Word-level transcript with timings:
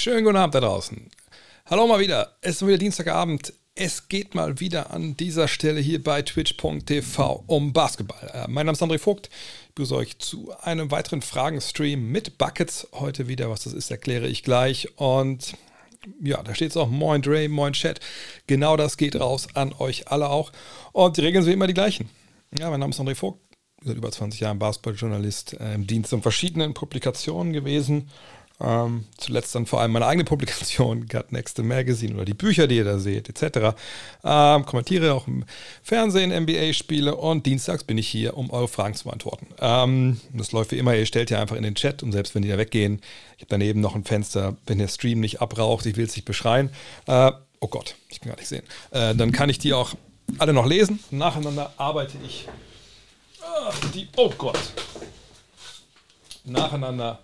Schönen 0.00 0.22
guten 0.22 0.36
Abend 0.36 0.54
da 0.54 0.60
draußen. 0.60 1.10
Hallo 1.66 1.88
mal 1.88 1.98
wieder. 1.98 2.36
Es 2.40 2.62
ist 2.62 2.66
wieder 2.68 2.78
Dienstagabend. 2.78 3.52
Es 3.74 4.06
geht 4.06 4.32
mal 4.32 4.60
wieder 4.60 4.92
an 4.92 5.16
dieser 5.16 5.48
Stelle 5.48 5.80
hier 5.80 6.00
bei 6.00 6.22
twitch.tv 6.22 7.42
um 7.48 7.72
Basketball. 7.72 8.30
Äh, 8.32 8.46
mein 8.46 8.66
Name 8.66 8.76
ist 8.76 8.82
André 8.82 9.00
Vogt. 9.00 9.28
Ich 9.28 9.74
begrüße 9.74 9.96
euch 9.96 10.16
zu 10.20 10.54
einem 10.60 10.92
weiteren 10.92 11.20
Fragenstream 11.20 12.12
mit 12.12 12.38
Buckets. 12.38 12.86
Heute 12.92 13.26
wieder, 13.26 13.50
was 13.50 13.64
das 13.64 13.72
ist, 13.72 13.90
erkläre 13.90 14.28
ich 14.28 14.44
gleich. 14.44 14.96
Und 15.00 15.54
ja, 16.22 16.44
da 16.44 16.54
steht 16.54 16.70
es 16.70 16.76
auch 16.76 16.88
Moin 16.88 17.20
Dre, 17.20 17.48
Moin 17.48 17.72
Chat. 17.72 17.98
Genau 18.46 18.76
das 18.76 18.98
geht 18.98 19.18
raus 19.18 19.48
an 19.54 19.74
euch 19.80 20.06
alle 20.06 20.30
auch. 20.30 20.52
Und 20.92 21.16
die 21.16 21.22
Regeln 21.22 21.42
sind 21.42 21.54
immer 21.54 21.66
die 21.66 21.74
gleichen. 21.74 22.08
Ja, 22.56 22.70
mein 22.70 22.78
Name 22.78 22.90
ist 22.90 23.00
André 23.00 23.16
Vogt. 23.16 23.40
Seit 23.82 23.96
über 23.96 24.12
20 24.12 24.38
Jahren 24.38 24.60
Basketballjournalist 24.60 25.54
äh, 25.54 25.74
im 25.74 25.88
Dienst 25.88 26.10
von 26.10 26.22
verschiedenen 26.22 26.72
Publikationen 26.72 27.52
gewesen 27.52 28.10
ähm, 28.60 29.04
zuletzt 29.16 29.54
dann 29.54 29.66
vor 29.66 29.80
allem 29.80 29.92
meine 29.92 30.06
eigene 30.06 30.24
Publikation, 30.24 31.06
Gut 31.08 31.32
Next 31.32 31.58
Magazine 31.58 32.14
oder 32.14 32.24
die 32.24 32.34
Bücher, 32.34 32.66
die 32.66 32.76
ihr 32.76 32.84
da 32.84 32.98
seht, 32.98 33.28
etc. 33.28 33.76
Ähm, 34.24 34.66
kommentiere 34.66 35.14
auch 35.14 35.28
im 35.28 35.44
Fernsehen 35.82 36.30
NBA-Spiele 36.30 37.14
und 37.14 37.46
dienstags 37.46 37.84
bin 37.84 37.98
ich 37.98 38.08
hier, 38.08 38.36
um 38.36 38.50
eure 38.50 38.68
Fragen 38.68 38.94
zu 38.94 39.04
beantworten. 39.04 39.46
Ähm, 39.60 40.20
das 40.32 40.52
läuft 40.52 40.72
wie 40.72 40.78
immer, 40.78 40.94
ihr 40.96 41.06
stellt 41.06 41.30
ja 41.30 41.40
einfach 41.40 41.56
in 41.56 41.62
den 41.62 41.76
Chat 41.76 42.02
und 42.02 42.12
selbst 42.12 42.34
wenn 42.34 42.42
die 42.42 42.48
da 42.48 42.58
weggehen, 42.58 43.00
ich 43.36 43.42
habe 43.42 43.50
daneben 43.50 43.80
noch 43.80 43.94
ein 43.94 44.04
Fenster, 44.04 44.56
wenn 44.66 44.78
der 44.78 44.88
Stream 44.88 45.20
nicht 45.20 45.40
abraucht, 45.40 45.86
ich 45.86 45.96
will 45.96 46.06
es 46.06 46.16
nicht 46.16 46.24
beschreien. 46.24 46.70
Äh, 47.06 47.30
oh 47.60 47.68
Gott, 47.68 47.94
ich 48.08 48.20
kann 48.20 48.30
gar 48.30 48.38
nicht 48.38 48.48
sehen. 48.48 48.64
Äh, 48.90 49.14
dann 49.14 49.30
kann 49.30 49.48
ich 49.50 49.58
die 49.58 49.72
auch 49.72 49.94
alle 50.38 50.52
noch 50.52 50.66
lesen. 50.66 50.98
Nacheinander 51.10 51.72
arbeite 51.76 52.18
ich 52.26 52.48
äh, 53.40 53.90
die, 53.94 54.08
oh 54.16 54.30
Gott, 54.36 54.58
nacheinander 56.44 57.20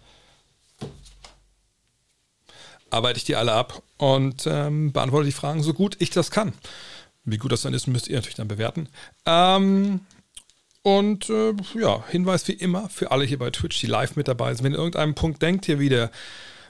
arbeite 2.95 3.19
ich 3.19 3.25
die 3.25 3.37
alle 3.37 3.53
ab 3.53 3.83
und 3.99 4.47
ähm, 4.47 4.93
beantworte 4.93 5.27
die 5.27 5.33
Fragen 5.33 5.63
so 5.63 5.75
gut 5.75 5.97
ich 5.99 6.11
das 6.11 6.31
kann. 6.31 6.53
Wie 7.25 7.39
gut 7.39 7.53
das 7.53 7.63
dann 7.63 7.75
ist, 7.75 7.87
müsst 7.87 8.09
ihr 8.09 8.17
natürlich 8.17 8.37
dann 8.37 8.49
bewerten. 8.49 8.89
Ähm, 9.27 10.01
und 10.83 11.31
äh, 11.31 11.55
ja, 11.75 12.05
Hinweis 12.09 12.47
wie 12.47 12.53
immer 12.53 12.89
für 12.91 13.11
alle 13.11 13.25
hier 13.25 13.39
bei 13.39 13.51
Twitch, 13.51 13.81
die 13.81 13.87
live 13.87 14.17
mit 14.17 14.29
dabei 14.29 14.53
sind. 14.55 14.65
Wenn 14.65 14.73
ihr 14.73 14.79
irgendeinem 14.79 15.15
Punkt 15.15 15.41
denkt, 15.41 15.65
hier 15.65 15.79
wieder 15.79 16.11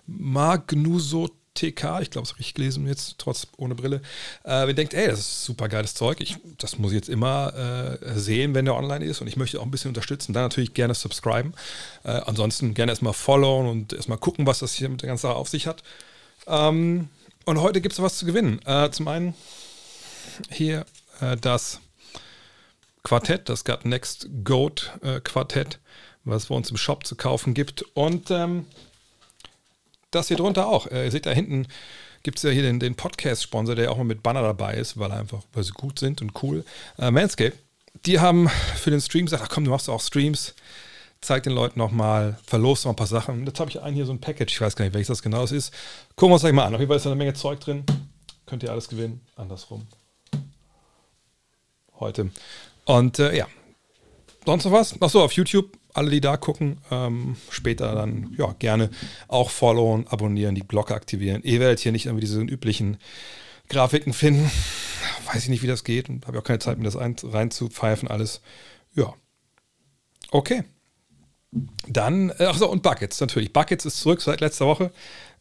Magnuso 0.07 1.31
TK, 1.55 2.01
ich 2.01 2.11
glaube, 2.11 2.27
es 2.27 2.33
habe 2.33 2.41
ich 2.41 2.55
gelesen 2.55 2.87
jetzt, 2.87 3.17
trotz 3.19 3.47
ohne 3.57 3.75
Brille. 3.75 4.03
Äh, 4.43 4.63
wenn 4.63 4.69
ihr 4.71 4.75
denkt, 4.75 4.95
ey, 4.95 5.09
das 5.09 5.21
ist 5.21 5.45
super 5.45 5.69
geiles 5.69 5.95
Zeug, 5.95 6.21
ich, 6.21 6.37
das 6.59 6.79
muss 6.79 6.93
ich 6.93 6.97
jetzt 6.97 7.09
immer 7.09 7.55
äh, 7.55 8.19
sehen, 8.19 8.55
wenn 8.55 8.65
der 8.65 8.75
online 8.75 9.05
ist 9.05 9.21
und 9.21 9.29
ich 9.29 9.37
möchte 9.37 9.61
auch 9.61 9.65
ein 9.65 9.71
bisschen 9.71 9.89
unterstützen, 9.89 10.33
dann 10.33 10.45
natürlich 10.45 10.75
gerne 10.75 10.95
subscriben. 10.95 11.55
Äh, 12.03 12.21
ansonsten 12.27 12.75
gerne 12.75 12.93
erstmal 12.93 13.13
followen 13.15 13.69
und 13.69 13.93
erstmal 13.93 14.19
gucken, 14.19 14.47
was 14.47 14.59
das 14.61 14.75
hier 14.75 14.89
mit 14.89 15.03
der 15.03 15.09
ganzen 15.09 15.23
Sache 15.23 15.37
auf 15.37 15.49
sich 15.49 15.67
hat. 15.67 15.83
Ähm, 16.47 17.09
und 17.45 17.61
heute 17.61 17.81
gibt 17.81 17.93
es 17.93 18.03
was 18.03 18.19
zu 18.19 18.27
gewinnen. 18.27 18.61
Äh, 18.65 18.91
zum 18.91 19.09
einen 19.09 19.35
hier 20.51 20.87
äh, 21.21 21.37
das 21.37 21.81
Quartett, 23.03 23.49
das 23.49 23.65
Gut 23.65 23.85
Next 23.85 24.29
Goat 24.45 24.93
äh, 25.03 25.21
Quartett, 25.21 25.79
was 26.25 26.47
bei 26.47 26.55
uns 26.55 26.71
im 26.71 26.77
Shop 26.77 27.07
zu 27.07 27.17
kaufen 27.17 27.55
gibt. 27.55 27.83
Und 27.95 28.31
ähm, 28.31 28.67
das 30.11 30.29
hier 30.29 30.37
drunter 30.37 30.67
auch. 30.67 30.87
Äh, 30.87 31.05
ihr 31.05 31.11
seht 31.11 31.27
da 31.27 31.31
hinten 31.31 31.67
gibt 32.25 32.39
es 32.39 32.43
ja 32.43 32.51
hier 32.51 32.63
den, 32.63 32.81
den 32.81 32.97
Podcast-Sponsor, 32.97 33.77
der 33.77 33.93
auch 33.93 33.99
mal 33.99 34.05
mit 34.05 34.23
Banner 34.23 34.43
dabei 34.43 34.75
ist, 34.75 34.99
weil 34.99 35.13
einfach, 35.13 35.43
weil 35.53 35.63
sie 35.63 35.73
gut 35.73 35.99
sind 36.01 36.21
und 36.23 36.43
cool. 36.43 36.65
Äh, 36.99 37.13
Manscape. 37.13 37.53
Die 38.07 38.19
haben 38.19 38.49
für 38.49 38.91
den 38.91 39.01
Stream 39.01 39.27
gesagt, 39.27 39.45
ach 39.45 39.51
komm, 39.51 39.65
du 39.65 39.71
machst 39.71 39.89
auch 39.89 40.01
Streams 40.01 40.55
zeig 41.25 41.43
den 41.43 41.53
Leuten 41.53 41.79
nochmal, 41.79 42.39
verlost 42.45 42.85
noch 42.85 42.93
ein 42.93 42.97
paar 42.97 43.07
Sachen. 43.07 43.47
Jetzt 43.47 43.61
habe 43.61 43.71
ich 43.71 43.81
einen 43.81 43.95
hier 43.95 44.07
so 44.07 44.13
ein 44.13 44.21
Package, 44.21 44.53
ich 44.53 44.61
weiß 44.61 44.77
gar 44.77 44.85
nicht, 44.85 44.95
welches 44.95 45.09
das 45.09 45.23
genau 45.23 45.45
ist. 45.45 45.73
Gucken 46.17 46.31
wir 46.31 46.35
uns 46.35 46.43
gleich 46.43 46.53
mal 46.53 46.65
an. 46.65 46.75
Auf 46.75 46.81
jeden 46.81 46.89
Fall 46.89 46.99
ist 46.99 47.07
da 47.07 47.11
eine 47.11 47.17
Menge 47.17 47.35
Zeug 47.35 47.61
drin. 47.61 47.85
Könnt 48.47 48.63
ihr 48.63 48.71
alles 48.71 48.89
gewinnen. 48.89 49.21
Andersrum. 49.37 49.87
Heute. 51.99 52.31
Und 52.85 53.19
äh, 53.19 53.37
ja. 53.37 53.47
Sonst 54.45 54.67
noch 54.67 54.73
was? 54.73 55.01
Achso, 55.01 55.23
auf 55.25 55.33
YouTube, 55.33 55.79
alle, 55.95 56.11
die 56.11 56.21
da 56.21 56.37
gucken, 56.37 56.79
ähm, 56.91 57.37
später 57.49 57.95
dann 57.95 58.35
ja 58.37 58.55
gerne 58.59 58.91
auch 59.27 59.49
followen, 59.49 60.07
abonnieren, 60.09 60.55
die 60.55 60.67
Glocke 60.67 60.95
aktivieren. 60.95 61.43
Ihr 61.43 61.61
werdet 61.61 61.81
hier 61.81 61.93
nicht 61.93 62.07
irgendwie 62.07 62.27
diese 62.27 62.43
üblichen 62.43 62.99
Grafiken 63.71 64.13
finden. 64.13 64.51
Weiß 65.33 65.45
ich 65.45 65.49
nicht, 65.49 65.63
wie 65.63 65.67
das 65.67 65.85
geht 65.85 66.11
und 66.11 66.27
habe 66.27 66.39
auch 66.39 66.45
keine 66.45 66.59
Zeit, 66.59 66.77
mir 66.77 66.85
das 66.85 66.99
reinzupfeifen, 66.99 68.09
alles. 68.09 68.43
Ja. 68.95 69.15
Okay. 70.31 70.65
Dann, 71.87 72.31
äh, 72.39 72.45
achso, 72.45 72.67
und 72.67 72.83
Buckets 72.83 73.21
natürlich. 73.21 73.53
Buckets 73.53 73.85
ist 73.85 73.99
zurück 73.99 74.21
seit 74.21 74.41
letzter 74.41 74.67
Woche, 74.67 74.91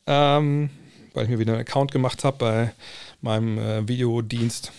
ähm, 0.06 0.70
weil 1.14 1.24
ich 1.24 1.30
mir 1.30 1.40
wieder 1.40 1.54
einen 1.54 1.62
Account 1.62 1.92
gemacht 1.92 2.24
habe 2.24 2.38
bei 2.38 2.74
meinem 3.22 3.58
äh, 3.58 3.88
Videodienst, 3.88 4.72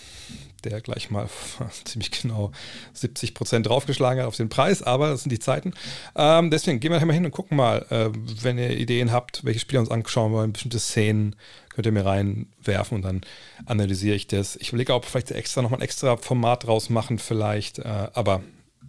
der 0.63 0.81
gleich 0.81 1.11
mal 1.11 1.29
ziemlich 1.85 2.11
genau 2.11 2.53
70 2.93 3.35
Prozent 3.35 3.67
draufgeschlagen 3.67 4.21
hat 4.21 4.29
auf 4.29 4.37
den 4.37 4.49
Preis, 4.49 4.83
aber 4.83 5.11
das 5.11 5.23
sind 5.23 5.31
die 5.31 5.39
Zeiten. 5.39 5.73
Ähm, 6.15 6.51
deswegen 6.51 6.79
gehen 6.79 6.93
wir 6.93 7.05
mal 7.05 7.13
hin 7.13 7.25
und 7.25 7.33
gucken 7.33 7.57
mal, 7.57 7.85
äh, 7.91 8.11
wenn 8.43 8.59
ihr 8.59 8.77
Ideen 8.77 9.11
habt, 9.11 9.45
welche 9.45 9.61
Spiele 9.61 9.81
uns 9.81 9.91
anschauen 9.91 10.33
wollen, 10.33 10.53
bestimmte 10.53 10.79
Szenen, 10.79 11.35
könnt 11.71 11.87
ihr 11.87 11.93
mir 11.93 12.07
reinwerfen 12.07 12.97
und 12.97 13.03
dann 13.03 13.23
analysiere 13.67 14.15
ich 14.15 14.29
das. 14.29 14.55
Ich 14.57 14.69
überlege 14.69 14.95
auch 14.95 15.05
vielleicht 15.05 15.33
extra 15.33 15.63
nochmal 15.63 15.81
ein 15.81 15.85
extra 15.85 16.17
Format 16.17 16.65
draus 16.65 16.91
machen, 16.91 17.19
vielleicht, 17.19 17.81
äh, 17.81 18.09
aber 18.13 18.43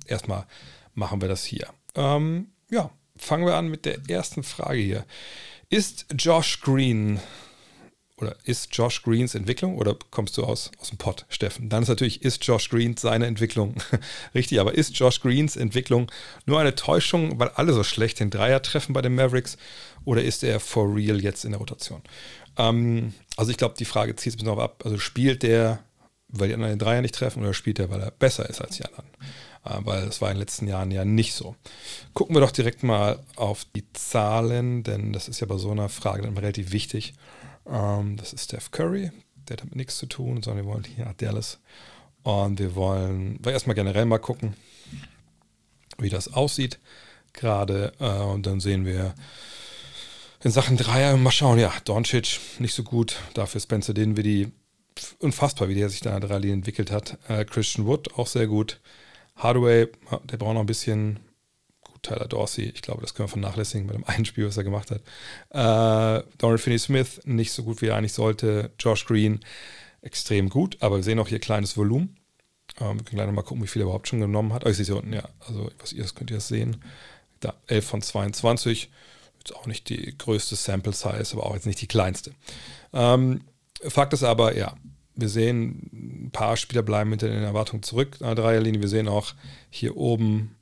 erstmal 0.06 0.46
machen 0.94 1.22
wir 1.22 1.28
das 1.28 1.44
hier. 1.44 1.68
Ähm, 1.96 2.48
ja, 2.70 2.92
fangen 3.18 3.46
wir 3.46 3.56
an 3.56 3.68
mit 3.68 3.86
der 3.86 3.98
ersten 4.08 4.44
Frage 4.44 4.80
hier. 4.80 5.06
Ist 5.70 6.06
Josh 6.18 6.62
Green 6.62 7.20
oder 8.18 8.38
ist 8.46 8.70
Josh 8.76 9.02
Greens 9.04 9.36
Entwicklung 9.36 9.78
oder 9.78 9.96
kommst 10.12 10.38
du 10.38 10.44
aus, 10.44 10.72
aus 10.80 10.90
dem 10.90 10.98
Pott, 10.98 11.26
Steffen? 11.30 11.70
Dann 11.70 11.84
ist 11.84 11.90
natürlich, 11.90 12.22
ist 12.22 12.46
Josh 12.46 12.70
Green 12.70 12.96
seine 12.96 13.26
Entwicklung 13.26 13.76
richtig, 14.36 14.60
aber 14.60 14.74
ist 14.74 14.98
Josh 14.98 15.20
Greens 15.22 15.56
Entwicklung 15.56 16.12
nur 16.46 16.60
eine 16.60 16.76
Täuschung, 16.76 17.40
weil 17.40 17.50
alle 17.50 17.74
so 17.74 17.84
schlecht 17.84 18.20
den 18.20 18.30
Dreier 18.30 18.62
treffen 18.62 18.94
bei 18.94 19.02
den 19.02 19.16
Mavericks 19.16 19.58
oder 20.06 20.24
ist 20.24 20.44
er 20.44 20.60
for 20.60 20.96
real 20.96 21.22
jetzt 21.22 21.44
in 21.44 21.52
der 21.52 21.60
Rotation? 21.60 22.02
Ähm, 22.58 23.14
also 23.36 23.52
ich 23.52 23.58
glaube, 23.58 23.76
die 23.78 23.86
Frage 23.86 24.16
zieht 24.16 24.30
es 24.30 24.36
ein 24.36 24.38
bisschen 24.38 24.56
darauf 24.56 24.64
ab, 24.64 24.84
also 24.86 24.98
spielt 24.98 25.44
der, 25.44 25.80
weil 26.30 26.48
die 26.48 26.54
anderen 26.54 26.74
den 26.74 26.80
Dreier 26.80 27.02
nicht 27.02 27.16
treffen 27.16 27.44
oder 27.44 27.54
spielt 27.54 27.80
der, 27.80 27.90
weil 27.90 28.02
er 28.02 28.12
besser 28.12 28.50
ist 28.50 28.62
als 28.62 28.78
die 28.78 28.86
anderen? 28.86 29.10
Weil 29.84 30.06
das 30.06 30.22
war 30.22 30.30
in 30.30 30.36
den 30.36 30.42
letzten 30.42 30.68
Jahren 30.68 30.92
ja 30.92 31.06
nicht 31.06 31.34
so. 31.34 31.56
Gucken 32.14 32.36
wir 32.36 32.42
doch 32.42 32.52
direkt 32.52 32.84
mal 32.84 33.20
auf 33.36 33.66
die 33.76 33.84
Zahlen, 33.94 34.84
denn 34.84 35.12
das 35.12 35.28
ist 35.28 35.40
ja 35.40 35.48
bei 35.48 35.58
so 35.58 35.72
einer 35.72 35.90
Frage 35.90 36.24
dann 36.24 36.38
relativ 36.38 36.72
wichtig. 36.72 37.14
Ähm, 37.68 38.18
das 38.18 38.34
ist 38.34 38.46
Steph 38.46 38.72
Curry, 38.72 39.12
der 39.48 39.58
hat 39.58 39.62
damit 39.62 39.76
nichts 39.76 39.98
zu 39.98 40.06
tun, 40.06 40.42
sondern 40.44 40.66
wir 40.66 40.72
wollen 40.72 40.84
hier 40.84 41.14
Dallas. 41.18 41.60
Und 42.24 42.60
wir 42.60 42.76
wollen 42.76 43.40
erstmal 43.46 43.76
generell 43.76 44.06
mal 44.06 44.18
gucken, 44.18 44.56
wie 45.98 46.10
das 46.10 46.34
aussieht 46.34 46.80
gerade. 47.34 47.94
Äh, 48.00 48.22
und 48.22 48.46
dann 48.46 48.60
sehen 48.60 48.86
wir 48.86 49.14
in 50.44 50.52
Sachen 50.52 50.78
Dreier, 50.78 51.18
mal 51.18 51.32
schauen, 51.32 51.60
ja, 51.60 51.74
Doncic 51.86 52.40
nicht 52.60 52.74
so 52.74 52.84
gut, 52.84 53.18
dafür 53.34 53.62
Spencer 53.62 53.94
Dinwiddie 53.94 54.52
unfassbar, 55.20 55.70
wie 55.70 55.76
der 55.76 55.90
sich 55.90 56.02
da 56.02 56.14
in 56.14 56.22
der 56.22 56.30
Dreierlinie 56.30 56.56
entwickelt 56.56 56.92
hat. 56.92 57.18
Äh, 57.28 57.46
Christian 57.46 57.86
Wood 57.88 58.14
auch 58.16 58.28
sehr 58.28 58.48
gut. 58.48 58.80
Hardaway, 59.36 59.88
der 60.24 60.38
braucht 60.38 60.54
noch 60.54 60.62
ein 60.62 60.66
bisschen. 60.68 61.20
Gut, 61.82 62.04
Tyler 62.04 62.28
Dorsey, 62.28 62.66
ich 62.66 62.82
glaube, 62.82 63.02
das 63.02 63.14
können 63.14 63.28
wir 63.28 63.34
vernachlässigen 63.34 63.88
bei 63.88 63.94
dem 63.94 64.04
einen 64.08 64.26
Spiel, 64.26 64.48
was 64.48 64.58
er 64.58 64.64
gemacht 64.64 64.92
hat. 64.92 65.02
Äh, 65.50 66.24
Donald 66.38 66.62
Finney-Smith, 66.62 67.22
nicht 67.26 67.52
so 67.52 67.64
gut, 67.64 67.82
wie 67.82 67.88
er 67.88 67.96
eigentlich 67.96 68.14
sollte. 68.14 68.72
Josh 68.80 69.06
Green, 69.06 69.40
extrem 70.02 70.50
gut, 70.50 70.78
aber 70.82 70.98
wir 70.98 71.04
sehen 71.04 71.20
auch 71.20 71.28
hier 71.28 71.40
kleines 71.40 71.78
Volumen. 71.78 72.18
Ähm, 72.80 73.00
wir 73.00 73.04
können 73.04 73.18
gleich 73.18 73.28
nochmal 73.28 73.44
gucken, 73.44 73.64
wie 73.64 73.68
viel 73.68 73.82
er 73.82 73.86
überhaupt 73.86 74.08
schon 74.08 74.20
genommen 74.20 74.54
hat. 74.54 74.66
Oh, 74.66 74.70
ich 74.70 74.78
sehe 74.78 74.84
es 74.84 74.88
hier 74.88 74.98
unten, 74.98 75.14
ja. 75.14 75.28
Also, 75.40 75.70
was 75.80 75.94
ihr 75.94 76.04
das 76.04 76.16
könnt 76.16 76.32
ihr 76.32 76.38
das 76.38 76.48
sehen. 76.48 76.78
Da, 77.40 77.54
11 77.68 77.86
von 77.86 78.02
22. 78.02 78.90
Jetzt 79.40 79.56
auch 79.56 79.68
nicht 79.68 79.90
die 79.90 80.18
größte 80.18 80.56
Sample 80.56 80.94
Size, 80.94 81.34
aber 81.34 81.46
auch 81.46 81.54
jetzt 81.54 81.68
nicht 81.68 81.82
die 81.82 81.88
kleinste. 81.88 82.32
Ähm, 82.94 83.42
Fakt 83.82 84.14
ist 84.14 84.24
aber, 84.24 84.58
ja, 84.58 84.76
wir 85.16 85.30
sehen, 85.30 86.26
ein 86.26 86.32
paar 86.32 86.58
Spieler 86.58 86.84
bleiben 86.84 87.10
hinter 87.12 87.30
den 87.30 87.44
Erwartungen 87.44 87.84
zurück 87.84 88.18
an 88.20 88.36
der 88.36 88.36
Dreierlinie. 88.36 88.82
Wir 88.82 88.90
sehen 88.90 89.08
auch 89.08 89.34
hier 89.70 89.98
oben 89.98 90.56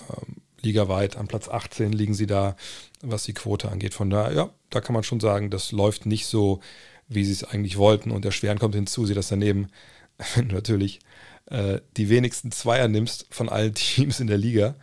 ähm, 0.00 0.36
ligaweit 0.62 1.16
an 1.16 1.28
Platz 1.28 1.48
18 1.48 1.92
liegen 1.92 2.14
sie 2.14 2.26
da, 2.26 2.56
was 3.00 3.24
die 3.24 3.34
Quote 3.34 3.70
angeht. 3.70 3.94
Von 3.94 4.10
daher, 4.10 4.32
ja, 4.32 4.50
da 4.70 4.80
kann 4.80 4.94
man 4.94 5.02
schon 5.02 5.20
sagen, 5.20 5.50
das 5.50 5.72
läuft 5.72 6.06
nicht 6.06 6.26
so, 6.26 6.60
wie 7.08 7.24
sie 7.24 7.32
es 7.32 7.44
eigentlich 7.44 7.76
wollten. 7.76 8.10
Und 8.10 8.24
der 8.24 8.30
Schweren 8.30 8.58
kommt 8.58 8.74
hinzu, 8.74 9.06
sie 9.06 9.14
das 9.14 9.28
daneben, 9.28 9.68
wenn 10.34 10.48
du 10.48 10.54
natürlich 10.54 11.00
äh, 11.46 11.80
die 11.96 12.08
wenigsten 12.08 12.52
Zweier 12.52 12.88
nimmst 12.88 13.26
von 13.30 13.48
allen 13.48 13.74
Teams 13.74 14.20
in 14.20 14.26
der 14.26 14.38
Liga, 14.38 14.76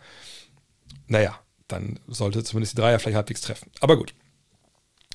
naja, 1.06 1.38
dann 1.66 1.98
sollte 2.06 2.44
zumindest 2.44 2.76
die 2.76 2.80
Dreier 2.80 2.98
vielleicht 2.98 3.16
halbwegs 3.16 3.40
treffen. 3.40 3.70
Aber 3.80 3.96
gut, 3.96 4.14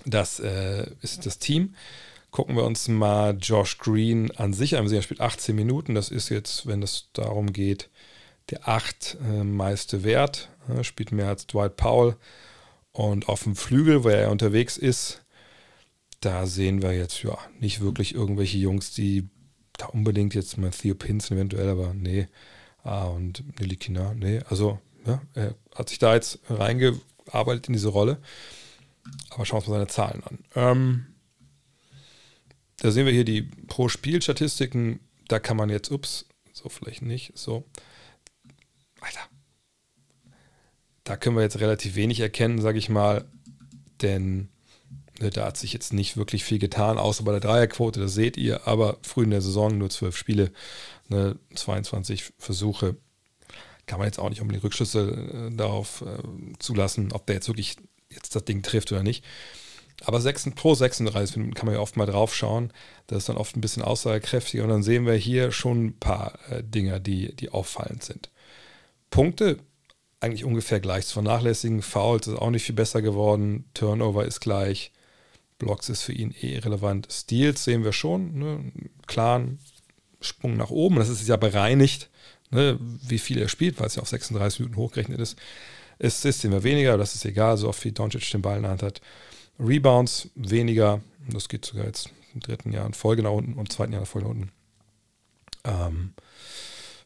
das 0.06 0.40
äh, 0.40 0.90
ist 1.02 1.26
das 1.26 1.40
Team. 1.40 1.76
Gucken 2.36 2.58
wir 2.58 2.66
uns 2.66 2.90
mal 2.90 3.38
Josh 3.42 3.78
Green 3.78 4.30
an 4.32 4.52
sich 4.52 4.76
an. 4.76 4.92
Er 4.92 5.02
spielt 5.02 5.22
18 5.22 5.56
Minuten. 5.56 5.96
Das 5.96 6.10
ist 6.10 6.28
jetzt, 6.28 6.68
wenn 6.68 6.84
es 6.84 7.08
darum 7.14 7.54
geht, 7.54 7.90
der 8.50 8.68
acht 8.68 9.16
äh, 9.24 9.46
meiste 9.46 10.04
Wert. 10.04 10.50
Er 10.68 10.84
spielt 10.84 11.14
mehr 11.14 11.30
als 11.30 11.48
Dwight 11.48 11.78
Powell. 11.78 12.18
Und 12.92 13.30
auf 13.30 13.44
dem 13.44 13.56
Flügel, 13.56 14.04
wo 14.04 14.10
er 14.10 14.32
unterwegs 14.32 14.76
ist, 14.76 15.24
da 16.20 16.46
sehen 16.46 16.82
wir 16.82 16.92
jetzt 16.92 17.24
ja 17.24 17.38
nicht 17.62 17.80
wirklich 17.80 18.14
irgendwelche 18.14 18.58
Jungs, 18.58 18.92
die 18.92 19.30
da 19.78 19.86
unbedingt 19.86 20.36
jetzt 20.36 20.58
mal 20.58 20.72
Theo 20.72 20.94
Pinson 20.94 21.38
eventuell, 21.38 21.70
aber 21.70 21.94
nee. 21.94 22.28
Ah, 22.84 23.06
und 23.06 23.46
Nili 23.62 23.78
Kina, 23.78 24.14
nee. 24.14 24.42
Also, 24.50 24.82
ja, 25.06 25.22
er 25.36 25.56
hat 25.74 25.88
sich 25.88 26.00
da 26.00 26.14
jetzt 26.14 26.40
reingearbeitet 26.50 27.68
in 27.70 27.74
diese 27.76 27.88
Rolle. 27.88 28.18
Aber 29.30 29.46
schauen 29.46 29.56
wir 29.56 29.60
uns 29.60 29.68
mal 29.70 29.76
seine 29.76 29.88
Zahlen 29.88 30.24
an. 30.26 30.40
Ähm, 30.54 31.06
da 32.78 32.92
sehen 32.92 33.06
wir 33.06 33.14
hier 33.14 33.26
die 33.26 33.42
Pro-Spiel-Statistiken. 33.42 35.00
Da 35.28 35.40
kann 35.40 35.58
man 35.58 35.70
jetzt, 35.70 35.92
ups, 35.92 36.26
so 36.54 36.70
vielleicht 36.70 37.02
nicht, 37.02 37.38
so. 37.38 37.66
Alter. 39.02 39.22
Da 41.04 41.18
können 41.18 41.36
wir 41.36 41.44
jetzt 41.44 41.60
relativ 41.60 41.96
wenig 41.96 42.20
erkennen, 42.20 42.62
sage 42.62 42.78
ich 42.78 42.90
mal, 42.90 43.26
denn 44.02 44.50
ne, 45.20 45.30
da 45.30 45.46
hat 45.46 45.58
sich 45.58 45.74
jetzt 45.74 45.94
nicht 45.94 46.18
wirklich 46.18 46.44
viel 46.44 46.60
getan, 46.60 46.98
außer 46.98 47.24
bei 47.24 47.32
der 47.32 47.42
Dreierquote, 47.42 48.00
das 48.00 48.14
seht 48.14 48.38
ihr, 48.38 48.68
aber 48.68 48.98
früh 49.02 49.24
in 49.24 49.32
der 49.32 49.42
Saison 49.42 49.78
nur 49.78 49.90
zwölf 49.90 50.18
Spiele, 50.18 50.52
ne, 51.08 51.38
22 51.54 52.34
Versuche. 52.38 52.96
Kann 53.86 54.00
man 54.00 54.08
jetzt 54.08 54.20
auch 54.20 54.30
nicht 54.30 54.42
unbedingt 54.42 54.64
Rückschlüsse 54.64 55.50
äh, 55.52 55.56
darauf 55.56 56.02
äh, 56.02 56.18
zulassen, 56.60 57.12
ob 57.12 57.28
der 57.28 57.36
jetzt 57.36 57.48
wirklich 57.48 57.78
jetzt 58.10 58.36
das 58.36 58.46
Ding 58.46 58.64
trifft 58.64 58.92
oder 58.92 59.04
nicht. 59.04 59.24
Aber 60.04 60.20
6, 60.20 60.52
pro 60.56 60.76
36 60.76 61.38
Minuten 61.38 61.56
kann 61.56 61.68
man 61.68 61.76
ja 61.76 61.82
oft 61.82 61.96
mal 61.98 62.06
drauf 62.06 62.36
schauen. 62.36 62.72
Das 63.08 63.20
ist 63.20 63.30
dann 63.30 63.38
oft 63.38 63.56
ein 63.56 63.62
bisschen 63.62 63.84
aussagekräftiger. 63.84 64.64
Und 64.64 64.70
dann 64.70 64.84
sehen 64.84 65.06
wir 65.06 65.14
hier 65.14 65.52
schon 65.52 65.86
ein 65.86 66.00
paar 66.00 66.38
äh, 66.50 66.64
Dinger, 66.64 67.00
die, 67.00 67.36
die 67.36 67.50
auffallend 67.50 68.04
sind. 68.04 68.30
Punkte 69.10 69.58
eigentlich 70.20 70.44
ungefähr 70.44 70.80
gleich 70.80 71.06
zu 71.08 71.14
vernachlässigen. 71.14 71.82
Fouls 71.82 72.28
ist 72.28 72.38
auch 72.38 72.50
nicht 72.50 72.64
viel 72.64 72.76
besser 72.76 73.02
geworden. 73.02 73.66
Turnover 73.74 74.26
ist 74.26 74.42
gleich. 74.42 74.92
Blocks 75.58 75.90
ist 75.90 76.02
für 76.02 76.14
ihn 76.14 76.36
eh 76.42 76.56
irrelevant. 76.56 77.08
Steals 77.12 77.64
sehen 77.64 77.84
wir 77.84 77.94
schon. 77.94 78.38
Ne? 78.38 78.72
Klaren 79.08 79.60
Sprung 80.20 80.58
nach 80.58 80.72
oben. 80.72 80.98
Das 80.98 81.10
ist 81.10 81.28
ja 81.28 81.38
bereinigt, 81.38 82.10
ne? 82.50 82.78
wie 82.80 83.20
viel 83.20 83.38
er 83.38 83.48
spielt, 83.48 83.80
weil 83.80 83.88
es 83.88 83.96
ja 83.96 84.02
auf 84.02 84.10
36 84.10 84.60
Minuten 84.60 84.78
hochgerechnet 84.78 85.20
ist. 85.20 85.38
Assists 86.02 86.42
sehen 86.42 86.52
wir 86.52 86.64
weniger, 86.64 86.98
das 86.98 87.16
ist 87.16 87.24
egal, 87.24 87.58
so 87.58 87.70
oft 87.70 87.84
wie 87.86 87.92
Doncic 87.92 88.30
den 88.32 88.42
Ball 88.42 88.58
in 88.58 88.64
der 88.64 88.72
Hand 88.72 88.84
hat. 88.84 89.02
Rebounds 89.60 90.30
weniger, 90.36 91.02
das 91.30 91.50
geht 91.50 91.66
sogar 91.66 91.86
jetzt 91.86 92.10
im 92.34 92.42
dritten 92.42 92.72
Jahr 92.72 92.86
in 92.86 92.94
Folge 92.94 93.24
nach 93.24 93.32
unten 93.32 93.54
und 93.54 93.60
im 93.60 93.70
zweiten 93.70 93.94
Jahr 93.94 94.02
in 94.02 94.06
Folge 94.06 94.28
nach 94.28 94.36
unten. 94.36 94.52
Ähm, 95.64 96.14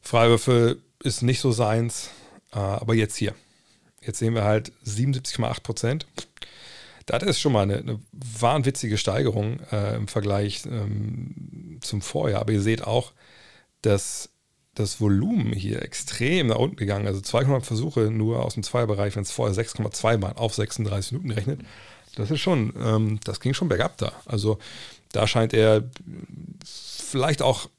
Freiwürfe 0.02 0.78
ist 1.04 1.22
nicht 1.22 1.40
so 1.40 1.52
seins, 1.52 2.10
äh, 2.52 2.58
aber 2.58 2.96
jetzt 2.96 3.16
hier. 3.16 3.36
Jetzt 4.02 4.20
sehen 4.20 4.34
wir 4.34 4.44
halt 4.44 4.72
77,8 4.86 5.62
Prozent. 5.62 6.08
Das 7.06 7.24
ist 7.24 7.40
schon 7.40 7.54
mal 7.54 7.64
eine, 7.64 7.78
eine 7.78 8.00
wahnwitzige 8.12 8.98
Steigerung 8.98 9.60
äh, 9.72 9.96
im 9.96 10.08
Vergleich 10.08 10.64
ähm, 10.66 11.80
zum 11.82 12.02
Vorjahr. 12.02 12.42
Aber 12.42 12.52
ihr 12.52 12.62
seht 12.62 12.84
auch, 12.84 13.14
dass 13.82 14.30
das 14.76 15.02
Volumen 15.02 15.52
hier 15.54 15.82
extrem 15.82 16.48
nach 16.48 16.58
unten 16.58 16.76
gegangen. 16.76 17.08
Also 17.08 17.20
200 17.20 17.66
Versuche 17.66 18.12
nur 18.12 18.46
aus 18.46 18.54
dem 18.54 18.64
Zweierbereich, 18.64 19.16
wenn 19.16 19.24
es 19.24 19.32
vorher 19.32 19.56
6,2 19.56 20.22
waren, 20.22 20.38
auf 20.38 20.54
36 20.54 21.14
Minuten 21.14 21.30
gerechnet. 21.30 21.62
Das 22.16 22.32
ist 22.32 22.40
schon, 22.40 22.74
ähm, 22.80 23.20
das 23.24 23.40
ging 23.40 23.54
schon 23.54 23.70
bergab 23.70 23.98
da. 23.98 24.12
Also 24.26 24.60
da 25.12 25.28
scheint 25.28 25.54
er 25.54 25.90
vielleicht 26.64 27.42
auch 27.42 27.70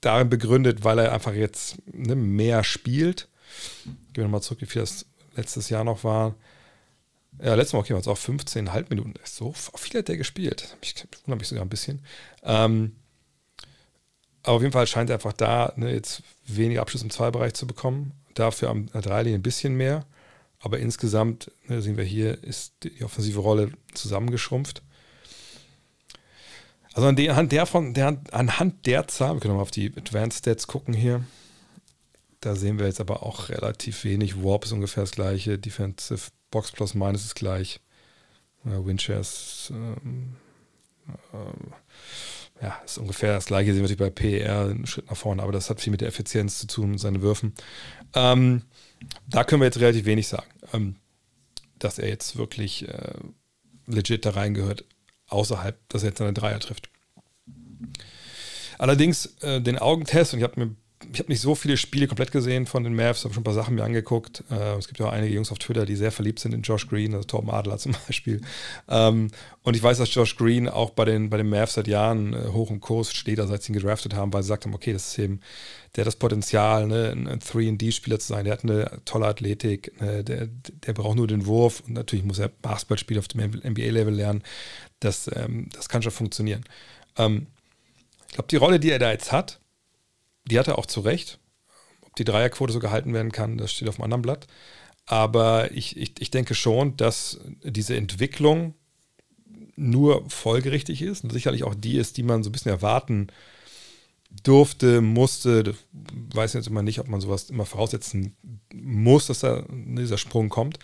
darin 0.00 0.28
begründet, 0.28 0.84
weil 0.84 0.98
er 0.98 1.12
einfach 1.12 1.32
jetzt 1.32 1.76
ne, 1.86 2.14
mehr 2.14 2.64
spielt. 2.64 3.28
Gehen 3.84 3.96
wir 4.14 4.24
nochmal 4.24 4.42
zurück, 4.42 4.60
wie 4.60 4.66
viel 4.66 4.82
das 4.82 5.06
letztes 5.36 5.68
Jahr 5.68 5.84
noch 5.84 6.04
war. 6.04 6.34
Ja, 7.42 7.54
letztes 7.54 7.72
Mal, 7.72 7.80
okay, 7.80 7.94
war 7.94 8.00
es 8.00 8.08
auch 8.08 8.18
15,5 8.18 8.86
Minuten. 8.90 9.14
So 9.24 9.52
viel 9.52 9.98
hat 9.98 10.08
der 10.08 10.16
gespielt. 10.16 10.76
Ich 10.82 10.94
wundere 11.24 11.38
mich 11.38 11.48
sogar 11.48 11.64
ein 11.64 11.70
bisschen. 11.70 12.04
Ähm, 12.42 12.96
aber 14.42 14.56
auf 14.56 14.62
jeden 14.62 14.72
Fall 14.72 14.86
scheint 14.86 15.08
er 15.10 15.14
einfach 15.14 15.32
da 15.32 15.72
ne, 15.76 15.92
jetzt 15.92 16.22
weniger 16.46 16.82
Abschluss 16.82 17.02
im 17.02 17.10
Zweierbereich 17.10 17.54
zu 17.54 17.66
bekommen. 17.66 18.12
Dafür 18.34 18.70
am 18.70 18.86
Dreilinie 18.86 19.38
ein 19.38 19.42
bisschen 19.42 19.74
mehr. 19.76 20.04
Aber 20.62 20.78
insgesamt 20.78 21.50
ne, 21.66 21.82
sehen 21.82 21.96
wir 21.96 22.04
hier, 22.04 22.42
ist 22.42 22.74
die 22.84 23.02
offensive 23.02 23.40
Rolle 23.40 23.72
zusammengeschrumpft. 23.94 24.82
Also 26.94 27.08
anhand 27.08 27.52
der, 27.52 27.66
von, 27.66 27.94
der, 27.94 28.20
anhand 28.30 28.86
der 28.86 29.08
Zahl, 29.08 29.34
wir 29.34 29.40
können 29.40 29.56
mal 29.56 29.62
auf 29.62 29.70
die 29.70 29.92
Advanced 29.96 30.38
Stats 30.38 30.66
gucken 30.66 30.94
hier. 30.94 31.24
Da 32.40 32.54
sehen 32.54 32.78
wir 32.78 32.86
jetzt 32.86 33.00
aber 33.00 33.22
auch 33.24 33.48
relativ 33.48 34.04
wenig. 34.04 34.42
Warp 34.42 34.64
ist 34.64 34.72
ungefähr 34.72 35.02
das 35.02 35.12
gleiche. 35.12 35.58
Defensive 35.58 36.30
Box 36.50 36.70
Plus 36.70 36.94
Minus 36.94 37.24
ist 37.24 37.34
gleich. 37.34 37.80
Ja, 38.64 38.84
Winchers 38.84 39.72
ähm, 39.74 40.36
äh, 41.32 42.64
ja, 42.64 42.80
ist 42.84 42.98
ungefähr 42.98 43.34
das 43.34 43.46
gleiche, 43.46 43.72
sehen 43.72 43.82
wir 43.82 43.90
natürlich 43.90 43.98
bei 43.98 44.10
PER 44.10 44.66
einen 44.66 44.86
Schritt 44.86 45.10
nach 45.10 45.16
vorne, 45.16 45.42
aber 45.42 45.50
das 45.50 45.68
hat 45.68 45.80
viel 45.80 45.90
mit 45.90 46.00
der 46.00 46.08
Effizienz 46.08 46.58
zu 46.60 46.68
tun, 46.68 46.92
mit 46.92 47.00
seinen 47.00 47.20
Würfen. 47.22 47.54
Ähm, 48.14 48.62
da 49.28 49.44
können 49.44 49.60
wir 49.60 49.66
jetzt 49.66 49.80
relativ 49.80 50.04
wenig 50.04 50.28
sagen, 50.28 50.50
ähm, 50.72 50.96
dass 51.78 51.98
er 51.98 52.08
jetzt 52.08 52.36
wirklich 52.36 52.88
äh, 52.88 53.14
legit 53.86 54.24
da 54.24 54.30
reingehört, 54.30 54.84
außerhalb, 55.28 55.76
dass 55.88 56.02
er 56.02 56.10
jetzt 56.10 56.18
seine 56.18 56.32
Dreier 56.32 56.60
trifft. 56.60 56.88
Allerdings 58.78 59.26
äh, 59.42 59.60
den 59.60 59.78
Augentest, 59.78 60.32
und 60.32 60.40
ich 60.40 60.44
habe 60.44 60.60
mir 60.60 60.76
nicht 61.26 61.40
so 61.40 61.54
viele 61.54 61.76
Spiele 61.76 62.06
komplett 62.06 62.32
gesehen 62.32 62.66
von 62.66 62.84
den 62.84 62.94
Mavs, 62.94 63.24
habe 63.24 63.34
schon 63.34 63.42
ein 63.42 63.44
paar 63.44 63.54
Sachen 63.54 63.74
mir 63.74 63.84
angeguckt. 63.84 64.44
Äh, 64.50 64.76
es 64.76 64.86
gibt 64.86 65.00
ja 65.00 65.06
auch 65.06 65.12
einige 65.12 65.34
Jungs 65.34 65.50
auf 65.50 65.58
Twitter, 65.58 65.86
die 65.86 65.96
sehr 65.96 66.12
verliebt 66.12 66.38
sind 66.38 66.54
in 66.54 66.62
Josh 66.62 66.88
Green, 66.88 67.14
also 67.14 67.26
Torben 67.26 67.50
Adler 67.50 67.78
zum 67.78 67.94
Beispiel. 68.06 68.40
Ähm, 68.88 69.28
und 69.62 69.76
ich 69.76 69.82
weiß, 69.82 69.98
dass 69.98 70.14
Josh 70.14 70.36
Green 70.36 70.68
auch 70.68 70.90
bei 70.90 71.04
den, 71.04 71.30
bei 71.30 71.36
den 71.36 71.48
Mavs 71.48 71.74
seit 71.74 71.88
Jahren 71.88 72.34
äh, 72.34 72.48
hoch 72.52 72.70
im 72.70 72.80
Kurs 72.80 73.12
steht, 73.12 73.40
also 73.40 73.52
als 73.52 73.64
sie 73.64 73.72
ihn 73.72 73.78
gedraftet 73.78 74.14
haben, 74.14 74.32
weil 74.32 74.42
sie 74.42 74.48
gesagt 74.48 74.66
haben, 74.66 74.74
okay, 74.74 74.92
das 74.92 75.08
ist 75.08 75.18
eben, 75.18 75.40
der 75.94 76.02
hat 76.02 76.06
das 76.06 76.16
Potenzial, 76.16 76.86
ne, 76.86 77.10
ein 77.10 77.40
3D-Spieler 77.40 78.18
zu 78.18 78.28
sein, 78.28 78.44
der 78.44 78.54
hat 78.54 78.64
eine 78.64 79.02
tolle 79.04 79.26
Athletik, 79.26 80.00
ne, 80.00 80.24
der, 80.24 80.46
der 80.46 80.92
braucht 80.94 81.16
nur 81.16 81.26
den 81.26 81.46
Wurf 81.46 81.82
und 81.86 81.92
natürlich 81.92 82.24
muss 82.24 82.38
er 82.38 82.48
Basketballspiel 82.48 83.18
auf 83.18 83.28
dem 83.28 83.40
NBA-Level 83.42 84.14
lernen. 84.14 84.42
Das, 85.00 85.30
ähm, 85.34 85.68
das 85.74 85.88
kann 85.88 86.02
schon 86.02 86.12
funktionieren. 86.12 86.64
Ähm, 87.16 87.46
ich 88.28 88.34
glaube, 88.34 88.48
die 88.48 88.56
Rolle, 88.56 88.80
die 88.80 88.90
er 88.90 88.98
da 88.98 89.12
jetzt 89.12 89.32
hat, 89.32 89.60
die 90.44 90.58
hat 90.58 90.68
er 90.68 90.78
auch 90.78 90.86
zu 90.86 91.00
Recht. 91.00 91.38
Ob 92.00 92.16
die 92.16 92.24
Dreierquote 92.24 92.72
so 92.72 92.78
gehalten 92.78 93.12
werden 93.12 93.32
kann, 93.32 93.58
das 93.58 93.72
steht 93.72 93.88
auf 93.88 93.96
einem 93.96 94.04
anderen 94.04 94.22
Blatt. 94.22 94.46
Aber 95.04 95.72
ich, 95.72 95.96
ich, 95.96 96.14
ich 96.20 96.30
denke 96.30 96.54
schon, 96.54 96.96
dass 96.96 97.40
diese 97.62 97.96
Entwicklung 97.96 98.74
nur 99.76 100.28
folgerichtig 100.30 101.02
ist 101.02 101.24
und 101.24 101.32
sicherlich 101.32 101.64
auch 101.64 101.74
die 101.74 101.96
ist, 101.96 102.16
die 102.16 102.22
man 102.22 102.42
so 102.42 102.48
ein 102.48 102.52
bisschen 102.52 102.72
erwarten 102.72 103.28
durfte, 104.42 105.00
musste, 105.00 105.74
weiß 106.34 106.54
jetzt 106.54 106.66
immer 106.66 106.82
nicht, 106.82 106.98
ob 106.98 107.08
man 107.08 107.20
sowas 107.20 107.50
immer 107.50 107.64
voraussetzen 107.64 108.34
muss, 108.74 109.26
dass 109.26 109.40
da 109.40 109.64
dieser 109.68 110.18
Sprung 110.18 110.48
kommt. 110.48 110.78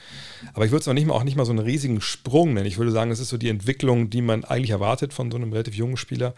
Aber 0.54 0.64
ich 0.64 0.70
würde 0.70 0.80
es 0.80 0.86
noch 0.86 0.94
nicht 0.94 1.06
mal 1.06 1.14
auch 1.14 1.24
nicht 1.24 1.36
mal 1.36 1.44
so 1.44 1.50
einen 1.50 1.64
riesigen 1.64 2.00
Sprung 2.00 2.54
nennen. 2.54 2.66
Ich 2.66 2.78
würde 2.78 2.92
sagen, 2.92 3.10
es 3.10 3.18
ist 3.18 3.30
so 3.30 3.36
die 3.36 3.48
Entwicklung, 3.48 4.10
die 4.10 4.22
man 4.22 4.44
eigentlich 4.44 4.70
erwartet 4.70 5.12
von 5.12 5.30
so 5.30 5.36
einem 5.36 5.52
relativ 5.52 5.74
jungen 5.74 5.96
Spieler 5.96 6.34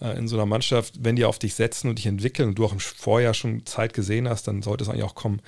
äh, 0.00 0.16
in 0.16 0.28
so 0.28 0.36
einer 0.36 0.46
Mannschaft. 0.46 0.94
Wenn 1.00 1.16
die 1.16 1.24
auf 1.24 1.38
dich 1.38 1.54
setzen 1.54 1.88
und 1.88 1.98
dich 1.98 2.06
entwickeln 2.06 2.50
und 2.50 2.58
du 2.58 2.64
auch 2.64 2.72
im 2.72 2.80
Vorjahr 2.80 3.34
schon 3.34 3.66
Zeit 3.66 3.92
gesehen 3.92 4.28
hast, 4.28 4.48
dann 4.48 4.62
sollte 4.62 4.84
es 4.84 4.90
eigentlich 4.90 5.04
auch 5.04 5.14
kommen. 5.14 5.42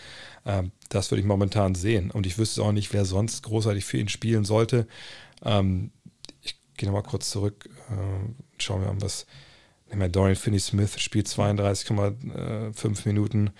Ähm, 0.45 0.73
das 0.91 1.11
würde 1.11 1.21
ich 1.21 1.27
momentan 1.27 1.75
sehen. 1.75 2.11
Und 2.11 2.27
ich 2.27 2.37
wüsste 2.37 2.63
auch 2.63 2.73
nicht, 2.73 2.93
wer 2.93 3.05
sonst 3.05 3.43
großartig 3.45 3.85
für 3.85 3.99
ihn 3.99 4.09
spielen 4.09 4.45
sollte. 4.45 4.87
Ähm, 5.43 5.91
ich 6.43 6.57
gehe 6.77 6.89
nochmal 6.89 7.03
kurz 7.03 7.31
zurück, 7.31 7.71
äh, 7.91 8.33
schauen 8.59 8.83
wir 8.83 8.93
mal, 8.93 9.01
was 9.01 9.27
ich 9.95 9.99
meine, 9.99 10.11
Dorian 10.11 10.35
Finney-Smith 10.35 10.99
spielt 10.99 11.29
32,5 11.29 13.07
Minuten, 13.07 13.51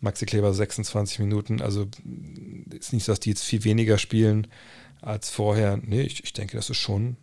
Maxi 0.00 0.26
Kleber 0.26 0.52
26 0.52 1.18
Minuten. 1.18 1.62
Also 1.62 1.86
ist 2.78 2.92
nicht 2.92 3.04
so, 3.04 3.12
dass 3.12 3.20
die 3.20 3.30
jetzt 3.30 3.42
viel 3.42 3.64
weniger 3.64 3.96
spielen 3.96 4.48
als 5.00 5.30
vorher. 5.30 5.78
Nee, 5.78 6.02
ich, 6.02 6.22
ich 6.22 6.34
denke, 6.34 6.58
das 6.58 6.68
ist 6.68 6.76
schon, 6.76 7.16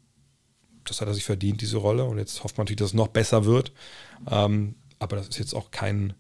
das 0.84 1.00
hat 1.00 1.08
er 1.08 1.14
sich 1.14 1.26
verdient, 1.26 1.62
diese 1.62 1.78
Rolle. 1.78 2.06
Und 2.06 2.18
jetzt 2.18 2.44
hofft 2.44 2.58
man 2.58 2.66
natürlich, 2.66 2.80
dass 2.80 2.90
es 2.90 2.94
noch 2.96 3.10
besser 3.10 3.46
wird. 3.46 3.72
Ähm, 4.30 4.74
aber 4.98 5.16
das 5.16 5.28
ist 5.28 5.38
jetzt 5.38 5.54
auch 5.54 5.70
kein 5.70 6.14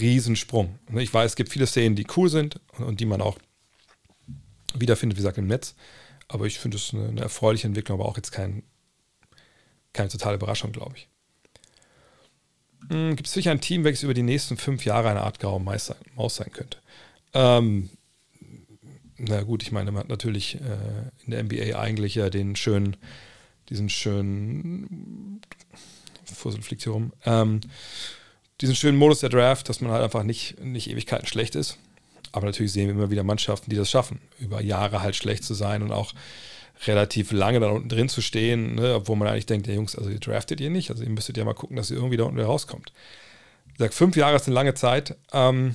Riesensprung. 0.00 0.78
Ich 0.94 1.12
weiß, 1.12 1.32
es 1.32 1.36
gibt 1.36 1.52
viele 1.52 1.66
Szenen, 1.66 1.96
die 1.96 2.06
cool 2.16 2.30
sind 2.30 2.60
und, 2.78 2.84
und 2.84 3.00
die 3.00 3.06
man 3.06 3.20
auch 3.20 3.38
wiederfindet, 4.74 5.18
wie 5.18 5.20
gesagt, 5.20 5.36
im 5.36 5.48
Netz. 5.48 5.74
Aber 6.28 6.46
ich 6.46 6.58
finde 6.58 6.78
es 6.78 6.94
eine, 6.94 7.08
eine 7.08 7.20
erfreuliche 7.20 7.66
Entwicklung, 7.66 8.00
aber 8.00 8.08
auch 8.08 8.16
jetzt 8.16 8.32
kein, 8.32 8.62
keine 9.92 10.08
totale 10.08 10.36
Überraschung, 10.36 10.72
glaube 10.72 10.96
ich. 10.96 11.10
Hm, 12.88 13.16
gibt 13.16 13.26
es 13.26 13.32
sicher 13.32 13.50
ein 13.50 13.60
Team, 13.60 13.84
welches 13.84 14.02
über 14.02 14.14
die 14.14 14.22
nächsten 14.22 14.56
fünf 14.56 14.84
Jahre 14.84 15.10
eine 15.10 15.22
Art 15.22 15.40
graue 15.40 15.60
Maus 15.60 15.86
sein, 15.86 16.52
könnte? 16.52 16.78
Ähm, 17.34 17.90
na 19.18 19.42
gut, 19.42 19.62
ich 19.62 19.72
meine, 19.72 19.90
man 19.92 20.00
hat 20.00 20.08
natürlich 20.08 20.56
äh, 20.56 21.24
in 21.24 21.30
der 21.30 21.42
NBA 21.42 21.78
eigentlich 21.78 22.14
ja 22.14 22.30
den 22.30 22.56
schönen, 22.56 22.96
diesen 23.68 23.88
schönen, 23.88 25.40
Fussel 26.24 26.62
fliegt 26.62 26.82
hier 26.82 26.92
rum, 26.92 27.12
ähm, 27.24 27.60
diesen 28.60 28.74
schönen 28.74 28.98
Modus 28.98 29.20
der 29.20 29.28
Draft, 29.28 29.68
dass 29.68 29.80
man 29.80 29.90
halt 29.90 30.02
einfach 30.02 30.22
nicht, 30.22 30.62
nicht 30.62 30.90
Ewigkeiten 30.90 31.26
schlecht 31.26 31.54
ist. 31.54 31.78
Aber 32.32 32.46
natürlich 32.46 32.72
sehen 32.72 32.88
wir 32.88 32.94
immer 32.94 33.10
wieder 33.10 33.22
Mannschaften, 33.22 33.70
die 33.70 33.76
das 33.76 33.90
schaffen, 33.90 34.20
über 34.38 34.60
Jahre 34.60 35.00
halt 35.00 35.16
schlecht 35.16 35.44
zu 35.44 35.54
sein 35.54 35.82
und 35.82 35.92
auch 35.92 36.12
relativ 36.84 37.32
lange 37.32 37.60
da 37.60 37.70
unten 37.70 37.88
drin 37.88 38.08
zu 38.08 38.20
stehen, 38.20 38.74
ne, 38.74 38.94
obwohl 38.94 39.16
man 39.16 39.28
eigentlich 39.28 39.46
denkt, 39.46 39.66
der 39.66 39.74
Jungs, 39.74 39.96
also 39.96 40.10
ihr 40.10 40.20
draftet 40.20 40.60
ihr 40.60 40.70
nicht, 40.70 40.90
also 40.90 41.02
ihr 41.02 41.10
müsstet 41.10 41.36
ja 41.36 41.44
mal 41.44 41.54
gucken, 41.54 41.76
dass 41.76 41.90
ihr 41.90 41.96
irgendwie 41.96 42.16
da 42.16 42.24
unten 42.24 42.36
wieder 42.36 42.46
rauskommt. 42.46 42.92
Ich 43.72 43.78
sage, 43.78 43.92
fünf 43.92 44.16
Jahre 44.16 44.36
ist 44.36 44.46
eine 44.46 44.54
lange 44.54 44.74
Zeit. 44.74 45.16
Ähm, 45.32 45.74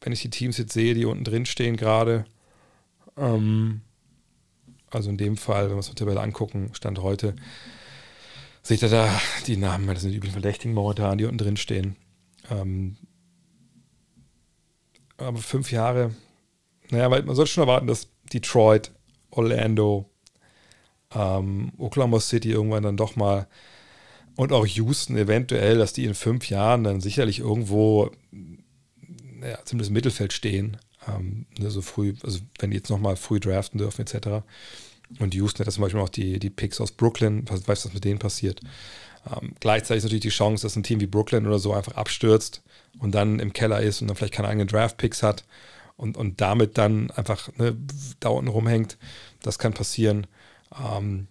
wenn 0.00 0.12
ich 0.12 0.22
die 0.22 0.30
Teams 0.30 0.56
jetzt 0.58 0.72
sehe, 0.72 0.94
die 0.94 1.04
unten 1.04 1.24
drin 1.24 1.46
stehen 1.46 1.76
gerade, 1.76 2.24
ähm, 3.16 3.80
also 4.90 5.10
in 5.10 5.16
dem 5.16 5.36
Fall, 5.36 5.64
wenn 5.64 5.72
wir 5.72 5.76
uns 5.76 5.88
die 5.88 5.94
Tabelle 5.94 6.20
angucken, 6.20 6.70
Stand 6.72 7.02
heute, 7.02 7.34
sehe 8.62 8.76
ich 8.76 8.80
da, 8.80 8.88
da 8.88 9.20
die 9.46 9.56
Namen, 9.56 9.86
das 9.88 10.02
sind 10.02 10.12
die 10.12 10.16
üblichen 10.16 10.40
Verdächtigen 10.40 10.74
momentan, 10.74 11.18
die 11.18 11.24
unten 11.24 11.38
drin 11.38 11.56
stehen. 11.56 11.96
Ähm, 12.50 12.96
aber 15.16 15.38
fünf 15.38 15.72
Jahre, 15.72 16.14
naja, 16.90 17.10
weil 17.10 17.22
man 17.22 17.34
sollte 17.34 17.50
schon 17.50 17.62
erwarten, 17.62 17.86
dass 17.86 18.08
Detroit, 18.32 18.92
Orlando, 19.36 20.08
ähm, 21.14 21.72
Oklahoma 21.78 22.20
City 22.20 22.50
irgendwann 22.50 22.82
dann 22.82 22.96
doch 22.96 23.16
mal 23.16 23.46
und 24.36 24.52
auch 24.52 24.66
Houston 24.66 25.16
eventuell, 25.16 25.78
dass 25.78 25.94
die 25.94 26.04
in 26.04 26.14
fünf 26.14 26.50
Jahren 26.50 26.84
dann 26.84 27.00
sicherlich 27.00 27.38
irgendwo, 27.40 28.10
naja, 28.30 29.58
zumindest 29.64 29.88
im 29.88 29.94
Mittelfeld 29.94 30.32
stehen. 30.32 30.76
Ähm, 31.08 31.46
ne, 31.58 31.70
so 31.70 31.80
früh, 31.80 32.14
also 32.22 32.40
wenn 32.58 32.70
die 32.70 32.76
jetzt 32.76 32.90
nochmal 32.90 33.16
früh 33.16 33.40
draften 33.40 33.78
dürfen, 33.78 34.02
etc. 34.02 34.44
Und 35.18 35.34
Houston 35.34 35.64
hat 35.64 35.72
zum 35.72 35.82
Beispiel 35.82 36.00
auch 36.00 36.10
die, 36.10 36.38
die 36.38 36.50
Picks 36.50 36.80
aus 36.80 36.92
Brooklyn, 36.92 37.44
was 37.48 37.66
weiß, 37.66 37.86
was 37.86 37.94
mit 37.94 38.04
denen 38.04 38.18
passiert. 38.18 38.60
Ähm, 39.26 39.54
gleichzeitig 39.60 39.98
ist 39.98 40.04
natürlich 40.04 40.22
die 40.22 40.28
Chance, 40.28 40.64
dass 40.64 40.76
ein 40.76 40.82
Team 40.82 41.00
wie 41.00 41.06
Brooklyn 41.06 41.46
oder 41.46 41.58
so 41.58 41.72
einfach 41.72 41.94
abstürzt 41.94 42.62
und 42.98 43.14
dann 43.14 43.40
im 43.40 43.54
Keller 43.54 43.80
ist 43.80 44.02
und 44.02 44.08
dann 44.08 44.16
vielleicht 44.16 44.34
keine 44.34 44.48
eigenen 44.48 44.68
Draft-Picks 44.68 45.22
hat 45.22 45.44
und, 45.96 46.16
und 46.16 46.40
damit 46.40 46.78
dann 46.78 47.10
einfach 47.12 47.48
ne, 47.56 47.76
da 48.20 48.30
unten 48.30 48.50
rumhängt. 48.50 48.98
Das 49.42 49.58
kann 49.58 49.72
passieren. 49.72 50.26
Ähm, 50.72 51.28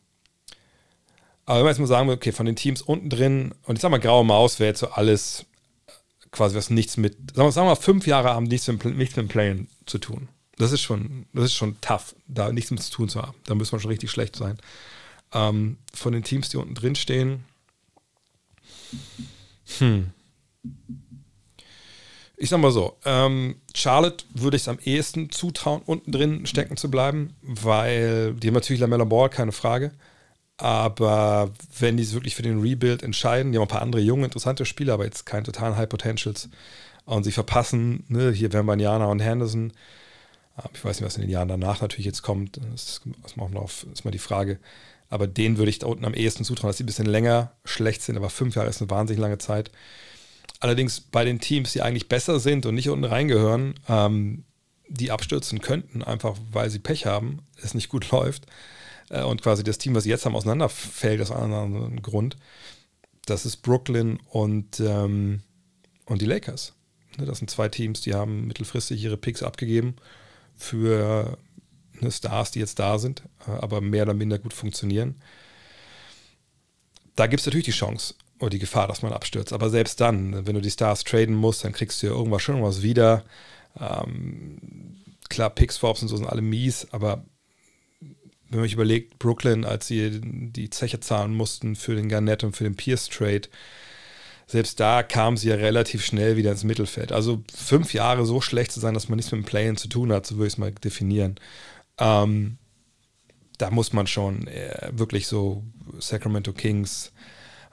aber 1.45 1.60
wenn 1.60 1.65
man 1.65 1.72
jetzt 1.72 1.79
mal 1.79 1.88
sagen 1.88 2.07
will, 2.07 2.15
okay, 2.15 2.31
von 2.31 2.45
den 2.45 2.55
Teams 2.55 2.81
unten 2.81 3.10
drin, 3.10 3.53
und 3.63 3.75
ich 3.75 3.81
sag 3.81 3.91
mal, 3.91 4.00
graue 4.00 4.25
Maus 4.25 4.60
wäre 4.60 4.69
jetzt 4.69 4.79
so 4.79 4.89
alles 4.89 5.45
quasi 6.31 6.55
was 6.55 6.69
nichts 6.69 6.98
mit, 6.98 7.13
sagen 7.36 7.48
wir, 7.48 7.55
wir 7.55 7.63
mal, 7.63 7.75
fünf 7.75 8.07
Jahre 8.07 8.29
haben 8.29 8.45
nichts 8.45 8.67
mit, 8.67 8.84
nichts 8.84 9.15
mit 9.15 9.25
dem 9.25 9.29
Playen 9.29 9.67
zu 9.86 10.00
tun. 10.00 10.27
Das 10.57 10.72
ist 10.72 10.81
schon, 10.81 11.27
das 11.34 11.45
ist 11.45 11.53
schon 11.55 11.79
tough, 11.81 12.15
da 12.27 12.51
nichts 12.51 12.72
mit 12.72 12.81
zu 12.81 12.91
tun 12.91 13.10
zu 13.10 13.22
haben. 13.22 13.38
Da 13.45 13.55
muss 13.55 13.72
man 13.72 13.81
schon 13.81 13.91
richtig 13.91 14.10
schlecht 14.10 14.36
sein. 14.36 14.57
Ähm, 15.34 15.77
von 15.93 16.13
den 16.13 16.24
Teams, 16.24 16.50
die 16.50 16.57
unten 16.57 16.75
drin 16.75 16.95
stehen, 16.95 17.45
hm. 19.79 20.12
Ich 22.38 22.50
sag 22.50 22.60
mal 22.60 22.72
so, 22.72 22.98
ähm, 23.05 23.55
Charlotte 23.75 24.25
würde 24.34 24.55
ich 24.55 24.63
es 24.63 24.67
am 24.70 24.79
ehesten 24.84 25.29
zutrauen, 25.32 25.82
unten 25.86 26.12
drin 26.12 26.46
stecken 26.46 26.77
zu 26.77 26.89
bleiben, 26.89 27.36
weil 27.41 28.34
die 28.36 28.48
haben 28.48 28.53
natürlich 28.53 28.79
Lamella 28.79 29.03
Ball, 29.03 29.29
keine 29.29 29.51
Frage. 29.51 29.91
Aber 30.58 31.51
wenn 31.79 31.98
die 31.98 32.05
sich 32.05 32.13
wirklich 32.13 32.36
für 32.36 32.41
den 32.41 32.62
Rebuild 32.62 33.03
entscheiden, 33.03 33.51
die 33.51 33.58
haben 33.58 33.65
ein 33.65 33.70
paar 33.70 33.82
andere 33.82 34.01
junge, 34.01 34.24
interessante 34.24 34.65
Spieler, 34.65 34.94
aber 34.94 35.03
jetzt 35.03 35.25
keine 35.25 35.44
totalen 35.44 35.75
High 35.75 35.89
Potentials. 35.89 36.50
Und 37.03 37.25
sie 37.25 37.34
verpassen, 37.34 38.05
ne, 38.08 38.32
hier 38.32 38.53
Wembanyama 38.53 39.05
und 39.05 39.20
Henderson. 39.20 39.74
Ähm, 40.58 40.70
ich 40.74 40.86
weiß 40.86 41.00
nicht, 41.00 41.05
was 41.05 41.17
in 41.17 41.24
den 41.24 41.29
Jahren 41.29 41.50
danach 41.50 41.82
natürlich 41.82 42.05
jetzt 42.05 42.22
kommt. 42.22 42.58
Das 42.72 43.01
ist, 43.25 43.36
mal, 43.36 43.58
auf, 43.58 43.86
ist 43.91 44.05
mal 44.05 44.12
die 44.12 44.20
Frage. 44.20 44.58
Aber 45.10 45.27
denen 45.27 45.58
würde 45.58 45.70
ich 45.70 45.79
da 45.79 45.88
unten 45.88 46.05
am 46.05 46.13
ehesten 46.13 46.46
zutrauen, 46.46 46.70
dass 46.70 46.77
sie 46.77 46.84
ein 46.84 46.88
bisschen 46.88 47.05
länger 47.05 47.51
schlecht 47.65 48.01
sind. 48.01 48.15
Aber 48.15 48.29
fünf 48.29 48.55
Jahre 48.55 48.70
ist 48.70 48.82
eine 48.82 48.89
wahnsinnig 48.89 49.22
lange 49.22 49.38
Zeit. 49.38 49.70
Allerdings 50.59 51.01
bei 51.01 51.25
den 51.25 51.39
Teams, 51.39 51.74
die 51.74 51.81
eigentlich 51.81 52.07
besser 52.07 52.39
sind 52.39 52.65
und 52.65 52.75
nicht 52.75 52.89
unten 52.89 53.05
reingehören, 53.05 53.75
ähm, 53.88 54.45
die 54.88 55.12
abstürzen 55.12 55.62
könnten, 55.62 56.03
einfach 56.03 56.38
weil 56.51 56.69
sie 56.69 56.79
Pech 56.79 57.05
haben, 57.05 57.39
es 57.62 57.74
nicht 57.74 57.89
gut 57.89 58.09
läuft 58.12 58.45
äh, 59.09 59.24
und 59.24 59.41
quasi 59.41 59.63
das 59.63 59.77
Team, 59.77 59.95
was 59.95 60.03
sie 60.03 60.09
jetzt 60.09 60.25
haben, 60.25 60.35
auseinanderfällt 60.35 61.21
aus 61.21 61.31
einem 61.31 61.53
anderen 61.53 62.01
Grund. 62.01 62.38
Das 63.25 63.45
ist 63.45 63.57
Brooklyn 63.57 64.19
und, 64.29 64.79
ähm, 64.79 65.41
und 66.05 66.21
die 66.21 66.25
Lakers. 66.25 66.74
Ne, 67.17 67.25
das 67.25 67.39
sind 67.39 67.50
zwei 67.50 67.69
Teams, 67.69 68.01
die 68.01 68.13
haben 68.13 68.45
mittelfristig 68.47 69.03
ihre 69.03 69.17
Picks 69.17 69.43
abgegeben 69.43 69.95
für 70.55 71.38
ne, 72.00 72.12
Stars, 72.12 72.51
die 72.51 72.59
jetzt 72.59 72.79
da 72.79 73.00
sind, 73.00 73.24
äh, 73.47 73.51
aber 73.51 73.81
mehr 73.81 74.03
oder 74.03 74.13
minder 74.13 74.39
gut 74.39 74.53
funktionieren. 74.53 75.15
Da 77.15 77.27
gibt 77.27 77.39
es 77.39 77.45
natürlich 77.45 77.65
die 77.65 77.71
Chance 77.71 78.13
oder 78.39 78.50
die 78.50 78.60
Gefahr, 78.60 78.88
dass 78.88 79.01
man 79.01 79.13
abstürzt. 79.13 79.54
Aber 79.54 79.70
selbst 79.70 80.01
dann, 80.01 80.46
wenn 80.46 80.56
du 80.56 80.62
die 80.62 80.72
Stars 80.72 81.04
traden 81.04 81.36
musst, 81.36 81.63
dann 81.63 81.74
kriegst 81.74 82.01
du 82.01 82.08
ja 82.08 82.13
irgendwas 82.13 82.42
schon 82.42 82.62
was 82.62 82.82
wieder. 82.82 83.24
Ähm, 83.80 84.98
klar, 85.30 85.50
Picks-Swaps 85.50 86.01
und 86.01 86.08
so 86.08 86.18
sind 86.18 86.27
alle 86.27 86.42
mies, 86.42 86.88
aber 86.92 87.24
wenn 88.50 88.60
man 88.60 88.63
sich 88.63 88.74
überlegt, 88.74 89.20
Brooklyn, 89.20 89.65
als 89.65 89.88
sie 89.88 90.22
die 90.22 90.70
Zeche 90.70 91.00
zahlen 91.00 91.34
mussten 91.34 91.75
für 91.75 91.96
den 91.96 92.10
Garnett 92.10 92.44
und 92.44 92.56
für 92.56 92.63
den 92.63 92.75
Pierce-Trade, 92.75 93.50
selbst 94.48 94.80
da 94.80 95.01
kam 95.01 95.38
sie 95.38 95.50
ja 95.50 95.56
relativ 95.56 96.06
schnell 96.06 96.38
wieder 96.38 96.51
ins 96.51 96.63
Mittelfeld. 96.63 97.12
Also 97.12 97.44
fünf 97.54 97.94
Jahre 97.94 98.25
so 98.25 98.42
schlecht 98.42 98.72
zu 98.72 98.80
sein, 98.80 98.94
dass 98.94 99.10
man 99.10 99.18
nichts 99.18 99.32
mit 99.32 99.42
dem 99.42 99.46
Playen 99.46 99.77
zu 99.77 99.88
tun 99.88 100.12
hat, 100.12 100.27
so 100.27 100.36
würde 100.36 100.48
ich 100.48 100.54
es 100.54 100.58
mal 100.60 100.72
definieren. 100.72 101.36
Ähm, 101.98 102.58
da 103.58 103.72
muss 103.72 103.94
man 103.94 104.06
schon 104.06 104.48
äh, 104.48 104.92
wirklich 104.92 105.27
so 105.27 105.63
Sacramento 106.00 106.54
Kings, 106.54 107.12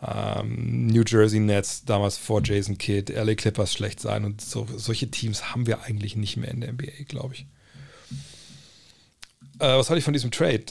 ähm, 0.04 0.87
New 0.88 1.04
Jersey 1.06 1.38
Nets, 1.38 1.85
damals 1.85 2.18
vor 2.18 2.42
Jason 2.42 2.76
Kidd, 2.76 3.12
LA 3.12 3.35
Clippers 3.35 3.73
schlecht 3.73 4.00
sein. 4.00 4.25
Und 4.25 4.40
so, 4.40 4.66
solche 4.76 5.11
Teams 5.11 5.52
haben 5.52 5.66
wir 5.66 5.82
eigentlich 5.82 6.16
nicht 6.16 6.37
mehr 6.37 6.50
in 6.50 6.61
der 6.61 6.73
NBA, 6.73 7.04
glaube 7.06 7.35
ich. 7.35 7.47
Äh, 9.61 9.76
was 9.76 9.90
halte 9.90 9.99
ich 9.99 10.04
von 10.04 10.12
diesem 10.12 10.32
Trade? 10.32 10.64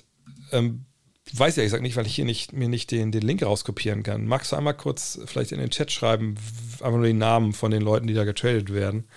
Ähm, 0.51 0.85
weiß 1.31 1.55
ja, 1.55 1.63
ich 1.63 1.71
sage 1.71 1.83
nicht, 1.83 1.95
weil 1.95 2.07
ich 2.07 2.15
hier 2.15 2.25
nicht, 2.25 2.51
mir 2.51 2.67
nicht 2.67 2.91
den, 2.91 3.11
den 3.11 3.21
Link 3.21 3.41
rauskopieren 3.41 4.03
kann. 4.03 4.25
Magst 4.25 4.51
du 4.51 4.57
einmal 4.57 4.75
kurz 4.75 5.19
vielleicht 5.25 5.53
in 5.53 5.59
den 5.59 5.69
Chat 5.69 5.91
schreiben, 5.91 6.35
einfach 6.73 6.91
nur 6.91 7.05
die 7.05 7.13
Namen 7.13 7.53
von 7.53 7.71
den 7.71 7.81
Leuten, 7.81 8.07
die 8.07 8.13
da 8.13 8.25
getradet 8.25 8.73
werden? 8.73 9.07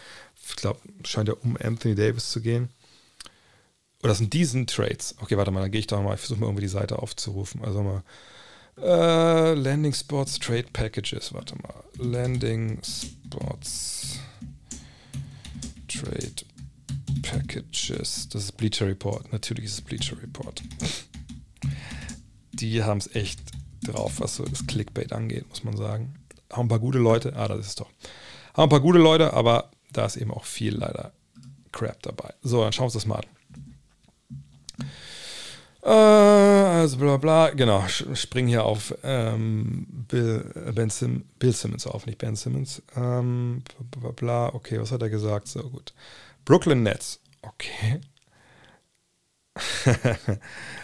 Ich 0.46 0.54
glaube, 0.56 0.80
scheint 1.04 1.28
ja 1.28 1.34
um 1.34 1.56
Anthony 1.60 1.96
Davis 1.96 2.30
zu 2.30 2.40
gehen. 2.40 2.68
Oder 4.04 4.14
sind 4.14 4.32
diesen 4.32 4.66
Trades? 4.66 5.16
Okay, 5.20 5.36
warte 5.38 5.50
mal, 5.50 5.62
dann 5.62 5.70
gehe 5.70 5.80
ich 5.80 5.86
doch 5.86 6.00
mal, 6.02 6.14
ich 6.14 6.20
versuche 6.20 6.38
mal 6.38 6.46
irgendwie 6.46 6.60
die 6.60 6.68
Seite 6.68 6.98
aufzurufen. 6.98 7.64
Also 7.64 7.82
mal 7.82 8.04
äh, 8.80 9.54
Landing 9.54 9.92
Spots, 9.92 10.38
Trade 10.38 10.66
Packages, 10.72 11.32
warte 11.32 11.56
mal. 11.56 11.84
Landing 11.98 12.80
Spots, 12.82 14.18
Trade 15.88 16.44
Packages. 17.22 18.28
Das 18.28 18.44
ist 18.44 18.56
Bleacher 18.56 18.86
Report. 18.86 19.32
Natürlich 19.32 19.66
ist 19.66 19.72
es 19.72 19.80
Bleacher 19.80 20.20
Report. 20.20 20.62
Die 22.52 22.82
haben 22.82 22.98
es 22.98 23.14
echt 23.14 23.40
drauf, 23.82 24.20
was 24.20 24.36
so 24.36 24.44
das 24.44 24.66
Clickbait 24.66 25.12
angeht, 25.12 25.48
muss 25.48 25.64
man 25.64 25.76
sagen. 25.76 26.14
Haben 26.52 26.66
ein 26.66 26.68
paar 26.68 26.78
gute 26.78 26.98
Leute. 26.98 27.34
Ah, 27.36 27.48
das 27.48 27.66
ist 27.66 27.80
doch. 27.80 27.90
Haben 28.54 28.64
ein 28.64 28.68
paar 28.68 28.80
gute 28.80 28.98
Leute, 28.98 29.32
aber 29.32 29.70
da 29.92 30.06
ist 30.06 30.16
eben 30.16 30.30
auch 30.30 30.44
viel 30.44 30.74
leider 30.74 31.12
Crap 31.72 32.02
dabei. 32.02 32.34
So, 32.42 32.62
dann 32.62 32.72
schauen 32.72 32.82
wir 32.82 32.86
uns 32.86 32.94
das 32.94 33.06
mal 33.06 33.16
an. 33.16 33.26
Äh, 35.84 35.90
also 35.90 36.96
bla 36.96 37.18
bla, 37.18 37.50
genau, 37.50 37.86
springen 37.88 38.48
hier 38.48 38.64
auf 38.64 38.94
ähm, 39.02 39.86
Bill, 40.08 40.50
äh, 40.66 40.72
ben 40.72 40.88
Sim, 40.88 41.24
Bill 41.38 41.52
Simmons 41.52 41.86
auf, 41.86 42.06
nicht 42.06 42.16
Ben 42.18 42.36
Simmons. 42.36 42.82
Ähm, 42.96 43.62
bla, 43.90 44.10
bla, 44.12 44.54
okay, 44.54 44.80
was 44.80 44.92
hat 44.92 45.02
er 45.02 45.10
gesagt? 45.10 45.46
So 45.46 45.68
gut. 45.68 45.92
Brooklyn 46.46 46.82
Nets, 46.82 47.20
okay. 47.42 48.00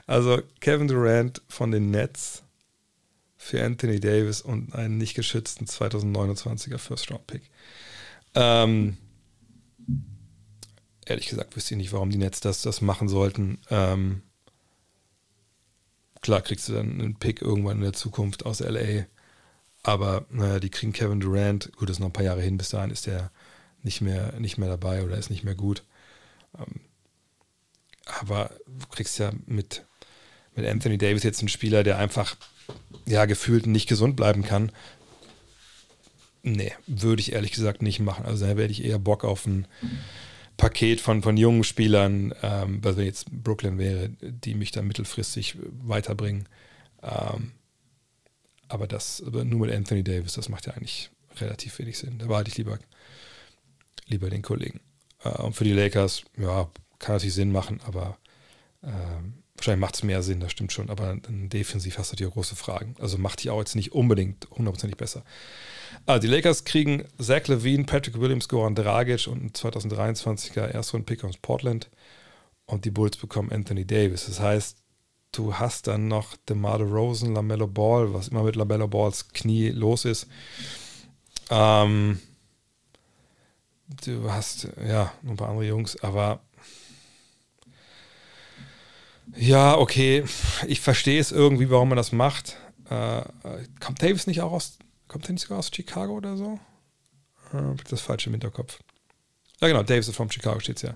also 0.07 0.43
Kevin 0.61 0.87
Durant 0.87 1.41
von 1.49 1.71
den 1.71 1.91
Nets 1.91 2.43
für 3.39 3.65
Anthony 3.65 4.01
Davis 4.01 4.43
und 4.43 4.75
einen 4.75 4.99
nicht 4.99 5.15
geschützten 5.15 5.65
2029er 5.65 6.77
First 6.77 7.11
Round 7.11 7.27
Pick. 7.27 7.51
Ähm, 8.35 8.99
ehrlich 11.07 11.29
gesagt 11.29 11.57
wüsste 11.57 11.75
ich 11.75 11.79
nicht, 11.79 11.93
warum 11.95 12.11
die 12.11 12.19
Nets 12.19 12.41
das, 12.41 12.61
das 12.61 12.83
machen 12.83 13.09
sollten. 13.09 13.59
Ähm, 13.71 14.23
Klar 16.23 16.43
kriegst 16.43 16.69
du 16.69 16.75
dann 16.75 17.01
einen 17.01 17.17
Pick 17.17 17.41
irgendwann 17.41 17.79
in 17.79 17.83
der 17.83 17.93
Zukunft 17.93 18.45
aus 18.45 18.61
LA. 18.61 19.07
Aber 19.83 20.27
naja, 20.31 20.61
die 20.61 20.71
kriegen 20.71 20.93
Kevin 20.93 21.21
Durant. 21.21 21.73
Gut, 21.77 21.89
das 21.89 21.97
ist 21.97 22.01
noch 22.01 22.09
ein 22.09 22.13
paar 22.13 22.25
Jahre 22.25 22.43
hin. 22.43 22.59
Bis 22.59 22.71
dahin 22.71 22.91
ist 22.91 23.07
der 23.07 23.31
nicht 23.83 24.01
mehr, 24.01 24.39
nicht 24.39 24.59
mehr 24.59 24.69
dabei 24.69 25.03
oder 25.03 25.17
ist 25.17 25.31
nicht 25.31 25.45
mehr 25.45 25.55
gut. 25.55 25.85
Ähm, 26.59 26.81
aber 28.21 28.51
du 28.67 28.87
kriegst 28.91 29.19
ja 29.19 29.33
mit, 29.47 29.85
mit 30.55 30.67
Anthony 30.67 30.99
Davis 30.99 31.23
jetzt 31.23 31.41
einen 31.41 31.49
Spieler, 31.49 31.83
der 31.83 31.99
einfach 31.99 32.37
ja 33.07 33.25
gefühlt 33.25 33.67
nicht 33.67 33.89
gesund 33.89 34.17
bleiben 34.17 34.43
kann. 34.43 34.73
Nee, 36.43 36.73
würde 36.87 37.21
ich 37.21 37.33
ehrlich 37.33 37.53
gesagt 37.53 37.83
nicht 37.83 38.01
machen. 38.01 38.25
Also 38.25 38.47
da 38.47 38.57
werde 38.57 38.73
ich 38.73 38.85
eher 38.85 38.99
Bock 38.99 39.25
auf 39.25 39.47
einen 39.47 39.67
Paket 40.61 41.01
von, 41.01 41.23
von 41.23 41.39
jungen 41.39 41.65
Spielern, 41.65 42.35
ähm, 42.43 42.85
was 42.85 42.99
jetzt 42.99 43.31
Brooklyn 43.31 43.79
wäre, 43.79 44.11
die 44.21 44.55
mich 44.55 44.73
dann 44.73 44.87
mittelfristig 44.87 45.57
weiterbringen. 45.83 46.51
Ähm, 47.03 47.53
aber 48.69 48.87
das 48.87 49.23
aber 49.27 49.43
nur 49.45 49.67
mit 49.67 49.75
Anthony 49.75 50.05
Davis, 50.05 50.35
das 50.35 50.51
macht 50.51 50.67
ja 50.67 50.75
eigentlich 50.75 51.11
relativ 51.37 51.79
wenig 51.79 51.97
Sinn. 51.97 52.19
Da 52.19 52.29
warte 52.29 52.51
ich 52.51 52.59
lieber, 52.59 52.79
lieber 54.07 54.29
den 54.29 54.43
Kollegen. 54.43 54.81
Äh, 55.25 55.31
und 55.31 55.55
für 55.57 55.65
die 55.65 55.73
Lakers, 55.73 56.25
ja, 56.37 56.71
kann 56.99 57.15
natürlich 57.15 57.35
Sinn 57.35 57.53
machen, 57.53 57.81
aber 57.87 58.19
ähm, 58.83 59.40
Wahrscheinlich 59.61 59.81
macht 59.83 59.97
es 59.97 60.03
mehr 60.03 60.23
Sinn, 60.23 60.41
das 60.41 60.53
stimmt 60.53 60.73
schon, 60.73 60.89
aber 60.89 61.19
defensiv 61.29 61.99
hast 61.99 62.13
du 62.13 62.17
dir 62.17 62.31
große 62.31 62.57
Fragen. 62.57 62.95
Also 62.99 63.19
macht 63.19 63.43
die 63.43 63.51
auch 63.51 63.59
jetzt 63.59 63.77
nicht 63.77 63.93
unbedingt 63.93 64.49
hundertprozentig 64.53 64.97
besser. 64.97 65.23
Also 66.07 66.23
die 66.23 66.29
Lakers 66.29 66.65
kriegen 66.65 67.05
Zach 67.21 67.47
Levine, 67.47 67.85
Patrick 67.85 68.19
Williams, 68.19 68.49
Goran 68.49 68.75
Dragic 68.75 69.27
und 69.27 69.39
einen 69.39 69.51
2023er 69.51 70.63
Erstrunden-Pick 70.63 71.25
aus 71.25 71.37
Portland. 71.37 71.91
Und 72.65 72.87
die 72.87 72.91
Bulls 72.91 73.19
bekommen 73.19 73.53
Anthony 73.53 73.85
Davis. 73.85 74.25
Das 74.25 74.41
heißt, 74.41 74.79
du 75.33 75.53
hast 75.53 75.89
dann 75.89 76.09
noch 76.09 76.37
DeMar 76.49 76.81
Rosen, 76.81 77.35
LaMelo 77.35 77.67
Ball, 77.67 78.15
was 78.15 78.29
immer 78.29 78.45
mit 78.45 78.57
LaMelo 78.57 78.89
Balls 78.89 79.29
Knie 79.29 79.69
los 79.69 80.07
ist. 80.07 80.27
Ähm, 81.51 82.19
du 84.07 84.33
hast, 84.33 84.69
ja, 84.89 85.13
noch 85.21 85.33
ein 85.33 85.37
paar 85.37 85.51
andere 85.51 85.67
Jungs, 85.67 86.03
aber 86.03 86.41
ja, 89.37 89.77
okay. 89.79 90.25
Ich 90.67 90.81
verstehe 90.81 91.21
es 91.21 91.33
irgendwie, 91.33 91.71
warum 91.71 91.91
man 91.91 91.97
das 91.97 92.13
macht. 92.13 92.57
Äh, 92.89 93.23
kommt 93.79 94.03
Davis 94.03 94.27
nicht 94.27 94.41
auch 94.41 94.53
aus, 94.53 94.79
kommt 95.09 95.27
er 95.29 95.33
nicht 95.33 95.43
sogar 95.43 95.59
aus 95.59 95.71
Chicago 95.73 96.15
oder 96.15 96.37
so? 96.37 96.59
Äh, 97.53 97.77
das 97.89 98.01
falsche 98.01 98.29
im 98.29 98.35
Hinterkopf. 98.35 98.81
Ja, 99.61 99.69
genau, 99.69 99.83
Davis 99.83 100.09
ist 100.09 100.17
vom 100.17 100.31
Chicago 100.31 100.59
steht 100.61 100.83
es 100.83 100.91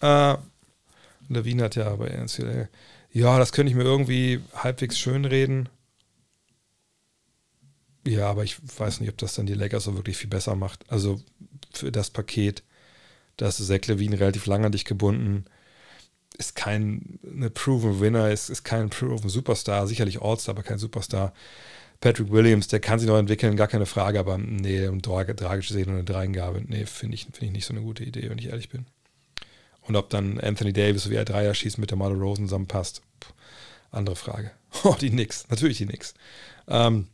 ja. 0.00 0.34
Äh, 0.34 0.38
Levine 1.28 1.64
hat 1.64 1.76
ja 1.76 1.94
bei 1.96 2.08
NCAA. 2.08 2.68
Ja, 3.12 3.38
das 3.38 3.52
könnte 3.52 3.70
ich 3.70 3.76
mir 3.76 3.84
irgendwie 3.84 4.40
halbwegs 4.54 4.98
schön 4.98 5.24
reden. 5.24 5.68
Ja, 8.06 8.30
aber 8.30 8.44
ich 8.44 8.56
weiß 8.78 9.00
nicht, 9.00 9.10
ob 9.10 9.18
das 9.18 9.34
dann 9.34 9.46
die 9.46 9.54
Lakers 9.54 9.84
so 9.84 9.94
wirklich 9.94 10.16
viel 10.16 10.30
besser 10.30 10.56
macht. 10.56 10.90
Also 10.90 11.20
für 11.72 11.92
das 11.92 12.10
Paket, 12.10 12.62
da 13.36 13.48
ist 13.48 13.64
Zach 13.64 13.86
Levine 13.86 14.18
relativ 14.18 14.46
lang 14.46 14.64
an 14.64 14.72
dich 14.72 14.84
gebunden 14.84 15.44
ist 16.38 16.54
kein 16.54 17.18
eine 17.30 17.50
Proven 17.50 18.00
Winner, 18.00 18.30
ist, 18.30 18.48
ist 18.48 18.64
kein 18.64 18.90
Proven 18.90 19.28
Superstar, 19.28 19.86
sicherlich 19.86 20.22
All-Star, 20.22 20.54
aber 20.54 20.62
kein 20.62 20.78
Superstar. 20.78 21.34
Patrick 22.00 22.30
Williams, 22.30 22.68
der 22.68 22.78
kann 22.78 23.00
sich 23.00 23.08
noch 23.08 23.18
entwickeln, 23.18 23.56
gar 23.56 23.66
keine 23.66 23.86
Frage, 23.86 24.20
aber 24.20 24.38
nee, 24.38 24.86
um 24.86 25.02
tragisch 25.02 25.68
sehen 25.68 25.88
und 25.88 25.94
eine 25.94 26.04
Dreingabe, 26.04 26.62
nee, 26.64 26.86
finde 26.86 27.16
ich, 27.16 27.24
find 27.24 27.42
ich 27.42 27.50
nicht 27.50 27.66
so 27.66 27.74
eine 27.74 27.82
gute 27.82 28.04
Idee, 28.04 28.30
wenn 28.30 28.38
ich 28.38 28.46
ehrlich 28.46 28.68
bin. 28.68 28.86
Und 29.82 29.96
ob 29.96 30.08
dann 30.10 30.38
Anthony 30.38 30.72
Davis, 30.72 31.10
wie 31.10 31.16
er 31.16 31.24
Dreier 31.24 31.54
schießt, 31.54 31.78
mit 31.78 31.90
der 31.90 31.98
Model 31.98 32.18
Rosen 32.18 32.46
zusammenpasst, 32.46 33.02
andere 33.90 34.16
Frage. 34.16 34.52
Oh, 34.84 34.94
die 35.00 35.10
Knicks, 35.10 35.46
natürlich 35.48 35.78
die 35.78 35.86
Knicks. 35.86 36.12
Ähm, 36.68 37.08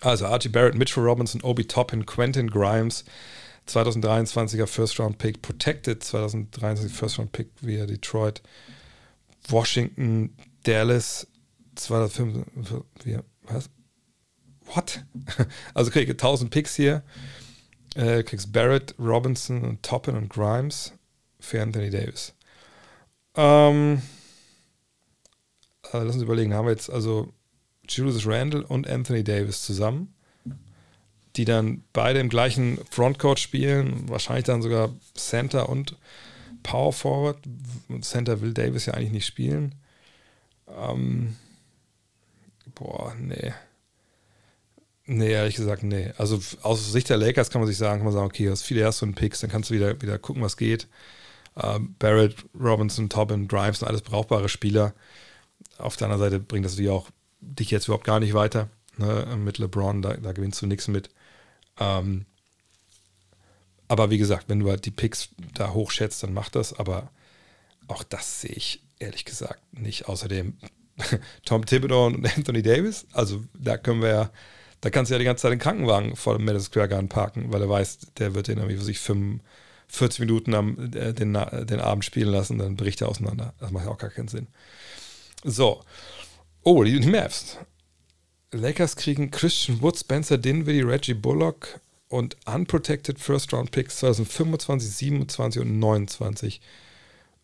also 0.00 0.26
Archie 0.26 0.50
Barrett, 0.50 0.74
Mitchell 0.74 1.02
Robinson, 1.02 1.40
Obi 1.42 1.64
Toppin, 1.64 2.04
Quentin 2.04 2.50
Grimes, 2.50 3.04
2023er 3.68 4.66
First 4.66 4.98
Round 4.98 5.18
Pick, 5.18 5.42
Protected 5.42 6.02
2023 6.02 6.92
First 6.92 7.18
Round 7.18 7.32
Pick 7.32 7.50
via 7.60 7.86
Detroit, 7.86 8.42
Washington, 9.48 10.34
Dallas 10.64 11.26
2005, 11.76 12.46
wie, 13.04 13.18
was? 13.42 13.70
What? 14.74 15.04
Also 15.74 15.90
kriege 15.90 16.04
ich 16.04 16.10
1000 16.10 16.50
Picks 16.50 16.74
hier, 16.74 17.02
äh, 17.94 18.22
kriegst 18.22 18.52
Barrett, 18.52 18.94
Robinson 18.98 19.64
und 19.64 19.82
Toppin 19.82 20.16
und 20.16 20.28
Grimes 20.28 20.92
für 21.40 21.62
Anthony 21.62 21.90
Davis. 21.90 22.34
Ähm, 23.34 24.02
also 25.82 26.06
lass 26.06 26.16
uns 26.16 26.24
überlegen, 26.24 26.54
haben 26.54 26.66
wir 26.66 26.72
jetzt 26.72 26.90
also 26.90 27.32
Julius 27.88 28.26
Randle 28.26 28.66
und 28.66 28.88
Anthony 28.88 29.24
Davis 29.24 29.62
zusammen 29.62 30.14
die 31.38 31.44
dann 31.44 31.84
beide 31.92 32.18
im 32.18 32.28
gleichen 32.28 32.78
Frontcourt 32.90 33.38
spielen, 33.38 34.08
wahrscheinlich 34.08 34.44
dann 34.44 34.60
sogar 34.60 34.90
Center 35.14 35.68
und 35.68 35.96
Power 36.64 36.92
Forward. 36.92 37.38
Center 38.02 38.40
will 38.40 38.52
Davis 38.52 38.86
ja 38.86 38.94
eigentlich 38.94 39.12
nicht 39.12 39.26
spielen. 39.26 39.76
Ähm, 40.76 41.36
boah, 42.74 43.14
nee. 43.18 43.52
Nee, 45.06 45.30
ehrlich 45.30 45.54
gesagt, 45.54 45.84
nee. 45.84 46.12
Also 46.18 46.40
aus 46.62 46.92
Sicht 46.92 47.08
der 47.08 47.16
Lakers 47.16 47.50
kann 47.50 47.60
man 47.60 47.68
sich 47.68 47.78
sagen, 47.78 48.00
kann 48.00 48.04
man 48.04 48.12
sagen, 48.12 48.26
okay, 48.26 48.50
hast 48.50 48.64
viele 48.64 48.80
erste 48.80 49.06
und 49.06 49.14
Picks, 49.14 49.40
dann 49.40 49.48
kannst 49.48 49.70
du 49.70 49.74
wieder, 49.74 50.02
wieder 50.02 50.18
gucken, 50.18 50.42
was 50.42 50.56
geht. 50.56 50.88
Ähm, 51.56 51.94
Barrett, 51.98 52.34
Robinson, 52.58 53.08
Tobin, 53.08 53.48
Grimes 53.48 53.78
sind 53.78 53.88
alles 53.88 54.02
brauchbare 54.02 54.48
Spieler. 54.48 54.92
Auf 55.78 55.96
der 55.96 56.08
anderen 56.08 56.30
Seite 56.30 56.40
bringt 56.40 56.66
das 56.66 56.72
natürlich 56.72 56.90
auch 56.90 57.08
dich 57.40 57.70
jetzt 57.70 57.86
überhaupt 57.86 58.04
gar 58.04 58.20
nicht 58.20 58.34
weiter. 58.34 58.68
Ne? 58.98 59.36
Mit 59.38 59.58
LeBron, 59.58 60.02
da, 60.02 60.14
da 60.14 60.32
gewinnst 60.32 60.60
du 60.60 60.66
nichts 60.66 60.88
mit. 60.88 61.08
Ähm, 61.80 62.26
aber 63.88 64.10
wie 64.10 64.18
gesagt, 64.18 64.48
wenn 64.48 64.60
du 64.60 64.68
halt 64.68 64.84
die 64.84 64.90
Picks 64.90 65.30
da 65.54 65.72
hochschätzt, 65.72 66.22
dann 66.22 66.34
mach 66.34 66.50
das. 66.50 66.78
Aber 66.78 67.10
auch 67.86 68.02
das 68.02 68.42
sehe 68.42 68.52
ich 68.52 68.82
ehrlich 68.98 69.24
gesagt 69.24 69.62
nicht. 69.72 70.08
Außerdem 70.08 70.58
Tom 71.44 71.64
Thibodeau 71.64 72.06
und 72.06 72.36
Anthony 72.36 72.62
Davis. 72.62 73.06
Also 73.12 73.42
da 73.54 73.78
können 73.78 74.02
wir 74.02 74.08
ja, 74.08 74.30
da 74.80 74.90
kannst 74.90 75.10
du 75.10 75.14
ja 75.14 75.18
die 75.18 75.24
ganze 75.24 75.42
Zeit 75.42 75.52
den 75.52 75.58
Krankenwagen 75.58 76.16
vor 76.16 76.36
dem 76.36 76.44
Madison 76.44 76.70
Square 76.70 76.88
Garden 76.88 77.08
parken, 77.08 77.52
weil 77.52 77.62
er 77.62 77.68
weiß, 77.68 77.98
der 78.18 78.34
wird 78.34 78.48
den 78.48 78.58
irgendwie 78.58 78.76
für 78.76 78.84
sich 78.84 78.98
45 78.98 80.20
Minuten 80.20 80.54
am, 80.54 80.92
äh, 80.94 81.14
den, 81.14 81.32
den 81.32 81.80
Abend 81.80 82.04
spielen 82.04 82.28
lassen, 82.28 82.58
dann 82.58 82.76
bricht 82.76 83.00
er 83.00 83.08
auseinander. 83.08 83.54
Das 83.58 83.70
macht 83.70 83.86
ja 83.86 83.90
auch 83.90 83.98
gar 83.98 84.10
keinen 84.10 84.28
Sinn. 84.28 84.48
So. 85.44 85.82
Oh, 86.62 86.84
die 86.84 86.98
Mavs. 87.00 87.56
Lakers 88.52 88.96
kriegen 88.96 89.30
Christian 89.30 89.82
Wood, 89.82 89.98
Spencer 89.98 90.38
Dinwiddie, 90.38 90.82
Reggie 90.82 91.14
Bullock 91.14 91.80
und 92.08 92.36
unprotected 92.46 93.18
First 93.18 93.52
Round 93.52 93.70
Picks 93.70 93.98
2025, 93.98 94.90
27 94.90 95.62
und 95.62 95.78
29. 95.78 96.60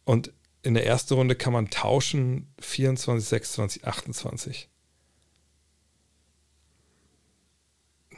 Und 0.04 0.32
in 0.62 0.74
der 0.74 0.86
ersten 0.86 1.14
Runde 1.14 1.34
kann 1.34 1.52
man 1.52 1.68
tauschen 1.68 2.46
24, 2.60 3.28
26, 3.28 3.86
28. 3.86 4.68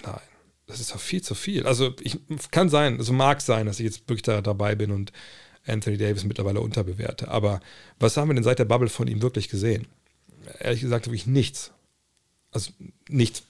Nein, 0.05 0.21
das 0.67 0.79
ist 0.79 0.95
doch 0.95 1.01
viel 1.01 1.23
zu 1.23 1.35
viel. 1.35 1.67
Also 1.67 1.93
ich 2.01 2.21
kann 2.53 2.69
sein, 2.69 2.99
also 2.99 3.13
mag 3.13 3.41
sein, 3.41 3.67
dass 3.67 3.81
ich 3.81 3.85
jetzt 3.85 4.09
wirklich 4.09 4.23
da 4.23 4.41
dabei 4.43 4.77
bin 4.77 4.93
und 4.93 5.13
Anthony 5.67 5.97
Davis 5.97 6.23
mittlerweile 6.23 6.61
unterbewerte. 6.61 7.27
Aber 7.29 7.61
was 7.99 8.17
haben 8.17 8.29
wir 8.29 8.35
denn 8.35 8.45
seit 8.45 8.61
der 8.61 8.65
Bubble 8.65 8.89
von 8.89 9.09
ihm 9.09 9.23
wirklich 9.23 9.49
gesehen? 9.49 9.89
Ehrlich 10.61 10.83
gesagt, 10.83 11.07
wirklich 11.07 11.27
nichts 11.27 11.73
also 12.53 12.71
nicht 13.09 13.43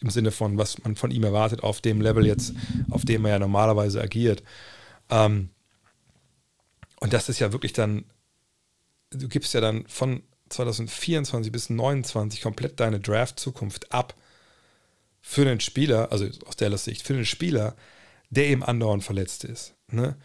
im 0.00 0.10
Sinne 0.10 0.32
von, 0.32 0.58
was 0.58 0.82
man 0.82 0.96
von 0.96 1.10
ihm 1.10 1.24
erwartet, 1.24 1.62
auf 1.62 1.80
dem 1.80 2.00
Level 2.00 2.26
jetzt, 2.26 2.52
auf 2.90 3.04
dem 3.04 3.24
er 3.24 3.32
ja 3.32 3.38
normalerweise 3.38 4.02
agiert. 4.02 4.42
Ähm, 5.10 5.50
und 7.00 7.12
das 7.12 7.28
ist 7.28 7.38
ja 7.38 7.52
wirklich 7.52 7.72
dann, 7.72 8.04
du 9.10 9.28
gibst 9.28 9.54
ja 9.54 9.60
dann 9.60 9.86
von 9.86 10.22
2024 10.48 11.50
bis 11.52 11.64
2029 11.64 12.42
komplett 12.42 12.80
deine 12.80 13.00
Draft-Zukunft 13.00 13.92
ab 13.92 14.14
für 15.20 15.42
einen 15.42 15.60
Spieler, 15.60 16.10
also 16.10 16.26
aus 16.46 16.56
der 16.56 16.76
Sicht, 16.76 17.02
für 17.06 17.14
einen 17.14 17.24
Spieler, 17.24 17.76
der 18.30 18.46
eben 18.46 18.62
andauernd 18.62 19.04
verletzt 19.04 19.44
ist. 19.44 19.74
Ne? 19.88 20.16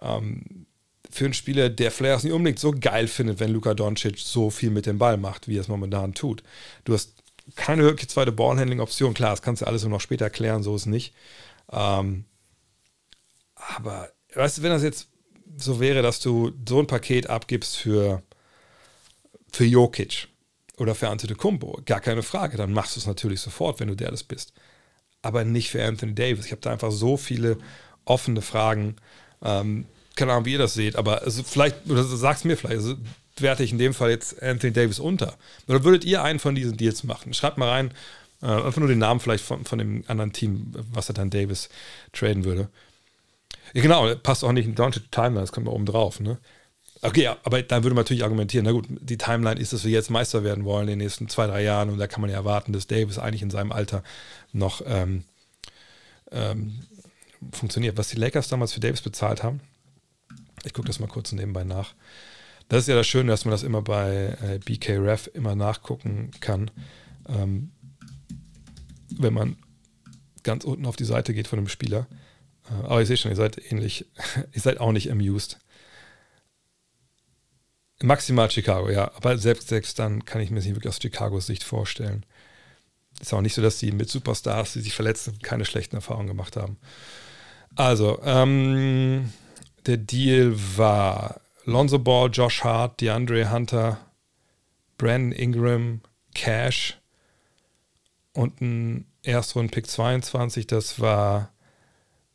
Ähm, 0.00 0.66
für 1.10 1.24
einen 1.24 1.34
Spieler, 1.34 1.68
der 1.68 1.90
vielleicht 1.90 2.24
nicht 2.24 2.32
unbedingt 2.32 2.58
so 2.58 2.72
geil 2.72 3.08
findet, 3.08 3.40
wenn 3.40 3.52
Luka 3.52 3.74
Doncic 3.74 4.18
so 4.18 4.50
viel 4.50 4.70
mit 4.70 4.86
dem 4.86 4.98
Ball 4.98 5.16
macht, 5.16 5.48
wie 5.48 5.56
er 5.56 5.60
es 5.60 5.68
momentan 5.68 6.14
tut. 6.14 6.42
Du 6.84 6.94
hast 6.94 7.19
keine 7.56 7.82
wirklich 7.82 8.08
zweite 8.08 8.32
Ballhandling-Option. 8.32 9.14
Klar, 9.14 9.30
das 9.30 9.42
kannst 9.42 9.62
du 9.62 9.66
alles 9.66 9.82
nur 9.82 9.90
noch 9.90 10.00
später 10.00 10.30
klären, 10.30 10.62
so 10.62 10.74
ist 10.74 10.82
es 10.82 10.86
nicht. 10.86 11.14
Ähm, 11.72 12.24
aber, 13.54 14.10
weißt 14.34 14.58
du, 14.58 14.62
wenn 14.62 14.70
das 14.70 14.82
jetzt 14.82 15.08
so 15.56 15.80
wäre, 15.80 16.02
dass 16.02 16.20
du 16.20 16.52
so 16.68 16.78
ein 16.78 16.86
Paket 16.86 17.28
abgibst 17.28 17.76
für, 17.76 18.22
für 19.52 19.64
Jokic 19.64 20.28
oder 20.78 20.94
für 20.94 21.08
Antetokounmpo, 21.08 21.82
gar 21.84 22.00
keine 22.00 22.22
Frage, 22.22 22.56
dann 22.56 22.72
machst 22.72 22.96
du 22.96 23.00
es 23.00 23.06
natürlich 23.06 23.40
sofort, 23.40 23.80
wenn 23.80 23.88
du 23.88 23.96
der 23.96 24.10
das 24.10 24.22
bist. 24.22 24.52
Aber 25.22 25.44
nicht 25.44 25.70
für 25.70 25.84
Anthony 25.84 26.14
Davis. 26.14 26.46
Ich 26.46 26.52
habe 26.52 26.62
da 26.62 26.70
einfach 26.72 26.92
so 26.92 27.16
viele 27.16 27.58
offene 28.04 28.40
Fragen. 28.40 28.96
Ähm, 29.42 29.86
keine 30.16 30.32
Ahnung, 30.32 30.46
wie 30.46 30.52
ihr 30.52 30.58
das 30.58 30.74
seht, 30.74 30.96
aber 30.96 31.22
also 31.22 31.42
vielleicht, 31.42 31.88
oder 31.88 32.02
sag's 32.04 32.44
mir 32.44 32.56
vielleicht, 32.56 32.78
also 32.78 32.96
werte 33.42 33.62
ich 33.62 33.72
in 33.72 33.78
dem 33.78 33.94
Fall 33.94 34.10
jetzt 34.10 34.42
Anthony 34.42 34.72
Davis 34.72 34.98
unter. 34.98 35.36
Oder 35.68 35.84
würdet 35.84 36.04
ihr 36.04 36.22
einen 36.22 36.38
von 36.38 36.54
diesen 36.54 36.76
Deals 36.76 37.04
machen? 37.04 37.34
Schreibt 37.34 37.58
mal 37.58 37.68
rein, 37.68 37.92
äh, 38.42 38.46
einfach 38.46 38.78
nur 38.78 38.88
den 38.88 38.98
Namen 38.98 39.20
vielleicht 39.20 39.44
von, 39.44 39.64
von 39.64 39.78
dem 39.78 40.04
anderen 40.06 40.32
Team, 40.32 40.72
was 40.92 41.08
er 41.08 41.14
dann 41.14 41.30
Davis 41.30 41.68
traden 42.12 42.44
würde. 42.44 42.68
Ja, 43.74 43.82
genau, 43.82 44.14
passt 44.16 44.44
auch 44.44 44.52
nicht 44.52 44.66
in 44.66 44.74
die 44.74 45.00
Timeline, 45.10 45.40
das 45.40 45.52
kommt 45.52 45.66
mal 45.66 45.72
oben 45.72 45.86
drauf. 45.86 46.20
Ne? 46.20 46.38
Okay, 47.02 47.28
aber 47.28 47.62
dann 47.62 47.82
würde 47.82 47.94
man 47.94 48.04
natürlich 48.04 48.24
argumentieren, 48.24 48.66
na 48.66 48.72
gut, 48.72 48.86
die 48.88 49.16
Timeline 49.16 49.60
ist, 49.60 49.72
dass 49.72 49.84
wir 49.84 49.90
jetzt 49.90 50.10
Meister 50.10 50.44
werden 50.44 50.64
wollen 50.64 50.82
in 50.82 50.98
den 50.98 50.98
nächsten 50.98 51.28
zwei, 51.28 51.46
drei 51.46 51.62
Jahren 51.62 51.88
und 51.88 51.98
da 51.98 52.06
kann 52.06 52.20
man 52.20 52.30
ja 52.30 52.36
erwarten, 52.36 52.72
dass 52.72 52.86
Davis 52.86 53.18
eigentlich 53.18 53.42
in 53.42 53.50
seinem 53.50 53.72
Alter 53.72 54.02
noch 54.52 54.82
ähm, 54.84 55.24
ähm, 56.30 56.80
funktioniert. 57.52 57.96
Was 57.96 58.08
die 58.08 58.16
Lakers 58.16 58.48
damals 58.48 58.74
für 58.74 58.80
Davis 58.80 59.00
bezahlt 59.00 59.42
haben, 59.42 59.60
ich 60.64 60.74
gucke 60.74 60.88
das 60.88 61.00
mal 61.00 61.06
kurz 61.06 61.32
nebenbei 61.32 61.64
nach. 61.64 61.94
Das 62.70 62.84
ist 62.84 62.86
ja 62.86 62.94
das 62.94 63.08
Schöne, 63.08 63.32
dass 63.32 63.44
man 63.44 63.50
das 63.50 63.64
immer 63.64 63.82
bei 63.82 64.38
äh, 64.40 64.60
BKRef 64.64 65.28
immer 65.34 65.56
nachgucken 65.56 66.30
kann. 66.38 66.70
Ähm, 67.28 67.72
wenn 69.18 69.34
man 69.34 69.56
ganz 70.44 70.62
unten 70.62 70.86
auf 70.86 70.94
die 70.94 71.04
Seite 71.04 71.34
geht 71.34 71.48
von 71.48 71.58
dem 71.58 71.66
Spieler. 71.66 72.06
Äh, 72.70 72.84
aber 72.84 73.02
ich 73.02 73.08
sehe 73.08 73.16
schon, 73.16 73.32
ihr 73.32 73.36
seid 73.36 73.60
ähnlich, 73.72 74.06
ihr 74.52 74.60
seid 74.60 74.78
auch 74.78 74.92
nicht 74.92 75.10
amused. 75.10 75.58
Maximal 78.04 78.48
Chicago, 78.48 78.88
ja. 78.88 79.10
Aber 79.16 79.36
selbst, 79.36 79.66
selbst 79.66 79.98
dann 79.98 80.24
kann 80.24 80.40
ich 80.40 80.50
mir 80.50 80.56
das 80.58 80.64
nicht 80.64 80.76
wirklich 80.76 80.90
aus 80.90 81.00
Chicagos 81.00 81.46
Sicht 81.46 81.64
vorstellen. 81.64 82.24
Ist 83.20 83.34
auch 83.34 83.40
nicht 83.40 83.54
so, 83.54 83.62
dass 83.62 83.78
die 83.78 83.90
mit 83.90 84.08
Superstars, 84.08 84.74
die 84.74 84.80
sich 84.80 84.94
verletzen, 84.94 85.40
keine 85.42 85.64
schlechten 85.64 85.96
Erfahrungen 85.96 86.28
gemacht 86.28 86.56
haben. 86.56 86.76
Also, 87.74 88.20
ähm, 88.22 89.32
der 89.86 89.96
Deal 89.96 90.54
war 90.76 91.40
Lonzo 91.64 91.98
Ball, 91.98 92.30
Josh 92.30 92.64
Hart, 92.64 93.00
DeAndre 93.00 93.50
Hunter, 93.50 93.98
Brandon 94.96 95.32
Ingram, 95.32 96.00
Cash 96.34 96.98
und 98.32 98.60
ein 98.60 99.06
Erstrunden-Pick 99.22 99.86
22. 99.86 100.66
Das 100.66 101.00
war 101.00 101.52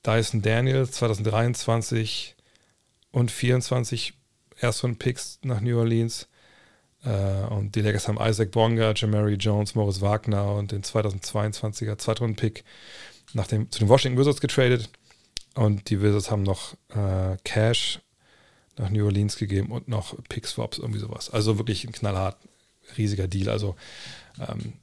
Dyson 0.05 0.41
Daniels 0.41 0.91
2023 0.91 2.35
und 3.11 3.31
24 3.31 4.13
Erstrunden-Picks 4.59 5.39
nach 5.43 5.61
New 5.61 5.77
Orleans. 5.77 6.27
Äh, 7.03 7.45
und 7.47 7.75
die 7.75 7.81
Lakers 7.81 8.07
haben 8.07 8.19
Isaac 8.19 8.51
Bonga, 8.51 8.93
Jamari 8.95 9.35
Jones, 9.35 9.75
Morris 9.75 10.01
Wagner 10.01 10.53
und 10.53 10.71
den 10.71 10.83
2022er 10.83 11.97
Zweitrunden-Pick 11.97 12.63
nach 13.33 13.47
dem, 13.47 13.71
zu 13.71 13.79
den 13.79 13.89
Washington 13.89 14.19
Wizards 14.19 14.41
getradet. 14.41 14.89
Und 15.55 15.89
die 15.89 16.01
Wizards 16.01 16.29
haben 16.29 16.43
noch 16.43 16.73
äh, 16.89 17.38
Cash 17.43 18.01
nach 18.77 18.89
New 18.89 19.05
Orleans 19.05 19.38
gegeben 19.38 19.71
und 19.71 19.88
noch 19.88 20.15
Pick 20.29 20.47
Swaps, 20.47 20.77
irgendwie 20.77 20.99
sowas. 20.99 21.29
Also 21.29 21.57
wirklich 21.57 21.85
ein 21.85 21.91
knallhart 21.91 22.38
riesiger 22.97 23.27
Deal. 23.27 23.49
Also, 23.49 23.75
ähm, 24.39 24.73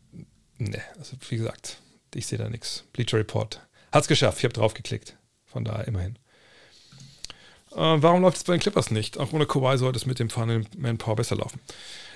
ne, 0.59 0.81
also 0.99 1.17
wie 1.29 1.37
gesagt, 1.37 1.79
ich 2.15 2.27
sehe 2.27 2.39
da 2.39 2.49
nichts. 2.49 2.85
Bleacher 2.93 3.19
Report 3.19 3.61
hat 3.91 4.03
es 4.03 4.09
geschafft. 4.09 4.39
Ich 4.39 4.45
habe 4.45 4.55
drauf 4.55 4.75
geklickt. 4.75 5.17
Von 5.45 5.65
daher 5.65 5.87
immerhin. 5.87 6.17
Äh, 7.73 7.77
warum 7.77 8.23
läuft 8.23 8.39
es 8.39 8.45
bei 8.45 8.55
den 8.55 8.61
Clippers 8.61 8.91
nicht? 8.91 9.19
Auch 9.19 9.33
ohne 9.33 9.47
Kawhi 9.47 9.77
sollte 9.77 9.99
es 9.99 10.07
mit 10.07 10.19
dem 10.19 10.31
Funnel 10.31 10.65
Manpower 10.77 11.17
besser 11.17 11.37
laufen 11.37 11.61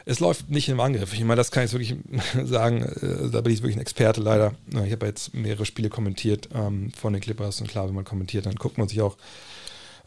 es 0.08 0.20
läuft 0.20 0.48
nicht 0.48 0.68
im 0.68 0.78
Angriff. 0.78 1.12
Ich 1.12 1.20
meine, 1.24 1.36
das 1.36 1.50
kann 1.50 1.64
ich 1.64 1.72
wirklich 1.72 1.96
sagen. 2.44 2.82
Äh, 2.82 3.28
da 3.30 3.40
bin 3.42 3.52
ich 3.52 3.60
wirklich 3.60 3.76
ein 3.76 3.82
Experte 3.82 4.22
leider. 4.22 4.54
Ich 4.84 4.92
habe 4.92 5.06
jetzt 5.06 5.34
mehrere 5.34 5.66
Spiele 5.66 5.90
kommentiert 5.90 6.48
ähm, 6.54 6.92
von 6.92 7.12
den 7.12 7.20
Clippers 7.20 7.60
und 7.60 7.68
klar, 7.68 7.88
wenn 7.88 7.94
man 7.94 8.04
kommentiert, 8.04 8.46
dann 8.46 8.54
guckt 8.54 8.78
man 8.78 8.88
sich 8.88 9.02
auch 9.02 9.16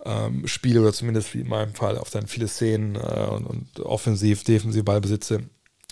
ähm, 0.05 0.47
Spiele 0.47 0.81
oder 0.81 0.93
zumindest 0.93 1.33
wie 1.33 1.41
in 1.41 1.49
meinem 1.49 1.73
Fall 1.73 1.97
auf 1.97 2.09
dann 2.09 2.27
viele 2.27 2.47
Szenen 2.47 2.95
äh, 2.95 3.27
und, 3.29 3.45
und, 3.45 3.79
offensiv, 3.81 4.43
defensiv 4.43 4.85
Ballbesitze 4.85 5.41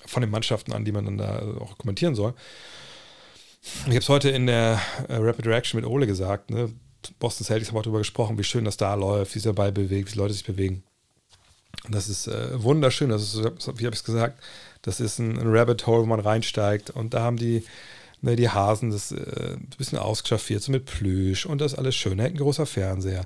von 0.05 0.21
den 0.21 0.29
Mannschaften 0.29 0.71
an, 0.73 0.85
die 0.85 0.91
man 0.91 1.05
dann 1.05 1.17
da 1.17 1.41
auch 1.59 1.77
kommentieren 1.77 2.15
soll. 2.15 2.33
Ich 3.61 3.85
habe 3.87 3.97
es 3.97 4.09
heute 4.09 4.29
in 4.29 4.47
der 4.47 4.79
äh, 5.09 5.15
Rapid 5.15 5.47
Reaction 5.47 5.79
mit 5.79 5.89
Ole 5.89 6.07
gesagt. 6.07 6.51
Ne? 6.51 6.71
Boston 7.19 7.45
Celtics 7.45 7.69
haben 7.69 7.77
auch 7.77 7.83
darüber 7.83 7.99
gesprochen, 7.99 8.37
wie 8.37 8.43
schön 8.43 8.65
das 8.65 8.77
da 8.77 8.93
läuft, 8.93 9.31
wie 9.31 9.39
sich 9.39 9.43
der 9.43 9.53
Ball 9.53 9.71
bewegt, 9.71 10.09
wie 10.09 10.13
die 10.13 10.19
Leute 10.19 10.33
sich 10.33 10.45
bewegen. 10.45 10.83
Das 11.89 12.09
ist 12.09 12.27
äh, 12.27 12.61
wunderschön. 12.61 13.09
Das 13.09 13.21
ist, 13.21 13.37
wie 13.37 13.85
habe 13.85 13.93
ich 13.93 14.01
es 14.01 14.03
gesagt, 14.03 14.41
das 14.81 14.99
ist 14.99 15.19
ein, 15.19 15.37
ein, 15.37 15.47
Rabbit 15.47 15.85
Hole, 15.87 16.03
wo 16.03 16.05
man 16.05 16.19
reinsteigt. 16.19 16.89
Und 16.89 17.13
da 17.13 17.21
haben 17.21 17.37
die, 17.37 17.63
ne, 18.21 18.35
die 18.35 18.49
Hasen 18.49 18.91
das 18.91 19.11
äh, 19.11 19.53
ein 19.53 19.69
bisschen 19.77 19.97
ausgeschaffiert, 19.97 20.61
so 20.63 20.71
mit 20.71 20.85
Plüsch 20.85 21.45
und 21.45 21.61
das 21.61 21.75
alles 21.75 21.95
schön. 21.95 22.17
Da 22.17 22.23
hängt 22.23 22.35
ein 22.35 22.39
großer 22.39 22.65
Fernseher. 22.65 23.25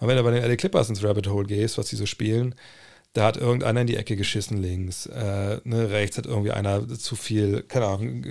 Und 0.00 0.08
wenn 0.08 0.16
du 0.16 0.22
bei 0.22 0.32
den 0.32 0.42
LA 0.42 0.56
Clippers 0.56 0.88
ins 0.88 1.04
Rabbit 1.04 1.28
Hole 1.28 1.46
gehst, 1.46 1.78
was 1.78 1.88
sie 1.88 1.96
so 1.96 2.06
spielen, 2.06 2.54
da 3.12 3.24
hat 3.24 3.36
irgendeiner 3.36 3.80
in 3.80 3.86
die 3.86 3.96
Ecke 3.96 4.16
geschissen 4.16 4.58
links. 4.62 5.06
Äh, 5.06 5.60
ne, 5.64 5.90
rechts 5.90 6.16
hat 6.16 6.26
irgendwie 6.26 6.52
einer 6.52 6.88
zu 6.88 7.16
viel, 7.16 7.62
keine 7.62 7.86
Ahnung, 7.86 8.24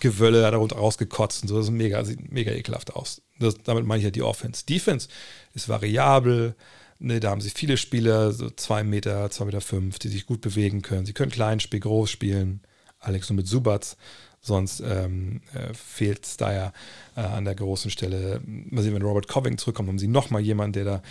Gewölle 0.00 0.42
darunter 0.42 0.76
rausgekotzt 0.76 1.42
und 1.42 1.48
so. 1.48 1.56
Das 1.56 1.66
ist 1.66 1.72
mega, 1.72 2.04
sieht 2.04 2.30
mega 2.32 2.52
ekelhaft 2.52 2.94
aus. 2.94 3.22
Das, 3.38 3.54
damit 3.64 3.86
meine 3.86 3.98
ich 3.98 4.04
ja 4.04 4.10
die 4.10 4.22
Offense. 4.22 4.66
Defense 4.66 5.08
ist 5.54 5.68
variabel, 5.68 6.54
Ne, 7.02 7.18
da 7.18 7.30
haben 7.30 7.40
sie 7.40 7.48
viele 7.48 7.78
Spieler, 7.78 8.30
so 8.30 8.50
zwei 8.50 8.84
Meter, 8.84 9.30
zwei 9.30 9.46
Meter 9.46 9.62
fünf, 9.62 9.98
die 9.98 10.08
sich 10.08 10.26
gut 10.26 10.42
bewegen 10.42 10.82
können. 10.82 11.06
Sie 11.06 11.14
können 11.14 11.32
klein 11.32 11.58
spielen, 11.58 11.80
groß 11.80 12.10
spielen. 12.10 12.60
Alex 12.98 13.30
nur 13.30 13.38
mit 13.38 13.48
Subats. 13.48 13.96
Sonst 14.42 14.80
ähm, 14.80 15.42
äh, 15.52 15.74
fehlt 15.74 16.24
es 16.24 16.36
da 16.38 16.52
ja 16.52 16.72
äh, 17.14 17.20
an 17.20 17.44
der 17.44 17.54
großen 17.54 17.90
Stelle. 17.90 18.40
Mal 18.44 18.82
sehen, 18.82 18.94
wenn 18.94 19.02
Robert 19.02 19.28
Coving 19.28 19.58
zurückkommt, 19.58 19.88
haben 19.88 19.98
sie 19.98 20.08
nochmal 20.08 20.40
jemanden, 20.40 20.72
der 20.72 20.84
da 20.84 21.02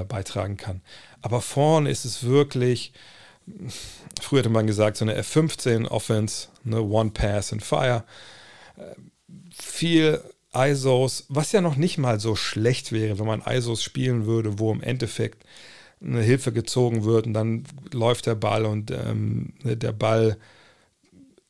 äh, 0.00 0.04
beitragen 0.04 0.56
kann. 0.56 0.82
Aber 1.20 1.40
vorne 1.40 1.90
ist 1.90 2.04
es 2.04 2.22
wirklich, 2.22 2.92
früher 4.20 4.40
hätte 4.40 4.50
man 4.50 4.68
gesagt, 4.68 4.98
so 4.98 5.04
eine 5.04 5.16
F-15 5.16 5.88
Offense, 5.88 6.48
eine 6.64 6.82
One 6.82 7.10
Pass 7.10 7.52
and 7.52 7.64
Fire. 7.64 8.04
Äh, 8.76 8.94
viel 9.52 10.22
ISOs, 10.54 11.26
was 11.28 11.52
ja 11.52 11.60
noch 11.60 11.76
nicht 11.76 11.98
mal 11.98 12.20
so 12.20 12.36
schlecht 12.36 12.92
wäre, 12.92 13.18
wenn 13.18 13.26
man 13.26 13.42
ISOs 13.42 13.82
spielen 13.82 14.26
würde, 14.26 14.58
wo 14.58 14.72
im 14.72 14.82
Endeffekt 14.82 15.44
eine 16.00 16.22
Hilfe 16.22 16.52
gezogen 16.52 17.04
wird 17.04 17.26
und 17.26 17.34
dann 17.34 17.64
läuft 17.92 18.26
der 18.26 18.34
Ball 18.34 18.64
und 18.64 18.90
ähm, 18.90 19.54
der 19.64 19.92
Ball 19.92 20.36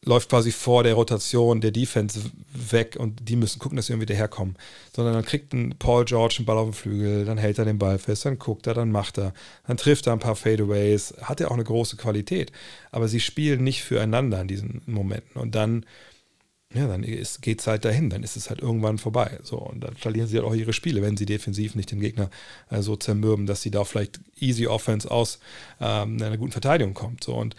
läuft 0.06 0.30
quasi 0.30 0.52
vor 0.52 0.84
der 0.84 0.94
Rotation 0.94 1.60
der 1.60 1.72
Defense 1.72 2.20
weg 2.52 2.96
und 2.98 3.28
die 3.28 3.36
müssen 3.36 3.58
gucken, 3.58 3.76
dass 3.76 3.86
sie 3.86 3.92
irgendwie 3.92 4.06
daherkommen. 4.06 4.56
Sondern 4.94 5.14
dann 5.14 5.24
kriegt 5.24 5.52
ein 5.52 5.74
Paul 5.78 6.04
George 6.04 6.36
einen 6.38 6.46
Ball 6.46 6.56
auf 6.56 6.68
den 6.68 6.74
Flügel, 6.74 7.24
dann 7.24 7.38
hält 7.38 7.58
er 7.58 7.64
den 7.64 7.78
Ball 7.78 7.98
fest, 7.98 8.24
dann 8.24 8.38
guckt 8.38 8.66
er, 8.66 8.74
dann 8.74 8.92
macht 8.92 9.18
er, 9.18 9.34
dann 9.66 9.76
trifft 9.76 10.06
er 10.06 10.12
ein 10.12 10.20
paar 10.20 10.36
Fadeaways, 10.36 11.14
hat 11.22 11.40
er 11.40 11.50
auch 11.50 11.54
eine 11.54 11.64
große 11.64 11.96
Qualität. 11.96 12.52
Aber 12.92 13.08
sie 13.08 13.20
spielen 13.20 13.64
nicht 13.64 13.82
füreinander 13.82 14.40
in 14.40 14.48
diesen 14.48 14.82
Momenten. 14.86 15.40
Und 15.40 15.54
dann 15.54 15.84
ja, 16.74 16.88
dann 16.88 17.02
geht 17.02 17.60
es 17.60 17.66
halt 17.66 17.84
dahin, 17.84 18.10
dann 18.10 18.22
ist 18.22 18.36
es 18.36 18.50
halt 18.50 18.60
irgendwann 18.60 18.98
vorbei. 18.98 19.38
So, 19.42 19.56
und 19.56 19.80
dann 19.80 19.94
verlieren 19.96 20.26
sie 20.28 20.36
halt 20.36 20.46
auch 20.46 20.54
ihre 20.54 20.72
Spiele, 20.72 21.00
wenn 21.00 21.16
sie 21.16 21.24
defensiv 21.24 21.74
nicht 21.74 21.90
den 21.90 22.00
Gegner 22.00 22.28
äh, 22.70 22.82
so 22.82 22.96
zermürben, 22.96 23.46
dass 23.46 23.62
sie 23.62 23.70
da 23.70 23.84
vielleicht 23.84 24.20
easy 24.38 24.66
Offense 24.66 25.10
aus 25.10 25.38
ähm, 25.80 26.20
einer 26.20 26.36
guten 26.36 26.52
Verteidigung 26.52 26.92
kommt. 26.92 27.24
So, 27.24 27.34
und 27.34 27.54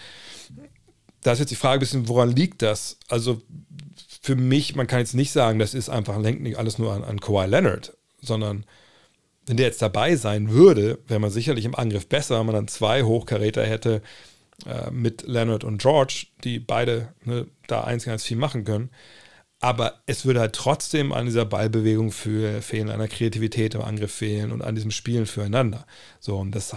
da 1.28 1.34
ist 1.34 1.40
jetzt 1.40 1.52
die 1.52 1.56
Frage 1.56 1.80
ein 1.80 1.80
bisschen, 1.82 2.08
woran 2.08 2.34
liegt 2.34 2.62
das? 2.62 2.98
Also 3.10 3.42
für 4.22 4.38
mich, 4.38 4.76
man 4.76 4.88
kann 4.88 5.00
jetzt 5.00 5.13
nicht 5.13 5.34
sagen, 5.34 5.60
das 5.60 5.74
ist 5.74 5.90
einfach, 5.90 6.18
lenkt 6.18 6.42
nicht 6.42 6.58
alles 6.58 6.80
nur 6.80 6.94
an, 6.94 7.04
an 7.04 7.20
Kawhi 7.20 7.46
Leonard, 7.48 7.98
sondern 8.22 8.66
wenn 9.46 9.58
der 9.58 9.66
jetzt 9.66 9.82
dabei 9.82 10.16
sein 10.16 10.52
würde, 10.52 11.00
wäre 11.06 11.20
man 11.20 11.30
sicherlich 11.30 11.66
im 11.66 11.76
Angriff 11.76 12.08
besser, 12.08 12.40
wenn 12.40 12.46
man 12.46 12.56
dann 12.56 12.68
zwei 12.70 13.04
Hochkaräter 13.04 13.66
hätte, 13.66 14.02
äh, 14.66 14.90
mit 14.90 15.24
Leonard 15.28 15.66
und 15.66 15.82
George, 15.82 16.28
die 16.46 16.60
beide 16.60 17.10
ne, 17.26 17.48
da 17.68 17.84
eins 17.84 18.06
ganz 18.06 18.24
viel 18.24 18.38
machen 18.38 18.63
können. 18.63 18.90
Aber 19.60 20.02
es 20.06 20.26
würde 20.26 20.40
halt 20.40 20.54
trotzdem 20.54 21.12
an 21.12 21.26
dieser 21.26 21.44
Ballbewegung 21.44 22.12
für, 22.12 22.62
fehlen, 22.62 22.90
an 22.90 23.00
der 23.00 23.10
Kreativität 23.10 23.76
im 23.76 23.82
Angriff 23.82 24.13
fehlen 24.13 24.54
und 24.54 24.62
an 24.62 24.76
diesem 24.76 24.92
Spielen 24.92 25.26
füreinander. 25.26 25.86
So, 26.22 26.38
und 26.38 26.52
das 26.52 26.74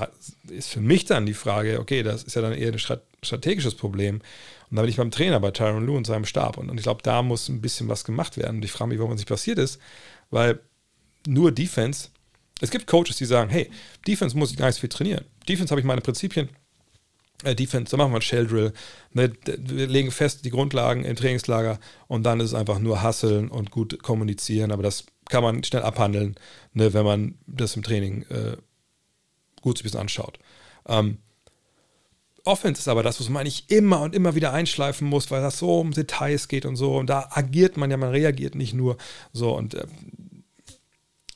ist 0.48 0.70
für 0.70 0.80
mich 0.80 1.04
dann 1.04 1.26
die 1.26 1.34
Frage, 1.34 1.78
okay, 1.78 2.02
das 2.02 2.24
ist 2.24 2.34
ja 2.34 2.42
dann 2.42 2.54
eher 2.54 2.72
ein 2.72 2.78
strategisches 3.22 3.74
Problem. 3.74 4.20
Und 4.70 4.76
da 4.76 4.83
bin 4.83 4.90
ich 4.90 4.96
beim 4.96 5.11
Trainer, 5.11 5.40
bei 5.40 5.50
Tyron 5.50 5.85
Lue 5.85 5.96
und 5.96 6.06
seinem 6.06 6.24
Stab. 6.24 6.56
Und, 6.59 6.70
und 6.70 6.78
ich 6.78 6.85
glaube, 6.85 7.02
da 7.02 7.22
muss 7.22 7.48
ein 7.48 7.61
bisschen 7.61 7.88
was 7.88 8.04
gemacht 8.04 8.37
werden. 8.37 8.56
Und 8.56 8.64
ich 8.64 8.72
frage 8.72 8.90
mich, 8.90 8.98
warum 8.98 9.12
das 9.12 9.18
nicht 9.18 9.28
passiert 9.28 9.59
ist, 9.59 9.80
weil 10.30 10.61
nur 11.26 11.52
Defense, 11.52 12.09
es 12.61 12.70
gibt 12.70 12.87
Coaches, 12.87 13.16
die 13.16 13.24
sagen, 13.24 13.50
hey, 13.50 13.70
Defense 14.06 14.37
muss 14.37 14.50
ich 14.50 14.56
gar 14.56 14.66
nicht 14.66 14.76
so 14.76 14.80
viel 14.80 14.88
trainieren. 14.88 15.24
Defense 15.48 15.70
habe 15.70 15.80
ich 15.80 15.87
meine 15.87 16.00
Prinzipien, 16.00 16.48
äh, 17.44 17.54
Defense, 17.54 17.90
da 17.90 17.96
machen 17.96 18.12
wir 18.12 18.18
ein 18.18 18.22
Shell 18.22 18.46
Drill. 18.46 18.72
Ne, 19.12 19.33
wir 19.44 19.87
legen 19.87 20.11
fest 20.11 20.44
die 20.44 20.50
Grundlagen 20.50 21.04
im 21.04 21.16
Trainingslager 21.16 21.78
und 22.06 22.24
dann 22.24 22.40
ist 22.40 22.46
es 22.46 22.54
einfach 22.54 22.78
nur 22.78 23.02
hasseln 23.02 23.48
und 23.48 23.70
gut 23.70 24.02
kommunizieren. 24.02 24.72
Aber 24.72 24.83
das 24.83 25.06
kann 25.28 25.42
man 25.42 25.64
schnell 25.64 25.83
abhandeln, 25.83 26.37
ne, 26.74 26.92
wenn 26.92 27.04
man 27.04 27.35
das 27.46 27.76
im 27.76 27.83
Training 27.83 28.22
äh, 28.24 28.56
gut 29.62 29.78
sich 29.78 29.85
ein 29.85 29.88
bisschen 29.88 30.00
anschaut. 30.00 30.38
Ähm, 30.87 31.18
Offense 32.44 32.81
ist 32.81 32.88
aber 32.88 33.03
das, 33.03 33.20
was 33.20 33.29
man 33.29 33.42
eigentlich 33.42 33.70
immer 33.70 34.00
und 34.03 34.14
immer 34.14 34.35
wieder 34.35 34.53
einschleifen 34.53 35.09
muss, 35.09 35.31
weil 35.31 35.42
das 35.42 35.59
so 35.59 35.81
um 35.81 35.92
Details 35.92 36.48
geht 36.48 36.64
und 36.64 36.76
so. 36.76 36.96
Und 36.96 37.09
da 37.09 37.29
agiert 37.33 37.76
man 37.76 37.90
ja, 37.90 37.96
man 37.96 38.11
reagiert 38.11 38.55
nicht 38.55 38.74
nur 38.74 38.96
so. 39.33 39.57
Und 39.57 39.74
äh, 39.74 39.87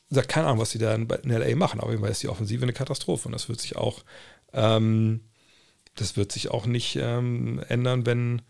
sagt 0.09 0.29
keine 0.29 0.47
Ahnung, 0.47 0.59
was 0.59 0.71
sie 0.71 0.79
da 0.79 0.93
in, 0.93 1.07
LA 1.07 1.55
machen, 1.55 1.79
aber 1.79 1.93
immer 1.93 2.09
ist 2.09 2.23
die 2.23 2.29
Offensive 2.29 2.63
eine 2.63 2.73
Katastrophe. 2.73 3.27
Und 3.27 3.33
das 3.33 3.49
wird 3.49 3.59
sich 3.59 3.75
auch 3.75 4.03
ähm, 4.53 5.21
das 5.95 6.17
wird 6.17 6.31
sich 6.31 6.51
auch 6.51 6.65
nicht 6.65 6.97
ähm, 7.01 7.61
ändern, 7.69 8.05
wenn, 8.05 8.41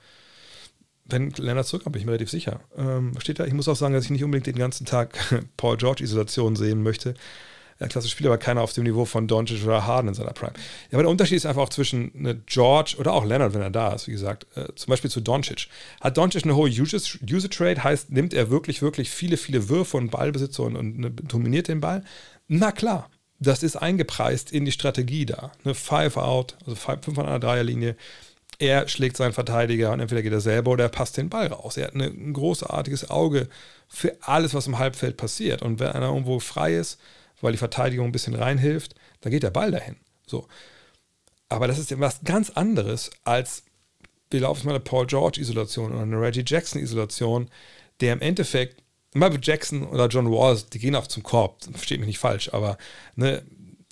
wenn 1.06 1.30
Leonard 1.32 1.68
zurückkommt, 1.68 1.94
bin 1.94 2.02
ich 2.02 2.06
mir 2.06 2.13
relativ 2.13 2.32
sicher. 2.32 2.60
Ähm, 2.76 3.13
steht 3.20 3.39
da, 3.39 3.46
ich 3.46 3.54
muss 3.54 3.68
auch 3.68 3.76
sagen, 3.76 3.94
dass 3.94 4.06
ich 4.06 4.10
nicht 4.10 4.24
unbedingt 4.24 4.48
den 4.48 4.56
ganzen 4.56 4.86
Tag 4.86 5.18
Paul 5.58 5.78
George-Isolation 5.78 6.56
sehen 6.56 6.84
möchte. 6.84 7.13
Ja, 7.79 7.88
klasse 7.88 8.07
Spieler, 8.07 8.29
aber 8.29 8.38
keiner 8.38 8.61
auf 8.61 8.71
dem 8.71 8.85
Niveau 8.85 9.03
von 9.03 9.27
Doncic 9.27 9.65
oder 9.65 9.85
Harden 9.85 10.07
in 10.07 10.13
seiner 10.13 10.31
Prime. 10.31 10.53
Ja, 10.91 10.93
aber 10.93 11.03
der 11.03 11.11
Unterschied 11.11 11.35
ist 11.35 11.45
einfach 11.45 11.63
auch 11.63 11.69
zwischen 11.69 12.09
ne, 12.13 12.41
George 12.45 12.95
oder 12.97 13.11
auch 13.11 13.25
Leonard, 13.25 13.53
wenn 13.53 13.61
er 13.61 13.69
da 13.69 13.91
ist, 13.91 14.07
wie 14.07 14.13
gesagt, 14.13 14.47
äh, 14.55 14.73
zum 14.75 14.91
Beispiel 14.91 15.11
zu 15.11 15.19
Doncic. 15.19 15.67
Hat 15.99 16.15
Doncic 16.15 16.45
eine 16.45 16.55
hohe 16.55 16.69
Usage, 16.69 17.19
Usage 17.29 17.57
Rate, 17.59 17.83
heißt, 17.83 18.11
nimmt 18.11 18.33
er 18.33 18.49
wirklich, 18.49 18.81
wirklich 18.81 19.09
viele, 19.09 19.35
viele 19.35 19.67
Würfe 19.67 19.97
und 19.97 20.09
Ballbesitzer 20.09 20.63
und, 20.63 20.77
und 20.77 20.99
ne, 20.99 21.11
dominiert 21.11 21.67
den 21.67 21.81
Ball? 21.81 22.05
Na 22.47 22.71
klar, 22.71 23.09
das 23.39 23.61
ist 23.61 23.75
eingepreist 23.75 24.51
in 24.53 24.63
die 24.63 24.71
Strategie 24.71 25.25
da. 25.25 25.51
Eine 25.65 25.75
Five 25.75 26.15
out, 26.15 26.55
also 26.65 26.75
fünf 26.75 27.19
an 27.19 27.25
einer 27.25 27.39
Dreierlinie. 27.39 27.97
Er 28.57 28.88
schlägt 28.88 29.17
seinen 29.17 29.33
Verteidiger 29.33 29.91
und 29.91 29.99
entweder 29.99 30.21
geht 30.21 30.31
er 30.31 30.39
selber 30.39 30.71
oder 30.71 30.85
er 30.85 30.89
passt 30.89 31.17
den 31.17 31.27
Ball 31.27 31.47
raus. 31.47 31.75
Er 31.75 31.88
hat 31.88 31.93
eine, 31.93 32.05
ein 32.05 32.31
großartiges 32.31 33.09
Auge 33.09 33.49
für 33.89 34.15
alles, 34.21 34.53
was 34.53 34.67
im 34.67 34.79
Halbfeld 34.79 35.17
passiert. 35.17 35.61
Und 35.61 35.81
wenn 35.81 35.89
einer 35.89 36.07
irgendwo 36.07 36.39
frei 36.39 36.75
ist, 36.75 36.99
weil 37.45 37.53
die 37.53 37.58
Verteidigung 37.58 38.08
ein 38.08 38.12
bisschen 38.12 38.36
reinhilft, 38.36 38.95
dann 39.21 39.31
geht 39.31 39.43
der 39.43 39.51
Ball 39.51 39.71
dahin. 39.71 39.95
So. 40.27 40.47
Aber 41.47 41.67
das 41.67 41.79
ist 41.79 41.91
ja 41.91 41.99
was 41.99 42.23
ganz 42.23 42.49
anderes 42.49 43.12
als 43.23 43.63
wir 44.29 44.41
laufen 44.41 44.65
mal 44.65 44.73
eine 44.73 44.79
Paul 44.79 45.08
George-Isolation 45.08 45.91
oder 45.91 46.01
eine 46.01 46.19
Reggie 46.19 46.43
Jackson-Isolation, 46.45 47.49
der 48.01 48.13
im 48.13 48.21
Endeffekt, 48.21 48.84
Michael 49.13 49.39
Jackson 49.41 49.84
oder 49.84 50.08
John 50.08 50.29
Wall, 50.29 50.62
die 50.73 50.79
gehen 50.79 50.95
auch 50.95 51.08
zum 51.08 51.23
Korb, 51.23 51.63
versteht 51.71 51.99
mich 51.99 52.08
nicht 52.08 52.19
falsch, 52.19 52.49
aber, 52.53 52.77
ne, 53.15 53.43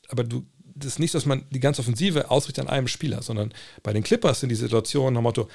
aber 0.09 0.23
du, 0.23 0.45
das 0.75 0.93
ist 0.93 0.99
nicht, 0.99 1.13
dass 1.13 1.25
man 1.25 1.45
die 1.51 1.61
ganze 1.61 1.81
Offensive 1.81 2.29
ausrichtet 2.29 2.65
an 2.65 2.73
einem 2.73 2.87
Spieler, 2.87 3.21
sondern 3.21 3.53
bei 3.83 3.93
den 3.93 4.03
Clippers 4.03 4.41
sind 4.41 4.49
die 4.49 4.55
Situationen 4.55 5.13
nach 5.13 5.21
Motto, 5.21 5.47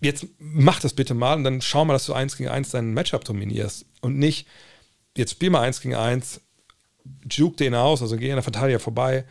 jetzt 0.00 0.26
mach 0.38 0.80
das 0.80 0.94
bitte 0.94 1.14
mal 1.14 1.36
und 1.36 1.44
dann 1.44 1.60
schau 1.60 1.84
mal, 1.84 1.92
dass 1.92 2.06
du 2.06 2.14
eins 2.14 2.36
gegen 2.36 2.50
eins 2.50 2.70
deinen 2.70 2.94
Matchup 2.94 3.24
dominierst 3.24 3.86
und 4.00 4.18
nicht, 4.18 4.48
jetzt 5.16 5.32
spiel 5.32 5.50
mal 5.50 5.60
eins 5.60 5.80
gegen 5.80 5.94
eins, 5.94 6.40
juke 7.30 7.56
den 7.56 7.74
aus, 7.74 8.02
also 8.02 8.16
geh 8.16 8.30
an 8.30 8.36
der 8.36 8.42
Verteidiger 8.42 8.80
vorbei 8.80 9.24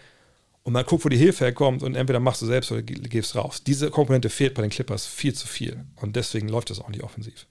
und 0.64 0.74
dann 0.74 0.86
guck, 0.86 1.04
wo 1.06 1.10
die 1.10 1.18
Hilfe 1.18 1.46
herkommt 1.46 1.84
und 1.84 1.96
entweder 1.96 2.20
machst 2.20 2.42
du 2.42 2.46
selbst 2.46 2.72
oder 2.72 2.82
gibst 2.82 3.36
raus. 3.36 3.64
Diese 3.64 3.90
Komponente 3.90 4.30
fehlt 4.30 4.54
bei 4.54 4.62
den 4.62 4.72
Clippers 4.72 5.06
viel 5.06 5.34
zu 5.34 5.48
viel 5.48 5.86
und 5.96 6.16
deswegen 6.16 6.50
läuft 6.50 6.70
das 6.70 6.80
auch 6.80 6.90
nicht 6.90 7.04
offensiv. 7.04 7.48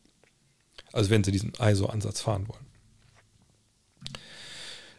Also 0.92 1.10
wenn 1.10 1.24
sie 1.24 1.32
diesen 1.32 1.52
ISO-Ansatz 1.60 2.20
fahren 2.20 2.48
wollen. 2.48 2.68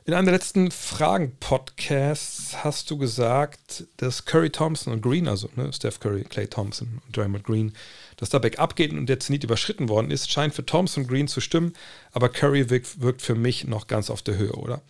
In 0.06 0.16
einem 0.16 0.26
der 0.26 0.34
letzten 0.34 0.72
Fragen-Podcasts 0.72 2.64
hast 2.64 2.90
du 2.90 2.98
gesagt, 2.98 3.86
dass 3.98 4.26
Curry 4.26 4.50
Thompson 4.50 4.92
und 4.92 5.02
Green, 5.02 5.28
also 5.28 5.50
ne, 5.56 5.72
Steph 5.72 6.00
Curry, 6.00 6.24
Clay 6.24 6.48
Thompson 6.48 7.00
und 7.06 7.16
Draymond 7.16 7.44
Green, 7.44 7.74
dass 8.20 8.30
da 8.30 8.38
Backup 8.38 8.76
geht 8.76 8.92
und 8.92 9.08
der 9.08 9.20
Zenit 9.20 9.46
überschritten 9.46 9.88
worden 9.88 10.12
ist, 10.12 10.30
scheint 10.30 10.54
für 10.54 10.66
Thompson 10.66 11.08
Green 11.08 11.30
zu 11.30 11.40
stimmen, 11.40 11.74
aber 12.12 12.28
Curry 12.28 12.70
wirkt, 12.70 13.22
für 13.22 13.36
mich 13.36 13.66
noch 13.66 13.88
ganz 13.88 14.10
auf 14.10 14.22
der 14.22 14.38
Höhe, 14.38 14.52
oder? 14.54 14.82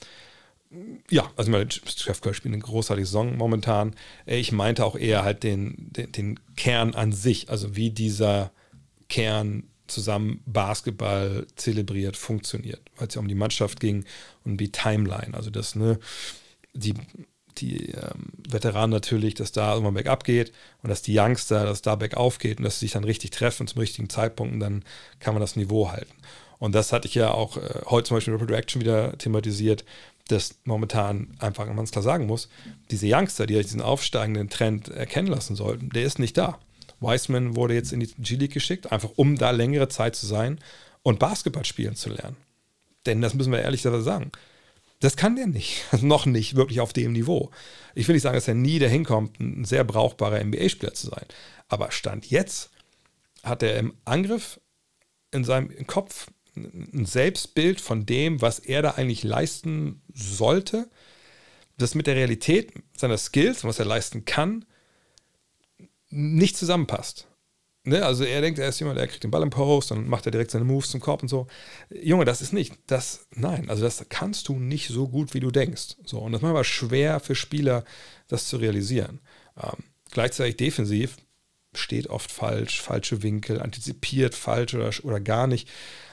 Ja, 1.09 1.31
also 1.35 1.51
meine, 1.51 1.69
Steph 1.69 2.21
Curry 2.21 2.33
spielt 2.33 2.53
eine 2.53 2.63
großartige 2.63 3.05
Saison 3.05 3.37
momentan. 3.37 3.95
Ich 4.25 4.51
meinte 4.51 4.83
auch 4.83 4.95
eher 4.95 5.23
halt 5.23 5.43
den, 5.43 5.75
den, 5.91 6.11
den 6.11 6.39
Kern 6.55 6.95
an 6.95 7.11
sich, 7.11 7.49
also 7.49 7.75
wie 7.75 7.91
dieser 7.91 8.51
Kern 9.09 9.63
zusammen 9.85 10.41
Basketball 10.45 11.45
zelebriert, 11.55 12.17
funktioniert, 12.17 12.81
weil 12.97 13.07
es 13.07 13.15
ja 13.15 13.21
um 13.21 13.27
die 13.27 13.35
Mannschaft 13.35 13.79
ging 13.79 14.05
und 14.43 14.57
die 14.57 14.71
Timeline. 14.71 15.33
Also 15.33 15.49
dass 15.49 15.75
ne, 15.75 15.99
die, 16.73 16.93
die 17.61 17.91
ähm, 17.91 18.31
Veteranen 18.47 18.91
natürlich, 18.91 19.33
dass 19.33 19.51
da 19.51 19.77
immer 19.77 19.91
bergab 19.91 20.23
geht 20.23 20.51
und 20.81 20.89
dass 20.89 21.01
die 21.01 21.17
Youngster, 21.17 21.65
dass 21.65 21.81
da 21.81 21.95
bergauf 21.95 22.39
geht 22.39 22.57
und 22.57 22.63
dass 22.63 22.79
sie 22.79 22.85
sich 22.85 22.93
dann 22.93 23.03
richtig 23.03 23.31
treffen 23.31 23.67
zum 23.67 23.79
richtigen 23.79 24.09
Zeitpunkt 24.09 24.53
und 24.53 24.59
dann 24.59 24.83
kann 25.19 25.33
man 25.33 25.41
das 25.41 25.55
Niveau 25.55 25.91
halten. 25.91 26.13
Und 26.57 26.75
das 26.75 26.91
hatte 26.91 27.07
ich 27.07 27.15
ja 27.15 27.31
auch 27.31 27.57
äh, 27.57 27.81
heute 27.85 28.07
zum 28.07 28.17
Beispiel 28.17 28.33
in 28.33 28.39
Rapid 28.39 28.53
Reaction 28.53 28.81
wieder 28.81 29.17
thematisiert, 29.17 29.85
dass 30.27 30.55
momentan 30.63 31.35
einfach, 31.39 31.67
wenn 31.67 31.75
man 31.75 31.85
es 31.85 31.91
klar 31.91 32.03
sagen 32.03 32.27
muss, 32.27 32.49
diese 32.91 33.07
Youngster, 33.09 33.45
die 33.45 33.55
diesen 33.55 33.81
aufsteigenden 33.81 34.49
Trend 34.49 34.89
erkennen 34.89 35.27
lassen 35.27 35.55
sollten, 35.55 35.89
der 35.89 36.03
ist 36.03 36.19
nicht 36.19 36.37
da. 36.37 36.59
Wiseman 36.99 37.55
wurde 37.55 37.73
jetzt 37.73 37.93
in 37.93 38.01
die 38.01 38.07
G-League 38.07 38.53
geschickt, 38.53 38.91
einfach 38.91 39.11
um 39.15 39.37
da 39.37 39.51
längere 39.51 39.87
Zeit 39.87 40.15
zu 40.15 40.25
sein 40.25 40.59
und 41.01 41.19
Basketball 41.19 41.65
spielen 41.65 41.95
zu 41.95 42.09
lernen. 42.09 42.35
Denn 43.05 43.21
das 43.21 43.33
müssen 43.33 43.51
wir 43.51 43.61
ehrlich 43.61 43.81
sagen. 43.81 44.31
Das 44.99 45.15
kann 45.15 45.35
der 45.35 45.47
nicht. 45.47 45.85
Noch 46.01 46.25
nicht 46.25 46.55
wirklich 46.55 46.81
auf 46.81 46.93
dem 46.93 47.13
Niveau. 47.13 47.51
Ich 47.95 48.07
will 48.07 48.13
nicht 48.13 48.23
sagen, 48.23 48.35
dass 48.35 48.47
er 48.47 48.53
nie 48.53 48.79
dahin 48.79 49.05
kommt, 49.05 49.39
ein 49.39 49.65
sehr 49.65 49.83
brauchbarer 49.83 50.43
NBA-Spieler 50.43 50.93
zu 50.93 51.07
sein. 51.07 51.25
Aber 51.67 51.91
Stand 51.91 52.29
jetzt 52.29 52.69
hat 53.43 53.63
er 53.63 53.77
im 53.77 53.93
Angriff 54.05 54.59
in 55.31 55.43
seinem 55.43 55.87
Kopf 55.87 56.27
ein 56.55 57.05
Selbstbild 57.05 57.79
von 57.79 58.05
dem, 58.05 58.41
was 58.41 58.59
er 58.59 58.81
da 58.81 58.91
eigentlich 58.91 59.23
leisten 59.23 60.01
sollte, 60.13 60.89
das 61.77 61.95
mit 61.95 62.07
der 62.07 62.15
Realität 62.15 62.73
seiner 62.97 63.17
Skills 63.17 63.63
was 63.63 63.79
er 63.79 63.85
leisten 63.85 64.25
kann, 64.25 64.65
nicht 66.09 66.57
zusammenpasst. 66.57 67.28
Ne? 67.89 68.05
Also 68.05 68.23
er 68.23 68.41
denkt, 68.41 68.59
er 68.59 68.69
ist 68.69 68.79
jemand, 68.79 68.97
der 68.97 69.07
kriegt 69.07 69.23
den 69.23 69.31
Ball 69.31 69.43
im 69.43 69.49
Post 69.49 69.91
und 69.91 70.07
macht 70.07 70.25
er 70.25 70.31
direkt 70.31 70.51
seine 70.51 70.65
Moves 70.65 70.89
zum 70.89 70.99
Korb 70.99 71.21
und 71.21 71.27
so. 71.27 71.47
Junge, 71.89 72.25
das 72.25 72.41
ist 72.41 72.53
nicht, 72.53 72.75
das, 72.87 73.27
nein, 73.35 73.69
also 73.69 73.83
das 73.83 74.05
kannst 74.09 74.47
du 74.47 74.59
nicht 74.59 74.87
so 74.87 75.07
gut, 75.07 75.33
wie 75.33 75.39
du 75.39 75.51
denkst. 75.51 75.97
So, 76.05 76.19
und 76.19 76.31
das 76.31 76.39
ist 76.39 76.43
manchmal 76.43 76.63
schwer 76.63 77.19
für 77.19 77.35
Spieler, 77.35 77.83
das 78.27 78.47
zu 78.47 78.57
realisieren. 78.57 79.19
Ähm, 79.61 79.83
gleichzeitig 80.11 80.57
defensiv 80.57 81.17
steht 81.73 82.07
oft 82.07 82.31
falsch, 82.31 82.81
falsche 82.81 83.21
Winkel, 83.21 83.61
antizipiert 83.61 84.35
falsch 84.35 84.73
oder, 84.73 84.91
oder 85.03 85.19
gar 85.19 85.47
nicht. 85.47 85.67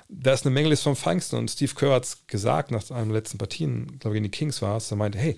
Da 0.09 0.33
ist 0.33 0.47
eine 0.47 0.55
Menge 0.55 0.77
vom 0.77 0.97
Feinsten 0.97 1.37
und 1.37 1.51
Steve 1.51 1.75
Kerr 1.75 1.95
hat 1.95 2.05
es 2.05 2.27
gesagt 2.27 2.71
nach 2.71 2.91
einem 2.91 3.11
letzten 3.11 3.39
Partien, 3.39 3.99
glaube 3.99 4.17
ich, 4.17 4.23
gegen 4.23 4.31
die 4.31 4.39
Kings 4.39 4.63
war 4.63 4.77
es, 4.77 4.91
er 4.91 4.97
meinte, 4.97 5.19
hey, 5.19 5.37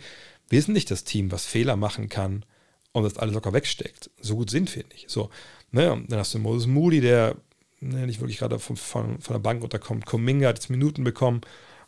wir 0.48 0.62
sind 0.62 0.74
nicht 0.74 0.90
das 0.90 1.04
Team, 1.04 1.32
was 1.32 1.46
Fehler 1.46 1.76
machen 1.76 2.08
kann 2.08 2.44
und 2.92 3.04
das 3.04 3.18
alles 3.18 3.34
locker 3.34 3.52
wegsteckt. 3.52 4.10
So 4.20 4.36
gut 4.36 4.50
sind 4.50 4.74
wir 4.74 4.84
nicht. 4.92 5.10
So, 5.10 5.30
ne, 5.70 6.04
dann 6.08 6.18
hast 6.18 6.34
du 6.34 6.38
Moses 6.38 6.66
Moody, 6.66 7.00
der 7.00 7.36
ne, 7.80 8.06
nicht 8.06 8.20
wirklich 8.20 8.38
gerade 8.38 8.58
von, 8.58 8.76
von, 8.76 9.20
von, 9.20 9.34
der 9.34 9.40
Bank 9.40 9.62
runterkommt. 9.62 10.06
Kominga 10.06 10.48
hat 10.48 10.56
jetzt 10.56 10.70
Minuten 10.70 11.04
bekommen. 11.04 11.40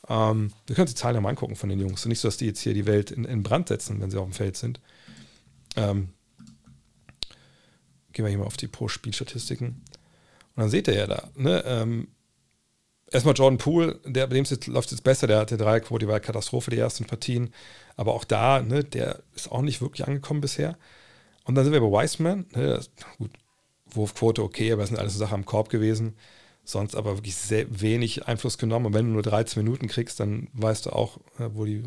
Ähm, 0.09 0.53
wir 0.67 0.75
können 0.75 0.85
uns 0.85 0.95
die 0.95 1.01
Zahlen 1.01 1.15
ja 1.15 1.21
mal 1.21 1.31
angucken 1.31 1.57
von 1.57 1.69
den 1.69 1.81
Jungs. 1.81 2.05
Nicht 2.07 2.21
so, 2.21 2.29
dass 2.29 2.37
die 2.37 2.47
jetzt 2.47 2.61
hier 2.61 2.75
die 2.75 2.87
Welt 2.87 3.11
in, 3.11 3.25
in 3.25 3.43
Brand 3.43 3.69
setzen, 3.69 4.01
wenn 4.01 4.11
sie 4.11 4.19
auf 4.19 4.29
dem 4.29 4.33
Feld 4.33 4.57
sind. 4.57 4.81
Ähm, 5.77 6.11
gehen 8.13 8.25
wir 8.25 8.31
hier 8.31 8.39
mal 8.39 8.47
auf 8.47 8.57
die 8.57 8.69
Pro-Spielstatistiken. 8.69 9.69
Und 9.69 10.57
dann 10.57 10.69
seht 10.69 10.89
ihr 10.89 10.95
ja 10.95 11.07
da, 11.07 11.31
ne, 11.37 11.63
ähm, 11.65 12.09
erstmal 13.11 13.35
Jordan 13.35 13.59
Poole, 13.59 14.01
der, 14.05 14.27
bei 14.27 14.35
dem 14.35 14.45
läuft 14.67 14.87
es 14.87 14.93
jetzt 14.93 15.05
besser, 15.05 15.27
der 15.27 15.39
hatte 15.39 15.57
Dreierquote, 15.57 16.05
die 16.05 16.11
war 16.11 16.21
Katastrophe, 16.21 16.71
die 16.71 16.79
ersten 16.79 17.05
Partien. 17.05 17.53
Aber 17.97 18.15
auch 18.15 18.25
da, 18.25 18.63
ne, 18.63 18.85
der 18.85 19.23
ist 19.35 19.51
auch 19.51 19.63
nicht 19.63 19.81
wirklich 19.81 20.07
angekommen 20.07 20.41
bisher. 20.41 20.77
Und 21.45 21.55
dann 21.55 21.65
sind 21.65 21.73
wir 21.73 21.81
bei 21.81 21.87
Wiseman. 21.87 22.47
Ne, 22.55 22.81
gut, 23.19 23.31
Wurfquote 23.93 24.43
okay, 24.43 24.73
aber 24.73 24.83
es 24.83 24.89
sind 24.89 24.99
alles 24.99 25.15
Sachen 25.17 25.35
am 25.35 25.45
Korb 25.45 25.69
gewesen. 25.69 26.17
Sonst 26.65 26.95
aber 26.95 27.17
wirklich 27.17 27.37
sehr 27.37 27.81
wenig 27.81 28.27
Einfluss 28.29 28.59
genommen. 28.59 28.87
Und 28.87 28.95
wenn 28.95 29.07
du 29.07 29.13
nur 29.13 29.23
13 29.23 29.63
Minuten 29.63 29.89
kriegst, 29.89 30.21
dann 30.21 30.49
weißt 30.53 30.87
du 30.87 30.91
auch, 30.91 31.19
äh, 31.39 31.49
wo, 31.53 31.65
die, 31.65 31.83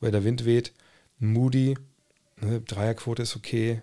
wo 0.00 0.08
der 0.08 0.24
Wind 0.24 0.44
weht. 0.44 0.72
Moody, 1.18 1.76
ne, 2.40 2.60
Dreierquote 2.60 3.22
ist 3.22 3.36
okay. 3.36 3.82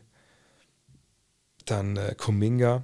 Dann 1.66 1.98
äh, 1.98 2.16
Kuminga. 2.18 2.78
Und 2.78 2.84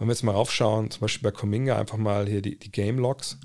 wenn 0.00 0.08
wir 0.08 0.12
jetzt 0.14 0.22
mal 0.22 0.32
raufschauen, 0.32 0.90
zum 0.90 1.02
Beispiel 1.02 1.30
bei 1.30 1.36
Kuminga 1.36 1.78
einfach 1.78 1.98
mal 1.98 2.26
hier 2.26 2.42
die, 2.42 2.58
die 2.58 2.72
Game 2.72 2.98
Logs, 2.98 3.38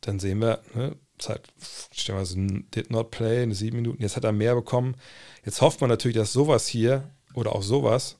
dann 0.00 0.18
sehen 0.18 0.40
wir, 0.40 0.62
ne, 0.74 0.96
Zeit, 1.18 1.52
stellen 1.92 2.18
wir 2.18 2.26
so 2.26 2.36
did 2.74 2.90
not 2.90 3.10
play, 3.10 3.42
in 3.42 3.52
sieben 3.52 3.76
Minuten, 3.76 4.02
jetzt 4.02 4.16
hat 4.16 4.24
er 4.24 4.32
mehr 4.32 4.54
bekommen. 4.54 4.96
Jetzt 5.44 5.60
hofft 5.60 5.80
man 5.80 5.90
natürlich, 5.90 6.16
dass 6.16 6.32
sowas 6.32 6.66
hier 6.66 7.10
oder 7.34 7.54
auch 7.54 7.62
sowas, 7.62 8.18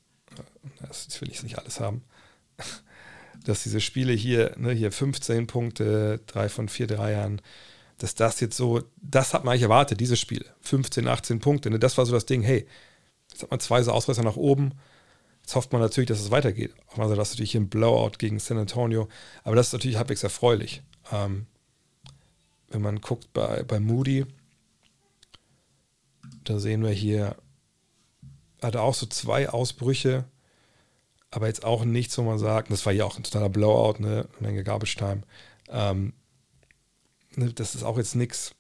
das 0.81 1.20
will 1.20 1.31
ich 1.31 1.42
nicht 1.42 1.59
alles 1.59 1.81
haben, 1.81 2.03
dass 3.44 3.62
diese 3.62 3.81
Spiele 3.81 4.12
hier, 4.12 4.55
ne, 4.57 4.72
hier 4.72 4.92
15 4.92 5.46
Punkte, 5.46 6.20
3 6.27 6.48
von 6.48 6.68
4 6.68 6.87
Dreiern, 6.87 7.40
dass 7.98 8.14
das 8.14 8.40
jetzt 8.40 8.57
so, 8.57 8.83
das 9.00 9.35
hat 9.35 9.44
man 9.44 9.53
eigentlich 9.53 9.62
erwartet, 9.62 10.00
diese 10.00 10.16
Spiele. 10.16 10.46
15, 10.62 11.07
18 11.07 11.40
Punkte, 11.40 11.70
ne, 11.70 11.79
das 11.79 11.96
war 11.98 12.07
so 12.07 12.12
das 12.12 12.27
Ding, 12.27 12.42
hey, 12.42 12.66
jetzt 13.31 13.42
hat 13.42 13.50
man 13.50 13.61
zwei 13.61 13.83
so 13.83 13.92
Ausreißer 13.92 14.22
nach 14.22 14.37
oben, 14.37 14.72
Jetzt 15.44 15.57
hofft 15.57 15.72
man 15.72 15.83
natürlich, 15.83 16.09
dass 16.09 16.20
es 16.20 16.31
weitergeht. 16.31 16.74
Also 16.96 17.14
das 17.14 17.29
ist 17.29 17.35
natürlich 17.35 17.53
hier 17.53 17.61
ein 17.61 17.68
Blowout 17.68 18.12
gegen 18.16 18.38
San 18.38 18.57
Antonio. 18.57 19.09
Aber 19.42 19.55
das 19.55 19.66
ist 19.66 19.72
natürlich 19.74 19.98
halbwegs 19.98 20.22
erfreulich. 20.22 20.83
Ähm, 21.12 21.44
wenn 22.68 22.81
man 22.81 23.03
guckt 23.03 23.31
bei, 23.35 23.62
bei 23.62 23.79
Moody, 23.79 24.24
da 26.44 26.59
sehen 26.59 26.83
wir 26.83 26.92
hier, 26.92 27.37
hatte 28.62 28.81
auch 28.81 28.94
so 28.94 29.05
zwei 29.05 29.50
Ausbrüche, 29.50 30.24
aber 31.35 31.49
jetzt 31.49 31.64
auch 31.64 31.85
nichts, 31.85 32.16
wo 32.16 32.23
man 32.23 32.38
sagt, 32.38 32.70
das 32.70 32.87
war 32.87 32.92
ja 32.92 33.05
auch 33.05 33.16
ein 33.16 33.25
totaler 33.25 33.49
Blowout, 33.49 34.01
ne, 34.01 34.29
eine 34.38 34.49
Menge 34.49 34.62
Garbage 34.62 34.94
Time. 34.94 35.23
Ähm, 35.68 36.12
ne, 37.35 37.53
das 37.53 37.75
ist 37.75 37.83
auch 37.83 37.99
jetzt 37.99 38.14
nichts. 38.14 38.55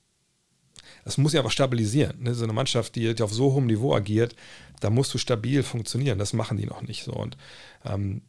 Das 1.04 1.18
muss 1.18 1.32
ja 1.32 1.40
aber 1.40 1.50
stabilisieren. 1.50 2.20
Ne? 2.22 2.34
So 2.34 2.42
eine 2.42 2.52
Mannschaft, 2.52 2.96
die, 2.96 3.14
die, 3.14 3.22
auf 3.22 3.32
so 3.32 3.52
hohem 3.52 3.66
Niveau 3.66 3.94
agiert, 3.94 4.34
da 4.80 4.90
musst 4.90 5.14
du 5.14 5.18
stabil 5.18 5.62
funktionieren. 5.62 6.18
Das 6.18 6.32
machen 6.32 6.56
die 6.56 6.66
noch 6.66 6.82
nicht 6.82 7.04
so. 7.04 7.12
Und 7.12 7.36
ähm, 7.84 8.22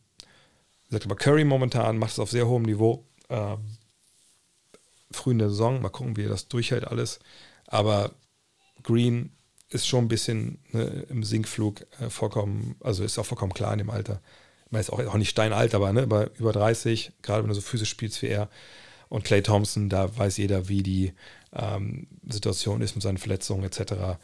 gesagt, 0.89 1.05
aber 1.05 1.15
Curry 1.15 1.43
momentan 1.43 1.97
macht 1.97 2.12
es 2.12 2.19
auf 2.19 2.29
sehr 2.29 2.47
hohem 2.47 2.63
Niveau. 2.63 3.03
Ähm, 3.29 3.77
früh 5.12 5.31
in 5.31 5.39
der 5.39 5.49
Saison. 5.49 5.81
Mal 5.81 5.89
gucken, 5.89 6.17
wie 6.17 6.25
er 6.25 6.29
das 6.29 6.47
durchhält 6.49 6.86
alles. 6.86 7.19
Aber 7.65 8.12
Green 8.84 9.35
ist 9.69 9.88
schon 9.88 10.06
ein 10.06 10.10
bisschen 10.10 10.60
ne, 10.71 11.06
im 11.10 11.23
Sinkflug 11.23 11.86
äh, 11.99 12.10
vollkommen, 12.10 12.75
also 12.82 13.04
ist 13.04 13.17
auch 13.17 13.25
vollkommen 13.25 13.54
klar 13.54 13.73
in 13.73 13.80
dem 13.80 13.89
Alter. 13.89 14.21
Man 14.69 14.82
ist 14.82 14.91
auch, 14.91 14.99
auch 14.99 15.15
nicht 15.15 15.30
steinalt, 15.30 15.75
aber, 15.75 15.91
ne, 15.93 16.04
aber 16.04 16.32
über 16.38 16.51
30, 16.51 17.12
gerade 17.21 17.43
wenn 17.43 17.49
du 17.49 17.56
so 17.56 17.62
physisch 17.62 17.89
spielst 17.89 18.21
wie 18.21 18.28
er. 18.28 18.49
Und 19.10 19.23
Clay 19.23 19.41
Thompson, 19.41 19.89
da 19.89 20.15
weiß 20.17 20.38
jeder, 20.38 20.67
wie 20.67 20.84
die 20.84 21.13
ähm, 21.54 22.08
Situation 22.28 22.82
ist 22.82 22.95
mit 22.95 23.04
seinen 23.04 23.17
Verletzungen 23.17 23.63
etc. 23.63 24.17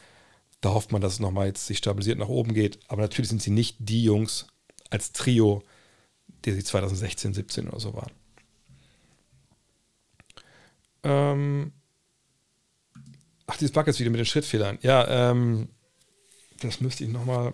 Da 0.60 0.73
hofft 0.73 0.91
man, 0.91 1.01
dass 1.01 1.13
es 1.13 1.19
nochmal 1.19 1.47
jetzt 1.47 1.67
sich 1.67 1.77
stabilisiert 1.77 2.17
nach 2.17 2.27
oben 2.27 2.54
geht. 2.54 2.80
Aber 2.88 3.01
natürlich 3.01 3.30
sind 3.30 3.41
sie 3.41 3.51
nicht 3.51 3.77
die 3.80 4.04
Jungs 4.04 4.47
als 4.89 5.12
Trio, 5.12 5.63
die 6.45 6.51
sie 6.51 6.63
2016, 6.63 7.34
17 7.34 7.69
oder 7.69 7.80
so 7.80 7.93
waren. 7.93 8.12
Ähm, 11.04 11.73
ach, 13.51 13.57
dieses 13.57 13.73
Buckets 13.73 13.99
wieder 13.99 14.09
mit 14.09 14.19
den 14.19 14.25
Schrittfehlern. 14.25 14.77
Ja, 14.81 15.31
ähm, 15.31 15.67
das 16.61 16.79
müsste 16.79 17.03
ich 17.03 17.09
nochmal. 17.09 17.53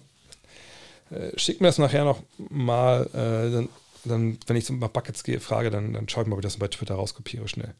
Äh, 1.09 1.37
schick 1.39 1.59
mir 1.59 1.67
das 1.67 1.79
nachher 1.79 2.03
noch 2.05 2.21
mal. 2.49 3.07
Äh, 3.13 3.51
dann, 3.51 3.69
dann, 4.05 4.37
wenn 4.45 4.55
ich 4.55 4.69
mal 4.69 4.87
Buckets 4.87 5.23
gehe, 5.23 5.39
frage, 5.39 5.71
dann, 5.71 5.93
dann 5.93 6.07
schaue 6.07 6.23
ich 6.23 6.29
mal, 6.29 6.35
ob 6.35 6.39
ich 6.39 6.45
das 6.45 6.57
bei 6.57 6.67
Twitter 6.67 6.95
rauskopiere 6.95 7.47
schnell. 7.47 7.73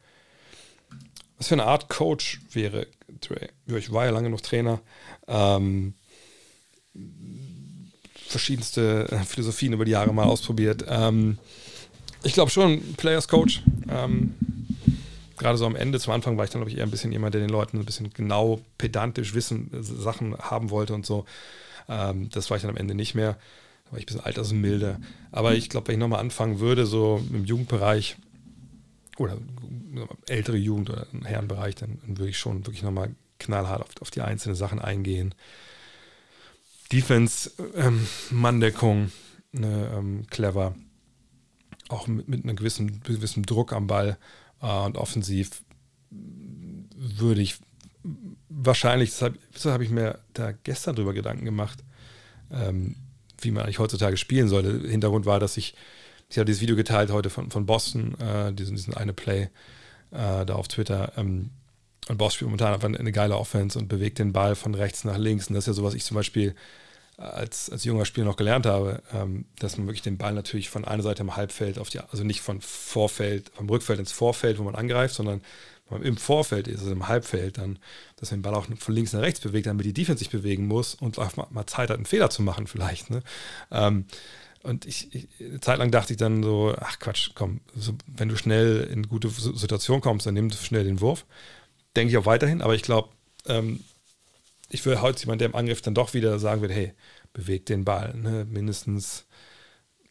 Was 1.38 1.50
für 1.50 1.56
eine 1.56 1.66
Art 1.66 1.90
Coach 1.90 2.42
wäre 2.52 2.88
Dre? 3.22 3.50
Ich 3.68 3.92
war 3.92 4.06
ja 4.06 4.12
lange 4.12 4.32
noch 4.32 4.42
Trainer. 4.42 4.82
Ähm, 5.28 5.94
verschiedenste 8.28 9.08
Philosophien 9.28 9.74
über 9.74 9.86
die 9.86 9.92
Jahre 9.92 10.14
mal 10.14 10.26
ausprobiert. 10.26 10.86
Ähm, 10.90 11.38
ich 12.24 12.34
glaube 12.34 12.50
schon, 12.50 12.96
Players 12.96 13.28
Coach. 13.28 13.62
Ähm, 13.90 14.34
gerade 15.38 15.58
so 15.58 15.66
am 15.66 15.76
Ende, 15.76 16.00
zum 16.00 16.14
Anfang 16.14 16.38
war 16.38 16.46
ich 16.46 16.50
dann, 16.50 16.62
glaube 16.62 16.72
ich, 16.72 16.78
eher 16.78 16.84
ein 16.84 16.92
bisschen 16.92 17.12
jemand, 17.12 17.34
der 17.34 17.42
den 17.42 17.50
Leuten 17.50 17.78
ein 17.78 17.86
bisschen 17.86 18.12
genau 18.12 18.60
pedantisch 18.78 19.34
wissen, 19.34 19.70
Sachen 19.82 20.38
haben 20.38 20.70
wollte 20.70 20.94
und 20.94 21.06
so. 21.06 21.26
Ähm, 21.88 22.30
das 22.30 22.50
war 22.50 22.58
ich 22.58 22.64
dann 22.64 22.72
am 22.72 22.78
Ende 22.78 22.96
nicht 22.96 23.16
mehr. 23.16 23.38
Da 23.86 23.92
war 23.92 24.00
ich 24.00 24.04
ein 24.04 24.08
bisschen 24.08 24.26
altersmilde. 24.26 25.00
Aber 25.32 25.56
ich 25.56 25.70
glaube, 25.70 25.88
wenn 25.88 25.96
ich 25.96 26.00
nochmal 26.00 26.20
anfangen 26.20 26.60
würde, 26.60 26.86
so 26.86 27.24
im 27.32 27.46
Jugendbereich 27.46 28.18
oder 29.18 29.38
ältere 30.28 30.58
Jugend 30.58 30.90
oder 30.90 31.08
im 31.14 31.24
Herrenbereich, 31.24 31.76
dann, 31.76 32.00
dann 32.06 32.18
würde 32.18 32.30
ich 32.30 32.38
schon 32.38 32.66
wirklich 32.66 32.84
nochmal 32.84 33.16
knallhart 33.40 33.82
auf, 33.82 33.90
auf, 34.02 34.12
die 34.12 34.22
einzelnen 34.22 34.56
Sachen 34.56 34.80
eingehen. 34.80 35.34
Defense, 36.92 37.52
ähm, 37.76 38.08
Manndeckung, 38.30 39.12
ne, 39.52 39.92
ähm, 39.96 40.26
clever. 40.30 40.76
Auch 41.90 42.08
mit, 42.08 42.28
mit 42.28 42.44
einem 42.44 42.56
gewissen, 42.56 43.02
gewissen 43.04 43.44
Druck 43.44 43.72
am 43.72 43.88
Ball 43.88 44.12
äh, 44.12 44.18
und 44.60 44.98
offensiv 44.98 45.64
würde 46.10 47.42
ich 47.42 47.58
wahrscheinlich, 48.50 49.10
deshalb, 49.12 49.38
deshalb 49.54 49.74
habe 49.74 49.84
ich 49.84 49.90
mir 49.90 50.20
da 50.34 50.52
gestern 50.52 50.96
drüber 50.96 51.14
Gedanken 51.14 51.46
gemacht, 51.46 51.84
ähm, 52.52 52.96
wie 53.40 53.52
man 53.52 53.64
eigentlich 53.64 53.80
heutzutage 53.80 54.18
spielen 54.18 54.48
sollte. 54.48 54.88
Hintergrund 54.88 55.26
war, 55.26 55.40
dass 55.40 55.58
ich, 55.58 55.76
ich 56.30 56.38
habe 56.38 56.46
dieses 56.46 56.62
Video 56.62 56.76
geteilt 56.76 57.12
heute 57.12 57.30
von, 57.30 57.52
von 57.52 57.66
Boston, 57.66 58.20
äh, 58.20 58.54
diesen, 58.54 58.76
diesen 58.76 58.94
eine 58.94 59.14
Play 59.14 59.50
äh, 60.12 60.46
da 60.46 60.56
auf 60.56 60.68
Twitter. 60.68 61.14
Ähm, 61.18 61.52
und 62.08 62.18
Boston 62.18 62.36
spielt 62.36 62.50
momentan 62.50 62.74
einfach 62.74 63.00
eine 63.00 63.12
geile 63.12 63.38
Offense 63.38 63.78
und 63.78 63.90
bewegt 63.90 64.20
den 64.20 64.34
Ball 64.34 64.56
von 64.56 64.74
rechts 64.74 65.04
nach 65.04 65.18
links. 65.18 65.48
Und 65.48 65.56
das 65.56 65.64
ist 65.64 65.68
ja 65.68 65.74
so, 65.74 65.84
was 65.84 65.94
ich 65.94 66.06
zum 66.06 66.16
Beispiel 66.16 66.56
als, 67.18 67.72
als 67.72 67.84
junger 67.84 68.06
Spieler 68.06 68.28
noch 68.28 68.36
gelernt 68.36 68.68
habe, 68.68 69.02
ähm, 69.12 69.46
dass 69.58 69.78
man 69.78 69.88
wirklich 69.88 70.04
den 70.04 70.18
Ball 70.18 70.34
natürlich 70.34 70.70
von 70.70 70.86
einer 70.86 71.02
Seite 71.02 71.24
im 71.24 71.36
Halbfeld 71.36 71.80
auf 71.80 71.90
die, 71.90 72.00
also 72.00 72.24
nicht 72.24 72.42
von 72.42 72.62
Vorfeld, 72.62 73.52
vom 73.56 73.68
Rückfeld 73.68 74.00
ins 74.00 74.12
Vorfeld, 74.12 74.60
wo 74.60 74.64
man 74.64 74.76
angreift, 74.76 75.16
sondern 75.16 75.42
wenn 75.90 76.00
man 76.00 76.08
im 76.08 76.18
Vorfeld 76.18 76.68
ist, 76.68 76.80
also 76.80 76.92
im 76.92 77.08
Halbfeld, 77.08 77.58
dann, 77.58 77.80
dass 78.18 78.30
man 78.30 78.40
den 78.40 78.44
Ball 78.44 78.54
auch 78.54 78.68
von 78.78 78.94
links 78.94 79.14
nach 79.14 79.22
rechts 79.22 79.40
bewegt, 79.40 79.66
damit 79.66 79.86
die 79.86 79.94
Defense 79.94 80.20
sich 80.20 80.30
bewegen 80.30 80.68
muss 80.68 80.94
und 80.94 81.18
auch 81.18 81.36
mal, 81.38 81.48
mal 81.50 81.66
Zeit 81.66 81.90
hat, 81.90 81.98
einen 81.98 82.06
Fehler 82.06 82.30
zu 82.30 82.44
machen, 82.44 82.68
vielleicht. 82.68 83.10
Ne? 83.10 83.24
Ähm, 83.72 84.06
und 84.62 84.86
ich, 84.86 85.14
ich, 85.16 85.28
eine 85.40 85.60
Zeit 85.60 85.80
lang 85.80 85.90
dachte 85.90 86.14
ich 86.14 86.18
dann 86.18 86.44
so, 86.44 86.76
ach 86.80 87.00
Quatsch, 87.00 87.32
komm, 87.34 87.62
so, 87.76 87.94
wenn 88.06 88.30
du 88.30 88.36
schnell 88.36 88.84
in 88.92 89.08
gute 89.08 89.30
Situation 89.30 90.02
kommst, 90.02 90.28
dann 90.28 90.34
nimm 90.36 90.52
schnell 90.52 90.84
den 90.84 91.02
Wurf. 91.02 91.26
Denke 91.96 92.12
ich 92.12 92.18
auch 92.18 92.26
weiterhin, 92.26 92.62
aber 92.62 92.76
ich 92.76 92.84
glaube, 92.84 93.10
ähm, 93.48 93.80
ich 94.70 94.86
würde 94.86 95.02
heute 95.02 95.22
jemand, 95.22 95.42
der 95.42 95.50
im 95.50 95.56
Angriff 95.56 95.82
dann 95.82 95.96
doch 95.96 96.14
wieder 96.14 96.40
sagen 96.40 96.62
wird, 96.62 96.72
hey, 96.72 96.94
bewegt 97.34 97.70
den 97.70 97.86
Ball. 97.86 98.14
Ne? 98.16 98.46
Mindestens, 98.46 99.26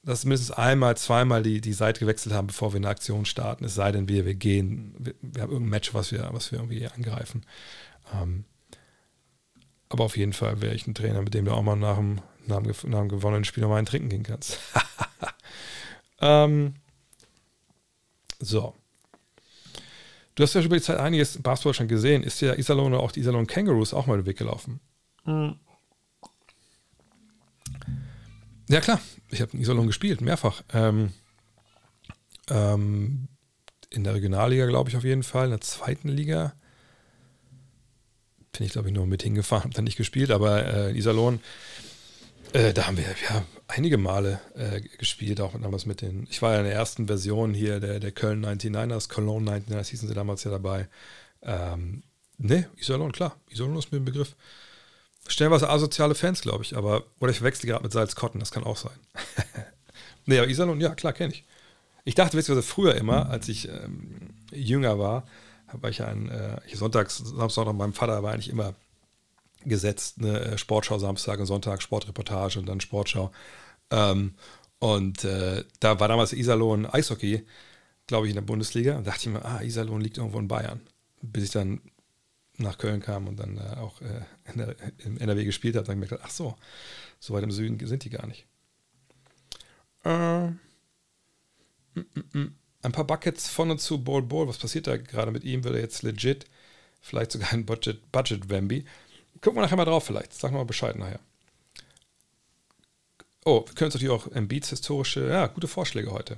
dass 0.02 0.24
mindestens 0.24 0.52
einmal, 0.52 0.96
zweimal 0.96 1.42
die, 1.42 1.60
die 1.60 1.72
Seite 1.72 2.00
gewechselt 2.00 2.34
haben, 2.34 2.46
bevor 2.46 2.72
wir 2.72 2.78
eine 2.78 2.88
Aktion 2.88 3.24
starten. 3.24 3.64
Es 3.64 3.74
sei 3.74 3.92
denn, 3.92 4.08
wir, 4.08 4.24
wir 4.24 4.34
gehen, 4.34 4.94
wir, 4.98 5.14
wir 5.20 5.42
haben 5.42 5.50
irgendein 5.50 5.70
Match, 5.70 5.94
was 5.94 6.12
wir, 6.12 6.28
was 6.32 6.52
wir 6.52 6.58
irgendwie 6.58 6.86
angreifen. 6.86 7.44
Ähm, 8.14 8.44
aber 9.88 10.04
auf 10.04 10.16
jeden 10.16 10.32
Fall 10.32 10.60
wäre 10.62 10.74
ich 10.74 10.86
ein 10.86 10.94
Trainer, 10.94 11.22
mit 11.22 11.34
dem 11.34 11.44
du 11.44 11.52
auch 11.52 11.62
mal 11.62 11.76
nach 11.76 11.96
dem, 11.96 12.20
nach 12.46 12.62
dem, 12.62 12.90
nach 12.90 13.00
dem 13.00 13.08
gewonnenen 13.08 13.44
Spiel 13.44 13.62
nochmal 13.62 13.78
einen 13.78 13.86
trinken 13.86 14.08
gehen 14.08 14.22
kannst. 14.22 14.58
ähm, 16.20 16.74
so. 18.38 18.74
Du 20.36 20.42
hast 20.42 20.54
ja 20.54 20.60
schon 20.60 20.66
über 20.66 20.76
die 20.76 20.82
Zeit 20.82 20.98
einiges 20.98 21.42
Basketball 21.42 21.74
schon 21.74 21.88
gesehen. 21.88 22.22
Ist 22.22 22.40
ja 22.42 22.54
Iserlohn 22.54 22.92
oder 22.92 23.02
auch 23.02 23.10
die 23.10 23.20
Iserlohn 23.20 23.46
Kangaroos 23.46 23.94
auch 23.94 24.06
mal 24.06 24.18
den 24.18 24.26
Weg 24.26 24.36
gelaufen? 24.36 24.80
Mhm. 25.24 25.56
Ja, 28.68 28.80
klar. 28.80 29.00
Ich 29.30 29.40
habe 29.40 29.52
in 29.52 29.60
Iserlohn 29.60 29.86
gespielt, 29.86 30.20
mehrfach. 30.20 30.62
Ähm, 30.74 31.12
ähm, 32.50 33.28
in 33.88 34.04
der 34.04 34.14
Regionalliga, 34.14 34.66
glaube 34.66 34.90
ich, 34.90 34.96
auf 34.96 35.04
jeden 35.04 35.22
Fall. 35.22 35.46
In 35.46 35.52
der 35.52 35.60
zweiten 35.62 36.08
Liga 36.08 36.52
bin 38.52 38.66
ich, 38.66 38.72
glaube 38.72 38.88
ich, 38.88 38.94
nur 38.94 39.06
mit 39.06 39.22
hingefahren, 39.22 39.64
habe 39.64 39.74
dann 39.74 39.84
nicht 39.84 39.96
gespielt, 39.96 40.30
aber 40.30 40.66
äh, 40.66 40.96
Iserlohn, 40.96 41.40
äh, 42.56 42.72
da 42.72 42.86
haben 42.86 42.96
wir 42.96 43.04
ja 43.04 43.44
einige 43.68 43.98
Male 43.98 44.40
äh, 44.54 44.80
gespielt, 44.80 45.40
auch 45.40 45.52
damals 45.60 45.84
mit 45.84 46.00
den. 46.00 46.26
Ich 46.30 46.40
war 46.40 46.54
ja 46.54 46.60
in 46.60 46.64
der 46.64 46.74
ersten 46.74 47.06
Version 47.06 47.52
hier 47.52 47.80
der, 47.80 48.00
der 48.00 48.12
Köln 48.12 48.44
99ers, 48.44 49.08
Cologne 49.08 49.50
99ers 49.50 49.88
hießen 49.88 50.08
sie 50.08 50.14
damals 50.14 50.44
ja 50.44 50.50
dabei. 50.50 50.88
Ähm, 51.42 52.02
ne, 52.38 52.68
Iserlohn, 52.76 53.12
klar. 53.12 53.36
Iserlohn 53.50 53.76
ist 53.76 53.92
mir 53.92 53.98
ein 53.98 54.04
Begriff. 54.06 54.34
Stellenweise 55.28 55.68
asoziale 55.68 56.14
Fans, 56.14 56.40
glaube 56.40 56.64
ich, 56.64 56.76
aber. 56.76 57.04
Oder 57.20 57.30
ich 57.30 57.38
verwechsel 57.38 57.68
gerade 57.68 57.82
mit 57.82 57.92
Salzkotten, 57.92 58.40
das 58.40 58.52
kann 58.52 58.64
auch 58.64 58.76
sein. 58.76 58.98
ne, 60.26 60.38
aber 60.38 60.48
Iserlohn, 60.48 60.80
ja, 60.80 60.94
klar, 60.94 61.12
kenne 61.12 61.34
ich. 61.34 61.44
Ich 62.04 62.14
dachte, 62.14 62.38
wisst 62.38 62.48
ihr, 62.48 62.62
früher 62.62 62.94
immer, 62.94 63.28
als 63.28 63.48
ich 63.48 63.68
ähm, 63.68 64.30
jünger 64.50 64.98
war, 64.98 65.26
war 65.72 65.90
ich 65.90 66.02
ein, 66.02 66.30
äh, 66.30 66.58
ich 66.66 66.78
sonntags, 66.78 67.18
Samstag 67.18 67.66
noch 67.66 67.72
meinem 67.72 67.92
Vater 67.92 68.22
war 68.22 68.32
eigentlich 68.32 68.48
immer 68.48 68.74
gesetzt, 69.68 70.16
eine 70.18 70.40
äh, 70.40 70.58
Sportschau 70.58 70.98
Samstag 70.98 71.40
und 71.40 71.46
Sonntag, 71.46 71.82
Sportreportage 71.82 72.58
und 72.58 72.66
dann 72.66 72.80
Sportschau. 72.80 73.32
Ähm, 73.90 74.34
und 74.78 75.24
äh, 75.24 75.64
da 75.80 76.00
war 76.00 76.08
damals 76.08 76.32
Iserlohn 76.32 76.86
Eishockey, 76.86 77.46
glaube 78.06 78.26
ich, 78.26 78.30
in 78.30 78.36
der 78.36 78.42
Bundesliga. 78.42 78.96
Und 78.96 79.06
dachte 79.06 79.20
ich 79.20 79.26
mir, 79.28 79.44
ah, 79.44 79.62
Iserlohn 79.62 80.00
liegt 80.00 80.18
irgendwo 80.18 80.38
in 80.38 80.48
Bayern. 80.48 80.80
Bis 81.22 81.44
ich 81.44 81.50
dann 81.50 81.80
nach 82.58 82.78
Köln 82.78 83.00
kam 83.00 83.28
und 83.28 83.38
dann 83.38 83.58
äh, 83.58 83.76
auch 83.76 84.00
äh, 84.00 84.22
in 84.52 84.58
der, 84.58 84.76
im 85.04 85.18
NRW 85.18 85.44
gespielt 85.44 85.76
habe, 85.76 85.86
dann 85.86 86.00
gemerkt, 86.00 86.22
ach 86.24 86.30
so, 86.30 86.56
so 87.20 87.34
weit 87.34 87.44
im 87.44 87.50
Süden 87.50 87.84
sind 87.86 88.04
die 88.04 88.10
gar 88.10 88.26
nicht. 88.26 88.46
Äh, 90.04 90.48
mm, 90.48 90.56
mm, 91.94 92.38
mm. 92.38 92.54
Ein 92.82 92.92
paar 92.92 93.06
Buckets 93.06 93.48
von 93.48 93.70
und 93.70 93.80
zu 93.80 94.02
Ball 94.02 94.22
Ball. 94.22 94.46
Was 94.46 94.58
passiert 94.58 94.86
da 94.86 94.96
gerade 94.96 95.32
mit 95.32 95.44
ihm? 95.44 95.64
Wird 95.64 95.74
er 95.74 95.80
jetzt 95.80 96.02
legit? 96.02 96.46
Vielleicht 97.00 97.32
sogar 97.32 97.52
ein 97.52 97.66
Budget, 97.66 98.10
Budget 98.12 98.48
Wambi. 98.50 98.84
Gucken 99.46 99.58
wir 99.58 99.62
nachher 99.62 99.76
mal 99.76 99.84
drauf 99.84 100.04
vielleicht. 100.04 100.34
Sag 100.34 100.50
mal 100.50 100.64
Bescheid 100.64 100.96
nachher. 100.96 101.20
Oh, 103.44 103.64
wir 103.64 103.74
können 103.76 103.92
uns 103.92 103.94
natürlich 103.94 104.10
auch 104.10 104.26
Embiids 104.32 104.70
historische, 104.70 105.28
ja, 105.28 105.46
gute 105.46 105.68
Vorschläge 105.68 106.10
heute. 106.10 106.36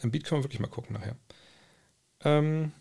Embiid 0.00 0.24
können 0.24 0.40
wir 0.40 0.44
wirklich 0.44 0.58
mal 0.58 0.68
gucken 0.68 0.94
nachher. 0.94 1.14
Ähm, 2.24 2.72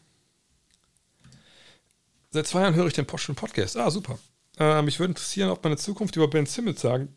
seit 2.29 2.47
zwei 2.47 2.61
Jahren 2.61 2.75
höre 2.75 2.87
ich 2.87 2.93
den 2.93 3.07
Porsche 3.07 3.33
Podcast. 3.33 3.75
Ah, 3.75 3.91
super. 3.91 4.17
Äh, 4.57 4.83
mich 4.83 4.99
würde 4.99 5.11
interessieren, 5.11 5.49
ob 5.49 5.61
man 5.65 5.73
in 5.73 5.77
Zukunft 5.77 6.15
über 6.15 6.29
Ben 6.29 6.45
Simmons 6.45 6.79
sagen 6.79 7.13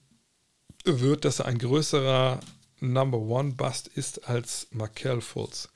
wird, 0.84 1.24
dass 1.24 1.38
er 1.38 1.46
ein 1.46 1.58
größerer 1.58 2.40
Number 2.80 3.18
One 3.18 3.52
Bust 3.52 3.86
ist 3.86 4.28
als 4.28 4.66
Markel 4.72 5.20
Fultz. 5.20 5.68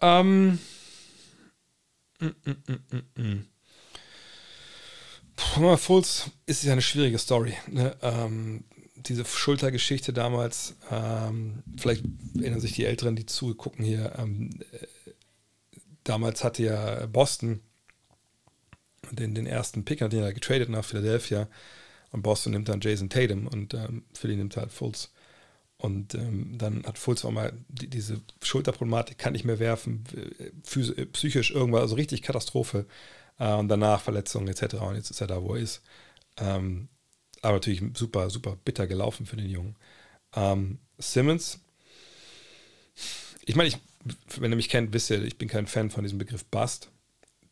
Ähm, 0.00 0.58
mm, 2.18 2.26
mm, 2.26 3.02
mm, 3.14 3.46
Puh, 5.54 5.76
Fultz 5.76 6.30
ist 6.46 6.64
ja 6.64 6.72
eine 6.72 6.82
schwierige 6.82 7.18
Story. 7.18 7.54
Ne? 7.68 7.96
Ähm, 8.02 8.64
diese 8.96 9.24
Schultergeschichte 9.24 10.12
damals, 10.12 10.76
ähm, 10.90 11.62
vielleicht 11.78 12.04
erinnern 12.38 12.60
sich 12.60 12.72
die 12.72 12.84
Älteren, 12.84 13.16
die 13.16 13.26
zugucken 13.26 13.84
hier. 13.84 14.14
Ähm, 14.18 14.50
äh, 14.72 15.10
damals 16.04 16.44
hatte 16.44 16.62
ja 16.62 17.06
Boston 17.06 17.60
den, 19.10 19.34
den 19.34 19.46
ersten 19.46 19.84
Pick, 19.84 20.02
hat 20.02 20.12
den 20.12 20.22
er 20.22 20.32
getradet 20.32 20.68
nach 20.68 20.84
Philadelphia. 20.84 21.48
Und 22.12 22.22
Boston 22.22 22.52
nimmt 22.52 22.68
dann 22.68 22.80
Jason 22.80 23.10
Tatum 23.10 23.46
und 23.46 23.74
ähm, 23.74 24.04
Philly 24.14 24.36
nimmt 24.36 24.56
halt 24.56 24.72
Fultz. 24.72 25.12
Und 25.78 26.14
ähm, 26.14 26.56
dann 26.56 26.84
hat 26.84 26.98
Fultz 26.98 27.24
auch 27.24 27.30
mal 27.30 27.52
die, 27.68 27.88
diese 27.88 28.22
Schulterproblematik, 28.42 29.18
kann 29.18 29.34
nicht 29.34 29.44
mehr 29.44 29.58
werfen, 29.58 30.04
psychisch 31.12 31.50
irgendwas, 31.50 31.82
also 31.82 31.96
richtig 31.96 32.22
Katastrophe. 32.22 32.86
Äh, 33.38 33.52
und 33.54 33.68
danach 33.68 34.00
Verletzungen 34.00 34.48
etc. 34.48 34.74
Und 34.76 34.96
jetzt 34.96 35.10
ist 35.10 35.20
er 35.20 35.26
da, 35.26 35.42
wo 35.42 35.54
er 35.54 35.62
ist. 35.62 35.82
Ähm, 36.38 36.88
aber 37.42 37.54
natürlich 37.54 37.82
super, 37.94 38.30
super 38.30 38.56
bitter 38.64 38.86
gelaufen 38.86 39.26
für 39.26 39.36
den 39.36 39.48
Jungen. 39.48 39.76
Ähm, 40.34 40.78
Simmons, 40.98 41.60
ich 43.44 43.54
meine, 43.54 43.68
ich, 43.68 43.78
wenn 44.38 44.52
ihr 44.52 44.56
mich 44.56 44.68
kennt, 44.68 44.92
wisst 44.92 45.10
ihr, 45.10 45.22
ich 45.22 45.38
bin 45.38 45.48
kein 45.48 45.66
Fan 45.66 45.90
von 45.90 46.02
diesem 46.02 46.18
Begriff 46.18 46.44
Bust. 46.46 46.90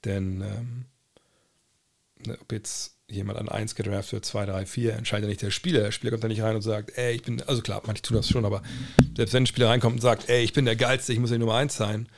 Denn 0.05 0.41
ähm, 0.41 0.85
ne, 2.26 2.39
ob 2.41 2.53
jetzt 2.53 2.97
jemand 3.09 3.39
an 3.39 3.49
1 3.49 3.74
gedraft 3.74 4.12
wird, 4.12 4.24
2, 4.24 4.47
3, 4.47 4.66
4, 4.66 4.95
entscheidet 4.95 5.24
ja 5.24 5.28
nicht 5.28 5.43
der 5.43 5.51
Spieler. 5.51 5.80
Der 5.80 5.93
Spieler 5.93 6.11
kommt 6.11 6.24
da 6.24 6.28
nicht 6.28 6.43
rein 6.43 6.57
und 6.57 6.62
sagt, 6.62 6.97
ey, 6.97 7.14
ich 7.14 7.22
bin, 7.22 7.43
also 7.43 7.62
klar, 7.62 7.82
manche 7.87 8.03
tun 8.03 8.16
das 8.16 8.28
schon, 8.28 8.45
aber 8.45 8.62
selbst 9.16 9.35
wenn 9.35 9.45
ein 9.45 9.47
Spieler 9.47 9.68
reinkommt 9.68 9.97
und 9.97 10.01
sagt, 10.01 10.28
ey, 10.28 10.43
ich 10.43 10.53
bin 10.53 10.64
der 10.64 10.76
Geilste, 10.76 11.12
ich 11.12 11.18
muss 11.18 11.30
ja 11.30 11.39
Nummer 11.39 11.57
1 11.57 11.76
sein, 11.76 12.09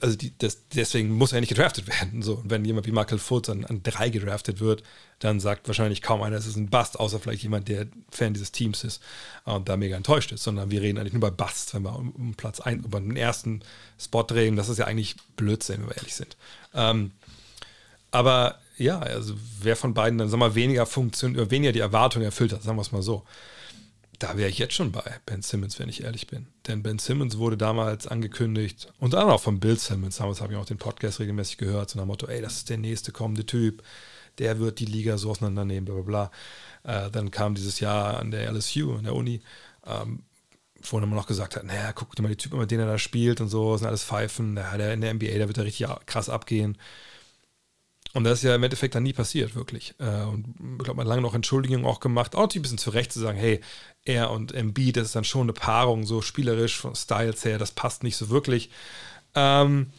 also 0.00 0.16
die, 0.16 0.32
das, 0.38 0.58
deswegen 0.74 1.12
muss 1.12 1.32
er 1.32 1.40
nicht 1.40 1.48
gedraftet 1.48 1.86
werden. 1.88 2.22
So, 2.22 2.42
wenn 2.44 2.64
jemand 2.64 2.86
wie 2.86 2.92
Michael 2.92 3.18
Fultz 3.18 3.48
an, 3.48 3.64
an 3.64 3.82
drei 3.82 4.08
gedraftet 4.08 4.60
wird, 4.60 4.82
dann 5.18 5.40
sagt 5.40 5.66
wahrscheinlich 5.68 6.02
kaum 6.02 6.22
einer, 6.22 6.36
es 6.36 6.46
ist 6.46 6.56
ein 6.56 6.70
Bust, 6.70 6.98
außer 6.98 7.20
vielleicht 7.20 7.42
jemand, 7.42 7.68
der 7.68 7.86
Fan 8.10 8.34
dieses 8.34 8.52
Teams 8.52 8.84
ist 8.84 9.02
und 9.44 9.68
da 9.68 9.76
mega 9.76 9.96
enttäuscht 9.96 10.32
ist, 10.32 10.42
sondern 10.42 10.70
wir 10.70 10.80
reden 10.80 10.98
eigentlich 10.98 11.12
nur 11.12 11.20
bei 11.20 11.30
Bust, 11.30 11.74
wenn 11.74 11.82
wir 11.82 11.96
um, 11.96 12.10
um 12.12 12.34
Platz 12.34 12.60
1, 12.60 12.84
über 12.84 13.00
den 13.00 13.16
ersten 13.16 13.62
Spot 13.98 14.26
reden. 14.30 14.56
Das 14.56 14.68
ist 14.68 14.78
ja 14.78 14.86
eigentlich 14.86 15.16
Blödsinn, 15.36 15.80
wenn 15.80 15.88
wir 15.88 15.96
ehrlich 15.96 16.14
sind. 16.14 16.36
Ähm, 16.74 17.12
aber 18.10 18.58
ja, 18.76 18.98
also 18.98 19.34
wer 19.60 19.76
von 19.76 19.94
beiden 19.94 20.18
dann, 20.18 20.28
sag 20.28 20.38
mal, 20.38 20.54
weniger 20.54 20.86
funktioniert, 20.86 21.50
weniger 21.50 21.72
die 21.72 21.80
Erwartung 21.80 22.22
erfüllt 22.22 22.52
hat, 22.52 22.62
sagen 22.62 22.76
wir 22.76 22.82
es 22.82 22.92
mal 22.92 23.02
so 23.02 23.24
da 24.20 24.36
wäre 24.36 24.50
ich 24.50 24.58
jetzt 24.58 24.74
schon 24.74 24.92
bei 24.92 25.02
Ben 25.24 25.40
Simmons, 25.40 25.78
wenn 25.78 25.88
ich 25.88 26.04
ehrlich 26.04 26.26
bin. 26.26 26.46
Denn 26.68 26.82
Ben 26.82 26.98
Simmons 26.98 27.38
wurde 27.38 27.56
damals 27.56 28.06
angekündigt 28.06 28.92
und 29.00 29.14
dann 29.14 29.30
auch 29.30 29.40
von 29.40 29.60
Bill 29.60 29.78
Simmons. 29.78 30.18
Damals 30.18 30.42
habe 30.42 30.52
ich 30.52 30.58
auch 30.58 30.66
den 30.66 30.76
Podcast 30.76 31.20
regelmäßig 31.20 31.56
gehört, 31.56 31.88
so 31.88 31.98
nach 31.98 32.04
dem 32.04 32.08
Motto: 32.08 32.26
ey, 32.26 32.42
das 32.42 32.58
ist 32.58 32.68
der 32.68 32.76
nächste 32.76 33.12
kommende 33.12 33.46
Typ, 33.46 33.82
der 34.38 34.58
wird 34.58 34.78
die 34.78 34.84
Liga 34.84 35.16
so 35.16 35.30
auseinandernehmen, 35.30 35.86
bla 35.86 35.94
bla 35.94 36.30
bla. 36.82 37.06
Äh, 37.06 37.10
dann 37.10 37.30
kam 37.30 37.54
dieses 37.54 37.80
Jahr 37.80 38.20
an 38.20 38.30
der 38.30 38.52
LSU, 38.52 38.94
an 38.94 39.04
der 39.04 39.14
Uni, 39.14 39.40
ähm, 39.86 40.22
wo 40.82 41.00
man 41.00 41.08
noch 41.08 41.26
gesagt 41.26 41.56
hat: 41.56 41.64
naja, 41.64 41.92
guck 41.94 42.14
dir 42.14 42.22
mal 42.22 42.28
die 42.28 42.36
Typen, 42.36 42.58
mit 42.58 42.70
denen 42.70 42.82
er 42.82 42.92
da 42.92 42.98
spielt 42.98 43.40
und 43.40 43.48
so, 43.48 43.74
sind 43.78 43.86
alles 43.86 44.04
Pfeifen. 44.04 44.54
Der, 44.54 44.92
in 44.92 45.00
der 45.00 45.14
NBA, 45.14 45.38
da 45.38 45.48
wird 45.48 45.56
er 45.56 45.64
richtig 45.64 45.88
krass 46.04 46.28
abgehen. 46.28 46.76
Und 48.12 48.24
das 48.24 48.38
ist 48.38 48.44
ja 48.44 48.54
im 48.56 48.62
Endeffekt 48.62 48.94
dann 48.94 49.04
nie 49.04 49.12
passiert, 49.12 49.54
wirklich. 49.54 49.94
Äh, 49.98 50.22
und 50.24 50.48
ich 50.48 50.84
glaube, 50.84 50.96
man 50.96 51.06
hat 51.06 51.08
lange 51.08 51.22
noch 51.22 51.34
Entschuldigungen 51.34 51.86
auch 51.86 52.00
gemacht, 52.00 52.34
auch 52.34 52.52
ein 52.52 52.62
bisschen 52.62 52.78
zurecht 52.78 53.12
zu 53.12 53.20
sagen, 53.20 53.38
hey, 53.38 53.60
er 54.04 54.30
und 54.30 54.52
Embiid, 54.52 54.96
das 54.96 55.06
ist 55.06 55.16
dann 55.16 55.24
schon 55.24 55.42
eine 55.42 55.52
Paarung, 55.52 56.04
so 56.04 56.20
spielerisch 56.20 56.76
von 56.76 56.94
Styles 56.94 57.44
her, 57.44 57.58
das 57.58 57.70
passt 57.70 58.02
nicht 58.02 58.16
so 58.16 58.28
wirklich. 58.28 58.70
Ähm, 59.34 59.92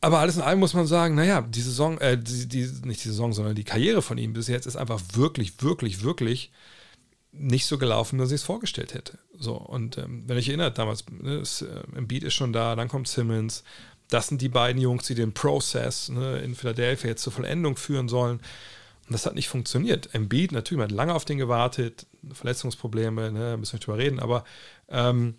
aber 0.00 0.18
alles 0.18 0.36
in 0.36 0.42
allem 0.42 0.60
muss 0.60 0.74
man 0.74 0.86
sagen, 0.86 1.14
naja, 1.14 1.40
die 1.40 1.62
Saison, 1.62 1.98
äh, 1.98 2.18
die, 2.18 2.46
die, 2.46 2.70
nicht 2.84 3.02
die 3.04 3.08
Saison, 3.08 3.32
sondern 3.32 3.54
die 3.54 3.64
Karriere 3.64 4.02
von 4.02 4.18
ihm 4.18 4.32
bis 4.32 4.48
jetzt 4.48 4.66
ist 4.66 4.76
einfach 4.76 5.00
wirklich, 5.14 5.62
wirklich, 5.62 6.02
wirklich 6.02 6.52
nicht 7.32 7.66
so 7.66 7.78
gelaufen, 7.78 8.18
dass 8.18 8.30
ich 8.30 8.36
es 8.36 8.42
vorgestellt 8.44 8.94
hätte. 8.94 9.18
So, 9.38 9.54
und 9.54 9.98
ähm, 9.98 10.24
wenn 10.26 10.38
ich 10.38 10.48
erinnere, 10.48 10.72
damals, 10.72 11.04
ne, 11.10 11.38
ist, 11.38 11.62
äh, 11.62 11.82
Embiid 11.96 12.24
ist 12.24 12.34
schon 12.34 12.52
da, 12.52 12.76
dann 12.76 12.88
kommt 12.88 13.08
Simmons, 13.08 13.64
das 14.08 14.28
sind 14.28 14.40
die 14.40 14.48
beiden 14.48 14.80
Jungs, 14.80 15.06
die 15.06 15.14
den 15.14 15.34
Prozess 15.34 16.08
ne, 16.08 16.38
in 16.38 16.54
Philadelphia 16.54 17.10
jetzt 17.10 17.22
zur 17.22 17.32
Vollendung 17.32 17.76
führen 17.76 18.08
sollen. 18.08 18.38
Und 18.38 19.12
das 19.12 19.26
hat 19.26 19.34
nicht 19.34 19.48
funktioniert. 19.48 20.14
Embiid, 20.14 20.52
natürlich, 20.52 20.78
man 20.78 20.90
hat 20.90 20.96
lange 20.96 21.14
auf 21.14 21.24
den 21.24 21.38
gewartet, 21.38 22.06
Verletzungsprobleme, 22.32 23.30
ne, 23.30 23.56
müssen 23.56 23.72
wir 23.72 23.76
nicht 23.76 23.86
drüber 23.86 23.98
reden, 23.98 24.20
aber 24.20 24.44
ähm, 24.88 25.36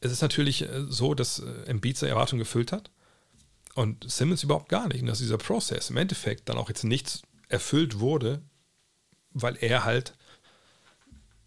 es 0.00 0.12
ist 0.12 0.22
natürlich 0.22 0.62
äh, 0.62 0.84
so, 0.88 1.14
dass 1.14 1.40
äh, 1.40 1.64
Embiid 1.66 1.96
seine 1.96 2.10
Erwartungen 2.10 2.40
gefüllt 2.40 2.72
hat 2.72 2.90
und 3.74 4.10
Simmons 4.10 4.42
überhaupt 4.42 4.68
gar 4.68 4.88
nicht. 4.88 5.00
Und 5.00 5.06
dass 5.08 5.18
dieser 5.18 5.38
Prozess 5.38 5.90
im 5.90 5.96
Endeffekt 5.96 6.48
dann 6.48 6.58
auch 6.58 6.68
jetzt 6.68 6.84
nichts 6.84 7.22
erfüllt 7.48 8.00
wurde, 8.00 8.42
weil 9.32 9.56
er 9.60 9.84
halt 9.84 10.14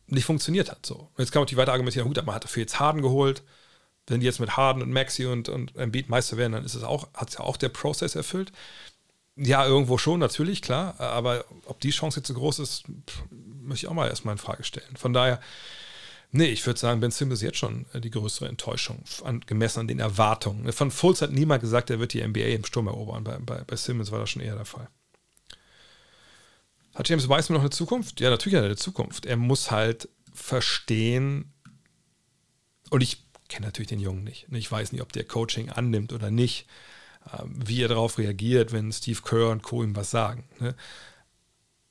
nicht 0.07 0.25
funktioniert 0.25 0.71
hat. 0.71 0.85
So. 0.85 0.95
Und 0.95 1.19
jetzt 1.19 1.31
kann 1.31 1.39
man 1.39 1.45
natürlich 1.45 1.61
weiter 1.61 1.73
argumentieren, 1.73 2.07
gut, 2.07 2.23
man 2.25 2.35
hat 2.35 2.43
dafür 2.43 2.61
jetzt 2.61 2.79
Harden 2.79 3.01
geholt, 3.01 3.43
wenn 4.09 4.19
die 4.19 4.25
jetzt 4.25 4.39
mit 4.39 4.57
Harden 4.57 4.81
und 4.81 4.91
Maxi 4.91 5.25
und, 5.25 5.49
und 5.49 5.75
Embiid 5.75 6.09
Meister 6.09 6.37
werden, 6.37 6.53
dann 6.53 6.65
ist 6.65 6.75
es 6.75 6.83
auch, 6.83 7.07
hat 7.13 7.29
es 7.29 7.35
ja 7.35 7.41
auch 7.41 7.57
der 7.57 7.69
Prozess 7.69 8.15
erfüllt. 8.15 8.51
Ja, 9.35 9.65
irgendwo 9.65 9.97
schon, 9.97 10.19
natürlich, 10.19 10.61
klar. 10.61 10.99
Aber 10.99 11.45
ob 11.65 11.79
die 11.79 11.91
Chance 11.91 12.19
jetzt 12.19 12.27
so 12.27 12.33
groß 12.33 12.59
ist, 12.59 12.83
pff, 13.09 13.23
möchte 13.61 13.85
ich 13.85 13.89
auch 13.89 13.93
mal 13.93 14.09
erstmal 14.09 14.33
in 14.33 14.37
Frage 14.37 14.63
stellen. 14.63 14.97
Von 14.97 15.13
daher, 15.13 15.39
nee, 16.31 16.47
ich 16.47 16.65
würde 16.65 16.79
sagen, 16.79 16.99
Ben 16.99 17.11
Simmons 17.11 17.39
ist 17.39 17.43
jetzt 17.43 17.57
schon 17.57 17.85
äh, 17.93 18.01
die 18.01 18.11
größere 18.11 18.49
Enttäuschung, 18.49 19.03
an, 19.23 19.41
gemessen 19.45 19.81
an 19.81 19.87
den 19.87 19.99
Erwartungen. 19.99 20.71
Von 20.73 20.91
Fultz 20.91 21.21
hat 21.21 21.31
niemand 21.31 21.61
gesagt, 21.61 21.89
er 21.89 21.99
wird 21.99 22.13
die 22.13 22.25
NBA 22.25 22.39
im 22.39 22.65
Sturm 22.65 22.87
erobern. 22.87 23.23
Bei, 23.23 23.37
bei, 23.37 23.63
bei 23.63 23.75
Simmons 23.75 24.11
war 24.11 24.19
das 24.19 24.29
schon 24.29 24.41
eher 24.41 24.55
der 24.55 24.65
Fall. 24.65 24.89
Hat 26.95 27.07
James 27.07 27.29
Wiseman 27.29 27.57
noch 27.57 27.61
eine 27.61 27.69
Zukunft? 27.69 28.19
Ja, 28.19 28.29
natürlich 28.29 28.55
hat 28.55 28.63
er 28.63 28.67
eine 28.67 28.75
Zukunft. 28.75 29.25
Er 29.25 29.37
muss 29.37 29.71
halt 29.71 30.09
verstehen, 30.33 31.53
und 32.89 33.01
ich 33.01 33.23
kenne 33.49 33.65
natürlich 33.65 33.89
den 33.89 33.99
Jungen 33.99 34.23
nicht. 34.23 34.47
Ich 34.51 34.71
weiß 34.71 34.91
nicht, 34.91 35.01
ob 35.01 35.11
der 35.11 35.25
Coaching 35.25 35.69
annimmt 35.69 36.13
oder 36.13 36.31
nicht, 36.31 36.67
ähm, 37.37 37.55
wie 37.65 37.81
er 37.81 37.89
darauf 37.89 38.17
reagiert, 38.17 38.71
wenn 38.71 38.91
Steve 38.93 39.21
Kerr 39.21 39.49
und 39.49 39.63
Co. 39.63 39.83
ihm 39.83 39.95
was 39.95 40.11
sagen. 40.11 40.45
Ne? 40.59 40.75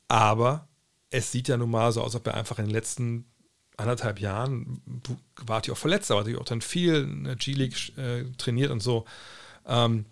Aber 0.09 0.69
es 1.11 1.31
sieht 1.33 1.49
ja 1.49 1.57
nun 1.57 1.71
mal 1.71 1.93
so 1.93 2.01
aus, 2.01 2.15
als 2.15 2.17
ob 2.17 2.27
er 2.27 2.35
einfach 2.35 2.59
in 2.59 2.67
den 2.67 2.75
letzten 2.75 3.27
anderthalb 3.77 4.21
Jahren, 4.21 4.83
war 5.37 5.63
er 5.65 5.73
auch 5.73 5.79
verletzt, 5.79 6.11
aber 6.11 6.21
natürlich 6.21 6.41
auch 6.41 6.45
dann 6.45 6.61
viel 6.61 6.97
in 6.97 7.25
der 7.25 7.37
G-League 7.37 7.97
äh, 7.97 8.25
trainiert 8.37 8.71
und 8.71 8.83
so. 8.83 9.05
Ähm, 9.67 10.05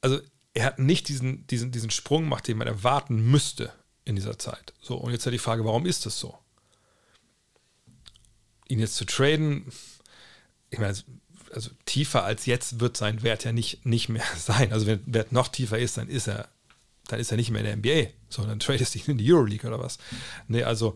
also 0.00 0.20
er 0.54 0.64
hat 0.64 0.78
nicht 0.78 1.08
diesen, 1.08 1.46
diesen, 1.46 1.70
diesen 1.70 1.90
Sprung 1.90 2.24
gemacht, 2.24 2.48
den 2.48 2.58
man 2.58 2.66
erwarten 2.66 3.30
müsste 3.30 3.72
in 4.04 4.16
dieser 4.16 4.38
Zeit. 4.38 4.72
So, 4.80 4.96
und 4.96 5.12
jetzt 5.12 5.26
hat 5.26 5.32
die 5.32 5.38
Frage, 5.38 5.64
warum 5.64 5.86
ist 5.86 6.06
das 6.06 6.18
so? 6.18 6.36
Ihn 8.68 8.80
jetzt 8.80 8.96
zu 8.96 9.04
traden, 9.04 9.70
ich 10.70 10.78
meine, 10.78 10.96
also 11.52 11.70
tiefer 11.84 12.24
als 12.24 12.46
jetzt 12.46 12.80
wird 12.80 12.96
sein 12.96 13.22
Wert 13.22 13.44
ja 13.44 13.52
nicht, 13.52 13.86
nicht 13.86 14.08
mehr 14.08 14.24
sein. 14.36 14.72
Also 14.72 14.86
wenn 14.86 15.00
Wert 15.06 15.32
noch 15.32 15.48
tiefer 15.48 15.78
ist, 15.78 15.96
dann 15.96 16.08
ist 16.08 16.28
er, 16.28 16.48
dann 17.08 17.20
ist 17.20 17.30
er 17.30 17.36
nicht 17.36 17.50
mehr 17.50 17.60
in 17.64 17.66
der 17.66 17.76
NBA, 17.76 18.10
sondern 18.28 18.58
tradest 18.58 18.94
dich 18.94 19.08
in 19.08 19.18
die 19.18 19.32
Euroleague 19.32 19.66
oder 19.66 19.78
was. 19.78 19.98
Nee, 20.48 20.64
also 20.64 20.94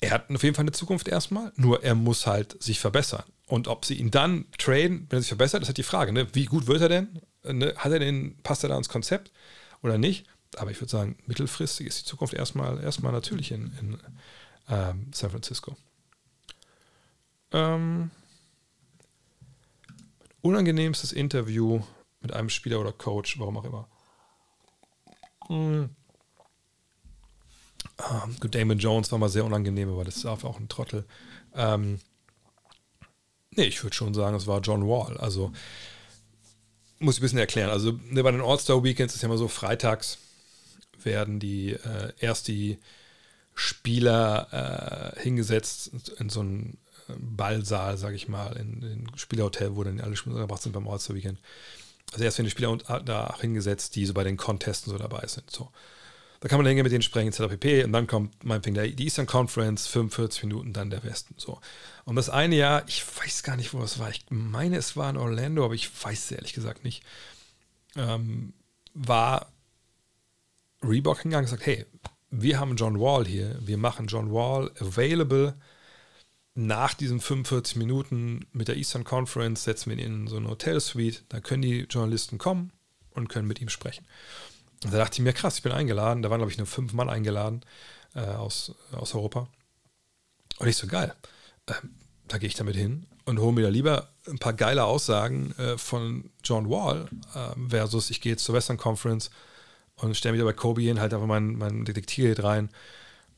er 0.00 0.12
hat 0.12 0.30
auf 0.30 0.42
jeden 0.42 0.54
Fall 0.54 0.62
eine 0.62 0.72
Zukunft 0.72 1.08
erstmal, 1.08 1.52
nur 1.56 1.82
er 1.82 1.94
muss 1.94 2.26
halt 2.26 2.62
sich 2.62 2.78
verbessern. 2.78 3.24
Und 3.46 3.66
ob 3.66 3.84
sie 3.84 3.94
ihn 3.94 4.10
dann 4.10 4.44
traden, 4.58 5.06
wenn 5.08 5.18
er 5.18 5.22
sich 5.22 5.28
verbessert, 5.28 5.62
ist 5.62 5.68
halt 5.68 5.78
die 5.78 5.82
Frage. 5.82 6.12
Ne? 6.12 6.28
Wie 6.34 6.44
gut 6.44 6.66
wird 6.66 6.82
er 6.82 6.88
denn? 6.88 7.20
Ne? 7.44 7.74
Hat 7.76 7.92
er 7.92 7.98
den, 7.98 8.36
passt 8.42 8.62
er 8.62 8.68
da 8.68 8.76
ins 8.76 8.88
Konzept 8.88 9.32
oder 9.82 9.98
nicht? 9.98 10.26
Aber 10.56 10.70
ich 10.70 10.80
würde 10.80 10.90
sagen, 10.90 11.16
mittelfristig 11.26 11.86
ist 11.86 12.00
die 12.00 12.04
Zukunft 12.04 12.34
erstmal, 12.34 12.82
erstmal 12.82 13.12
natürlich 13.12 13.50
in, 13.50 13.72
in 13.80 13.98
ähm, 14.68 15.10
San 15.12 15.30
Francisco. 15.30 15.76
Ähm, 17.52 18.10
unangenehmstes 20.42 21.12
Interview 21.12 21.82
mit 22.20 22.32
einem 22.32 22.48
Spieler 22.50 22.80
oder 22.80 22.92
Coach, 22.92 23.38
warum 23.38 23.56
auch 23.58 23.64
immer. 23.64 23.88
Hm. 25.46 25.90
Ähm, 27.98 28.36
gut, 28.38 28.54
Damon 28.54 28.78
Jones 28.78 29.10
war 29.10 29.18
mal 29.18 29.28
sehr 29.28 29.44
unangenehm, 29.44 29.90
aber 29.90 30.04
das 30.04 30.24
war 30.24 30.32
auch 30.44 30.60
ein 30.60 30.68
Trottel. 30.68 31.04
Ähm, 31.54 32.00
nee, 33.50 33.64
ich 33.64 33.82
würde 33.82 33.96
schon 33.96 34.14
sagen, 34.14 34.36
es 34.36 34.46
war 34.46 34.60
John 34.60 34.86
Wall. 34.86 35.16
Also, 35.18 35.52
muss 36.98 37.16
ich 37.16 37.20
ein 37.20 37.22
bisschen 37.22 37.38
erklären. 37.38 37.70
Also, 37.70 37.98
ne, 38.10 38.22
bei 38.22 38.30
den 38.30 38.40
All-Star-Weekends 38.40 39.14
ist 39.14 39.22
ja 39.22 39.26
immer 39.26 39.38
so, 39.38 39.48
freitags 39.48 40.18
werden 41.02 41.40
die 41.40 41.72
äh, 41.72 42.12
erst 42.18 42.48
die 42.48 42.78
Spieler 43.54 45.14
äh, 45.16 45.20
hingesetzt 45.20 45.90
in 46.18 46.28
so 46.28 46.42
ein 46.42 46.78
Ballsaal, 47.16 47.96
sage 47.96 48.16
ich 48.16 48.28
mal, 48.28 48.56
in, 48.56 48.82
in 48.82 49.06
Spielerhotel, 49.16 49.76
wo 49.76 49.84
dann 49.84 50.00
alle 50.00 50.16
Spieler 50.16 50.40
gebracht 50.40 50.62
sind 50.62 50.72
beim 50.72 50.88
All-Star-Weekend. 50.88 51.38
Also 52.12 52.24
erst 52.24 52.38
werden 52.38 52.46
die 52.46 52.50
Spieler 52.50 52.76
da 53.04 53.36
hingesetzt, 53.40 53.94
die 53.96 54.06
so 54.06 54.14
bei 54.14 54.24
den 54.24 54.36
Contesten 54.36 54.90
so 54.90 54.98
dabei 54.98 55.26
sind. 55.26 55.50
So. 55.50 55.70
Da 56.40 56.48
kann 56.48 56.58
man 56.58 56.66
hingehen 56.66 56.84
mit 56.84 56.92
denen 56.92 57.02
sprechen, 57.02 57.28
etc. 57.28 57.48
pp. 57.48 57.84
Und 57.84 57.92
dann 57.92 58.06
kommt 58.06 58.44
meinetwegen 58.44 58.96
die 58.96 59.04
Eastern 59.04 59.26
Conference, 59.26 59.86
45 59.88 60.44
Minuten, 60.44 60.72
dann 60.72 60.90
der 60.90 61.02
Westen. 61.02 61.34
So. 61.36 61.60
Und 62.04 62.16
das 62.16 62.30
eine 62.30 62.56
Jahr, 62.56 62.84
ich 62.86 63.04
weiß 63.04 63.42
gar 63.42 63.56
nicht, 63.56 63.74
wo 63.74 63.82
es 63.82 63.98
war. 63.98 64.10
Ich 64.10 64.24
meine, 64.30 64.76
es 64.76 64.96
war 64.96 65.10
in 65.10 65.16
Orlando, 65.16 65.64
aber 65.64 65.74
ich 65.74 65.90
weiß 66.04 66.24
es 66.24 66.30
ehrlich 66.30 66.52
gesagt 66.52 66.84
nicht. 66.84 67.02
Ähm, 67.96 68.52
war 68.94 69.52
Reebok 70.82 71.22
hingegangen 71.22 71.46
und 71.46 71.50
gesagt, 71.50 71.66
hey, 71.66 71.86
wir 72.30 72.60
haben 72.60 72.76
John 72.76 73.00
Wall 73.00 73.26
hier, 73.26 73.58
wir 73.60 73.78
machen 73.78 74.06
John 74.06 74.32
Wall 74.32 74.70
available 74.80 75.54
nach 76.58 76.92
diesen 76.92 77.20
45 77.20 77.76
Minuten 77.76 78.44
mit 78.52 78.66
der 78.66 78.76
Eastern 78.76 79.04
Conference 79.04 79.62
setzen 79.62 79.90
wir 79.90 79.98
ihn 79.98 80.22
in 80.22 80.26
so 80.26 80.38
eine 80.38 80.48
Hotelsuite. 80.48 81.20
Da 81.28 81.38
können 81.38 81.62
die 81.62 81.86
Journalisten 81.88 82.36
kommen 82.36 82.72
und 83.10 83.28
können 83.28 83.46
mit 83.46 83.60
ihm 83.60 83.68
sprechen. 83.68 84.04
Und 84.82 84.92
da 84.92 84.98
dachte 84.98 85.14
ich 85.14 85.20
mir, 85.20 85.32
krass, 85.32 85.58
ich 85.58 85.62
bin 85.62 85.70
eingeladen. 85.70 86.20
Da 86.20 86.30
waren, 86.30 86.40
glaube 86.40 86.50
ich, 86.50 86.58
nur 86.58 86.66
fünf 86.66 86.92
Mann 86.94 87.08
eingeladen 87.08 87.60
äh, 88.16 88.22
aus, 88.22 88.74
aus 88.90 89.14
Europa. 89.14 89.46
Und 90.58 90.66
ich 90.66 90.76
so, 90.76 90.88
geil. 90.88 91.14
Äh, 91.66 91.74
da 92.26 92.38
gehe 92.38 92.48
ich 92.48 92.56
damit 92.56 92.74
hin 92.74 93.06
und 93.24 93.38
hole 93.38 93.52
mir 93.52 93.62
da 93.62 93.68
lieber 93.68 94.08
ein 94.26 94.40
paar 94.40 94.52
geile 94.52 94.82
Aussagen 94.82 95.52
äh, 95.58 95.78
von 95.78 96.28
John 96.42 96.68
Wall 96.68 97.08
äh, 97.36 97.68
versus 97.68 98.10
ich 98.10 98.20
gehe 98.20 98.32
jetzt 98.32 98.44
zur 98.44 98.56
Western 98.56 98.78
Conference 98.78 99.30
und 99.94 100.16
stelle 100.16 100.32
mich 100.32 100.40
da 100.40 100.44
bei 100.44 100.54
Kobe 100.54 100.82
hin, 100.82 100.98
halt 100.98 101.14
einfach 101.14 101.28
mein, 101.28 101.54
mein 101.54 101.84
Detektivgerät 101.84 102.42
rein 102.42 102.68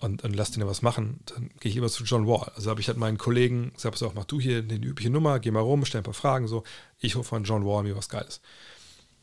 und, 0.00 0.24
und 0.24 0.34
lass 0.34 0.50
den 0.50 0.62
ja 0.62 0.66
was 0.66 0.82
machen, 0.82 1.20
dann 1.26 1.50
gehe 1.60 1.70
ich 1.70 1.76
immer 1.76 1.88
zu 1.88 2.04
John 2.04 2.26
Wall. 2.26 2.50
Also 2.56 2.70
habe 2.70 2.80
ich 2.80 2.88
halt 2.88 2.98
meinen 2.98 3.18
Kollegen 3.18 3.72
gesagt, 3.74 3.98
so, 3.98 4.10
mach 4.14 4.24
du 4.24 4.40
hier 4.40 4.58
eine 4.58 4.74
übliche 4.74 5.10
Nummer, 5.10 5.38
geh 5.38 5.50
mal 5.50 5.60
rum, 5.60 5.84
stell 5.84 6.00
ein 6.00 6.04
paar 6.04 6.14
Fragen, 6.14 6.48
so. 6.48 6.64
Ich 6.98 7.14
hole 7.14 7.24
von 7.24 7.44
John 7.44 7.64
Wall 7.64 7.84
mir 7.84 7.96
was 7.96 8.08
Geiles. 8.08 8.40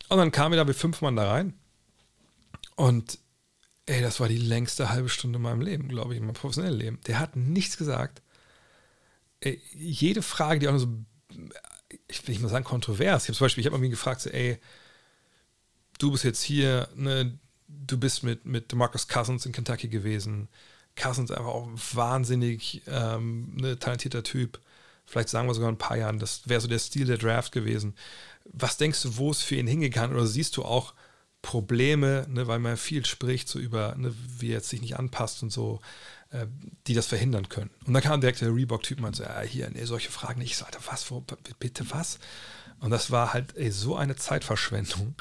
Und 0.09 0.17
dann 0.17 0.31
kamen 0.31 0.53
wir 0.53 0.57
da 0.57 0.65
mit 0.65 0.77
fünf 0.77 1.01
Mann 1.01 1.15
da 1.15 1.29
rein 1.29 1.53
und 2.75 3.19
ey, 3.87 4.01
das 4.01 4.19
war 4.19 4.27
die 4.29 4.37
längste 4.37 4.89
halbe 4.89 5.09
Stunde 5.09 5.37
in 5.37 5.43
meinem 5.43 5.61
Leben, 5.61 5.87
glaube 5.89 6.13
ich, 6.13 6.19
in 6.19 6.25
meinem 6.25 6.35
professionellen 6.35 6.79
Leben. 6.79 6.99
Der 7.07 7.19
hat 7.19 7.35
nichts 7.35 7.77
gesagt. 7.77 8.21
ey, 9.41 9.61
jede 9.73 10.21
Frage, 10.21 10.59
die 10.59 10.67
auch 10.67 10.71
nur 10.71 10.79
so, 10.79 10.89
ich 12.07 12.25
will 12.27 12.33
nicht 12.33 12.41
mal 12.41 12.49
sagen 12.49 12.65
kontrovers. 12.65 13.23
Ich 13.23 13.29
habe 13.29 13.37
zum 13.37 13.45
Beispiel, 13.45 13.61
ich 13.61 13.65
habe 13.67 13.75
irgendwie 13.75 13.91
gefragt, 13.91 14.21
so, 14.21 14.29
ey, 14.29 14.59
du 15.99 16.11
bist 16.11 16.23
jetzt 16.23 16.41
hier, 16.43 16.87
ne, 16.95 17.37
du 17.67 17.97
bist 17.97 18.23
mit, 18.23 18.45
mit 18.45 18.73
Marcus 18.73 19.07
Cousins 19.07 19.45
in 19.45 19.51
Kentucky 19.51 19.87
gewesen. 19.87 20.47
Cousins 20.95 21.31
einfach 21.31 21.51
auch 21.51 21.69
wahnsinnig 21.93 22.81
ähm, 22.87 23.55
ne, 23.55 23.77
talentierter 23.77 24.23
Typ. 24.23 24.59
Vielleicht 25.05 25.29
sagen 25.29 25.47
wir 25.47 25.53
sogar 25.53 25.71
ein 25.71 25.77
paar 25.77 25.97
Jahren, 25.97 26.19
das 26.19 26.47
wäre 26.49 26.59
so 26.59 26.67
der 26.67 26.79
Stil 26.79 27.05
der 27.05 27.17
Draft 27.17 27.51
gewesen. 27.51 27.95
Was 28.45 28.77
denkst 28.77 29.01
du, 29.03 29.17
wo 29.17 29.31
es 29.31 29.41
für 29.41 29.55
ihn 29.55 29.67
hingegangen? 29.67 30.15
Oder 30.15 30.25
siehst 30.25 30.57
du 30.57 30.65
auch 30.65 30.93
Probleme, 31.41 32.25
ne, 32.29 32.47
weil 32.47 32.59
man 32.59 32.77
viel 32.77 33.05
spricht, 33.05 33.47
so 33.47 33.59
über, 33.59 33.95
ne, 33.95 34.13
wie 34.39 34.51
er 34.51 34.61
sich 34.61 34.81
nicht 34.81 34.97
anpasst 34.97 35.43
und 35.43 35.51
so, 35.51 35.79
äh, 36.31 36.47
die 36.87 36.93
das 36.93 37.05
verhindern 37.05 37.47
können? 37.47 37.69
Und 37.85 37.93
dann 37.93 38.03
kam 38.03 38.19
direkt 38.19 38.41
der 38.41 38.53
Reebok-Typ 38.53 39.01
und 39.01 39.15
so, 39.15 39.23
ja, 39.23 39.39
hier, 39.41 39.69
nee, 39.69 39.85
solche 39.85 40.11
Fragen 40.11 40.39
nicht. 40.39 40.51
Ich 40.51 40.57
sagte, 40.57 40.79
was, 40.87 41.11
wo, 41.11 41.23
bitte 41.59 41.89
was? 41.91 42.19
Und 42.79 42.89
das 42.89 43.11
war 43.11 43.33
halt 43.33 43.55
ey, 43.55 43.71
so 43.71 43.95
eine 43.95 44.15
Zeitverschwendung 44.15 45.15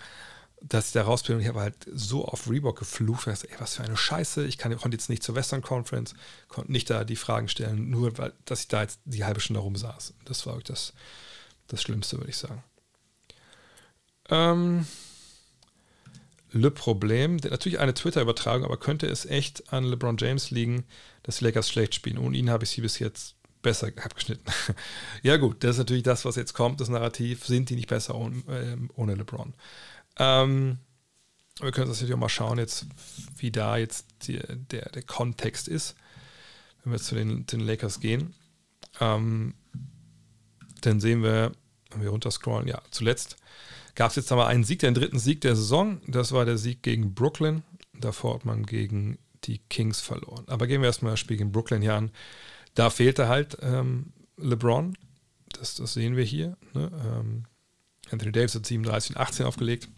dass 0.61 0.89
ich 0.89 0.93
da 0.93 1.03
raus 1.03 1.23
bin 1.23 1.37
und 1.37 1.43
ich 1.43 1.49
habe 1.49 1.61
halt 1.61 1.87
so 1.93 2.25
auf 2.25 2.51
Reebok 2.51 2.79
geflucht, 2.79 3.27
dass, 3.27 3.45
ey, 3.45 3.55
was 3.59 3.77
für 3.77 3.85
eine 3.85 3.97
Scheiße, 3.97 4.47
ich 4.47 4.59
kann, 4.59 4.77
konnte 4.77 4.97
jetzt 4.97 5.11
nicht 5.11 5.23
zur 5.23 5.35
Western 5.35 5.63
Conference, 5.63 6.15
konnte 6.49 6.73
nicht 6.73 6.89
da 6.91 7.05
die 7.05 7.17
Fragen 7.17 7.49
stellen, 7.49 7.91
nur 7.91 8.17
weil, 8.19 8.33
dass 8.45 8.61
ich 8.61 8.69
da 8.69 8.83
jetzt 8.83 9.01
die 9.05 9.25
halbe 9.25 9.41
Stunde 9.41 9.61
rumsaß. 9.61 10.15
Das 10.25 10.47
war 10.47 10.59
das, 10.65 10.93
das 11.69 11.83
Schlimmste, 11.83 12.19
würde 12.19 12.31
ich 12.31 12.39
sagen. 12.39 12.63
Ähm, 14.29 14.87
Le 16.53 16.71
Problem, 16.71 17.37
natürlich 17.37 17.81
eine 17.81 17.93
Twitter-Übertragung, 17.95 18.65
aber 18.65 18.79
könnte 18.79 19.07
es 19.07 19.27
echt 19.27 19.73
an 19.73 19.85
LeBron 19.85 20.17
James 20.17 20.51
liegen, 20.51 20.85
dass 21.23 21.39
die 21.39 21.45
Lakers 21.45 21.69
schlecht 21.69 21.95
spielen. 21.95 22.19
Ohne 22.19 22.37
ihn 22.37 22.51
habe 22.51 22.65
ich 22.65 22.71
sie 22.71 22.81
bis 22.81 22.99
jetzt 22.99 23.37
besser 23.63 23.89
abgeschnitten. 23.89 24.45
ja 25.23 25.37
gut, 25.37 25.65
das 25.65 25.73
ist 25.73 25.79
natürlich 25.79 26.05
das, 26.05 26.25
was 26.25 26.37
jetzt 26.37 26.55
kommt, 26.55 26.81
das 26.81 26.89
Narrativ. 26.89 27.45
Sind 27.45 27.69
die 27.69 27.75
nicht 27.75 27.89
besser 27.89 28.15
ohne, 28.15 28.37
äh, 28.49 28.77
ohne 28.95 29.17
LeBron? 29.17 29.55
Ähm, 30.19 30.79
wir 31.61 31.73
können 31.73 31.89
das 31.89 31.99
natürlich 31.99 32.15
auch 32.15 32.21
mal 32.21 32.29
schauen, 32.29 32.59
jetzt, 32.59 32.87
wie 33.37 33.51
da 33.51 33.77
jetzt 33.77 34.07
die, 34.27 34.39
der, 34.39 34.91
der 34.91 35.03
Kontext 35.03 35.69
ist, 35.69 35.95
wenn 36.83 36.93
wir 36.93 36.99
zu 36.99 37.15
den, 37.15 37.47
den 37.47 37.61
Lakers 37.61 38.01
gehen. 38.01 38.35
Ähm, 39.01 39.55
dann 40.83 41.01
sehen 41.01 41.23
wir, 41.23 41.53
wenn 41.91 42.03
wir 42.03 42.11
runterscrollen, 42.11 42.69
ja, 42.69 42.83
zuletzt 42.91 43.37
gab 43.97 44.11
es 44.11 44.17
jetzt 44.17 44.31
aber 44.31 44.47
einen 44.47 44.63
Sieg, 44.63 44.81
den 44.81 44.95
dritten 44.95 45.19
Sieg 45.19 45.41
der 45.41 45.57
Saison. 45.57 46.01
Das 46.07 46.33
war 46.33 46.45
der 46.45 46.59
Sieg 46.59 46.83
gegen 46.83 47.15
Brooklyn. 47.15 47.63
Davor 47.99 48.35
hat 48.35 48.45
man 48.45 48.65
gegen 48.65 49.19
die 49.45 49.59
Kings 49.71 50.01
verloren. 50.01 50.45
Aber 50.49 50.67
gehen 50.67 50.83
wir 50.83 50.87
erstmal 50.87 51.13
das 51.15 51.21
Spiel 51.21 51.39
gegen 51.39 51.51
Brooklyn 51.51 51.83
hier 51.83 51.95
an. 51.95 52.11
Da 52.75 52.91
fehlte 52.91 53.27
halt 53.27 53.57
ähm, 53.63 54.13
LeBron. 54.37 54.97
Das, 55.49 55.75
das, 55.75 55.95
sehen 55.95 56.17
wir 56.17 56.25
hier. 56.25 56.57
Ne? 56.75 56.91
Ähm, 57.05 57.45
Anthony 58.11 58.33
Davis 58.33 58.55
hat 58.55 58.67
37 58.67 59.17
und 59.17 59.23
18 59.23 59.47
aufgelegt. 59.47 59.89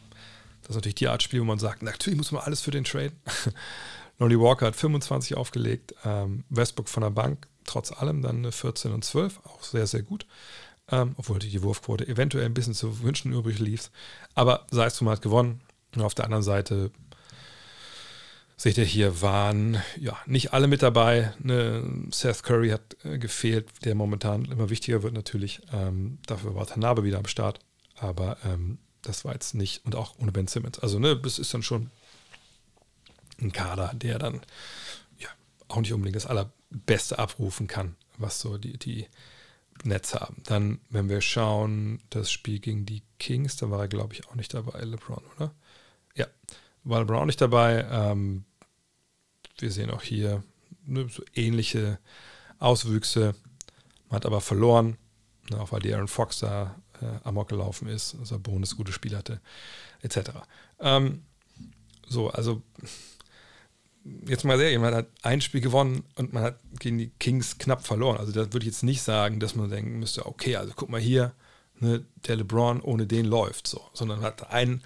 Das 0.68 0.76
ist 0.76 0.80
natürlich 0.80 0.96
die 0.96 1.08
Art 1.08 1.22
Spiel, 1.22 1.40
wo 1.40 1.44
man 1.44 1.58
sagt, 1.58 1.82
natürlich 1.82 2.18
muss 2.18 2.30
man 2.30 2.42
alles 2.42 2.60
für 2.60 2.70
den 2.70 2.84
Trade. 2.84 3.12
Lonnie 4.18 4.38
Walker 4.38 4.66
hat 4.66 4.76
25 4.76 5.34
aufgelegt, 5.34 5.94
ähm, 6.04 6.44
Westbrook 6.50 6.90
von 6.90 7.02
der 7.02 7.10
Bank, 7.10 7.48
trotz 7.64 7.90
allem 7.90 8.20
dann 8.20 8.36
eine 8.36 8.52
14 8.52 8.92
und 8.92 9.02
12, 9.02 9.40
auch 9.44 9.62
sehr, 9.62 9.86
sehr 9.86 10.02
gut. 10.02 10.26
Ähm, 10.90 11.14
obwohl 11.16 11.38
die 11.38 11.62
Wurfquote 11.62 12.06
eventuell 12.06 12.44
ein 12.44 12.52
bisschen 12.52 12.74
zu 12.74 13.00
wünschen 13.02 13.32
übrig 13.32 13.58
lief. 13.58 13.90
Aber 14.34 14.66
Seistum 14.70 15.08
hat 15.08 15.22
gewonnen. 15.22 15.62
Und 15.94 16.02
auf 16.02 16.14
der 16.14 16.26
anderen 16.26 16.42
Seite 16.42 16.90
seht 18.58 18.76
ihr 18.76 18.84
hier, 18.84 19.22
waren 19.22 19.82
ja 19.98 20.18
nicht 20.26 20.52
alle 20.52 20.66
mit 20.66 20.82
dabei. 20.82 21.32
Ne, 21.38 21.82
Seth 22.10 22.42
Curry 22.42 22.70
hat 22.70 22.96
äh, 23.04 23.18
gefehlt, 23.18 23.70
der 23.86 23.94
momentan 23.94 24.44
immer 24.44 24.68
wichtiger 24.68 25.02
wird 25.02 25.14
natürlich. 25.14 25.62
Ähm, 25.72 26.18
dafür 26.26 26.54
war 26.54 26.66
Tanabe 26.66 27.04
wieder 27.04 27.18
am 27.18 27.26
Start. 27.26 27.60
Aber 27.96 28.36
ähm, 28.44 28.78
das 29.02 29.24
war 29.24 29.32
jetzt 29.32 29.54
nicht, 29.54 29.84
und 29.84 29.94
auch 29.94 30.18
ohne 30.18 30.32
Ben 30.32 30.46
Simmons. 30.46 30.78
Also, 30.78 30.98
ne, 30.98 31.16
das 31.16 31.38
ist 31.38 31.52
dann 31.54 31.62
schon 31.62 31.90
ein 33.40 33.52
Kader, 33.52 33.92
der 33.94 34.18
dann 34.18 34.40
ja 35.18 35.28
auch 35.68 35.80
nicht 35.80 35.92
unbedingt 35.92 36.16
das 36.16 36.26
Allerbeste 36.26 37.18
abrufen 37.18 37.66
kann, 37.66 37.96
was 38.16 38.40
so 38.40 38.58
die, 38.58 38.78
die 38.78 39.06
Nets 39.84 40.14
haben. 40.14 40.42
Dann, 40.44 40.80
wenn 40.90 41.08
wir 41.08 41.20
schauen, 41.20 42.00
das 42.10 42.30
Spiel 42.30 42.58
gegen 42.58 42.86
die 42.86 43.02
Kings, 43.18 43.56
da 43.56 43.70
war 43.70 43.80
er, 43.80 43.88
glaube 43.88 44.14
ich, 44.14 44.26
auch 44.28 44.34
nicht 44.34 44.54
dabei, 44.54 44.80
LeBron, 44.80 45.22
oder? 45.36 45.54
Ja, 46.14 46.26
war 46.84 47.00
LeBron 47.00 47.26
nicht 47.26 47.40
dabei. 47.40 47.86
Ähm, 47.90 48.44
wir 49.58 49.70
sehen 49.70 49.90
auch 49.90 50.02
hier 50.02 50.42
ne, 50.84 51.08
so 51.08 51.22
ähnliche 51.34 51.98
Auswüchse. 52.58 53.34
Man 54.08 54.16
hat 54.16 54.26
aber 54.26 54.40
verloren, 54.40 54.96
ne, 55.50 55.60
auch 55.60 55.72
weil 55.72 55.80
die 55.80 55.94
Aaron 55.94 56.08
Fox 56.08 56.40
da 56.40 56.76
äh, 57.02 57.20
amok 57.24 57.48
gelaufen 57.48 57.88
ist, 57.88 58.16
Sabonis 58.24 58.76
gute 58.76 58.92
Spiel 58.92 59.16
hatte, 59.16 59.40
etc. 60.02 60.30
Ähm, 60.80 61.22
so, 62.06 62.28
also 62.30 62.62
jetzt 64.26 64.44
mal 64.44 64.58
sehr, 64.58 64.78
man 64.78 64.94
hat 64.94 65.08
ein 65.22 65.40
Spiel 65.40 65.60
gewonnen 65.60 66.04
und 66.16 66.32
man 66.32 66.42
hat 66.42 66.58
gegen 66.78 66.98
die 66.98 67.10
Kings 67.18 67.58
knapp 67.58 67.86
verloren. 67.86 68.18
Also 68.18 68.32
da 68.32 68.52
würde 68.52 68.60
ich 68.60 68.72
jetzt 68.72 68.82
nicht 68.82 69.02
sagen, 69.02 69.40
dass 69.40 69.54
man 69.54 69.70
denken 69.70 69.98
müsste, 69.98 70.26
okay, 70.26 70.56
also 70.56 70.72
guck 70.74 70.88
mal 70.88 71.00
hier, 71.00 71.32
ne, 71.80 72.04
der 72.26 72.36
LeBron 72.36 72.80
ohne 72.80 73.06
den 73.06 73.26
läuft 73.26 73.66
so, 73.66 73.82
sondern 73.92 74.20
hat 74.20 74.50
ein 74.50 74.82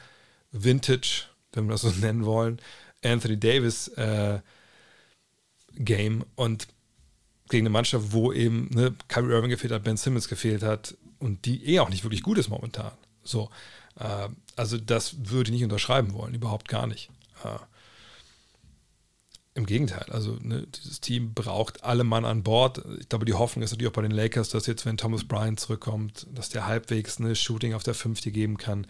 Vintage, 0.50 1.24
wenn 1.52 1.66
wir 1.66 1.72
das 1.72 1.82
so 1.82 1.90
nennen 2.00 2.24
wollen, 2.24 2.60
Anthony 3.04 3.38
Davis 3.38 3.88
äh, 3.88 4.40
Game 5.74 6.24
und 6.34 6.68
gegen 7.48 7.66
eine 7.66 7.72
Mannschaft, 7.72 8.12
wo 8.12 8.32
eben 8.32 8.68
ne, 8.72 8.94
Kyrie 9.08 9.32
Irving 9.32 9.50
gefehlt 9.50 9.72
hat, 9.72 9.84
Ben 9.84 9.96
Simmons 9.96 10.28
gefehlt 10.28 10.62
hat, 10.62 10.96
und 11.23 11.45
die 11.45 11.64
eh 11.66 11.81
auch 11.81 11.89
nicht 11.89 12.05
wirklich 12.05 12.23
gut 12.23 12.39
ist 12.39 12.49
momentan. 12.49 12.93
So, 13.23 13.51
äh, 13.99 14.29
also 14.57 14.77
das 14.79 15.31
würde 15.31 15.49
ich 15.49 15.55
nicht 15.55 15.64
unterschreiben 15.64 16.12
wollen, 16.12 16.35
überhaupt 16.35 16.68
gar 16.68 16.87
nicht. 16.87 17.11
Äh, 17.45 17.59
Im 19.55 19.66
Gegenteil, 19.66 20.07
also 20.11 20.37
ne, 20.41 20.66
dieses 20.66 21.01
Team 21.01 21.33
braucht 21.35 21.85
alle 21.85 22.05
Mann 22.05 22.25
an 22.25 22.43
Bord. 22.43 22.83
Ich 22.99 23.09
glaube, 23.09 23.25
die 23.25 23.35
Hoffnung 23.35 23.62
ist 23.62 23.70
natürlich 23.70 23.91
auch 23.91 23.95
bei 23.95 24.03
den 24.03 24.11
Lakers, 24.11 24.49
dass 24.49 24.66
jetzt, 24.66 24.85
wenn 24.85 24.97
Thomas 24.97 25.25
Bryant 25.25 25.61
zurückkommt, 25.61 26.27
dass 26.35 26.49
der 26.49 26.66
halbwegs 26.66 27.18
eine 27.18 27.37
Shooting 27.37 27.75
auf 27.75 27.83
der 27.83 27.95
50 27.95 28.35
geben 28.35 28.57
kann. 28.57 28.87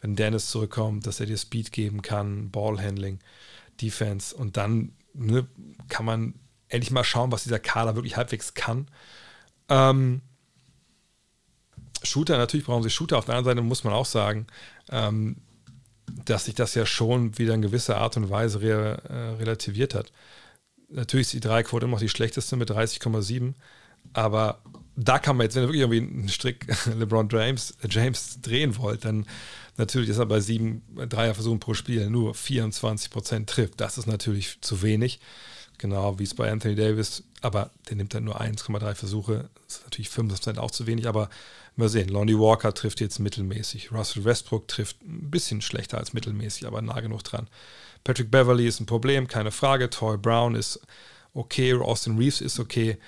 Wenn 0.00 0.16
Dennis 0.16 0.50
zurückkommt, 0.50 1.06
dass 1.06 1.20
er 1.20 1.26
dir 1.26 1.36
Speed 1.38 1.72
geben 1.72 2.02
kann, 2.02 2.50
Ballhandling, 2.50 3.18
Defense. 3.80 4.34
Und 4.34 4.56
dann 4.56 4.92
ne, 5.14 5.46
kann 5.88 6.06
man 6.06 6.34
endlich 6.68 6.90
mal 6.90 7.04
schauen, 7.04 7.32
was 7.32 7.44
dieser 7.44 7.58
Kader 7.58 7.94
wirklich 7.94 8.16
halbwegs 8.16 8.54
kann. 8.54 8.88
Ähm, 9.68 10.22
Shooter, 12.04 12.36
natürlich 12.36 12.66
brauchen 12.66 12.82
sie 12.82 12.90
Shooter. 12.90 13.18
Auf 13.18 13.24
der 13.24 13.36
anderen 13.36 13.56
Seite 13.56 13.66
muss 13.66 13.84
man 13.84 13.92
auch 13.92 14.06
sagen, 14.06 14.46
ähm, 14.90 15.36
dass 16.24 16.46
sich 16.46 16.54
das 16.54 16.74
ja 16.74 16.86
schon 16.86 17.38
wieder 17.38 17.54
in 17.54 17.62
gewisser 17.62 17.98
Art 17.98 18.16
und 18.16 18.30
Weise 18.30 18.60
re, 18.60 19.02
äh, 19.08 19.14
relativiert 19.40 19.94
hat. 19.94 20.12
Natürlich 20.88 21.28
ist 21.28 21.32
die 21.32 21.40
Dreiquote 21.40 21.86
immer 21.86 21.94
noch 21.94 22.00
die 22.00 22.08
schlechteste 22.08 22.56
mit 22.56 22.70
30,7, 22.70 23.54
aber 24.12 24.60
da 24.96 25.18
kann 25.18 25.36
man 25.36 25.44
jetzt, 25.44 25.56
wenn 25.56 25.64
ihr 25.64 25.68
wirklich 25.68 25.82
irgendwie 25.82 26.18
einen 26.20 26.28
Strick 26.28 26.66
LeBron 26.98 27.28
James, 27.30 27.74
James 27.88 28.40
drehen 28.40 28.76
wollt, 28.76 29.04
dann 29.04 29.26
natürlich 29.76 30.08
ist 30.08 30.18
er 30.18 30.26
bei 30.26 30.40
sieben 30.40 30.82
Dreierversuchen 31.08 31.58
pro 31.58 31.74
Spiel 31.74 32.08
nur 32.10 32.34
24 32.34 33.10
Prozent 33.10 33.50
trifft. 33.50 33.80
Das 33.80 33.98
ist 33.98 34.06
natürlich 34.06 34.58
zu 34.60 34.82
wenig. 34.82 35.20
Genau 35.78 36.20
wie 36.20 36.22
es 36.22 36.34
bei 36.34 36.50
Anthony 36.52 36.76
Davis, 36.76 37.24
aber 37.40 37.72
der 37.88 37.96
nimmt 37.96 38.14
dann 38.14 38.22
nur 38.22 38.40
1,3 38.40 38.94
Versuche. 38.94 39.50
Das 39.66 39.78
ist 39.78 39.84
natürlich 39.84 40.08
5% 40.08 40.58
auch 40.58 40.70
zu 40.70 40.86
wenig, 40.86 41.08
aber 41.08 41.28
Mal 41.76 41.88
sehen. 41.88 42.08
Lonnie 42.08 42.38
Walker 42.38 42.72
trifft 42.72 43.00
jetzt 43.00 43.18
mittelmäßig. 43.18 43.90
Russell 43.90 44.24
Westbrook 44.24 44.68
trifft 44.68 45.02
ein 45.02 45.30
bisschen 45.30 45.60
schlechter 45.60 45.98
als 45.98 46.12
mittelmäßig, 46.12 46.66
aber 46.66 46.82
nah 46.82 47.00
genug 47.00 47.24
dran. 47.24 47.48
Patrick 48.04 48.30
Beverly 48.30 48.66
ist 48.66 48.80
ein 48.80 48.86
Problem, 48.86 49.26
keine 49.26 49.50
Frage. 49.50 49.90
Toy 49.90 50.16
Brown 50.16 50.54
ist 50.54 50.80
okay. 51.32 51.74
Austin 51.74 52.16
Reeves 52.16 52.40
ist 52.40 52.60
okay. 52.60 52.98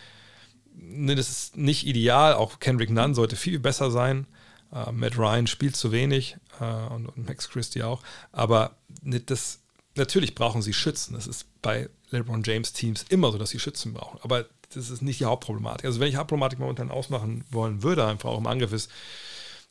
Ne, 0.74 1.14
das 1.14 1.28
ist 1.28 1.56
nicht 1.56 1.86
ideal. 1.86 2.34
Auch 2.34 2.58
Kendrick 2.58 2.90
Nunn 2.90 3.14
sollte 3.14 3.36
viel 3.36 3.60
besser 3.60 3.90
sein. 3.90 4.26
Uh, 4.72 4.90
Matt 4.90 5.16
Ryan 5.16 5.46
spielt 5.46 5.76
zu 5.76 5.92
wenig 5.92 6.36
uh, 6.60 6.92
und, 6.92 7.06
und, 7.06 7.28
Max 7.28 7.48
Christie 7.48 7.84
auch. 7.84 8.02
Aber 8.32 8.76
das, 9.02 9.60
natürlich 9.94 10.34
brauchen 10.34 10.60
sie 10.60 10.72
Schützen. 10.72 11.14
Das 11.14 11.28
ist 11.28 11.46
bei 11.62 11.88
LeBron 12.10 12.42
James 12.42 12.72
Teams 12.72 13.04
immer 13.08 13.30
so, 13.30 13.38
dass 13.38 13.50
sie 13.50 13.60
Schützen 13.60 13.94
brauchen. 13.94 14.18
Aber 14.22 14.46
das 14.74 14.90
ist 14.90 15.02
nicht 15.02 15.20
die 15.20 15.24
Hauptproblematik. 15.24 15.86
Also 15.86 16.00
wenn 16.00 16.08
ich 16.08 16.16
Hauptproblematik 16.16 16.58
momentan 16.58 16.90
ausmachen 16.90 17.44
wollen 17.50 17.82
würde, 17.82 18.06
einfach 18.06 18.30
auch 18.30 18.38
im 18.38 18.46
Angriff 18.46 18.72
ist, 18.72 18.90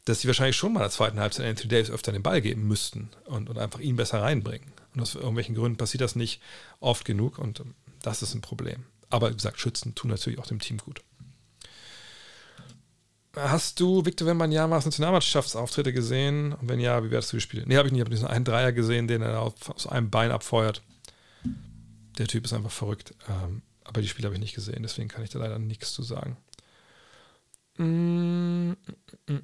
dass 0.05 0.21
sie 0.21 0.27
wahrscheinlich 0.27 0.55
schon 0.55 0.73
mal 0.73 0.79
in 0.79 0.85
der 0.85 0.91
zweiten 0.91 1.19
Halbzeit 1.19 1.47
Anthony 1.47 1.69
Davis 1.69 1.89
öfter 1.89 2.11
den 2.11 2.23
Ball 2.23 2.41
geben 2.41 2.67
müssten 2.67 3.09
und, 3.25 3.49
und 3.49 3.57
einfach 3.57 3.79
ihn 3.79 3.95
besser 3.95 4.21
reinbringen. 4.21 4.71
Und 4.93 5.01
aus 5.01 5.15
irgendwelchen 5.15 5.55
Gründen 5.55 5.77
passiert 5.77 6.01
das 6.01 6.15
nicht 6.15 6.41
oft 6.79 7.05
genug 7.05 7.39
und 7.39 7.59
ähm, 7.59 7.73
das 8.01 8.21
ist 8.21 8.35
ein 8.35 8.41
Problem. 8.41 8.85
Aber 9.09 9.31
wie 9.31 9.35
gesagt, 9.35 9.59
Schützen 9.59 9.95
tun 9.95 10.11
natürlich 10.11 10.39
auch 10.39 10.47
dem 10.47 10.59
Team 10.59 10.77
gut. 10.77 11.01
Hast 13.35 13.79
du 13.79 14.05
Victor 14.05 14.27
Wembanyama's 14.27 14.85
Nationalmannschaftsauftritte 14.85 15.91
gesehen? 15.91 16.53
Und 16.53 16.69
wenn 16.69 16.79
ja, 16.79 17.03
wie 17.03 17.11
wärst 17.11 17.33
du 17.33 17.37
gespielt? 17.37 17.67
Nee, 17.67 17.75
habe 17.75 17.87
ich 17.87 17.91
nicht. 17.91 17.99
Ich 17.99 18.05
habe 18.05 18.15
diesen 18.15 18.27
einen 18.27 18.45
Dreier 18.45 18.71
gesehen, 18.71 19.07
den 19.07 19.21
er 19.21 19.41
aus 19.41 19.87
einem 19.87 20.09
Bein 20.09 20.31
abfeuert. 20.31 20.81
Der 22.17 22.27
Typ 22.27 22.45
ist 22.45 22.53
einfach 22.53 22.71
verrückt. 22.71 23.13
Ähm, 23.27 23.61
aber 23.85 24.01
die 24.01 24.07
Spiele 24.07 24.27
habe 24.27 24.35
ich 24.35 24.41
nicht 24.41 24.55
gesehen, 24.55 24.83
deswegen 24.83 25.07
kann 25.07 25.23
ich 25.23 25.29
da 25.29 25.39
leider 25.39 25.59
nichts 25.59 25.93
zu 25.93 26.03
sagen. 26.03 26.37
Mm, 27.77 28.71
mm, 28.71 28.75
mm. 29.27 29.39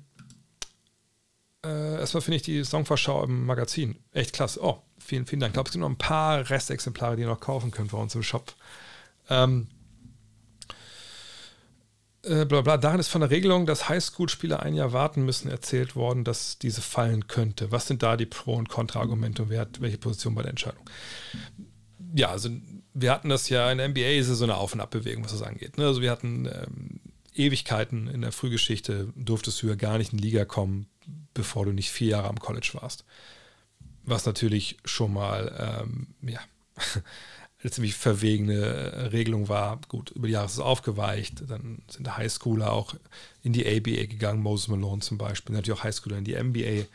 Äh, 1.64 2.00
erstmal 2.00 2.22
finde 2.22 2.38
ich 2.38 2.42
die 2.42 2.64
Songvorschau 2.64 3.24
im 3.24 3.46
Magazin 3.46 3.98
echt 4.12 4.34
klasse. 4.34 4.64
Oh, 4.64 4.82
vielen, 4.98 5.28
vielen 5.28 5.42
Dank. 5.42 5.52
Ich 5.52 5.54
glaube, 5.54 5.68
es 5.68 5.74
gibt 5.74 5.82
noch 5.82 5.90
ein 5.90 5.98
paar 5.98 6.50
Restexemplare, 6.50 7.16
die 7.16 7.22
ihr 7.22 7.28
noch 7.28 7.40
kaufen 7.40 7.72
könnt 7.72 7.92
bei 7.92 7.98
uns 7.98 8.16
im 8.16 8.24
Shop. 8.24 8.54
Ähm, 9.30 9.68
äh, 12.24 12.46
bla 12.46 12.62
bla. 12.62 12.78
Darin 12.78 13.00
ist 13.00 13.10
von 13.10 13.22
der 13.22 13.30
Regelung, 13.30 13.66
dass 13.66 13.90
Highschool-Spieler 13.90 14.62
ein 14.62 14.74
Jahr 14.74 14.94
warten 14.94 15.24
müssen, 15.24 15.50
erzählt 15.50 15.96
worden, 15.96 16.24
dass 16.24 16.58
diese 16.58 16.82
fallen 16.82 17.28
könnte. 17.28 17.72
Was 17.72 17.88
sind 17.88 18.02
da 18.02 18.18
die 18.18 18.26
Pro- 18.26 18.56
und 18.56 18.70
Kontra-Argumente 18.70 19.44
und 19.44 19.50
wer 19.50 19.62
hat 19.62 19.82
welche 19.82 19.98
Position 19.98 20.34
bei 20.34 20.42
der 20.42 20.52
Entscheidung? 20.52 20.84
Ja, 22.14 22.30
also 22.30 22.50
wir 22.94 23.12
hatten 23.12 23.30
das 23.30 23.50
ja 23.50 23.72
in 23.72 23.78
der 23.78 23.90
NBA 23.90 24.20
ist 24.20 24.28
es 24.28 24.40
so 24.40 24.44
eine 24.44 24.58
Auf- 24.58 24.74
und 24.74 24.82
Abbewegung, 24.82 25.24
was 25.24 25.32
das 25.32 25.42
angeht. 25.44 25.78
Ne? 25.78 25.86
Also 25.86 26.02
wir 26.02 26.12
hatten 26.12 26.46
ähm, 26.46 27.00
Ewigkeiten 27.34 28.08
in 28.08 28.22
der 28.22 28.32
Frühgeschichte, 28.32 29.14
durftest 29.16 29.62
du 29.62 29.68
ja 29.68 29.76
gar 29.76 29.98
nicht 29.98 30.12
in 30.12 30.18
die 30.18 30.26
Liga 30.26 30.46
kommen, 30.46 30.88
bevor 31.34 31.66
du 31.66 31.72
nicht 31.72 31.92
vier 31.92 32.10
Jahre 32.10 32.28
am 32.28 32.40
College 32.40 32.72
warst. 32.74 33.06
Was 34.04 34.26
natürlich 34.26 34.78
schon 34.84 35.14
mal, 35.14 35.84
ähm, 35.84 36.08
ja, 36.22 36.40
eine 37.64 37.72
ziemlich 37.72 37.94
verwegene 37.94 38.56
äh, 38.56 39.06
Regelung 39.08 39.48
war. 39.48 39.80
Gut, 39.88 40.10
über 40.12 40.28
die 40.28 40.34
Jahre 40.34 40.48
ist 40.48 40.54
es 40.54 40.60
aufgeweicht. 40.60 41.44
Dann 41.48 41.84
sind 41.88 42.18
Highschooler 42.18 42.72
auch 42.72 42.96
in 43.44 43.54
die 43.54 43.66
ABA 43.66 44.08
gegangen, 44.08 44.42
Moses 44.42 44.68
Malone 44.68 45.02
zum 45.02 45.18
Beispiel, 45.18 45.56
natürlich 45.56 45.80
auch 45.80 45.84
Highschooler 45.84 46.18
in 46.18 46.26
die 46.26 46.36
NBA. 46.36 46.86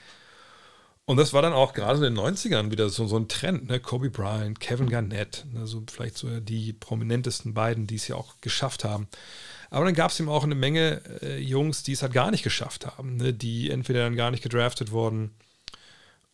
Und 1.08 1.18
das 1.18 1.32
war 1.32 1.40
dann 1.40 1.52
auch 1.52 1.72
gerade 1.72 2.04
in 2.04 2.14
den 2.14 2.18
90ern 2.18 2.72
wieder 2.72 2.88
so, 2.88 3.06
so 3.06 3.16
ein 3.16 3.28
Trend, 3.28 3.68
ne? 3.68 3.78
Kobe 3.78 4.10
Bryant, 4.10 4.58
Kevin 4.58 4.90
Garnett, 4.90 5.46
ne? 5.52 5.64
so 5.64 5.84
vielleicht 5.88 6.18
so 6.18 6.40
die 6.40 6.72
prominentesten 6.72 7.54
beiden, 7.54 7.86
die 7.86 7.94
es 7.94 8.08
ja 8.08 8.16
auch 8.16 8.34
geschafft 8.40 8.82
haben. 8.82 9.06
Aber 9.70 9.84
dann 9.84 9.94
gab 9.94 10.10
es 10.10 10.18
eben 10.18 10.28
auch 10.28 10.42
eine 10.42 10.56
Menge 10.56 11.00
äh, 11.22 11.38
Jungs, 11.38 11.84
die 11.84 11.92
es 11.92 12.02
halt 12.02 12.12
gar 12.12 12.32
nicht 12.32 12.42
geschafft 12.42 12.86
haben, 12.86 13.16
ne? 13.16 13.32
die 13.32 13.70
entweder 13.70 14.00
dann 14.00 14.16
gar 14.16 14.32
nicht 14.32 14.42
gedraftet 14.42 14.90
wurden 14.90 15.30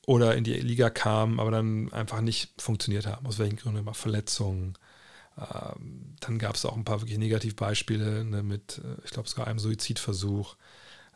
oder 0.07 0.37
in 0.37 0.45
die 0.45 0.55
Liga 0.55 0.89
kamen, 0.89 1.39
aber 1.39 1.51
dann 1.51 1.93
einfach 1.93 2.23
nicht 2.23 2.51
funktioniert 2.61 3.07
haben. 3.07 3.27
Aus 3.27 3.39
welchen 3.39 3.57
Gründen? 3.57 3.81
Immer 3.81 3.95
Verletzungen. 3.95 4.79
Ähm, 5.37 6.17
dann 6.21 6.39
gab 6.39 6.57
es 6.57 6.65
auch 6.65 6.77
ein 6.77 6.85
paar 6.85 7.03
wirklich 7.03 7.19
Negativbeispiele 7.19 8.25
ne, 8.25 8.43
mit, 8.43 8.79
äh, 8.79 9.05
ich 9.05 9.11
glaube, 9.11 9.29
sogar 9.29 9.49
einem 9.49 9.59
Suizidversuch. 9.59 10.57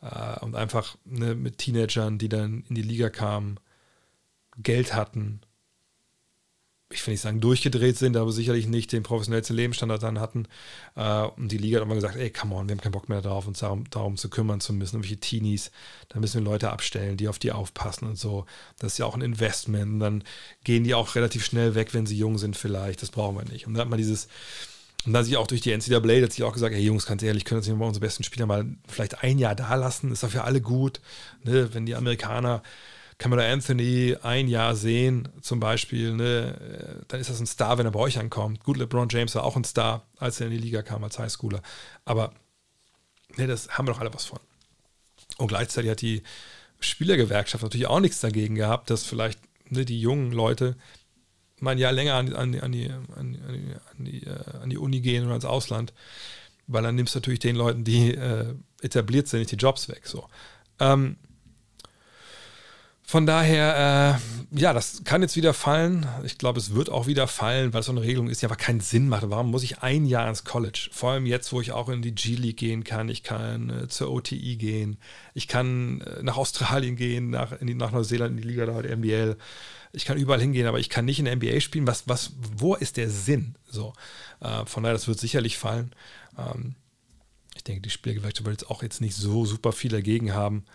Äh, 0.02 0.38
und 0.40 0.56
einfach 0.56 0.96
ne, 1.04 1.34
mit 1.34 1.58
Teenagern, 1.58 2.18
die 2.18 2.28
dann 2.28 2.64
in 2.68 2.74
die 2.74 2.82
Liga 2.82 3.10
kamen, 3.10 3.58
Geld 4.58 4.94
hatten, 4.94 5.40
ich 6.88 7.04
will 7.04 7.12
nicht 7.12 7.20
sagen 7.20 7.40
durchgedreht 7.40 7.98
sind, 7.98 8.16
aber 8.16 8.30
sicherlich 8.30 8.68
nicht 8.68 8.92
den 8.92 9.02
professionellsten 9.02 9.56
Lebensstandard 9.56 10.02
dann 10.02 10.20
hatten. 10.20 10.46
Äh, 10.94 11.22
und 11.22 11.50
die 11.50 11.58
Liga 11.58 11.78
hat 11.78 11.84
immer 11.84 11.96
gesagt, 11.96 12.16
ey, 12.16 12.30
come 12.30 12.54
on, 12.54 12.68
wir 12.68 12.74
haben 12.74 12.80
keinen 12.80 12.92
Bock 12.92 13.08
mehr 13.08 13.20
darauf, 13.20 13.48
uns 13.48 13.58
darum, 13.58 13.90
darum 13.90 14.16
zu 14.16 14.30
kümmern 14.30 14.60
zu 14.60 14.72
müssen, 14.72 15.02
welche 15.02 15.18
Teenies, 15.18 15.72
da 16.08 16.20
müssen 16.20 16.44
wir 16.44 16.50
Leute 16.50 16.70
abstellen, 16.70 17.16
die 17.16 17.26
auf 17.26 17.40
die 17.40 17.50
aufpassen 17.50 18.06
und 18.06 18.16
so. 18.16 18.46
Das 18.78 18.92
ist 18.92 18.98
ja 18.98 19.06
auch 19.06 19.16
ein 19.16 19.22
Investment. 19.22 19.94
Und 19.94 20.00
dann 20.00 20.24
gehen 20.62 20.84
die 20.84 20.94
auch 20.94 21.16
relativ 21.16 21.44
schnell 21.44 21.74
weg, 21.74 21.92
wenn 21.92 22.06
sie 22.06 22.16
jung 22.16 22.38
sind 22.38 22.56
vielleicht. 22.56 23.02
Das 23.02 23.10
brauchen 23.10 23.36
wir 23.36 23.44
nicht. 23.44 23.66
Und 23.66 23.74
dann 23.74 23.82
hat 23.82 23.90
man 23.90 23.98
dieses, 23.98 24.28
und 25.06 25.12
da 25.12 25.22
sich 25.22 25.36
auch 25.36 25.46
durch 25.46 25.60
die 25.60 25.70
NCAA 25.70 26.22
hat 26.22 26.32
sich 26.32 26.42
auch 26.42 26.52
gesagt, 26.52 26.74
hey 26.74 26.82
Jungs, 26.82 27.06
ganz 27.06 27.22
ehrlich, 27.22 27.44
können 27.44 27.58
uns 27.58 27.68
mal 27.68 27.86
unsere 27.86 28.04
besten 28.04 28.24
Spieler 28.24 28.46
mal 28.46 28.66
vielleicht 28.88 29.22
ein 29.22 29.38
Jahr 29.38 29.54
da 29.54 29.74
lassen, 29.76 30.10
ist 30.10 30.24
doch 30.24 30.30
für 30.30 30.42
alle 30.42 30.60
gut. 30.60 31.00
Ne? 31.44 31.72
Wenn 31.72 31.86
die 31.86 31.94
Amerikaner 31.94 32.62
Camera 33.18 33.50
Anthony 33.50 34.16
ein 34.22 34.48
Jahr 34.48 34.76
sehen, 34.76 35.28
zum 35.40 35.58
Beispiel, 35.58 36.12
ne, 36.14 37.04
dann 37.08 37.20
ist 37.20 37.30
das 37.30 37.40
ein 37.40 37.46
Star, 37.46 37.78
wenn 37.78 37.86
er 37.86 37.92
bei 37.92 38.00
euch 38.00 38.18
ankommt. 38.18 38.62
Gut, 38.62 38.76
LeBron 38.76 39.08
James 39.08 39.34
war 39.34 39.44
auch 39.44 39.56
ein 39.56 39.64
Star, 39.64 40.06
als 40.18 40.40
er 40.40 40.48
in 40.48 40.52
die 40.52 40.58
Liga 40.58 40.82
kam 40.82 41.02
als 41.02 41.18
Highschooler. 41.18 41.62
Aber 42.04 42.34
ne, 43.36 43.46
das 43.46 43.70
haben 43.70 43.86
wir 43.86 43.92
doch 43.92 44.00
alle 44.00 44.12
was 44.12 44.26
von. 44.26 44.40
Und 45.38 45.48
gleichzeitig 45.48 45.90
hat 45.90 46.02
die 46.02 46.22
Spielergewerkschaft 46.80 47.62
natürlich 47.62 47.86
auch 47.86 48.00
nichts 48.00 48.20
dagegen 48.20 48.54
gehabt, 48.54 48.90
dass 48.90 49.04
vielleicht 49.04 49.40
ne, 49.70 49.86
die 49.86 50.00
jungen 50.00 50.32
Leute 50.32 50.76
mal 51.60 51.72
ein 51.72 51.78
Jahr 51.78 51.92
länger 51.92 52.14
an, 52.14 52.32
an, 52.34 52.58
an, 52.60 52.72
die, 52.72 52.90
an, 52.90 53.38
die, 53.98 54.22
äh, 54.24 54.58
an 54.62 54.70
die 54.70 54.78
Uni 54.78 55.00
gehen 55.00 55.24
oder 55.24 55.34
ins 55.34 55.44
Ausland, 55.44 55.92
weil 56.66 56.82
dann 56.82 56.94
nimmst 56.94 57.14
du 57.14 57.18
natürlich 57.18 57.40
den 57.40 57.56
Leuten, 57.56 57.84
die 57.84 58.14
äh, 58.14 58.54
etabliert 58.82 59.28
sind, 59.28 59.40
nicht 59.40 59.52
die 59.52 59.56
Jobs 59.56 59.88
weg. 59.88 60.02
So. 60.04 60.26
Ähm, 60.80 61.16
von 63.08 63.24
daher, 63.24 64.18
äh, 64.52 64.58
ja, 64.60 64.72
das 64.72 65.04
kann 65.04 65.22
jetzt 65.22 65.36
wieder 65.36 65.54
fallen. 65.54 66.06
Ich 66.24 66.38
glaube, 66.38 66.58
es 66.58 66.74
wird 66.74 66.90
auch 66.90 67.06
wieder 67.06 67.28
fallen, 67.28 67.72
weil 67.72 67.80
es 67.80 67.86
so 67.86 67.92
eine 67.92 68.02
Regelung 68.02 68.28
ist, 68.28 68.42
die 68.42 68.46
aber 68.46 68.56
keinen 68.56 68.80
Sinn 68.80 69.08
macht. 69.08 69.30
Warum 69.30 69.52
muss 69.52 69.62
ich 69.62 69.78
ein 69.78 70.06
Jahr 70.06 70.28
ins 70.28 70.42
College? 70.42 70.88
Vor 70.90 71.12
allem 71.12 71.24
jetzt, 71.24 71.52
wo 71.52 71.60
ich 71.60 71.70
auch 71.70 71.88
in 71.88 72.02
die 72.02 72.12
G-League 72.12 72.56
gehen 72.56 72.82
kann. 72.82 73.08
Ich 73.08 73.22
kann 73.22 73.70
äh, 73.70 73.86
zur 73.86 74.10
OTI 74.10 74.56
gehen. 74.56 74.98
Ich 75.34 75.46
kann 75.46 76.00
äh, 76.00 76.24
nach 76.24 76.36
Australien 76.36 76.96
gehen, 76.96 77.30
nach, 77.30 77.56
die, 77.60 77.74
nach 77.74 77.92
Neuseeland 77.92 78.32
in 78.32 78.42
die 78.42 78.48
Liga 78.48 78.66
da, 78.66 78.82
der 78.82 78.96
NBL. 78.96 79.36
Ich 79.96 80.04
kann 80.04 80.18
überall 80.18 80.40
hingehen, 80.40 80.66
aber 80.66 80.78
ich 80.78 80.90
kann 80.90 81.06
nicht 81.06 81.18
in 81.18 81.24
der 81.24 81.36
NBA 81.36 81.60
spielen. 81.60 81.86
Was, 81.86 82.06
was, 82.06 82.32
wo 82.58 82.74
ist 82.74 82.98
der 82.98 83.08
Sinn? 83.08 83.54
So, 83.66 83.94
äh, 84.40 84.66
von 84.66 84.82
daher, 84.82 84.92
das 84.92 85.08
wird 85.08 85.18
sicherlich 85.18 85.56
fallen. 85.56 85.94
Ähm, 86.36 86.74
ich 87.54 87.64
denke, 87.64 87.80
die 87.80 87.88
Spielgewerkschaft 87.88 88.44
wird 88.44 88.60
jetzt 88.60 88.70
auch 88.70 88.82
jetzt 88.82 89.00
nicht 89.00 89.16
so 89.16 89.46
super 89.46 89.72
viel 89.72 89.90
dagegen 89.90 90.34
haben. 90.34 90.66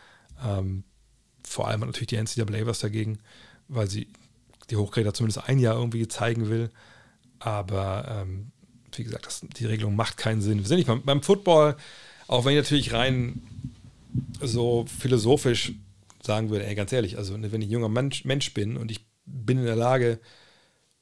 Ähm, 0.44 0.84
vor 1.44 1.68
allem 1.68 1.82
natürlich 1.82 2.08
die 2.08 2.18
NCAA 2.18 2.66
was 2.66 2.80
dagegen, 2.80 3.20
weil 3.68 3.88
sie 3.88 4.08
die 4.72 4.76
Hochkaräter 4.76 5.14
zumindest 5.14 5.48
ein 5.48 5.60
Jahr 5.60 5.76
irgendwie 5.76 6.08
zeigen 6.08 6.50
will. 6.50 6.72
Aber 7.38 8.24
ähm, 8.24 8.52
wie 8.94 9.04
gesagt, 9.04 9.28
das, 9.28 9.42
die 9.42 9.68
Regelung 9.68 9.96
macht 9.96 10.18
keinen 10.18 10.42
Sinn. 10.42 10.58
Wir 10.58 10.66
sind 10.66 10.78
nicht 10.78 10.88
beim, 10.88 11.04
beim 11.04 11.22
Football, 11.22 11.78
auch 12.28 12.44
wenn 12.44 12.54
ich 12.54 12.64
natürlich 12.64 12.92
rein 12.92 13.44
so 14.42 14.88
philosophisch 14.88 15.74
sagen 16.24 16.50
würde, 16.50 16.66
ey, 16.66 16.74
ganz 16.74 16.92
ehrlich, 16.92 17.20
also 17.20 17.34
wenn 17.34 17.44
ich 17.44 17.68
ein 17.68 17.72
junger 17.72 17.90
Mensch, 17.90 18.26
Mensch 18.26 18.52
bin 18.56 18.78
und 18.78 18.90
ich 18.90 19.11
bin 19.32 19.58
in 19.58 19.66
der 19.66 19.76
Lage 19.76 20.20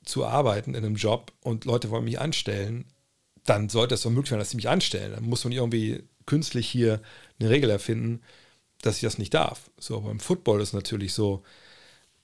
zu 0.03 0.25
arbeiten 0.25 0.73
in 0.73 0.85
einem 0.85 0.95
Job 0.95 1.33
und 1.41 1.65
Leute 1.65 1.89
wollen 1.89 2.05
mich 2.05 2.19
anstellen, 2.19 2.85
dann 3.45 3.69
sollte 3.69 3.95
es 3.95 4.01
doch 4.01 4.09
möglich 4.09 4.29
sein, 4.29 4.39
dass 4.39 4.51
sie 4.51 4.57
mich 4.57 4.69
anstellen. 4.69 5.13
Dann 5.13 5.23
muss 5.23 5.43
man 5.43 5.53
irgendwie 5.53 6.03
künstlich 6.25 6.67
hier 6.67 7.01
eine 7.39 7.49
Regel 7.49 7.69
erfinden, 7.69 8.21
dass 8.81 8.95
ich 8.95 9.01
das 9.01 9.17
nicht 9.17 9.33
darf. 9.33 9.69
So, 9.77 10.01
beim 10.01 10.19
Football 10.19 10.61
ist 10.61 10.73
natürlich 10.73 11.13
so, 11.13 11.43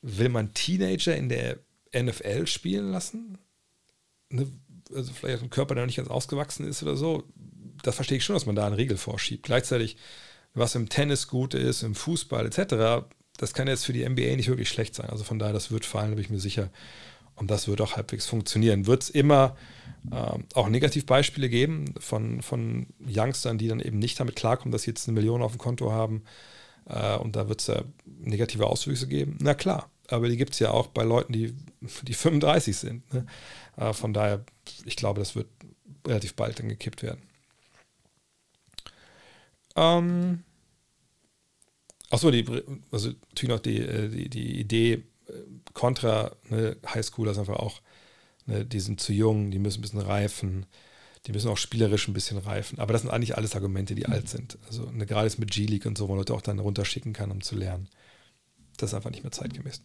will 0.01 0.29
man 0.29 0.53
Teenager 0.53 1.15
in 1.15 1.29
der 1.29 1.59
NFL 1.95 2.47
spielen 2.47 2.91
lassen? 2.91 3.37
Ne? 4.29 4.47
Also 4.93 5.13
vielleicht 5.13 5.41
ein 5.41 5.49
Körper, 5.49 5.73
der 5.73 5.83
noch 5.83 5.87
nicht 5.87 5.97
ganz 5.97 6.09
ausgewachsen 6.09 6.67
ist 6.67 6.83
oder 6.83 6.95
so. 6.95 7.23
Das 7.81 7.95
verstehe 7.95 8.17
ich 8.17 8.25
schon, 8.25 8.35
dass 8.35 8.45
man 8.45 8.55
da 8.55 8.67
eine 8.67 8.77
Regel 8.77 8.97
vorschiebt. 8.97 9.43
Gleichzeitig, 9.43 9.97
was 10.53 10.75
im 10.75 10.89
Tennis 10.89 11.27
gut 11.27 11.53
ist, 11.53 11.81
im 11.81 11.95
Fußball 11.95 12.45
etc., 12.45 13.07
das 13.37 13.53
kann 13.53 13.67
jetzt 13.67 13.85
für 13.85 13.93
die 13.93 14.07
NBA 14.07 14.35
nicht 14.35 14.47
wirklich 14.47 14.69
schlecht 14.69 14.95
sein. 14.95 15.09
Also 15.09 15.23
von 15.23 15.39
daher, 15.39 15.53
das 15.53 15.71
wird 15.71 15.85
fallen, 15.85 16.11
bin 16.11 16.19
ich 16.19 16.29
mir 16.29 16.39
sicher. 16.39 16.69
Und 17.35 17.51
das 17.51 17.67
wird 17.67 17.81
auch 17.81 17.97
halbwegs 17.97 18.25
funktionieren. 18.27 18.87
Wird 18.87 19.03
es 19.03 19.09
immer 19.09 19.57
äh, 20.11 20.39
auch 20.53 20.69
Negativbeispiele 20.69 21.49
geben 21.49 21.93
von, 21.99 22.41
von 22.41 22.87
Youngstern, 23.05 23.57
die 23.57 23.67
dann 23.67 23.81
eben 23.81 23.99
nicht 23.99 24.19
damit 24.19 24.37
klarkommen, 24.37 24.71
dass 24.71 24.83
sie 24.83 24.91
jetzt 24.91 25.07
eine 25.07 25.15
Million 25.15 25.41
auf 25.41 25.51
dem 25.51 25.57
Konto 25.57 25.91
haben. 25.91 26.23
Äh, 26.87 27.17
und 27.17 27.35
da 27.35 27.49
wird 27.49 27.59
es 27.59 27.67
ja 27.67 27.83
negative 28.05 28.67
Auswüchse 28.67 29.07
geben. 29.07 29.37
Na 29.41 29.53
klar, 29.53 29.89
aber 30.07 30.29
die 30.29 30.37
gibt 30.37 30.53
es 30.53 30.59
ja 30.59 30.71
auch 30.71 30.87
bei 30.87 31.03
Leuten, 31.03 31.33
die, 31.33 31.53
die 32.03 32.13
35 32.13 32.77
sind. 32.77 33.13
Ne? 33.13 33.25
Äh, 33.75 33.91
von 33.91 34.13
daher, 34.13 34.45
ich 34.85 34.95
glaube, 34.95 35.19
das 35.19 35.35
wird 35.35 35.47
relativ 36.07 36.35
bald 36.35 36.59
dann 36.59 36.69
gekippt 36.69 37.03
werden. 37.03 37.21
Ähm, 39.75 40.44
Achso, 42.09 42.31
die, 42.31 42.45
also 42.91 43.09
natürlich 43.29 43.49
noch 43.49 43.59
die, 43.59 43.79
äh, 43.79 44.09
die, 44.09 44.29
die 44.29 44.59
Idee, 44.59 45.03
Contra, 45.73 46.31
ne, 46.49 46.77
Highschooler 46.87 47.31
ist 47.31 47.37
einfach 47.37 47.57
auch, 47.57 47.81
ne, 48.45 48.65
die 48.65 48.79
sind 48.79 48.99
zu 48.99 49.13
jung, 49.13 49.51
die 49.51 49.59
müssen 49.59 49.79
ein 49.79 49.81
bisschen 49.81 50.01
reifen, 50.01 50.65
die 51.25 51.31
müssen 51.31 51.49
auch 51.49 51.57
spielerisch 51.57 52.07
ein 52.07 52.13
bisschen 52.13 52.37
reifen. 52.37 52.79
Aber 52.79 52.93
das 52.93 53.01
sind 53.01 53.11
eigentlich 53.11 53.37
alles 53.37 53.55
Argumente, 53.55 53.95
die 53.95 54.05
mhm. 54.05 54.13
alt 54.13 54.29
sind. 54.29 54.57
Also 54.67 54.89
ne, 54.91 55.05
gerade 55.05 55.27
jetzt 55.27 55.39
mit 55.39 55.51
G-League 55.51 55.85
und 55.85 55.97
so, 55.97 56.05
wo 56.05 56.09
man 56.09 56.19
Leute 56.19 56.33
auch 56.33 56.41
dann 56.41 56.59
runterschicken 56.59 57.13
kann, 57.13 57.31
um 57.31 57.41
zu 57.41 57.55
lernen. 57.55 57.89
Das 58.77 58.91
ist 58.91 58.93
einfach 58.93 59.11
nicht 59.11 59.23
mehr 59.23 59.31
zeitgemäß. 59.31 59.81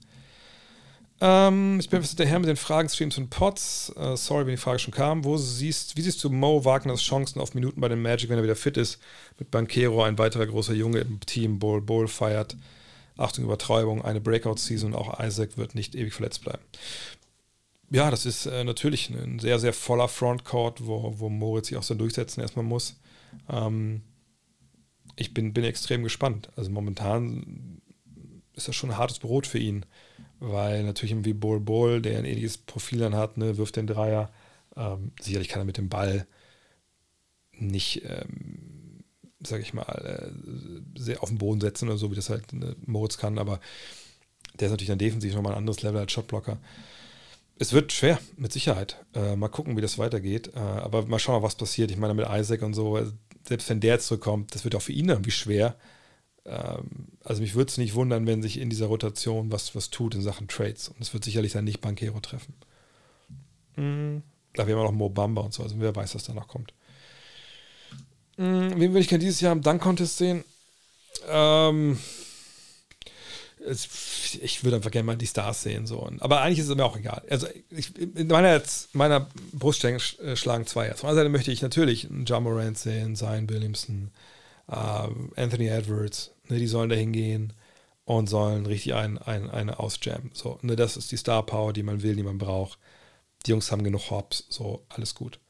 Ähm, 1.23 1.79
ich 1.81 1.91
bin 1.91 2.03
hinterher 2.03 2.39
mit 2.39 2.49
den 2.49 2.57
Fragen, 2.57 2.89
Streams 2.89 3.19
und 3.19 3.29
Pods. 3.29 3.93
Äh, 3.97 4.17
sorry, 4.17 4.47
wenn 4.47 4.53
die 4.53 4.57
Frage 4.57 4.79
schon 4.79 4.95
kam. 4.95 5.25
Wo 5.25 5.37
siehst, 5.37 5.97
wie 5.97 6.03
siehst 6.03 6.25
du 6.25 6.31
Mo 6.31 6.65
Wagners 6.65 7.03
Chancen 7.03 7.41
auf 7.41 7.55
Minuten 7.55 7.81
bei 7.81 7.89
den 7.89 8.01
Magic, 8.01 8.31
wenn 8.31 8.39
er 8.39 8.45
wieder 8.45 8.57
fit 8.57 8.77
ist? 8.77 8.99
Mit 9.39 9.51
Banquero, 9.51 10.03
ein 10.03 10.19
weiterer 10.19 10.47
großer 10.47 10.73
Junge 10.73 11.01
im 11.01 11.21
Team, 11.21 11.59
Bowl, 11.59 11.83
Bowl 11.83 12.09
feiert. 12.09 12.57
Achtung, 13.19 13.45
Übertreibung, 13.45 14.03
eine 14.03 14.21
Breakout-Season, 14.21 14.95
auch 14.95 15.21
Isaac 15.21 15.59
wird 15.59 15.75
nicht 15.75 15.95
ewig 15.95 16.15
verletzt 16.15 16.41
bleiben. 16.43 16.63
Ja, 17.91 18.11
das 18.11 18.25
ist 18.25 18.47
äh, 18.47 18.65
natürlich 18.65 19.11
ein 19.11 19.41
sehr, 19.41 19.59
sehr 19.59 19.75
voller 19.75 20.09
Frontcourt, 20.09 20.87
wo, 20.87 21.15
wo 21.19 21.29
Moritz 21.29 21.69
sich 21.69 21.77
auch 21.77 21.83
so 21.83 21.95
durchsetzen 21.95 22.41
erstmal 22.41 22.65
muss. 22.65 22.97
Ähm, 23.51 24.01
ich 25.17 25.35
bin, 25.35 25.53
bin 25.53 25.65
extrem 25.65 26.03
gespannt. 26.03 26.49
Also 26.57 26.71
momentan 26.71 27.83
ist 28.55 28.69
das 28.69 28.77
schon 28.77 28.91
ein 28.91 28.97
hartes 28.97 29.19
Brot 29.19 29.47
für 29.47 29.59
ihn, 29.59 29.85
weil 30.41 30.83
natürlich 30.83 31.13
irgendwie 31.13 31.35
Bol 31.35 31.61
Bol, 31.61 32.03
der 32.03 32.19
ein 32.19 32.25
ähnliches 32.25 32.59
Profil 32.59 32.99
dann 32.99 33.15
hat, 33.15 33.37
ne, 33.37 33.57
wirft 33.57 33.77
den 33.77 33.87
Dreier. 33.87 34.31
Ähm, 34.77 35.13
sicherlich 35.21 35.49
kann 35.49 35.63
er 35.63 35.67
mit 35.67 35.77
dem 35.77 35.89
Ball 35.89 36.27
nicht 37.53 38.03
ähm, 38.05 38.81
sage 39.47 39.63
ich 39.63 39.73
mal, 39.73 39.85
äh, 39.85 40.99
sehr 40.99 41.23
auf 41.23 41.29
den 41.29 41.39
Boden 41.39 41.61
setzen 41.61 41.89
oder 41.89 41.99
so, 41.99 42.11
wie 42.11 42.17
das 42.17 42.31
halt 42.31 42.53
äh, 42.53 42.75
Moritz 42.87 43.17
kann, 43.17 43.39
aber 43.39 43.61
der 44.59 44.67
ist 44.67 44.73
natürlich 44.73 44.89
dann 44.89 44.99
defensiv 44.99 45.35
nochmal 45.35 45.53
ein 45.53 45.59
anderes 45.59 45.83
Level 45.83 46.01
als 46.01 46.13
Shotblocker. 46.13 46.59
Es 47.59 47.73
wird 47.73 47.93
schwer, 47.93 48.19
mit 48.37 48.53
Sicherheit. 48.53 49.05
Äh, 49.15 49.37
mal 49.37 49.49
gucken, 49.49 49.77
wie 49.77 49.83
das 49.83 49.99
weitergeht. 49.99 50.53
Äh, 50.55 50.59
aber 50.59 51.07
mal 51.07 51.19
schauen, 51.19 51.43
was 51.43 51.55
passiert. 51.55 51.91
Ich 51.91 51.99
meine, 51.99 52.15
mit 52.15 52.27
Isaac 52.31 52.63
und 52.63 52.75
so, 52.75 52.99
selbst 53.47 53.69
wenn 53.69 53.81
der 53.81 53.99
zurückkommt, 54.01 54.55
das 54.55 54.65
wird 54.65 54.75
auch 54.75 54.83
für 54.83 54.93
ihn 54.93 55.09
irgendwie 55.09 55.31
schwer. 55.31 55.77
Ähm, 56.51 57.07
also 57.23 57.41
mich 57.41 57.55
würde 57.55 57.71
es 57.71 57.79
nicht 57.79 57.95
wundern, 57.95 58.27
wenn 58.27 58.43
sich 58.43 58.59
in 58.59 58.71
dieser 58.71 58.87
Rotation 58.87 59.53
was, 59.53 59.75
was 59.75 59.91
tut 59.91 60.15
in 60.15 60.23
Sachen 60.23 60.49
Trades. 60.49 60.89
Und 60.89 61.01
es 61.01 61.15
wird 61.15 61.25
sicherlich 61.25 61.53
dann 61.53 61.65
nicht 61.65 61.81
Bankero 61.81 62.21
treffen. 62.21 62.55
Mhm. 63.77 64.23
Da 64.55 64.67
wir 64.67 64.77
haben 64.77 64.83
noch 64.83 64.93
Mo 64.93 65.09
Bamba 65.09 65.43
und 65.43 65.55
so, 65.55 65.63
also 65.63 65.77
wer 65.79 65.95
weiß, 65.95 66.15
was 66.17 66.25
da 66.25 66.35
noch 66.35 66.49
kommt. 66.49 66.75
Mhm, 68.37 68.73
wen 68.81 68.91
würde 68.91 69.01
ich 69.01 69.09
gerne 69.09 69.23
dieses 69.23 69.41
Jahr 69.41 69.53
im 69.53 69.63
Dunk-Contest 69.63 70.19
sehen? 70.19 70.45
Ähm, 71.29 71.99
es, 73.65 73.89
ich 74.41 74.65
würde 74.65 74.77
einfach 74.77 74.91
gerne 74.91 75.07
mal 75.07 75.17
die 75.17 75.27
Stars 75.27 75.63
sehen. 75.63 75.87
So. 75.87 76.11
Aber 76.19 76.41
eigentlich 76.41 76.59
ist 76.59 76.69
es 76.69 76.75
mir 76.75 76.85
auch 76.85 76.97
egal. 76.97 77.23
Also 77.31 77.47
ich, 77.71 77.97
in 77.97 78.27
meiner, 78.27 78.61
meiner 78.93 79.29
Brust 79.53 79.87
schlagen 80.35 80.67
zwei 80.67 80.87
Herzen. 80.87 81.07
Auf 81.07 81.11
der 81.11 81.15
Seite 81.15 81.29
möchte 81.29 81.53
ich 81.53 81.63
natürlich 81.63 82.11
einen 82.11 82.25
John 82.25 82.43
Morant 82.43 82.79
sehen, 82.79 83.15
Zion 83.15 83.49
Williamson, 83.49 84.11
äh, 84.69 84.75
Anthony 85.37 85.69
Edwards. 85.69 86.33
Ne, 86.51 86.59
die 86.59 86.67
sollen 86.67 86.91
da 86.91 86.97
hingehen 86.97 87.53
und 88.05 88.29
sollen 88.29 88.67
richtig 88.67 88.95
ein, 88.95 89.19
ein, 89.19 89.51
eine 89.51 89.79
ausjammen. 89.79 90.31
So, 90.35 90.59
ne, 90.63 90.77
das 90.77 90.97
ist 90.97 91.13
die 91.13 91.17
Star 91.17 91.45
Power, 91.45 91.73
die 91.73 91.83
man 91.83 92.03
will, 92.03 92.17
die 92.17 92.23
man 92.23 92.39
braucht. 92.39 92.79
Die 93.47 93.51
Jungs 93.53 93.73
haben 93.73 93.85
genug 93.85 94.11
Hops, 94.11 94.45
so, 94.49 94.85
alles 94.89 95.15
gut. 95.15 95.41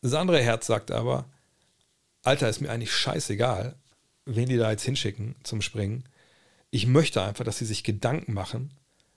Das 0.00 0.14
andere 0.14 0.40
Herz 0.40 0.66
sagt 0.66 0.90
aber, 0.90 1.26
Alter, 2.22 2.48
ist 2.48 2.60
mir 2.60 2.70
eigentlich 2.70 2.92
scheißegal, 2.92 3.74
wen 4.24 4.48
die 4.48 4.56
da 4.56 4.70
jetzt 4.70 4.84
hinschicken 4.84 5.34
zum 5.42 5.60
Springen 5.62 6.04
ich 6.70 6.86
möchte 6.86 7.22
einfach, 7.22 7.44
dass 7.44 7.58
sie 7.58 7.64
sich 7.64 7.84
Gedanken 7.84 8.32
machen, 8.32 8.72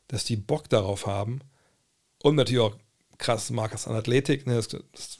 dass 0.07 0.23
die 0.23 0.37
Bock 0.37 0.69
darauf 0.69 1.05
haben 1.05 1.41
und 2.21 2.35
natürlich 2.35 2.61
auch 2.61 2.77
krass 3.17 3.49
Markers 3.49 3.87
an 3.87 3.95
Athletik, 3.95 4.47
ne, 4.47 4.55
das, 4.55 4.67
das, 4.69 5.19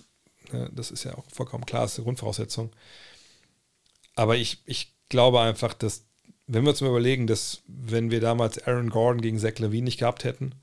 ne, 0.51 0.69
das, 0.74 0.91
ist 0.91 1.03
ja 1.03 1.15
auch 1.15 1.26
vollkommen 1.32 1.65
klar, 1.65 1.84
das 1.84 1.91
ist 1.91 1.97
die 1.99 2.03
Grundvoraussetzung. 2.03 2.72
Aber 4.15 4.38
ich, 4.38 4.61
ich 4.65 4.93
glaube 5.12 5.39
einfach, 5.39 5.76
dass, 5.76 6.05
wenn 6.47 6.64
wir 6.64 6.72
uns 6.72 6.82
mal 6.82 6.89
überlegen, 6.89 7.28
dass 7.28 7.62
wenn 7.68 8.09
wir 8.09 8.20
damals 8.20 8.66
Aaron 8.66 8.89
Gordon 8.89 9.22
gegen 9.22 9.38
Zach 9.38 9.59
Levine 9.59 9.86
nicht 9.86 9.99
gehabt 9.99 10.24
hätten, 10.24 10.55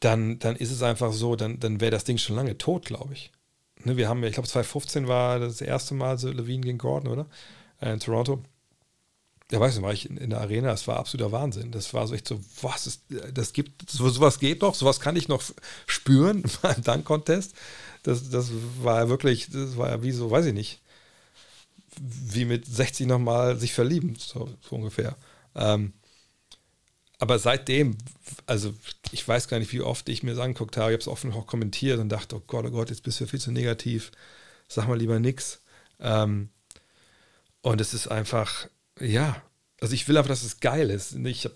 dann, 0.00 0.38
dann 0.38 0.54
ist 0.54 0.70
es 0.70 0.82
einfach 0.82 1.12
so, 1.12 1.34
dann, 1.34 1.58
dann 1.58 1.80
wäre 1.80 1.90
das 1.90 2.04
Ding 2.04 2.18
schon 2.18 2.36
lange 2.36 2.56
tot, 2.56 2.86
glaube 2.86 3.14
ich. 3.14 3.32
Ne, 3.84 3.96
wir 3.96 4.08
haben, 4.08 4.22
ich 4.22 4.34
glaube, 4.34 4.48
2015 4.48 5.08
war 5.08 5.40
das 5.40 5.60
erste 5.60 5.94
Mal 5.94 6.18
so 6.18 6.30
Levine 6.30 6.62
gegen 6.62 6.78
Gordon, 6.78 7.10
oder? 7.12 7.26
Äh, 7.80 7.92
in 7.92 8.00
Toronto 8.00 8.42
ja, 9.50 9.60
weißt 9.60 9.78
du, 9.78 9.82
war 9.82 9.92
ich 9.92 10.08
in, 10.08 10.18
in, 10.18 10.30
der 10.30 10.40
Arena, 10.40 10.68
das 10.68 10.86
war 10.88 10.98
absoluter 10.98 11.32
Wahnsinn. 11.32 11.70
Das 11.70 11.94
war 11.94 12.06
so 12.06 12.14
echt 12.14 12.28
so, 12.28 12.38
was 12.60 12.86
ist, 12.86 13.02
das 13.32 13.54
gibt, 13.54 13.90
so, 13.90 14.08
sowas 14.10 14.40
geht 14.40 14.60
noch, 14.60 14.74
sowas 14.74 15.00
kann 15.00 15.16
ich 15.16 15.28
noch 15.28 15.42
spüren 15.86 16.44
beim 16.62 16.82
Dank-Contest. 16.82 17.54
Das, 18.02 18.28
das 18.28 18.50
war 18.82 19.00
ja 19.00 19.08
wirklich, 19.08 19.48
das 19.50 19.76
war 19.76 19.88
ja 19.88 20.02
wie 20.02 20.12
so, 20.12 20.30
weiß 20.30 20.46
ich 20.46 20.54
nicht, 20.54 20.82
wie 22.00 22.44
mit 22.44 22.66
60 22.66 23.06
nochmal 23.06 23.58
sich 23.58 23.72
verlieben, 23.72 24.16
so, 24.16 24.48
so 24.60 24.76
ungefähr. 24.76 25.16
Ähm, 25.54 25.92
aber 27.18 27.38
seitdem, 27.38 27.98
also 28.46 28.72
ich 29.10 29.26
weiß 29.26 29.48
gar 29.48 29.58
nicht, 29.58 29.72
wie 29.72 29.80
oft 29.80 30.08
ich 30.08 30.22
mir 30.22 30.32
das 30.32 30.40
angeguckt 30.40 30.76
habe, 30.76 30.90
ich 30.90 30.94
habe 30.94 31.02
es 31.02 31.08
offen 31.08 31.32
auch 31.32 31.46
kommentiert 31.46 31.98
und 31.98 32.08
dachte, 32.08 32.36
oh 32.36 32.42
Gott, 32.46 32.64
oh 32.66 32.70
Gott, 32.70 32.90
jetzt 32.90 33.02
bist 33.02 33.20
du 33.20 33.26
viel 33.26 33.40
zu 33.40 33.50
negativ, 33.50 34.12
sag 34.68 34.86
mal 34.86 34.98
lieber 34.98 35.18
nix. 35.18 35.62
Ähm, 36.00 36.50
und 37.62 37.80
es 37.80 37.92
ist 37.94 38.08
einfach, 38.08 38.68
ja, 39.00 39.42
also 39.80 39.94
ich 39.94 40.08
will 40.08 40.16
einfach, 40.16 40.28
dass 40.28 40.44
es 40.44 40.60
geil 40.60 40.90
ist. 40.90 41.14
Ich, 41.14 41.48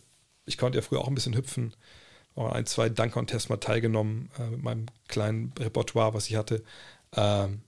ich 0.46 0.58
konnte 0.58 0.78
ja 0.78 0.82
früher 0.82 1.00
auch 1.00 1.08
ein 1.08 1.14
bisschen 1.14 1.36
hüpfen. 1.36 1.74
Auch 2.34 2.52
ein, 2.52 2.66
zwei 2.66 2.88
Dunk-Contests 2.88 3.48
mal 3.48 3.58
teilgenommen 3.58 4.30
äh, 4.38 4.48
mit 4.48 4.62
meinem 4.62 4.86
kleinen 5.08 5.52
Repertoire, 5.58 6.14
was 6.14 6.28
ich 6.28 6.36
hatte. 6.36 6.64
Ähm, 7.14 7.62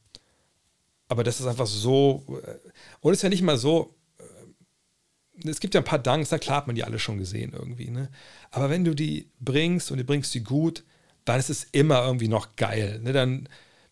aber 1.09 1.25
das 1.25 1.41
ist 1.41 1.47
einfach 1.47 1.67
so. 1.67 2.25
Äh, 2.29 2.71
und 3.01 3.13
es 3.13 3.19
ist 3.19 3.23
ja 3.23 3.29
nicht 3.29 3.43
mal 3.43 3.59
so. 3.59 3.95
Äh, 4.19 5.49
es 5.49 5.61
gibt 5.61 5.75
ja 5.75 5.81
ein 5.81 5.85
paar 5.85 5.99
Dunks, 5.99 6.31
na 6.31 6.39
klar 6.39 6.59
hat 6.59 6.67
man 6.67 6.77
die 6.77 6.85
alle 6.85 6.99
schon 6.99 7.19
gesehen 7.19 7.53
irgendwie. 7.53 7.91
Ne? 7.91 8.11
Aber 8.51 8.71
wenn 8.71 8.85
du 8.85 8.95
die 8.95 9.31
bringst 9.41 9.91
und 9.91 9.99
du 9.99 10.05
bringst 10.05 10.35
die 10.35 10.43
gut, 10.43 10.85
dann 11.25 11.39
ist 11.39 11.51
es 11.51 11.65
immer 11.73 12.05
irgendwie 12.05 12.29
noch 12.29 12.57
geil. 12.57 13.01
Ne? 13.03 13.13
Dann 13.13 13.49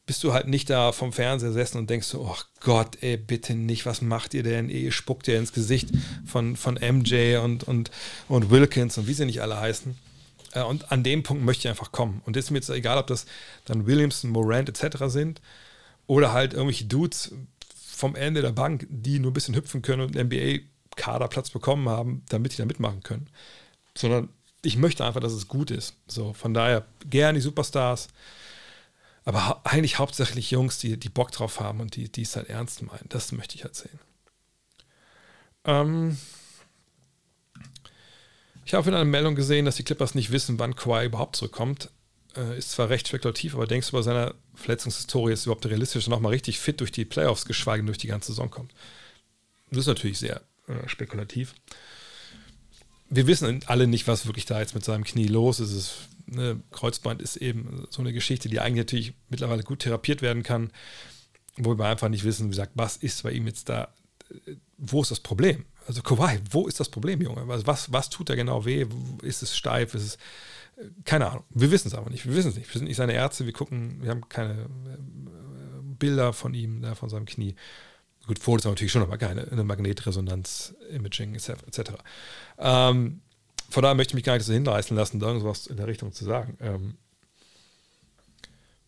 bist 0.07 0.25
du 0.25 0.33
halt 0.33 0.49
nicht 0.49 0.69
da 0.69 0.93
vom 0.93 1.13
Fernseher 1.13 1.51
gesessen 1.51 1.79
und 1.79 1.89
denkst 1.89 2.09
so, 2.09 2.23
oh 2.23 2.37
Gott, 2.61 2.99
ey, 3.03 3.17
bitte 3.17 3.55
nicht, 3.55 3.87
was 3.87 4.03
macht 4.03 4.35
ihr 4.35 4.43
denn? 4.43 4.69
Ihr 4.69 4.91
spuckt 4.91 5.29
ihr 5.29 5.39
ins 5.39 5.53
Gesicht 5.53 5.91
von, 6.27 6.57
von 6.57 6.75
MJ 6.75 7.37
und, 7.37 7.65
und, 7.65 7.91
und 8.29 8.51
Wilkins 8.51 8.99
und 8.99 9.07
wie 9.07 9.15
sie 9.15 9.27
nicht 9.27 9.43
alle 9.43 9.61
heißen. 9.61 9.97
Äh, 10.55 10.63
und 10.63 10.91
an 10.91 11.03
dem 11.03 11.23
Punkt 11.23 11.45
möchte 11.45 11.63
ich 11.63 11.69
einfach 11.69 11.93
kommen. 11.93 12.21
Und 12.25 12.37
ist 12.37 12.51
mir 12.51 12.59
jetzt 12.59 12.71
egal, 12.71 12.99
ob 12.99 13.07
das 13.07 13.27
dann 13.65 13.87
Williamson, 13.87 14.31
Morant 14.31 14.69
etc. 14.69 15.05
sind 15.07 15.41
oder 16.07 16.33
halt 16.33 16.53
irgendwelche 16.55 16.85
Dudes 16.87 17.35
vom 17.75 18.17
Ende 18.17 18.43
der 18.43 18.53
Bank, 18.53 18.87
die 18.91 19.19
nur 19.19 19.31
ein 19.31 19.35
bisschen 19.35 19.55
hüpfen 19.55 19.83
können 19.83 20.03
und 20.03 20.17
einen 20.17 20.29
NBA-Kaderplatz 20.29 21.51
bekommen 21.51 21.89
haben, 21.89 22.25
damit 22.29 22.53
die 22.53 22.57
da 22.57 22.65
mitmachen 22.65 23.03
können. 23.03 23.29
Sondern 23.97 24.29
ich 24.65 24.77
möchte 24.77 25.05
einfach, 25.05 25.21
dass 25.21 25.33
es 25.33 25.49
gut 25.49 25.71
ist. 25.71 25.97
So, 26.07 26.33
von 26.33 26.55
daher 26.55 26.87
gerne 27.09 27.39
die 27.39 27.43
Superstars. 27.43 28.09
Aber 29.25 29.61
eigentlich 29.65 29.99
hauptsächlich 29.99 30.51
Jungs, 30.51 30.79
die, 30.79 30.99
die 30.99 31.09
Bock 31.09 31.31
drauf 31.31 31.61
haben 31.61 31.81
und 31.81 31.95
die, 31.97 32.11
die 32.11 32.23
es 32.23 32.35
halt 32.35 32.49
ernst 32.49 32.83
meinen. 32.83 33.09
Das 33.09 33.31
möchte 33.33 33.55
ich 33.55 33.65
halt 33.65 33.77
sehen. 33.77 33.99
Ähm 35.65 36.19
ich 38.65 38.75
habe 38.75 38.89
in 38.89 38.95
einer 38.95 39.05
Meldung 39.05 39.35
gesehen, 39.35 39.65
dass 39.65 39.77
die 39.77 39.85
Clippers 39.85 40.15
nicht 40.15 40.33
wissen, 40.33 40.59
wann 40.59 40.77
Kawhi 40.77 41.07
überhaupt 41.07 41.37
zurückkommt. 41.37 41.91
Äh, 42.37 42.59
ist 42.59 42.71
zwar 42.71 42.89
recht 42.89 43.09
spekulativ, 43.09 43.55
aber 43.55 43.67
denkst 43.67 43.91
du, 43.91 43.97
bei 43.97 44.03
seiner 44.03 44.35
Verletzungshistorie 44.55 45.33
ist 45.33 45.47
überhaupt 45.47 45.67
realistisch, 45.67 46.07
nochmal 46.07 46.33
richtig 46.33 46.59
fit 46.59 46.81
durch 46.81 46.93
die 46.93 47.05
Playoffs, 47.05 47.45
geschweige 47.45 47.79
denn 47.79 47.87
durch 47.87 47.99
die 47.99 48.07
ganze 48.07 48.29
Saison 48.29 48.51
kommt. 48.51 48.73
Das 49.71 49.81
ist 49.81 49.87
natürlich 49.87 50.19
sehr 50.19 50.43
äh, 50.69 50.89
spekulativ. 50.89 51.55
Wir 53.09 53.27
wissen 53.27 53.61
alle 53.67 53.87
nicht, 53.87 54.09
was 54.09 54.27
wirklich 54.27 54.47
da 54.47 54.61
jetzt 54.61 54.75
mit 54.75 54.85
seinem 54.85 55.05
Knie 55.05 55.27
los 55.27 55.61
ist. 55.61 55.73
Es 55.73 55.95
ne, 56.27 56.63
Kreuzband 56.71 57.21
ist 57.21 57.37
eben 57.37 57.87
so 57.91 58.01
eine 58.01 58.13
Geschichte, 58.13 58.49
die 58.49 58.61
eigentlich 58.61 58.87
natürlich 58.87 59.15
mittlerweile 59.29 59.63
gut 59.63 59.81
therapiert 59.81 60.23
werden 60.23 60.43
kann, 60.43 60.71
wo 61.57 61.77
wir 61.77 61.85
einfach 61.87 62.09
nicht 62.09 62.25
wissen, 62.25 62.47
wie 62.47 62.51
gesagt, 62.51 62.73
was 62.75 62.97
ist 62.97 63.23
bei 63.23 63.33
ihm 63.33 63.47
jetzt 63.47 63.69
da, 63.69 63.93
wo 64.79 65.03
ist 65.03 65.11
das 65.11 65.21
Problem? 65.21 65.67
Also 65.87 66.03
Kawhi, 66.03 66.39
wo 66.51 66.67
ist 66.67 66.81
das 66.81 66.89
Problem, 66.89 67.21
Junge? 67.21 67.51
Also 67.53 67.67
was, 67.67 67.93
was 67.93 68.09
tut 68.09 68.31
er 68.31 68.37
genau 68.37 68.65
weh? 68.65 68.87
Ist 69.23 69.43
es 69.43 69.57
steif? 69.57 69.95
Ist 69.95 70.03
es, 70.03 70.19
keine 71.05 71.31
Ahnung. 71.31 71.45
Wir 71.51 71.71
wissen 71.71 71.89
es 71.89 71.95
aber 71.95 72.11
nicht. 72.11 72.27
Wir 72.27 72.35
wissen 72.35 72.51
es 72.51 72.57
nicht. 72.57 72.69
Wir 72.73 72.79
sind 72.79 72.89
nicht 72.89 72.97
seine 72.97 73.15
Ärzte. 73.15 73.47
Wir 73.47 73.53
gucken, 73.53 74.03
wir 74.03 74.11
haben 74.11 74.29
keine 74.29 74.53
äh, 74.53 74.67
Bilder 75.99 76.33
von 76.33 76.55
ihm, 76.55 76.85
von 76.95 77.09
seinem 77.09 77.27
Knie. 77.27 77.55
Gut, 78.27 78.39
Fotos 78.39 78.65
natürlich 78.65 78.93
schon, 78.93 79.03
aber 79.03 79.19
keine 79.19 79.51
eine 79.51 79.65
Magnetresonanz, 79.65 80.75
Imaging 80.91 81.35
etc. 81.35 81.93
Ähm, 82.59 83.21
von 83.69 83.83
daher 83.83 83.95
möchte 83.95 84.13
ich 84.13 84.15
mich 84.15 84.25
gar 84.25 84.35
nicht 84.35 84.45
so 84.45 84.53
hinreißen 84.53 84.97
lassen, 84.97 85.19
da 85.19 85.29
irgendwas 85.29 85.67
in 85.67 85.77
der 85.77 85.87
Richtung 85.87 86.13
zu 86.13 86.25
sagen. 86.25 86.57
Ähm, 86.61 86.95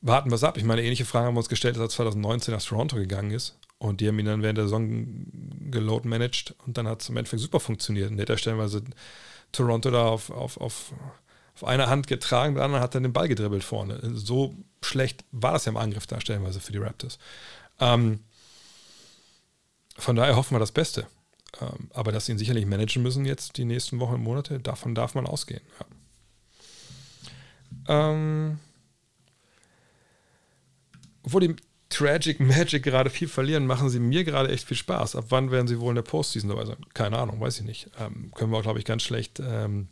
warten 0.03 0.31
wir 0.31 0.37
es 0.37 0.45
ab. 0.45 0.57
Ich 0.57 0.65
meine, 0.65 0.83
ähnliche 0.83 1.05
Fragen 1.05 1.27
haben 1.27 1.35
wir 1.35 1.39
uns 1.39 1.49
gestellt, 1.49 1.77
als 1.77 1.85
er 1.85 1.97
2019 1.97 2.55
nach 2.55 2.63
Toronto 2.63 2.97
gegangen 2.97 3.31
ist. 3.31 3.59
Und 3.79 4.01
die 4.01 4.09
haben 4.09 4.19
ihn 4.19 4.27
dann 4.27 4.43
während 4.43 4.59
der 4.59 4.67
Saison 4.67 5.71
geload 5.71 6.07
managed 6.07 6.55
und 6.65 6.79
dann 6.79 6.87
hat 6.87 7.03
es 7.03 7.09
im 7.09 7.17
Endeffekt 7.17 7.43
super 7.43 7.61
funktioniert. 7.61 8.11
Und 8.11 8.21
hat 8.21 8.29
ja 8.29 8.37
stellenweise 8.37 8.83
Toronto 9.53 9.91
da 9.91 10.07
auf, 10.07 10.31
auf, 10.31 10.61
auf, 10.61 10.93
auf 11.55 11.65
einer 11.65 11.89
Hand 11.89 12.07
getragen, 12.07 12.55
mit 12.55 12.59
der 12.59 12.65
anderen 12.65 12.83
hat 12.83 12.95
er 12.95 13.01
den 13.01 13.13
Ball 13.13 13.29
gedribbelt 13.29 13.63
vorne. 13.63 14.01
So 14.15 14.55
schlecht 14.83 15.25
war 15.31 15.53
das 15.53 15.65
ja 15.65 15.71
im 15.71 15.77
Angriff 15.77 16.07
da 16.07 16.21
stellenweise 16.21 16.61
für 16.61 16.73
die 16.73 16.79
Raptors. 16.79 17.19
Ähm, 17.81 18.21
von 19.97 20.17
daher 20.17 20.37
hoffen 20.37 20.55
wir 20.55 20.59
das 20.59 20.73
Beste. 20.73 21.07
Ähm, 21.61 21.91
aber 21.93 22.11
dass 22.11 22.27
sie 22.27 22.33
ihn 22.33 22.39
sicherlich 22.39 22.67
managen 22.67 23.03
müssen 23.03 23.25
jetzt 23.25 23.57
die 23.57 23.65
nächsten 23.65 24.01
Wochen 24.01 24.15
und 24.15 24.23
Monate, 24.23 24.59
davon 24.59 24.95
darf 24.95 25.15
man 25.15 25.27
ausgehen. 25.27 25.63
Ja. 27.87 28.11
Ähm, 28.11 28.59
obwohl 31.23 31.41
die 31.43 31.57
Tragic 31.89 32.41
Magic 32.41 32.83
gerade 32.83 33.11
viel 33.11 33.29
verlieren, 33.29 33.67
machen 33.67 33.89
sie 33.89 34.01
mir 34.01 34.25
gerade 34.25 34.51
echt 34.51 34.67
viel 34.67 34.77
Spaß. 34.77 35.15
Ab 35.15 35.27
wann 35.29 35.53
werden 35.53 35.69
sie 35.69 35.79
wohl 35.79 35.91
in 35.91 35.97
der 35.97 36.03
Postseason 36.03 36.51
dabei 36.51 36.65
sein? 36.65 36.85
Keine 36.93 37.19
Ahnung, 37.19 37.41
weiß 37.41 37.61
ich 37.61 37.65
nicht. 37.65 37.89
Ähm, 38.01 38.33
können 38.35 38.51
wir 38.51 38.59
auch, 38.59 38.63
glaube 38.63 38.81
ich, 38.81 38.85
ganz 38.85 39.03
schlecht 39.05 39.41
ähm, 39.41 39.89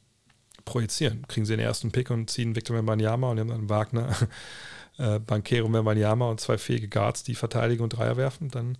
projizieren. 0.65 1.27
Kriegen 1.29 1.47
sie 1.47 1.57
den 1.57 1.65
ersten 1.65 1.93
Pick 1.93 2.11
und 2.11 2.31
ziehen 2.31 2.57
Victor 2.57 2.77
Membanyama 2.77 3.31
und 3.31 3.37
dann 3.37 3.69
Wagner, 3.69 4.15
äh, 4.99 5.19
Bankero 5.19 5.69
Membanyama 5.69 6.29
und 6.29 6.41
zwei 6.41 6.59
fähige 6.59 6.89
Guards, 6.89 7.23
die 7.23 7.35
verteidigen 7.35 7.83
und 7.83 7.91
Dreier 7.91 8.17
werfen, 8.17 8.49
dann 8.49 8.79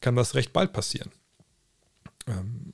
kann 0.00 0.16
das 0.16 0.34
recht 0.34 0.52
bald 0.52 0.72
passieren 0.72 1.10
ähm, 2.26 2.72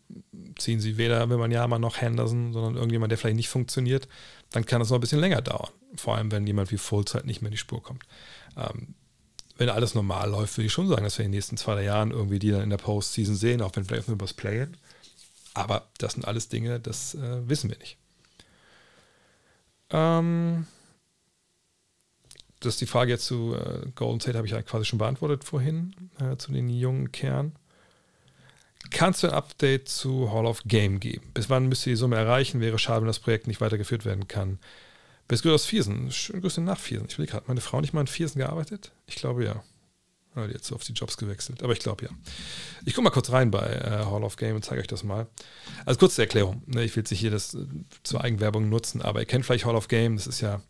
ziehen 0.58 0.80
sie 0.80 0.96
weder 0.96 1.28
Wimanyama 1.28 1.78
noch 1.78 2.00
Henderson, 2.00 2.52
sondern 2.52 2.76
irgendjemand, 2.76 3.10
der 3.10 3.18
vielleicht 3.18 3.36
nicht 3.36 3.48
funktioniert, 3.48 4.08
dann 4.50 4.66
kann 4.66 4.80
das 4.80 4.90
noch 4.90 4.98
ein 4.98 5.00
bisschen 5.00 5.20
länger 5.20 5.42
dauern. 5.42 5.70
Vor 5.96 6.16
allem, 6.16 6.30
wenn 6.30 6.46
jemand 6.46 6.70
wie 6.70 6.78
Fulz 6.78 7.14
halt 7.14 7.26
nicht 7.26 7.42
mehr 7.42 7.48
in 7.48 7.52
die 7.52 7.58
Spur 7.58 7.82
kommt. 7.82 8.04
Ähm, 8.56 8.94
wenn 9.56 9.68
alles 9.68 9.94
normal 9.94 10.30
läuft, 10.30 10.56
würde 10.56 10.66
ich 10.66 10.72
schon 10.72 10.88
sagen, 10.88 11.04
dass 11.04 11.18
wir 11.18 11.24
in 11.24 11.32
den 11.32 11.36
nächsten 11.36 11.56
zwei 11.56 11.74
drei 11.74 11.84
Jahren 11.84 12.12
irgendwie 12.12 12.38
die 12.38 12.50
dann 12.50 12.62
in 12.62 12.70
der 12.70 12.78
Postseason 12.78 13.34
sehen, 13.34 13.60
auch 13.60 13.72
wenn 13.74 13.84
vielleicht 13.84 14.08
nur 14.08 14.20
was 14.20 14.32
Playen. 14.32 14.76
Aber 15.52 15.88
das 15.98 16.14
sind 16.14 16.26
alles 16.26 16.48
Dinge, 16.48 16.80
das 16.80 17.14
äh, 17.14 17.48
wissen 17.48 17.68
wir 17.68 17.78
nicht. 17.78 17.98
Ähm, 19.90 20.66
das 22.60 22.74
ist 22.74 22.80
die 22.80 22.86
Frage 22.86 23.12
jetzt 23.12 23.26
zu 23.26 23.54
äh, 23.54 23.88
Golden 23.94 24.20
State, 24.20 24.36
habe 24.36 24.46
ich 24.46 24.52
ja 24.52 24.62
quasi 24.62 24.84
schon 24.84 24.98
beantwortet 24.98 25.44
vorhin, 25.44 25.94
äh, 26.20 26.36
zu 26.36 26.52
den 26.52 26.68
jungen 26.68 27.10
Kern. 27.10 27.52
Kannst 28.90 29.22
du 29.22 29.28
ein 29.28 29.34
Update 29.34 29.88
zu 29.88 30.32
Hall 30.32 30.46
of 30.46 30.62
Game 30.64 31.00
geben? 31.00 31.30
Bis 31.34 31.50
wann 31.50 31.68
müsst 31.68 31.86
ihr 31.86 31.92
die 31.92 31.96
Summe 31.96 32.16
erreichen? 32.16 32.60
Wäre 32.60 32.78
schade, 32.78 33.00
wenn 33.02 33.06
das 33.06 33.18
Projekt 33.18 33.46
nicht 33.46 33.60
weitergeführt 33.60 34.04
werden 34.04 34.26
kann. 34.26 34.58
Bis 35.28 35.42
Grüße 35.42 35.54
aus 35.54 35.66
Viersen. 35.66 36.10
Schöne 36.10 36.40
Grüße 36.40 36.60
nach 36.60 36.78
Viersen. 36.78 37.06
Ich 37.08 37.18
will 37.18 37.26
gerade, 37.26 37.44
meine 37.46 37.60
Frau 37.60 37.80
nicht 37.80 37.92
mal 37.92 38.00
in 38.00 38.06
Viersen 38.06 38.40
gearbeitet? 38.40 38.92
Ich 39.06 39.16
glaube 39.16 39.44
ja. 39.44 39.62
Die 40.36 40.52
jetzt 40.52 40.72
auf 40.72 40.84
die 40.84 40.92
Jobs 40.92 41.16
gewechselt. 41.16 41.62
Aber 41.62 41.72
ich 41.72 41.80
glaube 41.80 42.04
ja. 42.04 42.10
Ich 42.84 42.94
gucke 42.94 43.04
mal 43.04 43.10
kurz 43.10 43.30
rein 43.30 43.50
bei 43.50 43.66
äh, 43.66 44.04
Hall 44.04 44.22
of 44.22 44.36
Game 44.36 44.56
und 44.56 44.64
zeige 44.64 44.80
euch 44.80 44.86
das 44.86 45.02
mal. 45.02 45.26
Also 45.84 45.98
kurze 45.98 46.22
Erklärung. 46.22 46.62
Ne? 46.66 46.84
Ich 46.84 46.94
will 46.94 47.02
jetzt 47.02 47.10
nicht 47.10 47.20
hier 47.20 47.30
das 47.30 47.54
äh, 47.54 47.66
zur 48.04 48.22
Eigenwerbung 48.22 48.68
nutzen, 48.68 49.02
aber 49.02 49.20
ihr 49.20 49.26
kennt 49.26 49.44
vielleicht 49.44 49.64
Hall 49.64 49.74
of 49.74 49.88
Game. 49.88 50.16
Das 50.16 50.26
ist 50.26 50.40
ja, 50.40 50.62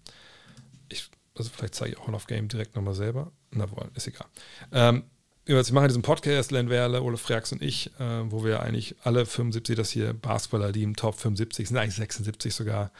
ich, 0.89 1.11
also 1.37 1.51
vielleicht 1.55 1.75
zeige 1.75 1.93
ich 1.93 2.07
Hall 2.07 2.15
of 2.15 2.27
Game 2.27 2.49
direkt 2.49 2.75
nochmal 2.75 2.95
selber. 2.95 3.33
Na 3.51 3.71
wohl, 3.71 3.91
ist 3.95 4.07
egal. 4.07 4.27
Ähm, 4.73 5.05
wir 5.45 5.57
machen 5.73 5.89
diesen 5.89 6.03
Podcast, 6.03 6.53
Len 6.53 6.71
Werle, 6.71 7.03
Ole 7.03 7.17
Freaks 7.17 7.53
und 7.53 7.63
ich, 7.63 7.91
äh, 7.99 8.31
wo 8.31 8.45
wir 8.45 8.61
eigentlich 8.63 8.95
alle 9.03 9.27
75, 9.27 9.77
das 9.77 9.91
hier 9.91 10.13
Basketballer, 10.13 10.73
die 10.73 10.83
im 10.83 10.97
Top 10.97 11.19
75 11.19 11.69
sind, 11.69 11.77
eigentlich 11.77 11.97
76 11.97 12.55
sogar, 12.55 12.93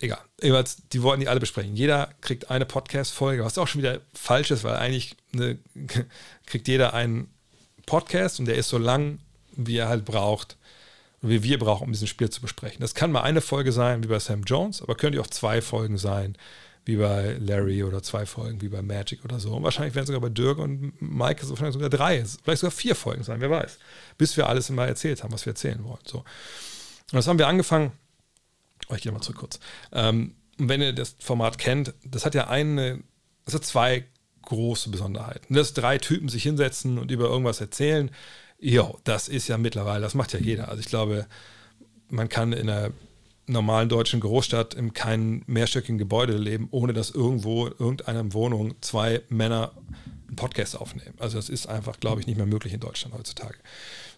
egal. 0.00 0.20
Jeweils, 0.40 0.76
die 0.92 1.02
wollten 1.02 1.20
die 1.20 1.28
alle 1.28 1.40
besprechen. 1.40 1.76
Jeder 1.76 2.10
kriegt 2.20 2.50
eine 2.50 2.66
Podcast-Folge, 2.66 3.44
was 3.44 3.58
auch 3.58 3.68
schon 3.68 3.80
wieder 3.80 4.00
falsch 4.14 4.50
ist, 4.50 4.64
weil 4.64 4.76
eigentlich 4.76 5.16
eine, 5.32 5.58
kriegt 6.46 6.68
jeder 6.68 6.94
einen 6.94 7.28
Podcast 7.86 8.38
und 8.38 8.46
der 8.46 8.56
ist 8.56 8.68
so 8.68 8.78
lang, 8.78 9.18
wie 9.56 9.76
er 9.76 9.88
halt 9.88 10.04
braucht, 10.04 10.56
wie 11.20 11.42
wir 11.42 11.58
brauchen, 11.58 11.86
um 11.86 11.92
diesen 11.92 12.06
Spiel 12.06 12.30
zu 12.30 12.40
besprechen. 12.40 12.80
Das 12.80 12.94
kann 12.94 13.10
mal 13.10 13.22
eine 13.22 13.40
Folge 13.40 13.72
sein, 13.72 14.04
wie 14.04 14.08
bei 14.08 14.18
Sam 14.20 14.42
Jones, 14.44 14.82
aber 14.82 14.94
könnte 14.94 15.20
auch 15.20 15.26
zwei 15.26 15.60
Folgen 15.60 15.98
sein, 15.98 16.36
wie 16.84 16.96
bei 16.96 17.36
Larry 17.40 17.82
oder 17.82 18.02
zwei 18.02 18.24
Folgen 18.24 18.62
wie 18.62 18.68
bei 18.68 18.82
Magic 18.82 19.24
oder 19.24 19.40
so. 19.40 19.54
Und 19.54 19.62
wahrscheinlich 19.62 19.94
werden 19.94 20.06
sogar 20.06 20.20
bei 20.20 20.28
Dirk 20.28 20.58
und 20.58 20.92
Mike 21.02 21.44
so 21.44 21.50
wahrscheinlich 21.50 21.74
sogar 21.74 21.90
drei, 21.90 22.24
vielleicht 22.24 22.60
sogar 22.60 22.70
vier 22.70 22.94
Folgen 22.94 23.24
sein, 23.24 23.40
wer 23.40 23.50
weiß. 23.50 23.78
Bis 24.16 24.36
wir 24.36 24.48
alles 24.48 24.70
immer 24.70 24.86
erzählt 24.86 25.22
haben, 25.22 25.32
was 25.32 25.44
wir 25.44 25.50
erzählen 25.50 25.82
wollen. 25.84 25.98
So. 26.06 26.18
Und 26.18 26.26
das 27.12 27.26
haben 27.26 27.38
wir 27.38 27.48
angefangen 27.48 27.92
Oh, 28.88 28.94
ich 28.94 29.02
gehe 29.02 29.12
mal 29.12 29.20
zurück 29.20 29.38
kurz. 29.38 29.60
Ähm, 29.92 30.34
wenn 30.58 30.82
ihr 30.82 30.92
das 30.92 31.16
Format 31.20 31.58
kennt, 31.58 31.94
das 32.04 32.24
hat 32.24 32.34
ja 32.34 32.48
eine, 32.48 33.02
das 33.44 33.54
hat 33.54 33.64
zwei 33.64 34.04
große 34.42 34.90
Besonderheiten. 34.90 35.54
Dass 35.54 35.74
drei 35.74 35.98
Typen 35.98 36.28
sich 36.28 36.42
hinsetzen 36.42 36.98
und 36.98 37.10
über 37.10 37.26
irgendwas 37.26 37.60
erzählen, 37.60 38.10
ja, 38.58 38.92
das 39.04 39.28
ist 39.28 39.46
ja 39.48 39.58
mittlerweile, 39.58 40.00
das 40.00 40.14
macht 40.14 40.32
ja 40.32 40.40
jeder. 40.40 40.68
Also 40.68 40.80
ich 40.80 40.86
glaube, 40.86 41.26
man 42.08 42.28
kann 42.28 42.52
in 42.52 42.68
einer 42.68 42.90
normalen 43.46 43.88
deutschen 43.88 44.20
Großstadt 44.20 44.74
in 44.74 44.92
keinem 44.92 45.42
mehrstöckigen 45.46 45.98
Gebäude 45.98 46.36
leben, 46.36 46.68
ohne 46.70 46.92
dass 46.92 47.10
irgendwo 47.10 47.66
in 47.66 47.72
irgendeiner 47.78 48.32
Wohnung 48.32 48.74
zwei 48.80 49.22
Männer 49.28 49.72
einen 50.26 50.36
Podcast 50.36 50.76
aufnehmen. 50.76 51.14
Also 51.18 51.38
das 51.38 51.48
ist 51.48 51.66
einfach, 51.66 51.98
glaube 52.00 52.20
ich, 52.20 52.26
nicht 52.26 52.36
mehr 52.36 52.46
möglich 52.46 52.74
in 52.74 52.80
Deutschland 52.80 53.14
heutzutage. 53.14 53.56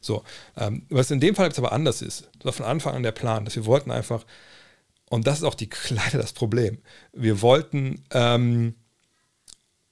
So, 0.00 0.24
ähm, 0.56 0.82
was 0.88 1.10
in 1.10 1.20
dem 1.20 1.34
Fall 1.34 1.46
jetzt 1.46 1.58
aber 1.58 1.72
anders 1.72 2.02
ist, 2.02 2.28
das 2.38 2.44
war 2.44 2.52
von 2.52 2.66
Anfang 2.66 2.94
an 2.94 3.02
der 3.02 3.12
Plan, 3.12 3.44
dass 3.44 3.54
wir 3.54 3.66
wollten 3.66 3.90
einfach 3.90 4.24
und 5.10 5.26
das 5.26 5.38
ist 5.38 5.44
auch 5.44 5.54
die, 5.54 5.68
leider 5.90 6.18
das 6.18 6.32
Problem. 6.32 6.78
Wir 7.12 7.42
wollten, 7.42 8.02
ähm, 8.12 8.74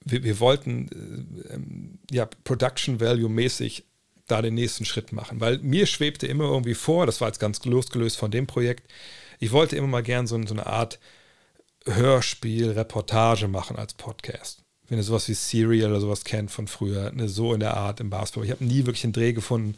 wir, 0.03 0.23
wir, 0.23 0.39
wollten 0.39 0.87
äh, 0.87 1.53
ähm, 1.53 1.99
ja, 2.09 2.27
Production 2.43 2.99
Value 2.99 3.29
mäßig 3.29 3.85
da 4.27 4.41
den 4.41 4.55
nächsten 4.55 4.85
Schritt 4.85 5.11
machen, 5.11 5.39
weil 5.39 5.59
mir 5.59 5.85
schwebte 5.85 6.25
immer 6.25 6.45
irgendwie 6.45 6.75
vor, 6.75 7.05
das 7.05 7.19
war 7.19 7.27
jetzt 7.27 7.39
ganz 7.39 7.63
losgelöst 7.65 8.17
von 8.17 8.31
dem 8.31 8.47
Projekt, 8.47 8.91
ich 9.39 9.51
wollte 9.51 9.75
immer 9.75 9.87
mal 9.87 10.03
gern 10.03 10.27
so, 10.27 10.41
so 10.45 10.53
eine 10.53 10.67
Art 10.67 10.99
Hörspiel, 11.85 12.71
Reportage 12.71 13.47
machen 13.47 13.77
als 13.77 13.93
Podcast. 13.93 14.63
Wenn 14.87 14.99
ihr 14.99 15.03
sowas 15.03 15.27
wie 15.29 15.33
Serial 15.33 15.91
oder 15.91 16.01
sowas 16.01 16.23
kennt 16.23 16.51
von 16.51 16.67
früher, 16.67 17.11
ne, 17.11 17.27
so 17.29 17.53
in 17.53 17.59
der 17.59 17.75
Art 17.75 17.99
im 17.99 18.09
Basketball. 18.09 18.45
Ich 18.45 18.51
habe 18.51 18.65
nie 18.65 18.85
wirklich 18.85 19.03
einen 19.03 19.13
Dreh 19.13 19.33
gefunden, 19.33 19.75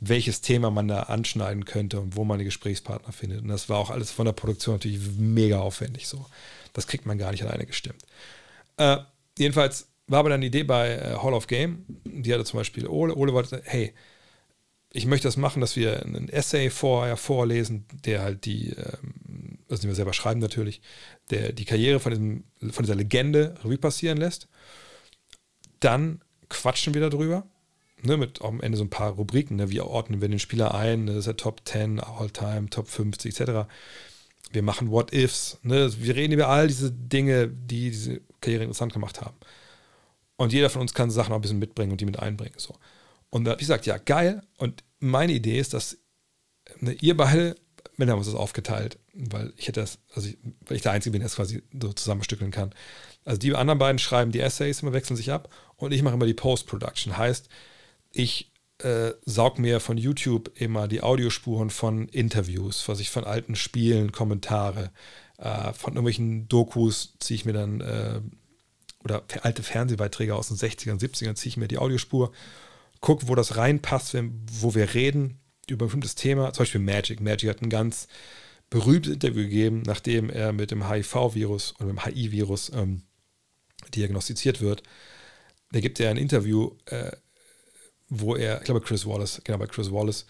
welches 0.00 0.40
Thema 0.40 0.70
man 0.70 0.88
da 0.88 1.04
anschneiden 1.04 1.64
könnte 1.64 2.00
und 2.00 2.16
wo 2.16 2.24
man 2.24 2.38
die 2.38 2.44
Gesprächspartner 2.44 3.12
findet. 3.12 3.42
Und 3.42 3.48
das 3.48 3.68
war 3.68 3.78
auch 3.78 3.90
alles 3.90 4.10
von 4.10 4.26
der 4.26 4.32
Produktion 4.32 4.74
natürlich 4.74 5.00
mega 5.16 5.58
aufwendig 5.58 6.06
so. 6.06 6.26
Das 6.72 6.86
kriegt 6.86 7.06
man 7.06 7.18
gar 7.18 7.32
nicht 7.32 7.42
alleine 7.42 7.66
gestimmt. 7.66 8.02
Äh, 8.76 8.98
jedenfalls 9.38 9.88
war 10.06 10.20
aber 10.20 10.28
dann 10.30 10.42
die 10.42 10.48
Idee 10.48 10.64
bei 10.64 10.96
äh, 10.96 11.16
Hall 11.16 11.32
of 11.32 11.46
Game, 11.46 11.84
die 12.04 12.32
hatte 12.32 12.44
zum 12.44 12.60
Beispiel 12.60 12.86
Ole. 12.86 13.14
Ole 13.14 13.32
wollte, 13.32 13.62
hey, 13.64 13.94
ich 14.92 15.06
möchte 15.06 15.28
das 15.28 15.36
machen, 15.36 15.60
dass 15.60 15.76
wir 15.76 16.02
einen 16.02 16.28
Essay 16.28 16.70
vorher 16.70 17.16
vorlesen, 17.16 17.86
der 18.04 18.22
halt 18.22 18.44
die, 18.44 18.70
ähm, 18.70 19.58
also 19.68 19.82
den 19.82 19.90
wir 19.90 19.94
selber 19.94 20.12
schreiben 20.12 20.40
natürlich, 20.40 20.80
der 21.30 21.52
die 21.52 21.64
Karriere 21.64 22.00
von, 22.00 22.12
diesem, 22.12 22.44
von 22.72 22.84
dieser 22.84 22.94
Legende 22.94 23.54
Revue 23.64 23.78
passieren 23.78 24.18
lässt. 24.18 24.48
Dann 25.80 26.20
quatschen 26.48 26.94
wir 26.94 27.08
darüber 27.08 27.46
ne, 28.02 28.16
mit 28.16 28.42
am 28.42 28.60
Ende 28.60 28.78
so 28.78 28.84
ein 28.84 28.90
paar 28.90 29.12
Rubriken, 29.12 29.56
ne, 29.56 29.70
wie 29.70 29.80
ordnen 29.80 30.20
wir 30.20 30.28
den 30.28 30.38
Spieler 30.38 30.74
ein, 30.74 31.04
ne, 31.04 31.12
das 31.12 31.20
ist 31.20 31.26
der 31.26 31.36
Top 31.36 31.62
10, 31.64 32.00
All-Time, 32.00 32.70
Top 32.70 32.88
50 32.88 33.38
etc. 33.38 33.68
Wir 34.52 34.62
machen 34.62 34.90
What-Ifs, 34.90 35.58
ne, 35.62 35.90
wir 35.98 36.16
reden 36.16 36.32
über 36.32 36.48
all 36.48 36.68
diese 36.68 36.92
Dinge, 36.92 37.48
die 37.48 37.90
diese 37.90 38.20
Karriere 38.40 38.64
interessant 38.64 38.92
gemacht 38.92 39.20
haben. 39.20 39.36
Und 40.36 40.52
jeder 40.52 40.70
von 40.70 40.82
uns 40.82 40.94
kann 40.94 41.10
Sachen 41.10 41.32
auch 41.32 41.38
ein 41.38 41.42
bisschen 41.42 41.58
mitbringen 41.58 41.92
und 41.92 42.00
die 42.00 42.04
mit 42.04 42.18
einbringen. 42.18 42.54
So. 42.58 42.74
Und 43.30 43.44
da 43.44 43.52
habe 43.52 43.60
ich 43.60 43.66
gesagt, 43.66 43.86
ja, 43.86 43.96
geil. 43.96 44.42
Und 44.58 44.84
meine 44.98 45.32
Idee 45.32 45.58
ist, 45.58 45.74
dass 45.74 45.98
ne, 46.80 46.92
ihr 46.92 47.16
beide, 47.16 47.56
wir 47.96 48.06
haben 48.06 48.18
uns 48.18 48.26
das 48.26 48.36
aufgeteilt, 48.36 48.98
weil 49.14 49.52
ich 49.56 49.68
hätte 49.68 49.80
das, 49.80 49.98
also 50.14 50.28
ich, 50.28 50.36
weil 50.66 50.76
ich 50.76 50.82
der 50.82 50.92
Einzige 50.92 51.12
bin, 51.12 51.20
der 51.20 51.26
es 51.26 51.36
quasi 51.36 51.62
so 51.80 51.92
zusammenstückeln 51.92 52.50
kann. 52.50 52.74
Also 53.24 53.38
die 53.38 53.54
anderen 53.54 53.78
beiden 53.78 53.98
schreiben 53.98 54.30
die 54.30 54.40
Essays, 54.40 54.82
immer 54.82 54.92
wechseln 54.92 55.16
sich 55.16 55.32
ab 55.32 55.48
und 55.76 55.92
ich 55.92 56.02
mache 56.02 56.14
immer 56.14 56.26
die 56.26 56.34
Post-Production. 56.34 57.16
Heißt, 57.16 57.48
ich 58.18 58.52
äh, 58.78 59.12
saug 59.24 59.58
mir 59.58 59.80
von 59.80 59.96
YouTube 59.96 60.50
immer 60.54 60.88
die 60.88 61.02
Audiospuren 61.02 61.70
von 61.70 62.08
Interviews, 62.08 62.88
was 62.88 63.00
ich 63.00 63.10
von 63.10 63.24
alten 63.24 63.56
Spielen, 63.56 64.12
Kommentare, 64.12 64.90
äh, 65.38 65.72
von 65.72 65.94
irgendwelchen 65.94 66.48
Dokus 66.48 67.14
ziehe 67.18 67.36
ich 67.36 67.44
mir 67.44 67.52
dann, 67.52 67.80
äh, 67.80 68.20
oder 69.04 69.24
alte 69.42 69.62
Fernsehbeiträge 69.62 70.34
aus 70.34 70.48
den 70.48 70.56
60ern, 70.56 70.98
70ern, 70.98 71.36
ziehe 71.36 71.50
ich 71.50 71.56
mir 71.56 71.68
die 71.68 71.78
Audiospur, 71.78 72.32
gucke, 73.00 73.28
wo 73.28 73.34
das 73.34 73.56
reinpasst, 73.56 74.14
wenn, 74.14 74.42
wo 74.50 74.74
wir 74.74 74.94
reden 74.94 75.40
über 75.68 75.86
ein 75.86 75.88
bestimmtes 75.88 76.14
Thema, 76.14 76.52
zum 76.52 76.62
Beispiel 76.62 76.80
Magic. 76.80 77.20
Magic 77.20 77.50
hat 77.50 77.62
ein 77.62 77.70
ganz 77.70 78.08
berühmtes 78.70 79.12
Interview 79.12 79.42
gegeben, 79.42 79.82
nachdem 79.86 80.30
er 80.30 80.52
mit 80.52 80.70
dem 80.70 80.88
HIV-Virus 80.88 81.74
oder 81.76 81.86
mit 81.86 81.96
dem 81.96 82.04
HIV-Virus 82.04 82.72
ähm, 82.74 83.02
diagnostiziert 83.94 84.60
wird. 84.60 84.82
Da 85.72 85.80
gibt 85.80 86.00
er 86.00 86.10
ein 86.10 86.16
Interview, 86.16 86.72
äh, 86.86 87.12
wo 88.08 88.36
er, 88.36 88.58
ich 88.58 88.64
glaube 88.64 88.80
Chris 88.80 89.06
Wallace, 89.06 89.40
genau 89.44 89.58
bei 89.58 89.66
Chris 89.66 89.90
Wallace 89.90 90.26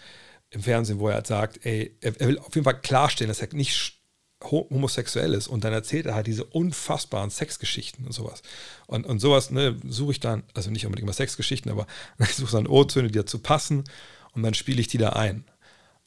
im 0.51 0.62
Fernsehen, 0.62 0.99
wo 0.99 1.09
er 1.09 1.14
halt 1.14 1.27
sagt, 1.27 1.64
ey, 1.64 1.97
er, 2.01 2.18
er 2.20 2.29
will 2.29 2.39
auf 2.39 2.55
jeden 2.55 2.64
Fall 2.64 2.81
klarstellen, 2.81 3.29
dass 3.29 3.41
er 3.41 3.49
nicht 3.53 3.97
homosexuell 4.45 5.35
ist 5.35 5.49
und 5.49 5.64
dann 5.64 5.72
erzählt 5.72 6.07
er 6.07 6.14
halt 6.14 6.27
diese 6.27 6.45
unfassbaren 6.45 7.31
Sexgeschichten 7.31 8.05
und 8.05 8.12
sowas. 8.12 8.43
Und, 8.87 9.07
und 9.07 9.18
sowas 9.18 9.51
ne, 9.51 9.77
suche 9.89 10.12
ich 10.12 10.20
dann, 10.20 10.45
also 10.55 10.70
nicht 10.70 10.85
unbedingt 10.87 11.05
immer 11.05 11.14
Sexgeschichten, 11.14 11.70
aber 11.70 11.87
ich 12.18 12.35
suche 12.35 12.53
dann 12.53 12.66
O-Töne, 12.66 13.09
die 13.09 13.18
dazu 13.18 13.39
passen 13.39 13.85
und 14.33 14.43
dann 14.43 14.55
spiele 14.55 14.81
ich 14.81 14.89
die 14.89 14.99
da 14.99 15.11
ein. 15.11 15.45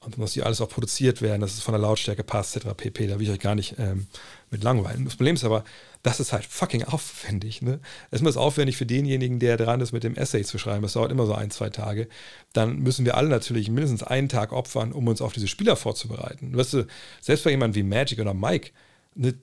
Und 0.02 0.14
dann 0.14 0.22
muss 0.22 0.32
die 0.32 0.44
alles 0.44 0.62
auch 0.62 0.70
produziert 0.70 1.22
werden, 1.22 1.42
dass 1.42 1.54
es 1.54 1.60
von 1.60 1.74
der 1.74 1.82
Lautstärke 1.82 2.24
passt, 2.24 2.56
etc. 2.56 2.70
pp. 2.76 3.08
Da 3.08 3.20
will 3.20 3.26
ich 3.26 3.34
euch 3.34 3.40
gar 3.40 3.56
nicht 3.56 3.76
ähm, 3.80 4.08
mit 4.50 4.64
langweilen. 4.64 5.04
Das 5.04 5.18
Problem 5.18 5.36
ist 5.36 5.44
aber, 5.44 5.66
das 6.04 6.22
ist 6.22 6.32
halt 6.32 6.46
fucking 6.46 6.84
aufwendig. 6.86 7.62
Ne? 7.62 7.82
Erstmal 8.10 8.30
ist 8.30 8.38
es 8.38 8.42
aufwendig 8.42 8.78
für 8.78 8.86
denjenigen, 8.86 9.40
der 9.40 9.58
dran 9.58 9.82
ist, 9.82 9.92
mit 9.92 10.06
dem 10.06 10.16
Essay 10.16 10.44
zu 10.46 10.58
schreiben. 10.58 10.84
Das 10.84 10.94
dauert 10.94 11.12
immer 11.12 11.26
so 11.26 11.34
ein, 11.34 11.52
zwei 11.52 11.70
Tage. 11.70 12.08
Dann 12.54 12.80
müssen 12.80 13.04
wir 13.04 13.18
alle 13.18 13.28
natürlich 13.28 13.70
mindestens 13.70 14.04
einen 14.04 14.30
Tag 14.30 14.54
opfern, 14.54 14.94
um 14.94 15.06
uns 15.08 15.22
auf 15.22 15.34
diese 15.34 15.50
Spieler 15.50 15.76
vorzubereiten. 15.76 16.56
Weißt 16.56 16.74
du, 16.74 16.88
selbst 17.20 17.44
bei 17.44 17.52
jemandem 17.52 17.84
wie 17.84 17.88
Magic 17.88 18.20
oder 18.20 18.34
Mike, 18.34 18.72
ne, 19.16 19.34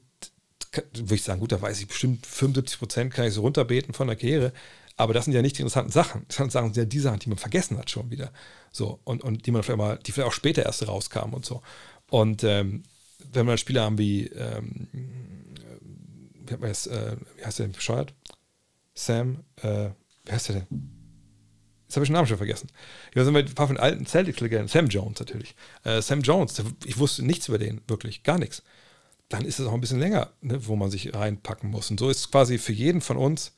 würde 0.95 1.15
ich 1.15 1.23
sagen, 1.23 1.41
gut, 1.41 1.53
da 1.53 1.61
weiß 1.61 1.81
ich 1.81 1.89
bestimmt 1.89 2.27
75 2.27 2.79
Prozent 2.79 3.13
kann 3.13 3.27
ich 3.27 3.35
so 3.35 3.43
runterbeten 3.43 3.93
von 3.93 4.07
der 4.07 4.17
Karriere. 4.17 4.53
Aber 4.97 5.13
das 5.13 5.27
sind 5.27 5.35
ja 5.35 5.43
nicht 5.43 5.59
die 5.59 5.63
interessanten 5.63 5.93
Sachen. 5.93 6.23
Die 6.23 6.25
interessanten 6.25 6.53
Sachen 6.53 6.75
sind 6.75 6.77
ja 6.83 6.85
die 6.87 7.01
Sachen, 7.01 7.19
die 7.19 7.29
man 7.29 7.39
vergessen 7.39 7.77
hat 7.77 7.91
schon 7.91 8.11
wieder. 8.11 8.33
So, 8.77 9.01
und, 9.05 9.25
und 9.25 9.47
die 9.47 9.51
man 9.51 9.63
vielleicht 9.63 9.79
mal, 9.79 9.99
die 9.99 10.13
vielleicht 10.13 10.29
auch 10.29 10.33
später 10.33 10.65
erst 10.65 10.87
rauskamen 10.87 11.35
und 11.35 11.45
so. 11.45 11.63
Und 12.11 12.45
ähm, 12.45 12.83
wenn 13.33 13.47
wir 13.47 13.53
dann 13.53 13.59
Spieler 13.59 13.83
haben 13.83 13.99
wie 13.99 14.27
ähm, 14.27 14.89
wie, 16.47 16.53
hat 16.53 16.61
man 16.61 16.69
jetzt, 16.69 16.87
äh, 16.87 17.17
wie 17.37 17.45
heißt 17.45 17.59
der 17.59 17.67
denn 17.67 17.73
bescheuert? 17.73 18.15
Sam, 18.95 19.45
äh, 19.63 19.91
wie 20.25 20.33
heißt 20.33 20.49
der 20.49 20.57
denn? 20.57 20.67
Jetzt 21.87 21.97
habe 21.97 22.05
ich 22.05 22.09
den 22.09 22.15
Namen 22.15 22.27
schon 22.27 22.37
vergessen. 22.37 22.69
Ich 23.11 23.17
weiß 23.17 23.29
ein 23.29 23.55
paar 23.55 23.69
von 23.69 23.77
alten 23.77 24.07
Celtics-Legenden. 24.07 24.69
Sam 24.69 24.89
Jones 24.89 25.21
natürlich. 25.21 25.55
Äh, 25.85 26.03
Sam 26.03 26.23
Jones, 26.23 26.61
ich 26.85 26.99
wusste 26.99 27.25
nichts 27.25 27.49
über 27.49 27.59
den, 27.59 27.81
wirklich, 27.87 28.25
gar 28.25 28.39
nichts. 28.39 28.63
Dann 29.29 29.45
ist 29.45 29.59
es 29.59 29.67
auch 29.67 29.73
ein 29.73 29.81
bisschen 29.81 30.01
länger, 30.01 30.33
ne, 30.41 30.67
wo 30.67 30.77
man 30.77 30.91
sich 30.91 31.15
reinpacken 31.15 31.71
muss. 31.71 31.91
Und 31.91 32.01
so 32.01 32.11
ist 32.11 32.31
quasi 32.31 32.59
für 32.59 32.73
jeden 32.73 33.01
von 33.01 33.17
uns 33.17 33.53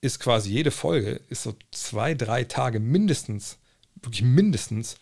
ist 0.00 0.20
quasi 0.20 0.50
jede 0.50 0.70
Folge, 0.70 1.20
ist 1.28 1.44
so 1.44 1.54
zwei, 1.70 2.14
drei 2.14 2.44
Tage 2.44 2.80
mindestens, 2.80 3.58
wirklich 4.02 4.22
mindestens 4.22 4.96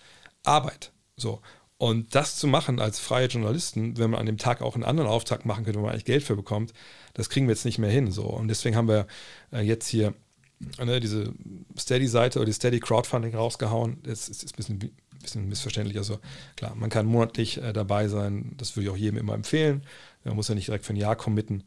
Arbeit. 0.44 0.92
So. 1.16 1.40
Und 1.78 2.14
das 2.14 2.36
zu 2.36 2.46
machen 2.46 2.78
als 2.78 2.98
freie 2.98 3.28
Journalisten, 3.28 3.96
wenn 3.96 4.10
man 4.10 4.20
an 4.20 4.26
dem 4.26 4.36
Tag 4.36 4.60
auch 4.60 4.74
einen 4.74 4.84
anderen 4.84 5.08
Auftrag 5.08 5.46
machen 5.46 5.64
könnte, 5.64 5.78
wo 5.78 5.84
man 5.84 5.92
eigentlich 5.92 6.04
Geld 6.04 6.22
für 6.22 6.36
bekommt, 6.36 6.74
das 7.14 7.30
kriegen 7.30 7.46
wir 7.46 7.54
jetzt 7.54 7.64
nicht 7.64 7.78
mehr 7.78 7.90
hin. 7.90 8.10
So. 8.10 8.24
Und 8.24 8.48
deswegen 8.48 8.76
haben 8.76 8.88
wir 8.88 9.06
äh, 9.50 9.62
jetzt 9.62 9.88
hier 9.88 10.14
ne, 10.84 11.00
diese 11.00 11.32
Steady-Seite 11.78 12.38
oder 12.38 12.46
die 12.46 12.52
Steady 12.52 12.80
Crowdfunding 12.80 13.34
rausgehauen. 13.34 13.98
Das 14.02 14.28
ist, 14.28 14.44
ein 14.44 14.56
bisschen, 14.56 14.90
bisschen, 15.22 15.48
missverständlich. 15.48 15.96
Also 15.96 16.18
klar, 16.56 16.74
man 16.74 16.90
kann 16.90 17.06
monatlich 17.06 17.62
äh, 17.62 17.72
dabei 17.72 18.08
sein. 18.08 18.52
Das 18.58 18.76
würde 18.76 18.84
ich 18.84 18.90
auch 18.90 18.96
jedem 18.96 19.18
immer 19.18 19.34
empfehlen. 19.34 19.82
Man 20.24 20.36
muss 20.36 20.48
ja 20.48 20.54
nicht 20.54 20.68
direkt 20.68 20.84
für 20.84 20.92
ein 20.92 20.96
Jahr 20.96 21.16
committen. 21.16 21.64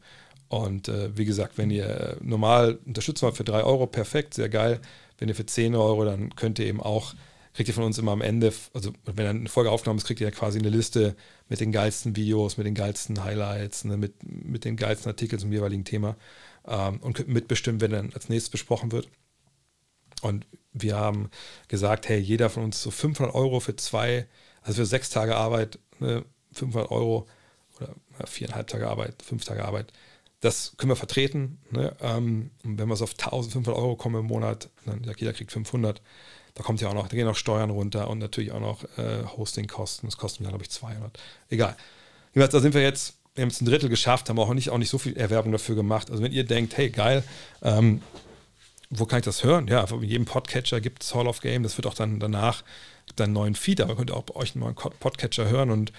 Und 0.48 0.88
äh, 0.88 1.16
wie 1.16 1.24
gesagt, 1.24 1.58
wenn 1.58 1.70
ihr 1.70 2.16
normal 2.20 2.78
unterstützt 2.86 3.22
wollt 3.22 3.36
für 3.36 3.44
3 3.44 3.64
Euro, 3.64 3.86
perfekt, 3.86 4.34
sehr 4.34 4.48
geil. 4.48 4.80
Wenn 5.18 5.28
ihr 5.28 5.34
für 5.34 5.46
10 5.46 5.74
Euro, 5.74 6.04
dann 6.04 6.34
könnt 6.34 6.58
ihr 6.58 6.66
eben 6.66 6.80
auch, 6.80 7.14
kriegt 7.52 7.68
ihr 7.68 7.74
von 7.74 7.84
uns 7.84 7.98
immer 7.98 8.12
am 8.12 8.20
Ende, 8.20 8.52
also 8.72 8.92
wenn 9.04 9.26
eine 9.26 9.48
Folge 9.48 9.70
aufgenommen 9.70 9.98
ist, 9.98 10.06
kriegt 10.06 10.20
ihr 10.20 10.28
ja 10.28 10.34
quasi 10.34 10.58
eine 10.58 10.70
Liste 10.70 11.16
mit 11.48 11.60
den 11.60 11.72
geilsten 11.72 12.16
Videos, 12.16 12.56
mit 12.56 12.66
den 12.66 12.74
geilsten 12.74 13.22
Highlights, 13.22 13.84
ne, 13.84 13.96
mit, 13.96 14.14
mit 14.22 14.64
den 14.64 14.76
geilsten 14.76 15.10
Artikeln 15.10 15.38
zum 15.40 15.52
jeweiligen 15.52 15.84
Thema 15.84 16.16
ähm, 16.66 16.98
und 17.00 17.14
könnt 17.14 17.28
mitbestimmen, 17.28 17.80
wer 17.80 17.88
dann 17.88 18.12
als 18.12 18.28
nächstes 18.28 18.50
besprochen 18.50 18.92
wird. 18.92 19.08
Und 20.22 20.46
wir 20.72 20.96
haben 20.96 21.30
gesagt, 21.68 22.08
hey, 22.08 22.18
jeder 22.18 22.50
von 22.50 22.64
uns 22.64 22.82
so 22.82 22.90
500 22.90 23.34
Euro 23.34 23.60
für 23.60 23.76
zwei, 23.76 24.26
also 24.62 24.82
für 24.82 24.86
sechs 24.86 25.10
Tage 25.10 25.36
Arbeit, 25.36 25.78
ne, 26.00 26.24
500 26.52 26.90
Euro 26.90 27.26
oder 27.78 27.94
viereinhalb 28.26 28.68
Tage 28.68 28.88
Arbeit, 28.88 29.22
fünf 29.22 29.44
Tage 29.44 29.64
Arbeit, 29.64 29.92
das 30.44 30.74
können 30.76 30.90
wir 30.90 30.96
vertreten. 30.96 31.58
Ne? 31.70 31.96
Ähm, 32.02 32.50
wenn 32.62 32.86
wir 32.88 32.96
so 32.96 33.04
auf 33.04 33.12
1500 33.12 33.74
Euro 33.74 33.96
kommen 33.96 34.20
im 34.20 34.26
Monat, 34.26 34.68
dann 34.84 35.02
ja, 35.04 35.12
jeder 35.16 35.32
kriegt 35.32 35.50
500. 35.50 36.02
Da 36.52 36.62
kommt 36.62 36.82
ja 36.82 36.88
auch 36.88 36.94
noch, 36.94 37.08
da 37.08 37.16
gehen 37.16 37.26
auch 37.26 37.34
Steuern 37.34 37.70
runter 37.70 38.10
und 38.10 38.18
natürlich 38.18 38.52
auch 38.52 38.60
noch 38.60 38.84
äh, 38.98 39.24
Hostingkosten. 39.24 40.06
Das 40.06 40.18
kosten 40.18 40.44
ja, 40.44 40.50
glaube 40.50 40.62
ich, 40.62 40.70
200. 40.70 41.18
Egal. 41.48 41.74
Jedenfalls, 42.34 42.52
da 42.52 42.60
sind 42.60 42.74
wir 42.74 42.82
jetzt, 42.82 43.14
wir 43.34 43.42
haben 43.42 43.48
es 43.48 43.60
ein 43.62 43.64
Drittel 43.64 43.88
geschafft, 43.88 44.28
haben 44.28 44.38
auch 44.38 44.52
nicht, 44.52 44.68
auch 44.68 44.76
nicht 44.76 44.90
so 44.90 44.98
viel 44.98 45.16
Erwerbung 45.16 45.50
dafür 45.50 45.76
gemacht. 45.76 46.10
Also 46.10 46.22
wenn 46.22 46.32
ihr 46.32 46.44
denkt, 46.44 46.76
hey, 46.76 46.90
geil, 46.90 47.24
ähm, 47.62 48.02
wo 48.90 49.06
kann 49.06 49.20
ich 49.20 49.24
das 49.24 49.44
hören? 49.44 49.66
Ja, 49.66 49.82
in 49.84 50.02
jedem 50.02 50.26
Podcatcher 50.26 50.82
gibt 50.82 51.04
es 51.04 51.14
Hall 51.14 51.26
of 51.26 51.40
Game. 51.40 51.62
Das 51.62 51.78
wird 51.78 51.86
auch 51.86 51.94
dann 51.94 52.20
danach 52.20 52.64
deinen 53.16 53.32
neuen 53.32 53.54
Feed, 53.54 53.80
aber 53.80 53.96
könnt 53.96 54.10
ihr 54.10 54.16
auch 54.16 54.24
bei 54.24 54.36
euch 54.36 54.54
einen 54.54 54.64
neuen 54.64 54.74
Podcatcher 54.74 55.48
hören. 55.48 55.70
Und 55.70 55.92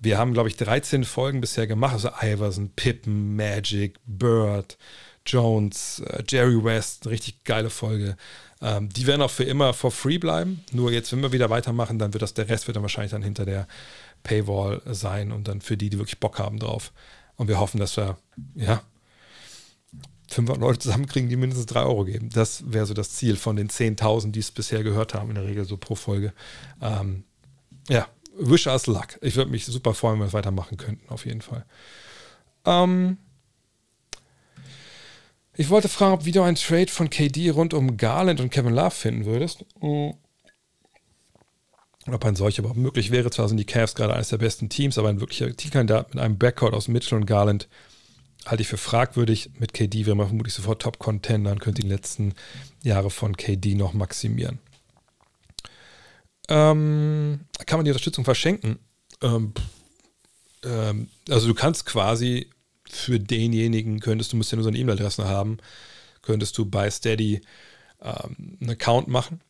wir 0.00 0.18
haben, 0.18 0.32
glaube 0.32 0.48
ich, 0.48 0.56
13 0.56 1.04
Folgen 1.04 1.40
bisher 1.40 1.66
gemacht. 1.66 1.94
Also 1.94 2.10
Iverson, 2.20 2.70
Pippen, 2.70 3.36
Magic, 3.36 3.98
Bird, 4.06 4.78
Jones, 5.26 6.02
äh, 6.06 6.22
Jerry 6.28 6.62
West, 6.62 7.04
eine 7.04 7.12
richtig 7.12 7.44
geile 7.44 7.70
Folge. 7.70 8.16
Ähm, 8.60 8.88
die 8.88 9.06
werden 9.06 9.22
auch 9.22 9.30
für 9.30 9.44
immer 9.44 9.74
for 9.74 9.90
free 9.90 10.18
bleiben. 10.18 10.64
Nur 10.72 10.92
jetzt, 10.92 11.12
wenn 11.12 11.22
wir 11.22 11.32
wieder 11.32 11.50
weitermachen, 11.50 11.98
dann 11.98 12.12
wird 12.12 12.22
das, 12.22 12.34
der 12.34 12.48
Rest 12.48 12.66
wird 12.66 12.76
dann 12.76 12.82
wahrscheinlich 12.82 13.12
dann 13.12 13.22
hinter 13.22 13.44
der 13.44 13.66
Paywall 14.22 14.82
sein 14.86 15.32
und 15.32 15.48
dann 15.48 15.60
für 15.60 15.76
die, 15.76 15.90
die 15.90 15.98
wirklich 15.98 16.20
Bock 16.20 16.38
haben 16.38 16.58
drauf. 16.58 16.92
Und 17.36 17.48
wir 17.48 17.58
hoffen, 17.58 17.80
dass 17.80 17.96
wir, 17.96 18.18
ja, 18.54 18.82
500 20.32 20.60
Leute 20.60 20.78
zusammenkriegen, 20.80 21.28
die 21.28 21.36
mindestens 21.36 21.66
3 21.66 21.82
Euro 21.82 22.04
geben. 22.04 22.30
Das 22.30 22.72
wäre 22.72 22.86
so 22.86 22.94
das 22.94 23.10
Ziel 23.10 23.36
von 23.36 23.56
den 23.56 23.68
10.000, 23.68 24.32
die 24.32 24.40
es 24.40 24.50
bisher 24.50 24.82
gehört 24.82 25.14
haben, 25.14 25.28
in 25.28 25.34
der 25.36 25.46
Regel 25.46 25.64
so 25.64 25.76
pro 25.76 25.94
Folge. 25.94 26.32
Ähm, 26.80 27.24
ja, 27.88 28.06
wish 28.36 28.66
us 28.66 28.86
luck. 28.86 29.18
Ich 29.20 29.36
würde 29.36 29.50
mich 29.50 29.66
super 29.66 29.94
freuen, 29.94 30.14
wenn 30.14 30.22
wir 30.22 30.28
es 30.28 30.32
weitermachen 30.32 30.76
könnten, 30.76 31.08
auf 31.08 31.26
jeden 31.26 31.42
Fall. 31.42 31.64
Ähm, 32.64 33.18
ich 35.54 35.68
wollte 35.68 35.88
fragen, 35.88 36.14
ob 36.14 36.24
du 36.24 36.42
einen 36.42 36.56
Trade 36.56 36.88
von 36.88 37.10
KD 37.10 37.50
rund 37.50 37.74
um 37.74 37.96
Garland 37.96 38.40
und 38.40 38.50
Kevin 38.50 38.74
Love 38.74 38.90
finden 38.90 39.26
würdest. 39.26 39.64
Und 39.80 40.16
ob 42.10 42.24
ein 42.24 42.36
solcher 42.36 42.60
überhaupt 42.60 42.78
möglich 42.78 43.10
wäre. 43.10 43.30
Zwar 43.30 43.48
sind 43.48 43.58
die 43.58 43.66
Cavs 43.66 43.94
gerade 43.94 44.14
eines 44.14 44.30
der 44.30 44.38
besten 44.38 44.68
Teams, 44.68 44.98
aber 44.98 45.08
ein 45.08 45.20
wirklicher 45.20 45.46
Titelkandidat 45.54 46.14
mit 46.14 46.22
einem 46.22 46.38
Backcourt 46.38 46.74
aus 46.74 46.88
Mitchell 46.88 47.18
und 47.18 47.26
Garland 47.26 47.68
halte 48.46 48.62
ich 48.62 48.68
für 48.68 48.76
fragwürdig. 48.76 49.50
Mit 49.58 49.72
KD 49.72 50.06
wäre 50.06 50.16
man 50.16 50.26
vermutlich 50.28 50.54
sofort 50.54 50.82
Top-Contender 50.82 51.52
und 51.52 51.60
könnte 51.60 51.82
die 51.82 51.88
letzten 51.88 52.34
Jahre 52.82 53.10
von 53.10 53.36
KD 53.36 53.74
noch 53.74 53.92
maximieren. 53.92 54.58
Ähm, 56.48 57.40
kann 57.66 57.78
man 57.78 57.84
die 57.84 57.90
Unterstützung 57.90 58.24
verschenken? 58.24 58.78
Ähm, 59.22 59.52
ähm, 60.64 61.08
also 61.28 61.46
du 61.46 61.54
kannst 61.54 61.86
quasi 61.86 62.50
für 62.88 63.18
denjenigen, 63.18 64.00
könntest 64.00 64.32
du, 64.32 64.36
musst 64.36 64.52
ja 64.52 64.56
nur 64.56 64.64
seine 64.64 64.78
E-Mail-Adresse 64.78 65.26
haben, 65.26 65.58
könntest 66.20 66.58
du 66.58 66.66
bei 66.66 66.90
Steady 66.90 67.40
ähm, 68.02 68.58
einen 68.60 68.70
Account 68.70 69.08
machen. 69.08 69.40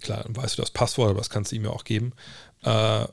Klar, 0.00 0.24
dann 0.24 0.36
weißt 0.36 0.58
du 0.58 0.62
das 0.62 0.70
Passwort, 0.70 1.10
aber 1.10 1.18
das 1.18 1.30
kannst 1.30 1.52
du 1.52 1.56
ihm 1.56 1.64
ja 1.64 1.70
auch 1.70 1.84
geben. 1.84 2.12
Äh, 2.62 3.06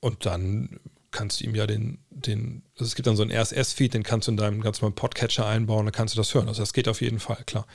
und 0.00 0.24
dann 0.26 0.80
kannst 1.12 1.40
du 1.40 1.44
ihm 1.44 1.54
ja 1.54 1.66
den, 1.66 1.98
den, 2.10 2.62
also 2.74 2.86
es 2.86 2.94
gibt 2.94 3.06
dann 3.06 3.16
so 3.16 3.22
einen 3.22 3.32
RSS-Feed, 3.32 3.94
den 3.94 4.02
kannst 4.02 4.26
du 4.26 4.32
in 4.32 4.36
deinem 4.36 4.60
ganz 4.60 4.80
normalen 4.80 4.94
Podcatcher 4.94 5.46
einbauen, 5.46 5.86
dann 5.86 5.92
kannst 5.92 6.14
du 6.14 6.18
das 6.18 6.34
hören. 6.34 6.48
Also 6.48 6.62
das 6.62 6.72
geht 6.72 6.88
auf 6.88 7.00
jeden 7.00 7.20
Fall, 7.20 7.42
klar. 7.46 7.66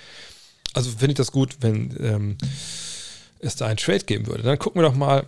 Also 0.74 0.90
finde 0.92 1.12
ich 1.12 1.18
das 1.18 1.32
gut, 1.32 1.58
wenn 1.62 1.96
ähm, 2.00 2.38
es 3.40 3.56
da 3.56 3.68
einen 3.68 3.78
Trade 3.78 4.04
geben 4.04 4.28
würde. 4.28 4.44
Dann 4.44 4.60
gucken 4.60 4.82
wir 4.82 4.88
doch 4.88 4.96
mal 4.96 5.28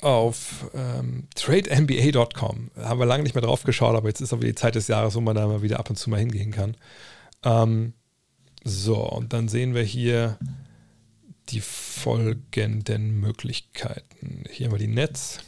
auf 0.00 0.70
ähm, 0.74 1.26
trademba.com. 1.34 2.70
Haben 2.76 3.00
wir 3.00 3.06
lange 3.06 3.22
nicht 3.22 3.34
mehr 3.34 3.42
drauf 3.42 3.64
geschaut, 3.64 3.96
aber 3.96 4.08
jetzt 4.08 4.20
ist 4.20 4.32
aber 4.32 4.44
die 4.44 4.54
Zeit 4.54 4.74
des 4.74 4.88
Jahres, 4.88 5.14
wo 5.14 5.20
man 5.20 5.34
da 5.34 5.46
mal 5.46 5.62
wieder 5.62 5.78
ab 5.78 5.90
und 5.90 5.96
zu 5.96 6.10
mal 6.10 6.20
hingehen 6.20 6.52
kann. 6.52 6.76
Ähm, 7.44 7.94
so, 8.64 8.96
und 8.96 9.32
dann 9.32 9.48
sehen 9.48 9.74
wir 9.74 9.82
hier 9.82 10.38
die 11.48 11.60
folgenden 11.60 13.18
Möglichkeiten. 13.20 14.44
Hier 14.50 14.66
haben 14.66 14.74
wir 14.74 14.78
die 14.78 14.86
Nets. 14.86 15.38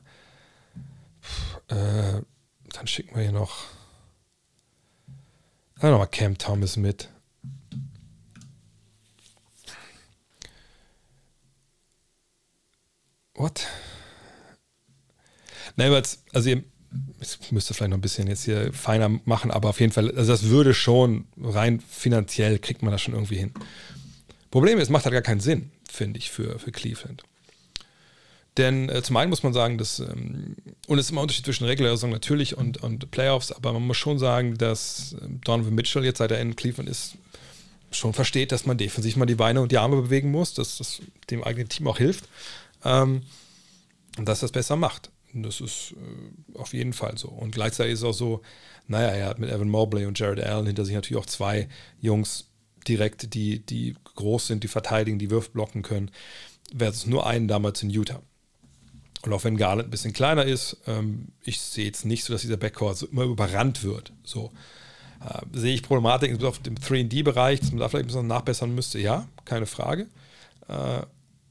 Puh, 1.21 1.75
äh, 1.75 2.21
dann 2.73 2.87
schicken 2.87 3.15
wir 3.15 3.23
hier 3.23 3.31
noch. 3.31 3.65
Dann 5.79 5.91
nochmal 5.91 6.07
Cam 6.07 6.37
Thomas 6.37 6.77
mit. 6.77 7.09
What? 13.33 13.65
Nein, 15.75 16.03
also 16.33 16.49
ihr 16.49 16.63
müsst 17.51 17.73
vielleicht 17.73 17.89
noch 17.89 17.97
ein 17.97 18.01
bisschen 18.01 18.27
jetzt 18.27 18.43
hier 18.43 18.73
feiner 18.73 19.09
machen, 19.25 19.49
aber 19.49 19.69
auf 19.69 19.79
jeden 19.79 19.93
Fall, 19.93 20.11
also 20.15 20.31
das 20.31 20.43
würde 20.43 20.73
schon 20.73 21.27
rein 21.37 21.79
finanziell 21.79 22.59
kriegt 22.59 22.83
man 22.83 22.91
das 22.91 23.01
schon 23.01 23.13
irgendwie 23.13 23.37
hin. 23.37 23.53
Problem 24.51 24.77
ist, 24.77 24.89
macht 24.89 25.05
halt 25.05 25.13
gar 25.13 25.21
keinen 25.21 25.39
Sinn 25.39 25.71
finde 25.91 26.19
ich, 26.19 26.31
für, 26.31 26.59
für 26.59 26.71
Cleveland. 26.71 27.23
Denn 28.57 28.89
äh, 28.89 29.01
zum 29.01 29.15
einen 29.17 29.29
muss 29.29 29.43
man 29.43 29.53
sagen, 29.53 29.77
dass, 29.77 29.99
ähm, 29.99 30.55
und 30.87 30.97
es 30.99 31.05
ist 31.05 31.11
immer 31.11 31.21
Unterschied 31.21 31.45
zwischen 31.45 31.65
Regular 31.65 31.91
Saison 31.91 32.09
natürlich 32.09 32.57
und, 32.57 32.83
und 32.83 33.09
Playoffs, 33.11 33.51
aber 33.51 33.71
man 33.71 33.87
muss 33.87 33.97
schon 33.97 34.19
sagen, 34.19 34.57
dass 34.57 35.15
ähm, 35.21 35.39
Donovan 35.43 35.73
Mitchell 35.73 36.03
jetzt 36.03 36.17
seit 36.17 36.31
er 36.31 36.41
in 36.41 36.55
Cleveland 36.55 36.89
ist, 36.89 37.15
schon 37.91 38.13
versteht, 38.13 38.51
dass 38.51 38.65
man 38.65 38.77
defensiv 38.77 39.15
mal 39.15 39.25
die 39.25 39.35
Beine 39.35 39.61
und 39.61 39.71
die 39.71 39.77
Arme 39.77 40.01
bewegen 40.01 40.31
muss, 40.31 40.53
dass 40.53 40.77
das 40.77 41.01
dem 41.29 41.43
eigenen 41.43 41.69
Team 41.69 41.87
auch 41.87 41.97
hilft 41.97 42.25
ähm, 42.83 43.23
und 44.17 44.27
dass 44.27 44.41
das 44.41 44.51
besser 44.51 44.75
macht. 44.75 45.11
Das 45.33 45.61
ist 45.61 45.93
äh, 45.93 46.57
auf 46.57 46.73
jeden 46.73 46.93
Fall 46.93 47.17
so. 47.17 47.29
Und 47.29 47.53
gleichzeitig 47.53 47.93
ist 47.93 47.99
es 47.99 48.05
auch 48.05 48.13
so, 48.13 48.41
naja, 48.87 49.09
er 49.09 49.27
hat 49.27 49.39
mit 49.39 49.49
Evan 49.49 49.69
Mobley 49.69 50.05
und 50.05 50.19
Jared 50.19 50.43
Allen 50.43 50.65
hinter 50.65 50.83
sich 50.83 50.95
natürlich 50.95 51.21
auch 51.21 51.25
zwei 51.25 51.69
Jungs 52.01 52.50
direkt, 52.87 53.33
die, 53.33 53.59
die 53.59 53.95
groß 54.15 54.47
sind, 54.47 54.63
die 54.63 54.67
verteidigen, 54.67 55.19
die 55.19 55.31
Würfe 55.31 55.51
blocken 55.51 55.81
können, 55.81 56.11
versus 56.75 57.05
nur 57.05 57.25
einen 57.25 57.47
damals 57.47 57.83
in 57.83 57.89
Utah. 57.89 58.21
Und 59.23 59.33
auch 59.33 59.43
wenn 59.43 59.57
Garland 59.57 59.87
ein 59.87 59.91
bisschen 59.91 60.13
kleiner 60.13 60.45
ist, 60.45 60.77
ähm, 60.87 61.27
ich 61.43 61.61
sehe 61.61 61.85
jetzt 61.85 62.05
nicht 62.05 62.23
so, 62.23 62.33
dass 62.33 62.41
dieser 62.41 62.57
Backcourt 62.57 62.97
so 62.97 63.07
immer 63.07 63.23
überrannt 63.23 63.83
wird. 63.83 64.11
So 64.23 64.51
äh, 65.23 65.41
sehe 65.53 65.75
ich 65.75 65.83
Problematiken 65.83 66.43
auf 66.43 66.59
dem 66.59 66.75
3D-Bereich, 66.75 67.59
dass 67.59 67.71
man 67.71 67.79
da 67.79 67.89
vielleicht 67.89 68.05
ein 68.05 68.07
bisschen 68.07 68.27
nachbessern 68.27 68.73
müsste. 68.73 68.99
Ja, 68.99 69.27
keine 69.45 69.67
Frage. 69.67 70.07
Äh, 70.67 71.01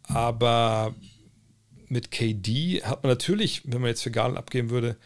aber 0.03 0.95
mit 1.87 2.11
KD 2.11 2.83
hat 2.83 3.03
man 3.03 3.11
natürlich, 3.11 3.63
wenn 3.65 3.81
man 3.81 3.89
jetzt 3.89 4.03
für 4.03 4.11
Garland 4.11 4.39
abgeben 4.39 4.71
würde, 4.71 4.97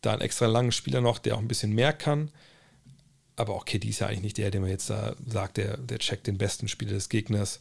da 0.00 0.12
einen 0.12 0.22
extra 0.22 0.46
langen 0.46 0.72
Spieler 0.72 1.00
noch, 1.00 1.18
der 1.18 1.36
auch 1.36 1.40
ein 1.40 1.48
bisschen 1.48 1.72
mehr 1.72 1.92
kann. 1.92 2.30
Aber 3.42 3.54
auch 3.54 3.64
KD 3.64 3.88
ist 3.88 3.98
ja 3.98 4.06
eigentlich 4.06 4.22
nicht 4.22 4.38
der, 4.38 4.50
der 4.50 4.60
man 4.60 4.70
jetzt 4.70 4.88
da 4.88 5.16
sagt, 5.26 5.56
der, 5.56 5.76
der 5.76 5.98
checkt 5.98 6.26
den 6.26 6.38
besten 6.38 6.68
Spieler 6.68 6.92
des 6.92 7.08
Gegners. 7.08 7.60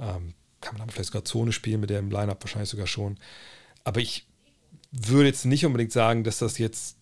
Ähm, 0.00 0.34
kann 0.60 0.74
man 0.74 0.82
aber 0.82 0.92
vielleicht 0.92 1.12
sogar 1.12 1.24
Zone 1.24 1.52
spielen 1.52 1.80
mit 1.80 1.90
dem 1.90 2.10
Lineup 2.10 2.42
wahrscheinlich 2.42 2.68
sogar 2.68 2.86
schon. 2.86 3.16
Aber 3.84 4.00
ich 4.00 4.26
würde 4.90 5.28
jetzt 5.28 5.44
nicht 5.44 5.64
unbedingt 5.64 5.92
sagen, 5.92 6.24
dass 6.24 6.38
das 6.38 6.58
jetzt 6.58 6.96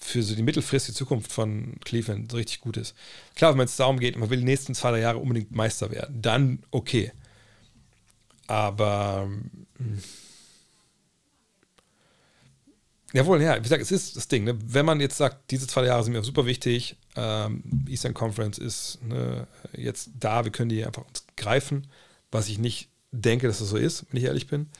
für 0.00 0.22
so 0.22 0.34
die 0.34 0.42
mittelfristige 0.42 0.96
Zukunft 0.96 1.32
von 1.32 1.78
Cleveland 1.84 2.30
so 2.30 2.36
richtig 2.36 2.60
gut 2.60 2.76
ist. 2.76 2.94
Klar, 3.36 3.56
wenn 3.56 3.64
es 3.64 3.76
darum 3.76 4.00
geht, 4.00 4.16
man 4.16 4.28
will 4.28 4.38
die 4.38 4.44
nächsten 4.44 4.74
zwei, 4.74 4.90
drei 4.90 5.00
Jahre 5.00 5.18
unbedingt 5.18 5.52
Meister 5.52 5.90
werden, 5.90 6.20
dann 6.20 6.62
okay. 6.72 7.12
Aber 8.48 9.30
hm. 9.78 10.02
Jawohl, 13.12 13.42
ja, 13.42 13.56
wie 13.56 13.62
gesagt, 13.62 13.82
es 13.82 13.90
ist 13.90 14.16
das 14.16 14.28
Ding. 14.28 14.44
Ne? 14.44 14.56
Wenn 14.64 14.86
man 14.86 15.00
jetzt 15.00 15.16
sagt, 15.16 15.50
diese 15.50 15.66
zwei 15.66 15.84
Jahre 15.84 16.04
sind 16.04 16.12
mir 16.12 16.22
super 16.22 16.46
wichtig, 16.46 16.96
ähm, 17.16 17.62
Eastern 17.88 18.14
Conference 18.14 18.58
ist 18.58 19.02
ne, 19.02 19.46
jetzt 19.76 20.10
da, 20.18 20.44
wir 20.44 20.52
können 20.52 20.68
die 20.68 20.84
einfach 20.84 21.04
uns 21.06 21.24
greifen, 21.36 21.88
was 22.30 22.48
ich 22.48 22.58
nicht 22.58 22.88
denke, 23.10 23.48
dass 23.48 23.58
das 23.58 23.68
so 23.68 23.76
ist, 23.76 24.06
wenn 24.10 24.18
ich 24.20 24.26
ehrlich 24.26 24.46
bin, 24.46 24.70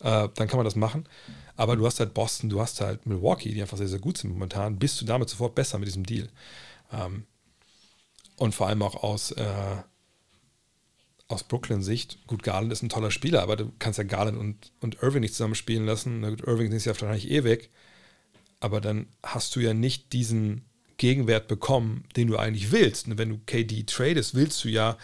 äh, 0.00 0.28
dann 0.34 0.48
kann 0.48 0.56
man 0.56 0.64
das 0.64 0.74
machen. 0.74 1.08
Aber 1.56 1.76
du 1.76 1.86
hast 1.86 2.00
halt 2.00 2.12
Boston, 2.12 2.50
du 2.50 2.60
hast 2.60 2.80
halt 2.80 3.06
Milwaukee, 3.06 3.52
die 3.52 3.62
einfach 3.62 3.78
sehr, 3.78 3.88
sehr 3.88 4.00
gut 4.00 4.18
sind 4.18 4.32
momentan. 4.32 4.78
Bist 4.78 5.00
du 5.00 5.04
damit 5.04 5.28
sofort 5.28 5.54
besser 5.54 5.78
mit 5.78 5.86
diesem 5.86 6.04
Deal? 6.04 6.28
Ähm, 6.92 7.24
und 8.36 8.54
vor 8.54 8.66
allem 8.66 8.82
auch 8.82 9.02
aus, 9.02 9.30
äh, 9.30 9.76
aus 11.28 11.44
Brooklyn-Sicht, 11.44 12.26
gut, 12.26 12.42
Garland 12.42 12.72
ist 12.72 12.82
ein 12.82 12.88
toller 12.88 13.10
Spieler, 13.10 13.42
aber 13.42 13.56
du 13.56 13.72
kannst 13.78 13.98
ja 13.98 14.04
Garland 14.04 14.38
und, 14.38 14.72
und 14.80 15.02
Irving 15.02 15.20
nicht 15.20 15.34
zusammen 15.34 15.56
spielen 15.56 15.84
lassen. 15.84 16.20
Na 16.20 16.30
gut, 16.30 16.42
Irving 16.46 16.70
ist 16.72 16.84
ja 16.84 16.92
wahrscheinlich 16.92 17.30
eh 17.30 17.44
weg. 17.44 17.70
Aber 18.60 18.80
dann 18.80 19.06
hast 19.22 19.54
du 19.56 19.60
ja 19.60 19.74
nicht 19.74 20.12
diesen 20.12 20.64
Gegenwert 20.98 21.48
bekommen, 21.48 22.04
den 22.16 22.28
du 22.28 22.36
eigentlich 22.36 22.70
willst. 22.70 23.06
Wenn 23.18 23.28
du 23.28 23.40
KD 23.44 23.84
tradest, 23.84 24.34
willst 24.34 24.64
du 24.64 24.68
ja 24.68 24.96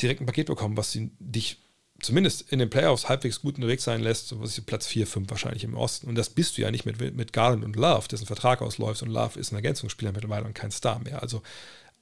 direkt 0.00 0.20
ein 0.20 0.26
Paket 0.26 0.46
bekommen, 0.46 0.76
was 0.76 0.96
dich 1.18 1.58
zumindest 2.00 2.50
in 2.50 2.58
den 2.58 2.70
Playoffs 2.70 3.08
halbwegs 3.08 3.42
gut 3.42 3.56
unterwegs 3.56 3.84
sein 3.84 4.00
lässt, 4.00 4.28
so 4.28 4.40
was 4.40 4.58
Platz 4.62 4.86
4, 4.86 5.06
5 5.06 5.30
wahrscheinlich 5.30 5.64
im 5.64 5.74
Osten. 5.74 6.08
Und 6.08 6.14
das 6.14 6.30
bist 6.30 6.56
du 6.56 6.62
ja 6.62 6.70
nicht 6.70 6.86
mit, 6.86 7.14
mit 7.14 7.32
Garland 7.34 7.64
und 7.64 7.76
Love, 7.76 8.08
dessen 8.08 8.26
Vertrag 8.26 8.62
ausläuft. 8.62 9.02
Und 9.02 9.10
Love 9.10 9.38
ist 9.38 9.52
ein 9.52 9.56
Ergänzungsspieler 9.56 10.12
mittlerweile 10.12 10.46
und 10.46 10.54
kein 10.54 10.70
Star 10.70 10.98
mehr. 10.98 11.22
Also 11.22 11.42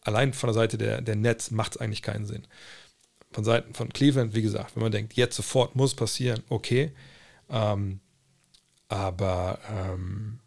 allein 0.02 0.32
von 0.32 0.48
der 0.48 0.54
Seite 0.54 0.78
der, 0.78 1.00
der 1.00 1.16
Nets 1.16 1.50
macht 1.50 1.76
es 1.76 1.80
eigentlich 1.80 2.02
keinen 2.02 2.26
Sinn. 2.26 2.46
Von 3.32 3.44
Seiten 3.44 3.74
von 3.74 3.90
Cleveland, 3.90 4.34
wie 4.34 4.42
gesagt, 4.42 4.74
wenn 4.74 4.82
man 4.82 4.92
denkt, 4.92 5.14
jetzt 5.14 5.36
sofort 5.36 5.76
muss 5.76 5.94
passieren, 5.94 6.42
okay. 6.48 6.92
Ähm, 7.50 8.00
aber 8.88 9.58
ähm, 9.70 10.40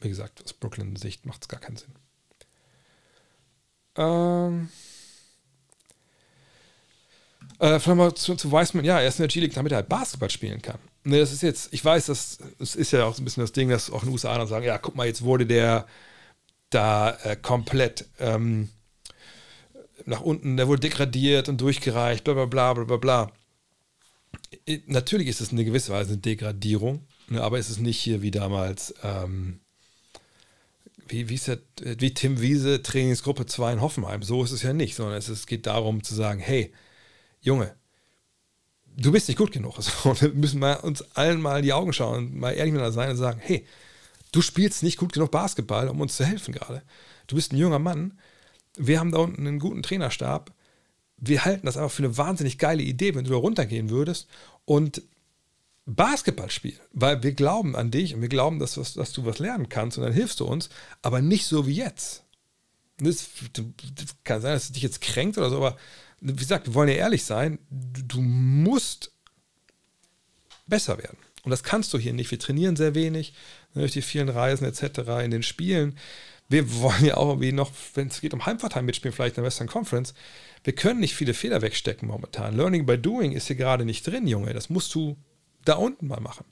wie 0.00 0.08
gesagt, 0.08 0.42
aus 0.44 0.52
Brooklyn-Sicht 0.52 1.26
macht 1.26 1.42
es 1.42 1.48
gar 1.48 1.60
keinen 1.60 1.76
Sinn. 1.76 1.94
Ähm, 3.96 4.68
äh, 7.58 7.78
vielleicht 7.78 7.96
mal 7.96 8.14
zu, 8.14 8.34
zu 8.34 8.50
Weissman, 8.50 8.84
ja, 8.84 9.00
er 9.00 9.08
ist 9.08 9.18
in 9.18 9.22
der 9.22 9.28
G-League, 9.28 9.54
damit 9.54 9.72
er 9.72 9.76
halt 9.76 9.88
Basketball 9.88 10.30
spielen 10.30 10.60
kann. 10.60 10.78
Ne, 11.04 11.18
das 11.18 11.32
ist 11.32 11.42
jetzt, 11.42 11.72
ich 11.72 11.84
weiß, 11.84 12.06
das, 12.06 12.38
das 12.58 12.74
ist 12.74 12.92
ja 12.92 13.04
auch 13.04 13.14
so 13.14 13.22
ein 13.22 13.24
bisschen 13.24 13.42
das 13.42 13.52
Ding, 13.52 13.68
dass 13.68 13.90
auch 13.90 14.02
in 14.02 14.08
den 14.08 14.12
USA 14.12 14.36
dann 14.36 14.46
sagen, 14.46 14.64
ja, 14.64 14.78
guck 14.78 14.94
mal, 14.94 15.06
jetzt 15.06 15.22
wurde 15.22 15.46
der 15.46 15.86
da 16.74 17.16
äh, 17.22 17.36
komplett 17.36 18.06
ähm, 18.18 18.68
nach 20.06 20.20
unten, 20.20 20.56
der 20.56 20.68
wurde 20.68 20.80
degradiert 20.80 21.48
und 21.48 21.60
durchgereicht, 21.60 22.24
bla 22.24 22.34
bla 22.34 22.46
bla 22.46 22.74
bla 22.74 22.84
bla 22.84 22.96
bla. 22.96 23.32
Natürlich 24.86 25.28
ist 25.28 25.40
es 25.40 25.52
eine 25.52 25.64
gewisse 25.64 25.92
Weise 25.92 26.12
eine 26.12 26.20
Degradierung, 26.20 27.06
ne, 27.28 27.42
aber 27.42 27.58
ist 27.58 27.70
es 27.70 27.78
nicht 27.78 27.98
hier 27.98 28.22
wie 28.22 28.30
damals, 28.30 28.94
ähm, 29.02 29.60
wie, 31.08 31.28
wie, 31.28 31.36
der, 31.38 31.58
wie 32.00 32.14
Tim 32.14 32.40
Wiese, 32.40 32.82
Trainingsgruppe 32.82 33.46
2 33.46 33.74
in 33.74 33.80
Hoffenheim. 33.80 34.22
So 34.22 34.42
ist 34.42 34.52
es 34.52 34.62
ja 34.62 34.72
nicht, 34.72 34.94
sondern 34.94 35.16
es, 35.16 35.28
es 35.28 35.46
geht 35.46 35.66
darum 35.66 36.02
zu 36.02 36.14
sagen, 36.14 36.40
hey, 36.40 36.72
Junge, 37.40 37.74
du 38.96 39.12
bist 39.12 39.28
nicht 39.28 39.38
gut 39.38 39.52
genug. 39.52 39.76
Also, 40.04 40.20
wir 40.20 40.30
müssen 40.30 40.60
mal 40.60 40.74
uns 40.74 41.02
allen 41.16 41.40
mal 41.40 41.58
in 41.58 41.64
die 41.64 41.72
Augen 41.72 41.92
schauen 41.92 42.18
und 42.18 42.36
mal 42.36 42.52
ehrlich 42.52 42.72
miteinander 42.72 42.94
sein 42.94 43.10
und 43.10 43.16
sagen, 43.16 43.40
hey, 43.42 43.66
du 44.32 44.42
spielst 44.42 44.82
nicht 44.82 44.98
gut 44.98 45.12
genug 45.12 45.30
Basketball, 45.30 45.88
um 45.88 46.00
uns 46.00 46.16
zu 46.16 46.24
helfen 46.24 46.52
gerade. 46.52 46.82
Du 47.26 47.36
bist 47.36 47.52
ein 47.52 47.58
junger 47.58 47.78
Mann. 47.78 48.18
Wir 48.76 48.98
haben 48.98 49.12
da 49.12 49.18
unten 49.18 49.46
einen 49.46 49.58
guten 49.58 49.82
Trainerstab. 49.82 50.52
Wir 51.18 51.44
halten 51.44 51.66
das 51.66 51.76
einfach 51.76 51.92
für 51.92 52.02
eine 52.02 52.16
wahnsinnig 52.16 52.58
geile 52.58 52.82
Idee, 52.82 53.14
wenn 53.14 53.24
du 53.24 53.30
da 53.30 53.36
runtergehen 53.36 53.90
würdest 53.90 54.26
und 54.64 55.02
Basketball 55.84 56.50
spielen, 56.50 56.80
weil 56.92 57.22
wir 57.22 57.32
glauben 57.32 57.74
an 57.76 57.90
dich 57.90 58.14
und 58.14 58.22
wir 58.22 58.28
glauben, 58.28 58.58
dass, 58.58 58.74
dass, 58.74 59.12
du 59.12 59.24
was 59.24 59.38
lernen 59.38 59.68
kannst 59.68 59.98
und 59.98 60.04
dann 60.04 60.12
hilfst 60.12 60.40
du 60.40 60.44
uns, 60.44 60.68
aber 61.02 61.20
nicht 61.20 61.46
so 61.46 61.66
wie 61.66 61.74
jetzt. 61.74 62.24
Das, 62.98 63.28
das 63.52 64.16
kann 64.22 64.40
sein, 64.40 64.54
dass 64.54 64.64
es 64.64 64.72
dich 64.72 64.82
jetzt 64.82 65.00
kränkt 65.00 65.38
oder 65.38 65.50
so, 65.50 65.56
aber 65.56 65.76
wie 66.20 66.34
gesagt, 66.34 66.68
wir 66.68 66.74
wollen 66.74 66.88
ja 66.88 66.94
ehrlich 66.94 67.24
sein, 67.24 67.58
du, 67.68 68.02
du 68.02 68.20
musst 68.20 69.10
besser 70.66 70.98
werden. 70.98 71.18
Und 71.42 71.50
das 71.50 71.62
kannst 71.62 71.92
du 71.92 71.98
hier 71.98 72.12
nicht. 72.12 72.30
Wir 72.30 72.38
trainieren 72.38 72.76
sehr 72.76 72.94
wenig 72.94 73.32
ne, 73.74 73.82
durch 73.82 73.92
die 73.92 74.02
vielen 74.02 74.28
Reisen 74.28 74.64
etc. 74.64 75.24
in 75.24 75.30
den 75.30 75.42
Spielen. 75.42 75.98
Wir 76.48 76.72
wollen 76.80 77.04
ja 77.04 77.16
auch 77.16 77.30
irgendwie 77.30 77.52
noch, 77.52 77.72
wenn 77.94 78.08
es 78.08 78.20
geht 78.20 78.34
um 78.34 78.46
Heimvorteil 78.46 78.82
mitspielen, 78.82 79.14
vielleicht 79.14 79.36
in 79.36 79.42
der 79.42 79.46
Western 79.46 79.68
Conference. 79.68 80.14
Wir 80.64 80.74
können 80.74 81.00
nicht 81.00 81.14
viele 81.14 81.34
Fehler 81.34 81.62
wegstecken 81.62 82.08
momentan. 82.08 82.56
Learning 82.56 82.86
by 82.86 82.98
Doing 82.98 83.32
ist 83.32 83.48
hier 83.48 83.56
gerade 83.56 83.84
nicht 83.84 84.06
drin, 84.06 84.26
Junge. 84.26 84.52
Das 84.52 84.70
musst 84.70 84.94
du 84.94 85.16
da 85.64 85.74
unten 85.74 86.06
mal 86.08 86.20
machen. 86.20 86.44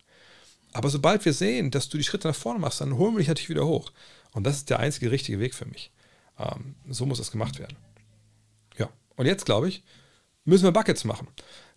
Aber 0.73 0.89
sobald 0.89 1.25
wir 1.25 1.33
sehen, 1.33 1.71
dass 1.71 1.89
du 1.89 1.99
die 1.99 2.05
Schritte 2.05 2.29
nach 2.29 2.35
vorne 2.35 2.61
machst, 2.61 2.81
dann 2.81 2.97
holen 2.97 3.15
wir 3.15 3.19
dich 3.19 3.29
natürlich 3.29 3.51
wieder 3.51 3.67
hoch. 3.67 3.93
Und 4.33 4.45
das 4.45 4.57
ist 4.57 4.71
der 4.71 4.79
einzige 4.79 5.11
richtige 5.11 5.41
Weg 5.41 5.55
für 5.55 5.67
mich. 5.67 5.91
Ähm, 6.39 6.77
so 6.89 7.07
muss 7.07 7.19
das 7.19 7.33
gemacht 7.33 7.59
werden. 7.59 7.77
Und 9.21 9.27
jetzt, 9.27 9.45
glaube 9.45 9.69
ich, 9.69 9.83
müssen 10.47 10.65
wir 10.65 10.73
Buckets 10.73 11.05
machen. 11.05 11.29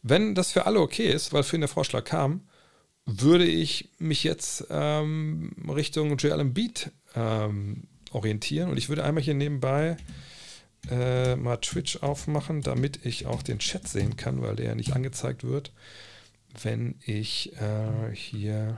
Wenn 0.02 0.34
das 0.34 0.54
für 0.54 0.66
alle 0.66 0.80
okay 0.80 1.12
ist, 1.12 1.34
weil 1.34 1.44
für 1.44 1.58
ihn 1.58 1.60
der 1.60 1.68
Vorschlag 1.68 2.06
kam, 2.06 2.48
würde 3.06 3.46
ich 3.46 3.90
mich 4.00 4.24
jetzt 4.24 4.66
ähm, 4.70 5.52
Richtung 5.68 6.18
Joel 6.18 6.40
Embiid 6.40 6.92
ähm, 7.16 7.88
orientieren 8.12 8.70
und 8.70 8.78
ich 8.78 8.90
würde 8.90 9.04
einmal 9.04 9.24
hier 9.24 9.34
nebenbei 9.34 9.98
äh, 10.90 11.36
mal 11.36 11.58
Twitch 11.58 11.98
aufmachen, 11.98 12.62
damit 12.62 13.06
ich 13.06 13.26
auch 13.26 13.42
den 13.42 13.60
Chat 13.60 13.88
sehen 13.88 14.16
kann, 14.16 14.42
weil 14.42 14.56
der 14.56 14.68
ja 14.68 14.76
nicht 14.76 14.94
angezeigt 14.94 15.44
wird, 15.44 15.72
wenn 16.62 16.96
ich 17.06 17.54
äh, 17.60 18.16
hier 18.16 18.78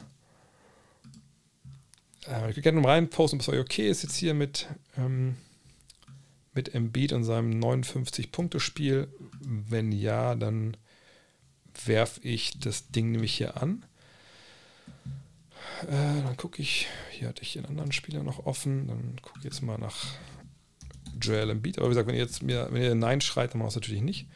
äh, 2.28 2.50
ich 2.50 2.56
würde 2.56 2.62
gerne 2.62 2.82
mal 2.82 2.92
reinposten, 2.94 3.40
ob 3.40 3.48
es 3.48 3.60
okay 3.60 3.90
ist 3.90 4.04
jetzt 4.04 4.16
hier 4.16 4.34
mit 4.34 4.68
ähm, 4.98 5.36
mit 6.56 6.74
Embiid 6.74 7.14
und 7.14 7.24
seinem 7.26 7.60
59-Punkte-Spiel? 7.60 9.10
Wenn 9.42 9.92
ja, 9.92 10.36
dann 10.36 10.78
werfe 11.86 12.22
ich 12.24 12.58
das 12.60 12.88
Ding 12.88 13.12
nämlich 13.12 13.36
hier 13.36 13.62
an. 13.62 13.86
Äh, 15.84 16.22
dann 16.24 16.38
gucke 16.38 16.62
ich, 16.62 16.88
hier 17.12 17.28
hatte 17.28 17.42
ich 17.42 17.54
den 17.54 17.66
anderen 17.66 17.92
Spieler 17.92 18.24
noch 18.24 18.46
offen, 18.46 18.88
dann 18.88 19.20
gucke 19.22 19.40
ich 19.40 19.46
jetzt 19.46 19.62
mal 19.62 19.78
nach 19.78 20.06
Joel 21.22 21.50
Embiid. 21.50 21.78
Aber 21.78 21.88
wie 21.88 21.92
gesagt, 21.92 22.08
wenn 22.08 22.16
ihr 22.16 22.22
jetzt 22.22 22.44
mir, 22.44 22.68
wenn 22.72 22.82
ihr 22.82 22.96
Nein 22.96 23.22
schreit, 23.22 23.54
dann 23.54 23.60
mache 23.60 23.70
ich 23.70 23.74
es 23.74 23.82
natürlich 23.82 24.02
nicht. 24.02 24.28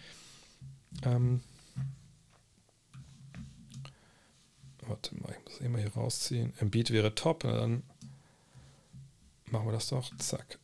Ähm, 1.03 1.41
warte 4.81 5.15
mal, 5.15 5.35
ich 5.37 5.45
muss 5.45 5.61
immer 5.61 5.79
hier 5.79 5.93
rausziehen. 5.93 6.53
Embiid 6.59 6.91
wäre 6.91 7.15
top, 7.15 7.41
dann 7.41 7.83
machen 9.45 9.67
wir 9.67 9.73
das 9.73 9.89
doch. 9.89 10.15
Zack. 10.17 10.59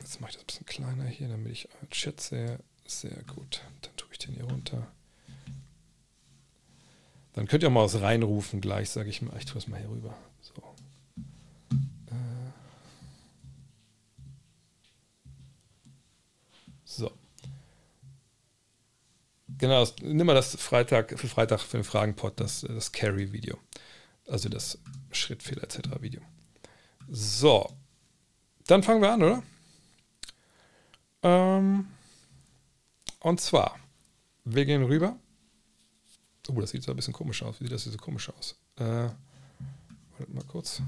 Jetzt 0.00 0.20
mache 0.20 0.30
ich 0.30 0.36
das 0.36 0.44
ein 0.44 0.46
bisschen 0.46 0.66
kleiner 0.66 1.04
hier, 1.04 1.28
damit 1.28 1.52
ich 1.52 1.68
Chat 1.90 2.20
sehe. 2.20 2.58
Sehr 2.86 3.22
gut. 3.34 3.62
Dann 3.82 3.96
tue 3.96 4.08
ich 4.12 4.18
den 4.18 4.34
hier 4.34 4.44
runter. 4.44 4.86
Dann 7.34 7.48
könnt 7.48 7.62
ihr 7.64 7.70
mal 7.70 7.84
was 7.84 8.00
reinrufen 8.00 8.60
gleich, 8.60 8.90
sage 8.90 9.10
ich 9.10 9.20
mal. 9.20 9.36
Ich 9.36 9.44
tue 9.44 9.58
es 9.58 9.66
mal 9.66 9.78
hier 9.78 9.90
rüber. 9.90 10.14
So. 10.40 10.52
Äh. 12.06 12.14
So. 16.84 17.10
Genau, 19.58 19.80
das, 19.80 19.96
nimm 20.00 20.26
mal 20.26 20.34
das 20.34 20.54
Freitag 20.56 21.18
für 21.18 21.28
Freitag 21.28 21.60
für 21.60 21.76
den 21.76 21.84
Fragenpot, 21.84 22.38
das, 22.38 22.60
das 22.60 22.92
Carry-Video. 22.92 23.58
Also 24.28 24.48
das 24.48 24.78
Schrittfehler 25.10 25.64
etc. 25.64 26.00
Video. 26.00 26.20
So. 27.08 27.68
Dann 28.66 28.82
fangen 28.82 29.02
wir 29.02 29.12
an, 29.12 29.22
oder? 29.22 29.42
Ähm, 31.22 31.88
und 33.20 33.40
zwar, 33.40 33.76
wir 34.44 34.64
gehen 34.64 34.84
rüber. 34.84 35.16
Oh, 36.48 36.60
das 36.60 36.70
sieht 36.70 36.82
so 36.82 36.92
ein 36.92 36.96
bisschen 36.96 37.14
komisch 37.14 37.42
aus. 37.42 37.60
Wie 37.60 37.64
sieht 37.64 37.72
das 37.72 37.84
hier 37.84 37.92
so 37.92 37.98
komisch 37.98 38.28
aus? 38.30 38.56
Äh, 38.76 38.84
warte 38.84 40.32
mal 40.32 40.44
kurz. 40.44 40.82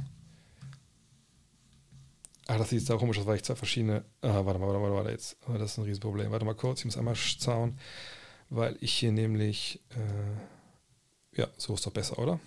Ah, 2.47 2.59
das 2.59 2.71
sieht 2.71 2.87
so 2.87 2.97
komisch 2.97 3.19
aus, 3.19 3.27
weil 3.27 3.37
ich 3.37 3.43
zwei 3.43 3.57
verschiedene. 3.57 4.05
Ah, 4.21 4.45
warte 4.45 4.59
mal, 4.61 4.69
warte 4.69 4.81
mal, 4.81 4.93
warte 4.93 5.11
jetzt. 5.11 5.37
Oh, 5.49 5.55
das 5.55 5.73
ist 5.73 5.79
ein 5.79 5.85
Riesenproblem. 5.85 6.31
Warte 6.31 6.45
mal 6.45 6.55
kurz, 6.55 6.81
ich 6.81 6.85
muss 6.85 6.97
einmal 6.97 7.17
schauen, 7.17 7.79
weil 8.51 8.77
ich 8.81 8.93
hier 8.93 9.13
nämlich. 9.13 9.81
Äh, 9.91 11.41
ja, 11.41 11.49
so 11.57 11.75
ist 11.75 11.85
doch 11.85 11.93
besser, 11.93 12.19
oder? 12.19 12.39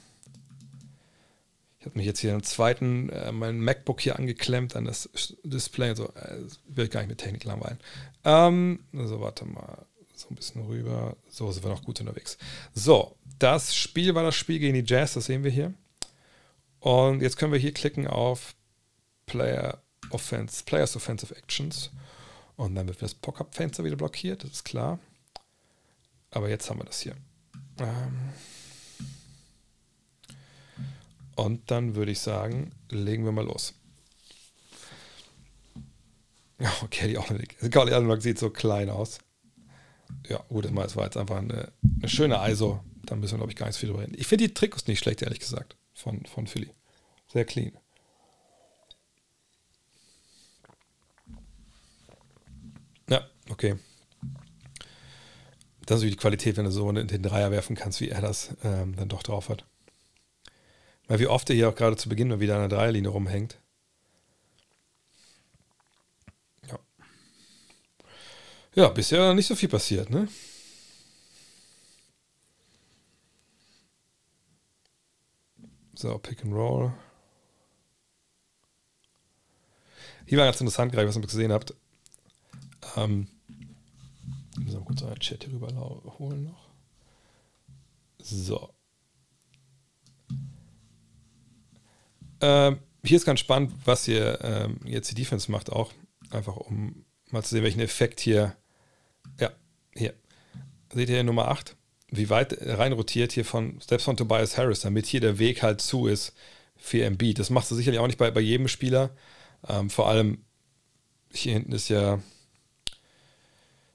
Ich 1.79 1.85
habe 1.85 1.97
mich 1.97 2.05
jetzt 2.05 2.19
hier 2.19 2.33
im 2.33 2.43
zweiten, 2.43 3.09
äh, 3.09 3.31
mein 3.31 3.59
MacBook 3.61 4.01
hier 4.01 4.17
angeklemmt 4.17 4.75
an 4.75 4.85
das 4.85 5.09
Display. 5.43 5.95
So, 5.95 6.07
äh, 6.13 6.43
will 6.67 6.87
gar 6.87 7.01
nicht 7.01 7.09
mit 7.09 7.17
Technik 7.19 7.43
langweilen. 7.43 7.79
Ähm, 8.23 8.83
also, 8.93 9.19
warte 9.19 9.45
mal. 9.45 9.85
So 10.19 10.27
ein 10.29 10.35
bisschen 10.35 10.65
rüber. 10.65 11.15
So 11.29 11.49
sind 11.49 11.63
wir 11.63 11.69
noch 11.69 11.83
gut 11.83 12.01
unterwegs. 12.01 12.37
So, 12.73 13.15
das 13.39 13.73
Spiel 13.73 14.13
war 14.15 14.23
das 14.23 14.35
Spiel 14.35 14.59
gegen 14.59 14.73
die 14.73 14.83
Jazz, 14.85 15.13
das 15.13 15.27
sehen 15.27 15.45
wir 15.45 15.51
hier. 15.51 15.73
Und 16.81 17.21
jetzt 17.21 17.37
können 17.37 17.53
wir 17.53 17.59
hier 17.59 17.73
klicken 17.73 18.05
auf 18.05 18.53
Player 19.27 19.81
Offense, 20.09 20.65
Players 20.65 20.97
Offensive 20.97 21.33
Actions. 21.33 21.91
Und 22.57 22.75
dann 22.75 22.89
wird 22.89 23.01
das 23.01 23.15
Pop-Up-Fenster 23.15 23.85
wieder 23.85 23.95
blockiert, 23.95 24.43
das 24.43 24.51
ist 24.51 24.65
klar. 24.65 24.99
Aber 26.31 26.49
jetzt 26.49 26.69
haben 26.69 26.81
wir 26.81 26.85
das 26.85 26.99
hier. 26.99 27.15
Ähm 27.79 28.33
Und 31.37 31.71
dann 31.71 31.95
würde 31.95 32.11
ich 32.11 32.19
sagen, 32.19 32.73
legen 32.89 33.23
wir 33.23 33.31
mal 33.31 33.45
los. 33.45 33.73
Okay, 36.83 37.07
die 37.07 37.17
Ornament. 37.17 37.55
Golly 37.71 37.93
Ornament 37.93 38.21
sieht 38.21 38.37
so 38.37 38.49
klein 38.49 38.89
aus. 38.89 39.19
Ja, 40.27 40.43
gut, 40.49 40.65
das 40.65 40.95
war 40.95 41.05
jetzt 41.05 41.17
einfach 41.17 41.37
eine, 41.37 41.71
eine 41.99 42.09
schöne 42.09 42.39
ISO. 42.49 42.83
Da 43.03 43.15
müssen 43.15 43.33
wir, 43.33 43.37
glaube 43.37 43.51
ich, 43.51 43.57
gar 43.57 43.67
nicht 43.67 43.77
viel 43.77 43.89
drüber 43.89 44.03
reden. 44.03 44.15
Ich 44.17 44.27
finde 44.27 44.47
die 44.47 44.53
Trikots 44.53 44.87
nicht 44.87 44.99
schlecht, 44.99 45.21
ehrlich 45.21 45.39
gesagt, 45.39 45.77
von, 45.93 46.25
von 46.25 46.47
Philly. 46.47 46.71
Sehr 47.27 47.45
clean. 47.45 47.71
Ja, 53.09 53.27
okay. 53.49 53.75
Das 55.85 56.03
ist 56.03 56.11
die 56.11 56.15
Qualität, 56.15 56.57
wenn 56.57 56.65
du 56.65 56.71
so 56.71 56.91
den 56.91 57.23
Dreier 57.23 57.49
werfen 57.49 57.75
kannst, 57.75 57.99
wie 57.99 58.09
er 58.09 58.21
das 58.21 58.55
ähm, 58.63 58.95
dann 58.95 59.09
doch 59.09 59.23
drauf 59.23 59.49
hat. 59.49 59.65
Weil 61.07 61.19
wie 61.19 61.27
oft 61.27 61.49
er 61.49 61.55
hier 61.55 61.67
auch 61.69 61.75
gerade 61.75 61.97
zu 61.97 62.07
Beginn 62.09 62.27
mal 62.27 62.39
wieder 62.39 62.53
an 62.55 62.69
der 62.69 62.77
Dreierlinie 62.77 63.09
rumhängt. 63.09 63.57
Ja. 66.69 66.77
Ja, 68.75 68.89
bisher 68.89 69.33
nicht 69.33 69.47
so 69.47 69.55
viel 69.55 69.69
passiert, 69.69 70.09
ne? 70.09 70.27
So, 75.95 76.17
Pick 76.17 76.43
and 76.45 76.53
Roll. 76.53 76.93
Hier 80.25 80.37
war 80.37 80.45
ganz 80.45 80.61
interessant, 80.61 80.91
gerade 80.91 81.07
was 81.07 81.17
ihr 81.17 81.21
gesehen 81.21 81.51
habt. 81.51 81.73
Ähm, 82.95 83.27
muss 84.59 84.75
mal 84.75 84.83
kurz 84.83 85.03
einen 85.03 85.19
Chat 85.19 85.43
hier 85.43 85.53
rüber 85.53 85.67
holen 86.19 86.43
noch. 86.43 86.69
So. 88.19 88.73
Ähm, 92.41 92.79
hier 93.03 93.17
ist 93.17 93.25
ganz 93.25 93.39
spannend, 93.39 93.73
was 93.85 94.05
hier 94.05 94.39
ähm, 94.43 94.79
jetzt 94.85 95.09
die 95.11 95.15
Defense 95.15 95.51
macht, 95.51 95.71
auch. 95.71 95.91
Einfach 96.29 96.55
um 96.55 97.05
mal 97.33 97.43
zu 97.43 97.49
sehen, 97.51 97.63
welchen 97.63 97.81
Effekt 97.81 98.19
hier. 98.19 98.55
Ja, 99.39 99.51
hier. 99.95 100.13
Seht 100.93 101.09
ihr 101.09 101.15
hier 101.15 101.23
Nummer 101.23 101.47
8? 101.49 101.75
Wie 102.11 102.29
weit 102.29 102.57
rein 102.61 102.93
rotiert 102.93 103.31
hier 103.31 103.45
von, 103.45 103.79
selbst 103.81 104.05
von 104.05 104.17
Tobias 104.17 104.57
Harris, 104.57 104.81
damit 104.81 105.05
hier 105.05 105.21
der 105.21 105.37
Weg 105.37 105.61
halt 105.61 105.81
zu 105.81 106.07
ist 106.07 106.33
für 106.75 107.03
Embiid. 107.03 107.37
Das 107.37 107.51
machst 107.51 107.69
du 107.69 107.75
sicherlich 107.75 107.99
auch 107.99 108.07
nicht 108.07 108.17
bei, 108.17 108.31
bei 108.31 108.41
jedem 108.41 108.67
Spieler. 108.67 109.11
Ähm, 109.67 109.89
vor 109.89 110.09
allem 110.09 110.43
hier 111.31 111.53
hinten 111.53 111.73
ist 111.73 111.89
ja 111.89 112.19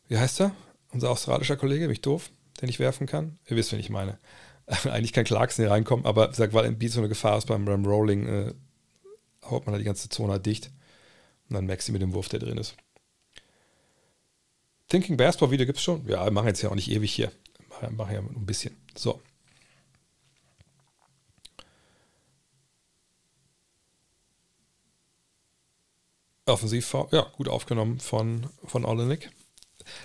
wie 0.08 0.18
heißt 0.18 0.40
er? 0.40 0.54
Unser 0.92 1.10
australischer 1.10 1.56
Kollege, 1.56 1.88
bin 1.88 2.00
doof, 2.00 2.30
den 2.60 2.68
ich 2.68 2.78
werfen 2.78 3.06
kann? 3.06 3.38
Ihr 3.48 3.56
wisst, 3.56 3.72
wen 3.72 3.80
ich 3.80 3.90
meine. 3.90 4.18
Eigentlich 4.84 5.12
kann 5.12 5.24
Clarkson 5.24 5.64
hier 5.64 5.72
reinkommen, 5.72 6.06
aber 6.06 6.28
gesagt, 6.28 6.52
weil 6.52 6.70
Beat 6.72 6.92
so 6.92 7.00
eine 7.00 7.08
Gefahr 7.08 7.38
ist 7.38 7.46
beim, 7.46 7.64
beim 7.64 7.84
Rolling, 7.84 8.26
äh, 8.26 8.54
haut 9.44 9.66
man 9.66 9.72
da 9.72 9.78
die 9.78 9.84
ganze 9.84 10.08
Zone 10.08 10.32
halt 10.32 10.46
dicht. 10.46 10.70
Und 11.48 11.54
dann 11.54 11.66
Maxi 11.66 11.92
mit 11.92 12.00
dem 12.00 12.14
Wurf, 12.14 12.28
der 12.28 12.40
drin 12.40 12.58
ist. 12.58 12.76
Thinking 14.88 15.16
Basketball 15.16 15.50
Video 15.50 15.66
gibt 15.66 15.78
es 15.78 15.84
schon. 15.84 16.06
Ja, 16.06 16.24
wir 16.24 16.30
machen 16.30 16.48
jetzt 16.48 16.62
ja 16.62 16.70
auch 16.70 16.74
nicht 16.74 16.90
ewig 16.90 17.12
hier. 17.12 17.32
Wir 17.80 17.90
machen 17.90 18.14
ja 18.14 18.20
ein 18.20 18.46
bisschen. 18.46 18.76
So. 18.96 19.20
Offensiv, 26.46 26.94
ja, 27.10 27.22
gut 27.36 27.48
aufgenommen 27.48 28.00
von, 28.00 28.50
von 28.64 28.84
Olenek. 28.84 29.30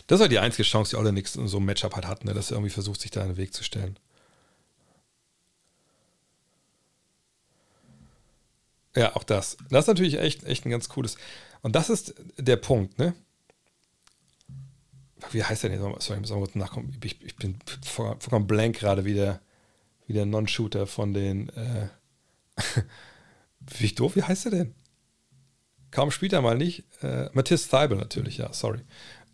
Das 0.08 0.22
halt 0.22 0.32
die 0.32 0.40
einzige 0.40 0.64
Chance, 0.64 0.92
die 0.92 0.96
Olle 0.96 1.12
nix 1.12 1.36
in 1.36 1.48
so 1.48 1.58
einem 1.58 1.66
Matchup 1.66 1.96
halt 1.96 2.08
hat, 2.08 2.26
ne? 2.26 2.34
dass 2.34 2.52
er 2.52 2.58
irgendwie 2.58 2.72
versucht, 2.72 3.02
sich 3.02 3.12
da 3.12 3.22
in 3.22 3.30
den 3.30 3.38
Weg 3.38 3.54
zu 3.54 3.64
stellen. 3.64 3.98
Ja, 8.96 9.16
auch 9.16 9.24
das. 9.24 9.58
Das 9.70 9.84
ist 9.86 9.88
natürlich 9.88 10.18
echt, 10.18 10.44
echt 10.44 10.66
ein 10.66 10.72
ganz 10.72 10.90
cooles. 10.90 11.18
Und 11.62 11.76
das 11.76 11.90
ist 11.90 12.16
der 12.38 12.56
Punkt, 12.56 12.98
ne? 12.98 13.14
Wie 15.32 15.44
heißt 15.44 15.64
der 15.64 15.72
denn? 15.72 15.80
Sorry, 15.80 16.16
ich 16.16 16.20
muss 16.22 16.30
mal 16.30 16.40
kurz 16.40 16.56
nachkommen. 16.56 16.98
Ich, 17.04 17.22
ich 17.22 17.36
bin 17.36 17.58
vollkommen 17.84 18.48
blank 18.48 18.78
gerade 18.78 19.06
wie 19.06 19.14
der, 19.14 19.42
wie 20.08 20.14
der 20.14 20.26
Non-Shooter 20.26 20.88
von 20.88 21.14
den. 21.14 21.50
Äh 21.50 21.90
wie 23.78 23.90
doof, 23.90 24.16
wie 24.16 24.24
heißt 24.24 24.46
der 24.46 24.52
denn? 24.52 24.76
Kaum 25.92 26.12
spielt 26.12 26.34
er 26.34 26.42
mal 26.42 26.58
nicht. 26.58 26.84
Äh, 27.02 27.30
Matthias 27.34 27.68
Theibel 27.68 27.98
natürlich, 27.98 28.38
ja, 28.38 28.54
sorry. 28.54 28.80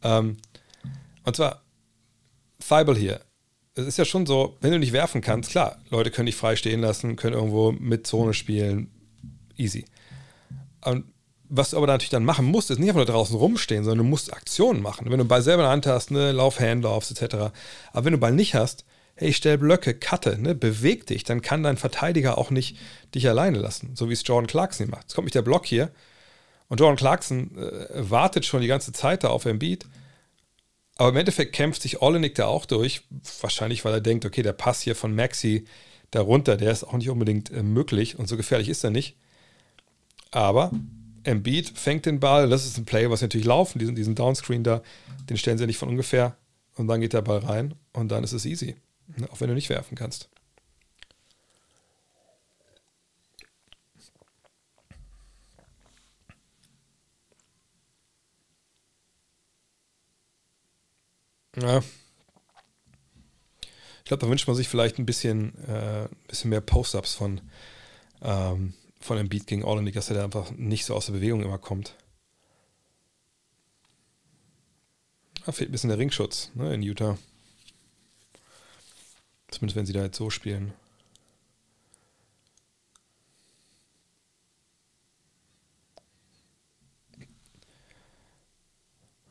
Ähm, 0.03 0.38
und 1.24 1.36
zwar, 1.36 1.64
Thibault 2.60 2.98
hier. 2.98 3.22
Es 3.74 3.86
ist 3.86 3.98
ja 3.98 4.06
schon 4.06 4.26
so, 4.26 4.57
wenn 4.62 4.72
du 4.72 4.80
nicht 4.80 4.94
werfen 4.94 5.20
kannst, 5.20 5.49
klar, 5.52 5.82
Leute 5.90 6.12
können 6.12 6.28
dich 6.28 6.36
frei 6.36 6.56
stehen 6.56 6.80
lassen, 6.80 7.18
können 7.18 7.36
irgendwo 7.36 7.74
mit 7.74 8.07
Zone 8.07 8.34
spielen, 8.34 8.90
easy. 9.57 9.86
Und 10.86 11.06
was 11.49 11.72
du 11.72 11.77
aber 11.77 11.88
natürlich 11.88 12.09
dann 12.09 12.26
machen 12.26 12.45
musst, 12.45 12.72
ist 12.72 12.80
nicht 12.80 12.89
einfach 12.89 13.05
nur 13.05 13.13
draußen 13.13 13.35
rumstehen, 13.35 13.84
sondern 13.84 14.05
du 14.05 14.09
musst 14.09 14.34
Aktionen 14.34 14.81
machen. 14.81 15.09
Wenn 15.09 15.19
du 15.19 15.26
Ball 15.26 15.41
selber 15.41 15.63
in 15.63 15.65
der 15.65 15.72
Hand 15.72 15.88
hast, 15.88 16.11
ne, 16.11 16.31
lauf 16.31 16.59
Handlaufs 16.59 17.11
etc. 17.11 17.35
Aber 17.91 18.05
wenn 18.05 18.13
du 18.13 18.19
Ball 18.19 18.31
nicht 18.31 18.55
hast, 18.55 18.85
hey, 19.15 19.31
stell 19.34 19.57
Blöcke, 19.57 19.93
cutte, 19.93 20.38
ne, 20.38 20.55
beweg 20.55 21.05
dich, 21.07 21.23
dann 21.23 21.41
kann 21.41 21.63
dein 21.63 21.77
Verteidiger 21.77 22.38
auch 22.38 22.49
nicht 22.49 22.77
dich 23.13 23.27
alleine 23.30 23.59
lassen, 23.59 23.95
so 23.95 24.09
wie 24.09 24.13
es 24.13 24.23
Jordan 24.26 24.47
Clarkson 24.47 24.89
macht. 24.89 25.03
Jetzt 25.03 25.15
kommt 25.15 25.26
nicht 25.26 25.35
der 25.35 25.41
Block 25.41 25.65
hier 25.65 25.91
und 26.67 26.80
Jordan 26.80 26.97
Clarkson 26.97 27.57
äh, 27.57 28.09
wartet 28.09 28.45
schon 28.45 28.61
die 28.61 28.67
ganze 28.67 28.91
Zeit 28.91 29.23
da 29.23 29.30
auf 29.30 29.45
Embiid. 29.45 29.85
Aber 30.97 31.09
im 31.09 31.17
Endeffekt 31.17 31.53
kämpft 31.53 31.81
sich 31.81 32.01
Olenek 32.01 32.35
da 32.35 32.47
auch 32.47 32.65
durch. 32.65 33.01
Wahrscheinlich, 33.41 33.84
weil 33.84 33.93
er 33.93 34.01
denkt, 34.01 34.26
okay, 34.26 34.41
der 34.41 34.53
Pass 34.53 34.81
hier 34.81 34.95
von 34.95 35.13
Maxi 35.13 35.65
darunter, 36.11 36.55
der 36.55 36.72
ist 36.72 36.85
auch 36.85 36.93
nicht 36.93 37.09
unbedingt 37.09 37.51
äh, 37.51 37.63
möglich 37.63 38.17
und 38.17 38.27
so 38.27 38.38
gefährlich 38.38 38.69
ist 38.69 38.84
er 38.84 38.91
nicht. 38.91 39.17
Aber 40.31 40.72
Embiid 41.26 41.77
fängt 41.77 42.06
den 42.06 42.19
Ball, 42.19 42.49
das 42.49 42.65
ist 42.65 42.77
ein 42.77 42.85
Play, 42.85 43.10
was 43.10 43.22
natürlich 43.22 43.47
laufen, 43.47 43.80
diesen, 43.80 43.95
diesen 43.95 44.15
Downscreen 44.15 44.64
da, 44.64 44.81
den 45.30 45.38
stellen 45.38 45.57
sie 45.57 45.65
nicht 45.65 45.77
von 45.77 45.89
ungefähr 45.89 46.38
und 46.76 46.88
dann 46.88 47.02
geht 47.02 47.14
der 47.14 47.22
Ball 47.22 47.39
rein 47.39 47.76
und 47.93 48.10
dann 48.10 48.23
ist 48.23 48.34
es 48.34 48.45
easy. 48.45 48.76
Ne, 49.18 49.30
auch 49.31 49.39
wenn 49.39 49.49
du 49.49 49.56
nicht 49.56 49.69
werfen 49.69 49.95
kannst. 49.95 50.30
Ja. 61.61 61.81
Ich 63.99 64.07
glaube, 64.10 64.22
da 64.22 64.30
wünscht 64.30 64.47
man 64.47 64.56
sich 64.56 64.68
vielleicht 64.68 64.99
ein 64.99 65.06
bisschen, 65.06 65.57
äh, 65.68 66.07
bisschen 66.27 66.49
mehr 66.49 66.61
Post-Ups 66.61 67.15
von, 67.15 67.41
ähm, 68.22 68.73
von 69.06 69.18
einem 69.18 69.30
Beat 69.30 69.48
gegen 69.48 69.64
Orlandic, 69.64 69.94
dass 69.94 70.10
er 70.10 70.18
da 70.18 70.23
einfach 70.23 70.52
nicht 70.52 70.86
so 70.86 70.95
aus 70.95 71.06
der 71.06 71.14
Bewegung 71.14 71.41
immer 71.44 71.57
kommt. 71.57 71.95
Da 75.45 75.52
fehlt 75.52 75.69
ein 75.69 75.72
bisschen 75.72 75.90
der 75.90 75.99
Ringschutz 75.99 76.52
ne, 76.56 76.73
in 76.73 76.82
Utah. 76.82 77.18
Zumindest 79.49 79.76
wenn 79.76 79.86
sie 79.86 79.94
da 79.94 80.03
jetzt 80.03 80.18
so 80.18 80.30
spielen. 80.30 80.73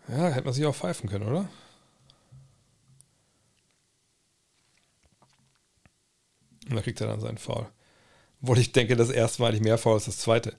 Ja, 0.09 0.29
hätte 0.29 0.45
man 0.45 0.55
sich 0.55 0.65
auch 0.67 0.75
pfeifen 0.75 1.09
können, 1.09 1.27
oder? 1.27 1.49
Und 6.69 6.77
da 6.77 6.83
kriegt 6.83 7.01
er 7.01 7.09
dann 7.09 7.21
seinen 7.21 7.39
Fall. 7.39 7.71
Obwohl 8.45 8.59
ich 8.59 8.73
denke, 8.73 8.95
das 8.95 9.09
erste 9.09 9.41
Mal 9.41 9.53
nicht 9.53 9.65
mehr 9.65 9.79
Foul 9.79 9.95
als 9.95 10.05
das 10.05 10.19
zweite. 10.19 10.53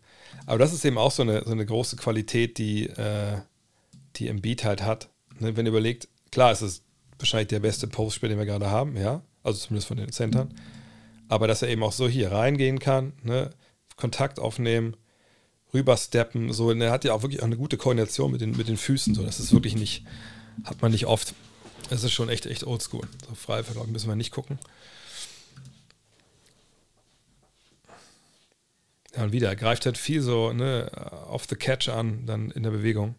Aber 0.48 0.58
das 0.58 0.74
ist 0.74 0.84
eben 0.86 0.98
auch 0.98 1.12
so 1.12 1.22
eine, 1.22 1.44
so 1.46 1.52
eine 1.52 1.68
große 1.68 1.98
Qualität, 1.98 2.58
die, 2.58 2.90
äh, 2.90 3.38
die 4.16 4.28
Embiid 4.28 4.64
halt 4.64 4.82
hat. 4.82 5.10
Ne, 5.40 5.56
wenn 5.56 5.68
ihr 5.68 5.70
überlegt, 5.70 6.08
klar, 6.32 6.52
es 6.52 6.64
ist 6.64 6.84
wahrscheinlich 7.20 7.50
der 7.50 7.60
beste 7.60 7.86
Postspiel, 7.86 8.30
den 8.30 8.40
wir 8.40 8.48
gerade 8.48 8.72
haben, 8.72 8.98
ja. 8.98 9.22
Also 9.44 9.60
zumindest 9.60 9.88
von 9.88 9.98
den 9.98 10.12
Centern. 10.12 10.52
Aber 11.28 11.48
dass 11.48 11.62
er 11.62 11.70
eben 11.70 11.84
auch 11.84 11.92
so 11.92 12.08
hier 12.08 12.32
reingehen 12.32 12.80
kann, 12.80 13.14
ne? 13.22 13.52
Kontakt 13.98 14.40
aufnehmen, 14.40 14.98
rübersteppen, 15.72 16.54
so. 16.54 16.70
Und 16.70 16.82
er 16.82 16.90
hat 16.90 17.04
ja 17.04 17.14
auch 17.14 17.22
wirklich 17.22 17.42
auch 17.42 17.46
eine 17.46 17.56
gute 17.56 17.78
Koordination 17.78 18.32
mit 18.32 18.42
den, 18.42 18.58
mit 18.58 18.68
den 18.68 18.78
Füßen. 18.78 19.14
So. 19.14 19.22
Das 19.22 19.40
ist 19.40 19.54
wirklich 19.54 19.76
nicht, 19.76 20.06
hat 20.64 20.82
man 20.82 20.92
nicht 20.92 21.06
oft. 21.06 21.36
Das 21.92 22.04
ist 22.04 22.14
schon 22.14 22.30
echt, 22.30 22.48
echt 22.48 22.64
oldschool. 22.64 23.08
So 23.30 23.36
frei 23.36 23.62
Verlauf 23.62 23.86
müssen 23.86 24.10
wir 24.10 24.16
nicht 24.16 24.32
gucken. 24.32 24.58
Ja, 29.16 29.24
und 29.24 29.32
wieder, 29.32 29.50
er 29.50 29.56
greift 29.56 29.86
halt 29.86 29.98
viel 29.98 30.22
so 30.22 30.52
ne, 30.52 30.92
off 31.28 31.46
the 31.50 31.56
catch 31.56 31.90
an, 31.90 32.26
dann 32.26 32.52
in 32.52 32.64
der 32.64 32.72
Bewegung. 32.72 33.16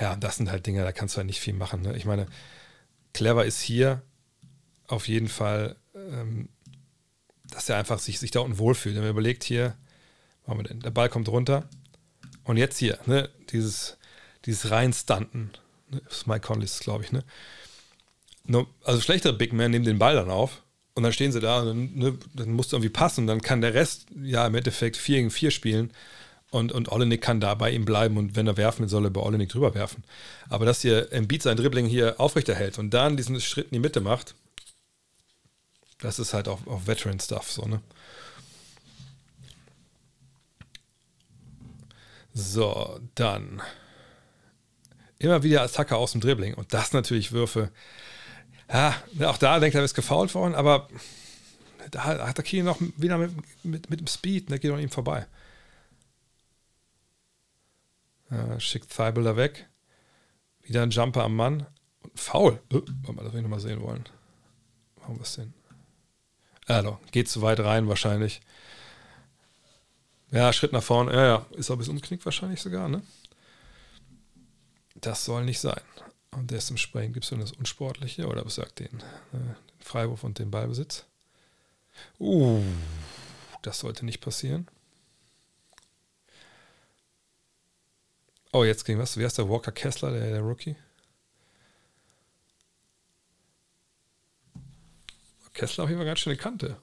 Ja, 0.00 0.16
das 0.16 0.36
sind 0.36 0.50
halt 0.50 0.66
Dinge, 0.66 0.82
da 0.82 0.92
kannst 0.92 1.14
du 1.14 1.18
halt 1.18 1.26
nicht 1.26 1.40
viel 1.40 1.54
machen. 1.54 1.82
Ne? 1.82 1.96
Ich 1.96 2.04
meine, 2.04 2.26
clever 3.12 3.44
ist 3.44 3.60
hier 3.60 4.02
auf 4.86 5.08
jeden 5.08 5.28
Fall, 5.28 5.76
ähm, 5.94 6.48
dass 7.44 7.68
er 7.68 7.78
einfach 7.78 7.98
sich, 7.98 8.18
sich 8.18 8.32
da 8.32 8.40
unten 8.40 8.58
wohlfühlt. 8.58 8.94
Wenn 8.96 9.02
man 9.02 9.12
überlegt 9.12 9.44
hier, 9.44 9.76
denn? 10.46 10.80
Der 10.80 10.90
Ball 10.90 11.08
kommt 11.08 11.28
runter. 11.28 11.68
Und 12.42 12.56
jetzt 12.58 12.78
hier, 12.78 12.98
ne, 13.06 13.30
dieses, 13.50 13.96
dieses 14.44 14.70
Reinstunten. 14.70 15.52
Ne, 15.88 16.02
das 16.04 16.18
ist 16.18 16.26
Mike 16.26 16.46
Conley, 16.46 16.68
glaube 16.80 17.04
ich, 17.04 17.12
ne? 17.12 17.24
also 18.82 19.00
schlechtere 19.00 19.32
Big 19.32 19.54
Men 19.54 19.70
nehmen 19.70 19.86
den 19.86 19.98
Ball 19.98 20.16
dann 20.16 20.28
auf 20.28 20.63
und 20.94 21.02
dann 21.02 21.12
stehen 21.12 21.32
sie 21.32 21.40
da 21.40 21.60
und 21.60 21.66
dann, 21.66 21.94
ne, 21.94 22.18
dann 22.34 22.52
musst 22.52 22.72
du 22.72 22.76
irgendwie 22.76 22.90
passen. 22.90 23.22
Und 23.22 23.26
dann 23.26 23.42
kann 23.42 23.60
der 23.60 23.74
Rest 23.74 24.06
ja 24.22 24.46
im 24.46 24.54
Endeffekt 24.54 24.96
4 24.96 25.16
gegen 25.18 25.30
4 25.30 25.50
spielen. 25.50 25.90
Und, 26.50 26.70
und 26.70 26.92
Olenek 26.92 27.20
kann 27.20 27.40
da 27.40 27.54
bei 27.54 27.72
ihm 27.72 27.84
bleiben 27.84 28.16
und 28.16 28.36
wenn 28.36 28.46
er 28.46 28.56
werfen 28.56 28.82
will, 28.82 28.88
soll 28.88 29.04
er 29.04 29.10
bei 29.10 29.20
Olenek 29.20 29.48
drüber 29.48 29.74
werfen. 29.74 30.04
Aber 30.48 30.64
dass 30.64 30.82
hier 30.82 31.12
Embiid 31.12 31.42
sein 31.42 31.56
Dribbling 31.56 31.86
hier 31.86 32.20
aufrechterhält 32.20 32.78
und 32.78 32.90
dann 32.90 33.16
diesen 33.16 33.40
Schritt 33.40 33.66
in 33.66 33.72
die 33.72 33.80
Mitte 33.80 34.00
macht, 34.00 34.36
das 35.98 36.20
ist 36.20 36.32
halt 36.32 36.46
auch, 36.46 36.64
auch 36.68 36.86
Veteran-Stuff, 36.86 37.50
so, 37.50 37.66
ne? 37.66 37.80
So, 42.34 43.00
dann 43.16 43.60
immer 45.18 45.42
wieder 45.42 45.62
Attacke 45.62 45.96
aus 45.96 46.12
dem 46.12 46.20
Dribbling 46.20 46.54
und 46.54 46.72
das 46.72 46.92
natürlich 46.92 47.32
Würfe, 47.32 47.70
ja, 48.72 49.02
auch 49.24 49.38
da 49.38 49.60
denkt 49.60 49.74
er, 49.74 49.80
er 49.80 49.84
ist 49.84 49.94
gefault 49.94 50.34
worden, 50.34 50.54
aber 50.54 50.88
da 51.90 52.04
hat 52.04 52.38
der 52.38 52.44
Kiel 52.44 52.62
noch 52.62 52.80
wieder 52.96 53.18
mit, 53.18 53.32
mit, 53.64 53.90
mit 53.90 54.00
dem 54.00 54.06
Speed, 54.06 54.50
ne, 54.50 54.58
geht 54.58 54.70
an 54.72 54.80
ihm 54.80 54.90
vorbei. 54.90 55.26
Ja, 58.30 58.58
schickt 58.58 58.96
da 58.98 59.36
weg. 59.36 59.68
Wieder 60.62 60.82
ein 60.82 60.90
Jumper 60.90 61.24
am 61.24 61.36
Mann. 61.36 61.66
Und 62.00 62.18
faul. 62.18 62.60
Oh, 62.72 62.80
das 62.80 63.32
will 63.32 63.36
ich 63.36 63.42
nochmal 63.42 63.60
sehen 63.60 63.80
wollen. 63.80 64.04
Warum 64.96 65.20
was 65.20 65.36
denn? 65.36 65.52
Also, 66.66 66.98
geht 67.12 67.28
zu 67.28 67.42
weit 67.42 67.60
rein 67.60 67.88
wahrscheinlich. 67.88 68.40
Ja, 70.30 70.52
Schritt 70.52 70.72
nach 70.72 70.82
vorne. 70.82 71.12
Ja, 71.12 71.26
ja. 71.26 71.46
Ist 71.52 71.70
auch 71.70 71.76
ein 71.76 71.78
bisschen 71.78 71.94
umknickt 71.94 72.24
wahrscheinlich 72.24 72.60
sogar, 72.60 72.88
ne? 72.88 73.02
Das 74.94 75.24
soll 75.24 75.44
nicht 75.44 75.60
sein. 75.60 75.80
Und 76.36 76.50
dementsprechend 76.50 77.14
gibt 77.14 77.24
es 77.24 77.30
dann 77.30 77.40
das 77.40 77.52
Unsportliche 77.52 78.26
oder 78.26 78.44
was 78.44 78.56
sagt 78.56 78.80
den, 78.80 79.00
äh, 79.32 79.38
den 79.38 79.80
Freiwurf 79.80 80.24
und 80.24 80.38
den 80.38 80.50
Ballbesitz. 80.50 81.04
Uh, 82.18 82.62
das 83.62 83.78
sollte 83.78 84.04
nicht 84.04 84.20
passieren. 84.20 84.68
Oh, 88.52 88.64
jetzt 88.64 88.84
ging 88.84 88.98
was. 88.98 89.16
Wer 89.16 89.26
ist 89.26 89.38
der 89.38 89.48
Walker 89.48 89.72
Kessler, 89.72 90.12
der, 90.12 90.30
der 90.30 90.40
Rookie? 90.40 90.76
Kessler 95.52 95.84
auf 95.84 95.90
jeden 95.90 96.00
Fall 96.00 96.06
ganz 96.06 96.18
schöne 96.18 96.36
Kante. 96.36 96.76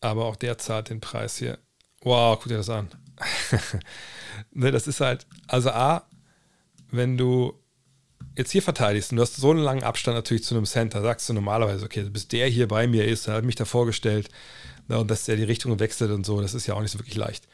Aber 0.00 0.26
auch 0.26 0.36
der 0.36 0.58
zahlt 0.58 0.90
den 0.90 1.00
Preis 1.00 1.38
hier. 1.38 1.58
Wow, 2.02 2.38
guck 2.38 2.48
dir 2.48 2.58
das 2.58 2.70
an. 2.70 2.88
ne, 4.52 4.70
das 4.70 4.86
ist 4.86 5.00
halt, 5.00 5.26
also 5.46 5.70
A, 5.70 6.06
wenn 6.90 7.16
du 7.16 7.54
jetzt 8.36 8.52
hier 8.52 8.62
verteidigst 8.62 9.10
und 9.10 9.16
du 9.16 9.22
hast 9.22 9.36
so 9.36 9.50
einen 9.50 9.60
langen 9.60 9.82
Abstand 9.82 10.16
natürlich 10.16 10.44
zu 10.44 10.54
einem 10.54 10.64
Center, 10.64 11.02
sagst 11.02 11.28
du 11.28 11.32
normalerweise, 11.32 11.84
okay, 11.84 12.04
bis 12.04 12.28
der 12.28 12.46
hier 12.46 12.68
bei 12.68 12.86
mir 12.86 13.06
ist, 13.06 13.26
er 13.26 13.34
hat 13.34 13.44
mich 13.44 13.56
da 13.56 13.64
vorgestellt 13.64 14.28
ne, 14.86 14.98
und 14.98 15.10
dass 15.10 15.24
der 15.24 15.36
die 15.36 15.44
Richtung 15.44 15.78
wechselt 15.80 16.10
und 16.10 16.24
so, 16.24 16.40
das 16.40 16.54
ist 16.54 16.66
ja 16.66 16.74
auch 16.74 16.80
nicht 16.80 16.92
so 16.92 16.98
wirklich 16.98 17.16
leicht. 17.16 17.48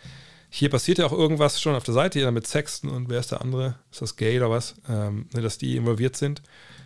Hier 0.51 0.70
passiert 0.70 0.99
ja 0.99 1.07
auch 1.07 1.12
irgendwas 1.12 1.61
schon 1.61 1.74
auf 1.74 1.82
der 1.82 1.95
Seite, 1.95 2.20
hier 2.20 2.31
mit 2.31 2.47
Sexton 2.47 2.91
und 2.91 3.09
wer 3.09 3.19
ist 3.19 3.32
der 3.32 3.41
andere? 3.41 3.77
Ist 3.91 4.03
das 4.03 4.15
Gay 4.15 4.36
oder 4.36 4.51
was? 4.51 4.77
Ähm, 4.89 5.28
ne, 5.35 5.41
dass 5.41 5.59
die 5.59 5.77
involviert 5.77 6.16
sind. 6.16 6.43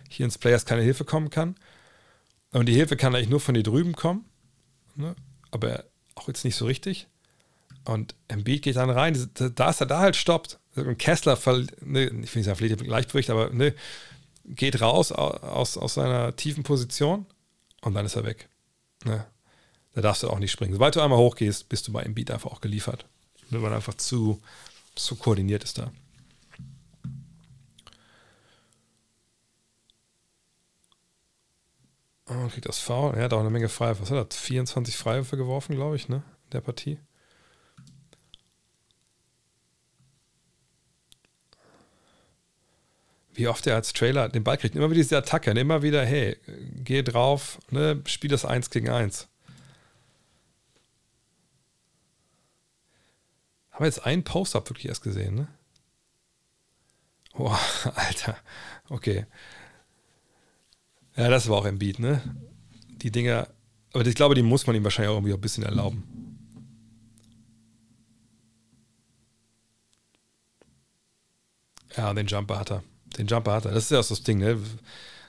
Hier 0.09 0.25
ins 0.25 0.39
Players 0.39 0.65
keine 0.65 0.81
Hilfe 0.81 1.05
kommen 1.05 1.29
kann. 1.29 1.55
Und 2.51 2.65
die 2.65 2.73
Hilfe 2.73 2.97
kann 2.97 3.13
eigentlich 3.13 3.29
nur 3.29 3.39
von 3.39 3.53
hier 3.53 3.63
drüben 3.63 3.93
kommen. 3.93 4.25
Ne? 4.95 5.15
Aber 5.51 5.83
auch 6.15 6.27
jetzt 6.27 6.45
nicht 6.45 6.55
so 6.55 6.65
richtig. 6.65 7.08
Und 7.89 8.13
Embiid 8.27 8.61
geht 8.61 8.75
dann 8.75 8.91
rein, 8.91 9.17
da 9.33 9.69
ist 9.71 9.81
er 9.81 9.87
da 9.87 9.99
halt 9.99 10.15
stoppt. 10.15 10.59
Und 10.75 10.99
Kessler, 10.99 11.39
ne, 11.81 12.03
ich 12.05 12.11
will 12.11 12.19
nicht 12.19 12.43
sagen, 12.43 12.55
verliert 12.55 12.83
Gleichgewicht, 12.83 13.31
aber 13.31 13.49
ne, 13.49 13.73
geht 14.45 14.79
raus 14.79 15.11
aus, 15.11 15.75
aus 15.75 15.95
seiner 15.95 16.35
tiefen 16.35 16.61
Position 16.61 17.25
und 17.81 17.95
dann 17.95 18.05
ist 18.05 18.15
er 18.15 18.25
weg. 18.25 18.47
Ne? 19.05 19.25
Da 19.93 20.01
darfst 20.01 20.21
du 20.21 20.29
auch 20.29 20.37
nicht 20.37 20.51
springen. 20.51 20.73
Sobald 20.73 20.95
du 20.95 21.01
einmal 21.01 21.17
hochgehst, 21.17 21.67
bist 21.67 21.87
du 21.87 21.91
bei 21.91 22.03
Embiid 22.03 22.29
einfach 22.29 22.51
auch 22.51 22.61
geliefert. 22.61 23.07
Wenn 23.49 23.61
man 23.61 23.73
einfach 23.73 23.95
zu, 23.95 24.39
zu 24.93 25.15
koordiniert 25.15 25.63
ist 25.63 25.79
da. 25.79 25.91
Oh, 32.27 32.47
kriegt 32.49 32.67
das 32.67 32.77
Foul. 32.77 33.15
Er 33.15 33.23
hat 33.23 33.33
auch 33.33 33.39
eine 33.39 33.49
Menge 33.49 33.67
Freiwürfe. 33.67 34.03
Was 34.03 34.11
hat 34.11 34.35
er? 34.35 34.37
24 34.37 34.95
Freiwürfe 34.95 35.37
geworfen, 35.37 35.75
glaube 35.75 35.95
ich, 35.95 36.07
ne? 36.07 36.17
In 36.17 36.49
der 36.51 36.61
Partie. 36.61 36.99
Wie 43.33 43.47
oft 43.47 43.65
er 43.67 43.75
als 43.75 43.93
Trailer 43.93 44.29
den 44.29 44.43
Ball 44.43 44.57
kriegt. 44.57 44.75
Immer 44.75 44.89
wieder 44.89 45.01
diese 45.01 45.17
Attacke, 45.17 45.53
ne? 45.53 45.61
immer 45.61 45.81
wieder, 45.81 46.05
hey, 46.05 46.37
geh 46.83 47.03
drauf, 47.03 47.59
ne? 47.69 48.01
spiel 48.05 48.29
das 48.29 48.45
1 48.45 48.69
gegen 48.69 48.89
1. 48.89 49.27
Haben 53.71 53.83
wir 53.83 53.87
jetzt 53.87 54.05
einen 54.05 54.23
Post-Up 54.23 54.69
wirklich 54.69 54.87
erst 54.87 55.03
gesehen, 55.03 55.35
ne? 55.35 55.47
Boah, 57.33 57.59
Alter. 57.95 58.35
Okay. 58.89 59.25
Ja, 61.15 61.29
das 61.29 61.47
war 61.47 61.57
auch 61.57 61.65
ein 61.65 61.79
Beat, 61.79 61.99
ne? 61.99 62.21
Die 62.87 63.11
Dinger, 63.11 63.47
aber 63.93 64.05
ich 64.05 64.15
glaube, 64.15 64.35
die 64.35 64.41
muss 64.41 64.67
man 64.67 64.75
ihm 64.75 64.83
wahrscheinlich 64.83 65.09
auch 65.09 65.15
irgendwie 65.15 65.33
ein 65.33 65.39
bisschen 65.39 65.63
erlauben. 65.63 66.03
Ja, 71.95 72.13
den 72.13 72.27
Jumper 72.27 72.59
hat 72.59 72.71
er. 72.71 72.83
Den 73.19 73.27
Jumper 73.27 73.51
hat 73.51 73.65
er. 73.65 73.71
Das 73.71 73.83
ist 73.83 73.91
ja 73.91 73.99
auch 73.99 74.07
das 74.07 74.23
Ding, 74.23 74.39
ne? 74.39 74.57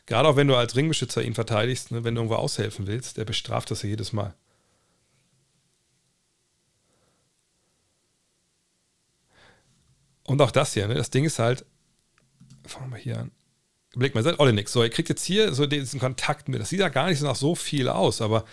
Gerade 0.07 0.29
auch 0.29 0.37
wenn 0.37 0.49
du 0.49 0.57
als 0.57 0.77
Ringbeschützer 0.77 1.23
ihn 1.23 1.35
verteidigst, 1.35 1.91
ne? 1.91 2.05
wenn 2.05 2.15
du 2.15 2.21
irgendwo 2.21 2.37
aushelfen 2.37 2.87
willst, 2.87 3.17
der 3.17 3.25
bestraft 3.25 3.71
das 3.71 3.83
ja 3.83 3.91
jedes 3.91 4.13
Mal. 4.13 4.35
Und 10.25 10.41
auch 10.41 10.51
das 10.51 10.75
hier, 10.75 10.89
ne? 10.89 10.95
das 10.95 11.11
Ding 11.11 11.25
ist 11.25 11.39
halt, 11.39 11.65
fangen 12.65 12.91
wir 12.91 12.99
hier 12.99 13.19
an. 13.19 13.31
Blick 13.95 14.15
mal, 14.15 14.23
seid 14.23 14.39
Olenek. 14.39 14.69
So, 14.69 14.83
ihr 14.85 14.91
kriegt 14.91 15.09
jetzt 15.09 15.25
hier 15.25 15.53
so 15.53 15.67
diesen 15.67 15.99
Kontakt 15.99 16.49
mit. 16.49 16.61
Das 16.61 16.69
sieht 16.69 16.81
ja 16.81 16.89
gar 16.89 17.09
nicht 17.09 17.19
so 17.19 17.27
nach 17.27 17.37
so 17.37 17.57
viel 17.57 17.89
aus, 17.89 18.21
aber 18.21 18.45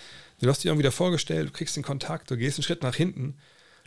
du 0.41 0.49
hast 0.49 0.63
dir 0.63 0.69
irgendwie 0.69 0.83
da 0.83 0.91
vorgestellt, 0.91 1.49
du 1.49 1.53
kriegst 1.53 1.75
den 1.75 1.83
Kontakt, 1.83 2.31
du 2.31 2.37
gehst 2.37 2.57
einen 2.57 2.63
Schritt 2.63 2.81
nach 2.81 2.95
hinten. 2.95 3.37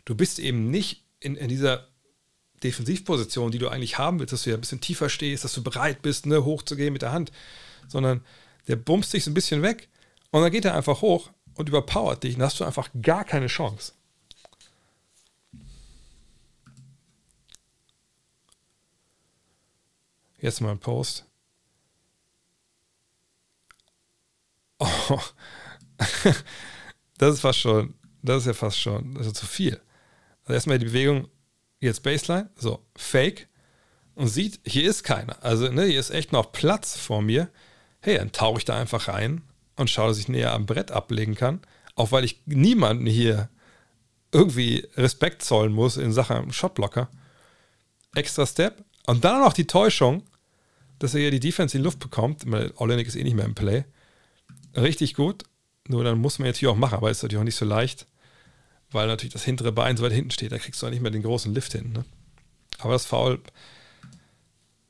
Du 0.05 0.15
bist 0.15 0.39
eben 0.39 0.71
nicht 0.71 1.05
in, 1.19 1.35
in 1.35 1.49
dieser 1.49 1.87
Defensivposition, 2.63 3.51
die 3.51 3.57
du 3.57 3.69
eigentlich 3.69 3.97
haben 3.97 4.19
willst, 4.19 4.33
dass 4.33 4.43
du 4.43 4.51
ja 4.51 4.57
ein 4.57 4.61
bisschen 4.61 4.81
tiefer 4.81 5.09
stehst, 5.09 5.43
dass 5.43 5.53
du 5.53 5.63
bereit 5.63 6.01
bist, 6.01 6.25
ne, 6.25 6.45
hochzugehen 6.45 6.93
mit 6.93 7.01
der 7.01 7.11
Hand, 7.11 7.31
sondern 7.87 8.21
der 8.67 8.75
bumst 8.75 9.13
dich 9.13 9.23
so 9.23 9.31
ein 9.31 9.33
bisschen 9.33 9.61
weg 9.61 9.89
und 10.31 10.41
dann 10.41 10.51
geht 10.51 10.65
er 10.65 10.75
einfach 10.75 11.01
hoch 11.01 11.31
und 11.55 11.69
überpowert 11.69 12.23
dich 12.23 12.35
und 12.35 12.43
hast 12.43 12.59
du 12.59 12.63
einfach 12.63 12.89
gar 13.01 13.25
keine 13.25 13.47
Chance. 13.47 13.93
Jetzt 20.39 20.59
mal 20.59 20.71
ein 20.71 20.79
Post. 20.79 21.25
Oh. 24.79 25.19
das 27.17 27.35
ist 27.35 27.41
fast 27.41 27.59
schon, 27.59 27.93
das 28.23 28.37
ist 28.37 28.47
ja 28.47 28.53
fast 28.53 28.79
schon, 28.79 29.13
das 29.13 29.31
zu 29.33 29.45
viel. 29.45 29.79
Also 30.43 30.53
erstmal 30.53 30.79
die 30.79 30.85
Bewegung 30.85 31.27
jetzt 31.81 32.03
Baseline, 32.03 32.49
so, 32.55 32.85
Fake. 32.95 33.49
und 34.15 34.27
sieht, 34.27 34.59
hier 34.65 34.89
ist 34.89 35.03
keiner. 35.03 35.43
Also, 35.43 35.69
ne, 35.71 35.85
hier 35.85 35.99
ist 35.99 36.11
echt 36.11 36.31
noch 36.31 36.51
Platz 36.51 36.97
vor 36.97 37.21
mir. 37.21 37.49
Hey, 38.01 38.17
dann 38.17 38.31
tauche 38.31 38.59
ich 38.59 38.65
da 38.65 38.79
einfach 38.79 39.07
rein 39.07 39.41
und 39.75 39.89
schaue, 39.89 40.09
dass 40.09 40.19
ich 40.19 40.27
näher 40.27 40.53
am 40.53 40.65
Brett 40.65 40.91
ablegen 40.91 41.35
kann. 41.35 41.61
Auch 41.95 42.11
weil 42.11 42.23
ich 42.23 42.41
niemanden 42.45 43.05
hier 43.05 43.49
irgendwie 44.31 44.87
Respekt 44.95 45.43
zollen 45.43 45.73
muss 45.73 45.97
in 45.97 46.13
Sachen 46.13 46.53
Shotblocker. 46.53 47.09
Extra 48.15 48.45
Step. 48.45 48.83
Und 49.07 49.23
dann 49.25 49.41
noch 49.41 49.53
die 49.53 49.67
Täuschung, 49.67 50.23
dass 50.99 51.15
er 51.15 51.21
hier 51.21 51.31
die 51.31 51.39
Defense 51.39 51.77
in 51.77 51.83
Luft 51.83 51.99
bekommt. 51.99 52.45
Olenek 52.75 53.07
ist 53.07 53.15
eh 53.15 53.23
nicht 53.23 53.35
mehr 53.35 53.45
im 53.45 53.55
Play. 53.55 53.85
Richtig 54.75 55.15
gut. 55.15 55.43
Nur 55.87 56.03
dann 56.03 56.19
muss 56.19 56.39
man 56.39 56.45
jetzt 56.45 56.59
hier 56.59 56.71
auch 56.71 56.75
machen, 56.75 56.95
aber 56.95 57.09
ist 57.09 57.23
natürlich 57.23 57.41
auch 57.41 57.45
nicht 57.45 57.55
so 57.55 57.65
leicht, 57.65 58.07
weil 58.91 59.07
natürlich 59.07 59.33
das 59.33 59.43
hintere 59.43 59.71
Bein 59.71 59.97
so 59.97 60.03
weit 60.03 60.11
hinten 60.11 60.31
steht. 60.31 60.51
Da 60.51 60.59
kriegst 60.59 60.81
du 60.81 60.87
auch 60.87 60.91
nicht 60.91 61.01
mehr 61.01 61.11
den 61.11 61.23
großen 61.23 61.53
Lift 61.53 61.71
hin. 61.73 61.91
Ne? 61.91 62.05
Aber 62.79 62.93
das 62.93 63.05
Foul 63.05 63.39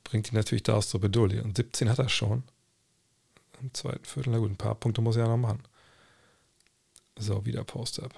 bringt 0.04 0.32
ihn 0.32 0.36
natürlich 0.36 0.64
da 0.64 0.74
aus 0.74 0.90
zur 0.90 1.00
Bedulde. 1.00 1.44
Und 1.44 1.58
17 1.58 1.90
hat 1.90 2.00
er 2.00 2.10
schon. 2.10 2.44
Im 3.62 3.74
zweiten 3.74 4.06
Viertel, 4.06 4.32
na 4.32 4.40
gut, 4.40 4.50
ein 4.50 4.58
paar 4.58 4.76
Punkte 4.76 5.02
muss 5.02 5.16
er 5.16 5.24
ja 5.24 5.30
noch 5.30 5.38
machen. 5.38 5.62
So, 7.18 7.46
wieder 7.46 7.64
Post-Up. 7.64 8.14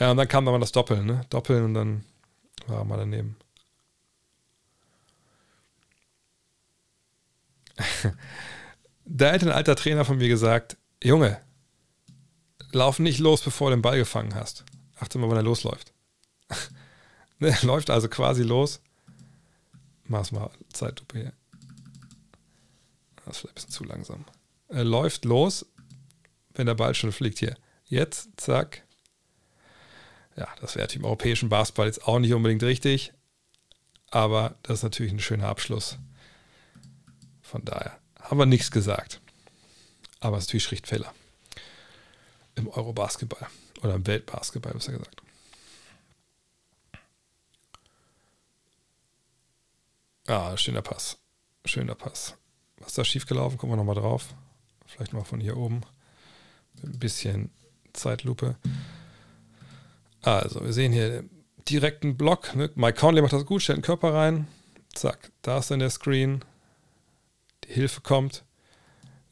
Ja, 0.00 0.10
und 0.10 0.16
dann 0.16 0.28
kam 0.28 0.44
dann 0.44 0.60
das 0.60 0.72
Doppeln, 0.72 1.06
ne? 1.06 1.24
Doppeln 1.30 1.64
und 1.64 1.74
dann 1.74 2.04
war 2.66 2.78
er 2.78 2.84
mal 2.84 2.98
daneben. 2.98 3.36
da 9.08 9.30
hätte 9.32 9.46
ein 9.46 9.52
alter 9.52 9.76
Trainer 9.76 10.04
von 10.04 10.18
mir 10.18 10.28
gesagt: 10.28 10.76
Junge, 11.02 11.40
lauf 12.72 12.98
nicht 12.98 13.18
los, 13.18 13.42
bevor 13.42 13.70
du 13.70 13.76
den 13.76 13.82
Ball 13.82 13.98
gefangen 13.98 14.34
hast. 14.34 14.64
Achte 14.96 15.18
mal, 15.18 15.28
wann 15.28 15.36
er 15.36 15.42
losläuft. 15.42 15.92
er 17.40 17.62
läuft 17.62 17.90
also 17.90 18.08
quasi 18.08 18.42
los. 18.42 18.80
Mach's 20.04 20.32
mal 20.32 20.50
Zeitlupe 20.72 21.18
hier. 21.18 21.32
Das 23.24 23.36
ist 23.36 23.40
vielleicht 23.40 23.48
ein 23.50 23.54
bisschen 23.54 23.70
zu 23.70 23.84
langsam. 23.84 24.24
Er 24.68 24.84
läuft 24.84 25.24
los, 25.24 25.66
wenn 26.54 26.66
der 26.66 26.74
Ball 26.74 26.94
schon 26.94 27.12
fliegt. 27.12 27.38
Hier. 27.38 27.56
Jetzt, 27.84 28.30
zack. 28.36 28.84
Ja, 30.36 30.48
das 30.60 30.76
wäre 30.76 30.88
im 30.92 31.04
europäischen 31.04 31.48
Basketball 31.48 31.86
jetzt 31.86 32.06
auch 32.06 32.18
nicht 32.18 32.32
unbedingt 32.32 32.62
richtig. 32.62 33.12
Aber 34.10 34.56
das 34.62 34.78
ist 34.78 34.82
natürlich 34.82 35.12
ein 35.12 35.20
schöner 35.20 35.48
Abschluss. 35.48 35.98
Von 37.42 37.64
daher 37.64 37.98
haben 38.28 38.38
wir 38.38 38.46
nichts 38.46 38.70
gesagt. 38.70 39.20
Aber 40.20 40.36
es 40.36 40.44
ist 40.44 40.48
natürlich 40.48 40.64
Schriftfehler. 40.64 41.12
Im 42.54 42.68
Eurobasketball. 42.68 43.46
Oder 43.82 43.94
im 43.94 44.06
Weltbasketball, 44.06 44.72
besser 44.72 44.92
gesagt. 44.92 45.22
Ah, 50.26 50.56
schöner 50.56 50.82
Pass. 50.82 51.16
Schöner 51.64 51.94
Pass. 51.94 52.34
Was 52.78 52.88
ist 52.88 52.98
da 52.98 53.04
schiefgelaufen? 53.04 53.58
Gucken 53.58 53.72
wir 53.72 53.76
nochmal 53.76 53.94
drauf. 53.94 54.34
Vielleicht 54.86 55.12
mal 55.12 55.24
von 55.24 55.40
hier 55.40 55.56
oben. 55.56 55.82
Ein 56.82 56.98
bisschen 56.98 57.50
Zeitlupe. 57.92 58.56
Also, 60.22 60.62
wir 60.62 60.72
sehen 60.72 60.92
hier 60.92 61.24
direkten 61.68 62.16
Block. 62.16 62.54
Ne? 62.54 62.70
Mike 62.74 62.98
Conley 62.98 63.22
macht 63.22 63.32
das 63.32 63.46
gut, 63.46 63.62
stellt 63.62 63.78
den 63.78 63.82
Körper 63.82 64.12
rein. 64.12 64.48
Zack, 64.92 65.30
da 65.42 65.58
ist 65.58 65.70
dann 65.70 65.78
der 65.78 65.90
Screen. 65.90 66.44
Hilfe 67.68 68.00
kommt. 68.00 68.44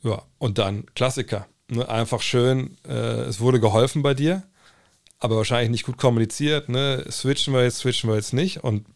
Ja, 0.03 0.23
und 0.39 0.59
dann 0.59 0.87
Klassiker. 0.95 1.47
Ne? 1.69 1.89
Einfach 1.89 2.23
schön, 2.23 2.77
äh, 2.87 3.23
es 3.23 3.41
wurde 3.41 3.61
geholfen 3.61 4.03
bei 4.03 4.15
dir, 4.15 4.43
aber 5.19 5.37
wahrscheinlich 5.37 5.71
nicht 5.71 5.87
gut 5.87 5.99
kommuniziert. 5.99 6.69
Ne? 6.69 7.05
Switchen 7.11 7.55
wir 7.55 7.65
jetzt, 7.65 7.79
switchen 7.79 8.09
wir 8.11 8.17
jetzt 8.17 8.33
nicht. 8.33 8.63
Und 8.63 8.87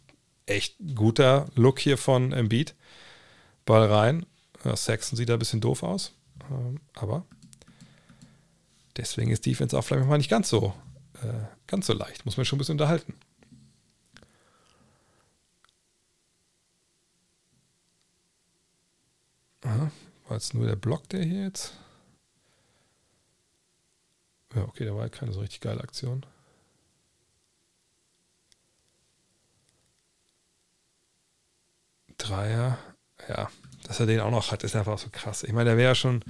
echt 0.46 0.76
guter 0.94 1.46
Look 1.54 1.80
hier 1.80 1.96
von 1.96 2.32
Embiid. 2.32 2.74
Ball 3.64 3.86
rein. 3.86 4.26
Ja, 4.64 4.76
Saxon 4.76 5.16
sieht 5.16 5.28
da 5.28 5.34
ein 5.34 5.38
bisschen 5.38 5.60
doof 5.60 5.82
aus. 5.82 6.12
Ähm, 6.50 6.80
aber 6.94 7.24
deswegen 8.96 9.30
ist 9.30 9.46
Defense 9.46 9.76
auch 9.76 9.82
vielleicht 9.82 10.06
mal 10.06 10.18
nicht 10.18 10.30
ganz 10.30 10.48
so, 10.48 10.74
äh, 11.22 11.44
ganz 11.66 11.86
so 11.86 11.92
leicht. 11.92 12.24
Muss 12.24 12.36
man 12.36 12.44
schon 12.44 12.56
ein 12.56 12.60
bisschen 12.60 12.74
unterhalten. 12.74 13.14
Aha, 19.70 19.90
war 20.26 20.36
jetzt 20.36 20.52
nur 20.54 20.66
der 20.66 20.74
Block, 20.76 21.08
der 21.10 21.22
hier 21.22 21.44
jetzt. 21.44 21.74
Ja, 24.54 24.62
okay, 24.64 24.84
da 24.84 24.96
war 24.96 25.08
keine 25.08 25.32
so 25.32 25.40
richtig 25.40 25.60
geile 25.60 25.80
Aktion. 25.80 26.26
Dreier, 32.18 32.78
ja, 33.28 33.48
dass 33.84 34.00
er 34.00 34.06
den 34.06 34.20
auch 34.20 34.32
noch 34.32 34.50
hat, 34.50 34.64
ist 34.64 34.74
einfach 34.74 34.98
so 34.98 35.08
krass. 35.10 35.44
Ich 35.44 35.52
meine, 35.52 35.70
der 35.70 35.76
wäre 35.78 35.90
ja 35.90 35.94
schon 35.94 36.22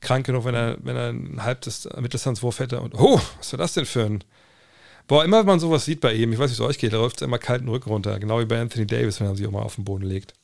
krank 0.00 0.26
genug, 0.26 0.44
wenn 0.44 0.54
er, 0.54 0.76
wenn 0.82 0.96
er 0.96 1.10
ein 1.10 1.42
halbes 1.42 1.84
Mitteldistanzwurf 1.84 2.58
hätte 2.58 2.80
und, 2.80 2.94
oh, 2.94 3.20
was 3.38 3.52
war 3.52 3.58
das 3.58 3.74
denn 3.74 3.86
für 3.86 4.04
ein. 4.04 4.24
Boah, 5.06 5.24
immer 5.24 5.38
wenn 5.38 5.46
man 5.46 5.60
sowas 5.60 5.84
sieht 5.84 6.00
bei 6.00 6.12
ihm, 6.12 6.32
ich 6.32 6.38
weiß 6.38 6.50
nicht, 6.50 6.58
wie 6.58 6.64
es 6.64 6.68
euch 6.68 6.78
geht, 6.78 6.92
da 6.92 6.96
läuft 6.96 7.16
es 7.16 7.22
immer 7.22 7.38
kalten 7.38 7.68
Rücken 7.68 7.90
runter, 7.90 8.18
genau 8.18 8.40
wie 8.40 8.46
bei 8.46 8.60
Anthony 8.60 8.86
Davis, 8.86 9.20
wenn 9.20 9.28
er 9.28 9.36
sich 9.36 9.46
auch 9.46 9.52
mal 9.52 9.62
auf 9.62 9.76
den 9.76 9.84
Boden 9.84 10.04
legt. 10.04 10.34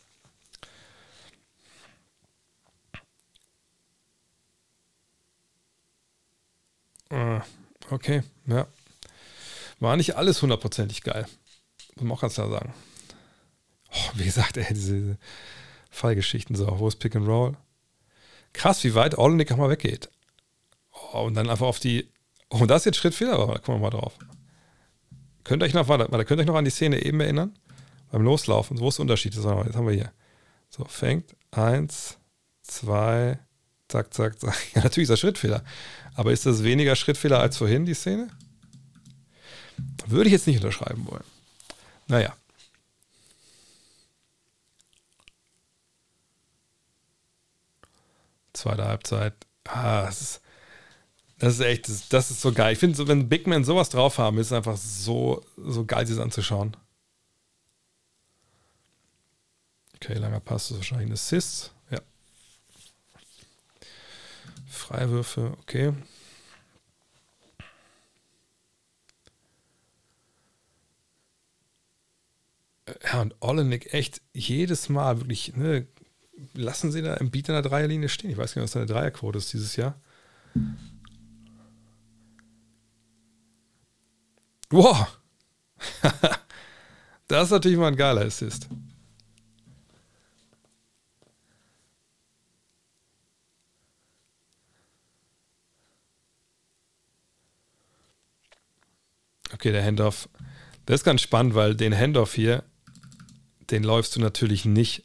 Okay, 7.90 8.22
ja. 8.46 8.66
War 9.80 9.96
nicht 9.96 10.16
alles 10.16 10.42
hundertprozentig 10.42 11.02
geil. 11.02 11.26
Muss 11.96 12.04
man 12.04 12.12
auch 12.12 12.20
ganz 12.20 12.34
klar 12.34 12.50
sagen. 12.50 12.74
Oh, 13.92 14.10
wie 14.14 14.24
gesagt, 14.24 14.56
ey, 14.56 14.66
diese 14.72 15.18
Fallgeschichten 15.90 16.54
so. 16.54 16.78
Wo 16.78 16.88
ist 16.88 16.96
Pick 16.96 17.16
and 17.16 17.26
Roll? 17.26 17.56
Krass, 18.52 18.84
wie 18.84 18.94
weit 18.94 19.18
Olenek 19.18 19.52
auch 19.52 19.56
mal 19.56 19.70
weggeht. 19.70 20.10
Oh, 21.12 21.22
und 21.22 21.34
dann 21.34 21.48
einfach 21.50 21.66
auf 21.66 21.80
die. 21.80 22.08
Oh, 22.50 22.66
das 22.66 22.82
ist 22.82 22.86
jetzt 22.86 22.98
Schrittfehler, 22.98 23.38
aber 23.38 23.54
da 23.54 23.58
kommen 23.58 23.78
wir 23.78 23.90
mal 23.90 23.96
drauf. 23.96 24.18
Könnt 25.44 25.62
ihr 25.62 25.66
euch 25.66 25.74
noch, 25.74 25.88
warte, 25.88 26.06
könnt 26.24 26.40
euch 26.40 26.46
noch 26.46 26.54
an 26.54 26.64
die 26.64 26.70
Szene 26.70 27.02
eben 27.02 27.20
erinnern? 27.20 27.58
Beim 28.10 28.22
Loslaufen. 28.22 28.78
Wo 28.78 28.88
ist 28.88 28.98
der 28.98 29.02
Unterschied? 29.02 29.34
Jetzt 29.34 29.46
haben 29.46 29.86
wir 29.86 29.94
hier. 29.94 30.12
So, 30.68 30.84
fängt. 30.84 31.34
Eins, 31.50 32.18
zwei, 32.62 33.38
zack, 33.90 34.14
zack, 34.14 34.40
zack. 34.40 34.56
Ja, 34.74 34.82
natürlich 34.82 35.04
ist 35.04 35.10
das 35.10 35.20
Schrittfehler. 35.20 35.64
Aber 36.14 36.32
ist 36.32 36.46
das 36.46 36.62
weniger 36.62 36.96
Schrittfehler 36.96 37.40
als 37.40 37.56
vorhin, 37.56 37.86
die 37.86 37.94
Szene? 37.94 38.28
Würde 40.06 40.28
ich 40.28 40.32
jetzt 40.32 40.46
nicht 40.46 40.56
unterschreiben 40.56 41.06
wollen. 41.06 41.24
Naja. 42.08 42.34
Zweite 48.52 48.84
Halbzeit. 48.84 49.34
Ah, 49.64 50.02
das 50.02 50.20
ist, 50.20 50.40
das 51.38 51.54
ist 51.54 51.60
echt, 51.60 51.88
das, 51.88 52.08
das 52.08 52.30
ist 52.30 52.40
so 52.40 52.52
geil. 52.52 52.72
Ich 52.72 52.78
finde, 52.78 53.06
wenn 53.08 53.28
Big 53.28 53.46
Men 53.46 53.64
sowas 53.64 53.88
drauf 53.88 54.18
haben, 54.18 54.38
ist 54.38 54.48
es 54.48 54.52
einfach 54.52 54.76
so, 54.76 55.42
so 55.56 55.84
geil, 55.84 56.06
sie 56.06 56.20
anzuschauen. 56.20 56.76
Okay, 60.02 60.14
langer 60.14 60.40
Pass 60.40 60.64
das 60.64 60.70
ist 60.72 60.76
wahrscheinlich 60.78 61.08
ein 61.08 61.12
Assist. 61.12 61.72
Ja. 61.90 62.00
Freiwürfe, 64.90 65.56
okay. 65.60 65.92
Ja, 73.04 73.20
und 73.20 73.36
Olenek 73.40 73.94
echt 73.94 74.20
jedes 74.32 74.88
Mal 74.88 75.20
wirklich 75.20 75.54
ne, 75.54 75.86
lassen 76.54 76.90
sie 76.90 77.02
da 77.02 77.14
im 77.14 77.30
Beat 77.30 77.48
in 77.48 77.54
der 77.54 77.62
Dreierlinie 77.62 78.08
stehen. 78.08 78.32
Ich 78.32 78.36
weiß 78.36 78.54
gar 78.54 78.62
nicht, 78.62 78.64
was 78.66 78.72
seine 78.72 78.86
Dreierquote 78.86 79.38
ist 79.38 79.52
dieses 79.52 79.76
Jahr. 79.76 80.00
Wow! 84.70 85.06
das 87.28 87.44
ist 87.44 87.50
natürlich 87.52 87.78
mal 87.78 87.88
ein 87.88 87.96
geiler 87.96 88.22
Assist. 88.22 88.68
Okay, 99.52 99.72
der 99.72 99.84
Handoff. 99.84 100.28
Das 100.86 101.00
ist 101.00 101.04
ganz 101.04 101.20
spannend, 101.20 101.54
weil 101.54 101.74
den 101.74 101.96
Handoff 101.96 102.34
hier, 102.34 102.64
den 103.70 103.84
läufst 103.84 104.16
du 104.16 104.20
natürlich 104.20 104.64
nicht 104.64 105.04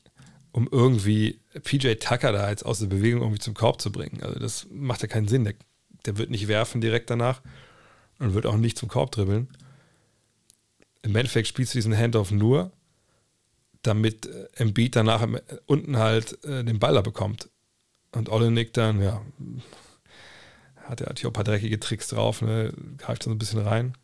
um 0.56 0.70
irgendwie 0.72 1.42
PJ 1.64 1.96
Tucker 1.96 2.32
da 2.32 2.50
jetzt 2.50 2.66
aus 2.66 2.80
der 2.80 2.88
Bewegung 2.88 3.22
irgendwie 3.22 3.42
zum 3.42 3.54
Korb 3.54 3.82
zu 3.82 3.92
bringen. 3.92 4.24
Also 4.24 4.40
das 4.40 4.68
macht 4.72 5.02
ja 5.02 5.08
keinen 5.10 5.28
Sinn. 5.28 5.44
Der, 5.44 5.54
der 6.06 6.18
wird 6.18 6.30
nicht 6.30 6.48
werfen 6.48 6.80
direkt 6.80 7.10
danach 7.10 7.42
und 8.20 8.34
wird 8.34 8.46
auch 8.46 8.56
nicht 8.56 8.78
zum 8.78 8.88
Korb 8.88 9.12
dribbeln. 9.12 9.50
Im 11.02 11.14
Endeffekt 11.14 11.50
spielst 11.50 11.74
du 11.74 11.78
diesen 11.78 11.96
Handoff 11.96 12.32
nur, 12.32 12.72
damit 13.82 14.28
äh, 14.28 14.48
Embiid 14.56 14.96
danach 14.96 15.28
unten 15.66 15.98
halt 15.98 16.42
äh, 16.46 16.64
den 16.64 16.80
Baller 16.80 17.04
bekommt. 17.04 17.50
Und 18.14 18.30
Olenek 18.30 18.74
dann, 18.74 19.02
ja, 19.02 19.22
hat 20.86 21.02
er 21.02 21.08
natürlich 21.08 21.26
auch 21.26 21.32
ein 21.32 21.34
paar 21.34 21.44
dreckige 21.44 21.82
Tricks 21.82 22.08
drauf, 22.08 22.42
ne? 22.42 22.72
greift 22.98 23.26
dann 23.26 23.32
so 23.32 23.36
ein 23.36 23.40
bisschen 23.40 23.60
rein. 23.60 23.98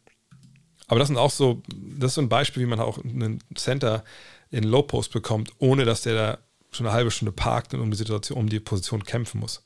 Aber 0.92 1.00
das 1.00 1.08
sind 1.08 1.16
auch 1.16 1.32
so, 1.32 1.64
das 1.70 2.10
ist 2.10 2.16
so 2.16 2.22
ein 2.22 2.28
Beispiel, 2.28 2.64
wie 2.64 2.68
man 2.70 2.82
auch 2.82 2.98
einen 2.98 3.42
Center 3.56 4.04
in 4.50 4.66
Low 4.66 4.82
Post 4.82 5.14
bekommt, 5.14 5.54
ohne 5.58 5.86
dass 5.86 6.02
der 6.02 6.14
da 6.14 6.38
schon 6.70 6.86
eine 6.86 6.94
halbe 6.94 7.12
Stunde 7.12 7.32
parkt 7.32 7.74
und 7.74 7.80
um 7.80 7.92
die 7.92 7.96
Situation, 7.96 8.38
um 8.38 8.50
die 8.50 8.60
Position 8.60 9.06
kämpfen 9.06 9.40
muss. 9.40 9.64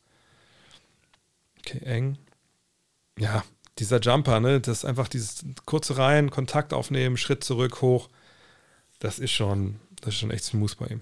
Okay, 1.61 1.79
eng. 1.79 2.19
Ja, 3.17 3.43
dieser 3.79 3.99
Jumper, 3.99 4.39
ne, 4.39 4.61
das 4.61 4.77
ist 4.77 4.85
einfach 4.85 5.07
dieses 5.07 5.43
kurze 5.65 5.97
Reihen, 5.97 6.29
Kontakt 6.29 6.73
aufnehmen, 6.73 7.17
Schritt 7.17 7.43
zurück, 7.43 7.81
hoch. 7.81 8.07
Das 8.99 9.17
ist 9.17 9.31
schon, 9.31 9.79
das 10.01 10.09
ist 10.09 10.19
schon 10.19 10.29
echt 10.29 10.43
smooth 10.43 10.77
bei 10.77 10.85
ihm. 10.85 11.01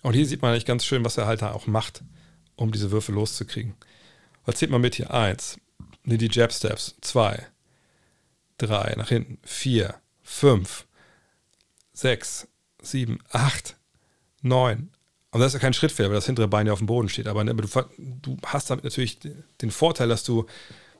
Und 0.00 0.14
hier 0.14 0.24
sieht 0.24 0.40
man 0.40 0.52
eigentlich 0.52 0.64
ganz 0.64 0.86
schön, 0.86 1.04
was 1.04 1.18
er 1.18 1.26
halt 1.26 1.42
da 1.42 1.52
auch 1.52 1.66
macht, 1.66 2.02
um 2.58 2.72
diese 2.72 2.90
Würfe 2.90 3.12
loszukriegen. 3.12 3.74
Was 4.44 4.56
zählt 4.56 4.70
man 4.70 4.80
mit 4.80 4.96
hier? 4.96 5.12
Eins. 5.12 5.58
Ne, 6.04 6.18
die 6.18 6.28
Jab 6.30 6.52
Steps. 6.52 6.96
Zwei. 7.00 7.46
Drei. 8.58 8.94
Nach 8.96 9.08
hinten. 9.08 9.38
Vier. 9.42 9.94
Fünf. 10.22 10.86
Sechs. 11.92 12.48
Sieben. 12.82 13.20
Acht. 13.30 13.76
Neun. 14.42 14.90
Und 15.30 15.40
das 15.40 15.48
ist 15.48 15.54
ja 15.54 15.60
kein 15.60 15.74
Schrittfehler, 15.74 16.08
weil 16.08 16.16
das 16.16 16.26
hintere 16.26 16.48
Bein 16.48 16.66
ja 16.66 16.72
auf 16.72 16.78
dem 16.78 16.86
Boden 16.86 17.08
steht. 17.08 17.28
Aber 17.28 17.44
ne, 17.44 17.54
du, 17.54 17.68
du 18.22 18.36
hast 18.44 18.70
damit 18.70 18.84
natürlich 18.84 19.18
den 19.60 19.70
Vorteil, 19.70 20.08
dass 20.08 20.24
du 20.24 20.46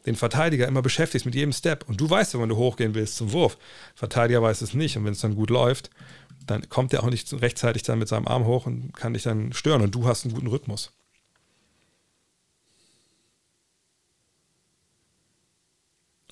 den 0.07 0.15
Verteidiger 0.15 0.69
immer 0.69 0.83
beschäftigst 0.83 1.27
mit 1.27 1.35
jedem 1.35 1.53
Step. 1.53 1.89
Und 1.89 2.01
du 2.01 2.09
weißt 2.09 2.39
wenn 2.39 2.49
du 2.49 2.57
hochgehen 2.57 2.95
willst 2.95 3.17
zum 3.17 3.33
Wurf. 3.33 3.59
Verteidiger 3.95 4.43
weiß 4.43 4.61
es 4.63 4.75
nicht. 4.75 4.97
Und 4.97 5.05
wenn 5.05 5.13
es 5.13 5.21
dann 5.21 5.35
gut 5.35 5.51
läuft, 5.51 5.91
dann 6.47 6.69
kommt 6.69 6.93
er 6.93 7.03
auch 7.03 7.11
nicht 7.11 7.33
rechtzeitig 7.33 7.83
dann 7.83 7.99
mit 7.99 8.09
seinem 8.09 8.29
Arm 8.29 8.45
hoch 8.45 8.67
und 8.67 8.93
kann 8.93 9.15
dich 9.15 9.25
dann 9.25 9.53
stören. 9.53 9.83
Und 9.83 9.95
du 9.95 10.07
hast 10.07 10.25
einen 10.25 10.35
guten 10.35 10.47
Rhythmus. 10.47 10.93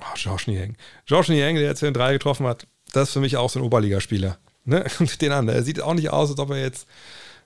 Oh, 0.00 0.14
Josh 0.14 0.46
Nieng. 0.46 0.76
Josh 1.06 1.28
Nieng, 1.28 1.56
der 1.56 1.64
jetzt 1.64 1.82
den 1.82 1.94
drei 1.94 2.12
getroffen 2.12 2.46
hat, 2.46 2.66
das 2.92 3.08
ist 3.08 3.12
für 3.14 3.20
mich 3.20 3.36
auch 3.36 3.50
so 3.50 3.60
ein 3.60 3.64
Oberligaspieler. 3.64 4.38
Ne? 4.64 4.84
den 5.20 5.32
an. 5.32 5.48
Er 5.48 5.62
sieht 5.62 5.80
auch 5.80 5.94
nicht 5.94 6.10
aus, 6.10 6.30
als 6.30 6.38
ob 6.38 6.50
er 6.50 6.60
jetzt 6.60 6.86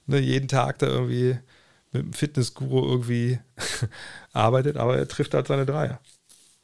ne, 0.06 0.18
jeden 0.18 0.48
Tag 0.48 0.78
da 0.78 0.86
irgendwie 0.86 1.38
mit 1.92 2.02
einem 2.02 2.12
Fitnessguru 2.12 2.86
irgendwie 2.86 3.38
arbeitet, 4.32 4.76
aber 4.76 4.96
er 4.96 5.08
trifft 5.08 5.34
halt 5.34 5.48
seine 5.48 5.66
Dreier. 5.66 6.00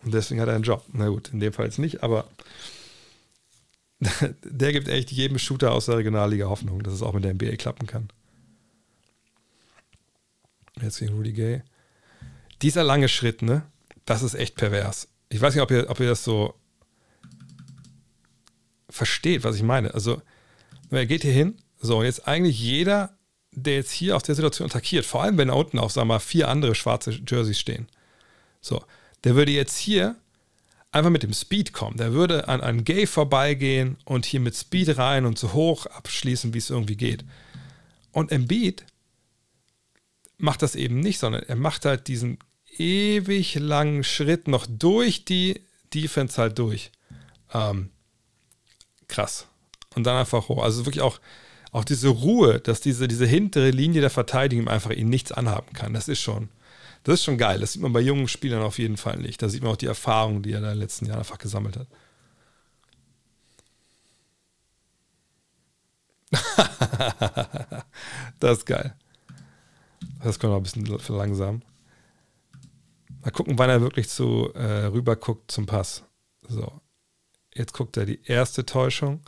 Und 0.04 0.14
deswegen 0.14 0.40
hat 0.40 0.48
er 0.48 0.54
einen 0.54 0.64
Job. 0.64 0.84
Na 0.92 1.08
gut, 1.08 1.30
in 1.32 1.40
dem 1.40 1.52
Fall 1.52 1.66
jetzt 1.66 1.78
nicht, 1.78 2.02
aber 2.02 2.28
der 4.44 4.72
gibt 4.72 4.88
echt 4.88 5.10
jedem 5.10 5.38
Shooter 5.38 5.72
aus 5.72 5.86
der 5.86 5.96
Regionalliga 5.96 6.46
Hoffnung, 6.48 6.82
dass 6.82 6.94
es 6.94 7.02
auch 7.02 7.12
mit 7.12 7.24
der 7.24 7.34
NBA 7.34 7.56
klappen 7.56 7.86
kann. 7.86 8.08
Jetzt 10.80 10.98
gegen 10.98 11.14
Rudy 11.14 11.32
Gay. 11.32 11.62
Dieser 12.62 12.84
lange 12.84 13.08
Schritt, 13.08 13.42
ne? 13.42 13.62
Das 14.04 14.22
ist 14.22 14.34
echt 14.34 14.56
pervers. 14.56 15.08
Ich 15.28 15.40
weiß 15.40 15.55
nicht, 15.55 15.62
ob 15.62 15.70
ihr, 15.70 15.89
ob 15.89 16.01
ihr 16.01 16.09
das 16.09 16.24
so 16.24 16.55
versteht, 18.89 19.44
was 19.44 19.57
ich 19.57 19.62
meine. 19.62 19.93
Also, 19.94 20.23
er 20.90 21.07
geht 21.07 21.23
hier 21.23 21.32
hin, 21.32 21.59
so, 21.81 21.98
und 21.98 22.05
jetzt 22.05 22.27
eigentlich 22.27 22.59
jeder, 22.61 23.16
der 23.53 23.74
jetzt 23.74 23.90
hier 23.90 24.16
aus 24.16 24.23
der 24.23 24.35
Situation 24.35 24.69
attackiert, 24.69 25.05
vor 25.05 25.23
allem 25.23 25.39
wenn 25.39 25.48
da 25.48 25.55
unten 25.55 25.78
auch, 25.78 25.90
sagen 25.90 26.09
wir 26.09 26.15
mal, 26.15 26.20
vier 26.20 26.48
andere 26.48 26.74
schwarze 26.74 27.11
Jerseys 27.27 27.59
stehen, 27.59 27.89
so, 28.61 28.85
der 29.24 29.35
würde 29.35 29.53
jetzt 29.53 29.77
hier 29.77 30.16
einfach 30.93 31.11
mit 31.11 31.23
dem 31.23 31.32
Speed 31.32 31.73
kommen. 31.73 31.97
Der 31.97 32.12
würde 32.12 32.48
an 32.48 32.61
einem 32.61 32.85
Gay 32.85 33.07
vorbeigehen 33.07 33.97
und 34.05 34.24
hier 34.24 34.40
mit 34.40 34.57
Speed 34.57 34.98
rein 34.98 35.27
und 35.27 35.39
so 35.39 35.53
hoch 35.53 35.86
abschließen, 35.86 36.55
wie 36.55 36.59
es 36.59 36.70
irgendwie 36.70 36.97
geht. 36.97 37.24
Und 38.12 38.32
Embiid 38.32 38.85
macht 40.39 40.62
das 40.62 40.74
eben 40.74 41.01
nicht, 41.01 41.19
sondern 41.19 41.43
er 41.43 41.57
macht 41.57 41.85
halt 41.85 42.09
diesen 42.09 42.39
ewig 42.78 43.55
langen 43.57 44.05
Schritt 44.05 44.48
noch 44.48 44.66
durch 44.69 45.24
die 45.24 45.61
Defense 45.94 46.40
halt 46.40 46.59
durch. 46.59 46.90
Ähm, 47.53 47.90
krass. 49.09 49.47
Und 49.94 50.05
dann 50.05 50.16
einfach 50.16 50.48
hoch. 50.48 50.62
Also 50.62 50.85
wirklich 50.85 51.03
auch, 51.03 51.20
auch 51.73 51.85
diese 51.85 52.09
Ruhe, 52.09 52.61
dass 52.61 52.81
diese, 52.81 53.09
diese 53.09 53.27
hintere 53.27 53.70
Linie 53.70 54.01
der 54.01 54.11
Verteidigung 54.11 54.69
einfach 54.69 54.90
ihn 54.90 55.09
nichts 55.09 55.32
anhaben 55.32 55.73
kann. 55.73 55.94
Das 55.94 56.09
ist 56.09 56.20
schon, 56.20 56.51
das 57.05 57.15
ist 57.15 57.24
schon 57.24 57.39
geil. 57.39 57.61
Das 57.61 57.73
sieht 57.73 57.82
man 57.82 57.93
bei 57.93 58.01
jungen 58.01 58.28
Spielern 58.28 58.62
auf 58.62 58.78
jeden 58.78 58.97
Fall 58.97 59.19
nicht. 59.19 59.40
Da 59.43 59.48
sieht 59.48 59.62
man 59.62 59.73
auch 59.73 59.77
die 59.77 59.86
Erfahrung, 59.86 60.43
die 60.43 60.53
er 60.53 60.61
da 60.61 60.69
in 60.69 60.74
den 60.74 60.81
letzten 60.81 61.07
Jahren 61.07 61.20
einfach 61.20 61.39
gesammelt 61.39 61.77
hat. 61.77 61.86
das 68.40 68.59
ist 68.59 68.66
geil. 68.66 68.94
Das 70.23 70.39
kommt 70.39 70.53
noch 70.53 70.59
ein 70.59 70.62
bisschen 70.62 71.16
langsam. 71.16 71.62
Mal 73.27 73.32
gucken, 73.32 73.59
wann 73.59 73.69
er 73.69 73.81
wirklich 73.81 74.09
zu 74.09 74.53
äh, 74.55 74.85
rüber 74.85 75.16
guckt 75.16 75.51
zum 75.51 75.66
Pass. 75.66 76.05
So. 76.47 76.81
Jetzt 77.53 77.73
guckt 77.73 77.97
er 77.97 78.07
die 78.07 78.20
erste 78.24 78.65
Täuschung. 78.65 79.20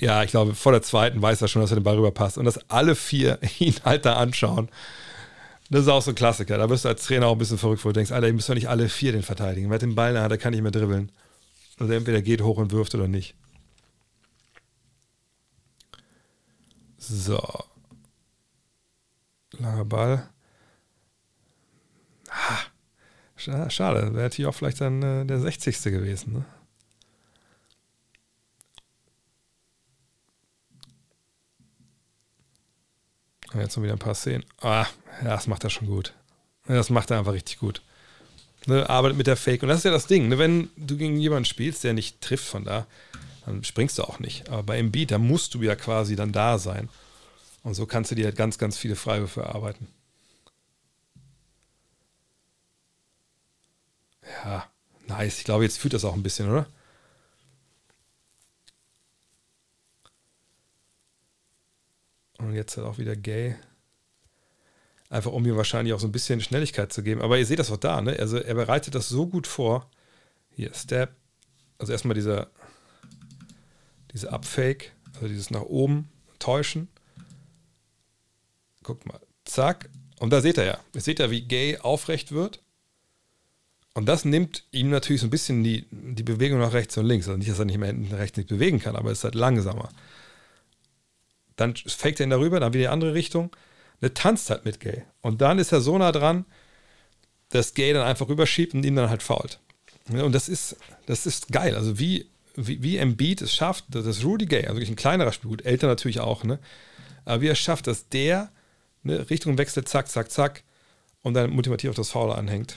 Ja, 0.00 0.22
ich 0.22 0.30
glaube, 0.30 0.54
vor 0.54 0.70
der 0.70 0.80
zweiten 0.80 1.20
weiß 1.20 1.42
er 1.42 1.48
schon, 1.48 1.60
dass 1.60 1.72
er 1.72 1.80
den 1.80 1.82
Ball 1.82 1.96
rüberpasst. 1.96 2.38
Und 2.38 2.44
dass 2.44 2.70
alle 2.70 2.94
vier 2.94 3.40
ihn 3.58 3.74
halt 3.84 4.04
da 4.04 4.14
anschauen. 4.14 4.68
Das 5.70 5.80
ist 5.80 5.88
auch 5.88 6.02
so 6.02 6.12
ein 6.12 6.14
Klassiker. 6.14 6.56
Da 6.56 6.68
bist 6.68 6.84
du 6.84 6.88
als 6.88 7.04
Trainer 7.04 7.26
auch 7.26 7.32
ein 7.32 7.38
bisschen 7.38 7.58
verrückt, 7.58 7.84
wo 7.84 7.88
du 7.88 7.94
denkst, 7.94 8.12
Alter, 8.12 8.28
ihr 8.28 8.32
müsst 8.32 8.48
doch 8.48 8.54
nicht 8.54 8.68
alle 8.68 8.88
vier 8.88 9.10
den 9.10 9.24
verteidigen. 9.24 9.68
Wer 9.68 9.80
den 9.80 9.96
Ball 9.96 10.14
in 10.14 10.28
der 10.28 10.38
kann 10.38 10.52
nicht 10.52 10.62
mehr 10.62 10.70
dribbeln. 10.70 11.10
Also 11.80 11.92
entweder 11.92 12.22
geht 12.22 12.42
hoch 12.42 12.58
und 12.58 12.70
wirft 12.70 12.94
oder 12.94 13.08
nicht. 13.08 13.34
So. 16.96 17.42
Langer 19.58 19.84
Ball. 19.84 20.28
Ah, 22.36 23.70
schade, 23.70 24.14
wäre 24.14 24.30
hier 24.30 24.48
auch 24.48 24.54
vielleicht 24.54 24.80
dann 24.80 25.02
äh, 25.02 25.24
der 25.24 25.40
60. 25.40 25.82
gewesen. 25.84 26.32
Ne? 26.32 26.44
Jetzt 33.54 33.76
noch 33.76 33.82
wieder 33.84 33.94
ein 33.94 33.98
paar 33.98 34.14
Szenen. 34.14 34.44
Ah, 34.60 34.86
ja, 35.22 35.30
das 35.30 35.46
macht 35.46 35.64
er 35.64 35.70
schon 35.70 35.86
gut. 35.86 36.12
Das 36.66 36.90
macht 36.90 37.10
er 37.10 37.18
einfach 37.18 37.32
richtig 37.32 37.58
gut. 37.58 37.82
Ne, 38.66 38.88
arbeitet 38.88 39.16
mit 39.16 39.28
der 39.28 39.36
Fake. 39.36 39.62
Und 39.62 39.68
das 39.68 39.78
ist 39.78 39.84
ja 39.84 39.92
das 39.92 40.06
Ding. 40.06 40.28
Ne, 40.28 40.38
wenn 40.38 40.68
du 40.76 40.96
gegen 40.96 41.16
jemanden 41.18 41.44
spielst, 41.44 41.84
der 41.84 41.94
nicht 41.94 42.20
trifft 42.20 42.46
von 42.46 42.64
da, 42.64 42.86
dann 43.44 43.62
springst 43.62 43.98
du 43.98 44.02
auch 44.02 44.18
nicht. 44.18 44.48
Aber 44.48 44.64
bei 44.64 44.78
Embiid, 44.78 45.12
da 45.12 45.18
musst 45.18 45.54
du 45.54 45.62
ja 45.62 45.76
quasi 45.76 46.16
dann 46.16 46.32
da 46.32 46.58
sein. 46.58 46.88
Und 47.62 47.74
so 47.74 47.86
kannst 47.86 48.10
du 48.10 48.14
dir 48.16 48.26
halt 48.26 48.36
ganz, 48.36 48.58
ganz 48.58 48.76
viele 48.76 48.96
Freiwürfe 48.96 49.42
erarbeiten. 49.42 49.88
Ja, 54.44 54.70
nice. 55.06 55.38
Ich 55.38 55.44
glaube, 55.44 55.64
jetzt 55.64 55.78
fühlt 55.78 55.94
das 55.94 56.04
auch 56.04 56.14
ein 56.14 56.22
bisschen, 56.22 56.50
oder? 56.50 56.66
Und 62.38 62.54
jetzt 62.54 62.76
halt 62.76 62.86
auch 62.86 62.98
wieder 62.98 63.16
gay. 63.16 63.56
Einfach 65.08 65.32
um 65.32 65.42
mir 65.42 65.56
wahrscheinlich 65.56 65.94
auch 65.94 66.00
so 66.00 66.08
ein 66.08 66.12
bisschen 66.12 66.40
Schnelligkeit 66.40 66.92
zu 66.92 67.02
geben. 67.02 67.22
Aber 67.22 67.38
ihr 67.38 67.46
seht 67.46 67.58
das 67.58 67.70
auch 67.70 67.76
da, 67.76 68.02
ne? 68.02 68.16
Also 68.18 68.38
er 68.38 68.54
bereitet 68.54 68.94
das 68.94 69.08
so 69.08 69.26
gut 69.26 69.46
vor. 69.46 69.88
Hier, 70.50 70.74
Step. 70.74 71.14
Also 71.78 71.92
erstmal 71.92 72.14
dieser, 72.14 72.50
diese 74.12 74.32
Upfake, 74.32 74.92
also 75.14 75.28
dieses 75.28 75.50
nach 75.50 75.62
oben 75.62 76.08
täuschen. 76.38 76.88
Guckt 78.82 79.06
mal. 79.06 79.20
Zack. 79.44 79.88
Und 80.18 80.30
da 80.30 80.40
seht 80.40 80.58
ihr 80.58 80.64
ja. 80.64 80.78
Ihr 80.94 81.00
seht 81.00 81.20
ja, 81.20 81.30
wie 81.30 81.42
gay 81.42 81.78
aufrecht 81.78 82.32
wird. 82.32 82.62
Und 83.96 84.04
das 84.04 84.26
nimmt 84.26 84.64
ihm 84.72 84.90
natürlich 84.90 85.22
so 85.22 85.26
ein 85.26 85.30
bisschen 85.30 85.64
die, 85.64 85.86
die 85.90 86.22
Bewegung 86.22 86.58
nach 86.58 86.74
rechts 86.74 86.98
und 86.98 87.06
links. 87.06 87.28
Also 87.28 87.38
nicht, 87.38 87.50
dass 87.50 87.58
er 87.58 87.64
nicht 87.64 87.78
mehr 87.78 87.88
hinten 87.88 88.14
rechts 88.14 88.36
nicht 88.36 88.50
bewegen 88.50 88.78
kann, 88.78 88.94
aber 88.94 89.10
es 89.10 89.18
ist 89.18 89.24
halt 89.24 89.34
langsamer. 89.34 89.88
Dann 91.56 91.74
faked 91.74 92.20
er 92.20 92.26
ihn 92.26 92.30
darüber, 92.30 92.60
dann 92.60 92.74
wieder 92.74 92.82
die 92.82 92.88
andere 92.88 93.14
Richtung. 93.14 93.56
Ne, 94.02 94.12
tanzt 94.12 94.50
halt 94.50 94.66
mit 94.66 94.80
Gay. 94.80 95.04
Und 95.22 95.40
dann 95.40 95.58
ist 95.58 95.72
er 95.72 95.80
so 95.80 95.96
nah 95.96 96.12
dran, 96.12 96.44
dass 97.48 97.72
Gay 97.72 97.94
dann 97.94 98.06
einfach 98.06 98.28
rüberschiebt 98.28 98.74
und 98.74 98.84
ihn 98.84 98.96
dann 98.96 99.08
halt 99.08 99.22
fault. 99.22 99.60
Und 100.10 100.32
das 100.34 100.50
ist, 100.50 100.76
das 101.06 101.24
ist 101.24 101.50
geil. 101.50 101.74
Also 101.74 101.98
wie, 101.98 102.26
wie, 102.54 102.82
wie 102.82 102.98
Embiid 102.98 103.40
es 103.40 103.54
schafft, 103.54 103.86
dass 103.88 104.22
Rudy 104.22 104.44
Gay, 104.44 104.64
also 104.64 104.74
wirklich 104.74 104.90
ein 104.90 104.96
kleinerer 104.96 105.32
Spiel, 105.32 105.56
älter 105.64 105.86
natürlich 105.86 106.20
auch, 106.20 106.44
ne? 106.44 106.58
Aber 107.24 107.40
wie 107.40 107.48
er 107.48 107.52
es 107.52 107.58
schafft, 107.58 107.86
dass 107.86 108.10
der 108.10 108.52
ne, 109.04 109.30
Richtung 109.30 109.56
wechselt, 109.56 109.88
zack, 109.88 110.08
zack, 110.08 110.30
zack, 110.30 110.64
und 111.22 111.32
dann 111.32 111.48
motivativ 111.48 111.88
auf 111.88 111.96
das 111.96 112.10
Foul 112.10 112.32
anhängt. 112.32 112.76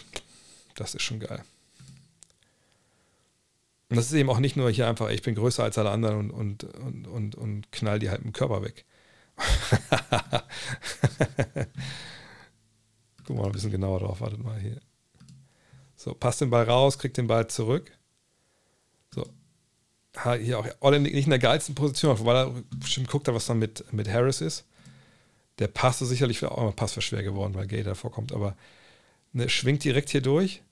Das 0.75 0.95
ist 0.95 1.03
schon 1.03 1.19
geil. 1.19 1.43
Und 3.89 3.97
das 3.97 4.05
ist 4.05 4.13
eben 4.13 4.29
auch 4.29 4.39
nicht 4.39 4.55
nur 4.55 4.69
hier 4.69 4.87
einfach, 4.87 5.09
ich 5.09 5.23
bin 5.23 5.35
größer 5.35 5.63
als 5.63 5.77
alle 5.77 5.89
anderen 5.89 6.29
und, 6.29 6.63
und, 6.63 6.75
und, 6.75 7.07
und, 7.07 7.35
und 7.35 7.71
knall 7.71 7.97
die 7.97 8.09
halt 8.09 8.21
im 8.21 8.33
Körper 8.33 8.61
weg. 8.61 8.85
Guck 13.25 13.35
mal 13.35 13.45
ein 13.47 13.51
bisschen 13.51 13.71
genauer 13.71 13.99
drauf, 13.99 14.21
wartet 14.21 14.43
mal 14.43 14.59
hier. 14.59 14.79
So, 15.95 16.13
passt 16.13 16.41
den 16.41 16.51
Ball 16.51 16.65
raus, 16.65 16.99
kriegt 16.99 17.17
den 17.17 17.27
Ball 17.27 17.47
zurück. 17.47 17.91
So. 19.13 19.27
Hier 20.39 20.59
auch 20.59 20.67
Olle 20.81 20.99
nicht 20.99 21.25
in 21.25 21.29
der 21.29 21.39
geilsten 21.39 21.73
Position, 21.75 22.23
weil 22.25 22.35
er 22.35 22.53
bestimmt 22.75 23.07
guckt, 23.09 23.27
was 23.27 23.47
dann 23.47 23.59
mit, 23.59 23.91
mit 23.91 24.07
Harris 24.07 24.41
ist. 24.41 24.65
Der 25.57 25.67
Pass 25.67 26.01
ist 26.01 26.09
sicherlich 26.09 26.43
auch 26.45 26.57
immer 26.57 26.71
Pass 26.71 26.93
für 26.93 27.01
schwer 27.01 27.23
geworden, 27.23 27.55
weil 27.55 27.67
Gator 27.67 27.95
vorkommt, 27.95 28.33
aber 28.33 28.55
ne, 29.31 29.49
schwingt 29.49 29.83
direkt 29.83 30.09
hier 30.09 30.21
durch 30.21 30.63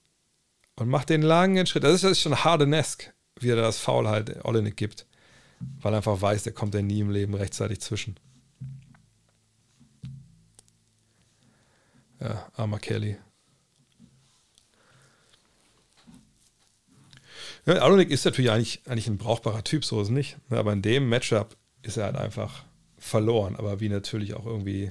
und 0.76 0.88
macht 0.88 1.10
den 1.10 1.22
langen 1.22 1.66
Schritt. 1.66 1.84
Das 1.84 1.94
ist, 1.94 2.04
das 2.04 2.12
ist 2.12 2.22
schon 2.22 2.44
Hardenesk, 2.44 3.12
wie 3.40 3.50
er 3.50 3.56
das 3.56 3.78
Foul 3.78 4.08
halt 4.08 4.44
Olenek 4.44 4.76
gibt, 4.76 5.06
weil 5.80 5.92
er 5.92 5.98
einfach 5.98 6.20
weiß, 6.20 6.44
der 6.44 6.52
kommt 6.52 6.74
ja 6.74 6.82
nie 6.82 7.00
im 7.00 7.10
Leben 7.10 7.34
rechtzeitig 7.34 7.80
zwischen. 7.80 8.18
Ja, 12.20 12.50
armer 12.54 12.78
Kelly. 12.78 13.16
Ja, 17.68 17.82
Aronik 17.82 18.10
ist 18.10 18.24
natürlich 18.24 18.50
eigentlich, 18.50 18.80
eigentlich 18.86 19.08
ein 19.08 19.18
brauchbarer 19.18 19.62
Typ, 19.62 19.84
so 19.84 20.00
ist 20.00 20.08
es 20.08 20.10
nicht. 20.10 20.38
Aber 20.48 20.72
in 20.72 20.80
dem 20.80 21.08
Matchup 21.08 21.54
ist 21.82 21.98
er 21.98 22.06
halt 22.06 22.16
einfach 22.16 22.64
verloren. 22.96 23.56
Aber 23.56 23.80
wie 23.80 23.90
natürlich 23.90 24.32
auch 24.32 24.46
irgendwie, 24.46 24.90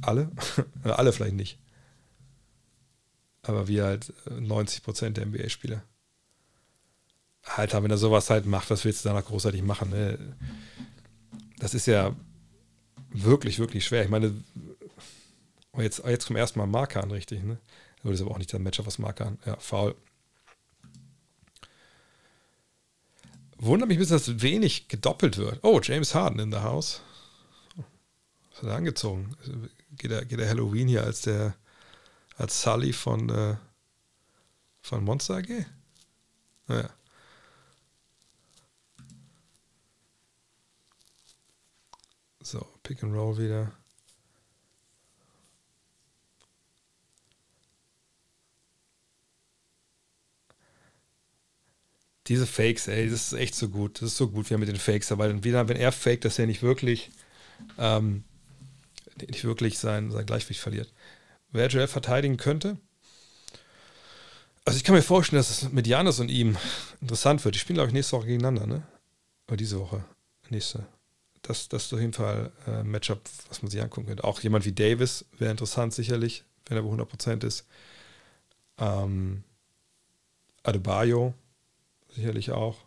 alle? 0.00 0.30
alle 0.84 1.12
vielleicht 1.12 1.34
nicht. 1.34 1.58
Aber 3.42 3.68
wie 3.68 3.82
halt 3.82 4.12
90 4.30 4.82
Prozent 4.82 5.16
der 5.16 5.26
NBA-Spieler. 5.26 5.82
Alter, 7.42 7.82
wenn 7.82 7.90
er 7.90 7.98
sowas 7.98 8.30
halt 8.30 8.46
macht, 8.46 8.70
was 8.70 8.84
willst 8.84 9.04
du 9.04 9.08
danach 9.08 9.24
großartig 9.24 9.62
machen? 9.62 9.90
Ne? 9.90 10.36
Das 11.58 11.74
ist 11.74 11.86
ja 11.86 12.14
wirklich, 13.10 13.58
wirklich 13.58 13.84
schwer. 13.84 14.04
Ich 14.04 14.10
meine, 14.10 14.32
jetzt, 15.76 16.04
jetzt 16.04 16.26
kommt 16.26 16.38
erstmal 16.38 16.66
Marker 16.66 17.02
an, 17.02 17.10
richtig, 17.10 17.42
ne? 17.42 17.58
Das 18.02 18.14
ist 18.14 18.22
aber 18.22 18.32
auch 18.32 18.38
nicht 18.38 18.52
der 18.52 18.60
Matchup, 18.60 18.86
was 18.86 18.98
Marker 18.98 19.26
an. 19.26 19.38
Ja, 19.46 19.56
faul. 19.58 19.94
Wundert 23.58 23.88
mich 23.88 23.96
ein 23.96 24.00
bisschen, 24.00 24.16
dass 24.16 24.42
wenig 24.42 24.88
gedoppelt 24.88 25.36
wird. 25.36 25.60
Oh, 25.62 25.80
James 25.80 26.14
Harden 26.14 26.40
in 26.40 26.50
der 26.50 26.64
House. 26.64 27.00
Was 28.50 28.62
hat 28.62 28.70
er 28.70 28.76
angezogen? 28.76 29.36
Geht 29.96 30.10
er, 30.10 30.24
geht 30.24 30.40
er 30.40 30.48
Halloween 30.48 30.88
hier 30.88 31.04
als 31.04 31.22
der 31.22 31.54
als 32.36 32.62
Sully 32.62 32.92
von, 32.92 33.28
äh, 33.28 33.56
von 34.82 35.04
Monster 35.04 35.36
AG? 35.36 35.66
Naja. 36.66 36.90
So, 42.42 42.66
Pick 42.82 43.02
and 43.02 43.14
Roll 43.14 43.38
wieder. 43.38 43.72
Diese 52.28 52.46
Fakes, 52.46 52.88
ey, 52.88 53.10
das 53.10 53.32
ist 53.32 53.38
echt 53.38 53.54
so 53.54 53.68
gut. 53.68 54.00
Das 54.00 54.10
ist 54.10 54.16
so 54.16 54.28
gut, 54.28 54.48
wie 54.48 54.54
er 54.54 54.58
mit 54.58 54.68
den 54.68 54.76
Fakes 54.76 55.12
arbeitet. 55.12 55.44
wieder, 55.44 55.68
wenn 55.68 55.76
er 55.76 55.92
faked, 55.92 56.24
dass 56.24 56.38
er 56.38 56.46
nicht 56.46 56.62
wirklich, 56.62 57.10
ähm, 57.78 58.24
nicht 59.30 59.44
wirklich 59.44 59.78
sein, 59.78 60.10
sein 60.10 60.26
Gleichgewicht 60.26 60.60
verliert. 60.60 60.92
Wer 61.50 61.68
Joel 61.68 61.88
verteidigen 61.88 62.36
könnte? 62.36 62.78
Also 64.64 64.76
ich 64.76 64.84
kann 64.84 64.94
mir 64.94 65.02
vorstellen, 65.02 65.40
dass 65.40 65.50
es 65.50 65.72
mit 65.72 65.86
Janis 65.86 66.20
und 66.20 66.30
ihm 66.30 66.56
interessant 67.00 67.44
wird. 67.44 67.54
Die 67.54 67.58
spielen, 67.58 67.76
glaube 67.76 67.88
ich, 67.88 67.94
nächste 67.94 68.16
Woche 68.16 68.26
gegeneinander, 68.26 68.66
ne? 68.66 68.82
Oder 69.48 69.56
diese 69.56 69.80
Woche. 69.80 70.04
Nächste. 70.50 70.86
Das, 71.42 71.68
das 71.68 71.86
ist 71.86 71.92
auf 71.92 72.00
jeden 72.00 72.12
Fall 72.12 72.52
ein 72.66 72.74
äh, 72.74 72.84
Matchup, 72.84 73.20
was 73.48 73.62
man 73.62 73.70
sich 73.70 73.82
angucken 73.82 74.06
könnte. 74.06 74.24
Auch 74.24 74.40
jemand 74.40 74.64
wie 74.64 74.72
Davis 74.72 75.24
wäre 75.38 75.50
interessant, 75.50 75.92
sicherlich, 75.92 76.44
wenn 76.66 76.76
er 76.76 76.84
bei 76.84 76.88
100% 76.88 77.44
ist. 77.44 77.66
Ähm, 78.78 79.42
Adebayo 80.62 81.34
sicherlich 82.14 82.52
auch. 82.52 82.78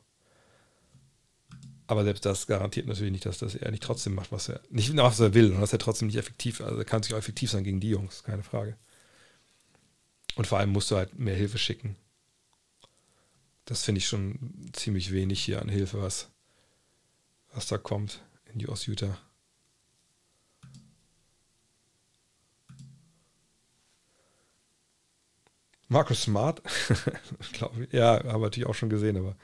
Aber 1.88 2.04
selbst 2.04 2.26
das 2.26 2.48
garantiert 2.48 2.88
natürlich 2.88 3.12
nicht, 3.12 3.26
dass 3.26 3.38
das 3.38 3.56
er 3.56 3.70
nicht 3.72 3.84
trotzdem 3.84 4.16
macht, 4.16 4.32
was 4.32 4.50
er 4.50 4.62
nicht 4.70 4.96
was 4.98 5.20
er 5.20 5.34
will 5.34 5.52
und 5.52 5.62
dass 5.62 5.74
er 5.74 5.80
trotzdem 5.80 6.08
nicht 6.08 6.18
effektiv, 6.18 6.62
also 6.62 6.78
er 6.78 6.86
kann 6.86 7.04
sich 7.04 7.14
auch 7.14 7.20
effektiv 7.20 7.52
sein 7.52 7.64
gegen 7.64 7.80
die 7.80 7.90
Jungs, 7.90 8.24
keine 8.24 8.44
Frage. 8.44 8.76
Und 10.36 10.48
vor 10.48 10.58
allem 10.58 10.72
musst 10.72 10.90
du 10.92 10.96
halt 10.96 11.18
mehr 11.18 11.36
Hilfe 11.36 11.58
schicken. 11.58 11.96
Das 13.66 13.84
finde 13.84 14.00
ich 14.00 14.08
schon 14.08 14.70
ziemlich 14.74 15.12
wenig 15.12 15.44
hier 15.44 15.62
an 15.62 15.70
Hilfe, 15.70 16.02
was, 16.02 16.30
was 17.54 17.68
da 17.68 17.78
kommt 17.78 18.22
in 18.52 18.60
die 18.60 18.68
Ostjutah. 18.68 19.18
Markus 25.88 26.24
Smart, 26.24 26.62
glaube 27.54 27.84
ich. 27.84 27.94
Ja, 27.94 28.18
haben 28.18 28.42
wir 28.42 28.48
natürlich 28.48 28.68
auch 28.68 28.76
schon 28.76 28.90
gesehen, 28.90 29.18
aber. 29.18 29.36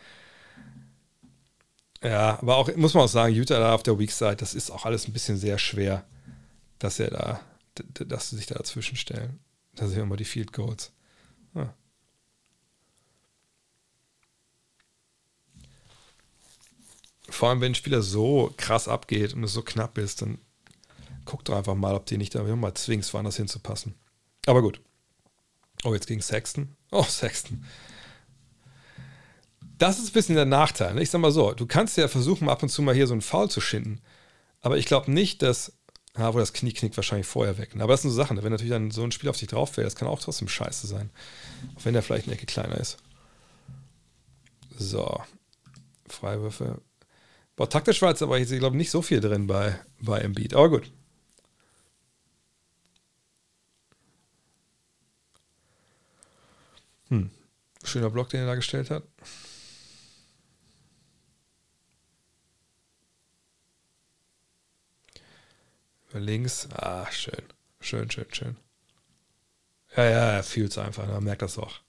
Ja, 2.03 2.39
aber 2.39 2.57
auch, 2.57 2.75
muss 2.75 2.93
man 2.93 3.03
auch 3.03 3.09
sagen, 3.09 3.33
Utah 3.33 3.59
da 3.59 3.75
auf 3.75 3.83
der 3.83 3.99
Weak 3.99 4.11
Side, 4.11 4.37
das 4.37 4.53
ist 4.55 4.71
auch 4.71 4.85
alles 4.85 5.07
ein 5.07 5.13
bisschen 5.13 5.37
sehr 5.37 5.59
schwer, 5.59 6.03
dass 6.79 6.99
er 6.99 7.11
da, 7.11 7.41
dass 7.93 8.29
sie 8.29 8.37
sich 8.37 8.47
da 8.47 8.55
dazwischen 8.55 8.97
stellen. 8.97 9.39
Da 9.75 9.93
wir 9.93 10.05
mal 10.05 10.17
die 10.17 10.25
Field 10.25 10.51
Goals. 10.51 10.91
Ah. 11.53 11.73
Vor 17.29 17.49
allem, 17.49 17.61
wenn 17.61 17.71
ein 17.71 17.75
Spieler 17.75 18.01
so 18.01 18.53
krass 18.57 18.87
abgeht 18.87 19.33
und 19.33 19.43
es 19.43 19.53
so 19.53 19.61
knapp 19.61 19.97
ist, 19.97 20.21
dann 20.21 20.39
guck 21.25 21.45
doch 21.45 21.55
einfach 21.55 21.75
mal, 21.75 21.95
ob 21.95 22.05
die 22.05 22.17
nicht 22.17 22.35
da 22.35 22.43
mal 22.43 22.73
zwingst, 22.73 23.13
woanders 23.13 23.37
hinzupassen. 23.37 23.95
Aber 24.47 24.61
gut. 24.61 24.81
Oh, 25.83 25.93
jetzt 25.93 26.07
gegen 26.07 26.21
Sexton. 26.21 26.75
Oh, 26.91 27.03
Sexton. 27.07 27.65
Das 29.81 29.97
ist 29.97 30.09
ein 30.09 30.13
bisschen 30.13 30.35
der 30.35 30.45
Nachteil. 30.45 30.93
Ne? 30.93 31.01
Ich 31.01 31.09
sag 31.09 31.21
mal 31.21 31.31
so, 31.31 31.53
du 31.53 31.65
kannst 31.65 31.97
ja 31.97 32.07
versuchen, 32.07 32.49
ab 32.49 32.61
und 32.61 32.69
zu 32.69 32.83
mal 32.83 32.93
hier 32.93 33.07
so 33.07 33.15
einen 33.15 33.23
Foul 33.23 33.49
zu 33.49 33.61
schinden. 33.61 33.99
Aber 34.61 34.77
ich 34.77 34.85
glaube 34.85 35.09
nicht, 35.11 35.41
dass. 35.41 35.73
Ah, 36.13 36.31
wo 36.33 36.37
das 36.37 36.53
Knie 36.53 36.71
knickt 36.71 36.97
wahrscheinlich 36.97 37.25
vorher 37.25 37.57
weg. 37.57 37.73
Ne? 37.75 37.83
Aber 37.83 37.93
das 37.93 38.03
sind 38.03 38.11
so 38.11 38.15
Sachen, 38.15 38.35
ne? 38.35 38.43
wenn 38.43 38.51
natürlich 38.51 38.71
dann 38.71 38.91
so 38.91 39.01
ein 39.03 39.11
Spiel 39.11 39.29
auf 39.29 39.37
dich 39.37 39.47
drauf 39.47 39.71
fällt, 39.71 39.87
das 39.87 39.95
kann 39.95 40.07
auch 40.07 40.19
trotzdem 40.19 40.49
scheiße 40.49 40.85
sein. 40.85 41.09
Auch 41.75 41.85
wenn 41.85 41.93
der 41.93 42.03
vielleicht 42.03 42.27
eine 42.27 42.35
Ecke 42.35 42.45
kleiner 42.45 42.77
ist. 42.77 42.97
So. 44.77 45.19
Freiwürfe. 46.07 46.79
Boah, 47.55 47.67
taktisch 47.67 48.03
war 48.03 48.09
jetzt 48.09 48.21
aber, 48.21 48.37
ich 48.37 48.49
glaube, 48.49 48.77
nicht 48.77 48.91
so 48.91 49.01
viel 49.01 49.19
drin 49.19 49.47
bei, 49.47 49.79
bei 49.99 50.19
Embiid. 50.19 50.53
Aber 50.53 50.69
gut. 50.69 50.91
Hm. 57.07 57.31
Schöner 57.83 58.11
Block, 58.11 58.29
den 58.29 58.41
er 58.41 58.45
da 58.45 58.55
gestellt 58.55 58.91
hat. 58.91 59.03
Links. 66.19 66.67
Ah, 66.71 67.09
schön. 67.11 67.43
Schön, 67.79 68.09
schön, 68.11 68.25
schön. 68.31 68.55
Ja, 69.95 70.05
ja, 70.05 70.31
er 70.33 70.43
fühlt 70.43 70.71
es 70.71 70.77
einfach. 70.77 71.07
Man 71.07 71.23
merkt 71.23 71.41
das 71.41 71.57
auch. 71.57 71.79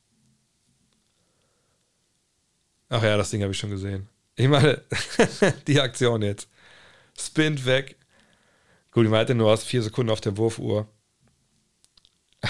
Ach 2.88 3.02
ja, 3.02 3.16
das 3.16 3.30
Ding 3.30 3.42
habe 3.42 3.52
ich 3.52 3.58
schon 3.58 3.70
gesehen. 3.70 4.08
Ich 4.36 4.48
meine, 4.48 4.82
die 5.66 5.80
Aktion 5.80 6.22
jetzt. 6.22 6.48
Spint 7.18 7.64
weg. 7.64 7.96
Gut, 8.90 9.04
ich 9.04 9.10
meinte 9.10 9.34
nur 9.34 9.50
aus 9.50 9.64
vier 9.64 9.82
Sekunden 9.82 10.10
auf 10.10 10.20
der 10.20 10.36
Wurfuhr. 10.36 10.86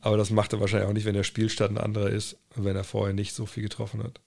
Aber 0.00 0.16
das 0.16 0.30
macht 0.30 0.52
er 0.52 0.60
wahrscheinlich 0.60 0.88
auch 0.88 0.94
nicht, 0.94 1.04
wenn 1.04 1.14
der 1.14 1.24
Spielstand 1.24 1.76
ein 1.78 1.84
anderer 1.84 2.10
ist 2.10 2.36
und 2.56 2.64
wenn 2.64 2.76
er 2.76 2.84
vorher 2.84 3.14
nicht 3.14 3.34
so 3.34 3.46
viel 3.46 3.62
getroffen 3.62 4.02
hat. 4.02 4.20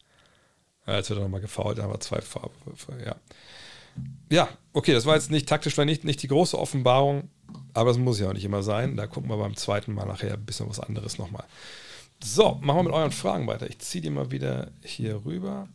Jetzt 0.85 1.09
wird 1.09 1.19
er 1.19 1.23
nochmal 1.23 1.41
gefault, 1.41 1.79
aber 1.79 1.99
zwei 1.99 2.21
Farben. 2.21 2.55
Ja. 3.05 3.15
Ja, 4.29 4.49
okay, 4.73 4.93
das 4.93 5.05
war 5.05 5.15
jetzt 5.15 5.31
nicht 5.31 5.47
taktisch, 5.47 5.77
war 5.77 5.85
nicht, 5.85 6.03
nicht 6.03 6.21
die 6.23 6.27
große 6.27 6.57
Offenbarung, 6.57 7.29
aber 7.73 7.91
es 7.91 7.97
muss 7.97 8.19
ja 8.19 8.29
auch 8.29 8.33
nicht 8.33 8.45
immer 8.45 8.63
sein. 8.63 8.95
Da 8.97 9.07
gucken 9.07 9.29
wir 9.29 9.37
beim 9.37 9.55
zweiten 9.55 9.93
Mal 9.93 10.05
nachher 10.05 10.33
ein 10.33 10.45
bisschen 10.45 10.69
was 10.69 10.79
anderes 10.79 11.17
nochmal. 11.17 11.45
So, 12.23 12.59
machen 12.61 12.77
wir 12.79 12.83
mit 12.83 12.93
euren 12.93 13.11
Fragen 13.11 13.47
weiter. 13.47 13.69
Ich 13.69 13.79
ziehe 13.79 14.01
die 14.01 14.09
mal 14.09 14.31
wieder 14.31 14.71
hier 14.81 15.25
rüber. 15.25 15.67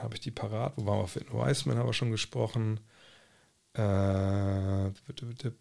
Habe 0.00 0.14
ich 0.14 0.20
die 0.20 0.30
parat. 0.30 0.72
Wo 0.76 0.86
waren 0.86 1.00
wir? 1.00 1.06
Für 1.06 1.20
Wiseman 1.20 1.78
haben 1.78 1.86
wir 1.88 1.92
schon 1.92 2.10
gesprochen. 2.10 2.80
Äh, 3.74 4.90
bitte, 5.06 5.26
bitte. 5.26 5.54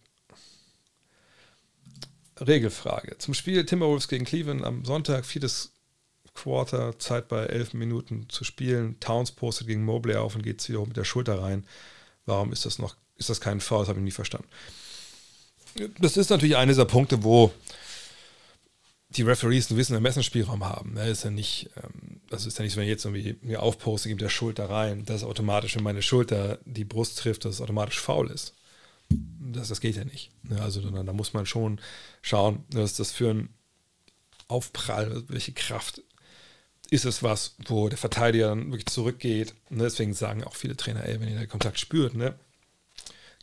Regelfrage. 2.40 3.18
Zum 3.18 3.34
Spiel 3.34 3.66
Timberwolves 3.66 4.08
gegen 4.08 4.26
Cleveland 4.26 4.64
am 4.64 4.84
Sonntag, 4.86 5.26
viertes 5.26 5.74
Quarter, 6.34 6.98
Zeit 7.00 7.28
bei 7.28 7.46
elf 7.46 7.74
Minuten 7.74 8.28
zu 8.30 8.44
spielen. 8.44 9.00
Towns 9.00 9.32
postet 9.32 9.68
gegen 9.68 9.84
Mobley 9.84 10.16
auf 10.16 10.36
und 10.36 10.44
geht 10.44 10.68
wieder 10.68 10.86
mit 10.86 10.98
der 10.98 11.04
Schulter 11.04 11.42
rein. 11.42 11.66
Warum 12.26 12.52
ist 12.52 12.66
das 12.66 12.80
noch, 12.80 12.96
ist 13.18 13.30
das 13.30 13.42
kein 13.42 13.60
Foul? 13.60 13.80
Das 13.80 13.90
habe 13.90 14.00
ich 14.00 14.06
nie 14.06 14.12
verstanden. 14.12 14.48
Das 16.00 16.18
ist 16.18 16.30
natürlich 16.30 16.58
einer 16.58 16.72
dieser 16.72 16.86
Punkte, 16.86 17.24
wo 17.24 17.52
die 19.10 19.24
Referees 19.24 19.70
einen 19.70 19.78
gewissen 19.78 19.94
Ermessensspielraum 19.94 20.64
haben. 20.64 20.96
Das 20.96 21.08
ist 21.08 21.24
ja 21.24 21.32
nicht, 21.32 21.70
ähm, 21.76 22.22
das 22.30 22.46
ist 22.46 22.58
ja 22.58 22.64
nicht 22.64 22.78
wenn 22.78 22.84
ich 22.84 22.90
jetzt 22.90 23.06
irgendwie 23.06 23.38
mir 23.42 23.62
aufposte, 23.62 24.08
gebe 24.08 24.20
der 24.20 24.30
Schulter 24.30 24.70
rein, 24.70 25.06
dass 25.06 25.24
automatisch, 25.24 25.76
wenn 25.76 25.84
meine 25.84 26.02
Schulter 26.02 26.60
die 26.66 26.86
Brust 26.86 27.20
trifft, 27.20 27.44
dass 27.44 27.56
es 27.56 27.62
automatisch 27.62 28.00
faul 28.00 28.30
ist 28.30 28.56
das, 29.54 29.70
das 29.70 29.82
geht 29.82 29.96
ja 29.96 30.04
nicht. 30.04 30.32
Also 30.60 30.82
da, 30.82 31.14
muss 31.14 31.34
man 31.34 31.46
schon 31.46 31.80
schauen, 32.22 32.64
dass 32.70 32.96
das 32.96 33.12
für 33.12 33.30
einen 33.30 33.54
Aufprall, 34.48 35.24
welche 35.28 35.54
Kraft 35.54 36.02
ist 36.92 37.06
es 37.06 37.24
was, 37.24 37.56
wo 37.66 37.88
der 37.90 37.98
Verteidiger 37.98 38.50
dann 38.50 38.72
wirklich 38.72 38.88
zurückgeht. 38.88 39.56
Und 39.70 39.80
deswegen 39.80 40.14
sagen 40.14 40.44
auch 40.44 40.56
viele 40.56 40.76
Trainer, 40.76 41.06
ey, 41.06 41.20
wenn 41.20 41.30
ihr 41.30 41.40
den 41.40 41.50
Kontakt 41.50 41.80
spürt, 41.80 42.14
ne, 42.14 42.36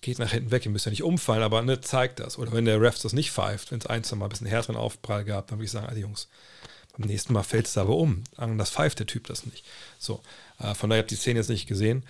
geht 0.02 0.18
nach 0.18 0.30
hinten 0.30 0.50
weg, 0.50 0.66
ihr 0.66 0.70
müsst 0.70 0.84
ja 0.84 0.90
nicht 0.90 1.02
umfallen, 1.02 1.42
aber 1.42 1.62
ne, 1.62 1.80
zeigt 1.80 2.20
das. 2.20 2.38
Oder 2.38 2.52
wenn 2.52 2.66
der 2.66 2.80
Refs 2.80 3.00
das 3.00 3.14
nicht 3.14 3.32
pfeift, 3.32 3.72
wenn 3.72 3.80
es 3.80 3.86
ein, 3.86 4.04
zwei 4.04 4.16
Mal 4.16 4.26
ein 4.26 4.28
bisschen 4.28 4.46
härteren 4.46 4.76
Aufprall 4.76 5.24
gab, 5.24 5.48
dann 5.48 5.58
würde 5.58 5.64
ich 5.64 5.70
sagen, 5.70 5.86
also 5.86 5.98
Jungs, 5.98 6.28
beim 6.96 7.08
nächsten 7.08 7.32
Mal 7.32 7.42
fällt 7.42 7.66
es 7.66 7.78
aber 7.78 7.96
um. 7.96 8.22
Das 8.36 8.70
pfeift 8.70 8.98
der 8.98 9.06
Typ 9.06 9.26
das 9.26 9.46
nicht. 9.46 9.64
So, 9.98 10.22
äh, 10.58 10.74
von 10.74 10.90
daher 10.90 11.02
habe 11.02 11.06
ich 11.06 11.16
die 11.16 11.20
Szene 11.20 11.38
jetzt 11.40 11.48
nicht 11.48 11.66
gesehen, 11.66 12.04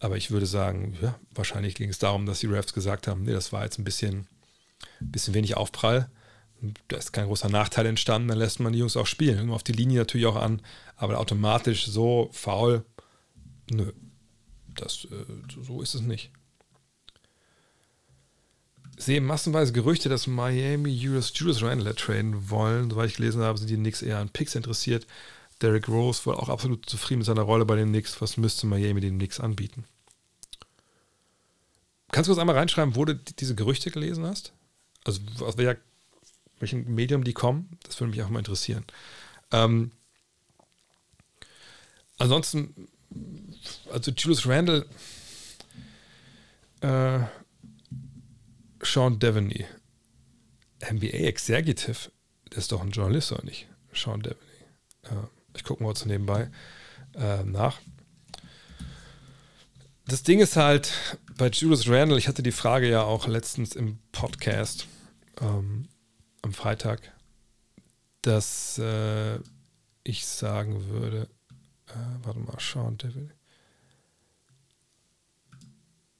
aber 0.00 0.16
ich 0.16 0.32
würde 0.32 0.46
sagen, 0.46 0.98
ja, 1.00 1.14
wahrscheinlich 1.34 1.76
ging 1.76 1.90
es 1.90 1.98
darum, 2.00 2.26
dass 2.26 2.40
die 2.40 2.46
Refs 2.46 2.72
gesagt 2.72 3.06
haben, 3.06 3.22
nee, 3.22 3.32
das 3.32 3.52
war 3.52 3.62
jetzt 3.62 3.78
ein 3.78 3.84
bisschen, 3.84 4.26
bisschen 4.98 5.34
wenig 5.34 5.56
Aufprall. 5.56 6.10
Da 6.88 6.96
ist 6.96 7.12
kein 7.12 7.26
großer 7.26 7.48
Nachteil 7.48 7.86
entstanden, 7.86 8.28
dann 8.28 8.38
lässt 8.38 8.60
man 8.60 8.72
die 8.72 8.78
Jungs 8.78 8.96
auch 8.96 9.06
spielen. 9.06 9.46
Nur 9.46 9.56
auf 9.56 9.62
die 9.62 9.72
Linie 9.72 10.00
natürlich 10.00 10.26
auch 10.26 10.36
an, 10.36 10.60
aber 10.96 11.18
automatisch 11.18 11.86
so 11.86 12.28
faul, 12.32 12.84
nö. 13.70 13.92
Das, 14.74 15.06
äh, 15.10 15.24
so 15.64 15.82
ist 15.82 15.94
es 15.94 16.02
nicht 16.02 16.30
sehe 19.00 19.20
massenweise 19.20 19.72
Gerüchte, 19.72 20.08
dass 20.08 20.26
Miami 20.26 20.90
Julius, 20.90 21.32
Julius 21.34 21.62
Randle 21.62 21.94
traden 21.94 22.50
wollen. 22.50 22.90
Soweit 22.90 23.10
ich 23.10 23.16
gelesen 23.16 23.42
habe, 23.42 23.58
sind 23.58 23.70
die 23.70 23.76
Knicks 23.76 24.02
eher 24.02 24.18
an 24.18 24.28
Picks 24.28 24.54
interessiert. 24.54 25.06
Derrick 25.62 25.88
Rose 25.88 26.24
war 26.26 26.38
auch 26.38 26.48
absolut 26.48 26.86
zufrieden 26.86 27.18
mit 27.18 27.26
seiner 27.26 27.42
Rolle 27.42 27.64
bei 27.64 27.76
den 27.76 27.88
Knicks. 27.88 28.20
Was 28.20 28.36
müsste 28.36 28.66
Miami 28.66 29.00
den 29.00 29.16
Knicks 29.16 29.40
anbieten? 29.40 29.84
Kannst 32.12 32.28
du 32.28 32.32
kurz 32.32 32.40
einmal 32.40 32.56
reinschreiben, 32.56 32.96
wo 32.96 33.04
du 33.04 33.14
diese 33.14 33.54
Gerüchte 33.54 33.90
gelesen 33.90 34.26
hast? 34.26 34.52
Also 35.04 35.20
aus 35.40 35.56
welcher, 35.56 35.76
welchem 36.60 36.94
Medium 36.94 37.24
die 37.24 37.32
kommen? 37.32 37.78
Das 37.82 37.98
würde 38.00 38.12
mich 38.12 38.22
auch 38.22 38.28
mal 38.28 38.38
interessieren. 38.38 38.84
Ähm, 39.52 39.92
ansonsten, 42.18 42.88
also 43.90 44.10
Julius 44.12 44.46
Randle, 44.46 44.86
äh, 46.80 47.20
Sean 48.82 49.18
Devaney. 49.18 49.66
NBA 50.82 51.08
Executive, 51.08 52.10
der 52.50 52.58
ist 52.58 52.72
doch 52.72 52.80
ein 52.80 52.90
Journalist, 52.90 53.32
oder 53.32 53.44
nicht? 53.44 53.68
Sean 53.92 54.22
Devaney. 54.22 54.40
Äh, 55.02 55.26
ich 55.54 55.64
gucke 55.64 55.82
mal 55.82 55.94
zu 55.94 56.08
nebenbei 56.08 56.50
äh, 57.14 57.42
nach. 57.44 57.78
Das 60.06 60.22
Ding 60.22 60.40
ist 60.40 60.56
halt, 60.56 60.92
bei 61.36 61.48
Julius 61.48 61.88
Randall, 61.88 62.18
ich 62.18 62.28
hatte 62.28 62.42
die 62.42 62.52
Frage 62.52 62.88
ja 62.88 63.02
auch 63.02 63.26
letztens 63.26 63.76
im 63.76 63.98
Podcast 64.12 64.86
ähm, 65.40 65.88
am 66.42 66.52
Freitag, 66.52 67.00
dass 68.22 68.78
äh, 68.78 69.38
ich 70.04 70.26
sagen 70.26 70.88
würde, 70.88 71.28
äh, 71.88 72.24
warte 72.24 72.40
mal, 72.40 72.58
Sean 72.58 72.96
Devaney 72.98 73.30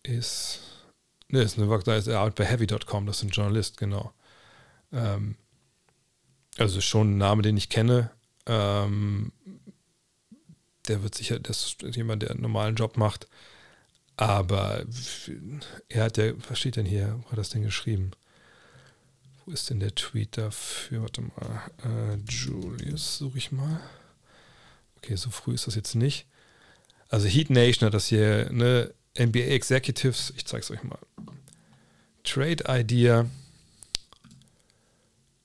ist 0.03 0.61
Ne, 1.31 1.43
ist 1.43 1.59
eine 1.59 1.79
da 1.85 1.95
ist 1.95 2.09
er 2.09 2.29
bei 2.31 2.45
heavy.com, 2.45 3.07
das 3.07 3.19
ist 3.19 3.23
ein 3.23 3.31
Journalist, 3.31 3.77
genau. 3.77 4.13
Ähm, 4.93 5.37
also 6.59 6.81
schon 6.81 7.13
ein 7.15 7.19
Name, 7.19 7.43
den 7.43 7.57
ich 7.57 7.69
kenne. 7.69 8.11
Ähm, 8.47 9.33
der 10.89 11.05
wird 11.05 11.15
sicher, 11.15 11.39
das 11.39 11.77
ist 11.83 11.97
jemand, 11.97 12.23
der 12.23 12.33
einen 12.33 12.41
normalen 12.41 12.75
Job 12.75 12.97
macht. 12.97 13.29
Aber 14.17 14.85
er 15.89 16.05
hat 16.05 16.17
ja, 16.17 16.33
was 16.49 16.59
steht 16.59 16.77
denn 16.77 16.85
hier? 16.85 17.21
Wo 17.23 17.31
hat 17.31 17.39
das 17.39 17.51
denn 17.51 17.63
geschrieben? 17.63 18.11
Wo 19.45 19.53
ist 19.53 19.71
denn 19.71 19.81
der 19.81 19.95
Tweet 19.95 20.37
dafür? 20.37 21.03
Warte 21.03 21.23
mal. 21.23 21.71
Äh, 21.85 22.17
Julius, 22.31 23.19
suche 23.19 23.39
ich 23.39 23.53
mal. 23.53 23.81
Okay, 24.99 25.17
so 25.17 25.31
früh 25.31 25.55
ist 25.55 25.67
das 25.67 25.75
jetzt 25.75 25.95
nicht. 25.95 26.27
Also 27.09 27.27
Heat 27.27 27.51
Nation 27.51 27.87
hat 27.87 27.95
das 27.95 28.07
hier, 28.07 28.51
ne? 28.53 28.93
NBA 29.19 29.41
Executives, 29.41 30.33
ich 30.37 30.47
zeige 30.47 30.63
es 30.63 30.71
euch 30.71 30.83
mal. 30.85 30.99
Trade 32.23 32.65
Idea. 32.69 33.27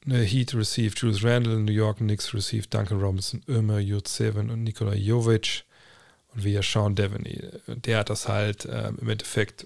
Ne, 0.05 0.21
Heat 0.23 0.53
received 0.53 0.99
Julius 0.99 1.23
Randle, 1.23 1.59
New 1.59 1.71
York 1.71 1.97
Knicks 1.97 2.33
received 2.33 2.71
Duncan 2.71 2.99
Robinson, 2.99 3.41
Ömer 3.47 3.79
Jutseven 3.79 4.51
und 4.51 4.63
Nikola 4.63 4.93
Jovic 4.93 5.63
und 6.33 6.45
ja 6.45 6.61
Sean 6.61 6.95
Devaney. 6.95 7.41
Der 7.67 7.99
hat 7.99 8.11
das 8.11 8.27
halt 8.27 8.67
ähm, 8.71 8.99
im 9.01 9.09
Endeffekt 9.09 9.65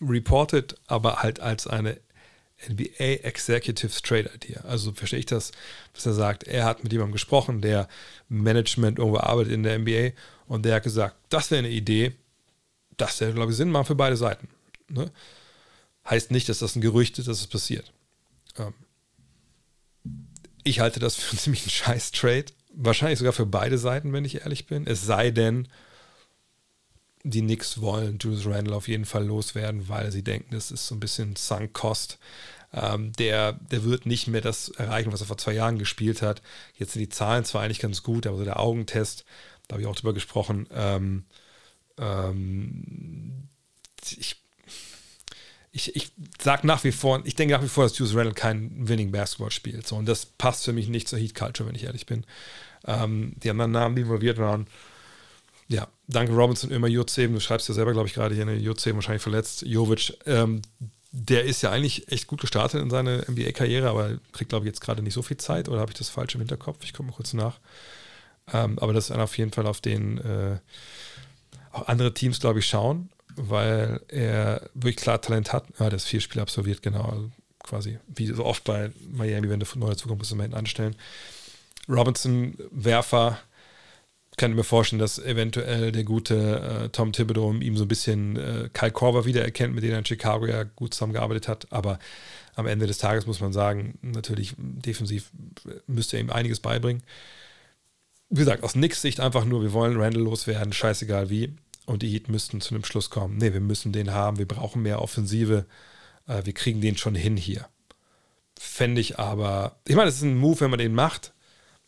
reported, 0.00 0.76
aber 0.86 1.22
halt 1.24 1.40
als 1.40 1.66
eine 1.66 1.98
NBA 2.68 3.22
Executives 3.22 4.00
Trade 4.02 4.30
Idea. 4.34 4.62
Also 4.62 4.92
verstehe 4.92 5.18
ich 5.18 5.26
das, 5.26 5.52
was 5.94 6.06
er 6.06 6.14
sagt. 6.14 6.44
Er 6.44 6.64
hat 6.64 6.82
mit 6.82 6.92
jemandem 6.92 7.12
gesprochen, 7.12 7.60
der 7.60 7.88
Management 8.28 8.98
irgendwo 8.98 9.18
arbeitet 9.18 9.52
in 9.52 9.62
der 9.62 9.78
NBA 9.78 10.12
und 10.46 10.64
der 10.64 10.76
hat 10.76 10.82
gesagt, 10.82 11.16
das 11.28 11.50
wäre 11.50 11.60
eine 11.60 11.70
Idee, 11.70 12.12
das 12.96 13.20
wäre, 13.20 13.34
glaube 13.34 13.52
ich, 13.52 13.56
Sinn 13.56 13.70
machen 13.70 13.86
für 13.86 13.94
beide 13.94 14.16
Seiten. 14.16 14.48
Ne? 14.88 15.10
Heißt 16.08 16.30
nicht, 16.30 16.48
dass 16.48 16.60
das 16.60 16.76
ein 16.76 16.80
Gerücht 16.80 17.18
ist, 17.18 17.28
dass 17.28 17.40
es 17.40 17.46
passiert. 17.46 17.92
Ähm 18.58 18.72
ich 20.64 20.80
halte 20.80 21.00
das 21.00 21.16
für 21.16 21.30
einen 21.30 21.38
ziemlich 21.38 21.62
scheiß 21.72 22.10
Trade. 22.12 22.46
Wahrscheinlich 22.72 23.18
sogar 23.18 23.32
für 23.32 23.46
beide 23.46 23.78
Seiten, 23.78 24.12
wenn 24.12 24.24
ich 24.24 24.42
ehrlich 24.42 24.66
bin. 24.66 24.86
Es 24.86 25.04
sei 25.04 25.30
denn, 25.30 25.68
die 27.30 27.42
Knicks 27.42 27.80
wollen 27.80 28.18
Julius 28.20 28.46
Randle 28.46 28.74
auf 28.74 28.88
jeden 28.88 29.04
Fall 29.04 29.24
loswerden, 29.24 29.88
weil 29.88 30.12
sie 30.12 30.22
denken, 30.22 30.54
das 30.54 30.70
ist 30.70 30.86
so 30.86 30.94
ein 30.94 31.00
bisschen 31.00 31.36
sunk 31.36 31.72
cost. 31.72 32.18
Ähm, 32.72 33.12
der, 33.14 33.54
der 33.54 33.84
wird 33.84 34.06
nicht 34.06 34.28
mehr 34.28 34.40
das 34.40 34.68
erreichen, 34.68 35.12
was 35.12 35.20
er 35.20 35.26
vor 35.26 35.38
zwei 35.38 35.52
Jahren 35.52 35.78
gespielt 35.78 36.22
hat. 36.22 36.42
Jetzt 36.76 36.92
sind 36.92 37.00
die 37.00 37.08
Zahlen 37.08 37.44
zwar 37.44 37.62
eigentlich 37.62 37.80
ganz 37.80 38.02
gut, 38.02 38.26
aber 38.26 38.36
so 38.36 38.44
der 38.44 38.60
Augentest, 38.60 39.24
da 39.66 39.74
habe 39.74 39.82
ich 39.82 39.88
auch 39.88 39.96
drüber 39.96 40.14
gesprochen, 40.14 40.68
ähm, 40.72 41.24
ähm, 41.98 43.48
ich, 44.04 44.36
ich, 45.72 45.96
ich 45.96 46.12
sage 46.40 46.66
nach 46.66 46.84
wie 46.84 46.92
vor, 46.92 47.22
ich 47.24 47.34
denke 47.34 47.54
nach 47.54 47.62
wie 47.62 47.68
vor, 47.68 47.84
dass 47.84 47.98
Juice 47.98 48.14
Randle 48.14 48.34
kein 48.34 48.88
Winning 48.88 49.10
Basketball 49.10 49.50
spielt. 49.50 49.86
So, 49.86 49.96
und 49.96 50.06
das 50.06 50.26
passt 50.26 50.64
für 50.64 50.72
mich 50.72 50.88
nicht 50.88 51.08
zur 51.08 51.18
Heat 51.18 51.34
Culture, 51.34 51.68
wenn 51.68 51.76
ich 51.76 51.84
ehrlich 51.84 52.06
bin. 52.06 52.24
Ähm, 52.86 53.34
die 53.36 53.50
anderen 53.50 53.72
Namen, 53.72 53.96
die 53.96 54.02
involviert 54.02 54.38
waren, 54.38 54.66
ja, 55.68 55.88
Duncan 56.08 56.36
Robinson, 56.36 56.70
immer 56.70 56.86
Jurzeven, 56.86 57.34
du 57.34 57.40
schreibst 57.40 57.68
ja 57.68 57.74
selber, 57.74 57.92
glaube 57.92 58.08
ich, 58.08 58.14
gerade 58.14 58.34
hier, 58.34 58.42
eine 58.42 58.56
Jurzeven 58.56 58.96
wahrscheinlich 58.96 59.22
verletzt. 59.22 59.62
Jovic, 59.62 60.16
ähm, 60.26 60.62
der 61.10 61.44
ist 61.44 61.62
ja 61.62 61.70
eigentlich 61.70 62.10
echt 62.12 62.26
gut 62.26 62.40
gestartet 62.40 62.80
in 62.82 62.90
seine 62.90 63.24
NBA-Karriere, 63.28 63.88
aber 63.88 64.18
kriegt, 64.32 64.50
glaube 64.50 64.66
ich, 64.66 64.68
jetzt 64.68 64.80
gerade 64.80 65.02
nicht 65.02 65.14
so 65.14 65.22
viel 65.22 65.36
Zeit. 65.36 65.68
Oder 65.68 65.80
habe 65.80 65.90
ich 65.90 65.98
das 65.98 66.08
falsch 66.08 66.34
im 66.34 66.40
Hinterkopf? 66.40 66.84
Ich 66.84 66.92
komme 66.92 67.08
mal 67.10 67.16
kurz 67.16 67.32
nach. 67.32 67.58
Ähm, 68.52 68.78
aber 68.78 68.92
das 68.92 69.06
ist 69.06 69.10
einer 69.10 69.24
auf 69.24 69.36
jeden 69.38 69.50
Fall, 69.50 69.66
auf 69.66 69.80
den 69.80 70.18
äh, 70.18 70.58
auch 71.72 71.88
andere 71.88 72.14
Teams, 72.14 72.38
glaube 72.38 72.60
ich, 72.60 72.66
schauen, 72.66 73.08
weil 73.34 74.00
er 74.08 74.68
wirklich 74.74 74.96
klar 74.96 75.20
Talent 75.20 75.52
hat. 75.52 75.64
Ja, 75.78 75.88
ist 75.88 76.06
vier 76.06 76.20
Spiele 76.20 76.42
absolviert, 76.42 76.82
genau. 76.82 77.04
Also 77.04 77.30
quasi 77.62 77.98
wie 78.06 78.26
so 78.28 78.44
oft 78.44 78.64
bei 78.64 78.92
Miami, 79.10 79.48
wenn 79.48 79.60
du 79.60 79.66
von 79.66 79.80
neuer 79.80 79.96
Zukunft 79.96 80.20
bist, 80.20 80.32
immer 80.32 80.44
hinten 80.44 80.58
anstellen. 80.58 80.94
Robinson, 81.88 82.56
Werfer, 82.70 83.38
ich 84.38 84.56
mir 84.56 84.64
vorstellen, 84.64 85.00
dass 85.00 85.18
eventuell 85.18 85.92
der 85.92 86.04
gute 86.04 86.84
äh, 86.84 86.88
Tom 86.90 87.12
Thibodeau 87.12 87.52
ihm 87.54 87.76
so 87.76 87.84
ein 87.84 87.88
bisschen 87.88 88.36
äh, 88.36 88.68
Kyle 88.72 88.90
Korver 88.90 89.24
wiedererkennt, 89.24 89.74
mit 89.74 89.82
dem 89.82 89.92
er 89.92 89.98
in 89.98 90.04
Chicago 90.04 90.46
ja 90.46 90.64
gut 90.64 90.94
zusammengearbeitet 90.94 91.48
hat. 91.48 91.72
Aber 91.72 91.98
am 92.54 92.66
Ende 92.66 92.86
des 92.86 92.98
Tages 92.98 93.26
muss 93.26 93.40
man 93.40 93.52
sagen, 93.52 93.98
natürlich 94.02 94.54
defensiv 94.58 95.30
müsste 95.86 96.16
er 96.16 96.20
ihm 96.20 96.30
einiges 96.30 96.60
beibringen. 96.60 97.02
Wie 98.28 98.40
gesagt, 98.40 98.62
aus 98.62 98.74
Nix 98.74 99.00
Sicht 99.00 99.20
einfach 99.20 99.44
nur, 99.44 99.62
wir 99.62 99.72
wollen 99.72 100.00
Randall 100.00 100.22
loswerden, 100.22 100.72
scheißegal 100.72 101.30
wie. 101.30 101.54
Und 101.86 102.02
die 102.02 102.08
Heat 102.08 102.28
müssten 102.28 102.60
zu 102.60 102.74
einem 102.74 102.84
Schluss 102.84 103.10
kommen. 103.10 103.36
Nee, 103.36 103.52
wir 103.52 103.60
müssen 103.60 103.92
den 103.92 104.10
haben, 104.10 104.38
wir 104.38 104.48
brauchen 104.48 104.82
mehr 104.82 105.00
Offensive. 105.00 105.66
Äh, 106.26 106.44
wir 106.44 106.52
kriegen 106.52 106.80
den 106.80 106.96
schon 106.96 107.14
hin 107.14 107.36
hier. 107.36 107.68
Fände 108.58 109.00
ich 109.00 109.18
aber, 109.18 109.76
ich 109.86 109.94
meine, 109.94 110.08
es 110.08 110.16
ist 110.16 110.22
ein 110.22 110.36
Move, 110.36 110.60
wenn 110.60 110.70
man 110.70 110.78
den 110.78 110.94
macht, 110.94 111.32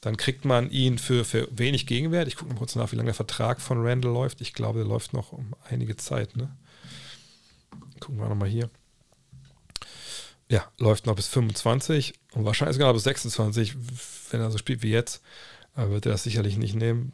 dann 0.01 0.17
kriegt 0.17 0.45
man 0.45 0.71
ihn 0.71 0.99
für, 0.99 1.25
für 1.25 1.49
wenig 1.51 1.87
Gegenwert. 1.87 2.29
Ich 2.29 2.37
gucke 2.37 2.53
mal 2.53 2.59
kurz 2.59 2.77
nach, 2.77 2.93
wie 2.93 2.97
lange 2.97 3.09
der 3.09 3.15
Vertrag 3.15 3.61
von 3.61 3.85
Randall 3.85 4.13
läuft. 4.13 4.41
Ich 4.41 4.53
glaube, 4.53 4.81
der 4.81 4.89
läuft 4.89 5.13
noch 5.13 5.33
um 5.33 5.55
einige 5.69 5.97
Zeit. 5.97 6.37
Ne? 6.37 6.57
Gucken 7.99 8.19
wir 8.19 8.29
nochmal 8.29 8.49
hier. 8.49 8.71
Ja, 10.51 10.71
läuft 10.79 11.07
noch 11.07 11.17
bis 11.17 11.27
25 11.29 12.15
und 12.33 12.45
wahrscheinlich 12.45 12.77
sogar 12.77 12.95
bis 12.95 13.03
26, 13.03 13.77
wenn 14.31 14.41
er 14.41 14.51
so 14.51 14.59
spielt 14.59 14.83
wie 14.83 14.91
jetzt. 14.91 15.23
Aber 15.75 15.91
wird 15.91 16.07
er 16.07 16.13
das 16.13 16.23
sicherlich 16.23 16.57
nicht 16.57 16.75
nehmen. 16.75 17.13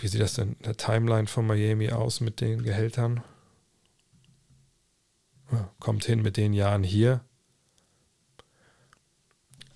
Wie 0.00 0.08
sieht 0.08 0.20
das 0.20 0.34
denn 0.34 0.54
in 0.54 0.62
der 0.64 0.76
Timeline 0.76 1.28
von 1.28 1.46
Miami 1.46 1.90
aus 1.90 2.20
mit 2.20 2.40
den 2.40 2.62
Gehältern? 2.62 3.22
Ja, 5.52 5.72
kommt 5.78 6.04
hin 6.04 6.22
mit 6.22 6.36
den 6.36 6.52
Jahren 6.52 6.82
hier. 6.82 7.24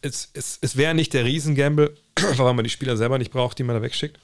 Es, 0.04 0.30
es, 0.34 0.58
es 0.60 0.76
wäre 0.76 0.94
nicht 0.94 1.14
der 1.14 1.24
Riesengamble, 1.24 1.96
weil 2.36 2.54
man 2.54 2.64
die 2.64 2.70
Spieler 2.70 2.96
selber 2.96 3.18
nicht 3.18 3.32
braucht, 3.32 3.58
die 3.58 3.62
man 3.62 3.76
da 3.76 3.82
wegschickt. 3.82 4.18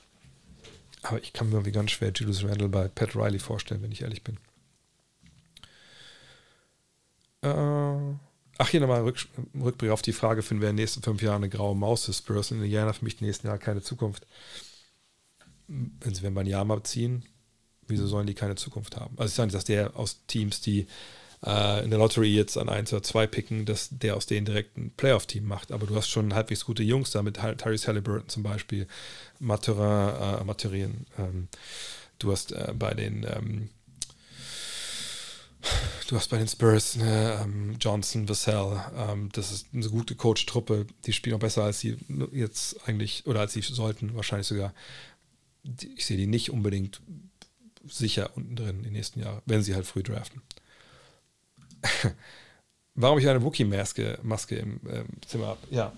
Aber 1.02 1.22
ich 1.22 1.32
kann 1.32 1.48
mir 1.48 1.54
irgendwie 1.54 1.72
ganz 1.72 1.90
schwer 1.92 2.12
Julius 2.14 2.44
Randle 2.44 2.68
bei 2.68 2.88
Pat 2.88 3.16
Riley 3.16 3.38
vorstellen, 3.38 3.82
wenn 3.82 3.92
ich 3.92 4.02
ehrlich 4.02 4.22
bin. 4.22 4.36
Äh, 7.42 8.16
ach, 8.58 8.68
hier 8.68 8.80
nochmal 8.80 9.02
Rück, 9.02 9.26
Rückblick 9.58 9.90
auf 9.90 10.02
die 10.02 10.12
Frage, 10.12 10.42
finden 10.42 10.60
wir 10.60 10.68
in 10.68 10.76
den 10.76 10.82
nächsten 10.82 11.02
fünf 11.02 11.22
Jahren 11.22 11.36
eine 11.36 11.48
graue 11.48 11.74
Maus 11.74 12.04
des 12.04 12.18
Spurs 12.18 12.50
in 12.50 12.62
Indiana 12.62 12.92
für 12.92 13.04
mich 13.04 13.16
den 13.16 13.26
nächsten 13.26 13.46
Jahren 13.46 13.60
keine 13.60 13.80
Zukunft 13.80 14.26
wenn 15.70 16.14
sie 16.14 16.22
Wembanyama 16.22 16.82
ziehen, 16.82 17.24
Wieso 17.86 18.06
sollen 18.06 18.28
die 18.28 18.34
keine 18.34 18.54
Zukunft 18.54 18.96
haben? 18.96 19.16
Also 19.18 19.30
ich 19.30 19.34
sage 19.34 19.46
nicht, 19.48 19.56
dass 19.56 19.64
der 19.64 19.96
aus 19.96 20.24
Teams, 20.28 20.60
die 20.60 20.86
äh, 21.44 21.84
in 21.84 21.90
der 21.90 21.98
Lottery 21.98 22.34
jetzt 22.34 22.56
an 22.56 22.68
1 22.68 22.92
oder 22.92 23.02
2 23.02 23.26
picken, 23.26 23.64
dass 23.64 23.88
der 23.90 24.16
aus 24.16 24.26
denen 24.26 24.46
direkt 24.46 24.76
ein 24.76 24.92
Playoff-Team 24.96 25.44
macht. 25.44 25.72
Aber 25.72 25.86
du 25.86 25.94
hast 25.94 26.08
schon 26.08 26.34
halbwegs 26.34 26.64
gute 26.64 26.82
Jungs 26.82 27.10
da 27.10 27.22
mit 27.22 27.38
Tyrese 27.58 27.86
Halliburton 27.86 28.28
zum 28.28 28.42
Beispiel, 28.42 28.86
Maturin, 29.38 30.40
äh, 30.40 30.44
Maturin. 30.44 31.06
Ähm, 31.18 31.48
du 32.18 32.32
hast 32.32 32.52
äh, 32.52 32.72
bei 32.76 32.94
den 32.94 33.24
ähm, 33.24 33.70
Du 36.08 36.16
hast 36.16 36.28
bei 36.28 36.38
den 36.38 36.48
Spurs 36.48 36.96
ne, 36.96 37.38
ähm, 37.42 37.76
Johnson, 37.78 38.28
Vassell, 38.28 38.80
ähm, 38.96 39.28
das 39.32 39.52
ist 39.52 39.68
eine 39.72 39.88
gute 39.88 40.14
Coach-Truppe, 40.14 40.86
die 41.04 41.12
spielen 41.12 41.36
auch 41.36 41.40
besser, 41.40 41.64
als 41.64 41.80
sie 41.80 41.98
jetzt 42.32 42.88
eigentlich, 42.88 43.26
oder 43.26 43.40
als 43.40 43.52
sie 43.52 43.60
sollten, 43.60 44.14
wahrscheinlich 44.16 44.46
sogar. 44.46 44.74
Ich 45.94 46.06
sehe 46.06 46.16
die 46.16 46.26
nicht 46.26 46.50
unbedingt 46.50 47.00
sicher 47.86 48.30
unten 48.34 48.56
drin 48.56 48.82
die 48.82 48.90
nächsten 48.90 49.20
Jahre, 49.20 49.42
wenn 49.46 49.62
sie 49.62 49.74
halt 49.74 49.86
früh 49.86 50.02
draften. 50.02 50.42
Warum 52.94 53.18
ich 53.18 53.28
eine 53.28 53.42
Wookie-Maske 53.42 54.18
Maske 54.22 54.56
im 54.56 54.80
ähm, 54.90 55.06
Zimmer 55.26 55.48
habe? 55.48 55.60
Ja. 55.70 55.92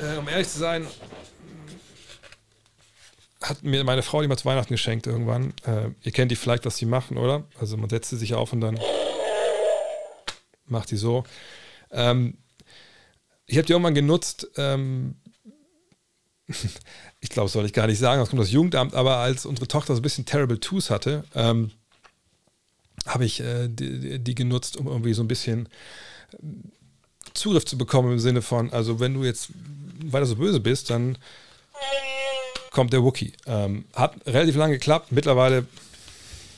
Äh, 0.00 0.18
um 0.18 0.28
ehrlich 0.28 0.48
zu 0.48 0.58
sein, 0.58 0.86
hat 3.42 3.62
mir 3.62 3.84
meine 3.84 4.02
Frau 4.02 4.22
die 4.22 4.28
mal 4.28 4.36
zu 4.36 4.46
Weihnachten 4.46 4.72
geschenkt 4.72 5.06
irgendwann. 5.06 5.52
Äh, 5.66 5.90
ihr 6.02 6.12
kennt 6.12 6.30
die 6.30 6.36
vielleicht, 6.36 6.64
was 6.64 6.76
sie 6.76 6.86
machen, 6.86 7.16
oder? 7.16 7.44
Also 7.58 7.76
man 7.76 7.90
setzt 7.90 8.10
sie 8.10 8.16
sich 8.16 8.34
auf 8.34 8.52
und 8.52 8.60
dann 8.60 8.78
macht 10.66 10.90
die 10.90 10.96
so. 10.96 11.24
Ähm, 11.90 12.38
ich 13.46 13.56
habe 13.58 13.66
die 13.66 13.72
irgendwann 13.72 13.94
genutzt. 13.94 14.48
Ähm, 14.56 15.16
ich 17.20 17.28
glaube, 17.30 17.48
soll 17.48 17.66
ich 17.66 17.72
gar 17.72 17.86
nicht 17.86 17.98
sagen, 17.98 18.20
das 18.20 18.30
kommt 18.30 18.42
das 18.42 18.52
Jugendamt, 18.52 18.94
aber 18.94 19.16
als 19.16 19.46
unsere 19.46 19.68
Tochter 19.68 19.94
so 19.94 20.00
ein 20.00 20.02
bisschen 20.02 20.26
Terrible 20.26 20.60
Twos 20.60 20.90
hatte, 20.90 21.24
ähm, 21.34 21.70
habe 23.06 23.24
ich 23.24 23.40
äh, 23.40 23.68
die, 23.68 24.18
die, 24.18 24.34
genutzt, 24.34 24.76
um 24.76 24.86
irgendwie 24.86 25.14
so 25.14 25.22
ein 25.22 25.28
bisschen 25.28 25.68
äh, 26.32 26.36
Zugriff 27.34 27.64
zu 27.64 27.76
bekommen 27.76 28.12
im 28.12 28.18
Sinne 28.18 28.42
von, 28.42 28.72
also 28.72 29.00
wenn 29.00 29.14
du 29.14 29.24
jetzt 29.24 29.48
weiter 30.04 30.26
so 30.26 30.36
böse 30.36 30.60
bist, 30.60 30.90
dann 30.90 31.18
kommt 32.70 32.92
der 32.92 33.02
Wookie. 33.02 33.32
Ähm, 33.46 33.84
hat 33.94 34.14
relativ 34.26 34.56
lange 34.56 34.74
geklappt, 34.74 35.12
mittlerweile 35.12 35.66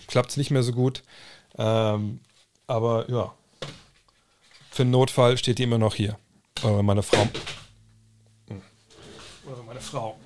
klappt 0.06 0.30
es 0.30 0.36
nicht 0.36 0.50
mehr 0.50 0.62
so 0.62 0.72
gut. 0.72 1.02
Ähm, 1.58 2.20
aber 2.66 3.08
ja, 3.10 3.34
für 4.70 4.82
einen 4.82 4.90
Notfall 4.90 5.38
steht 5.38 5.58
die 5.58 5.62
immer 5.62 5.78
noch 5.78 5.94
hier. 5.94 6.18
Oder 6.62 6.82
meine 6.82 7.02
Frau. 7.02 7.26
Oder 9.46 9.62
meine 9.62 9.80
Frau 9.80 10.18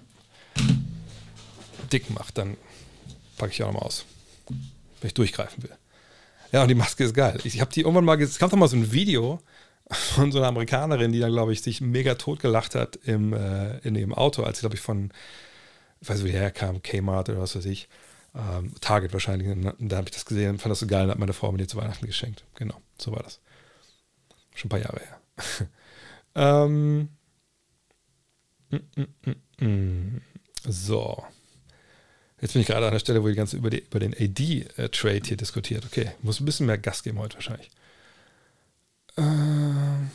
dick 1.92 2.10
macht, 2.10 2.38
dann 2.38 2.56
packe 3.36 3.52
ich 3.52 3.62
auch 3.62 3.68
nochmal 3.68 3.84
aus. 3.84 4.05
Wenn 4.48 5.09
ich 5.09 5.14
durchgreifen 5.14 5.62
will. 5.62 5.72
Ja, 6.52 6.62
und 6.62 6.68
die 6.68 6.74
Maske 6.74 7.05
ist 7.05 7.14
geil. 7.14 7.38
Ich 7.44 7.60
habe 7.60 7.72
die 7.72 7.80
irgendwann 7.80 8.05
mal 8.05 8.16
gesehen. 8.16 8.32
Es 8.32 8.38
gab 8.38 8.51
doch 8.51 8.59
mal 8.59 8.68
so 8.68 8.76
ein 8.76 8.92
Video 8.92 9.40
von 9.90 10.30
so 10.32 10.38
einer 10.38 10.48
Amerikanerin, 10.48 11.12
die 11.12 11.20
da, 11.20 11.28
glaube 11.28 11.52
ich, 11.52 11.62
sich 11.62 11.80
mega 11.80 12.14
totgelacht 12.14 12.74
hat 12.74 12.97
im, 13.05 13.32
äh, 13.32 13.78
in 13.78 13.94
dem 13.94 14.14
Auto, 14.14 14.42
als 14.42 14.59
sie, 14.59 14.62
glaube 14.62 14.76
ich, 14.76 14.80
von 14.80 15.12
ich 16.01 16.09
weiß 16.09 16.18
nicht, 16.18 16.28
wie 16.28 16.32
der 16.32 16.40
herkam, 16.40 16.82
Kmart 16.82 17.28
oder 17.28 17.40
was 17.40 17.55
weiß 17.55 17.66
ich. 17.66 17.88
Ähm, 18.34 18.72
Target 18.80 19.12
wahrscheinlich. 19.12 19.48
Und 19.48 19.74
da 19.78 19.97
habe 19.97 20.09
ich 20.09 20.14
das 20.14 20.24
gesehen, 20.24 20.59
fand 20.59 20.70
das 20.70 20.80
so 20.80 20.86
geil 20.86 21.05
und 21.05 21.10
hat 21.10 21.18
meine 21.18 21.32
Frau 21.32 21.52
mir 21.52 21.59
die 21.59 21.66
zu 21.66 21.76
Weihnachten 21.76 22.06
geschenkt. 22.06 22.44
Genau, 22.55 22.80
so 22.98 23.12
war 23.12 23.22
das. 23.22 23.40
Schon 24.55 24.68
ein 24.68 24.70
paar 24.70 24.80
Jahre 24.80 25.01
her. 25.01 25.68
ähm, 26.64 27.09
so. 30.68 31.24
Jetzt 32.40 32.55
bin 32.55 32.62
ich 32.62 32.68
gerade 32.68 32.86
an 32.86 32.92
der 32.92 33.01
Stelle, 33.01 33.22
wo 33.22 33.28
die 33.28 33.34
ganze 33.34 33.56
über, 33.56 33.70
die, 33.70 33.80
über 33.80 34.01
den 34.01 34.14
AD-Trade 34.14 35.22
hier 35.24 35.36
diskutiert. 35.36 35.84
Okay, 35.84 36.12
muss 36.22 36.40
ein 36.40 36.47
bisschen 36.47 36.66
mehr 36.66 36.78
Gas 36.78 37.02
geben 37.02 37.18
heute 37.18 37.34
wahrscheinlich. 37.34 37.70
Ähm. 39.16 40.10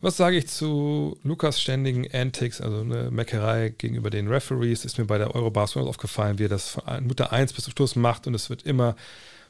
Was 0.00 0.16
sage 0.16 0.36
ich 0.36 0.46
zu 0.46 1.18
Lukas 1.22 1.60
ständigen 1.60 2.06
Antics, 2.12 2.60
also 2.60 2.80
eine 2.80 3.10
Meckerei 3.10 3.70
gegenüber 3.70 4.10
den 4.10 4.28
Referees? 4.28 4.84
Ist 4.84 4.98
mir 4.98 5.06
bei 5.06 5.18
der 5.18 5.34
Eurobasketball 5.34 5.88
aufgefallen, 5.88 6.38
wie 6.38 6.44
er 6.44 6.48
das 6.48 6.68
von 6.68 6.84
Minute 7.00 7.32
1 7.32 7.52
bis 7.54 7.64
zum 7.64 7.72
Schluss 7.72 7.96
macht 7.96 8.26
und 8.26 8.34
es 8.34 8.48
wird 8.48 8.62
immer 8.62 8.94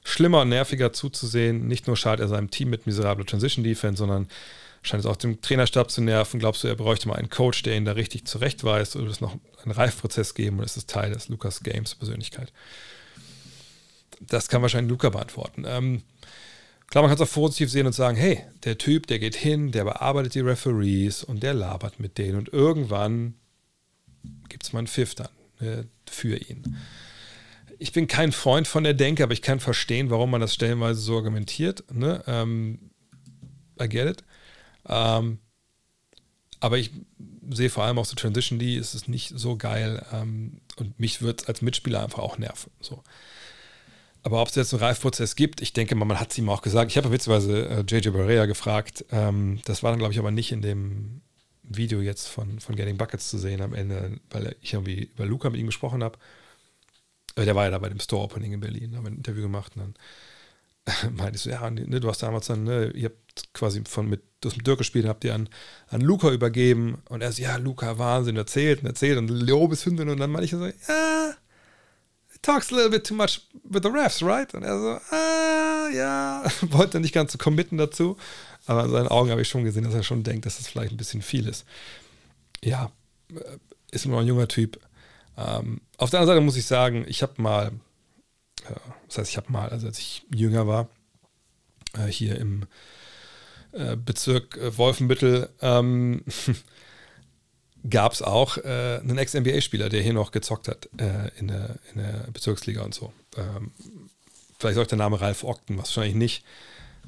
schlimmer 0.03 0.43
und 0.43 0.49
nerviger 0.49 0.93
zuzusehen. 0.93 1.67
Nicht 1.67 1.89
nur 1.89 1.97
schadet 1.97 2.25
er 2.25 2.29
seinem 2.29 2.51
Team 2.51 2.71
mit 2.71 2.87
miserabler 2.87 3.27
Transition 3.27 3.65
Defense, 3.65 3.99
sondern 3.99 4.29
scheint 4.87 5.05
es 5.05 5.07
auch 5.07 5.17
dem 5.17 5.41
Trainerstab 5.41 5.91
zu 5.91 6.01
nerven. 6.01 6.41
Glaubst 6.41 6.65
du, 6.65 6.69
er 6.69 6.77
bräuchte 6.77 7.09
mal 7.09 7.17
einen 7.17 7.31
Coach, 7.31 7.63
der 7.63 7.77
ihn 7.77 7.85
da 7.85 7.93
richtig 7.93 8.27
zurechtweist 8.27 8.97
oder 8.97 9.05
wird 9.05 9.15
es 9.15 9.21
noch 9.21 9.37
einen 9.63 9.73
Reifprozess 9.73 10.35
geben 10.35 10.59
und 10.59 10.65
ist 10.65 10.77
es 10.77 10.87
Teil 10.87 11.13
des 11.13 11.29
Lukas 11.29 11.63
Games 11.63 11.95
Persönlichkeit? 11.95 12.53
Das 14.21 14.49
kann 14.49 14.63
wahrscheinlich 14.63 14.91
Luca 14.91 15.11
beantworten. 15.11 15.65
Ähm, 15.67 16.03
Klar, 16.89 17.03
man 17.03 17.11
kann 17.11 17.23
es 17.23 17.29
auch 17.29 17.35
positiv 17.35 17.71
sehen 17.71 17.87
und 17.87 17.93
sagen, 17.93 18.17
hey, 18.17 18.45
der 18.65 18.79
Typ, 18.79 19.07
der 19.09 19.19
geht 19.19 19.35
hin, 19.35 19.73
der 19.73 19.85
bearbeitet 19.85 20.35
die 20.35 20.41
Referees 20.41 21.25
und 21.25 21.43
der 21.43 21.53
labert 21.53 21.99
mit 21.99 22.17
denen 22.17 22.39
und 22.39 22.53
irgendwann 22.53 23.35
gibt 24.49 24.63
es 24.63 24.73
mal 24.73 24.81
einen 24.81 24.87
Pfiff 24.87 25.15
dann 25.15 25.29
ne, 25.61 25.89
für 26.09 26.37
ihn. 26.37 26.77
Ich 27.79 27.93
bin 27.93 28.07
kein 28.07 28.33
Freund 28.33 28.69
von 28.69 28.85
der 28.85 28.95
Denke, 28.95 29.25
aber 29.25 29.33
ich 29.33 29.43
kann 29.43 29.61
verstehen, 29.61 30.11
warum 30.11 30.31
man 30.31 30.41
das 30.41 30.55
stellenweise 30.55 31.01
so 31.01 31.17
argumentiert. 31.17 31.85
Ne? 31.93 32.23
Ähm, 32.27 32.91
I 33.81 33.89
get 33.89 34.09
it. 34.09 34.25
Ähm, 34.89 35.39
aber 36.61 36.79
ich 36.79 36.91
sehe 37.51 37.71
vor 37.71 37.85
allem 37.85 37.99
auch 37.99 38.05
so 38.05 38.17
Transition 38.17 38.59
D, 38.59 38.77
ist 38.77 38.95
es 38.95 39.09
nicht 39.09 39.33
so 39.35 39.57
geil 39.57 40.05
ähm, 40.13 40.61
und 40.77 40.99
mich 40.99 41.23
wird 41.23 41.43
es 41.43 41.49
als 41.49 41.63
Mitspieler 41.63 42.03
einfach 42.03 42.21
auch 42.21 42.39
nerven. 42.39 42.71
So. 42.81 43.03
Aber 44.23 44.43
ob 44.43 44.49
es 44.49 44.57
jetzt 44.57 44.75
einen 44.75 44.83
Reifprozess 44.83 45.37
gibt, 45.37 45.61
ich 45.61 45.73
denke 45.73 45.95
mal, 45.95 46.05
man 46.05 46.19
hat 46.19 46.33
es 46.33 46.39
ihm 46.39 46.49
auch 46.49 46.63
gesagt. 46.63 46.91
Ich 46.91 46.97
habe 46.97 47.13
witzigerweise 47.13 47.69
äh, 47.69 47.85
JJ 47.87 48.11
Barea 48.11 48.47
gefragt. 48.47 49.05
Ähm, 49.13 49.61
das 49.67 49.83
war 49.83 49.93
dann, 49.93 49.99
glaube 49.99 50.13
ich, 50.13 50.19
aber 50.19 50.33
nicht 50.33 50.51
in 50.51 50.63
dem 50.63 51.21
Video 51.63 52.01
jetzt 52.01 52.27
von, 52.27 52.59
von 52.59 52.75
Getting 52.75 52.97
Buckets 52.97 53.31
zu 53.31 53.39
sehen 53.39 53.61
am 53.61 53.75
Ende, 53.75 54.19
weil 54.31 54.57
ich 54.61 54.73
irgendwie 54.73 55.11
über 55.15 55.27
Luca 55.27 55.51
mit 55.51 55.61
ihm 55.61 55.67
gesprochen 55.67 56.03
habe. 56.03 56.19
Der 57.37 57.55
war 57.55 57.65
ja 57.65 57.71
da 57.71 57.79
bei 57.79 57.89
dem 57.89 58.01
Store 58.01 58.25
Opening 58.25 58.53
in 58.53 58.61
Berlin, 58.61 58.97
haben 58.97 59.07
ein 59.07 59.17
Interview 59.17 59.43
gemacht 59.43 59.77
und 59.77 59.83
dann 59.83 59.95
meinte 61.17 61.37
ich 61.37 61.43
so, 61.43 61.51
ja, 61.51 61.69
ne, 61.71 62.01
du 62.01 62.09
hast 62.09 62.23
damals 62.23 62.47
dann, 62.47 62.65
ne, 62.65 62.91
ihr 62.95 63.07
habt 63.07 63.53
quasi 63.53 63.83
von 63.89 64.09
mit, 64.09 64.23
du 64.41 64.49
hast 64.49 64.57
mit 64.57 64.67
Dirk 64.67 64.79
gespielt, 64.79 65.07
habt 65.07 65.25
ihr 65.25 65.35
an, 65.35 65.49
an 65.89 66.01
Luca 66.01 66.31
übergeben 66.31 66.99
und 67.09 67.23
er 67.23 67.33
so, 67.33 67.43
ja, 67.43 67.57
Luca, 67.57 67.99
Wahnsinn, 67.99 68.37
erzählt 68.37 68.81
und 68.81 68.87
erzählt 68.87 69.19
und 69.19 69.29
Lobeshündin 69.29 70.09
und 70.09 70.19
dann 70.19 70.31
meinte 70.31 70.45
ich 70.45 70.51
so, 70.53 70.65
ja, 70.65 71.35
talks 72.43 72.73
a 72.73 72.77
little 72.77 72.91
bit 72.91 73.05
too 73.05 73.15
much 73.15 73.41
with 73.65 73.83
the 73.83 73.91
refs, 73.91 74.23
right? 74.23 74.53
Und 74.55 74.63
er 74.63 74.79
so, 74.79 75.01
ah, 75.15 75.89
ja, 75.93 76.45
wollte 76.63 77.01
nicht 77.01 77.15
ganz 77.15 77.33
so 77.33 77.39
committen 77.39 77.77
dazu. 77.77 78.17
Aber 78.67 78.85
in 78.85 78.91
seinen 78.91 79.09
Augen 79.09 79.31
habe 79.31 79.43
ich 79.43 79.49
schon 79.49 79.65
gesehen, 79.65 79.85
dass 79.85 79.95
er 79.95 80.03
schon 80.03 80.23
denkt, 80.23 80.47
dass 80.47 80.59
das 80.59 80.69
vielleicht 80.69 80.93
ein 80.93 80.97
bisschen 80.97 81.23
viel 81.23 81.49
ist. 81.49 81.65
Ja, 82.65 82.91
äh, 83.31 83.59
ist 83.91 84.05
immer 84.05 84.15
noch 84.15 84.23
ein 84.23 84.29
junger 84.29 84.49
Typ. 84.49 84.81
Ähm, 85.37 85.81
auf 85.99 86.11
der 86.11 86.21
anderen 86.21 86.37
Seite 86.37 86.45
muss 86.45 86.57
ich 86.57 86.67
sagen, 86.67 87.05
ich 87.09 87.23
habe 87.23 87.41
mal, 87.41 87.73
das 89.07 89.19
heißt, 89.19 89.31
ich 89.31 89.37
habe 89.37 89.53
mal, 89.53 89.69
also 89.69 89.87
als 89.87 89.99
ich 89.99 90.25
jünger 90.35 90.67
war, 90.67 90.89
äh, 91.95 92.07
hier 92.07 92.39
im 92.39 92.67
äh, 93.73 93.97
Bezirk 93.97 94.57
äh, 94.57 94.77
Wolfenbüttel, 94.77 95.51
ähm, 95.61 96.25
gab 97.91 98.13
es 98.13 98.23
auch 98.23 98.59
äh, 98.59 99.01
einen 99.03 99.19
Ex-NBA-Spieler, 99.19 99.89
der 99.89 100.03
hier 100.03 100.13
noch 100.13 100.33
gezockt 100.33 100.69
hat 100.69 100.89
äh, 100.99 101.31
in, 101.39 101.49
der, 101.49 101.77
in, 101.93 102.01
der, 102.01 102.29
Bezirksliga 102.33 102.83
und 102.83 102.95
so. 102.95 103.13
Ähm, 103.37 103.71
vielleicht 104.59 104.79
auch 104.79 104.87
der 104.87 104.99
Name 104.99 105.21
Ralf 105.21 105.45
Ogden, 105.45 105.77
wahrscheinlich 105.77 106.15
nicht. 106.15 106.45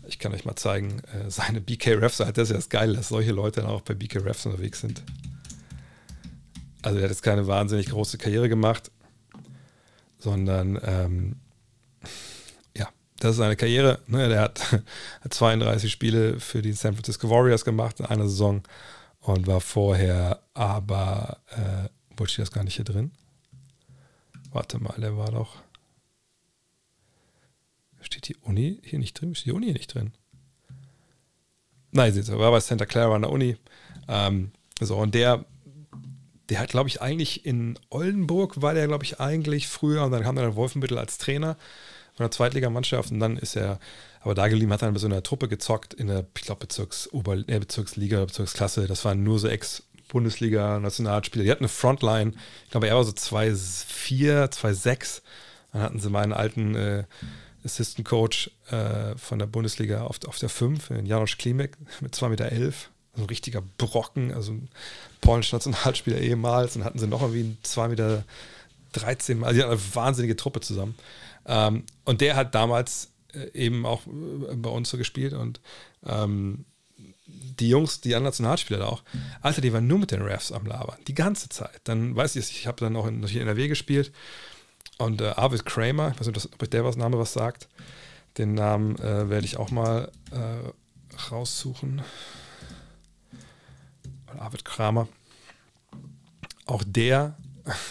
Ich 0.07 0.19
kann 0.19 0.33
euch 0.33 0.45
mal 0.45 0.57
zeigen, 0.57 1.01
äh, 1.01 1.31
seine 1.31 1.61
BK-Ref-Seite, 1.61 2.35
das 2.35 2.49
ist 2.49 2.51
ja 2.51 2.57
das 2.57 2.69
Geile, 2.69 2.95
dass 2.95 3.09
solche 3.09 3.33
Leute 3.33 3.61
dann 3.61 3.71
auch 3.71 3.83
bei 3.83 3.95
BK-Refs 3.95 4.47
unterwegs 4.47 4.81
sind. 4.81 5.03
Also 6.83 6.99
er 6.99 7.05
hat 7.05 7.11
jetzt 7.11 7.23
keine 7.23 7.47
wahnsinnig 7.47 7.89
große 7.89 8.19
Karriere 8.19 8.49
gemacht, 8.49 8.91
sondern 10.19 10.81
ähm, 10.85 11.37
das 13.21 13.33
ist 13.33 13.37
seine 13.39 13.57
Karriere. 13.57 14.01
Ne? 14.07 14.29
Der 14.29 14.43
hat 14.43 14.61
32 15.29 15.91
Spiele 15.91 16.41
für 16.41 16.63
die 16.63 16.73
San 16.73 16.95
Francisco 16.95 17.29
Warriors 17.29 17.65
gemacht 17.65 18.01
in 18.01 18.07
einer 18.07 18.29
Saison 18.29 18.63
und 19.21 19.47
war 19.47 19.61
vorher 19.61 20.41
aber, 20.55 21.39
äh, 21.51 21.89
wollte 22.17 22.31
ich 22.31 22.37
das 22.37 22.53
gar 22.53 22.65
nicht 22.65 22.77
hier 22.77 22.85
drin? 22.85 23.11
Warte 24.51 24.79
mal, 24.79 24.95
der 24.99 25.17
war 25.17 25.31
doch. 25.31 25.57
Steht 28.01 28.29
die 28.29 28.37
Uni 28.37 28.81
hier 28.85 28.99
nicht 28.99 29.21
drin? 29.21 29.35
Steht 29.35 29.47
die 29.47 29.53
Uni 29.53 29.67
hier 29.67 29.75
nicht 29.75 29.93
drin? 29.93 30.13
Nein, 31.91 32.15
ihr, 32.15 32.39
war 32.39 32.51
bei 32.51 32.61
Santa 32.61 32.87
Clara 32.87 33.17
an 33.17 33.23
der 33.23 33.31
Uni. 33.31 33.57
Ähm, 34.07 34.53
so, 34.81 34.97
und 34.97 35.15
der, 35.15 35.45
der 36.49 36.61
hat, 36.61 36.71
glaube 36.71 36.89
ich, 36.89 37.03
eigentlich 37.03 37.45
in 37.45 37.79
Oldenburg 37.91 38.63
war 38.63 38.75
der, 38.75 38.87
glaube 38.87 39.05
ich, 39.05 39.21
eigentlich 39.21 39.67
früher 39.69 40.05
und 40.05 40.13
dann 40.13 40.23
kam 40.23 40.37
er 40.37 40.55
Wolfenbüttel 40.55 40.99
als 40.99 41.19
Trainer 41.19 41.57
von 42.19 42.25
der 42.25 42.31
Zweitligamannschaft 42.33 43.13
und 43.13 43.21
dann 43.21 43.37
ist 43.37 43.57
er 43.57 43.79
aber 44.21 44.35
da 44.35 44.49
geblieben, 44.49 44.73
hat 44.73 44.83
dann 44.83 44.93
bei 44.93 44.99
so 44.99 45.07
einer 45.07 45.23
Truppe 45.23 45.47
gezockt 45.47 45.95
in 45.95 46.09
der, 46.09 46.27
ich 46.37 46.43
glaube, 46.43 46.67
Bezirks 46.67 47.09
äh, 47.13 47.59
Bezirksliga, 47.61 48.25
Bezirksklasse. 48.25 48.89
Das 48.89 49.05
waren 49.05 49.23
nur 49.23 49.39
so 49.39 49.49
Ex- 49.49 49.85
Bundesliga-Nationalspieler. 50.09 51.45
Die 51.45 51.51
hatten 51.51 51.65
eine 51.65 51.69
Frontline, 51.69 52.33
ich 52.65 52.71
glaube, 52.71 52.89
er 52.89 52.97
war 52.97 53.05
so 53.05 53.13
2-4, 53.13 54.51
2-6. 54.51 55.23
Dann 55.73 55.83
hatten 55.83 56.01
sie 56.01 56.11
meinen 56.11 56.33
alten 56.33 56.75
äh, 56.75 57.05
Assistant 57.65 58.09
Coach 58.09 58.51
äh, 58.71 59.17
von 59.17 59.39
der 59.39 59.47
Bundesliga 59.47 60.03
auf, 60.03 60.19
auf 60.27 60.39
der 60.39 60.49
5, 60.49 60.91
Janusz 61.05 61.39
Klimek, 61.39 61.77
mit 62.01 62.15
2,11 62.15 62.29
Meter. 62.29 62.53
Elf. 62.53 62.91
Ein 63.17 63.25
richtiger 63.25 63.63
Brocken, 63.79 64.33
also 64.33 64.53
ein 64.53 64.69
polnischer 65.21 65.57
Nationalspieler 65.57 66.19
ehemals. 66.19 66.75
Dann 66.75 66.85
hatten 66.85 66.99
sie 66.99 67.07
noch 67.07 67.23
irgendwie 67.23 67.41
einen 67.41 67.59
2,13 67.65 67.89
Meter, 67.89 68.25
13, 68.93 69.45
also 69.45 69.55
die 69.55 69.63
hatten 69.63 69.73
eine 69.73 69.95
wahnsinnige 69.95 70.37
Truppe 70.37 70.61
zusammen. 70.61 70.95
Ähm, 71.49 71.85
und 72.05 72.21
der 72.21 72.37
hat 72.37 72.55
damals 72.55 73.11
äh, 73.33 73.51
eben 73.55 73.87
auch 73.87 74.07
äh, 74.07 74.55
bei 74.55 74.71
uns 74.71 74.91
so 74.91 74.99
gespielt 74.99 75.33
und 75.33 75.61
ähm, 76.07 76.67
die 77.27 77.69
Jungs, 77.69 78.01
die 78.01 78.15
anderen 78.15 78.31
Nationalspieler 78.31 78.81
da 78.81 78.87
auch, 78.87 79.03
Alter, 79.41 79.61
die 79.61 79.73
waren 79.73 79.87
nur 79.87 79.99
mit 79.99 80.13
den 80.13 80.23
Refs 80.23 80.53
am 80.53 80.67
Labern, 80.67 80.99
die 81.09 81.15
ganze 81.15 81.49
Zeit. 81.49 81.81
Dann 81.85 82.15
weiß 82.15 82.37
ich, 82.37 82.51
ich 82.51 82.67
habe 82.67 82.79
dann 82.81 82.97
auch 82.97 83.07
in, 83.07 83.23
in 83.23 83.41
NRW 83.41 83.69
gespielt 83.69 84.13
und 84.99 85.21
äh, 85.21 85.29
Arvid 85.29 85.65
Kramer, 85.65 86.13
ich 86.13 86.21
weiß 86.21 86.27
nicht, 86.29 86.49
ob 86.53 86.71
der 86.71 86.85
was 86.85 86.97
Name 86.97 87.19
was 87.19 87.33
sagt, 87.33 87.69
den 88.37 88.55
Namen 88.55 88.97
äh, 88.99 89.29
werde 89.29 89.47
ich 89.47 89.57
auch 89.57 89.71
mal 89.71 90.13
äh, 90.31 91.21
raussuchen. 91.31 92.03
Arvid 94.39 94.65
Kramer. 94.65 95.09
Auch 96.67 96.85
der 96.87 97.37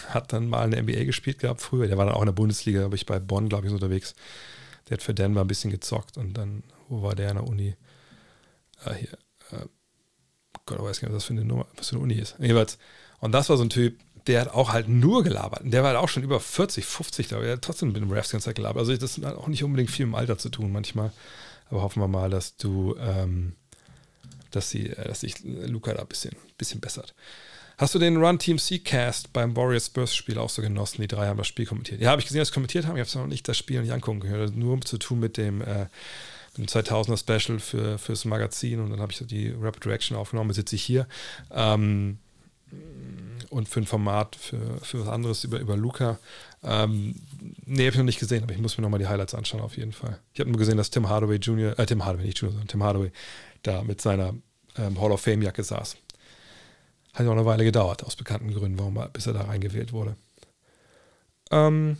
hat 0.08 0.32
dann 0.32 0.48
mal 0.48 0.64
in 0.64 0.70
der 0.70 0.82
NBA 0.82 1.04
gespielt 1.04 1.38
gehabt 1.38 1.60
früher. 1.60 1.88
Der 1.88 1.98
war 1.98 2.06
dann 2.06 2.14
auch 2.14 2.22
in 2.22 2.26
der 2.26 2.32
Bundesliga, 2.32 2.82
habe 2.82 2.96
ich 2.96 3.06
bei 3.06 3.18
Bonn, 3.18 3.48
glaube 3.48 3.66
ich, 3.66 3.72
unterwegs. 3.72 4.14
Der 4.88 4.96
hat 4.96 5.02
für 5.02 5.14
Denver 5.14 5.42
ein 5.42 5.46
bisschen 5.48 5.70
gezockt 5.70 6.16
und 6.16 6.34
dann, 6.34 6.62
wo 6.88 7.02
war 7.02 7.14
der 7.14 7.30
in 7.30 7.36
der 7.36 7.46
Uni? 7.46 7.76
Äh, 8.84 8.94
hier, 8.94 9.12
äh, 9.52 9.66
Gott, 10.66 10.78
ich 10.78 10.84
weiß 10.84 11.00
gar 11.00 11.08
nicht, 11.08 11.16
was 11.16 11.22
das 11.22 11.24
für 11.24 11.32
eine 11.34 11.44
Nummer, 11.44 11.66
was 11.76 11.88
für 11.88 11.96
eine 11.96 12.04
Uni 12.04 12.14
ist. 12.14 12.36
Jedenfalls. 12.38 12.78
Und 13.20 13.32
das 13.32 13.48
war 13.48 13.56
so 13.56 13.64
ein 13.64 13.70
Typ, 13.70 13.98
der 14.26 14.42
hat 14.42 14.54
auch 14.54 14.72
halt 14.72 14.88
nur 14.88 15.24
gelabert. 15.24 15.62
Der 15.64 15.82
war 15.82 15.90
halt 15.90 15.98
auch 15.98 16.08
schon 16.08 16.22
über 16.22 16.38
40, 16.38 16.84
50, 16.84 17.32
aber 17.32 17.44
er 17.44 17.54
hat 17.54 17.62
trotzdem 17.62 17.88
mit 17.88 17.96
dem 17.96 18.10
Refs 18.10 18.30
ganz 18.30 18.44
Zeit 18.44 18.56
gelabert. 18.56 18.80
Also 18.80 18.96
das 18.96 19.18
hat 19.18 19.36
auch 19.36 19.48
nicht 19.48 19.64
unbedingt 19.64 19.90
viel 19.90 20.04
im 20.04 20.14
Alter 20.14 20.38
zu 20.38 20.50
tun 20.50 20.70
manchmal. 20.70 21.12
Aber 21.70 21.82
hoffen 21.82 22.02
wir 22.02 22.08
mal, 22.08 22.30
dass 22.30 22.56
du, 22.56 22.94
ähm, 23.00 23.54
dass 24.50 24.70
sie, 24.70 24.90
äh, 24.90 25.08
dass 25.08 25.20
sich 25.20 25.42
Luca 25.42 25.94
da 25.94 26.02
ein 26.02 26.08
bisschen, 26.08 26.36
bisschen 26.58 26.80
bessert. 26.80 27.14
Hast 27.78 27.94
du 27.94 28.00
den 28.00 28.16
Run 28.16 28.40
Team 28.40 28.58
C-Cast 28.58 29.32
beim 29.32 29.54
Warriors 29.54 29.86
Spurs 29.86 30.12
Spiel 30.12 30.36
auch 30.36 30.50
so 30.50 30.60
genossen? 30.62 31.00
Die 31.00 31.06
drei 31.06 31.28
haben 31.28 31.36
das 31.36 31.46
Spiel 31.46 31.64
kommentiert. 31.64 32.00
Ja, 32.00 32.10
habe 32.10 32.20
ich 32.20 32.26
gesehen, 32.26 32.40
dass 32.40 32.48
sie 32.48 32.54
kommentiert 32.54 32.86
haben. 32.86 32.96
Ich 32.96 33.00
habe 33.00 33.08
es 33.08 33.14
noch 33.14 33.28
nicht 33.28 33.46
das 33.46 33.56
Spiel 33.56 33.80
nicht 33.80 33.92
angucken 33.92 34.18
gehört. 34.18 34.56
Nur 34.56 34.80
zu 34.80 34.98
tun 34.98 35.20
mit 35.20 35.36
dem, 35.36 35.62
äh, 35.62 35.86
mit 36.56 36.58
dem 36.58 36.66
2000er 36.66 37.16
Special 37.16 37.60
für, 37.60 37.96
fürs 37.98 38.24
Magazin 38.24 38.80
und 38.80 38.90
dann 38.90 39.00
habe 39.00 39.12
ich 39.12 39.24
die 39.28 39.50
Rapid 39.50 39.86
Reaction 39.86 40.16
aufgenommen. 40.16 40.52
Sitze 40.52 40.74
ich 40.74 40.82
hier. 40.82 41.06
Ähm, 41.52 42.18
und 43.48 43.68
für 43.68 43.78
ein 43.78 43.86
Format, 43.86 44.34
für, 44.34 44.78
für 44.82 45.02
was 45.02 45.08
anderes 45.08 45.44
über, 45.44 45.60
über 45.60 45.76
Luca. 45.76 46.18
Ähm, 46.64 47.14
nee, 47.64 47.82
habe 47.82 47.90
ich 47.90 47.96
noch 47.96 48.04
nicht 48.04 48.18
gesehen, 48.18 48.42
aber 48.42 48.52
ich 48.52 48.58
muss 48.58 48.76
mir 48.76 48.82
nochmal 48.82 48.98
die 48.98 49.06
Highlights 49.06 49.34
anschauen, 49.34 49.60
auf 49.60 49.76
jeden 49.76 49.92
Fall. 49.92 50.18
Ich 50.34 50.40
habe 50.40 50.50
nur 50.50 50.58
gesehen, 50.58 50.78
dass 50.78 50.90
Tim 50.90 51.08
Hardaway 51.08 51.36
Jr., 51.36 51.78
äh, 51.78 51.86
Tim 51.86 52.04
Hardaway, 52.04 52.26
nicht 52.26 52.38
Junior, 52.38 52.54
sondern 52.54 52.68
Tim 52.68 52.82
Hardaway 52.82 53.12
da 53.62 53.84
mit 53.84 54.00
seiner 54.00 54.34
ähm, 54.76 55.00
Hall 55.00 55.12
of 55.12 55.20
Fame-Jacke 55.20 55.62
saß. 55.62 55.96
Hat 57.18 57.26
auch 57.26 57.32
eine 57.32 57.44
Weile 57.44 57.64
gedauert, 57.64 58.04
aus 58.04 58.14
bekannten 58.14 58.54
Gründen, 58.54 58.78
warum 58.78 58.96
er, 58.96 59.08
bis 59.08 59.26
er 59.26 59.32
da 59.32 59.42
reingewählt 59.42 59.92
wurde. 59.92 60.14
Ähm. 61.50 61.96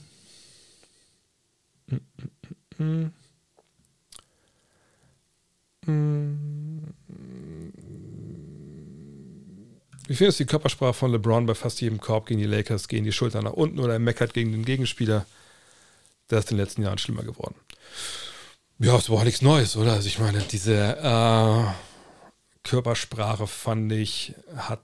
Wie 10.06 10.14
findest 10.14 10.38
du 10.38 10.44
die 10.44 10.48
Körpersprache 10.48 10.94
von 10.94 11.10
LeBron 11.10 11.46
bei 11.46 11.54
fast 11.56 11.80
jedem 11.80 12.00
Korb 12.00 12.26
gegen 12.26 12.38
die 12.38 12.46
Lakers? 12.46 12.86
Gehen 12.86 13.02
die 13.02 13.10
Schultern 13.10 13.42
nach 13.44 13.54
unten 13.54 13.80
oder 13.80 13.94
er 13.94 13.98
meckert 13.98 14.34
gegen 14.34 14.52
den 14.52 14.64
Gegenspieler? 14.64 15.26
Der 16.30 16.38
ist 16.38 16.52
in 16.52 16.56
den 16.56 16.64
letzten 16.64 16.82
Jahren 16.82 16.98
schlimmer 16.98 17.24
geworden. 17.24 17.56
Ja, 18.78 18.96
es 18.96 19.10
war 19.10 19.24
nichts 19.24 19.42
Neues, 19.42 19.76
oder? 19.76 19.94
Also 19.94 20.06
ich 20.06 20.20
meine, 20.20 20.38
diese 20.42 20.96
äh, 20.98 21.64
Körpersprache 22.62 23.48
fand 23.48 23.90
ich, 23.90 24.34
hat 24.56 24.80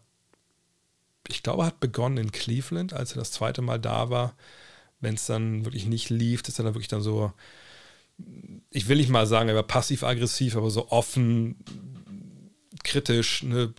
ich 1.28 1.42
glaube, 1.42 1.64
hat 1.64 1.80
begonnen 1.80 2.18
in 2.18 2.32
Cleveland, 2.32 2.92
als 2.92 3.12
er 3.12 3.18
das 3.18 3.32
zweite 3.32 3.62
Mal 3.62 3.78
da 3.80 4.10
war. 4.10 4.36
Wenn 5.00 5.14
es 5.14 5.26
dann 5.26 5.64
wirklich 5.64 5.86
nicht 5.86 6.10
lief, 6.10 6.42
ist 6.46 6.58
er 6.58 6.64
dann 6.64 6.74
wirklich 6.74 6.88
dann 6.88 7.02
so, 7.02 7.32
ich 8.70 8.88
will 8.88 8.98
nicht 8.98 9.10
mal 9.10 9.26
sagen, 9.26 9.48
er 9.48 9.54
war 9.54 9.62
passiv-aggressiv, 9.62 10.56
aber 10.56 10.70
so 10.70 10.90
offen, 10.90 11.56
kritisch, 12.82 13.42
ne, 13.42 13.74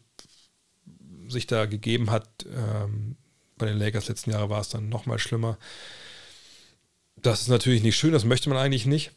sich 1.28 1.48
da 1.48 1.66
gegeben 1.66 2.12
hat. 2.12 2.28
Ähm, 2.52 3.16
bei 3.58 3.68
den 3.68 3.78
Lakers 3.78 4.08
letzten 4.08 4.32
Jahre 4.32 4.50
war 4.50 4.62
es 4.62 4.70
dann 4.70 4.90
nochmal 4.90 5.20
schlimmer. 5.20 5.58
Das 7.16 7.42
ist 7.42 7.48
natürlich 7.48 7.82
nicht 7.82 7.98
schön, 7.98 8.12
das 8.12 8.26
möchte 8.26 8.50
man 8.50 8.58
eigentlich 8.58 8.86
nicht. 8.86 9.12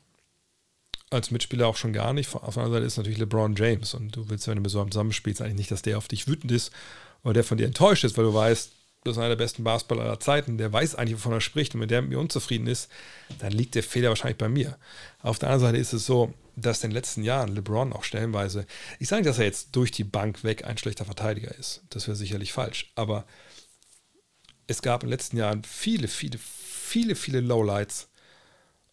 Als 1.10 1.30
Mitspieler 1.30 1.66
auch 1.66 1.76
schon 1.76 1.94
gar 1.94 2.12
nicht. 2.12 2.34
Auf 2.34 2.54
der 2.54 2.62
anderen 2.62 2.72
Seite 2.72 2.86
ist 2.86 2.96
natürlich 2.98 3.18
LeBron 3.18 3.56
James 3.56 3.94
und 3.94 4.14
du 4.14 4.28
willst, 4.28 4.46
wenn 4.46 4.56
du 4.56 4.62
mit 4.62 4.70
so 4.70 4.80
einem 4.80 4.92
zusammenspielst, 4.92 5.40
eigentlich 5.40 5.56
nicht, 5.56 5.70
dass 5.70 5.82
der 5.82 5.98
auf 5.98 6.08
dich 6.08 6.28
wütend 6.28 6.52
ist 6.52 6.70
oder 7.22 7.34
der 7.34 7.44
von 7.44 7.58
dir 7.58 7.66
enttäuscht 7.66 8.04
ist, 8.04 8.16
weil 8.16 8.24
du 8.24 8.34
weißt, 8.34 8.72
das 9.04 9.16
ist 9.16 9.18
einer 9.18 9.30
der 9.30 9.36
besten 9.36 9.64
Basketballer 9.64 10.02
aller 10.02 10.20
Zeiten, 10.20 10.58
der 10.58 10.72
weiß 10.72 10.94
eigentlich, 10.94 11.16
wovon 11.16 11.32
er 11.32 11.40
spricht 11.40 11.74
und 11.74 11.80
wenn 11.80 11.88
der 11.88 12.02
mit 12.02 12.10
mir 12.10 12.18
unzufrieden 12.18 12.66
ist, 12.66 12.90
dann 13.38 13.52
liegt 13.52 13.74
der 13.74 13.82
Fehler 13.82 14.08
wahrscheinlich 14.08 14.38
bei 14.38 14.48
mir. 14.48 14.76
Auf 15.22 15.38
der 15.38 15.50
anderen 15.50 15.72
Seite 15.72 15.80
ist 15.80 15.92
es 15.92 16.06
so, 16.06 16.34
dass 16.56 16.82
in 16.82 16.90
den 16.90 16.94
letzten 16.94 17.22
Jahren 17.22 17.54
LeBron 17.54 17.92
auch 17.92 18.04
stellenweise, 18.04 18.66
ich 18.98 19.08
sage 19.08 19.22
nicht, 19.22 19.30
dass 19.30 19.38
er 19.38 19.44
jetzt 19.44 19.76
durch 19.76 19.92
die 19.92 20.04
Bank 20.04 20.42
weg 20.44 20.64
ein 20.64 20.78
schlechter 20.78 21.04
Verteidiger 21.04 21.54
ist, 21.56 21.82
das 21.90 22.06
wäre 22.06 22.16
sicherlich 22.16 22.52
falsch, 22.52 22.90
aber 22.96 23.24
es 24.66 24.82
gab 24.82 25.02
in 25.02 25.08
den 25.08 25.12
letzten 25.12 25.36
Jahren 25.36 25.62
viele, 25.64 26.08
viele, 26.08 26.38
viele, 26.38 27.14
viele 27.14 27.40
Lowlights 27.40 28.08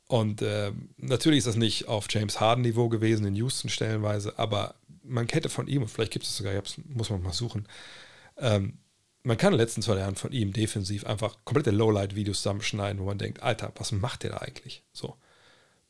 und 0.08 0.42
äh, 0.42 0.72
natürlich 0.98 1.40
ist 1.40 1.48
das 1.48 1.56
nicht 1.56 1.88
auf 1.88 2.06
James 2.10 2.40
Harden 2.40 2.62
Niveau 2.62 2.90
gewesen 2.90 3.26
in 3.26 3.36
Houston 3.36 3.70
stellenweise, 3.70 4.38
aber 4.38 4.76
man 5.04 5.28
hätte 5.28 5.50
von 5.50 5.68
ihm, 5.68 5.82
und 5.82 5.88
vielleicht 5.88 6.12
gibt 6.12 6.26
es 6.26 6.38
sogar, 6.38 6.54
muss 6.86 7.10
man 7.10 7.24
mal 7.24 7.34
suchen, 7.34 7.68
ähm, 8.38 8.78
man 9.24 9.38
kann 9.38 9.54
in 9.54 9.58
den 9.58 9.66
letzten 9.66 9.82
zwei 9.82 9.98
Jahren 9.98 10.16
von 10.16 10.32
ihm 10.32 10.54
defensiv 10.54 11.06
einfach 11.06 11.38
komplette 11.46 11.72
Lowlight-Videos 11.72 12.38
zusammenschneiden, 12.38 13.02
wo 13.02 13.06
man 13.06 13.18
denkt, 13.18 13.42
Alter, 13.42 13.72
was 13.76 13.92
macht 13.92 14.24
der 14.24 14.32
da 14.32 14.38
eigentlich? 14.38 14.84
So, 14.94 15.18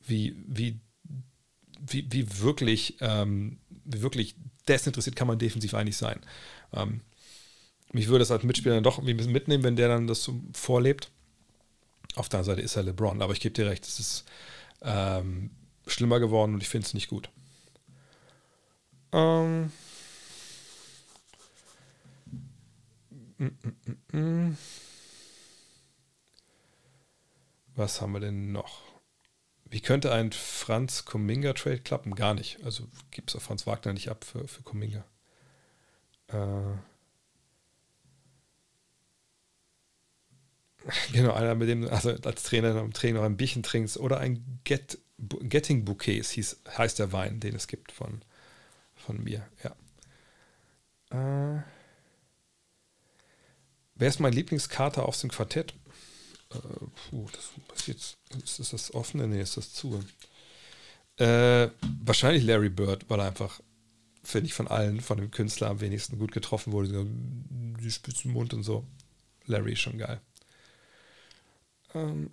wie, 0.00 0.34
wie, 0.46 0.80
wie, 1.80 2.10
wie 2.10 2.40
wirklich, 2.40 2.96
ähm, 3.00 3.58
wie 3.84 4.00
wirklich 4.00 4.36
desinteressiert 4.68 5.16
kann 5.16 5.28
man 5.28 5.38
defensiv 5.38 5.74
eigentlich 5.74 5.98
sein? 5.98 6.20
Ähm, 6.72 7.02
mich 7.92 8.08
würde 8.08 8.22
es 8.22 8.30
als 8.30 8.42
Mitspieler 8.42 8.76
dann 8.76 8.84
doch 8.84 8.98
irgendwie 8.98 9.12
ein 9.12 9.16
bisschen 9.18 9.32
mitnehmen, 9.32 9.64
wenn 9.64 9.76
der 9.76 9.88
dann 9.88 10.06
das 10.06 10.22
so 10.22 10.40
vorlebt. 10.54 11.10
Auf 12.14 12.28
der 12.28 12.40
anderen 12.40 12.56
Seite 12.56 12.64
ist 12.64 12.76
er 12.76 12.82
LeBron, 12.84 13.20
aber 13.20 13.34
ich 13.34 13.40
gebe 13.40 13.52
dir 13.52 13.66
recht, 13.66 13.86
es 13.86 14.00
ist 14.00 14.24
ähm, 14.82 15.50
schlimmer 15.86 16.20
geworden 16.20 16.54
und 16.54 16.62
ich 16.62 16.68
finde 16.68 16.86
es 16.86 16.94
nicht 16.94 17.08
gut. 17.08 17.28
Ähm, 19.12 19.70
Was 27.74 28.00
haben 28.00 28.12
wir 28.12 28.20
denn 28.20 28.52
noch? 28.52 28.82
Wie 29.68 29.80
könnte 29.80 30.12
ein 30.12 30.32
Franz 30.32 31.04
Kuminga-Trade 31.04 31.80
klappen? 31.80 32.14
Gar 32.14 32.34
nicht. 32.34 32.64
Also 32.64 32.84
gibt 33.10 33.34
es 33.34 33.42
Franz 33.42 33.66
Wagner 33.66 33.92
nicht 33.92 34.08
ab 34.10 34.24
für, 34.24 34.46
für 34.46 34.62
Kuminga. 34.62 35.04
Äh 36.28 36.76
genau, 41.12 41.32
einer 41.32 41.54
mit 41.54 41.68
dem, 41.68 41.88
also 41.88 42.10
als 42.10 42.44
Trainer 42.44 42.76
am 42.76 42.92
Training 42.92 43.16
noch 43.16 43.24
ein 43.24 43.36
Bierchen 43.36 43.62
trinkst 43.62 43.98
oder 43.98 44.18
ein 44.18 44.60
Get, 44.64 44.98
Getting 45.18 45.84
Bouquets 45.84 46.30
hieß, 46.30 46.62
heißt 46.78 46.98
der 46.98 47.12
Wein, 47.12 47.40
den 47.40 47.56
es 47.56 47.66
gibt 47.66 47.90
von, 47.92 48.22
von 48.94 49.22
mir, 49.22 49.46
ja. 49.62 51.58
Äh 51.58 51.75
Wer 53.96 54.08
ist 54.08 54.20
mein 54.20 54.32
Lieblingskater 54.32 55.06
aus 55.06 55.20
dem 55.20 55.30
Quartett? 55.30 55.74
Äh, 56.52 56.58
puh, 57.10 57.26
das 57.32 57.50
ist 57.74 57.88
jetzt. 57.88 58.18
Ist 58.44 58.58
das, 58.58 58.70
das 58.70 58.94
offene? 58.94 59.26
Nee, 59.26 59.40
ist 59.40 59.56
das 59.56 59.72
zu. 59.72 60.02
Äh, 61.16 61.68
wahrscheinlich 62.04 62.44
Larry 62.44 62.68
Bird, 62.68 63.08
weil 63.08 63.20
er 63.20 63.28
einfach, 63.28 63.60
finde 64.22 64.46
ich, 64.46 64.54
von 64.54 64.68
allen, 64.68 65.00
von 65.00 65.16
dem 65.16 65.30
Künstler 65.30 65.68
am 65.68 65.80
wenigsten 65.80 66.18
gut 66.18 66.32
getroffen 66.32 66.72
wurde. 66.72 67.06
Die 67.08 67.90
spitzen 67.90 68.32
Mund 68.32 68.52
und 68.52 68.62
so. 68.62 68.86
Larry 69.46 69.72
ist 69.72 69.80
schon 69.80 69.98
geil. 69.98 70.20
Ähm, 71.94 72.30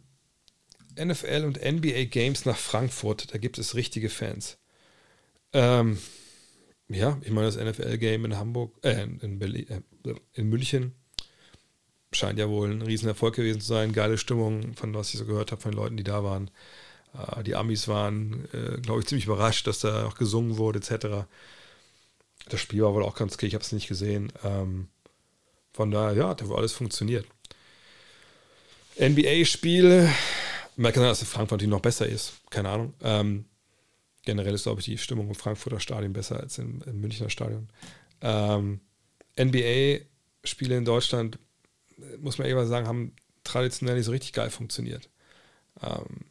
NFL 0.99 1.45
und 1.45 1.64
NBA 1.64 2.06
Games 2.06 2.45
nach 2.45 2.57
Frankfurt, 2.57 3.34
da 3.34 3.38
gibt 3.38 3.57
es 3.57 3.76
richtige 3.76 4.10
Fans. 4.10 4.57
Ähm, 5.53 5.98
ja, 6.90 7.18
ich 7.22 7.31
meine, 7.31 7.48
das 7.48 7.56
NFL-Game 7.56 8.26
in 8.26 8.38
Hamburg, 8.38 8.77
äh, 8.84 9.03
in, 9.03 9.40
Berlin, 9.40 9.68
äh, 9.69 10.14
in 10.34 10.49
München 10.49 10.94
scheint 12.14 12.40
ja 12.40 12.49
wohl 12.49 12.72
ein 12.72 12.81
Riesenerfolg 12.81 13.35
gewesen 13.35 13.61
zu 13.61 13.68
sein. 13.68 13.94
Geile 13.94 14.18
Stimmung, 14.18 14.73
von 14.76 14.94
was 14.94 15.14
ich 15.14 15.19
so 15.19 15.26
gehört 15.26 15.52
habe 15.52 15.61
von 15.61 15.72
den 15.72 15.77
Leuten, 15.77 15.98
die 15.98 16.03
da 16.03 16.23
waren. 16.23 16.49
Äh, 17.14 17.44
die 17.44 17.56
Amis 17.56 17.88
waren, 17.88 18.48
äh, 18.53 18.80
glaube 18.81 19.02
ich, 19.02 19.07
ziemlich 19.07 19.26
überrascht, 19.26 19.68
dass 19.68 19.80
da 19.80 20.06
auch 20.06 20.15
gesungen 20.15 20.57
wurde, 20.57 20.80
etc. 20.80 21.27
Das 22.49 22.60
Spiel 22.60 22.84
war 22.84 22.94
wohl 22.94 23.03
auch 23.03 23.15
ganz 23.15 23.34
okay, 23.34 23.48
ich 23.48 23.53
habe 23.56 23.64
es 23.64 23.72
nicht 23.72 23.88
gesehen. 23.88 24.31
Ähm, 24.44 24.88
Von 25.73 25.91
daher, 25.91 26.15
ja, 26.15 26.34
da 26.35 26.48
wo 26.48 26.56
alles 26.56 26.73
funktioniert. 26.73 27.26
NBA-Spiele, 28.99 30.10
man 30.76 30.91
kann 30.94 31.02
sagen, 31.03 31.11
dass 31.11 31.23
Frankfurt 31.23 31.57
natürlich 31.57 31.72
noch 31.72 31.81
besser 31.81 32.06
ist, 32.07 32.34
keine 32.49 32.69
Ahnung. 32.69 32.94
Ähm, 33.02 33.45
generell 34.23 34.53
ist, 34.53 34.64
glaube 34.64 34.81
ich, 34.81 34.85
die 34.85 34.98
Stimmung 34.98 35.30
im 35.30 35.35
Frankfurter 35.35 35.80
Stadion 35.80 36.14
besser 36.14 36.40
als 36.40 36.57
im, 36.57 36.81
im 36.85 37.02
Münchner 37.02 37.30
Stadion. 37.30 37.69
Ähm, 38.22 38.81
NBA-Spiele 39.40 40.77
in 40.77 40.85
Deutschland, 40.85 41.40
muss 42.20 42.38
man 42.38 42.48
ehrlich 42.48 42.68
sagen, 42.68 42.88
haben 42.88 43.14
traditionell 43.44 43.95
nicht 43.95 44.06
so 44.06 44.11
richtig 44.11 44.34
geil 44.34 44.49
funktioniert. 44.49 45.10
Ähm, 45.82 46.26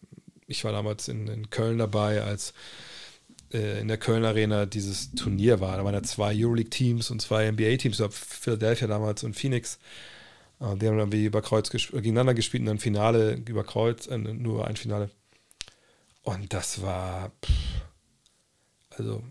ich 0.47 0.65
war 0.65 0.73
damals 0.73 1.09
in, 1.09 1.29
in 1.29 1.51
Köln 1.51 1.79
dabei, 1.79 2.23
als 2.23 2.53
äh, 3.53 3.81
in 3.81 3.89
der 3.89 3.99
Köln 3.99 4.25
Arena 4.25 4.67
dieses 4.67 5.13
Turnier 5.15 5.61
war. 5.61 5.77
Da 5.77 5.85
waren 5.85 5.95
ja 5.95 6.03
zwei 6.03 6.35
Euroleague-Teams 6.35 7.11
und 7.11 7.21
zwei 7.21 7.51
NBA-Teams, 7.51 8.03
Philadelphia 8.11 8.89
damals 8.89 9.25
und 9.25 9.35
Phoenix. 9.35 9.79
Äh, 10.61 10.77
die 10.77 10.89
haben 10.89 10.99
dann 10.99 11.13
wie 11.13 11.25
über 11.25 11.43
Kreuz 11.43 11.71
gesp 11.71 11.93
gegeneinander 11.93 12.35
gespielt 12.35 12.63
und 12.63 12.67
dann 12.67 12.79
Finale 12.79 13.35
über 13.47 13.65
Kreuz, 13.65 14.07
äh, 14.07 14.19
nur 14.19 14.67
ein 14.67 14.77
Finale. 14.77 15.11
Und 16.23 16.53
das 16.53 16.83
war, 16.83 17.33
pff, 17.45 17.53
also, 18.91 19.23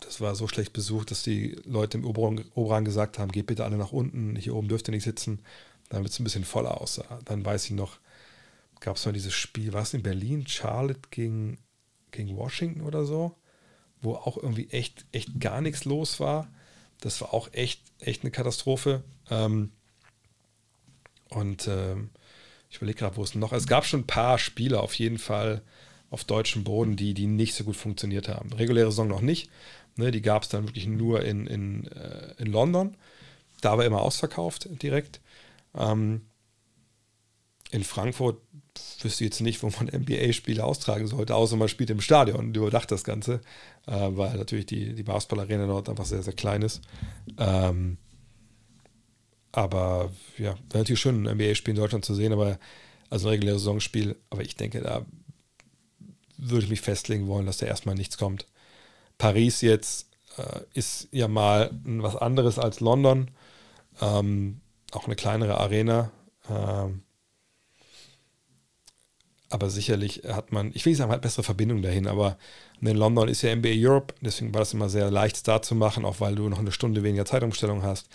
das 0.00 0.20
war 0.20 0.34
so 0.36 0.46
schlecht 0.46 0.72
besucht, 0.72 1.10
dass 1.10 1.24
die 1.24 1.56
Leute 1.64 1.98
im 1.98 2.04
Oberrang 2.04 2.84
gesagt 2.84 3.18
haben: 3.18 3.32
geht 3.32 3.46
bitte 3.46 3.64
alle 3.64 3.76
nach 3.76 3.92
unten, 3.92 4.36
hier 4.36 4.54
oben 4.54 4.68
dürft 4.68 4.88
ihr 4.88 4.92
nicht 4.92 5.04
sitzen, 5.04 5.40
damit 5.88 6.12
es 6.12 6.18
ein 6.18 6.24
bisschen 6.24 6.44
voller 6.44 6.80
aussah. 6.80 7.20
Dann 7.24 7.44
weiß 7.44 7.66
ich 7.66 7.70
noch, 7.72 7.98
gab 8.80 8.96
es 8.96 9.06
mal 9.06 9.12
dieses 9.12 9.34
Spiel, 9.34 9.72
war 9.72 9.82
es 9.82 9.94
in 9.94 10.02
Berlin, 10.02 10.46
Charlotte 10.46 11.00
gegen, 11.10 11.58
gegen 12.10 12.36
Washington 12.36 12.82
oder 12.82 13.04
so, 13.04 13.36
wo 14.00 14.14
auch 14.14 14.36
irgendwie 14.36 14.68
echt, 14.70 15.06
echt 15.12 15.40
gar 15.40 15.60
nichts 15.60 15.84
los 15.84 16.20
war. 16.20 16.48
Das 17.00 17.20
war 17.20 17.32
auch 17.32 17.52
echt, 17.52 17.82
echt 18.00 18.22
eine 18.22 18.30
Katastrophe. 18.30 19.02
Ähm, 19.30 19.72
und 21.30 21.68
ähm, 21.68 22.10
ich 22.70 22.76
überlege 22.76 22.98
gerade, 22.98 23.16
wo 23.16 23.22
es 23.22 23.34
noch. 23.34 23.52
Es 23.52 23.66
gab 23.66 23.86
schon 23.86 24.00
ein 24.00 24.06
paar 24.06 24.38
Spiele 24.38 24.80
auf 24.80 24.94
jeden 24.94 25.18
Fall 25.18 25.62
auf 26.10 26.24
deutschem 26.24 26.64
Boden, 26.64 26.96
die, 26.96 27.14
die 27.14 27.26
nicht 27.26 27.54
so 27.54 27.64
gut 27.64 27.76
funktioniert 27.76 28.28
haben. 28.28 28.52
Reguläre 28.52 28.90
Saison 28.90 29.08
noch 29.08 29.20
nicht. 29.20 29.50
Ne, 29.96 30.10
die 30.10 30.22
gab 30.22 30.44
es 30.44 30.48
dann 30.48 30.68
wirklich 30.68 30.86
nur 30.86 31.24
in, 31.24 31.46
in, 31.46 31.86
äh, 31.88 32.34
in 32.38 32.46
London. 32.46 32.96
Da 33.60 33.76
war 33.76 33.84
immer 33.84 34.00
ausverkauft 34.00 34.68
direkt. 34.82 35.20
Ähm, 35.78 36.22
in 37.70 37.84
Frankfurt 37.84 38.40
wüsste 39.00 39.24
ich 39.24 39.30
jetzt 39.30 39.40
nicht, 39.40 39.62
wo 39.62 39.70
man 39.70 39.86
NBA-Spiele 39.92 40.64
austragen 40.64 41.06
sollte, 41.06 41.34
außer 41.34 41.56
man 41.56 41.68
spielt 41.68 41.90
im 41.90 42.00
Stadion 42.00 42.38
und 42.38 42.56
überdacht 42.56 42.90
das 42.90 43.04
Ganze, 43.04 43.40
äh, 43.86 44.08
weil 44.10 44.36
natürlich 44.36 44.66
die, 44.66 44.94
die 44.94 45.02
Basketball-Arena 45.02 45.66
dort 45.66 45.88
einfach 45.88 46.06
sehr, 46.06 46.22
sehr 46.22 46.34
klein 46.34 46.62
ist. 46.62 46.80
Ähm, 47.38 47.98
aber 49.52 50.12
ja, 50.36 50.54
wäre 50.70 50.78
natürlich 50.78 51.00
schön, 51.00 51.26
ein 51.26 51.36
NBA-Spiel 51.36 51.74
in 51.74 51.80
Deutschland 51.80 52.04
zu 52.04 52.14
sehen, 52.14 52.32
aber 52.32 52.58
also 53.10 53.28
ein 53.28 53.30
reguläres 53.30 53.62
Saisonspiel, 53.62 54.16
aber 54.30 54.42
ich 54.42 54.56
denke, 54.56 54.80
da 54.80 55.06
würde 56.36 56.64
ich 56.64 56.70
mich 56.70 56.80
festlegen 56.80 57.26
wollen, 57.26 57.46
dass 57.46 57.58
da 57.58 57.66
erstmal 57.66 57.94
nichts 57.94 58.18
kommt. 58.18 58.46
Paris 59.16 59.60
jetzt 59.62 60.08
äh, 60.36 60.60
ist 60.74 61.08
ja 61.10 61.26
mal 61.26 61.70
was 61.82 62.16
anderes 62.16 62.58
als 62.58 62.80
London. 62.80 63.30
Ähm, 64.00 64.60
auch 64.92 65.06
eine 65.06 65.16
kleinere 65.16 65.58
Arena. 65.58 66.10
Ähm, 66.50 67.02
aber 69.50 69.70
sicherlich 69.70 70.22
hat 70.28 70.52
man, 70.52 70.72
ich 70.74 70.84
will 70.84 70.90
nicht 70.90 70.98
sagen, 70.98 71.08
man 71.08 71.16
hat 71.16 71.22
bessere 71.22 71.42
Verbindungen 71.42 71.82
dahin, 71.82 72.06
aber 72.06 72.36
in 72.80 72.96
London 72.96 73.28
ist 73.28 73.42
ja 73.42 73.54
NBA 73.54 73.70
Europe, 73.74 74.14
deswegen 74.20 74.52
war 74.52 74.60
das 74.60 74.74
immer 74.74 74.90
sehr 74.90 75.10
leicht 75.10 75.48
da 75.48 75.62
zu 75.62 75.74
machen, 75.74 76.04
auch 76.04 76.20
weil 76.20 76.34
du 76.34 76.48
noch 76.48 76.58
eine 76.58 76.72
Stunde 76.72 77.02
weniger 77.02 77.24
Zeitumstellung 77.24 77.82
hast. 77.82 78.08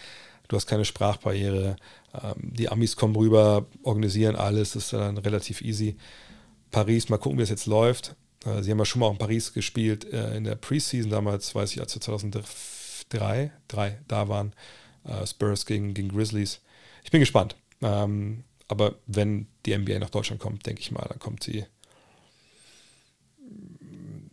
Du 0.48 0.56
hast 0.56 0.68
keine 0.68 0.86
Sprachbarriere. 0.86 1.76
Ähm, 2.14 2.34
die 2.38 2.70
Amis 2.70 2.96
kommen 2.96 3.16
rüber, 3.16 3.66
organisieren 3.82 4.36
alles, 4.36 4.74
das 4.74 4.86
ist 4.86 4.94
dann 4.94 5.18
relativ 5.18 5.62
easy. 5.62 5.98
Paris, 6.70 7.10
mal 7.10 7.18
gucken, 7.18 7.40
wie 7.40 7.44
es 7.44 7.50
jetzt 7.50 7.66
läuft. 7.66 8.16
Äh, 8.46 8.62
sie 8.62 8.72
haben 8.72 8.80
ja 8.80 8.86
schon 8.86 9.00
mal 9.00 9.08
auch 9.08 9.14
in 9.14 9.18
Paris 9.18 9.54
gespielt 9.54 10.06
äh, 10.14 10.36
in 10.36 10.44
der 10.44 10.56
Preseason 10.56 11.10
damals, 11.10 11.56
weiß 11.56 11.72
ich, 11.72 11.82
als 11.82 11.96
wir 11.96 12.02
2003 12.02 13.52
drei, 13.68 14.00
da 14.08 14.28
waren. 14.28 14.54
Äh, 15.06 15.28
Spurs 15.28 15.66
gegen, 15.66 15.94
gegen 15.94 16.10
Grizzlies. 16.10 16.62
Ich 17.04 17.12
bin 17.12 17.20
gespannt. 17.20 17.56
Ähm, 17.82 18.44
aber 18.68 18.96
wenn 19.06 19.48
die 19.66 19.78
NBA 19.78 20.00
nach 20.00 20.10
Deutschland 20.10 20.42
kommt, 20.42 20.66
denke 20.66 20.82
ich 20.82 20.92
mal, 20.92 21.06
dann 21.08 21.20
kommt 21.20 21.44
sie. 21.44 21.66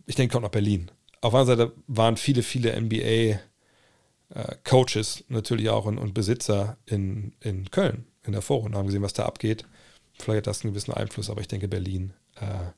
Ich 0.05 0.15
denke, 0.15 0.33
kommt 0.33 0.43
nach 0.43 0.51
Berlin. 0.51 0.91
Auf 1.21 1.33
anderen 1.35 1.57
Seite 1.57 1.71
waren 1.87 2.17
viele, 2.17 2.43
viele 2.43 2.75
NBA-Coaches 2.81 5.23
natürlich 5.27 5.69
auch 5.69 5.85
und, 5.85 5.99
und, 5.99 6.13
Besitzer 6.13 6.77
in, 6.85 7.33
in 7.41 7.69
Köln 7.69 8.05
in 8.23 8.31
der 8.31 8.41
Vorrunde, 8.41 8.77
haben 8.77 8.87
gesehen, 8.87 9.03
was 9.03 9.13
da 9.13 9.25
abgeht. 9.25 9.65
Vielleicht 10.13 10.39
hat 10.39 10.47
das 10.47 10.63
einen 10.63 10.73
gewissen 10.73 10.93
Einfluss, 10.93 11.29
aber 11.29 11.41
ich 11.41 11.47
denke, 11.47 11.67
Berlin 11.67 12.13
äh, 12.35 12.71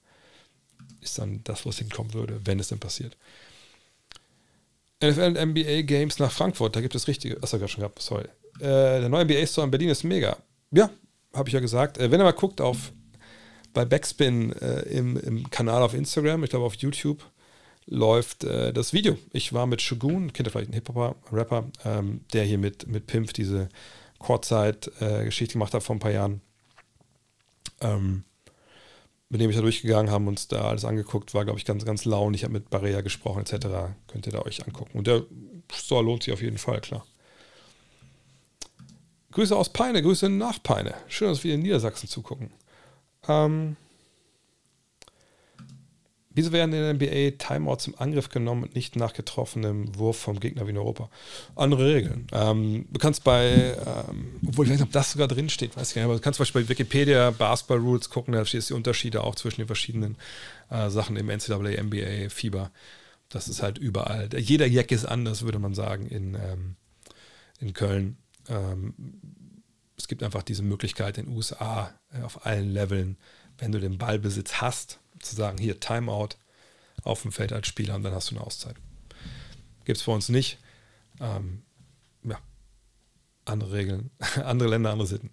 ist 1.02 1.20
dann 1.20 1.44
das, 1.44 1.66
was 1.66 1.78
hinkommen 1.78 2.14
würde, 2.14 2.42
wenn 2.46 2.60
es 2.60 2.70
denn 2.70 2.80
passiert. 2.80 3.18
NFL 5.04 5.38
und 5.38 5.50
NBA 5.50 5.82
Games 5.82 6.20
nach 6.20 6.32
Frankfurt, 6.32 6.76
da 6.76 6.82
gibt 6.82 6.96
es 6.96 7.08
richtige. 7.08 7.42
Achso, 7.42 7.58
gerade 7.58 7.72
schon 7.72 7.82
gehabt, 7.82 8.02
sorry. 8.02 8.26
Äh, 8.60 9.02
der 9.02 9.10
neue 9.10 9.26
NBA 9.26 9.46
Store 9.46 9.66
in 9.66 9.72
Berlin 9.72 9.90
ist 9.90 10.04
mega. 10.04 10.38
Ja, 10.72 10.90
habe 11.34 11.50
ich 11.50 11.54
ja 11.54 11.60
gesagt. 11.60 11.98
Äh, 11.98 12.12
wenn 12.12 12.20
ihr 12.20 12.24
mal 12.24 12.32
guckt 12.32 12.62
auf 12.62 12.92
bei 13.74 13.86
Backspin 13.86 14.54
äh, 14.54 14.82
im, 14.84 15.18
im 15.18 15.50
Kanal 15.50 15.82
auf 15.82 15.94
Instagram, 15.94 16.44
ich 16.44 16.52
glaube 16.52 16.66
auf 16.66 16.76
YouTube, 16.76 17.24
läuft 17.86 18.44
äh, 18.44 18.72
das 18.72 18.94
Video. 18.94 19.18
Ich 19.32 19.54
war 19.54 19.66
mit 19.66 19.82
Shogun, 19.82 20.32
kennt 20.32 20.48
ihr 20.48 20.52
vielleicht 20.52 20.68
einen 20.68 20.76
Hip-Hopper, 20.76 21.16
Rapper, 21.32 21.66
ähm, 21.84 22.22
der 22.34 22.46
hier 22.46 22.58
mit, 22.58 22.88
mit 22.88 23.08
Pimp 23.08 23.34
diese 23.34 23.70
Kurzzeit-Geschichte 24.20 25.54
gemacht 25.54 25.74
hat 25.74 25.84
vor 25.84 25.96
ein 25.96 26.00
paar 26.00 26.12
Jahren. 26.12 26.42
Ähm, 27.82 28.24
mit 29.34 29.42
dem 29.42 29.50
ich 29.50 29.56
da 29.56 29.64
durchgegangen, 29.64 30.12
haben 30.12 30.28
uns 30.28 30.48
da 30.48 30.66
alles 30.66 30.86
angeguckt, 30.86 31.34
war, 31.34 31.44
glaube 31.44 31.58
ich, 31.58 31.66
ganz, 31.66 31.84
ganz 31.86 32.06
launig, 32.06 32.42
ich 32.42 32.44
habe 32.44 32.54
mit 32.54 32.70
Barea 32.70 33.02
gesprochen, 33.02 33.40
etc. 33.40 33.66
Könnt 34.06 34.28
ihr 34.28 34.32
da 34.32 34.44
euch 34.44 34.64
angucken. 34.64 34.96
Und 34.96 35.08
der 35.08 35.24
Store 35.74 36.04
lohnt 36.04 36.22
sich 36.22 36.32
auf 36.34 36.42
jeden 36.44 36.60
Fall, 36.60 36.82
klar. 36.82 37.04
Grüße 39.32 39.56
aus 39.56 39.74
Peine, 39.74 40.04
Grüße 40.04 40.30
nach 40.30 40.62
Peine. 40.62 40.94
Schön, 41.08 41.30
dass 41.30 41.44
wir 41.44 41.56
in 41.56 41.64
Niedersachsen 41.64 42.08
zugucken. 42.08 42.52
Ähm, 43.28 43.76
wieso 46.34 46.52
werden 46.52 46.74
in 46.74 46.82
der 46.82 46.94
NBA 46.94 47.38
Timeouts 47.38 47.88
im 47.88 47.96
Angriff 47.98 48.30
genommen 48.30 48.64
und 48.64 48.76
nicht 48.76 48.96
nach 48.96 49.14
getroffenem 49.14 49.98
Wurf 49.98 50.18
vom 50.18 50.40
Gegner 50.40 50.66
wie 50.66 50.72
in 50.72 50.78
Europa? 50.78 51.10
Andere 51.56 51.94
Regeln. 51.94 52.28
Ähm, 52.32 52.86
du 52.92 53.00
kannst 53.00 53.24
bei, 53.24 53.76
ähm, 54.10 54.40
obwohl 54.48 54.66
ich 54.66 54.72
weiß 54.72 54.80
nicht, 54.80 54.88
ob 54.88 54.92
das 54.92 55.12
sogar 55.12 55.28
drin 55.28 55.50
steht, 55.50 55.76
weiß 55.78 55.90
ich 55.90 55.96
nicht, 55.96 56.06
aber 56.06 56.16
du 56.16 56.22
kannst 56.22 56.38
zum 56.38 56.44
Beispiel 56.44 56.64
bei 56.64 56.70
Wikipedia 56.70 57.32
Basketball 57.32 57.80
Rules 57.80 58.10
gucken, 58.10 58.34
da 58.34 58.46
stehst 58.46 58.70
die 58.70 58.74
Unterschiede 58.74 59.24
auch 59.24 59.36
zwischen 59.36 59.62
den 59.62 59.68
verschiedenen 59.68 60.18
äh, 60.70 60.90
Sachen 60.90 61.16
im 61.16 61.28
NCAA, 61.28 61.82
NBA, 61.82 62.30
FIBA. 62.30 62.72
Das 63.30 63.48
ist 63.48 63.64
halt 63.64 63.78
überall. 63.78 64.30
Jeder 64.38 64.68
Jack 64.68 64.92
ist 64.92 65.06
anders, 65.06 65.44
würde 65.44 65.60
man 65.60 65.74
sagen, 65.74 66.08
in, 66.08 66.36
ähm, 66.36 66.76
in 67.60 67.74
Köln. 67.74 68.18
Ähm, 68.48 68.94
es 69.98 70.08
gibt 70.08 70.24
einfach 70.24 70.44
diese 70.44 70.64
Möglichkeit 70.64 71.18
in 71.18 71.26
den 71.26 71.36
USA 71.36 71.94
äh, 72.12 72.22
auf 72.24 72.46
allen 72.46 72.72
Leveln, 72.72 73.18
wenn 73.58 73.72
du 73.72 73.80
den 73.80 73.98
Ballbesitz 73.98 74.56
hast, 74.56 75.00
zu 75.24 75.36
sagen, 75.36 75.58
hier 75.58 75.80
Timeout 75.80 76.36
auf 77.04 77.22
dem 77.22 77.32
Feld 77.32 77.54
als 77.54 77.68
Spieler 77.68 77.96
und 77.96 78.04
dann 78.04 78.14
hast 78.14 78.32
du 78.32 78.36
eine 78.36 78.46
Auszeit. 78.46 78.76
Gibt 79.86 79.98
es 79.98 80.06
bei 80.06 80.12
uns 80.14 80.30
nicht. 80.30 80.58
Ähm, 81.20 81.64
ja, 82.24 82.40
andere 83.46 83.72
Regeln, 83.72 84.10
andere 84.44 84.70
Länder, 84.70 84.92
andere 84.92 85.08
Sitten. 85.08 85.30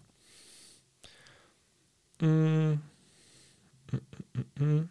Mm. 2.21 2.81
Mm, 3.91 4.01
mm, 4.35 4.65
mm. 4.65 4.89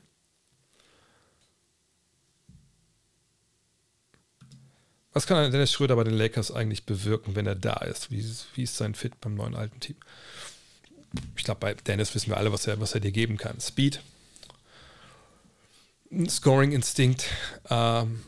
Was 5.11 5.25
kann 5.25 5.51
Dennis 5.51 5.71
Schröder 5.71 5.95
bei 5.95 6.03
den 6.03 6.13
Lakers 6.13 6.51
eigentlich 6.51 6.85
bewirken, 6.85 7.35
wenn 7.35 7.47
er 7.47 7.55
da 7.55 7.77
ist? 7.77 8.11
Wie, 8.11 8.23
wie 8.55 8.63
ist 8.63 8.77
sein 8.77 8.95
Fit 8.95 9.19
beim 9.19 9.35
neuen 9.35 9.55
alten 9.55 9.79
Team? 9.79 9.97
Ich 11.35 11.43
glaube, 11.43 11.59
bei 11.59 11.73
Dennis 11.73 12.13
wissen 12.13 12.29
wir 12.29 12.37
alle, 12.37 12.51
was 12.51 12.67
er, 12.67 12.79
was 12.79 12.93
er 12.93 12.99
dir 12.99 13.11
geben 13.11 13.37
kann. 13.37 13.59
Speed, 13.59 14.01
Scoring-Instinkt, 16.27 17.29
ähm, 17.69 18.23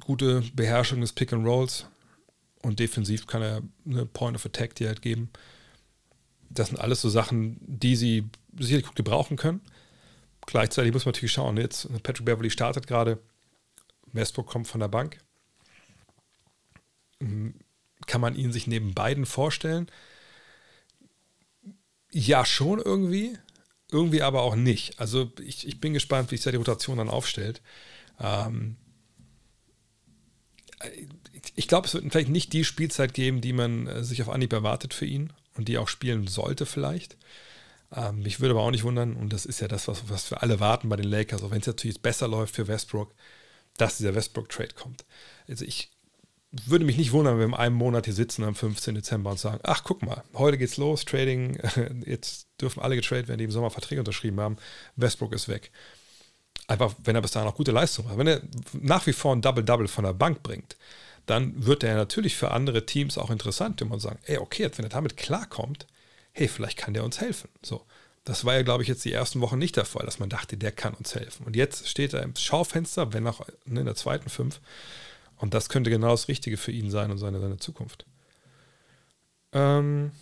gute 0.00 0.42
Beherrschung 0.54 1.00
des 1.00 1.12
Pick 1.12 1.32
and 1.32 1.46
Rolls 1.46 1.86
und 2.62 2.80
defensiv 2.80 3.26
kann 3.26 3.42
er 3.42 3.62
eine 3.86 4.06
Point 4.06 4.36
of 4.36 4.46
Attack 4.46 4.74
dir 4.74 4.88
halt 4.88 5.02
geben. 5.02 5.30
Das 6.50 6.68
sind 6.68 6.78
alles 6.78 7.00
so 7.00 7.08
Sachen, 7.08 7.58
die 7.60 7.96
sie 7.96 8.24
sicherlich 8.58 8.86
gut 8.86 8.96
gebrauchen 8.96 9.36
können. 9.36 9.60
Gleichzeitig 10.46 10.92
muss 10.92 11.04
man 11.04 11.12
natürlich 11.12 11.32
schauen, 11.32 11.56
jetzt 11.56 11.88
Patrick 12.02 12.26
Beverly 12.26 12.50
startet 12.50 12.86
gerade 12.86 13.18
Westbrook 14.12 14.46
kommt 14.46 14.68
von 14.68 14.80
der 14.80 14.88
Bank. 14.88 15.18
Hm, 17.20 17.54
kann 18.06 18.20
man 18.20 18.36
ihn 18.36 18.52
sich 18.52 18.66
neben 18.66 18.94
beiden 18.94 19.26
vorstellen? 19.26 19.90
Ja, 22.10 22.44
schon 22.44 22.78
irgendwie. 22.78 23.36
Irgendwie 23.90 24.22
aber 24.22 24.42
auch 24.42 24.56
nicht. 24.56 24.98
Also 24.98 25.30
ich, 25.42 25.66
ich 25.66 25.80
bin 25.80 25.92
gespannt, 25.92 26.30
wie 26.30 26.36
sich 26.36 26.44
da 26.44 26.50
die 26.50 26.56
Rotation 26.56 26.98
dann 26.98 27.08
aufstellt. 27.08 27.62
Ähm, 28.18 28.76
ich 31.54 31.68
glaube, 31.68 31.86
es 31.86 31.94
wird 31.94 32.04
vielleicht 32.10 32.28
nicht 32.28 32.52
die 32.52 32.64
Spielzeit 32.64 33.14
geben, 33.14 33.40
die 33.40 33.52
man 33.52 33.86
äh, 33.86 34.04
sich 34.04 34.22
auf 34.22 34.28
Anhieb 34.28 34.52
erwartet 34.52 34.94
für 34.94 35.06
ihn 35.06 35.32
und 35.56 35.68
die 35.68 35.78
auch 35.78 35.88
spielen 35.88 36.26
sollte 36.26 36.66
vielleicht. 36.66 37.16
Ähm, 37.92 38.20
mich 38.22 38.40
würde 38.40 38.54
aber 38.54 38.62
auch 38.62 38.70
nicht 38.70 38.84
wundern, 38.84 39.14
und 39.14 39.32
das 39.32 39.46
ist 39.46 39.60
ja 39.60 39.68
das, 39.68 39.86
was, 39.88 40.08
was 40.08 40.30
wir 40.30 40.42
alle 40.42 40.60
warten 40.60 40.88
bei 40.88 40.96
den 40.96 41.08
Lakers, 41.08 41.42
auch 41.42 41.50
wenn 41.50 41.60
es 41.60 41.66
natürlich 41.66 42.00
besser 42.00 42.28
läuft 42.28 42.56
für 42.56 42.66
Westbrook, 42.66 43.14
dass 43.76 43.98
dieser 43.98 44.14
Westbrook-Trade 44.14 44.74
kommt. 44.74 45.04
Also 45.46 45.64
ich 45.64 45.90
würde 46.66 46.84
mich 46.84 46.96
nicht 46.96 47.12
wundern, 47.12 47.34
wenn 47.34 47.50
wir 47.50 47.56
in 47.56 47.60
einem 47.60 47.76
Monat 47.76 48.04
hier 48.04 48.14
sitzen 48.14 48.44
am 48.44 48.54
15. 48.54 48.94
Dezember 48.94 49.30
und 49.30 49.38
sagen, 49.38 49.60
ach 49.62 49.82
guck 49.84 50.02
mal, 50.02 50.22
heute 50.34 50.58
geht's 50.58 50.76
los, 50.76 51.04
Trading, 51.04 51.58
jetzt 52.06 52.48
dürfen 52.60 52.82
alle 52.82 52.96
getradet 52.96 53.28
werden, 53.28 53.38
die 53.38 53.44
im 53.44 53.50
Sommer 53.50 53.70
Verträge 53.70 54.00
unterschrieben 54.00 54.40
haben, 54.40 54.56
Westbrook 54.96 55.32
ist 55.32 55.48
weg. 55.48 55.70
Einfach, 56.66 56.94
wenn 57.02 57.14
er 57.14 57.22
bis 57.22 57.32
dahin 57.32 57.48
auch 57.48 57.56
gute 57.56 57.72
Leistung 57.72 58.08
hat. 58.08 58.16
Wenn 58.16 58.26
er 58.26 58.40
nach 58.72 59.06
wie 59.06 59.12
vor 59.12 59.34
ein 59.34 59.42
Double-Double 59.42 59.88
von 59.88 60.04
der 60.04 60.14
Bank 60.14 60.42
bringt, 60.42 60.76
dann 61.26 61.66
wird 61.66 61.84
er 61.84 61.94
natürlich 61.94 62.36
für 62.36 62.50
andere 62.50 62.86
Teams 62.86 63.18
auch 63.18 63.30
interessant, 63.30 63.80
wenn 63.80 63.88
man 63.88 64.00
sagen, 64.00 64.18
ey, 64.24 64.38
okay, 64.38 64.70
wenn 64.76 64.84
er 64.84 64.90
damit 64.90 65.16
klarkommt, 65.16 65.86
hey, 66.32 66.48
vielleicht 66.48 66.78
kann 66.78 66.94
der 66.94 67.04
uns 67.04 67.20
helfen. 67.20 67.48
So. 67.62 67.84
Das 68.24 68.46
war 68.46 68.54
ja, 68.54 68.62
glaube 68.62 68.82
ich, 68.82 68.88
jetzt 68.88 69.04
die 69.04 69.12
ersten 69.12 69.42
Wochen 69.42 69.58
nicht 69.58 69.76
der 69.76 69.84
Fall, 69.84 70.06
dass 70.06 70.18
man 70.18 70.30
dachte, 70.30 70.56
der 70.56 70.72
kann 70.72 70.94
uns 70.94 71.14
helfen. 71.14 71.44
Und 71.44 71.56
jetzt 71.56 71.88
steht 71.88 72.14
er 72.14 72.22
im 72.22 72.34
Schaufenster, 72.34 73.12
wenn 73.12 73.26
auch 73.26 73.46
ne, 73.66 73.80
in 73.80 73.86
der 73.86 73.94
zweiten 73.96 74.30
Fünf. 74.30 74.60
Und 75.36 75.54
das 75.54 75.68
könnte 75.68 75.90
genau 75.90 76.10
das 76.10 76.28
Richtige 76.28 76.56
für 76.56 76.72
ihn 76.72 76.90
sein 76.90 77.10
und 77.10 77.18
seine, 77.18 77.40
seine 77.40 77.58
Zukunft. 77.58 78.06
Ähm 79.52 80.12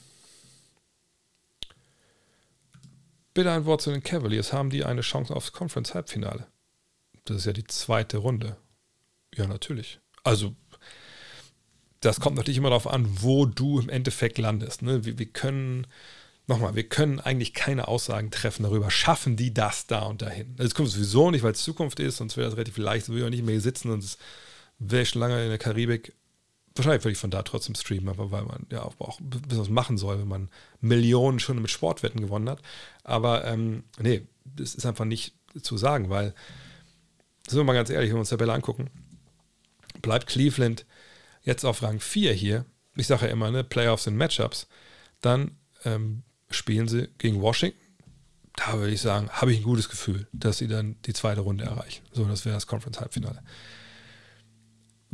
Bitte 3.35 3.51
ein 3.51 3.65
Wort 3.65 3.81
zu 3.81 3.91
den 3.91 4.03
Cavaliers. 4.03 4.53
Haben 4.53 4.71
die 4.71 4.85
eine 4.85 5.01
Chance 5.01 5.35
aufs 5.35 5.53
Conference-Halbfinale? 5.53 6.47
Das 7.25 7.39
ist 7.39 7.47
ja 7.47 7.53
die 7.53 7.65
zweite 7.65 8.19
Runde. 8.19 8.57
Ja, 9.35 9.47
natürlich. 9.47 10.01
Also, 10.23 10.55
das 12.01 12.21
kommt 12.21 12.37
natürlich 12.37 12.59
immer 12.59 12.71
darauf 12.71 12.87
an, 12.87 13.07
wo 13.23 13.47
du 13.47 13.81
im 13.81 13.89
Endeffekt 13.89 14.39
landest. 14.39 14.83
Ne? 14.83 15.05
Wir, 15.05 15.19
wir 15.19 15.27
können 15.27 15.87
nochmal, 16.47 16.75
wir 16.75 16.89
können 16.89 17.21
eigentlich 17.21 17.55
keine 17.55 17.89
Aussagen 17.89 18.31
treffen 18.31 18.65
darüber, 18.65 18.91
schaffen 18.91 19.37
die 19.37 19.55
das 19.55 19.87
da 19.87 20.03
und 20.03 20.21
dahin. 20.21 20.55
Das 20.57 20.75
kommt 20.75 20.91
sowieso 20.91 21.31
nicht, 21.31 21.43
weil 21.43 21.53
es 21.53 21.63
Zukunft 21.63 22.01
ist, 22.01 22.19
sonst 22.19 22.37
wäre 22.37 22.49
das 22.49 22.57
relativ 22.57 22.77
leicht, 22.77 23.07
so 23.07 23.17
ich 23.17 23.25
auch 23.25 23.31
nicht 23.31 23.45
mehr 23.45 23.55
hier 23.55 23.61
sitzen 23.61 23.91
und 23.91 24.19
wäre 24.91 25.07
schon 25.07 25.21
lange 25.21 25.43
in 25.43 25.49
der 25.49 25.59
Karibik. 25.59 26.15
Wahrscheinlich 26.75 27.05
würde 27.05 27.13
ich 27.13 27.19
von 27.19 27.31
da 27.31 27.43
trotzdem 27.43 27.75
streamen, 27.75 28.09
aber 28.09 28.31
weil 28.31 28.45
man 28.45 28.67
ja 28.71 28.83
auch 28.83 29.21
ein 29.21 29.29
bisschen 29.29 29.61
was 29.61 29.69
machen 29.69 29.99
soll, 29.99 30.19
wenn 30.19 30.29
man 30.29 30.49
Millionen 30.81 31.39
schon 31.39 31.61
mit 31.61 31.71
Sportwetten 31.71 32.21
gewonnen 32.21 32.49
hat. 32.49 32.63
Aber 33.05 33.45
ähm, 33.45 33.85
nee, 33.99 34.27
das 34.45 34.75
ist 34.75 34.87
einfach 34.87 35.05
nicht 35.05 35.35
zu 35.61 35.77
sagen, 35.77 36.09
weil, 36.09 36.35
sind 37.47 37.59
wir 37.59 37.65
mal 37.65 37.75
ganz 37.75 37.91
ehrlich, 37.91 38.09
wenn 38.09 38.17
wir 38.17 38.21
uns 38.21 38.31
Tabelle 38.31 38.55
angucken, 38.55 38.89
bleibt 40.01 40.27
Cleveland 40.27 40.87
jetzt 41.43 41.65
auf 41.65 41.83
Rang 41.83 42.01
4 42.01 42.33
hier, 42.33 42.65
ich 42.97 43.07
sage 43.07 43.27
ja 43.27 43.33
immer, 43.33 43.51
ne, 43.51 43.65
Playoffs 43.65 44.05
sind 44.05 44.17
Matchups, 44.17 44.67
dann 45.21 45.57
ähm, 45.85 46.23
spielen 46.51 46.89
sie 46.89 47.09
gegen 47.19 47.41
Washington. 47.41 47.79
Da 48.55 48.79
würde 48.79 48.93
ich 48.93 49.01
sagen, 49.01 49.31
habe 49.31 49.53
ich 49.53 49.61
ein 49.61 49.65
gutes 49.65 49.89
Gefühl, 49.89 50.27
dass 50.33 50.59
sie 50.59 50.69
dann 50.69 50.97
die 51.07 51.15
zweite 51.15 51.41
Runde 51.41 51.65
erreichen. 51.65 52.05
So, 52.13 52.25
das 52.25 52.45
wäre 52.45 52.55
das 52.55 52.67
Conference-Halbfinale. 52.67 53.43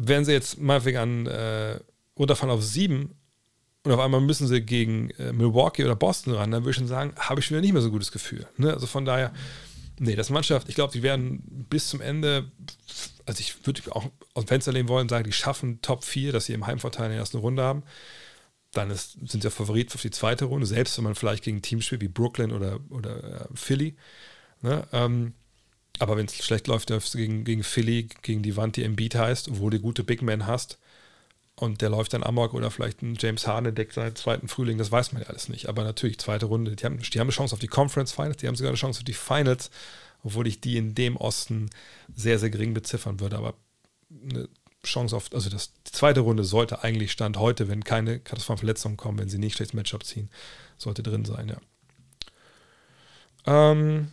Wenn 0.01 0.25
sie 0.25 0.33
jetzt 0.33 0.59
mal 0.59 0.81
an 0.97 1.27
äh, 1.27 1.79
runterfahren 2.19 2.51
auf 2.51 2.63
sieben 2.63 3.15
und 3.85 3.93
auf 3.93 4.01
einmal 4.01 4.21
müssen 4.21 4.47
sie 4.47 4.63
gegen 4.63 5.11
äh, 5.11 5.33
Milwaukee 5.33 5.85
oder 5.85 5.97
Boston 5.97 6.35
ran, 6.35 6.51
dann 6.51 6.63
würde 6.63 6.71
ich 6.71 6.77
schon 6.77 6.87
sagen, 6.87 7.13
habe 7.19 7.41
ich 7.41 7.51
wieder 7.51 7.61
nicht 7.61 7.73
mehr 7.73 7.83
so 7.83 7.89
ein 7.89 7.93
gutes 7.93 8.13
Gefühl. 8.13 8.47
Ne? 8.57 8.73
Also 8.73 8.87
von 8.87 9.05
daher, 9.05 9.33
nee, 9.99 10.17
das 10.17 10.31
Mannschaft, 10.31 10.69
ich 10.69 10.75
glaube, 10.75 10.93
die 10.93 11.03
werden 11.03 11.43
bis 11.69 11.89
zum 11.89 12.01
Ende, 12.01 12.51
also 13.27 13.41
ich 13.41 13.67
würde 13.67 13.83
auch 13.91 14.07
aus 14.35 14.45
dem 14.45 14.49
Fenster 14.49 14.73
lehnen 14.73 14.89
wollen, 14.89 15.09
sagen, 15.09 15.25
die 15.25 15.33
schaffen 15.33 15.83
Top 15.83 16.05
4, 16.05 16.33
dass 16.33 16.47
sie 16.47 16.55
im 16.55 16.67
Heimvorteil 16.67 17.07
in 17.07 17.13
der 17.13 17.21
ersten 17.21 17.39
Runde 17.39 17.63
haben 17.63 17.83
dann 18.73 18.91
ist, 18.91 19.13
sind 19.27 19.43
sie 19.43 19.51
Favorit 19.51 19.91
für 19.91 19.99
die 19.99 20.11
zweite 20.11 20.45
Runde, 20.45 20.67
selbst 20.67 20.97
wenn 20.99 21.05
man 21.05 21.15
vielleicht 21.15 21.45
gegen 21.45 21.59
ein 21.59 21.63
Team 21.63 21.81
spielt 21.81 22.03
wie 22.03 22.09
Brooklyn 22.09 22.53
oder, 22.53 22.81
oder 22.91 23.43
äh, 23.43 23.47
Philly. 23.55 23.97
Ne? 24.61 24.87
Ähm, 24.93 25.35
aber 25.99 26.17
wenn 26.17 26.27
es 26.27 26.45
schlecht 26.45 26.67
läuft, 26.67 26.91
du 26.91 26.99
gegen, 27.13 27.45
gegen 27.45 27.63
Philly, 27.63 28.09
gegen 28.23 28.43
die 28.43 28.57
Wand, 28.57 28.77
die 28.77 28.85
Embiid 28.85 29.15
heißt, 29.15 29.59
wo 29.59 29.71
du 29.71 29.81
gute 29.81 30.05
Big 30.05 30.23
Men 30.23 30.47
hast 30.47 30.79
und 31.57 31.81
der 31.81 31.91
läuft 31.91 32.13
dann 32.13 32.23
Amok 32.23 32.55
oder 32.55 32.71
vielleicht 32.71 33.03
ein 33.03 33.17
James 33.19 33.47
Harden 33.47 33.75
deckt 33.75 33.93
seinen 33.93 34.15
zweiten 34.15 34.49
Frühling, 34.49 34.79
das 34.79 34.93
weiß 34.93 35.13
man 35.13 35.23
ja 35.23 35.29
alles 35.29 35.49
nicht. 35.49 35.69
Aber 35.69 35.83
natürlich, 35.83 36.19
zweite 36.19 36.47
Runde, 36.47 36.77
die 36.77 36.85
haben, 36.85 36.99
die 36.99 37.19
haben 37.19 37.27
eine 37.27 37.33
Chance 37.33 37.53
auf 37.53 37.59
die 37.59 37.67
Conference 37.67 38.13
Finals, 38.13 38.37
die 38.37 38.47
haben 38.47 38.55
sogar 38.55 38.71
eine 38.71 38.79
Chance 38.79 39.01
auf 39.01 39.05
die 39.05 39.13
Finals, 39.13 39.71
obwohl 40.23 40.47
ich 40.47 40.61
die 40.61 40.77
in 40.77 40.95
dem 40.95 41.17
Osten 41.17 41.69
sehr, 42.15 42.39
sehr 42.39 42.51
gering 42.51 42.75
beziffern 42.75 43.19
würde. 43.19 43.39
Aber 43.39 43.55
eine 44.31 44.49
Chance 44.85 45.17
auf, 45.17 45.33
also 45.33 45.51
das, 45.51 45.73
die 45.87 45.93
zweite 45.93 46.21
Runde 46.21 46.45
sollte 46.45 46.85
eigentlich 46.85 47.11
Stand 47.11 47.39
heute, 47.39 47.69
wenn 47.69 47.83
keine 47.83 48.21
katastrophalen 48.21 48.59
Verletzungen 48.59 48.97
kommen, 48.97 49.19
wenn 49.19 49.29
sie 49.29 49.39
nicht 49.39 49.57
schlechtes 49.57 49.75
Matchup 49.75 50.05
ziehen, 50.05 50.31
sollte 50.77 51.03
drin 51.03 51.25
sein, 51.25 51.49
ja. 51.49 53.73
Ähm. 53.73 54.13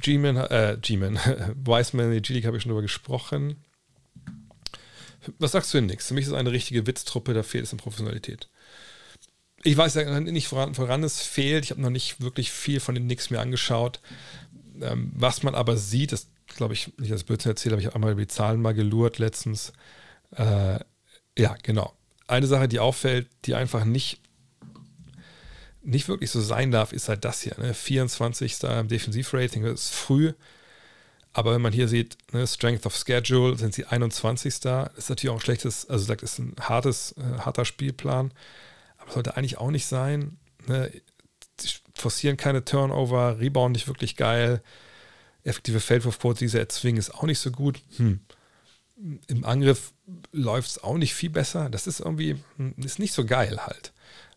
G-Man, 0.00 0.36
äh, 0.36 0.78
G-Man, 0.80 1.16
Wiseman, 1.64 2.12
die 2.12 2.22
G-League 2.22 2.46
habe 2.46 2.56
ich 2.56 2.62
schon 2.62 2.70
drüber 2.70 2.82
gesprochen. 2.82 3.56
Was 5.38 5.52
sagst 5.52 5.72
du 5.72 5.78
denn 5.78 5.86
nichts? 5.86 6.08
Für 6.08 6.14
mich 6.14 6.22
ist 6.22 6.32
es 6.32 6.36
eine 6.36 6.50
richtige 6.50 6.86
Witztruppe, 6.86 7.34
da 7.34 7.42
fehlt 7.42 7.64
es 7.64 7.72
an 7.72 7.78
Professionalität 7.78 8.48
ich 9.64 9.76
weiß 9.76 9.94
ja 9.94 10.20
nicht, 10.20 10.50
woran, 10.52 10.76
woran 10.76 11.04
es 11.04 11.20
fehlt. 11.20 11.64
Ich 11.64 11.70
habe 11.70 11.80
noch 11.80 11.90
nicht 11.90 12.20
wirklich 12.20 12.50
viel 12.50 12.80
von 12.80 12.94
den 12.94 13.04
Knicks 13.04 13.30
mir 13.30 13.40
angeschaut. 13.40 14.00
Ähm, 14.80 15.12
was 15.14 15.42
man 15.42 15.54
aber 15.54 15.76
sieht, 15.76 16.12
das 16.12 16.28
glaube 16.46 16.74
ich, 16.74 16.92
nicht 16.98 17.12
das 17.12 17.24
Blödsinn 17.24 17.52
erzählt, 17.52 17.72
aber 17.72 17.80
ich 17.80 17.86
habe 17.86 17.94
einmal 17.94 18.12
über 18.12 18.20
die 18.20 18.28
Zahlen 18.28 18.60
mal 18.60 18.74
gelurrt 18.74 19.18
letztens. 19.18 19.72
Äh, 20.36 20.80
ja, 21.38 21.56
genau. 21.62 21.94
Eine 22.26 22.46
Sache, 22.46 22.68
die 22.68 22.80
auffällt, 22.80 23.28
die 23.44 23.54
einfach 23.54 23.84
nicht, 23.84 24.20
nicht 25.82 26.08
wirklich 26.08 26.30
so 26.30 26.40
sein 26.40 26.70
darf, 26.70 26.92
ist 26.92 27.08
halt 27.08 27.24
das 27.24 27.40
hier. 27.40 27.56
Ne? 27.58 27.74
24. 27.74 28.62
im 28.62 28.88
Defensivrating, 28.88 29.64
das 29.64 29.84
ist 29.84 29.94
früh. 29.94 30.32
Aber 31.32 31.54
wenn 31.54 31.62
man 31.62 31.72
hier 31.72 31.88
sieht, 31.88 32.18
ne, 32.32 32.46
Strength 32.46 32.84
of 32.84 32.94
Schedule, 32.94 33.56
sind 33.56 33.74
sie 33.74 33.86
21. 33.86 34.60
Das 34.60 34.90
ist 34.96 35.08
natürlich 35.08 35.30
auch 35.30 35.38
ein 35.38 35.40
schlechtes, 35.40 35.88
also 35.88 36.12
das 36.12 36.22
ist 36.22 36.38
ein 36.38 36.54
hartes, 36.60 37.12
äh, 37.12 37.38
harter 37.38 37.64
Spielplan 37.64 38.32
aber 39.02 39.12
sollte 39.12 39.36
eigentlich 39.36 39.58
auch 39.58 39.70
nicht 39.70 39.86
sein. 39.86 40.38
Ne? 40.66 40.90
Sie 41.60 41.68
forcieren 41.94 42.36
keine 42.36 42.64
Turnover, 42.64 43.38
Rebound 43.38 43.74
nicht 43.74 43.88
wirklich 43.88 44.16
geil. 44.16 44.62
Effektive 45.44 45.80
Feldwurfquote, 45.80 46.46
die 46.46 46.56
erzwingen, 46.56 46.98
ist 46.98 47.14
auch 47.14 47.24
nicht 47.24 47.40
so 47.40 47.50
gut. 47.50 47.82
Hm. 47.96 48.20
Im 49.26 49.44
Angriff 49.44 49.92
läuft 50.30 50.70
es 50.70 50.82
auch 50.82 50.96
nicht 50.96 51.14
viel 51.14 51.30
besser. 51.30 51.68
Das 51.68 51.86
ist 51.86 52.00
irgendwie, 52.00 52.36
hm, 52.56 52.74
ist 52.78 53.00
nicht 53.00 53.12
so 53.12 53.24
geil 53.24 53.58
halt. 53.66 53.92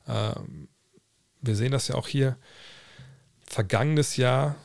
Ähm, 0.07 0.67
wir 1.45 1.55
sehen 1.55 1.71
das 1.71 1.87
ja 1.87 1.95
auch 1.95 2.07
hier. 2.07 2.37
Vergangenes 3.45 4.17
Jahr, 4.17 4.55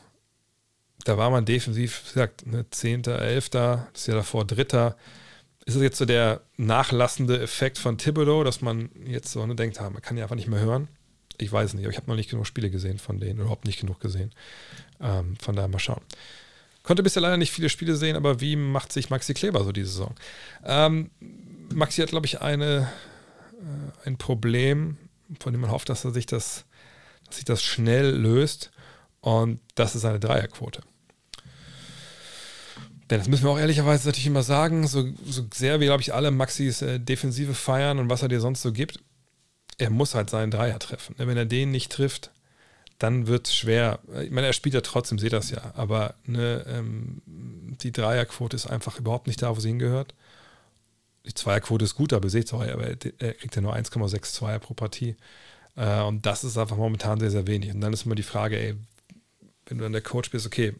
da 1.05 1.17
war 1.17 1.29
man 1.29 1.45
defensiv, 1.45 2.01
wie 2.03 2.13
gesagt, 2.13 2.45
ne, 2.45 2.65
10., 2.69 3.05
11., 3.05 3.49
das 3.49 4.07
Jahr 4.07 4.17
davor 4.17 4.45
Dritter 4.45 4.95
ist 5.65 5.75
es 5.75 5.81
jetzt 5.81 5.97
so 5.97 6.05
der 6.05 6.41
nachlassende 6.57 7.39
Effekt 7.39 7.77
von 7.77 7.97
Thibodeau, 7.97 8.43
dass 8.43 8.61
man 8.61 8.89
jetzt 9.05 9.31
so 9.31 9.45
ne, 9.45 9.55
denkt, 9.55 9.79
ah, 9.79 9.89
man 9.89 10.01
kann 10.01 10.17
ja 10.17 10.23
einfach 10.23 10.35
nicht 10.35 10.47
mehr 10.47 10.59
hören? 10.59 10.87
Ich 11.37 11.51
weiß 11.51 11.73
nicht, 11.73 11.83
aber 11.85 11.91
ich 11.91 11.97
habe 11.97 12.09
noch 12.09 12.15
nicht 12.15 12.29
genug 12.29 12.47
Spiele 12.47 12.69
gesehen 12.69 12.99
von 12.99 13.19
denen, 13.19 13.39
überhaupt 13.39 13.65
nicht 13.65 13.79
genug 13.79 13.99
gesehen. 13.99 14.31
Ähm, 14.99 15.35
von 15.41 15.55
daher 15.55 15.69
mal 15.69 15.79
schauen. 15.79 16.01
Konnte 16.83 17.03
bisher 17.03 17.21
leider 17.21 17.37
nicht 17.37 17.51
viele 17.51 17.69
Spiele 17.69 17.95
sehen, 17.95 18.15
aber 18.15 18.41
wie 18.41 18.55
macht 18.55 18.91
sich 18.91 19.09
Maxi 19.09 19.33
Kleber 19.33 19.63
so 19.63 19.71
diese 19.71 19.89
Saison? 19.89 20.15
Ähm, 20.65 21.11
Maxi 21.73 22.01
hat, 22.01 22.09
glaube 22.09 22.25
ich, 22.25 22.41
eine, 22.41 22.91
äh, 23.53 24.07
ein 24.07 24.17
Problem, 24.17 24.97
von 25.39 25.53
dem 25.53 25.61
man 25.61 25.71
hofft, 25.71 25.89
dass 25.89 26.05
er 26.05 26.11
sich 26.11 26.25
das, 26.25 26.65
sich 27.33 27.45
das 27.45 27.61
schnell 27.63 28.11
löst. 28.15 28.71
Und 29.21 29.59
das 29.75 29.95
ist 29.95 30.01
seine 30.01 30.19
Dreierquote. 30.19 30.81
Denn 33.09 33.19
das 33.19 33.27
müssen 33.27 33.43
wir 33.43 33.51
auch 33.51 33.59
ehrlicherweise 33.59 34.07
natürlich 34.07 34.27
immer 34.27 34.41
sagen, 34.41 34.87
so, 34.87 35.05
so 35.25 35.45
sehr 35.53 35.79
wie, 35.81 35.85
glaube 35.85 36.01
ich, 36.01 36.13
alle 36.13 36.31
Maxis 36.31 36.81
äh, 36.81 36.99
Defensive 36.99 37.53
feiern 37.53 37.99
und 37.99 38.09
was 38.09 38.21
er 38.21 38.29
dir 38.29 38.39
sonst 38.39 38.61
so 38.61 38.71
gibt, 38.71 38.99
er 39.77 39.89
muss 39.89 40.15
halt 40.15 40.29
seinen 40.29 40.49
Dreier 40.49 40.79
treffen. 40.79 41.15
Wenn 41.17 41.35
er 41.35 41.45
den 41.45 41.71
nicht 41.71 41.91
trifft, 41.91 42.31
dann 42.99 43.27
wird 43.27 43.47
es 43.47 43.55
schwer. 43.55 43.99
Ich 44.21 44.31
meine, 44.31 44.47
er 44.47 44.53
spielt 44.53 44.75
ja 44.75 44.81
trotzdem, 44.81 45.19
seht 45.19 45.33
das 45.33 45.49
ja, 45.49 45.73
aber 45.75 46.15
ne, 46.25 46.63
ähm, 46.67 47.21
die 47.25 47.91
Dreierquote 47.91 48.55
ist 48.55 48.67
einfach 48.67 48.97
überhaupt 48.97 49.27
nicht 49.27 49.41
da, 49.41 49.55
wo 49.55 49.59
sie 49.59 49.69
hingehört. 49.69 50.13
Die 51.25 51.33
Zweierquote 51.33 51.85
ist 51.85 51.95
gut, 51.95 52.13
aber 52.13 52.29
seht 52.29 52.45
es 52.45 52.53
aber 52.53 52.67
er, 52.67 52.97
er 53.19 53.33
kriegt 53.33 53.55
ja 53.55 53.61
nur 53.61 53.75
1,6 53.75 54.21
Zweier 54.33 54.59
pro 54.59 54.73
Partie. 54.73 55.15
Äh, 55.75 56.01
und 56.01 56.25
das 56.25 56.43
ist 56.43 56.57
einfach 56.57 56.77
momentan 56.77 57.19
sehr, 57.19 57.31
sehr 57.31 57.47
wenig. 57.47 57.73
Und 57.73 57.81
dann 57.81 57.93
ist 57.93 58.05
immer 58.05 58.15
die 58.15 58.23
Frage, 58.23 58.59
ey, 58.59 58.75
wenn 59.65 59.77
du 59.77 59.83
dann 59.83 59.93
der 59.93 60.01
Coach 60.01 60.31
bist, 60.31 60.45
okay, 60.45 60.75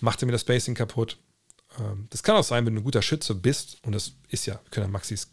macht 0.00 0.22
er 0.22 0.26
mir 0.26 0.32
das 0.32 0.42
Spacing 0.42 0.74
kaputt. 0.74 1.18
Ähm, 1.78 2.06
das 2.10 2.22
kann 2.22 2.36
auch 2.36 2.44
sein, 2.44 2.66
wenn 2.66 2.74
du 2.74 2.80
ein 2.80 2.84
guter 2.84 3.02
Schütze 3.02 3.34
bist, 3.34 3.78
und 3.82 3.92
das 3.92 4.12
ist 4.28 4.46
ja, 4.46 4.54
wir 4.54 4.70
können 4.70 4.86
ja 4.86 4.92
Maxis 4.92 5.28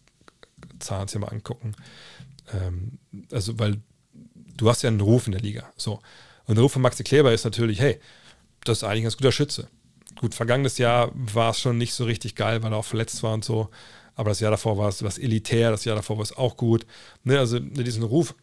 Zahlen 0.80 1.08
hier 1.08 1.20
mal 1.20 1.28
angucken. 1.28 1.76
Ähm, 2.54 3.00
also, 3.32 3.58
weil 3.60 3.82
du 4.56 4.70
hast 4.70 4.82
ja 4.82 4.90
einen 4.90 5.02
Ruf 5.02 5.28
in 5.28 5.34
der 5.34 5.42
Liga. 5.42 5.72
So. 5.78 6.02
Und 6.46 6.56
der 6.56 6.64
Ruf 6.64 6.74
von 6.74 6.82
Maxi 6.82 7.04
Kleber 7.04 7.34
ist 7.34 7.44
natürlich, 7.44 7.80
hey, 7.80 8.00
das 8.64 8.80
ist 8.80 8.84
eigentlich 8.84 9.02
ein 9.02 9.04
ganz 9.04 9.18
guter 9.18 9.32
Schütze. 9.32 9.68
Gut, 10.20 10.34
vergangenes 10.34 10.78
Jahr 10.78 11.12
war 11.14 11.52
es 11.52 11.60
schon 11.60 11.78
nicht 11.78 11.94
so 11.94 12.06
richtig 12.06 12.36
geil, 12.36 12.64
weil 12.64 12.72
er 12.72 12.78
auch 12.78 12.86
verletzt 12.86 13.22
war 13.22 13.34
und 13.34 13.46
so. 13.46 13.70
Aber 14.16 14.30
das 14.30 14.40
Jahr 14.40 14.50
davor 14.50 14.78
war 14.78 14.90
es 14.90 15.04
was 15.04 15.20
elitär, 15.20 15.70
das 15.70 15.86
Jahr 15.86 15.96
davor 15.96 16.18
war 16.18 16.24
es 16.24 16.36
auch 16.36 16.58
gut. 16.58 16.88
Ne, 17.24 17.38
also 17.38 17.60
diesen 17.60 18.04
Ruf, 18.04 18.34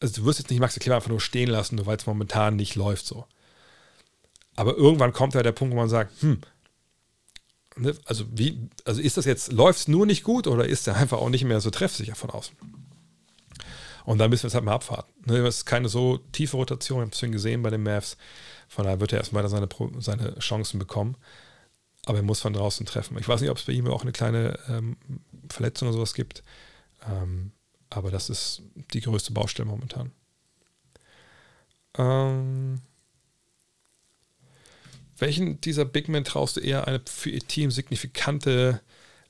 also 0.00 0.20
du 0.20 0.26
wirst 0.26 0.38
jetzt 0.38 0.50
nicht 0.50 0.60
Maxi 0.60 0.80
Kleber 0.80 0.96
einfach 0.96 1.10
nur 1.10 1.20
stehen 1.20 1.50
lassen, 1.50 1.76
nur 1.76 1.86
weil 1.86 1.96
es 1.96 2.06
momentan 2.06 2.56
nicht 2.56 2.74
läuft 2.74 3.06
so. 3.06 3.26
Aber 4.56 4.76
irgendwann 4.76 5.12
kommt 5.12 5.34
ja 5.34 5.42
der 5.42 5.52
Punkt, 5.52 5.72
wo 5.74 5.78
man 5.78 5.88
sagt, 5.88 6.22
hm, 6.22 6.40
ne, 7.76 7.94
also 8.04 8.24
wie, 8.30 8.68
also 8.84 9.00
ist 9.00 9.16
das 9.16 9.24
jetzt, 9.24 9.52
läuft 9.52 9.80
es 9.80 9.88
nur 9.88 10.06
nicht 10.06 10.24
gut 10.24 10.46
oder 10.46 10.66
ist 10.66 10.86
er 10.86 10.96
einfach 10.96 11.18
auch 11.18 11.30
nicht 11.30 11.44
mehr 11.44 11.60
so 11.60 11.70
treffsicher 11.70 12.14
von 12.14 12.30
außen? 12.30 12.56
Und 14.04 14.18
dann 14.18 14.28
müssen 14.28 14.42
wir 14.42 14.48
es 14.48 14.54
halt 14.54 14.64
mal 14.64 14.74
abwarten. 14.74 15.12
Ne, 15.26 15.42
das 15.42 15.58
ist 15.58 15.64
keine 15.64 15.88
so 15.88 16.18
tiefe 16.32 16.56
Rotation, 16.56 16.98
ich 16.98 17.18
habe 17.18 17.26
es 17.26 17.32
gesehen 17.32 17.62
bei 17.62 17.70
den 17.70 17.82
Mavs. 17.82 18.16
Von 18.68 18.84
daher 18.84 19.00
wird 19.00 19.12
er 19.12 19.18
erstmal 19.18 19.48
seine, 19.48 19.68
seine 19.98 20.38
Chancen 20.38 20.78
bekommen. 20.78 21.16
Aber 22.06 22.18
er 22.18 22.22
muss 22.22 22.40
von 22.40 22.52
draußen 22.52 22.84
treffen. 22.84 23.16
Ich 23.18 23.28
weiß 23.28 23.40
nicht, 23.40 23.50
ob 23.50 23.56
es 23.56 23.64
bei 23.64 23.72
ihm 23.72 23.86
auch 23.88 24.02
eine 24.02 24.12
kleine 24.12 24.58
ähm, 24.68 24.98
Verletzung 25.48 25.88
oder 25.88 25.96
sowas 25.96 26.12
gibt. 26.12 26.42
Ähm, 27.08 27.52
aber 27.96 28.10
das 28.10 28.30
ist 28.30 28.62
die 28.92 29.00
größte 29.00 29.32
Baustelle 29.32 29.68
momentan. 29.68 30.12
Ähm, 31.96 32.80
welchen 35.18 35.60
dieser 35.60 35.84
Big 35.84 36.08
Men 36.08 36.24
traust 36.24 36.56
du 36.56 36.60
eher 36.60 36.86
eine 36.86 37.00
für 37.06 37.30
ihr 37.30 37.46
Team 37.46 37.70
signifikante 37.70 38.80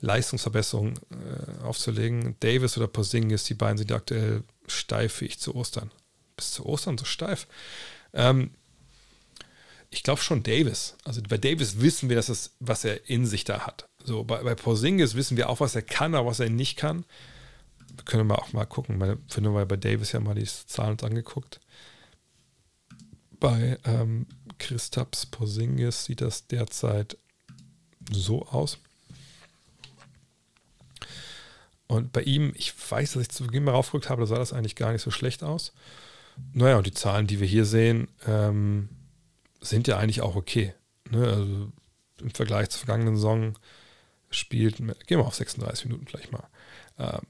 Leistungsverbesserung 0.01 0.95
äh, 0.95 1.63
aufzulegen? 1.63 2.37
Davis 2.41 2.77
oder 2.77 2.87
Porzingis, 2.87 3.45
die 3.45 3.55
beiden 3.55 3.79
sind 3.79 3.93
aktuell 3.93 4.43
steif 4.67 5.21
wie 5.21 5.27
ich 5.27 5.39
zu 5.39 5.55
Ostern. 5.55 5.91
Bis 6.37 6.53
zu 6.53 6.67
Ostern 6.67 6.99
so 6.99 7.05
steif. 7.05 7.47
Ähm, 8.13 8.51
ich 9.91 10.03
glaube 10.03 10.21
schon 10.21 10.43
Davis. 10.43 10.97
Also 11.05 11.23
bei 11.23 11.39
Davis 11.39 11.81
wissen 11.81 12.09
wir, 12.09 12.17
dass 12.17 12.29
es, 12.29 12.55
was 12.61 12.85
er 12.85 13.09
in 13.09 13.27
sich 13.27 13.45
da 13.45 13.61
hat. 13.61 13.89
So, 14.03 14.25
bei, 14.25 14.43
bei 14.43 14.55
Porzingis 14.55 15.15
wissen 15.15 15.37
wir 15.37 15.49
auch, 15.49 15.61
was 15.61 15.75
er 15.75 15.83
kann, 15.83 16.15
aber 16.15 16.29
was 16.29 16.41
er 16.41 16.51
nicht 16.51 16.77
kann. 16.77 17.05
Wir 17.97 18.05
können 18.05 18.27
mal 18.27 18.37
auch 18.37 18.53
mal 18.53 18.65
gucken. 18.65 18.99
Meine, 18.99 19.19
finde 19.29 19.51
mal 19.51 19.67
bei 19.67 19.77
Davis 19.77 20.13
ja 20.13 20.21
mal 20.21 20.35
die 20.35 20.45
Zahlen 20.45 20.93
uns 20.93 21.05
angeguckt. 21.05 21.61
Bei 23.39 23.79
ähm, 23.85 24.27
Christaps 24.59 25.27
Porzingis 25.27 26.05
sieht 26.05 26.21
das 26.21 26.47
derzeit 26.47 27.19
so 28.11 28.47
aus. 28.47 28.79
Und 31.87 32.13
bei 32.13 32.23
ihm, 32.23 32.53
ich 32.57 32.73
weiß, 32.91 33.13
dass 33.13 33.23
ich 33.23 33.29
zu 33.29 33.45
Beginn 33.45 33.65
mal 33.65 33.73
raufgerückt 33.73 34.09
habe, 34.09 34.23
da 34.23 34.27
sah 34.27 34.39
das 34.39 34.53
eigentlich 34.53 34.77
gar 34.77 34.93
nicht 34.93 35.03
so 35.03 35.11
schlecht 35.11 35.43
aus. 35.43 35.73
Naja, 36.53 36.79
und 36.79 36.87
die 36.87 36.95
Zahlen, 36.95 37.27
die 37.27 37.41
wir 37.41 37.47
hier 37.47 37.65
sehen, 37.65 38.09
ähm, 38.27 38.89
sind 39.61 39.87
ja 39.87 39.99
eigentlich 39.99 40.21
auch 40.21 40.35
okay. 40.35 40.75
Ne? 41.11 41.27
Also 41.27 41.73
im 42.21 42.31
Vergleich 42.31 42.71
zur 42.71 42.81
vergangenen 42.81 43.17
Saison 43.17 43.59
spielt, 44.31 44.79
gehen 44.79 45.19
wir 45.19 45.27
auf 45.27 45.35
36 45.35 45.87
Minuten 45.87 46.07
vielleicht 46.07 46.33
mal. 46.33 46.49
Ähm, 46.99 47.21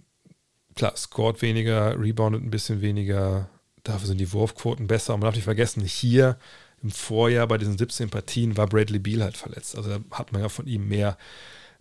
klar, 0.75 0.97
scored 0.97 1.43
weniger, 1.43 1.99
reboundet 2.01 2.43
ein 2.43 2.51
bisschen 2.51 2.81
weniger, 2.81 3.49
dafür 3.83 4.09
sind 4.09 4.19
die 4.19 4.33
Wurfquoten 4.33 4.87
besser. 4.87 5.15
Und 5.15 5.21
man 5.21 5.29
darf 5.29 5.35
nicht 5.35 5.45
vergessen, 5.45 5.83
hier 5.83 6.39
im 6.83 6.91
Vorjahr 6.91 7.47
bei 7.47 7.59
diesen 7.59 7.79
17 7.79 8.11
Partien 8.11 8.57
war 8.57 8.67
Bradley 8.67 8.99
Beal 8.99 9.23
halt 9.23 9.37
verletzt. 9.37 9.77
Also 9.77 9.91
da 9.91 10.01
hat 10.11 10.33
man 10.33 10.43
ja 10.43 10.49
von 10.49 10.67
ihm 10.67 10.89
mehr, 10.89 11.17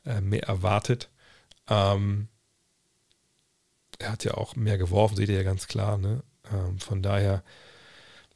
äh, 0.06 0.22
mehr 0.22 0.44
erwartet. 0.44 1.10
Ähm, 1.68 2.28
er 4.00 4.12
hat 4.12 4.24
ja 4.24 4.34
auch 4.36 4.56
mehr 4.56 4.78
geworfen, 4.78 5.16
seht 5.16 5.30
ihr 5.30 5.36
ja 5.36 5.44
ganz 5.44 5.68
klar. 5.68 5.98
Ne? 5.98 6.24
Ähm, 6.52 6.80
von 6.80 7.02
daher 7.02 7.44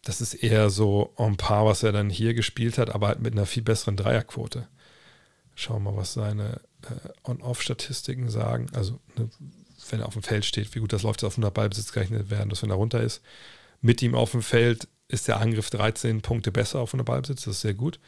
das 0.08 0.22
ist 0.22 0.36
eher 0.36 0.70
so 0.70 1.14
ein 1.18 1.36
paar, 1.36 1.66
was 1.66 1.84
er 1.84 1.92
dann 1.92 2.10
hier 2.10 2.34
gespielt 2.34 2.78
hat, 2.78 2.90
aber 2.96 3.08
halt 3.08 3.20
mit 3.20 3.34
einer 3.34 3.46
viel 3.46 3.64
besseren 3.64 3.98
Dreierquote. 3.98 4.68
Schauen 5.54 5.84
wir 5.84 5.92
mal, 5.92 5.98
was 5.98 6.14
seine 6.14 6.62
äh, 6.84 7.10
On-Off-Statistiken 7.30 8.30
sagen. 8.30 8.68
Also, 8.74 9.00
ne, 9.18 9.30
wenn 9.92 10.00
er 10.00 10.08
auf 10.08 10.14
dem 10.14 10.24
Feld 10.24 10.46
steht, 10.46 10.74
wie 10.76 10.80
gut 10.80 10.94
das 10.94 11.04
läuft, 11.04 11.24
auf 11.24 11.34
100 11.34 11.54
Ballbesitz 11.54 11.92
gerechnet 11.92 12.30
werden, 12.30 12.50
dass 12.50 12.64
wenn 12.64 12.70
er 12.70 12.76
runter 12.76 13.02
ist. 13.02 13.22
Mit 13.82 14.02
ihm 14.02 14.16
auf 14.16 14.32
dem 14.32 14.42
Feld 14.42 14.88
ist 15.08 15.28
der 15.28 15.40
Angriff 15.40 15.70
13 15.70 16.22
Punkte 16.22 16.52
besser 16.52 16.80
auf 16.80 16.90
100 16.90 17.06
Ballbesitz, 17.06 17.44
das 17.44 17.56
ist 17.56 17.62
sehr 17.62 17.74
gut. 17.74 18.00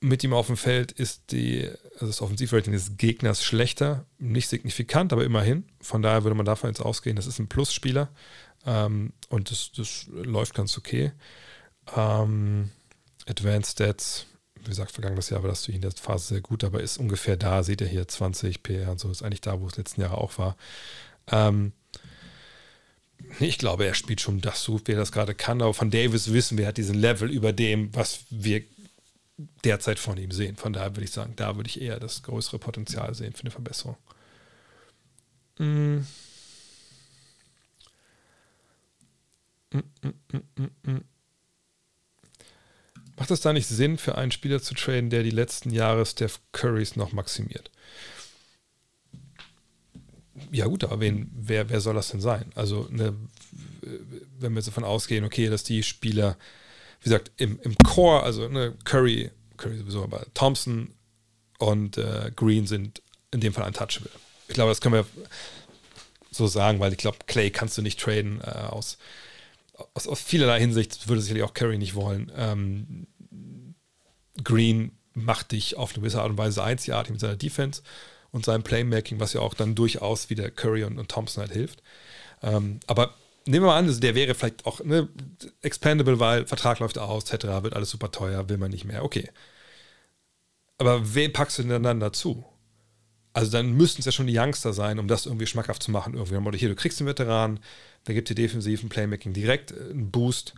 Mit 0.00 0.24
ihm 0.24 0.32
auf 0.32 0.48
dem 0.48 0.56
Feld 0.56 0.90
ist 0.90 1.30
die, 1.30 1.68
also 1.94 2.06
das 2.06 2.22
Offensivrating 2.22 2.72
des 2.72 2.96
Gegners 2.96 3.44
schlechter, 3.44 4.04
nicht 4.18 4.48
signifikant, 4.48 5.12
aber 5.12 5.24
immerhin. 5.24 5.64
Von 5.80 6.02
daher 6.02 6.24
würde 6.24 6.34
man 6.34 6.46
davon 6.46 6.70
jetzt 6.70 6.80
ausgehen, 6.80 7.14
das 7.16 7.26
ist 7.26 7.38
ein 7.38 7.48
Plusspieler. 7.48 8.08
Ähm, 8.66 9.12
und 9.28 9.50
das, 9.50 9.70
das 9.72 10.06
läuft 10.10 10.54
ganz 10.54 10.76
okay. 10.76 11.12
Ähm, 11.96 12.70
Advanced 13.26 13.72
Stats, 13.72 14.26
wie 14.62 14.70
gesagt, 14.70 14.92
vergangenes 14.92 15.30
Jahr 15.30 15.42
war 15.42 15.50
das 15.50 15.68
in 15.68 15.80
der 15.80 15.92
Phase 15.92 16.28
sehr 16.28 16.40
gut, 16.40 16.64
aber 16.64 16.80
ist 16.80 16.98
ungefähr 16.98 17.36
da, 17.36 17.62
seht 17.62 17.80
ihr 17.80 17.86
hier 17.86 18.06
20 18.06 18.62
PR 18.62 18.90
und 18.92 19.00
so, 19.00 19.10
ist 19.10 19.22
eigentlich 19.22 19.40
da, 19.40 19.60
wo 19.60 19.66
es 19.66 19.76
letzten 19.76 20.00
Jahre 20.00 20.18
auch 20.18 20.38
war. 20.38 20.56
Ähm, 21.30 21.72
ich 23.40 23.58
glaube, 23.58 23.86
er 23.86 23.94
spielt 23.94 24.20
schon 24.20 24.40
das 24.40 24.62
so, 24.62 24.80
wie 24.84 24.92
er 24.92 24.98
das 24.98 25.12
gerade 25.12 25.34
kann, 25.34 25.62
aber 25.62 25.74
von 25.74 25.90
Davis 25.90 26.32
wissen 26.32 26.58
wir, 26.58 26.66
er 26.66 26.68
hat 26.68 26.76
diesen 26.76 26.98
Level 26.98 27.30
über 27.30 27.52
dem, 27.52 27.94
was 27.94 28.24
wir 28.30 28.62
derzeit 29.64 29.98
von 29.98 30.18
ihm 30.18 30.30
sehen. 30.30 30.56
Von 30.56 30.72
daher 30.72 30.94
würde 30.94 31.04
ich 31.04 31.12
sagen, 31.12 31.34
da 31.36 31.56
würde 31.56 31.68
ich 31.68 31.80
eher 31.80 31.98
das 31.98 32.22
größere 32.22 32.58
Potenzial 32.58 33.14
sehen 33.14 33.32
für 33.32 33.42
eine 33.42 33.50
Verbesserung. 33.50 33.96
Mhm. 35.58 36.06
Macht 43.16 43.30
es 43.30 43.40
da 43.40 43.52
nicht 43.52 43.66
Sinn, 43.66 43.98
für 43.98 44.16
einen 44.16 44.32
Spieler 44.32 44.62
zu 44.62 44.74
traden, 44.74 45.10
der 45.10 45.22
die 45.22 45.30
letzten 45.30 45.70
Jahre 45.70 46.06
Steph 46.06 46.40
Currys 46.52 46.96
noch 46.96 47.12
maximiert? 47.12 47.70
Ja, 50.50 50.66
gut, 50.66 50.84
aber 50.84 51.00
wen, 51.00 51.30
wer, 51.34 51.68
wer 51.68 51.80
soll 51.80 51.94
das 51.94 52.08
denn 52.08 52.20
sein? 52.20 52.50
Also, 52.54 52.88
ne, 52.90 53.14
wenn 54.38 54.52
wir 54.52 54.58
jetzt 54.58 54.68
davon 54.68 54.84
ausgehen, 54.84 55.24
okay, 55.24 55.48
dass 55.48 55.62
die 55.62 55.82
Spieler, 55.82 56.36
wie 57.00 57.04
gesagt, 57.04 57.30
im, 57.36 57.60
im 57.62 57.76
Core, 57.78 58.22
also 58.22 58.48
ne, 58.48 58.74
Curry, 58.84 59.30
Curry 59.56 59.78
sowieso, 59.78 60.02
aber 60.02 60.26
Thompson 60.34 60.94
und 61.58 61.98
äh, 61.98 62.32
Green 62.34 62.66
sind 62.66 63.02
in 63.30 63.40
dem 63.40 63.52
Fall 63.52 63.66
untouchable. 63.66 64.10
Ich 64.48 64.54
glaube, 64.54 64.70
das 64.70 64.80
können 64.80 64.94
wir 64.94 65.06
so 66.30 66.46
sagen, 66.46 66.80
weil 66.80 66.92
ich 66.92 66.98
glaube, 66.98 67.18
Clay 67.26 67.50
kannst 67.50 67.76
du 67.78 67.82
nicht 67.82 68.00
traden 68.00 68.40
äh, 68.40 68.66
aus 68.68 68.98
aus, 69.94 70.06
aus 70.06 70.20
vielerlei 70.20 70.60
Hinsicht 70.60 71.08
würde 71.08 71.22
sicherlich 71.22 71.44
auch 71.44 71.54
Curry 71.54 71.78
nicht 71.78 71.94
wollen. 71.94 72.30
Ähm, 72.36 73.06
Green 74.42 74.92
macht 75.14 75.52
dich 75.52 75.76
auf 75.76 75.92
eine 75.92 76.00
gewisse 76.00 76.20
Art 76.20 76.30
und 76.30 76.38
Weise 76.38 76.62
einzigartig 76.62 77.12
mit 77.12 77.20
seiner 77.20 77.36
Defense 77.36 77.82
und 78.30 78.44
seinem 78.44 78.62
Playmaking, 78.62 79.20
was 79.20 79.34
ja 79.34 79.40
auch 79.40 79.54
dann 79.54 79.74
durchaus 79.74 80.30
wieder 80.30 80.50
Curry 80.50 80.84
und, 80.84 80.98
und 80.98 81.10
Thompson 81.10 81.42
halt 81.42 81.52
hilft. 81.52 81.82
Ähm, 82.42 82.80
aber 82.86 83.14
nehmen 83.46 83.64
wir 83.64 83.70
mal 83.70 83.78
an, 83.78 83.86
also 83.86 84.00
der 84.00 84.14
wäre 84.14 84.34
vielleicht 84.34 84.66
auch 84.66 84.82
ne, 84.82 85.08
expandable, 85.60 86.18
weil 86.18 86.46
Vertrag 86.46 86.78
läuft 86.78 86.98
aus, 86.98 87.30
etc., 87.30 87.46
wird 87.62 87.74
alles 87.74 87.90
super 87.90 88.10
teuer, 88.10 88.48
will 88.48 88.58
man 88.58 88.70
nicht 88.70 88.84
mehr. 88.84 89.04
Okay. 89.04 89.28
Aber 90.78 91.14
wen 91.14 91.32
packst 91.32 91.58
du 91.58 91.62
denn 91.62 91.82
dann 91.82 92.00
dazu? 92.00 92.44
Also 93.34 93.50
dann 93.50 93.72
müssten 93.72 94.00
es 94.00 94.06
ja 94.06 94.12
schon 94.12 94.26
die 94.26 94.38
Youngster 94.38 94.72
sein, 94.72 94.98
um 94.98 95.08
das 95.08 95.26
irgendwie 95.26 95.46
schmackhaft 95.46 95.82
zu 95.82 95.90
machen. 95.90 96.14
Irgendwie. 96.14 96.58
Hier, 96.58 96.68
du 96.68 96.74
kriegst 96.74 97.00
den 97.00 97.06
Veteran, 97.06 97.60
da 98.04 98.12
gibt 98.12 98.28
dir 98.28 98.34
defensiven 98.34 98.88
Playmaking 98.88 99.32
direkt 99.32 99.72
äh, 99.72 99.90
einen 99.90 100.10
Boost 100.10 100.54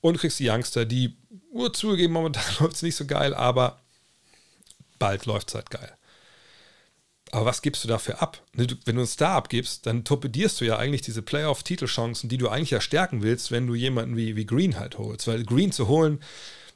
und 0.00 0.18
kriegst 0.18 0.38
die 0.38 0.48
Youngster, 0.48 0.84
die, 0.84 1.16
uh, 1.52 1.68
zugegeben, 1.68 2.12
momentan 2.12 2.42
läuft 2.60 2.76
es 2.76 2.82
nicht 2.82 2.96
so 2.96 3.06
geil, 3.06 3.34
aber 3.34 3.80
bald 4.98 5.26
läuft 5.26 5.48
es 5.48 5.54
halt 5.54 5.70
geil. 5.70 5.92
Aber 7.30 7.46
was 7.46 7.62
gibst 7.62 7.82
du 7.82 7.88
dafür 7.88 8.20
ab? 8.20 8.42
Ne, 8.52 8.66
wenn 8.84 8.96
du 8.96 9.00
einen 9.00 9.06
Star 9.06 9.36
abgibst, 9.36 9.86
dann 9.86 10.04
torpedierst 10.04 10.60
du 10.60 10.66
ja 10.66 10.76
eigentlich 10.76 11.00
diese 11.00 11.22
Playoff-Titelchancen, 11.22 12.28
die 12.28 12.36
du 12.36 12.50
eigentlich 12.50 12.70
ja 12.70 12.80
stärken 12.82 13.22
willst, 13.22 13.50
wenn 13.50 13.66
du 13.66 13.74
jemanden 13.74 14.16
wie, 14.16 14.36
wie 14.36 14.44
Green 14.44 14.78
halt 14.78 14.98
holst. 14.98 15.26
Weil 15.26 15.42
Green 15.44 15.72
zu 15.72 15.88
holen, 15.88 16.20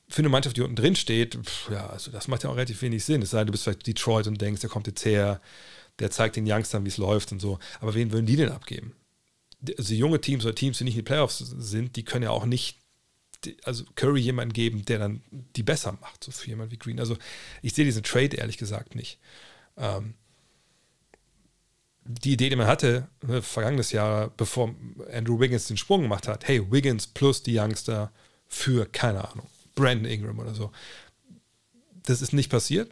für 0.08 0.20
eine 0.20 0.28
Mannschaft, 0.28 0.56
die 0.56 0.62
unten 0.62 0.76
drin 0.76 0.96
steht, 0.96 1.34
pff, 1.34 1.70
ja, 1.70 1.86
also 1.88 2.10
das 2.10 2.28
macht 2.28 2.44
ja 2.44 2.50
auch 2.50 2.56
relativ 2.56 2.80
wenig 2.82 3.04
Sinn. 3.04 3.22
Es 3.22 3.30
sei 3.30 3.38
denn, 3.38 3.48
du 3.48 3.52
bist 3.52 3.64
vielleicht 3.64 3.86
Detroit 3.86 4.26
und 4.26 4.40
denkst, 4.40 4.60
der 4.60 4.70
kommt 4.70 4.86
jetzt 4.86 5.04
her, 5.04 5.40
der 5.98 6.10
zeigt 6.10 6.36
den 6.36 6.50
Youngstern, 6.50 6.84
wie 6.84 6.88
es 6.88 6.96
läuft 6.96 7.32
und 7.32 7.40
so. 7.40 7.58
Aber 7.80 7.94
wen 7.94 8.12
würden 8.12 8.26
die 8.26 8.36
denn 8.36 8.50
abgeben? 8.50 8.94
Also 9.78 9.94
junge 9.94 10.20
Teams 10.20 10.44
oder 10.44 10.54
Teams, 10.54 10.78
die 10.78 10.84
nicht 10.84 10.94
in 10.94 11.00
die 11.00 11.08
Playoffs 11.08 11.38
sind, 11.38 11.96
die 11.96 12.04
können 12.04 12.24
ja 12.24 12.30
auch 12.30 12.44
nicht, 12.44 12.78
also 13.64 13.84
Curry 13.96 14.20
jemanden 14.20 14.52
geben, 14.52 14.84
der 14.84 14.98
dann 14.98 15.22
die 15.56 15.62
besser 15.62 15.92
macht, 16.00 16.22
so 16.22 16.30
für 16.30 16.48
jemanden 16.48 16.72
wie 16.72 16.78
Green. 16.78 17.00
Also 17.00 17.16
ich 17.62 17.74
sehe 17.74 17.84
diesen 17.84 18.02
Trade 18.02 18.36
ehrlich 18.36 18.58
gesagt 18.58 18.94
nicht. 18.94 19.18
Ähm, 19.76 20.14
die 22.04 22.34
Idee, 22.34 22.50
die 22.50 22.56
man 22.56 22.68
hatte, 22.68 23.08
ne, 23.26 23.42
vergangenes 23.42 23.90
Jahr, 23.90 24.30
bevor 24.36 24.74
Andrew 25.12 25.40
Wiggins 25.40 25.66
den 25.66 25.76
Sprung 25.76 26.02
gemacht 26.02 26.28
hat, 26.28 26.46
hey, 26.46 26.70
Wiggins 26.70 27.08
plus 27.08 27.42
die 27.42 27.58
Youngster 27.58 28.12
für, 28.46 28.86
keine 28.86 29.28
Ahnung, 29.28 29.48
Brandon 29.76 30.10
Ingram 30.10 30.40
oder 30.40 30.54
so. 30.54 30.72
Das 32.04 32.20
ist 32.20 32.32
nicht 32.32 32.50
passiert. 32.50 32.90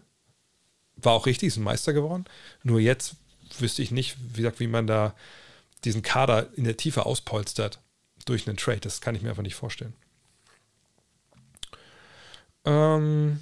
War 0.97 1.15
auch 1.15 1.27
richtig, 1.27 1.49
ist 1.49 1.57
ein 1.57 1.65
Meister 1.65 1.93
geworden. 1.93 2.25
Nur 2.63 2.79
jetzt 2.79 3.17
wüsste 3.59 3.83
ich 3.83 3.91
nicht, 3.91 4.17
wie 4.35 4.43
gesagt, 4.43 4.61
wie 4.61 4.69
man 4.69 4.87
da 4.87 5.17
diesen 5.85 6.03
Kader 6.03 6.49
in 6.55 6.65
der 6.65 6.77
Tiefe 6.77 7.05
auspolstert 7.05 7.81
durch 8.25 8.47
einen 8.47 8.57
Trade. 8.57 8.81
Das 8.81 9.01
kann 9.01 9.17
ich 9.17 9.23
mir 9.23 9.31
einfach 9.31 9.43
nicht 9.43 9.57
vorstellen. 9.57 9.95
Ähm. 12.65 13.41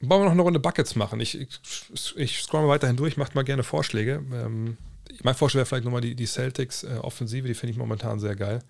Wollen 0.00 0.22
wir 0.22 0.24
noch 0.24 0.32
eine 0.32 0.42
Runde 0.42 0.60
Buckets 0.60 0.96
machen? 0.96 1.20
Ich, 1.20 1.38
ich, 1.38 2.16
ich 2.16 2.42
scroll 2.42 2.62
mal 2.62 2.68
weiterhin 2.68 2.96
durch, 2.96 3.16
macht 3.16 3.34
mal 3.34 3.42
gerne 3.42 3.64
Vorschläge. 3.64 4.24
Ähm, 4.32 4.76
mein 5.22 5.34
Vorschlag 5.34 5.58
wäre 5.58 5.66
vielleicht 5.66 5.84
nochmal 5.84 6.00
die, 6.00 6.14
die 6.14 6.26
Celtics-Offensive, 6.26 7.46
äh, 7.46 7.48
die 7.48 7.54
finde 7.54 7.72
ich 7.72 7.78
momentan 7.78 8.20
sehr 8.20 8.36
geil, 8.36 8.62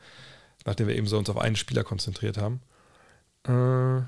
nachdem 0.65 0.89
wir 0.89 0.97
eben 0.97 1.07
so 1.07 1.19
uns 1.19 1.31
auf 1.31 1.39
einen 1.39 1.57
Spieler 1.57 1.85
konzentriert 1.85 2.39
haben. 2.39 2.61
Äh, 3.45 4.03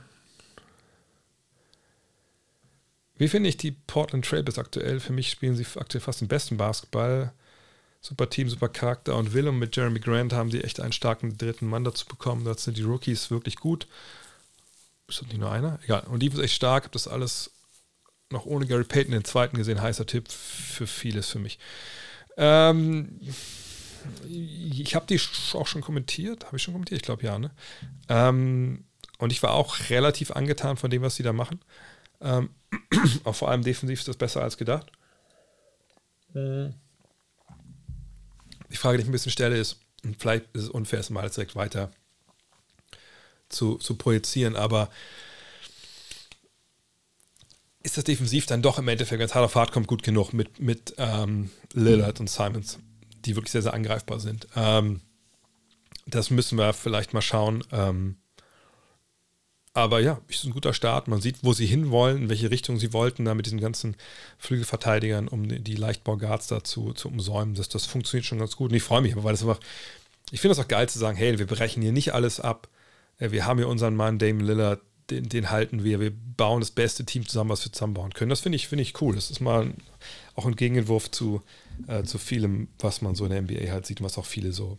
wie 3.16 3.28
finde 3.28 3.48
ich 3.48 3.56
die 3.56 3.72
Portland 3.72 4.24
Trailblazers 4.24 4.58
aktuell? 4.64 5.00
Für 5.00 5.12
mich 5.12 5.30
spielen 5.30 5.54
sie 5.54 5.66
aktuell 5.76 6.00
fast 6.00 6.20
den 6.22 6.28
besten 6.28 6.56
Basketball. 6.56 7.32
Super 8.00 8.30
Team, 8.30 8.48
super 8.48 8.70
Charakter 8.70 9.14
und 9.16 9.34
Willem 9.34 9.58
mit 9.58 9.76
Jeremy 9.76 10.00
Grant 10.00 10.32
haben 10.32 10.50
sie 10.50 10.64
echt 10.64 10.80
einen 10.80 10.92
starken 10.92 11.36
dritten 11.36 11.66
Mann 11.66 11.84
dazu 11.84 12.06
bekommen. 12.06 12.46
Da 12.46 12.54
sind 12.54 12.78
die 12.78 12.82
Rookies 12.82 13.30
wirklich 13.30 13.56
gut. 13.56 13.86
Ist 15.06 15.20
das 15.20 15.28
nicht 15.28 15.38
nur 15.38 15.52
einer? 15.52 15.78
Egal. 15.84 16.04
Und 16.04 16.20
die 16.20 16.28
ist 16.28 16.38
echt 16.38 16.54
stark. 16.54 16.84
Habe 16.84 16.92
das 16.94 17.08
alles 17.08 17.50
noch 18.30 18.46
ohne 18.46 18.66
Gary 18.66 18.84
Payton 18.84 19.12
den 19.12 19.24
zweiten 19.24 19.58
gesehen. 19.58 19.82
Heißer 19.82 20.06
Tipp 20.06 20.30
für 20.30 20.86
vieles 20.86 21.28
für 21.28 21.40
mich. 21.40 21.58
Ähm, 22.36 23.20
ich 24.28 24.94
habe 24.94 25.06
die 25.06 25.20
auch 25.54 25.66
schon 25.66 25.82
kommentiert. 25.82 26.46
Habe 26.46 26.56
ich 26.56 26.62
schon 26.62 26.74
kommentiert? 26.74 27.00
Ich 27.00 27.04
glaube 27.04 27.22
ja. 27.22 27.38
Ne? 27.38 27.50
Ähm, 28.08 28.84
und 29.18 29.32
ich 29.32 29.42
war 29.42 29.52
auch 29.52 29.90
relativ 29.90 30.30
angetan 30.30 30.76
von 30.76 30.90
dem, 30.90 31.02
was 31.02 31.16
sie 31.16 31.22
da 31.22 31.32
machen. 31.32 31.60
Ähm, 32.20 32.50
auch 33.24 33.34
vor 33.34 33.50
allem 33.50 33.62
defensiv 33.62 34.00
ist 34.00 34.08
das 34.08 34.16
besser 34.16 34.42
als 34.42 34.56
gedacht. 34.56 34.90
Die 38.70 38.76
Frage, 38.76 38.98
die 38.98 39.02
ich 39.02 39.08
ein 39.08 39.12
bisschen 39.12 39.32
stelle, 39.32 39.58
ist, 39.58 39.80
und 40.04 40.20
vielleicht 40.20 40.44
ist 40.54 40.62
es 40.64 40.68
unfair, 40.68 41.00
es 41.00 41.10
mal 41.10 41.28
direkt 41.28 41.56
weiter 41.56 41.90
zu, 43.48 43.76
zu 43.76 43.96
projizieren, 43.96 44.56
aber 44.56 44.90
ist 47.82 47.96
das 47.96 48.04
defensiv 48.04 48.46
dann 48.46 48.62
doch 48.62 48.78
im 48.78 48.88
Endeffekt, 48.88 49.18
wenn 49.18 49.26
es 49.26 49.34
hart 49.34 49.44
auf 49.44 49.54
hart 49.54 49.72
kommt, 49.72 49.86
gut 49.86 50.02
genug 50.02 50.32
mit, 50.32 50.60
mit 50.60 50.94
ähm, 50.98 51.50
Lillard 51.72 52.20
und 52.20 52.28
Simons, 52.28 52.78
die 53.24 53.36
wirklich 53.36 53.52
sehr, 53.52 53.62
sehr 53.62 53.74
angreifbar 53.74 54.20
sind. 54.20 54.46
Ähm, 54.54 55.00
das 56.06 56.30
müssen 56.30 56.58
wir 56.58 56.72
vielleicht 56.72 57.14
mal 57.14 57.22
schauen. 57.22 57.64
Ähm, 57.72 58.16
aber 59.72 60.00
ja, 60.00 60.20
ist 60.28 60.44
ein 60.44 60.52
guter 60.52 60.74
Start. 60.74 61.06
Man 61.06 61.20
sieht, 61.20 61.38
wo 61.42 61.52
sie 61.52 61.66
hinwollen, 61.66 62.24
in 62.24 62.28
welche 62.28 62.50
Richtung 62.50 62.78
sie 62.78 62.92
wollten, 62.92 63.24
da 63.24 63.34
mit 63.34 63.46
diesen 63.46 63.60
ganzen 63.60 63.96
Flügelverteidigern, 64.38 65.28
um 65.28 65.48
die 65.48 65.76
Leichtbauguards 65.76 66.48
da 66.48 66.64
zu, 66.64 66.92
umsäumen. 67.04 67.54
Das, 67.54 67.68
das 67.68 67.86
funktioniert 67.86 68.26
schon 68.26 68.40
ganz 68.40 68.56
gut. 68.56 68.70
Und 68.70 68.76
ich 68.76 68.82
freue 68.82 69.00
mich, 69.00 69.14
weil 69.16 69.32
das 69.32 69.42
einfach, 69.42 69.60
ich 70.32 70.40
finde 70.40 70.56
das 70.56 70.64
auch 70.64 70.68
geil 70.68 70.88
zu 70.88 70.98
sagen, 70.98 71.16
hey, 71.16 71.38
wir 71.38 71.46
brechen 71.46 71.82
hier 71.82 71.92
nicht 71.92 72.12
alles 72.12 72.40
ab. 72.40 72.68
Äh, 73.18 73.30
wir 73.30 73.46
haben 73.46 73.58
hier 73.58 73.68
unseren 73.68 73.94
Mann 73.94 74.18
Damon 74.18 74.44
Lillard, 74.44 74.80
den, 75.10 75.28
den 75.28 75.50
halten 75.50 75.84
wir. 75.84 76.00
Wir 76.00 76.12
bauen 76.12 76.60
das 76.60 76.70
beste 76.70 77.04
Team 77.04 77.26
zusammen, 77.26 77.50
was 77.50 77.64
wir 77.64 77.72
zusammenbauen 77.72 78.14
können. 78.14 78.30
Das 78.30 78.40
finde 78.40 78.56
ich, 78.56 78.68
find 78.68 78.80
ich 78.80 79.00
cool. 79.00 79.14
Das 79.14 79.30
ist 79.30 79.40
mal 79.40 79.72
auch 80.34 80.46
ein 80.46 80.56
Gegenentwurf 80.56 81.10
zu, 81.10 81.42
äh, 81.86 82.02
zu 82.04 82.18
vielem, 82.18 82.68
was 82.78 83.02
man 83.02 83.14
so 83.14 83.24
in 83.24 83.30
der 83.30 83.42
NBA 83.42 83.70
halt 83.70 83.86
sieht, 83.86 84.02
was 84.02 84.18
auch 84.18 84.26
viele 84.26 84.52
so, 84.52 84.78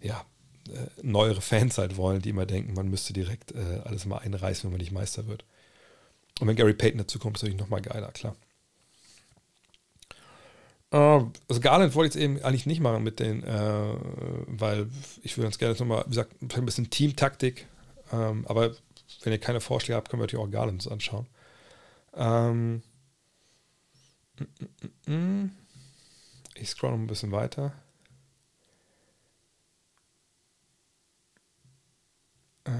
ja, 0.00 0.24
äh, 0.68 0.86
neuere 1.02 1.40
Fans 1.40 1.78
halt 1.78 1.96
wollen, 1.96 2.22
die 2.22 2.30
immer 2.30 2.46
denken, 2.46 2.74
man 2.74 2.88
müsste 2.88 3.12
direkt 3.12 3.52
äh, 3.52 3.80
alles 3.84 4.06
mal 4.06 4.18
einreißen, 4.18 4.64
wenn 4.64 4.72
man 4.72 4.80
nicht 4.80 4.92
Meister 4.92 5.26
wird. 5.26 5.44
Und 6.40 6.48
wenn 6.48 6.56
Gary 6.56 6.74
Payton 6.74 6.98
dazu 6.98 7.18
kommt, 7.18 7.36
ist 7.36 7.42
natürlich 7.42 7.60
nochmal 7.60 7.82
geiler, 7.82 8.10
klar. 8.12 8.36
Uh, 10.94 11.30
also 11.48 11.60
Garland 11.62 11.94
wollte 11.94 12.08
ich 12.08 12.14
jetzt 12.22 12.22
eben 12.22 12.44
eigentlich 12.44 12.66
nicht 12.66 12.80
machen 12.80 13.02
mit 13.02 13.18
den, 13.18 13.42
äh, 13.44 13.94
weil 14.46 14.88
ich 15.22 15.38
würde 15.38 15.46
ganz 15.46 15.56
gerne 15.56 15.74
nochmal, 15.74 16.04
wie 16.04 16.10
gesagt, 16.10 16.34
ein 16.42 16.66
bisschen 16.66 16.90
Teamtaktik, 16.90 17.66
ähm, 18.12 18.44
aber 18.46 18.72
wenn 19.22 19.32
ihr 19.32 19.38
keine 19.38 19.60
Vorschläge 19.60 19.96
habt, 19.96 20.08
können 20.08 20.20
wir 20.20 20.24
natürlich 20.24 20.44
auch 20.44 20.50
Garland 20.50 20.90
anschauen. 20.90 21.26
Ähm, 22.14 22.82
ich 26.54 26.68
scroll 26.68 26.90
noch 26.90 26.98
ein 26.98 27.06
bisschen 27.06 27.32
weiter. 27.32 27.72
Äh, 32.64 32.70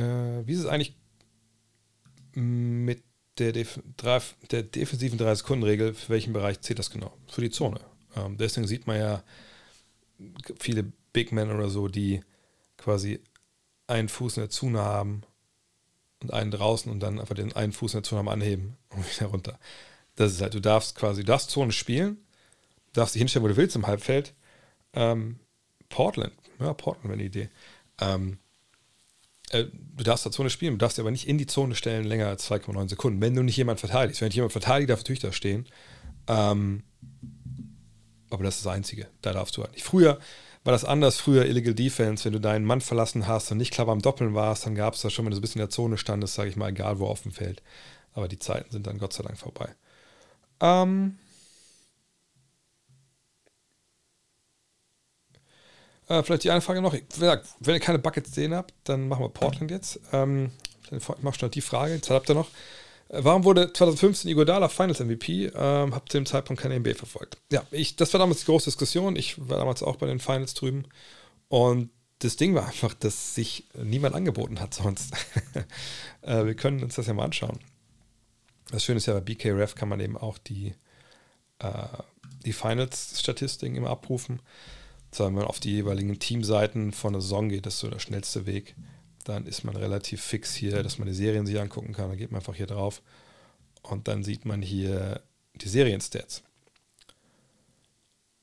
äh, 0.00 0.46
wie 0.46 0.52
ist 0.52 0.60
es 0.60 0.66
eigentlich 0.66 0.96
mit 2.34 3.02
der, 3.38 3.52
Def 3.52 3.80
der 4.50 4.62
defensiven 4.62 5.18
3-Sekunden-Regel? 5.18 5.94
Für 5.94 6.10
welchen 6.10 6.32
Bereich 6.32 6.60
zählt 6.60 6.78
das 6.78 6.90
genau? 6.90 7.16
Für 7.28 7.40
die 7.40 7.50
Zone. 7.50 7.80
Ähm, 8.16 8.36
deswegen 8.36 8.66
sieht 8.66 8.86
man 8.86 8.98
ja 8.98 9.24
viele 10.58 10.92
Big 11.12 11.32
Men 11.32 11.50
oder 11.50 11.68
so, 11.68 11.88
die 11.88 12.22
quasi 12.84 13.20
einen 13.86 14.08
Fuß 14.08 14.36
in 14.36 14.42
der 14.42 14.50
Zone 14.50 14.80
haben 14.80 15.22
und 16.22 16.32
einen 16.32 16.50
draußen 16.50 16.90
und 16.90 17.00
dann 17.00 17.18
einfach 17.18 17.34
den 17.34 17.54
einen 17.54 17.72
Fuß 17.72 17.94
in 17.94 17.98
der 17.98 18.04
Zone 18.04 18.20
haben 18.20 18.28
anheben 18.28 18.76
und 18.90 19.04
wieder 19.16 19.28
runter. 19.28 19.58
Das 20.16 20.32
ist 20.32 20.40
halt, 20.40 20.54
du 20.54 20.60
darfst 20.60 20.94
quasi, 20.94 21.22
du 21.22 21.26
darfst 21.26 21.50
Zone 21.50 21.72
spielen, 21.72 22.18
darfst 22.92 23.14
dich 23.14 23.20
hinstellen, 23.20 23.44
wo 23.44 23.48
du 23.48 23.56
willst 23.56 23.74
im 23.74 23.86
Halbfeld. 23.86 24.34
Ähm, 24.92 25.40
Portland. 25.88 26.32
Ja, 26.60 26.72
Portland 26.74 27.04
wäre 27.04 27.14
eine 27.14 27.24
Idee. 27.24 27.48
Ähm, 28.00 28.38
äh, 29.50 29.64
du 29.96 30.04
darfst 30.04 30.24
da 30.24 30.30
Zone 30.30 30.50
spielen, 30.50 30.74
du 30.74 30.78
darfst 30.78 30.98
aber 30.98 31.10
nicht 31.10 31.26
in 31.26 31.38
die 31.38 31.46
Zone 31.46 31.74
stellen 31.74 32.04
länger 32.04 32.28
als 32.28 32.48
2,9 32.50 32.90
Sekunden, 32.90 33.20
wenn 33.20 33.34
du 33.34 33.42
nicht 33.42 33.56
jemand 33.56 33.80
verteidigst. 33.80 34.20
Wenn 34.20 34.28
dich 34.28 34.36
jemand 34.36 34.52
verteidigt, 34.52 34.90
darf 34.90 35.00
natürlich 35.00 35.20
da 35.20 35.32
stehen. 35.32 35.66
Ähm, 36.28 36.84
aber 38.30 38.44
das 38.44 38.56
ist 38.56 38.66
das 38.66 38.72
Einzige. 38.72 39.08
Da 39.22 39.32
darfst 39.32 39.56
du 39.56 39.62
halt 39.62 39.72
nicht. 39.72 39.84
Früher 39.84 40.18
war 40.64 40.72
das 40.72 40.84
anders. 40.84 41.18
Früher 41.20 41.44
Illegal 41.46 41.74
Defense, 41.74 42.24
wenn 42.24 42.32
du 42.32 42.40
deinen 42.40 42.64
Mann 42.64 42.80
verlassen 42.80 43.26
hast 43.28 43.50
und 43.52 43.58
nicht 43.58 43.72
klar 43.72 43.86
beim 43.86 44.02
Doppeln 44.02 44.34
warst, 44.34 44.66
dann 44.66 44.74
gab 44.74 44.94
es 44.94 45.02
da 45.02 45.10
schon, 45.10 45.24
wenn 45.24 45.30
du 45.30 45.36
so 45.36 45.40
ein 45.40 45.42
bisschen 45.42 45.60
in 45.60 45.66
der 45.66 45.70
Zone 45.70 45.98
standest, 45.98 46.34
sage 46.34 46.50
ich 46.50 46.56
mal, 46.56 46.70
egal 46.70 46.98
wo 46.98 47.06
auf 47.06 47.22
dem 47.22 47.32
Feld. 47.32 47.62
Aber 48.14 48.28
die 48.28 48.38
Zeiten 48.38 48.70
sind 48.70 48.86
dann 48.86 48.98
Gott 48.98 49.12
sei 49.12 49.22
Dank 49.22 49.38
vorbei. 49.38 49.74
Ähm, 50.60 51.18
Äh, 56.08 56.22
vielleicht 56.22 56.44
die 56.44 56.50
eine 56.50 56.60
Frage 56.60 56.82
noch. 56.82 56.92
wenn 56.92 57.74
ihr 57.74 57.80
keine 57.80 57.98
Buckets 57.98 58.34
sehen 58.34 58.54
habt, 58.54 58.74
dann 58.84 59.08
machen 59.08 59.24
wir 59.24 59.28
Portland 59.30 59.70
jetzt. 59.70 60.00
Ähm, 60.12 60.50
dann 60.90 61.00
mach 61.22 61.34
schnell 61.34 61.50
die 61.50 61.60
Frage. 61.60 62.00
Zeit 62.00 62.14
habt 62.14 62.28
ihr 62.28 62.34
noch. 62.34 62.48
Äh, 63.08 63.24
warum 63.24 63.44
wurde 63.44 63.72
2015 63.72 64.30
Iguodala 64.30 64.68
Finals 64.68 65.00
MVP? 65.00 65.46
Ähm, 65.54 65.94
habt 65.94 66.10
zu 66.10 66.18
dem 66.18 66.26
Zeitpunkt 66.26 66.62
keine 66.62 66.78
NBA 66.78 66.94
verfolgt. 66.94 67.38
Ja, 67.50 67.64
ich, 67.70 67.96
das 67.96 68.12
war 68.12 68.18
damals 68.18 68.40
die 68.40 68.46
große 68.46 68.66
Diskussion. 68.66 69.16
Ich 69.16 69.48
war 69.48 69.58
damals 69.58 69.82
auch 69.82 69.96
bei 69.96 70.06
den 70.06 70.20
Finals 70.20 70.54
drüben. 70.54 70.84
Und 71.48 71.90
das 72.20 72.36
Ding 72.36 72.54
war 72.54 72.66
einfach, 72.66 72.94
dass 72.94 73.34
sich 73.34 73.66
niemand 73.74 74.14
angeboten 74.14 74.60
hat 74.60 74.74
sonst. 74.74 75.12
äh, 76.22 76.44
wir 76.44 76.54
können 76.54 76.82
uns 76.82 76.94
das 76.94 77.06
ja 77.06 77.14
mal 77.14 77.24
anschauen. 77.24 77.58
Das 78.70 78.84
Schöne 78.84 78.96
ist 78.96 79.06
ja, 79.06 79.14
bei 79.14 79.20
BKRF 79.20 79.74
kann 79.74 79.88
man 79.88 80.00
eben 80.00 80.16
auch 80.16 80.38
die, 80.38 80.74
äh, 81.58 81.86
die 82.44 82.52
Finals-Statistiken 82.52 83.76
immer 83.76 83.90
abrufen 83.90 84.40
wenn 85.20 85.34
man 85.34 85.44
auf 85.44 85.60
die 85.60 85.72
jeweiligen 85.72 86.18
Teamseiten 86.18 86.92
von 86.92 87.12
der 87.12 87.22
Saison 87.22 87.48
geht, 87.48 87.66
das 87.66 87.74
ist 87.74 87.80
so 87.80 87.88
der 87.88 87.98
schnellste 87.98 88.46
Weg, 88.46 88.74
dann 89.24 89.46
ist 89.46 89.64
man 89.64 89.76
relativ 89.76 90.22
fix 90.22 90.54
hier, 90.54 90.82
dass 90.82 90.98
man 90.98 91.08
die 91.08 91.14
Serien 91.14 91.46
sich 91.46 91.58
angucken 91.58 91.92
kann. 91.92 92.08
Dann 92.08 92.18
geht 92.18 92.30
man 92.30 92.40
einfach 92.40 92.54
hier 92.54 92.66
drauf 92.66 93.02
und 93.82 94.08
dann 94.08 94.22
sieht 94.22 94.44
man 94.44 94.62
hier 94.62 95.22
die 95.54 95.68
Serienstats. 95.68 96.42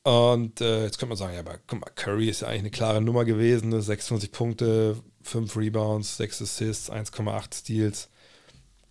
Und 0.04 0.62
äh, 0.62 0.84
jetzt 0.84 0.98
könnte 0.98 1.10
man 1.10 1.18
sagen, 1.18 1.34
ja, 1.34 1.42
aber 1.42 1.60
guck 1.68 1.80
mal, 1.80 1.92
Curry 1.92 2.30
ist 2.30 2.42
ja 2.42 2.48
eigentlich 2.48 2.62
eine 2.62 2.72
klare 2.72 3.02
Nummer 3.02 3.24
gewesen, 3.24 3.70
ne? 3.70 3.82
26 3.82 4.32
Punkte, 4.32 5.02
5 5.22 5.56
Rebounds, 5.56 6.18
6 6.18 6.42
Assists, 6.42 6.92
1,8 6.92 7.54
Steals, 7.54 8.10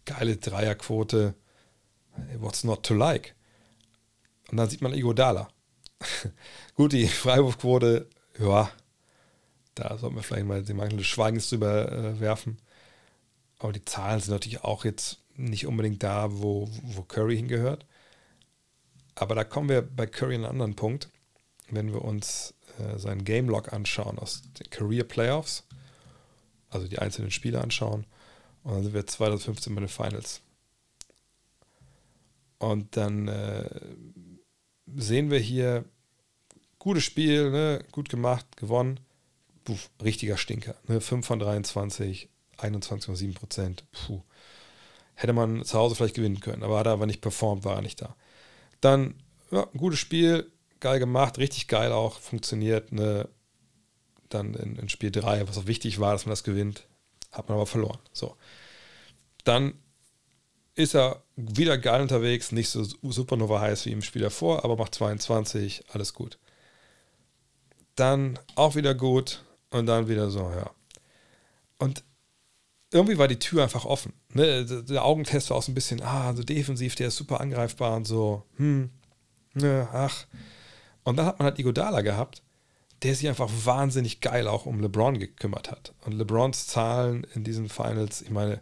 geile 0.04 0.36
Dreierquote. 0.36 1.34
What's 2.38 2.64
not 2.64 2.84
to 2.84 2.94
like? 2.94 3.34
Und 4.50 4.56
dann 4.56 4.68
sieht 4.68 4.82
man 4.82 4.92
Igodala. 4.92 5.48
Gut, 6.74 6.92
die 6.92 7.08
Freiwurfquote, 7.08 8.08
ja, 8.38 8.70
da 9.74 9.96
sollten 9.98 10.16
wir 10.16 10.22
vielleicht 10.22 10.46
mal 10.46 10.62
den 10.62 10.76
Mangel 10.76 10.98
des 10.98 11.06
Schweigens 11.06 11.48
drüber 11.48 11.90
äh, 11.92 12.20
werfen. 12.20 12.58
Aber 13.58 13.72
die 13.72 13.84
Zahlen 13.84 14.20
sind 14.20 14.32
natürlich 14.32 14.64
auch 14.64 14.84
jetzt 14.84 15.18
nicht 15.36 15.66
unbedingt 15.66 16.02
da, 16.02 16.28
wo, 16.30 16.68
wo 16.82 17.02
Curry 17.02 17.36
hingehört. 17.36 17.86
Aber 19.14 19.34
da 19.34 19.44
kommen 19.44 19.68
wir 19.68 19.82
bei 19.82 20.06
Curry 20.06 20.34
an 20.34 20.44
einen 20.44 20.52
anderen 20.52 20.76
Punkt. 20.76 21.08
Wenn 21.70 21.92
wir 21.92 22.02
uns 22.02 22.54
äh, 22.78 22.98
seinen 22.98 23.24
Game 23.24 23.48
Log 23.48 23.72
anschauen 23.72 24.18
aus 24.18 24.42
den 24.58 24.70
Career 24.70 25.04
Playoffs, 25.04 25.64
also 26.68 26.88
die 26.88 26.98
einzelnen 26.98 27.30
Spiele 27.30 27.60
anschauen, 27.60 28.06
und 28.62 28.74
dann 28.74 28.82
sind 28.82 28.94
wir 28.94 29.06
2015 29.06 29.74
bei 29.74 29.80
den 29.80 29.88
Finals. 29.88 30.42
Und 32.58 32.96
dann 32.96 33.28
äh, 33.28 33.70
sehen 34.94 35.30
wir 35.30 35.38
hier 35.38 35.84
gutes 36.78 37.04
Spiel, 37.04 37.50
ne? 37.50 37.84
gut 37.92 38.08
gemacht, 38.08 38.56
gewonnen. 38.56 39.00
Puh, 39.64 39.76
richtiger 40.02 40.36
Stinker. 40.36 40.76
Ne? 40.86 41.00
5 41.00 41.26
von 41.26 41.38
23, 41.38 42.28
21,7 42.58 43.34
Prozent. 43.34 43.84
Puh. 43.92 44.22
Hätte 45.14 45.32
man 45.32 45.64
zu 45.64 45.78
Hause 45.78 45.94
vielleicht 45.94 46.14
gewinnen 46.14 46.40
können, 46.40 46.62
aber 46.62 46.78
hat 46.78 46.86
er 46.86 46.92
aber 46.92 47.06
nicht 47.06 47.20
performt, 47.20 47.64
war 47.64 47.76
er 47.76 47.82
nicht 47.82 48.00
da. 48.00 48.16
Dann, 48.80 49.14
ja, 49.50 49.66
gutes 49.76 49.98
Spiel, 49.98 50.50
geil 50.80 50.98
gemacht, 50.98 51.38
richtig 51.38 51.68
geil 51.68 51.92
auch, 51.92 52.18
funktioniert. 52.18 52.92
Ne? 52.92 53.28
Dann 54.30 54.54
in, 54.54 54.76
in 54.76 54.88
Spiel 54.88 55.10
3, 55.10 55.46
was 55.48 55.58
auch 55.58 55.66
wichtig 55.66 56.00
war, 56.00 56.12
dass 56.12 56.24
man 56.24 56.30
das 56.30 56.44
gewinnt, 56.44 56.86
hat 57.32 57.48
man 57.48 57.56
aber 57.56 57.66
verloren. 57.66 57.98
So. 58.12 58.36
Dann 59.44 59.74
ist 60.74 60.94
er 60.94 61.22
wieder 61.36 61.76
geil 61.76 62.00
unterwegs, 62.00 62.52
nicht 62.52 62.70
so 62.70 62.84
supernova 62.84 63.60
heiß 63.60 63.86
wie 63.86 63.92
im 63.92 64.02
Spiel 64.02 64.22
davor, 64.22 64.64
aber 64.64 64.76
macht 64.76 64.94
22, 64.94 65.84
alles 65.88 66.14
gut. 66.14 66.38
Dann 67.96 68.38
auch 68.54 68.76
wieder 68.76 68.94
gut 68.94 69.44
und 69.70 69.86
dann 69.86 70.08
wieder 70.08 70.30
so, 70.30 70.50
ja. 70.50 70.70
Und 71.78 72.04
irgendwie 72.92 73.18
war 73.18 73.28
die 73.28 73.38
Tür 73.38 73.62
einfach 73.62 73.84
offen. 73.84 74.12
Ne? 74.34 74.64
Der 74.64 75.04
Augentest 75.04 75.50
war 75.50 75.56
auch 75.56 75.62
so 75.62 75.70
ein 75.70 75.74
bisschen, 75.74 76.02
ah, 76.02 76.34
so 76.34 76.42
defensiv, 76.42 76.94
der 76.96 77.08
ist 77.08 77.16
super 77.16 77.40
angreifbar 77.40 77.96
und 77.96 78.06
so, 78.06 78.44
hm, 78.56 78.90
ne, 79.54 79.88
ach. 79.92 80.26
Und 81.04 81.16
dann 81.16 81.26
hat 81.26 81.38
man 81.38 81.46
halt 81.46 81.58
Igodala 81.58 82.00
gehabt, 82.02 82.42
der 83.02 83.14
sich 83.14 83.28
einfach 83.28 83.48
wahnsinnig 83.64 84.20
geil 84.20 84.48
auch 84.48 84.66
um 84.66 84.80
LeBron 84.80 85.18
gekümmert 85.18 85.70
hat. 85.70 85.94
Und 86.04 86.12
LeBrons 86.12 86.66
Zahlen 86.66 87.26
in 87.34 87.44
diesen 87.44 87.68
Finals, 87.68 88.22
ich 88.22 88.30
meine, 88.30 88.60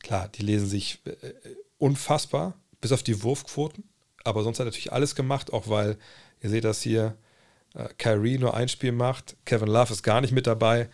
klar, 0.00 0.28
die 0.28 0.42
lesen 0.42 0.68
sich 0.68 1.00
äh, 1.06 1.32
unfassbar, 1.78 2.54
bis 2.80 2.92
auf 2.92 3.02
die 3.02 3.22
Wurfquoten. 3.22 3.84
Aber 4.24 4.42
sonst 4.42 4.58
hat 4.58 4.64
er 4.64 4.70
natürlich 4.70 4.92
alles 4.92 5.14
gemacht, 5.14 5.52
auch 5.52 5.68
weil, 5.68 5.96
ihr 6.42 6.50
seht 6.50 6.64
das 6.64 6.82
hier, 6.82 7.06
äh, 7.06 7.27
Kyrie 7.98 8.38
nur 8.38 8.54
ein 8.54 8.68
Spiel 8.68 8.92
macht, 8.92 9.36
Kevin 9.44 9.68
Love 9.68 9.92
ist 9.92 10.02
gar 10.02 10.20
nicht 10.20 10.32
mit 10.32 10.46
dabei. 10.46 10.88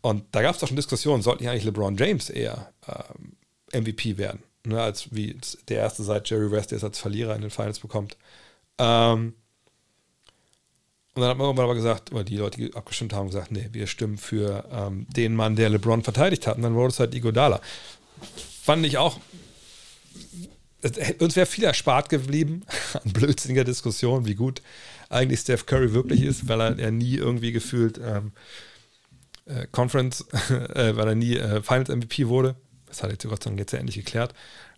Und 0.00 0.24
da 0.32 0.42
gab 0.42 0.54
es 0.54 0.60
doch 0.60 0.68
schon 0.68 0.76
Diskussionen, 0.76 1.22
sollten 1.22 1.42
nicht 1.42 1.50
eigentlich 1.50 1.64
LeBron 1.64 1.96
James 1.96 2.28
eher 2.28 2.72
ähm, 2.86 3.36
MVP 3.72 4.18
werden, 4.18 4.42
ne, 4.64 4.82
als 4.82 5.14
wie 5.14 5.38
der 5.68 5.78
erste 5.78 6.02
seit 6.02 6.28
Jerry 6.28 6.50
West, 6.50 6.70
der 6.70 6.76
es 6.76 6.84
als 6.84 6.98
Verlierer 6.98 7.34
in 7.34 7.40
den 7.40 7.50
Finals 7.50 7.78
bekommt. 7.80 8.16
Ähm, 8.78 9.34
und 11.14 11.20
dann 11.20 11.30
hat 11.30 11.38
man 11.38 11.46
irgendwann 11.46 11.66
aber 11.66 11.74
gesagt, 11.76 12.12
oder 12.12 12.24
die 12.24 12.36
Leute, 12.36 12.58
die 12.58 12.74
abgestimmt 12.74 13.12
haben, 13.12 13.28
gesagt, 13.28 13.52
nee, 13.52 13.68
wir 13.70 13.86
stimmen 13.86 14.18
für 14.18 14.68
ähm, 14.72 15.06
den 15.14 15.34
Mann, 15.36 15.54
der 15.54 15.70
LeBron 15.70 16.02
verteidigt 16.02 16.46
hat. 16.46 16.56
Und 16.56 16.62
dann 16.62 16.74
wurde 16.74 16.88
es 16.88 16.98
halt 16.98 17.14
Igodala. 17.14 17.60
Fand 18.62 18.84
ich 18.84 18.98
auch, 18.98 19.20
uns 21.20 21.36
wäre 21.36 21.46
viel 21.46 21.64
erspart 21.64 22.08
geblieben 22.08 22.62
an 22.92 23.12
blödsinniger 23.12 23.64
Diskussion, 23.64 24.26
wie 24.26 24.34
gut 24.34 24.60
eigentlich 25.08 25.40
Steph 25.40 25.66
Curry 25.66 25.92
wirklich 25.92 26.22
ist, 26.22 26.48
weil 26.48 26.60
er, 26.60 26.78
er 26.78 26.90
nie 26.90 27.16
irgendwie 27.16 27.52
gefühlt 27.52 27.98
ähm, 28.02 28.32
äh, 29.46 29.66
Conference, 29.70 30.26
äh, 30.74 30.96
weil 30.96 31.08
er 31.08 31.14
nie 31.14 31.36
äh, 31.36 31.62
Finals 31.62 31.88
MVP 31.88 32.28
wurde. 32.28 32.56
Das 32.86 33.02
hat 33.02 33.10
jetzt 33.10 33.26
Gott 33.26 33.44
jetzt 33.58 33.72
ja 33.72 33.78
endlich 33.78 33.96
geklärt. 33.96 34.34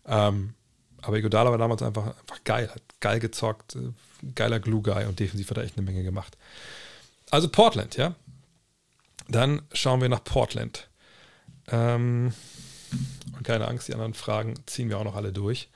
Ähm, 0.07 0.55
aber 1.03 1.19
Igodala 1.19 1.51
war 1.51 1.59
damals 1.59 1.83
einfach, 1.83 2.07
einfach 2.07 2.43
geil, 2.45 2.71
hat 2.73 2.83
geil 3.01 3.21
gezockt, 3.21 3.77
äh, 3.77 3.93
geiler 4.35 4.59
Glue-Guy 4.59 5.07
und 5.07 5.21
defensiv 5.21 5.51
hat 5.51 5.59
er 5.59 5.65
echt 5.65 5.77
eine 5.77 5.85
Menge 5.85 6.03
gemacht. 6.03 6.37
Also 7.31 7.49
Portland, 7.49 7.97
ja. 7.97 8.15
Dann 9.29 9.63
schauen 9.73 10.01
wir 10.01 10.09
nach 10.09 10.25
Portland. 10.25 10.89
Ähm, 11.69 12.33
und 13.37 13.45
keine 13.45 13.69
Angst, 13.69 13.89
die 13.89 13.95
anderen 13.95 14.15
Fragen 14.15 14.55
ziehen 14.67 14.89
wir 14.89 14.99
auch 14.99 15.05
noch 15.05 15.17
alle 15.17 15.33
durch. 15.33 15.69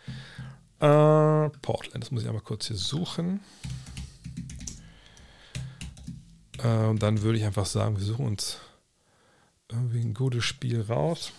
Äh, 0.78 1.50
Portland, 1.62 2.02
das 2.02 2.10
muss 2.10 2.22
ich 2.22 2.28
einmal 2.28 2.42
kurz 2.42 2.68
hier 2.68 2.76
suchen. 2.76 3.40
Äh, 6.62 6.86
und 6.86 7.02
dann 7.02 7.22
würde 7.22 7.38
ich 7.38 7.44
einfach 7.44 7.66
sagen, 7.66 7.96
wir 7.96 8.04
suchen 8.04 8.26
uns 8.26 8.58
irgendwie 9.68 10.00
ein 10.00 10.14
gutes 10.14 10.44
Spiel 10.44 10.82
raus, 10.82 11.32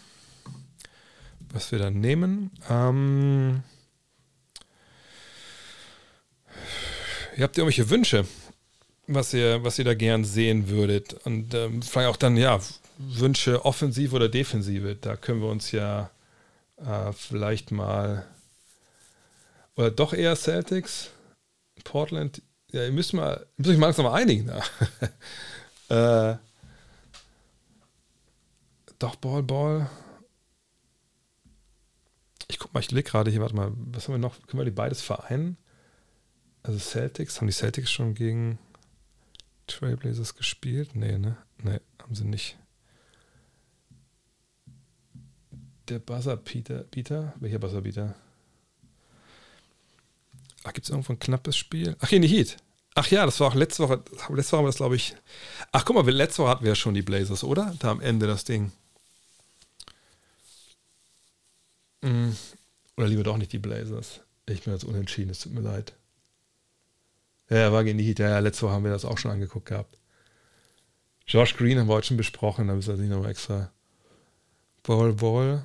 was 1.51 1.71
wir 1.71 1.79
dann 1.79 1.99
nehmen. 1.99 2.51
Ähm, 2.69 3.63
ihr 7.35 7.43
habt 7.43 7.57
ihr 7.57 7.63
irgendwelche 7.63 7.89
Wünsche, 7.89 8.25
was 9.07 9.33
ihr, 9.33 9.63
was 9.63 9.79
ihr 9.79 9.85
da 9.85 9.93
gern 9.93 10.23
sehen 10.23 10.69
würdet? 10.69 11.13
Und 11.25 11.53
ähm, 11.53 11.81
vielleicht 11.81 12.09
auch 12.09 12.17
dann, 12.17 12.37
ja, 12.37 12.59
Wünsche 12.97 13.65
Offensive 13.65 14.15
oder 14.15 14.29
Defensive. 14.29 14.95
Da 14.95 15.15
können 15.15 15.41
wir 15.41 15.49
uns 15.49 15.71
ja 15.71 16.11
äh, 16.77 17.11
vielleicht 17.13 17.71
mal 17.71 18.25
oder 19.75 19.91
doch 19.91 20.13
eher 20.13 20.35
Celtics, 20.35 21.09
Portland. 21.83 22.41
Ja, 22.71 22.85
ihr 22.85 22.91
müsst 22.91 23.13
mal, 23.13 23.45
müsst 23.57 23.69
euch 23.69 23.77
mal 23.77 23.87
langsam 23.87 24.05
mal 24.05 24.13
einigen. 24.13 24.49
äh, 25.89 26.35
doch, 28.99 29.15
Ball, 29.15 29.43
Ball. 29.43 29.89
Ich 32.47 32.59
guck 32.59 32.73
mal, 32.73 32.79
ich 32.79 32.91
leg 32.91 33.05
gerade 33.05 33.31
hier, 33.31 33.41
warte 33.41 33.55
mal, 33.55 33.71
was 33.75 34.07
haben 34.07 34.13
wir 34.13 34.19
noch? 34.19 34.41
Können 34.47 34.61
wir 34.61 34.65
die 34.65 34.71
beides 34.71 35.01
vereinen? 35.01 35.57
Also 36.63 36.79
Celtics, 36.79 37.39
haben 37.39 37.47
die 37.47 37.53
Celtics 37.53 37.91
schon 37.91 38.13
gegen 38.13 38.59
Trailblazers 39.67 40.35
gespielt? 40.35 40.95
Nee, 40.95 41.17
ne? 41.17 41.37
Nee, 41.63 41.79
haben 42.01 42.15
sie 42.15 42.25
nicht. 42.25 42.57
Der 45.89 45.99
Buzzer-Beater, 45.99 47.33
welcher 47.39 47.59
Buzzer-Beater? 47.59 48.15
Ach, 50.63 50.73
gibt 50.73 50.85
es 50.85 50.89
irgendwo 50.89 51.13
ein 51.13 51.19
knappes 51.19 51.57
Spiel? 51.57 51.95
Ach, 51.99 52.09
hier 52.09 52.17
in 52.17 52.21
die 52.21 52.27
Heat. 52.27 52.57
Ach 52.93 53.07
ja, 53.07 53.25
das 53.25 53.39
war 53.39 53.47
auch 53.47 53.55
letzte 53.55 53.83
Woche. 53.83 54.03
Letzte 54.29 54.51
Woche 54.51 54.57
haben 54.57 54.65
wir 54.65 54.69
das, 54.69 54.75
glaube 54.77 54.95
ich. 54.95 55.15
Ach, 55.71 55.85
guck 55.85 55.95
mal, 55.95 56.09
letzte 56.09 56.43
Woche 56.43 56.49
hatten 56.49 56.63
wir 56.63 56.71
ja 56.71 56.75
schon 56.75 56.93
die 56.93 57.01
Blazers, 57.01 57.43
oder? 57.43 57.73
Da 57.79 57.91
am 57.91 58.01
Ende 58.01 58.27
das 58.27 58.43
Ding. 58.43 58.71
Mm. 62.01 62.31
Oder 62.97 63.07
lieber 63.07 63.23
doch 63.23 63.37
nicht 63.37 63.53
die 63.53 63.59
Blazers. 63.59 64.21
Ich 64.45 64.63
bin 64.63 64.73
jetzt 64.73 64.83
unentschieden, 64.83 65.31
es 65.31 65.39
tut 65.39 65.53
mir 65.53 65.61
leid. 65.61 65.93
Ja, 67.49 67.71
war 67.71 67.83
gegen 67.83 67.97
die 67.97 68.03
Heat. 68.03 68.19
Ja, 68.19 68.39
letzte 68.39 68.63
Woche 68.63 68.73
haben 68.73 68.83
wir 68.83 68.91
das 68.91 69.05
auch 69.05 69.17
schon 69.17 69.31
angeguckt 69.31 69.67
gehabt. 69.67 69.97
Josh 71.27 71.55
Green 71.55 71.79
haben 71.79 71.87
wir 71.87 71.93
heute 71.93 72.07
schon 72.07 72.17
besprochen, 72.17 72.67
da 72.67 72.75
müssen 72.75 72.95
wir 72.95 73.01
nicht 73.01 73.11
nochmal 73.11 73.31
extra. 73.31 73.71
Ball, 74.83 75.13
Ball. 75.13 75.63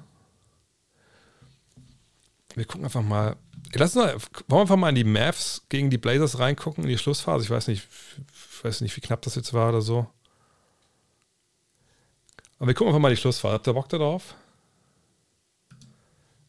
Wir 2.54 2.64
gucken 2.64 2.84
einfach 2.84 3.02
mal. 3.02 3.36
Lass 3.74 3.96
uns 3.96 4.04
mal, 4.04 4.14
wollen 4.14 4.22
wir 4.48 4.60
einfach 4.60 4.76
mal 4.76 4.88
in 4.90 4.94
die 4.94 5.04
Mavs 5.04 5.62
gegen 5.68 5.90
die 5.90 5.98
Blazers 5.98 6.38
reingucken, 6.38 6.84
in 6.84 6.90
die 6.90 6.98
Schlussphase. 6.98 7.44
Ich 7.44 7.50
weiß 7.50 7.68
nicht, 7.68 7.86
ich 8.18 8.64
weiß 8.64 8.80
nicht, 8.80 8.96
wie 8.96 9.00
knapp 9.00 9.22
das 9.22 9.34
jetzt 9.34 9.52
war 9.52 9.68
oder 9.68 9.82
so. 9.82 10.06
Aber 12.58 12.68
wir 12.68 12.74
gucken 12.74 12.88
einfach 12.88 13.00
mal 13.00 13.10
die 13.10 13.16
Schlussphase. 13.16 13.54
Habt 13.54 13.66
ihr 13.66 13.74
Bock 13.74 13.88
darauf? 13.88 14.34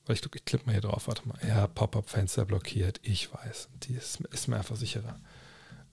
Weil 0.06 0.16
ich, 0.16 0.24
ich 0.24 0.46
klippe 0.46 0.66
mal 0.66 0.72
hier 0.72 0.82
drauf, 0.82 1.08
warte 1.08 1.28
mal. 1.28 1.38
Ja, 1.46 1.68
Pop-Up-Fenster 1.68 2.46
blockiert. 2.46 3.00
Ich 3.04 3.34
weiß. 3.34 3.68
Die 3.84 3.94
ist, 3.94 4.22
ist 4.32 4.48
mir 4.48 4.56
einfach 4.58 4.78
sicherer. 4.78 5.20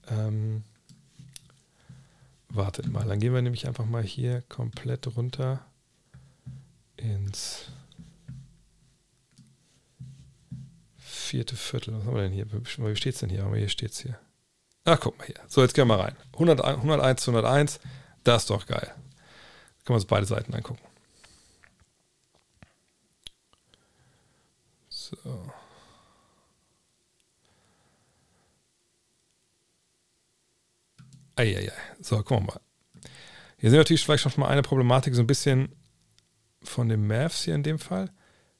Ähm, 0.09 0.63
wartet 2.49 2.89
mal. 2.89 3.05
Dann 3.05 3.19
gehen 3.19 3.33
wir 3.33 3.41
nämlich 3.41 3.67
einfach 3.67 3.85
mal 3.85 4.03
hier 4.03 4.41
komplett 4.43 5.17
runter 5.17 5.65
ins 6.95 7.65
vierte 11.25 11.55
Viertel. 11.55 11.93
Was 11.93 12.05
haben 12.05 12.15
wir 12.15 12.21
denn 12.21 12.31
hier? 12.31 12.47
Wie 12.51 12.95
steht 12.95 13.15
es 13.15 13.19
denn 13.19 13.29
hier? 13.29 13.49
Hier 13.53 13.69
steht 13.69 13.91
es 13.91 13.99
hier. 13.99 14.19
Ach, 14.85 14.99
guck 14.99 15.17
mal 15.17 15.25
hier. 15.25 15.39
So, 15.47 15.61
jetzt 15.61 15.73
gehen 15.73 15.87
wir 15.87 15.97
mal 15.97 16.03
rein. 16.03 16.15
100, 16.33 16.61
101 16.61 17.21
zu 17.21 17.31
101. 17.31 17.79
Das 18.23 18.43
ist 18.43 18.49
doch 18.49 18.65
geil. 18.67 18.93
Können 19.83 19.87
wir 19.87 19.95
uns 19.95 20.05
beide 20.05 20.25
Seiten 20.25 20.53
angucken. 20.53 20.81
So. 24.89 25.17
Eieiei. 31.35 31.71
So, 32.01 32.17
gucken 32.23 32.47
wir 32.47 32.53
mal. 32.53 32.61
Hier 33.57 33.69
sehen 33.69 33.77
wir 33.77 33.79
natürlich 33.79 34.03
vielleicht 34.03 34.23
schon 34.23 34.31
mal 34.37 34.49
eine 34.49 34.61
Problematik, 34.61 35.15
so 35.15 35.21
ein 35.21 35.27
bisschen 35.27 35.75
von 36.63 36.89
den 36.89 37.07
Mavs 37.07 37.43
hier 37.43 37.55
in 37.55 37.63
dem 37.63 37.79
Fall. 37.79 38.11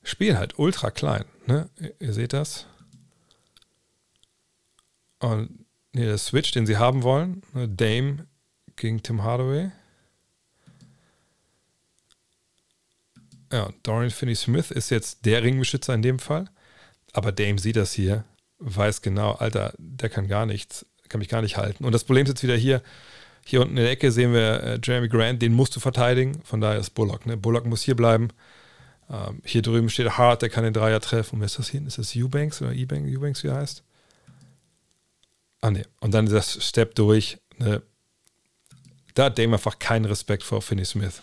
Spielen 0.05 0.37
halt 0.37 0.59
ultra 0.59 0.91
klein. 0.91 1.25
Ne? 1.47 1.67
Ihr 1.99 2.13
seht 2.13 2.31
das. 2.31 2.67
Und 5.19 5.65
nee, 5.93 6.05
der 6.05 6.19
Switch, 6.19 6.51
den 6.51 6.67
sie 6.67 6.77
haben 6.77 7.01
wollen, 7.01 7.41
ne? 7.53 7.67
Dame 7.67 8.27
gegen 8.75 9.01
Tim 9.01 9.23
Hardaway. 9.23 9.71
Ja, 13.51 13.69
Dorian 13.81 14.11
Finney-Smith 14.11 14.69
ist 14.69 14.91
jetzt 14.91 15.25
der 15.25 15.41
Ringbeschützer 15.41 15.95
in 15.95 16.03
dem 16.03 16.19
Fall. 16.19 16.49
Aber 17.11 17.31
Dame 17.31 17.57
sieht 17.57 17.75
das 17.75 17.93
hier, 17.93 18.25
weiß 18.59 19.01
genau, 19.01 19.31
Alter, 19.31 19.73
der 19.79 20.09
kann 20.09 20.27
gar 20.27 20.45
nichts, 20.45 20.85
kann 21.09 21.19
mich 21.19 21.29
gar 21.29 21.41
nicht 21.41 21.57
halten. 21.57 21.83
Und 21.83 21.93
das 21.93 22.03
Problem 22.03 22.25
ist 22.25 22.29
jetzt 22.29 22.43
wieder 22.43 22.57
hier, 22.57 22.83
hier 23.43 23.61
unten 23.61 23.77
in 23.77 23.83
der 23.83 23.91
Ecke 23.91 24.11
sehen 24.11 24.33
wir 24.33 24.61
äh, 24.61 24.79
Jeremy 24.83 25.07
Grant, 25.07 25.41
den 25.41 25.53
musst 25.53 25.75
du 25.75 25.79
verteidigen. 25.79 26.41
Von 26.43 26.61
daher 26.61 26.79
ist 26.79 26.91
Bullock. 26.91 27.25
Ne? 27.25 27.37
Bullock 27.37 27.65
muss 27.65 27.81
hier 27.81 27.95
bleiben. 27.95 28.29
Ähm, 29.09 29.41
hier 29.45 29.61
drüben 29.61 29.89
steht 29.89 30.17
Hart, 30.17 30.41
der 30.41 30.49
kann 30.49 30.63
den 30.63 30.73
Dreier 30.73 30.99
treffen. 30.99 31.35
Und 31.35 31.41
wer 31.41 31.45
ist 31.45 31.59
das 31.59 31.69
hier? 31.69 31.85
Ist 31.85 31.97
das 31.97 32.15
Eubanks 32.15 32.61
oder 32.61 32.71
Eubanks, 32.71 33.09
Eubanks 33.15 33.43
wie 33.43 33.47
er 33.47 33.55
heißt? 33.55 33.83
Ah, 35.61 35.71
ne. 35.71 35.85
Und 35.99 36.13
dann 36.13 36.25
das 36.27 36.63
Step 36.65 36.95
durch. 36.95 37.37
Ne? 37.57 37.81
Da 39.13 39.25
hat 39.25 39.37
Dame 39.37 39.53
einfach 39.53 39.79
keinen 39.79 40.05
Respekt 40.05 40.43
vor 40.43 40.61
Finney 40.61 40.85
Smith. 40.85 41.21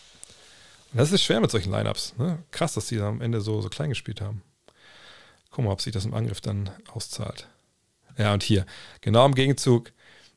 Das 0.94 1.10
ist 1.10 1.22
schwer 1.22 1.40
mit 1.40 1.50
solchen 1.50 1.70
Lineups. 1.70 2.14
Ne? 2.18 2.38
Krass, 2.50 2.74
dass 2.74 2.86
die 2.86 3.00
am 3.00 3.20
Ende 3.20 3.40
so, 3.40 3.60
so 3.60 3.68
klein 3.68 3.90
gespielt 3.90 4.20
haben. 4.20 4.42
Wir 5.54 5.64
mal, 5.64 5.72
ob 5.72 5.80
sich 5.80 5.92
das 5.92 6.04
im 6.04 6.14
Angriff 6.14 6.40
dann 6.40 6.70
auszahlt. 6.92 7.48
Ja, 8.18 8.32
und 8.32 8.42
hier, 8.42 8.66
genau 9.00 9.24
im 9.26 9.34
Gegenzug, 9.34 9.92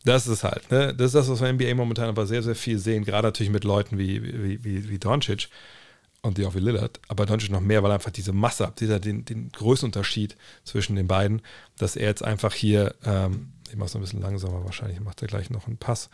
Das 0.05 0.27
ist 0.27 0.43
halt, 0.43 0.69
ne? 0.69 0.93
Das 0.93 1.07
ist 1.07 1.15
das, 1.15 1.29
was 1.29 1.41
wir 1.41 1.49
in 1.49 1.55
NBA 1.55 1.73
momentan 1.73 2.09
aber 2.09 2.27
sehr, 2.27 2.43
sehr 2.43 2.55
viel 2.55 2.77
sehen, 2.77 3.03
gerade 3.03 3.27
natürlich 3.27 3.51
mit 3.51 3.63
Leuten 3.63 3.97
wie, 3.97 4.21
wie, 4.21 4.63
wie, 4.63 4.89
wie 4.89 4.99
Doncic 4.99 5.49
und 6.25 6.37
die 6.37 6.45
auch 6.45 6.55
wie 6.55 6.59
Lillard, 6.59 6.99
aber 7.07 7.25
Doncic 7.25 7.51
noch 7.51 7.61
mehr, 7.61 7.83
weil 7.83 7.91
einfach 7.91 8.11
diese 8.11 8.33
Masse 8.33 8.71
dieser 8.79 8.99
den, 8.99 9.25
den 9.25 9.49
größten 9.51 9.87
Unterschied 9.87 10.35
zwischen 10.63 10.95
den 10.95 11.07
beiden, 11.07 11.41
dass 11.77 11.95
er 11.95 12.07
jetzt 12.07 12.23
einfach 12.23 12.53
hier, 12.53 12.95
ähm, 13.05 13.51
ich 13.69 13.75
mache 13.75 13.87
es 13.87 13.95
ein 13.95 14.01
bisschen 14.01 14.21
langsamer, 14.21 14.65
wahrscheinlich 14.65 14.99
macht 14.99 15.21
er 15.21 15.27
gleich 15.27 15.49
noch 15.49 15.67
einen 15.67 15.77
Pass 15.77 16.09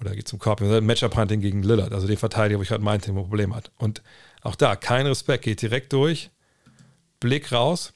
oder 0.00 0.14
geht 0.14 0.26
zum 0.26 0.38
Korb. 0.38 0.60
Matchup-Hunting 0.60 1.40
gegen 1.40 1.62
Lillard, 1.62 1.92
also 1.92 2.06
den 2.06 2.16
Verteidiger, 2.16 2.58
wo 2.58 2.62
ich 2.62 2.68
gerade 2.70 2.82
meinte, 2.82 3.12
ein 3.12 3.14
Problem 3.14 3.54
hat. 3.54 3.70
Und 3.78 4.02
auch 4.40 4.56
da, 4.56 4.74
kein 4.74 5.06
Respekt, 5.06 5.44
geht 5.44 5.62
direkt 5.62 5.92
durch, 5.92 6.30
Blick 7.20 7.52
raus 7.52 7.92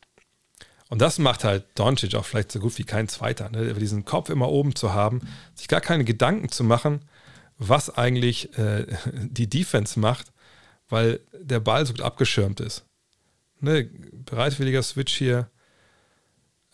und 0.89 1.01
das 1.01 1.19
macht 1.19 1.45
halt 1.45 1.65
Doncic 1.75 2.15
auch 2.15 2.25
vielleicht 2.25 2.53
so 2.53 2.61
gut 2.61 2.79
wie 2.79 2.85
kein 2.85 3.09
Zweiter. 3.09 3.49
Ne? 3.51 3.75
Diesen 3.75 4.05
Kopf 4.05 4.31
immer 4.31 4.51
oben 4.51 4.75
zu 4.77 4.93
haben, 4.93 5.21
sich 5.55 5.69
gar 5.69 5.81
keine 5.81 6.05
Gedanken 6.05 6.51
zu 6.51 6.63
machen, 6.65 7.01
was 7.59 7.97
eigentlich 7.97 8.57
äh, 8.59 8.87
die 9.13 9.49
Defense 9.49 9.99
macht, 9.99 10.33
weil 10.89 11.21
der 11.33 11.61
Ball 11.61 11.85
so 11.87 11.93
gut 11.93 12.03
abgeschirmt 12.03 12.61
ist. 12.61 12.85
Ne? 13.61 13.85
Bereitwilliger 14.25 14.83
Switch 14.83 15.17
hier, 15.17 15.51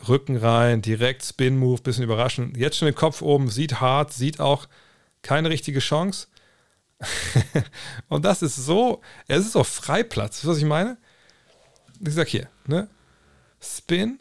Rücken 0.09 0.37
rein, 0.37 0.83
direkt 0.83 1.25
Spin-Move, 1.25 1.83
bisschen 1.83 2.05
überraschend. 2.05 2.57
Jetzt 2.57 2.77
schon 2.77 2.87
den 2.87 2.95
Kopf 2.95 3.23
oben, 3.23 3.51
sieht 3.51 3.81
hart, 3.81 4.13
sieht 4.13 4.41
auch 4.41 4.67
keine 5.23 5.51
richtige 5.51 5.79
Chance. 5.79 6.27
und 8.09 8.25
das 8.25 8.43
ist 8.43 8.57
so, 8.57 9.01
es 9.29 9.47
ist 9.47 9.57
auch 9.57 9.67
Freiplatz, 9.67 10.45
was 10.45 10.59
ich 10.59 10.65
meine? 10.65 10.99
Ich 12.01 12.15
sag 12.15 12.29
hier, 12.29 12.49
ne? 12.67 12.89
Spin. 13.61 14.21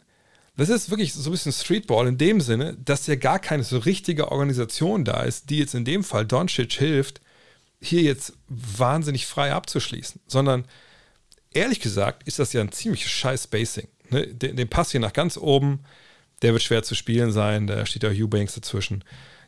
Das 0.56 0.68
ist 0.68 0.90
wirklich 0.90 1.14
so 1.14 1.30
ein 1.30 1.32
bisschen 1.32 1.52
Streetball 1.52 2.06
in 2.06 2.18
dem 2.18 2.40
Sinne, 2.40 2.76
dass 2.76 3.06
ja 3.06 3.16
gar 3.16 3.38
keine 3.38 3.64
so 3.64 3.78
richtige 3.78 4.30
Organisation 4.30 5.04
da 5.04 5.22
ist, 5.22 5.50
die 5.50 5.58
jetzt 5.58 5.74
in 5.74 5.84
dem 5.84 6.04
Fall 6.04 6.26
Doncic 6.26 6.72
hilft, 6.72 7.20
hier 7.82 8.02
jetzt 8.02 8.34
wahnsinnig 8.48 9.26
frei 9.26 9.52
abzuschließen, 9.52 10.20
sondern 10.26 10.64
ehrlich 11.52 11.80
gesagt 11.80 12.26
ist 12.26 12.38
das 12.38 12.52
ja 12.52 12.60
ein 12.60 12.72
ziemliches 12.72 13.10
scheiß 13.10 13.44
Spacing. 13.44 13.88
Ne? 14.10 14.26
Den, 14.28 14.56
den, 14.56 14.68
Pass 14.68 14.92
hier 14.92 15.00
nach 15.00 15.12
ganz 15.12 15.36
oben, 15.36 15.80
der 16.42 16.52
wird 16.52 16.62
schwer 16.62 16.82
zu 16.82 16.94
spielen 16.94 17.32
sein, 17.32 17.66
da 17.66 17.84
steht 17.84 18.04
ja 18.04 18.10
Eubanks 18.10 18.54
dazwischen. 18.54 19.04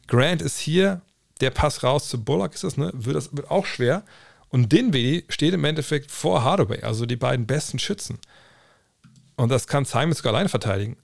Grant 0.06 0.42
ist 0.42 0.58
hier, 0.58 1.00
der 1.40 1.50
Pass 1.50 1.82
raus 1.82 2.08
zu 2.08 2.22
Bullock 2.22 2.54
ist 2.54 2.64
das, 2.64 2.76
ne? 2.76 2.90
Wird, 2.94 3.16
das 3.16 3.34
wird 3.36 3.50
auch 3.50 3.66
schwer. 3.66 4.04
Und 4.48 4.70
Dinwiddie 4.70 5.24
steht 5.28 5.54
im 5.54 5.64
Endeffekt 5.64 6.10
vor 6.10 6.44
Hardaway, 6.44 6.82
also 6.82 7.06
die 7.06 7.16
beiden 7.16 7.46
besten 7.46 7.78
Schützen. 7.78 8.18
Und 9.36 9.48
das 9.48 9.66
kann 9.66 9.84
Simon 9.84 10.12
sogar 10.12 10.32
alleine 10.32 10.48
verteidigen. 10.48 10.96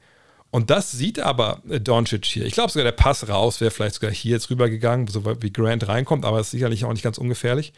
Und 0.50 0.70
das 0.70 0.90
sieht 0.90 1.20
aber 1.20 1.62
äh, 1.68 1.80
Doncic 1.80 2.24
hier. 2.24 2.44
Ich 2.44 2.54
glaube 2.54 2.72
sogar, 2.72 2.84
der 2.84 2.92
Pass 2.92 3.28
raus 3.28 3.60
wäre 3.60 3.70
vielleicht 3.70 3.94
sogar 3.96 4.10
hier 4.10 4.32
jetzt 4.32 4.50
rübergegangen, 4.50 5.06
so 5.06 5.24
wie 5.42 5.52
Grant 5.52 5.86
reinkommt, 5.86 6.24
aber 6.24 6.40
ist 6.40 6.50
sicherlich 6.50 6.84
auch 6.84 6.92
nicht 6.92 7.02
ganz 7.02 7.18
ungefährlich. 7.18 7.72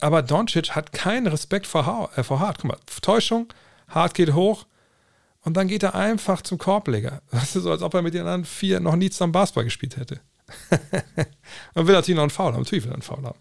Aber 0.00 0.22
Doncic 0.22 0.70
hat 0.70 0.92
keinen 0.92 1.26
Respekt 1.28 1.66
vor, 1.66 1.86
ha 1.86 2.10
äh, 2.16 2.22
vor 2.22 2.40
Hart. 2.40 2.58
Guck 2.58 2.68
mal, 2.68 2.78
Täuschung, 3.02 3.52
Hart 3.88 4.14
geht 4.14 4.34
hoch 4.34 4.66
und 5.42 5.56
dann 5.56 5.68
geht 5.68 5.84
er 5.84 5.94
einfach 5.94 6.42
zum 6.42 6.58
Korbleger. 6.58 7.22
Das 7.30 7.54
ist 7.56 7.62
so, 7.62 7.70
als 7.70 7.82
ob 7.82 7.94
er 7.94 8.02
mit 8.02 8.14
den 8.14 8.22
anderen 8.22 8.44
vier 8.44 8.80
noch 8.80 8.96
nie 8.96 9.10
zusammen 9.10 9.32
Basketball 9.32 9.64
gespielt 9.64 9.96
hätte. 9.96 10.20
und 11.74 11.86
will 11.86 11.94
natürlich 11.94 12.16
noch 12.16 12.22
einen 12.22 12.30
Foul 12.30 12.52
haben. 12.52 12.62
Natürlich 12.62 12.84
will 12.84 12.92
er 12.92 12.94
einen 12.94 13.02
Foul 13.02 13.24
haben. 13.24 13.38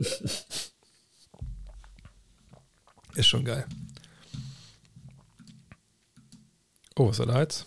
Ist 3.14 3.28
schon 3.28 3.44
geil. 3.44 3.64
Oh, 6.96 7.08
was 7.08 7.18
da 7.18 7.40
jetzt? 7.40 7.66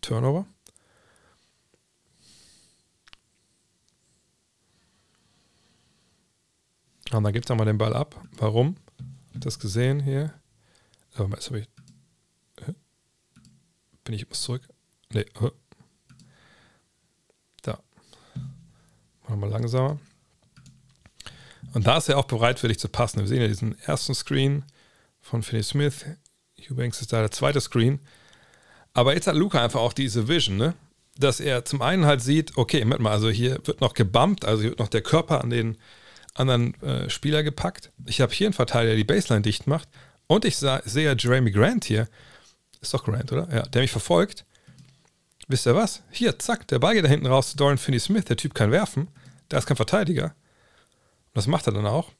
Turnover. 0.00 0.46
Und 7.12 7.24
dann 7.24 7.32
gibt 7.32 7.44
es 7.44 7.48
nochmal 7.50 7.66
den 7.66 7.78
Ball 7.78 7.94
ab. 7.94 8.20
Warum? 8.36 8.76
Das 9.34 9.58
gesehen 9.58 10.00
hier. 10.00 10.32
Oh, 11.18 11.28
jetzt 11.30 11.48
habe 11.48 11.60
ich. 11.60 11.68
Bin 14.04 14.14
ich 14.14 14.28
zurück? 14.30 14.68
Nee. 15.10 15.26
Da. 17.62 17.78
Machen 19.22 19.28
wir 19.28 19.36
mal 19.36 19.50
langsamer. 19.50 19.98
Und 21.72 21.86
da 21.86 21.98
ist 21.98 22.08
er 22.08 22.18
auch 22.18 22.24
bereitwillig 22.24 22.78
zu 22.78 22.88
passen. 22.88 23.20
Wir 23.20 23.28
sehen 23.28 23.40
ja 23.40 23.48
diesen 23.48 23.78
ersten 23.80 24.14
Screen 24.14 24.64
von 25.20 25.42
Finney 25.42 25.62
Smith. 25.62 26.04
Eubanks 26.68 27.00
ist 27.00 27.12
da 27.12 27.20
der 27.20 27.30
zweite 27.30 27.60
Screen. 27.60 28.00
Aber 28.94 29.14
jetzt 29.14 29.26
hat 29.26 29.36
Luca 29.36 29.62
einfach 29.62 29.80
auch 29.80 29.92
diese 29.92 30.28
Vision, 30.28 30.56
ne? 30.56 30.74
dass 31.18 31.40
er 31.40 31.64
zum 31.64 31.82
einen 31.82 32.06
halt 32.06 32.22
sieht, 32.22 32.56
okay, 32.56 32.84
mal, 32.84 33.06
also 33.06 33.28
hier 33.30 33.60
wird 33.64 33.80
noch 33.80 33.94
gebumpt, 33.94 34.44
also 34.44 34.62
hier 34.62 34.70
wird 34.70 34.78
noch 34.78 34.88
der 34.88 35.02
Körper 35.02 35.42
an 35.42 35.50
den 35.50 35.78
anderen 36.34 36.80
äh, 36.82 37.10
Spieler 37.10 37.42
gepackt. 37.42 37.92
Ich 38.06 38.20
habe 38.20 38.32
hier 38.32 38.46
einen 38.46 38.54
Verteidiger, 38.54 38.90
der 38.90 38.96
die 38.96 39.04
Baseline 39.04 39.42
dicht 39.42 39.66
macht. 39.66 39.88
Und 40.26 40.44
ich 40.44 40.56
sah, 40.56 40.80
sehe 40.84 41.14
Jeremy 41.18 41.50
Grant 41.50 41.84
hier. 41.84 42.08
Ist 42.80 42.94
doch 42.94 43.04
Grant, 43.04 43.32
oder? 43.32 43.48
Ja, 43.54 43.62
der 43.62 43.82
mich 43.82 43.90
verfolgt. 43.90 44.46
Wisst 45.48 45.66
ihr 45.66 45.74
was? 45.74 46.02
Hier, 46.10 46.38
zack, 46.38 46.66
der 46.68 46.78
Ball 46.78 46.94
geht 46.94 47.04
da 47.04 47.08
hinten 47.08 47.26
raus 47.26 47.50
zu 47.50 47.56
Dorian 47.56 47.76
Finney 47.76 48.00
Smith. 48.00 48.24
Der 48.24 48.36
Typ 48.36 48.54
kann 48.54 48.70
werfen. 48.70 49.08
Da 49.48 49.58
ist 49.58 49.66
kein 49.66 49.76
Verteidiger. 49.76 50.24
Und 50.24 51.36
das 51.36 51.46
macht 51.46 51.66
er 51.66 51.74
dann 51.74 51.86
auch. 51.86 52.10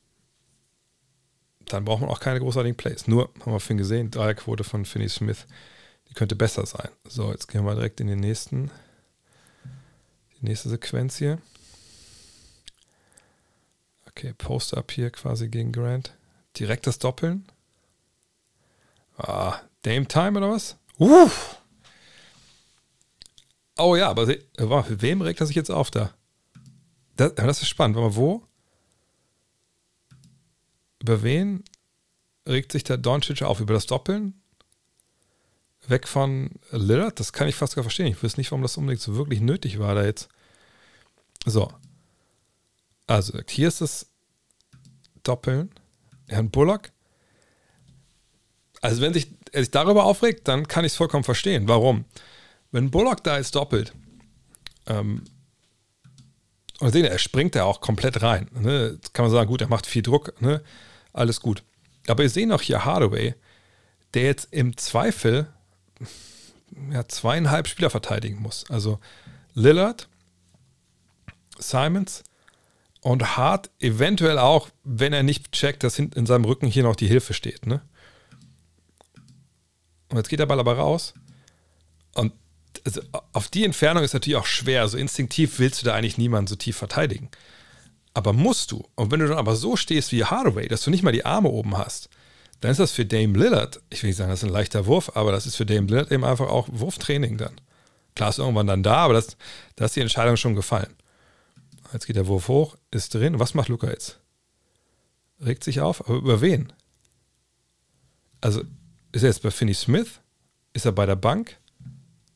Dann 1.67 1.84
braucht 1.86 2.02
man 2.02 2.10
auch 2.10 2.20
keine 2.20 2.41
großartigen 2.41 2.76
Plays. 2.76 3.07
Nur, 3.07 3.31
haben 3.41 3.52
wir 3.52 3.60
vorhin 3.60 3.78
gesehen, 3.78 4.10
Dreierquote 4.10 4.65
von 4.65 4.84
Finney 4.84 5.09
Smith, 5.09 5.47
die 6.13 6.15
könnte 6.15 6.37
besser 6.37 6.67
sein. 6.67 6.91
So, 7.09 7.33
jetzt 7.33 7.49
gehen 7.49 7.65
wir 7.65 7.75
direkt 7.75 7.99
in 7.99 8.07
den 8.07 8.21
nächsten, 8.21 8.71
die 10.39 10.45
nächste 10.45 10.69
Sequenz 10.69 11.17
hier. 11.17 11.41
Okay, 14.09 14.35
Post-Up 14.37 14.91
hier 14.91 15.09
quasi 15.09 15.49
gegen 15.49 15.73
Grant. 15.73 16.13
Direkt 16.59 16.87
das 16.87 16.99
Doppeln. 16.99 17.47
Ah, 19.17 19.59
Dame 19.81 20.07
Time 20.07 20.37
oder 20.37 20.51
was? 20.51 20.77
Uff. 20.99 21.57
Oh 23.79 23.97
ja, 23.97 24.11
aber 24.11 24.27
für 24.85 25.01
wem 25.01 25.23
regt 25.23 25.41
er 25.41 25.47
sich 25.47 25.57
jetzt 25.57 25.71
auf 25.71 25.91
da? 25.91 26.13
Das, 27.17 27.35
das 27.37 27.63
ist 27.63 27.69
spannend. 27.69 27.97
Warte 27.97 28.11
mal, 28.11 28.17
wo? 28.17 28.47
Über 31.01 31.23
wen 31.23 31.65
regt 32.47 32.71
sich 32.71 32.85
der 32.85 32.99
Doncic 32.99 33.41
auf? 33.41 33.61
Über 33.61 33.73
das 33.73 33.87
Doppeln? 33.87 34.42
Weg 35.86 36.07
von 36.07 36.51
Lillard? 36.70 37.19
Das 37.19 37.33
kann 37.33 37.49
ich 37.49 37.55
fast 37.55 37.75
gar 37.75 37.83
verstehen. 37.83 38.07
Ich 38.07 38.23
weiß 38.23 38.36
nicht, 38.36 38.51
warum 38.51 38.62
das 38.62 38.77
unbedingt 38.77 39.02
so 39.02 39.17
wirklich 39.17 39.41
nötig 39.41 39.78
war 39.78 39.94
da 39.94 40.05
jetzt. 40.05 40.28
So. 41.44 41.73
Also, 43.07 43.39
hier 43.49 43.69
ist 43.69 43.81
das 43.81 44.07
Doppeln. 45.23 45.70
Herrn 46.28 46.51
Bullock. 46.51 46.91
Also, 48.81 49.02
wenn 49.02 49.12
sich, 49.12 49.28
er 49.51 49.62
sich 49.62 49.70
darüber 49.70 50.05
aufregt, 50.05 50.49
dann 50.49 50.69
kann 50.69 50.85
ich 50.85 50.93
es 50.93 50.97
vollkommen 50.97 51.25
verstehen. 51.25 51.69
Warum? 51.69 52.05
Wenn 52.70 52.91
Bullock 52.91 53.23
da 53.25 53.36
ist 53.36 53.55
doppelt, 53.55 53.93
ähm, 54.86 55.25
und 56.81 56.91
sehen, 56.91 57.05
er 57.05 57.19
springt 57.19 57.55
da 57.55 57.65
auch 57.65 57.81
komplett 57.81 58.23
rein. 58.23 58.49
Ne? 58.52 58.93
Jetzt 58.94 59.15
kann 59.15 59.25
man 59.25 59.31
sagen, 59.31 59.49
gut, 59.49 59.61
er 59.61 59.69
macht 59.69 59.86
viel 59.86 60.02
Druck. 60.02 60.41
Ne? 60.41 60.62
alles 61.12 61.41
gut. 61.41 61.62
Aber 62.09 62.23
ihr 62.23 62.31
seht 62.31 62.51
auch 62.51 62.62
hier 62.62 62.85
Hardaway, 62.85 63.35
der 64.15 64.25
jetzt 64.25 64.49
im 64.52 64.77
Zweifel 64.77 65.52
ja, 66.91 67.07
zweieinhalb 67.07 67.68
Spieler 67.68 67.91
verteidigen 67.91 68.41
muss. 68.41 68.65
Also 68.70 68.99
Lillard, 69.55 70.09
Simons 71.59 72.23
und 73.01 73.36
Hart 73.36 73.70
eventuell 73.81 74.39
auch, 74.39 74.68
wenn 74.84 75.12
er 75.12 75.23
nicht 75.23 75.52
checkt, 75.52 75.83
dass 75.83 75.99
in 75.99 76.26
seinem 76.26 76.44
Rücken 76.44 76.67
hier 76.67 76.84
noch 76.84 76.97
die 76.97 77.09
Hilfe 77.09 77.34
steht. 77.34 77.67
Ne? 77.67 77.83
Und 80.09 80.17
jetzt 80.17 80.28
geht 80.28 80.41
der 80.41 80.47
Ball 80.47 80.60
aber 80.60 80.76
raus. 80.76 81.15
Und 82.15 82.33
also 82.84 83.01
auf 83.33 83.49
die 83.49 83.65
Entfernung 83.65 84.05
ist 84.05 84.15
natürlich 84.15 84.36
auch 84.36 84.47
schwer. 84.47 84.89
So 84.89 84.99
instinktiv 84.99 85.59
willst 85.59 85.83
du 85.83 85.86
da 85.86 85.94
eigentlich 85.94 86.18
niemanden 86.18 86.49
so 86.49 86.57
tief 86.57 86.76
verteidigen. 86.76 87.31
Aber 88.15 88.33
musst 88.33 88.70
du. 88.73 88.86
Und 88.94 89.10
wenn 89.10 89.20
du 89.20 89.28
dann 89.28 89.39
aber 89.39 89.57
so 89.57 89.76
stehst 89.76 90.12
wie 90.12 90.25
Hardaway, 90.25 90.68
dass 90.68 90.83
du 90.83 90.91
nicht 90.91 91.02
mal 91.02 91.12
die 91.12 91.25
Arme 91.25 91.49
oben 91.49 91.78
hast, 91.78 92.09
dann 92.63 92.71
ist 92.71 92.79
das 92.79 92.93
für 92.93 93.05
Dame 93.05 93.37
Lillard, 93.37 93.81
ich 93.91 94.03
will 94.03 94.09
nicht 94.09 94.17
sagen, 94.17 94.31
das 94.31 94.41
ist 94.41 94.49
ein 94.49 94.53
leichter 94.53 94.87
Wurf, 94.87 95.17
aber 95.17 95.33
das 95.33 95.47
ist 95.47 95.57
für 95.57 95.67
Dame 95.67 95.89
Lillard 95.89 96.13
eben 96.13 96.25
einfach 96.25 96.49
auch 96.49 96.69
Wurftraining 96.71 97.37
dann. 97.37 97.61
Klar 98.15 98.31
ist 98.31 98.39
irgendwann 98.39 98.69
dann 98.69 98.85
da, 98.85 98.99
aber 98.99 99.15
das, 99.15 99.37
da 99.75 99.87
ist 99.87 99.97
die 99.97 100.01
Entscheidung 100.01 100.37
schon 100.37 100.55
gefallen. 100.55 100.95
Jetzt 101.93 102.07
geht 102.07 102.15
der 102.15 102.29
Wurf 102.29 102.47
hoch, 102.47 102.77
ist 102.93 103.15
drin. 103.15 103.41
Was 103.41 103.55
macht 103.55 103.69
Luca 103.69 103.89
jetzt? 103.89 104.21
Regt 105.45 105.65
sich 105.65 105.81
auf, 105.81 106.09
aber 106.09 106.19
über 106.19 106.41
wen? 106.41 106.73
Also, 108.41 108.63
ist 109.11 109.23
er 109.23 109.31
jetzt 109.31 109.43
bei 109.43 109.51
Finney 109.51 109.75
Smith? 109.75 110.21
Ist 110.73 110.87
er 110.87 110.93
bei 110.93 111.05
der 111.05 111.17
Bank? 111.17 111.59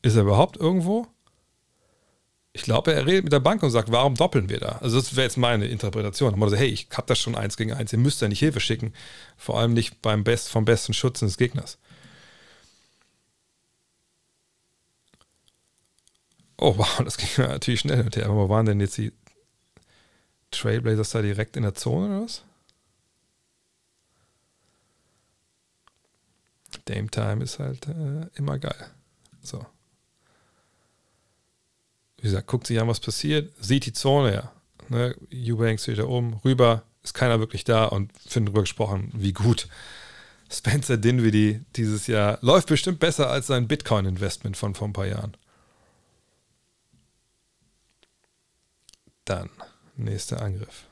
Ist 0.01 0.17
er 0.17 0.23
überhaupt 0.23 0.57
irgendwo? 0.57 1.07
Ich 2.57 2.63
glaube, 2.63 2.91
er 2.91 3.05
redet 3.05 3.23
mit 3.23 3.31
der 3.31 3.39
Bank 3.39 3.61
und 3.61 3.69
sagt, 3.69 3.91
warum 3.91 4.15
doppeln 4.15 4.49
wir 4.49 4.59
da? 4.59 4.79
Also 4.81 4.97
das 4.97 5.15
wäre 5.15 5.25
jetzt 5.25 5.37
meine 5.37 5.67
Interpretation. 5.67 6.37
Man 6.39 6.49
sagt, 6.49 6.59
hey, 6.59 6.69
ich 6.69 6.87
habe 6.91 7.05
das 7.05 7.19
schon 7.19 7.35
eins 7.35 7.55
gegen 7.55 7.71
eins, 7.71 7.93
ihr 7.93 7.99
müsst 7.99 8.19
ja 8.19 8.27
nicht 8.27 8.39
Hilfe 8.39 8.59
schicken. 8.59 8.93
Vor 9.37 9.59
allem 9.59 9.73
nicht 9.73 10.01
beim 10.01 10.23
Best, 10.23 10.49
vom 10.49 10.65
besten 10.65 10.93
Schützen 10.93 11.27
des 11.27 11.37
Gegners. 11.37 11.77
Oh, 16.57 16.75
wow, 16.77 17.01
das 17.03 17.17
ging 17.17 17.29
natürlich 17.37 17.81
schnell 17.81 18.09
her. 18.11 18.29
Wo 18.29 18.49
waren 18.49 18.65
denn 18.65 18.79
jetzt 18.79 18.97
die 18.97 19.13
Trailblazers 20.49 21.11
da 21.11 21.21
direkt 21.21 21.57
in 21.57 21.63
der 21.63 21.75
Zone 21.75 22.07
oder 22.07 22.23
was? 22.23 22.43
Dame 26.85 27.09
Time 27.09 27.43
ist 27.43 27.59
halt 27.59 27.87
äh, 27.87 28.27
immer 28.33 28.57
geil. 28.57 28.87
So. 29.43 29.63
Wie 32.17 32.23
gesagt, 32.23 32.47
guckt 32.47 32.67
sich 32.67 32.79
an, 32.79 32.87
was 32.87 32.99
passiert, 32.99 33.53
sieht 33.59 33.85
die 33.85 33.93
Zone, 33.93 34.33
ja. 34.33 34.51
Ne, 34.89 35.15
Eubanks 35.31 35.85
da 35.85 36.05
oben, 36.05 36.35
rüber, 36.45 36.83
ist 37.03 37.13
keiner 37.13 37.39
wirklich 37.39 37.63
da 37.63 37.85
und 37.85 38.11
finden 38.17 38.47
drüber 38.47 38.61
gesprochen, 38.61 39.11
wie 39.13 39.33
gut 39.33 39.67
Spencer 40.51 40.97
Dinwiddie 40.97 41.61
dieses 41.75 42.07
Jahr 42.07 42.39
läuft 42.41 42.69
bestimmt 42.69 42.99
besser 42.99 43.29
als 43.29 43.47
sein 43.47 43.67
Bitcoin-Investment 43.67 44.55
von 44.55 44.75
vor 44.75 44.87
ein 44.87 44.93
paar 44.93 45.07
Jahren. 45.07 45.35
Dann, 49.25 49.49
nächster 49.97 50.41
Angriff. 50.41 50.85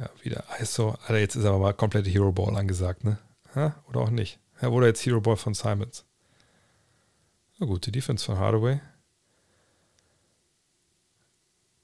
Ja, 0.00 0.10
wieder 0.22 0.44
ISO. 0.60 0.98
Alter, 1.02 1.18
jetzt 1.18 1.36
ist 1.36 1.44
aber 1.44 1.58
mal 1.58 1.72
komplette 1.72 2.10
Hero 2.10 2.32
Ball 2.32 2.56
angesagt, 2.56 3.04
ne? 3.04 3.18
Ha? 3.54 3.76
Oder 3.88 4.00
auch 4.00 4.10
nicht. 4.10 4.38
Ja, 4.60 4.72
wurde 4.72 4.88
jetzt 4.88 5.06
Hero 5.06 5.20
Ball 5.20 5.36
von 5.36 5.54
Simons. 5.54 6.04
Na 7.58 7.66
gut, 7.66 7.86
die 7.86 7.92
Defense 7.92 8.24
von 8.24 8.38
Hardaway. 8.38 8.80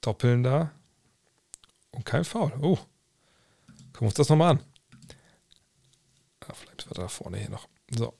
Doppeln 0.01 0.43
da. 0.43 0.71
Und 1.91 2.05
kein 2.05 2.23
Foul. 2.23 2.53
Oh. 2.61 2.77
Gucken 2.77 4.01
wir 4.01 4.07
uns 4.07 4.13
das 4.15 4.29
nochmal 4.29 4.51
an. 4.51 4.59
Ah, 6.41 6.53
vielleicht 6.53 6.87
war 6.87 7.03
da 7.03 7.07
vorne 7.07 7.37
hier 7.37 7.49
noch. 7.49 7.67
So. 7.95 8.13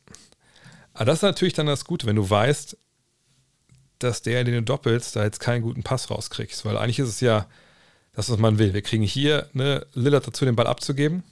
Aber 0.94 1.06
das 1.06 1.20
ist 1.20 1.24
natürlich 1.24 1.54
dann 1.54 1.66
das 1.66 1.86
Gute, 1.86 2.08
wenn 2.08 2.16
du 2.16 2.30
weißt, 2.30 2.78
dass 4.00 4.22
der, 4.22 4.44
den 4.44 4.54
du 4.56 4.64
doppelst, 4.64 5.16
da 5.16 5.24
jetzt 5.24 5.40
keinen 5.40 5.62
guten 5.62 5.84
Pass 5.84 6.10
rauskriegst. 6.10 6.66
Weil 6.66 6.78
eigentlich 6.78 7.00
ist 7.00 7.10
es 7.10 7.20
ja 7.20 7.48
das, 8.14 8.30
was 8.30 8.38
man 8.38 8.58
will. 8.58 8.74
Wir 8.74 8.82
kriegen 8.82 9.04
hier 9.04 9.50
ne, 9.54 9.86
Lillard 9.94 10.26
dazu, 10.26 10.46
den 10.46 10.56
Ball 10.56 10.68
abzugeben. 10.68 11.24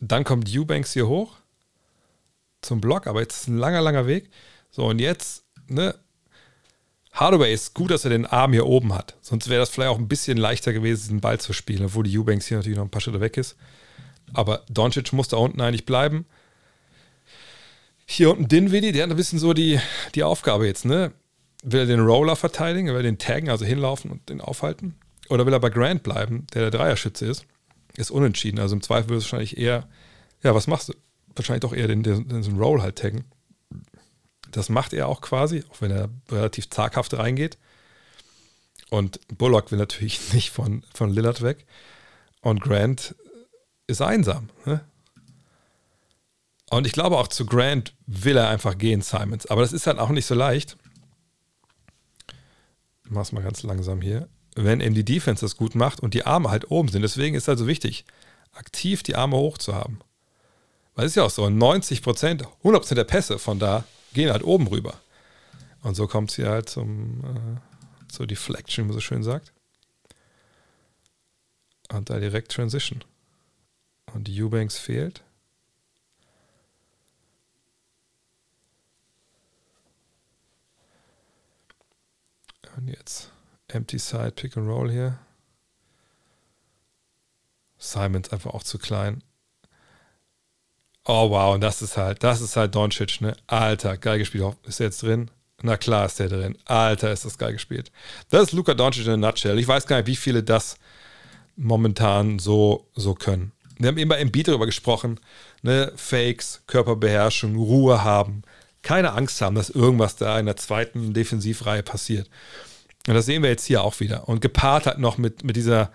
Dann 0.00 0.24
kommt 0.24 0.48
Eubanks 0.54 0.92
hier 0.92 1.06
hoch 1.06 1.41
zum 2.62 2.80
Block, 2.80 3.06
aber 3.06 3.20
jetzt 3.20 3.42
ist 3.42 3.48
ein 3.48 3.58
langer, 3.58 3.80
langer 3.80 4.06
Weg. 4.06 4.30
So, 4.70 4.86
und 4.86 5.00
jetzt, 5.00 5.44
ne, 5.68 5.94
Hardaway 7.12 7.52
ist 7.52 7.74
gut, 7.74 7.90
dass 7.90 8.04
er 8.04 8.10
den 8.10 8.24
Arm 8.24 8.52
hier 8.52 8.66
oben 8.66 8.94
hat. 8.94 9.16
Sonst 9.20 9.48
wäre 9.48 9.60
das 9.60 9.68
vielleicht 9.68 9.90
auch 9.90 9.98
ein 9.98 10.08
bisschen 10.08 10.38
leichter 10.38 10.72
gewesen, 10.72 11.16
den 11.16 11.20
Ball 11.20 11.38
zu 11.38 11.52
spielen, 11.52 11.84
obwohl 11.84 12.04
die 12.04 12.18
Eubanks 12.18 12.46
hier 12.46 12.56
natürlich 12.56 12.78
noch 12.78 12.84
ein 12.84 12.90
paar 12.90 13.02
Schritte 13.02 13.20
weg 13.20 13.36
ist. 13.36 13.56
Aber 14.32 14.64
Doncic 14.70 15.12
muss 15.12 15.28
da 15.28 15.36
unten 15.36 15.60
eigentlich 15.60 15.84
bleiben. 15.84 16.24
Hier 18.06 18.30
unten 18.30 18.48
Dinwiddie, 18.48 18.92
der 18.92 19.04
hat 19.04 19.10
ein 19.10 19.16
bisschen 19.16 19.38
so 19.38 19.52
die, 19.52 19.78
die 20.14 20.24
Aufgabe 20.24 20.66
jetzt, 20.66 20.84
ne? 20.84 21.12
Will 21.62 21.80
er 21.80 21.86
den 21.86 22.00
Roller 22.00 22.34
verteidigen, 22.34 22.88
will 22.88 22.96
er 22.96 23.02
den 23.02 23.18
taggen, 23.18 23.50
also 23.50 23.64
hinlaufen 23.64 24.10
und 24.10 24.28
den 24.28 24.40
aufhalten? 24.40 24.96
Oder 25.28 25.46
will 25.46 25.52
er 25.52 25.60
bei 25.60 25.70
Grant 25.70 26.02
bleiben, 26.02 26.46
der 26.54 26.62
der 26.62 26.70
Dreierschütze 26.70 27.26
ist? 27.26 27.46
Ist 27.96 28.10
unentschieden. 28.10 28.58
Also 28.58 28.74
im 28.74 28.82
Zweifel 28.82 29.10
wird 29.10 29.18
es 29.20 29.26
wahrscheinlich 29.26 29.58
eher, 29.58 29.86
ja, 30.42 30.54
was 30.54 30.66
machst 30.66 30.88
du? 30.88 30.94
Wahrscheinlich 31.34 31.60
doch 31.62 31.72
eher 31.72 31.88
den, 31.88 32.02
den, 32.02 32.28
den 32.28 32.58
Roll 32.58 32.82
halt 32.82 32.98
taggen. 32.98 33.24
Das 34.50 34.68
macht 34.68 34.92
er 34.92 35.08
auch 35.08 35.20
quasi, 35.20 35.64
auch 35.70 35.80
wenn 35.80 35.90
er 35.90 36.10
relativ 36.30 36.68
zaghaft 36.70 37.14
reingeht. 37.14 37.58
Und 38.90 39.20
Bullock 39.38 39.70
will 39.70 39.78
natürlich 39.78 40.20
nicht 40.34 40.50
von, 40.50 40.84
von 40.94 41.10
Lillard 41.10 41.42
weg. 41.42 41.66
Und 42.42 42.60
Grant 42.60 43.14
ist 43.86 44.02
einsam. 44.02 44.50
Ne? 44.66 44.84
Und 46.70 46.86
ich 46.86 46.92
glaube 46.92 47.18
auch 47.18 47.28
zu 47.28 47.46
Grant 47.46 47.94
will 48.06 48.36
er 48.36 48.48
einfach 48.48 48.76
gehen, 48.76 49.02
Simons. 49.02 49.46
Aber 49.46 49.62
das 49.62 49.72
ist 49.72 49.86
halt 49.86 49.98
auch 49.98 50.10
nicht 50.10 50.26
so 50.26 50.34
leicht. 50.34 50.76
Ich 53.04 53.10
mach's 53.10 53.32
mal 53.32 53.42
ganz 53.42 53.62
langsam 53.62 54.00
hier. 54.00 54.28
Wenn 54.54 54.80
eben 54.80 54.94
die 54.94 55.04
Defense 55.04 55.44
das 55.44 55.56
gut 55.56 55.74
macht 55.74 56.00
und 56.00 56.14
die 56.14 56.26
Arme 56.26 56.50
halt 56.50 56.70
oben 56.70 56.88
sind. 56.88 57.02
Deswegen 57.02 57.34
ist 57.34 57.44
es 57.44 57.48
also 57.48 57.66
wichtig, 57.66 58.04
aktiv 58.52 59.02
die 59.02 59.16
Arme 59.16 59.36
hoch 59.36 59.58
zu 59.58 59.74
haben. 59.74 60.00
Weil 60.94 61.06
es 61.06 61.12
ist 61.12 61.16
ja 61.16 61.24
auch 61.24 61.30
so, 61.30 61.48
90 61.48 62.02
Prozent, 62.02 62.42
100 62.58 62.82
Prozent 62.82 62.98
der 62.98 63.04
Pässe 63.04 63.38
von 63.38 63.58
da 63.58 63.84
gehen 64.12 64.30
halt 64.30 64.44
oben 64.44 64.66
rüber. 64.66 65.00
Und 65.82 65.94
so 65.94 66.06
kommt 66.06 66.30
es 66.30 66.36
hier 66.36 66.50
halt 66.50 66.68
zum, 66.68 67.24
äh, 67.24 68.10
zur 68.10 68.26
Deflection, 68.26 68.84
wie 68.84 68.88
man 68.88 68.94
so 68.94 69.00
schön 69.00 69.22
sagt. 69.22 69.52
Und 71.90 72.10
da 72.10 72.18
direkt 72.18 72.52
Transition. 72.52 73.02
Und 74.12 74.28
Eubanks 74.28 74.78
fehlt. 74.78 75.22
Und 82.76 82.88
jetzt 82.88 83.30
Empty 83.68 83.98
Side, 83.98 84.32
Pick 84.32 84.56
and 84.56 84.68
Roll 84.68 84.90
hier. 84.90 85.18
Simons 87.78 88.30
einfach 88.30 88.54
auch 88.54 88.62
zu 88.62 88.78
klein. 88.78 89.22
Oh 91.04 91.30
wow, 91.30 91.54
und 91.54 91.60
das 91.60 91.82
ist 91.82 91.96
halt, 91.96 92.22
das 92.22 92.40
ist 92.40 92.56
halt 92.56 92.74
Doncic, 92.74 93.20
ne? 93.20 93.36
Alter, 93.48 93.96
geil 93.96 94.18
gespielt. 94.18 94.56
Ist 94.66 94.78
der 94.78 94.86
jetzt 94.86 95.02
drin? 95.02 95.30
Na 95.62 95.76
klar 95.76 96.06
ist 96.06 96.18
der 96.18 96.28
drin. 96.28 96.56
Alter, 96.64 97.12
ist 97.12 97.24
das 97.24 97.38
geil 97.38 97.52
gespielt. 97.52 97.90
Das 98.30 98.42
ist 98.44 98.52
Luca 98.52 98.74
Doncic 98.74 99.06
in 99.06 99.12
a 99.12 99.16
nutshell. 99.16 99.58
Ich 99.58 99.66
weiß 99.66 99.86
gar 99.86 99.96
nicht, 99.96 100.06
wie 100.06 100.16
viele 100.16 100.42
das 100.42 100.76
momentan 101.56 102.38
so, 102.38 102.88
so 102.94 103.14
können. 103.14 103.52
Wir 103.78 103.88
haben 103.88 103.98
eben 103.98 104.08
bei 104.08 104.18
Embiid 104.18 104.48
darüber 104.48 104.66
gesprochen, 104.66 105.18
ne? 105.62 105.92
Fakes, 105.96 106.62
Körperbeherrschung, 106.68 107.56
Ruhe 107.56 108.04
haben, 108.04 108.42
keine 108.82 109.12
Angst 109.12 109.40
haben, 109.40 109.56
dass 109.56 109.70
irgendwas 109.70 110.16
da 110.16 110.38
in 110.38 110.46
der 110.46 110.56
zweiten 110.56 111.14
Defensivreihe 111.14 111.82
passiert. 111.82 112.30
Und 113.08 113.14
das 113.14 113.26
sehen 113.26 113.42
wir 113.42 113.50
jetzt 113.50 113.64
hier 113.66 113.82
auch 113.82 113.98
wieder. 113.98 114.28
Und 114.28 114.40
gepaart 114.40 114.86
halt 114.86 114.98
noch 114.98 115.18
mit, 115.18 115.42
mit 115.42 115.56
dieser 115.56 115.90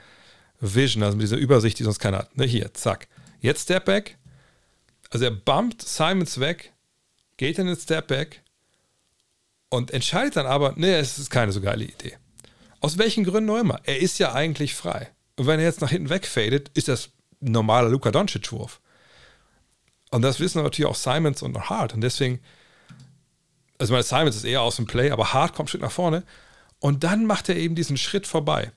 Vision, 0.59 1.03
also 1.03 1.15
mit 1.15 1.23
dieser 1.23 1.37
Übersicht, 1.37 1.79
die 1.79 1.83
sonst 1.83 1.99
keiner 1.99 2.19
hat. 2.19 2.35
Ne, 2.35 2.45
hier, 2.45 2.73
zack. 2.73 3.07
Jetzt 3.39 3.63
Stepback, 3.63 4.17
also 5.09 5.25
er 5.25 5.31
bumpt 5.31 5.81
Simons 5.81 6.39
weg, 6.39 6.73
geht 7.37 7.59
in 7.59 7.67
den 7.67 7.75
Stepback 7.75 8.41
und 9.69 9.91
entscheidet 9.91 10.35
dann 10.35 10.45
aber, 10.45 10.73
nee, 10.75 10.95
es 10.95 11.17
ist 11.17 11.29
keine 11.29 11.51
so 11.51 11.61
geile 11.61 11.85
Idee. 11.85 12.17
Aus 12.79 12.97
welchen 12.97 13.23
Gründen 13.23 13.49
auch 13.49 13.59
immer. 13.59 13.79
Er 13.83 13.99
ist 13.99 14.19
ja 14.19 14.33
eigentlich 14.33 14.75
frei. 14.75 15.11
Und 15.35 15.47
wenn 15.47 15.59
er 15.59 15.65
jetzt 15.65 15.81
nach 15.81 15.89
hinten 15.89 16.09
wegfadet, 16.09 16.71
ist 16.73 16.87
das 16.87 17.09
ein 17.41 17.51
normaler 17.51 17.89
Luka 17.89 18.11
Doncic-Wurf. 18.11 18.79
Und 20.09 20.21
das 20.21 20.39
wissen 20.39 20.61
natürlich 20.61 20.89
auch 20.89 20.95
Simons 20.95 21.41
und 21.41 21.69
Hart. 21.69 21.93
Und 21.93 22.01
deswegen, 22.01 22.39
also 23.77 23.93
meine 23.93 24.03
Simons 24.03 24.35
ist 24.35 24.45
eher 24.45 24.61
aus 24.61 24.77
dem 24.77 24.85
Play, 24.85 25.11
aber 25.11 25.33
Hart 25.33 25.53
kommt 25.53 25.67
ein 25.67 25.69
Stück 25.69 25.81
nach 25.81 25.91
vorne. 25.91 26.23
Und 26.79 27.03
dann 27.03 27.25
macht 27.25 27.49
er 27.49 27.55
eben 27.55 27.75
diesen 27.75 27.97
Schritt 27.97 28.27
vorbei. 28.27 28.71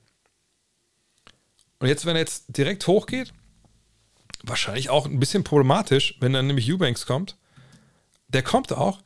Und 1.79 1.87
jetzt, 1.87 2.05
wenn 2.05 2.15
er 2.15 2.21
jetzt 2.21 2.45
direkt 2.47 2.85
hochgeht, 2.85 3.33
wahrscheinlich 4.43 4.89
auch 4.89 5.05
ein 5.05 5.19
bisschen 5.19 5.43
problematisch, 5.43 6.17
wenn 6.19 6.33
dann 6.33 6.47
nämlich 6.47 6.71
Eubanks 6.71 7.05
kommt. 7.05 7.37
Der 8.27 8.43
kommt 8.43 8.71
auch, 8.73 9.01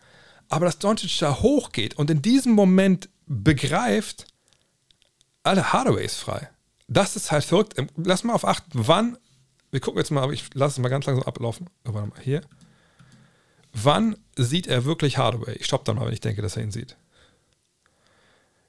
aber 0.49 0.65
dass 0.65 0.79
Doncic 0.79 1.17
da 1.19 1.39
hochgeht 1.39 1.95
und 1.95 2.09
in 2.09 2.21
diesem 2.21 2.53
Moment 2.53 3.09
begreift, 3.25 4.27
alle 5.43 5.73
Hardaway 5.73 6.05
ist 6.05 6.17
frei. 6.17 6.49
Das 6.87 7.15
ist 7.15 7.31
halt 7.31 7.43
verrückt. 7.43 7.77
Ähm, 7.77 7.87
lass 7.95 8.23
mal 8.23 8.33
auf 8.33 8.45
acht, 8.45 8.63
wann, 8.73 9.17
wir 9.71 9.79
gucken 9.79 9.99
jetzt 9.99 10.11
mal, 10.11 10.23
aber 10.23 10.33
ich 10.33 10.53
lasse 10.53 10.73
es 10.73 10.79
mal 10.79 10.89
ganz 10.89 11.05
langsam 11.05 11.25
ablaufen. 11.27 11.69
Oh, 11.87 11.93
warte 11.93 12.09
mal, 12.09 12.19
hier. 12.21 12.41
Wann 13.73 14.15
sieht 14.37 14.67
er 14.67 14.85
wirklich 14.85 15.17
Hardaway? 15.17 15.55
Ich 15.55 15.65
stoppe 15.65 15.85
dann 15.85 15.97
mal, 15.97 16.05
wenn 16.05 16.13
ich 16.13 16.21
denke, 16.21 16.41
dass 16.41 16.55
er 16.55 16.63
ihn 16.63 16.71
sieht. 16.71 16.95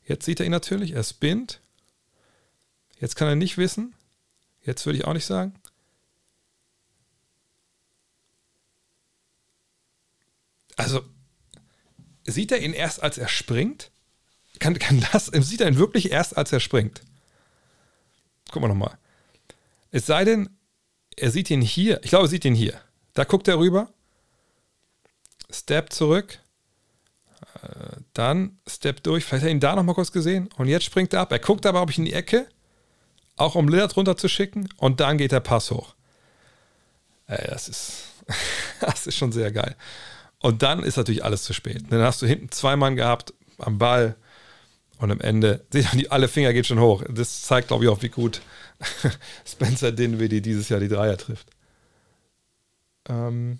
Jetzt 0.04 0.24
sieht 0.24 0.40
er 0.40 0.46
ihn 0.46 0.52
natürlich, 0.52 0.92
er 0.92 1.04
spinnt. 1.04 1.60
Jetzt 2.98 3.16
kann 3.16 3.28
er 3.28 3.36
nicht 3.36 3.58
wissen. 3.58 3.94
Jetzt 4.64 4.84
würde 4.86 4.98
ich 4.98 5.04
auch 5.04 5.12
nicht 5.12 5.26
sagen. 5.26 5.54
Also, 10.76 11.02
sieht 12.24 12.52
er 12.52 12.60
ihn 12.60 12.72
erst, 12.72 13.02
als 13.02 13.18
er 13.18 13.28
springt? 13.28 13.90
Kann, 14.58 14.78
kann 14.78 15.04
das, 15.12 15.26
sieht 15.26 15.60
er 15.60 15.68
ihn 15.68 15.78
wirklich 15.78 16.10
erst, 16.10 16.36
als 16.36 16.52
er 16.52 16.60
springt? 16.60 17.02
Gucken 18.50 18.62
wir 18.62 18.68
nochmal. 18.68 18.96
Es 19.90 20.06
sei 20.06 20.24
denn, 20.24 20.50
er 21.16 21.30
sieht 21.30 21.50
ihn 21.50 21.62
hier. 21.62 22.00
Ich 22.04 22.10
glaube, 22.10 22.26
er 22.26 22.28
sieht 22.28 22.44
ihn 22.44 22.54
hier. 22.54 22.80
Da 23.14 23.24
guckt 23.24 23.48
er 23.48 23.58
rüber. 23.58 23.88
Step 25.50 25.92
zurück. 25.92 26.38
Äh, 27.62 27.96
dann 28.12 28.58
Step 28.66 29.02
durch. 29.02 29.24
Vielleicht 29.24 29.42
hat 29.42 29.48
er 29.48 29.52
ihn 29.52 29.60
da 29.60 29.74
nochmal 29.74 29.94
kurz 29.94 30.12
gesehen. 30.12 30.48
Und 30.56 30.68
jetzt 30.68 30.84
springt 30.84 31.12
er 31.14 31.20
ab. 31.20 31.32
Er 31.32 31.38
guckt 31.38 31.66
aber, 31.66 31.82
ob 31.82 31.90
ich 31.90 31.98
in 31.98 32.04
die 32.04 32.12
Ecke. 32.12 32.46
Auch 33.36 33.54
um 33.54 33.68
Lillard 33.68 33.96
runter 33.96 34.16
zu 34.16 34.28
schicken. 34.28 34.68
Und 34.76 35.00
dann 35.00 35.18
geht 35.18 35.32
der 35.32 35.40
Pass 35.40 35.70
hoch. 35.70 35.94
Ey, 37.26 37.46
das 37.48 37.68
ist, 37.68 38.04
das 38.80 39.06
ist 39.06 39.16
schon 39.16 39.32
sehr 39.32 39.50
geil. 39.50 39.76
Und 40.40 40.62
dann 40.62 40.82
ist 40.82 40.96
natürlich 40.96 41.24
alles 41.24 41.42
zu 41.44 41.52
spät. 41.52 41.84
Dann 41.90 42.02
hast 42.02 42.22
du 42.22 42.26
hinten 42.26 42.50
zwei 42.50 42.76
Mann 42.76 42.96
gehabt 42.96 43.32
am 43.58 43.78
Ball 43.78 44.16
und 44.98 45.10
am 45.10 45.20
Ende, 45.20 45.64
alle 46.10 46.28
Finger 46.28 46.52
geht 46.52 46.66
schon 46.66 46.80
hoch. 46.80 47.02
Das 47.08 47.42
zeigt, 47.42 47.68
glaube 47.68 47.84
ich, 47.84 47.90
auch, 47.90 48.02
wie 48.02 48.08
gut 48.08 48.40
Spencer 49.46 49.92
Dinwiddie 49.92 50.40
dieses 50.40 50.68
Jahr 50.68 50.80
die 50.80 50.88
Dreier 50.88 51.16
trifft. 51.16 51.48
Ähm 53.08 53.58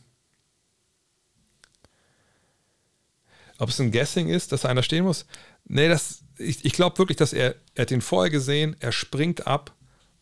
Ob 3.58 3.70
es 3.70 3.80
ein 3.80 3.90
Guessing 3.90 4.28
ist, 4.28 4.52
dass 4.52 4.64
einer 4.64 4.82
stehen 4.82 5.04
muss? 5.04 5.26
Nee, 5.64 5.88
das, 5.88 6.22
ich, 6.38 6.64
ich 6.64 6.72
glaube 6.72 6.98
wirklich, 6.98 7.16
dass 7.16 7.32
er, 7.32 7.54
er 7.74 7.82
hat 7.82 7.90
ihn 7.90 8.02
vorher 8.02 8.30
gesehen, 8.30 8.76
er 8.80 8.92
springt 8.92 9.46
ab 9.46 9.74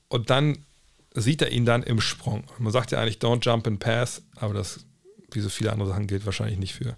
und 0.09 0.31
dann 0.31 0.65
sieht 1.15 1.43
er 1.43 1.51
ihn 1.51 1.65
dann 1.65 1.83
im 1.83 2.01
Sprung. 2.01 2.45
Man 2.59 2.73
sagt 2.73 2.93
ja 2.93 3.01
eigentlich, 3.01 3.19
don't 3.19 3.45
jump 3.45 3.67
and 3.67 3.81
pass, 3.81 4.23
aber 4.37 4.55
das, 4.55 4.85
wie 5.35 5.41
so 5.41 5.49
viele 5.49 5.73
andere 5.73 5.89
Sachen, 5.89 6.07
gilt 6.07 6.27
wahrscheinlich 6.27 6.59
nicht 6.59 6.75
für, 6.75 6.97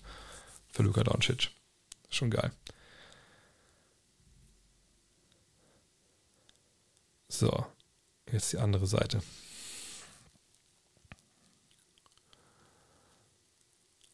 für 0.73 0.83
Luka 0.83 1.05
Doncic. 1.05 1.51
Schon 2.11 2.31
geil. 2.31 2.53
So, 7.29 7.67
jetzt 8.31 8.53
die 8.53 8.59
andere 8.59 8.87
Seite. 8.87 9.21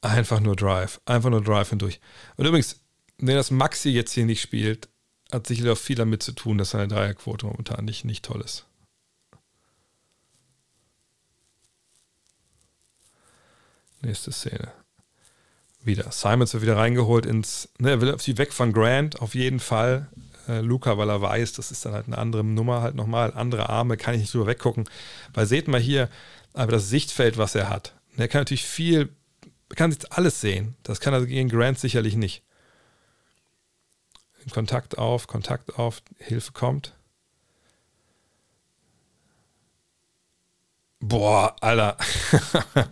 Einfach 0.00 0.40
nur 0.40 0.56
Drive. 0.56 1.00
Einfach 1.04 1.30
nur 1.30 1.42
Drive 1.42 1.70
hindurch. 1.70 2.00
Und 2.36 2.46
übrigens, 2.46 2.80
wenn 3.18 3.36
das 3.36 3.52
Maxi 3.52 3.90
jetzt 3.90 4.12
hier 4.12 4.26
nicht 4.26 4.42
spielt, 4.42 4.88
hat 5.30 5.46
sicherlich 5.46 5.72
auch 5.72 5.78
viel 5.78 5.96
damit 5.96 6.22
zu 6.22 6.32
tun, 6.32 6.58
dass 6.58 6.70
seine 6.70 6.88
Dreierquote 6.88 7.46
momentan 7.46 7.84
nicht, 7.84 8.04
nicht 8.04 8.24
toll 8.24 8.40
ist. 8.40 8.66
Nächste 14.02 14.32
Szene. 14.32 14.72
Wieder. 15.84 16.10
Simons 16.12 16.52
wird 16.52 16.62
wieder 16.62 16.76
reingeholt 16.76 17.26
ins. 17.26 17.68
Ne, 17.78 17.90
er 17.90 18.00
will 18.00 18.12
auf 18.12 18.22
sie 18.22 18.38
weg 18.38 18.52
von 18.52 18.72
Grant, 18.72 19.20
auf 19.20 19.34
jeden 19.34 19.60
Fall. 19.60 20.08
Äh, 20.48 20.60
Luca, 20.60 20.98
weil 20.98 21.08
er 21.08 21.22
weiß, 21.22 21.52
das 21.54 21.70
ist 21.70 21.84
dann 21.84 21.92
halt 21.92 22.06
eine 22.06 22.18
andere 22.18 22.44
Nummer, 22.44 22.82
halt 22.82 22.94
nochmal. 22.94 23.32
Andere 23.34 23.68
Arme, 23.68 23.96
kann 23.96 24.14
ich 24.14 24.20
nicht 24.20 24.34
drüber 24.34 24.46
weggucken. 24.46 24.88
Weil 25.34 25.46
seht 25.46 25.68
mal 25.68 25.80
hier, 25.80 26.08
aber 26.52 26.72
das 26.72 26.88
Sichtfeld, 26.88 27.38
was 27.38 27.54
er 27.54 27.68
hat. 27.68 27.94
Er 28.16 28.28
kann 28.28 28.42
natürlich 28.42 28.66
viel, 28.66 29.08
kann 29.70 29.90
sich 29.90 30.12
alles 30.12 30.40
sehen. 30.40 30.76
Das 30.82 31.00
kann 31.00 31.14
er 31.14 31.24
gegen 31.26 31.48
Grant 31.48 31.78
sicherlich 31.78 32.16
nicht. 32.16 32.42
Kontakt 34.50 34.98
auf, 34.98 35.28
Kontakt 35.28 35.78
auf, 35.78 36.02
Hilfe 36.18 36.52
kommt. 36.52 36.94
Boah, 41.00 41.56
Alter. 41.60 41.96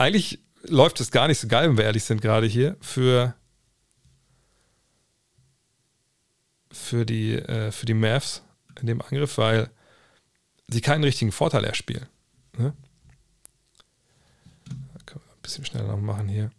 Eigentlich 0.00 0.38
läuft 0.62 0.98
es 1.00 1.10
gar 1.10 1.28
nicht 1.28 1.38
so 1.38 1.46
geil, 1.46 1.68
wenn 1.68 1.76
wir 1.76 1.84
ehrlich 1.84 2.04
sind, 2.04 2.22
gerade 2.22 2.46
hier 2.46 2.74
für, 2.80 3.34
für, 6.72 7.04
die, 7.04 7.34
äh, 7.34 7.70
für 7.70 7.84
die 7.84 7.92
Mavs 7.92 8.42
in 8.80 8.86
dem 8.86 9.02
Angriff, 9.02 9.36
weil 9.36 9.68
sie 10.68 10.80
keinen 10.80 11.04
richtigen 11.04 11.32
Vorteil 11.32 11.66
erspielen. 11.66 12.06
Ne? 12.56 12.72
Können 15.04 15.20
wir 15.26 15.34
ein 15.34 15.42
bisschen 15.42 15.66
schneller 15.66 15.88
noch 15.88 16.00
machen 16.00 16.28
hier. 16.28 16.50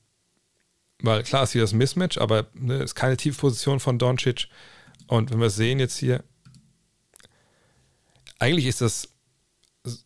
Weil 1.00 1.24
klar 1.24 1.42
ist 1.42 1.53
hier 1.53 1.61
das 1.61 1.74
Mismatch, 1.74 2.20
aber 2.20 2.45
ne, 2.53 2.84
ist 2.84 2.94
keine 2.94 3.18
Tiefposition 3.18 3.80
von 3.80 3.98
Doncic. 3.98 4.50
Und 5.08 5.32
wenn 5.32 5.40
wir 5.40 5.50
sehen 5.50 5.80
jetzt 5.80 5.98
hier, 5.98 6.24
eigentlich 8.38 8.68
ist 8.68 8.82
das, 8.82 9.10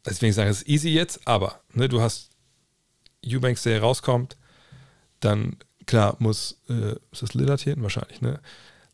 deswegen 0.06 0.32
sage 0.32 0.52
ich, 0.52 0.62
es 0.62 0.68
easy 0.68 0.88
jetzt, 0.92 1.28
aber 1.28 1.60
ne, 1.74 1.90
du 1.90 2.00
hast 2.00 2.30
Eubanks, 3.26 3.64
der 3.64 3.82
rauskommt, 3.82 4.38
dann 5.20 5.58
klar 5.86 6.16
muss, 6.20 6.62
äh, 6.70 6.94
ist 7.12 7.22
das 7.22 7.34
Lillard 7.34 7.62
hier? 7.62 7.76
Wahrscheinlich, 7.82 8.22
ne? 8.22 8.40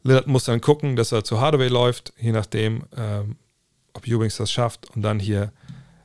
Lillard 0.04 0.28
muss 0.28 0.46
dann 0.46 0.62
gucken, 0.62 0.96
dass 0.96 1.12
er 1.12 1.24
zu 1.24 1.40
Hardaway 1.40 1.68
läuft, 1.68 2.14
je 2.18 2.32
nachdem, 2.32 2.84
ähm, 2.96 3.36
ob 3.94 4.08
Eubanks 4.08 4.38
das 4.38 4.52
schafft. 4.52 4.90
Und 4.96 5.04
dann 5.04 5.20
hier 5.20 5.52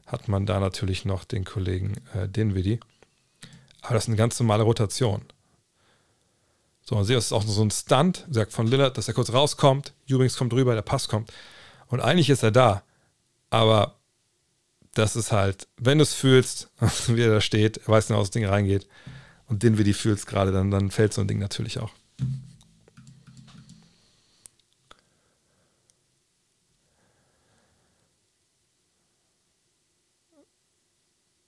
hat 0.07 0.29
man 0.29 0.47
da 0.47 0.61
natürlich 0.61 1.05
noch 1.05 1.25
den 1.25 1.45
Kollegen 1.45 1.95
äh, 2.15 2.29
Dinwiddie. 2.29 2.81
Aber 3.83 3.95
das 3.95 4.05
ist 4.05 4.09
eine 4.09 4.17
ganz 4.17 4.39
normale 4.39 4.65
Rotation. 4.65 5.23
So, 6.83 6.97
und 6.97 7.05
sehe, 7.05 7.17
das 7.17 7.27
ist 7.27 7.33
auch 7.33 7.43
so 7.43 7.63
ein 7.63 7.71
Stunt, 7.71 8.27
sagt 8.31 8.53
von 8.53 8.67
Lillard, 8.67 8.97
dass 8.97 9.09
er 9.09 9.15
kurz 9.15 9.33
rauskommt, 9.33 9.93
Eubanks 10.11 10.37
kommt 10.37 10.53
rüber, 10.53 10.75
der 10.75 10.83
Pass 10.83 11.09
kommt. 11.09 11.33
Und 11.89 12.01
eigentlich 12.01 12.31
ist 12.31 12.43
er 12.43 12.53
da. 12.53 12.83
Aber 13.51 13.97
das 14.99 15.15
ist 15.15 15.31
halt, 15.33 15.69
wenn 15.77 15.99
du 15.99 16.03
es 16.03 16.15
fühlst, 16.15 16.71
wie 17.09 17.23
er 17.23 17.31
da 17.31 17.41
steht, 17.41 17.79
er 17.79 17.89
weiß 17.89 18.09
nicht, 18.09 18.19
was 18.19 18.29
das 18.29 18.33
Ding 18.33 18.47
reingeht 18.47 18.89
und 19.49 19.63
den 19.63 19.79
wie 19.79 19.85
die 19.85 19.95
fühlst 19.95 20.27
gerade, 20.27 20.53
dann, 20.53 20.71
dann 20.71 20.91
fällt 20.91 21.13
so 21.13 21.21
ein 21.21 21.29
Ding 21.29 21.39
natürlich 21.39 21.79
auch. 21.79 21.93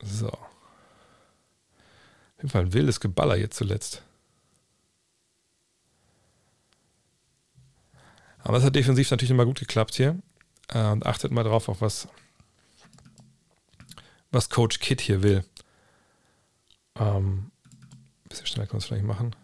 So. 0.03 0.29
Auf 0.29 0.43
jeden 2.39 2.51
Fall 2.51 2.63
ein 2.63 2.73
wildes 2.73 3.01
Geballer 3.01 3.37
jetzt 3.37 3.57
zuletzt. 3.57 4.03
Aber 8.39 8.59
es 8.59 8.65
hat 8.65 8.77
defensiv 8.77 9.11
natürlich 9.11 9.31
immer 9.31 9.45
gut 9.45 9.59
geklappt 9.59 9.95
hier. 9.95 10.19
Äh, 10.69 10.87
und 10.91 11.05
achtet 11.07 11.33
mal 11.33 11.43
drauf, 11.43 11.69
auf 11.69 11.81
was 11.81 12.09
was 14.31 14.49
Coach 14.49 14.79
Kid 14.81 15.01
hier 15.01 15.23
will. 15.23 15.45
Ähm, 16.97 17.51
ein 18.25 18.29
bisschen 18.29 18.47
schneller 18.47 18.67
kann 18.67 18.75
man 18.75 18.79
es 18.79 18.87
vielleicht 18.87 19.05
machen. 19.05 19.35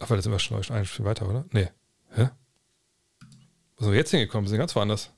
Ach, 0.00 0.08
weil 0.08 0.22
sind 0.22 0.32
wir 0.32 0.38
schon 0.38 0.62
ein 0.72 0.86
Spiel 0.86 1.04
weiter, 1.04 1.28
oder? 1.28 1.44
Nee. 1.52 1.68
Hä? 2.12 2.30
Wo 3.76 3.84
sind 3.84 3.92
wir 3.92 3.98
jetzt 3.98 4.10
hingekommen? 4.10 4.46
Wir 4.46 4.50
sind 4.50 4.58
ganz 4.58 4.74
woanders. 4.74 5.10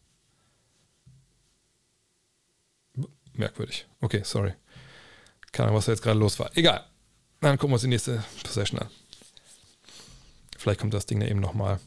Merkwürdig. 3.34 3.86
Okay, 4.00 4.22
sorry. 4.24 4.54
Keine 5.52 5.68
Ahnung, 5.68 5.78
was 5.78 5.86
da 5.86 5.92
jetzt 5.92 6.02
gerade 6.02 6.18
los 6.18 6.38
war. 6.38 6.56
Egal. 6.56 6.84
Dann 7.40 7.58
gucken 7.58 7.70
wir 7.70 7.74
uns 7.74 7.82
die 7.82 7.88
nächste 7.88 8.22
Possession 8.42 8.80
an. 8.80 8.90
Vielleicht 10.56 10.80
kommt 10.80 10.94
das 10.94 11.06
Ding 11.06 11.20
da 11.20 11.26
eben 11.26 11.40
nochmal. 11.40 11.80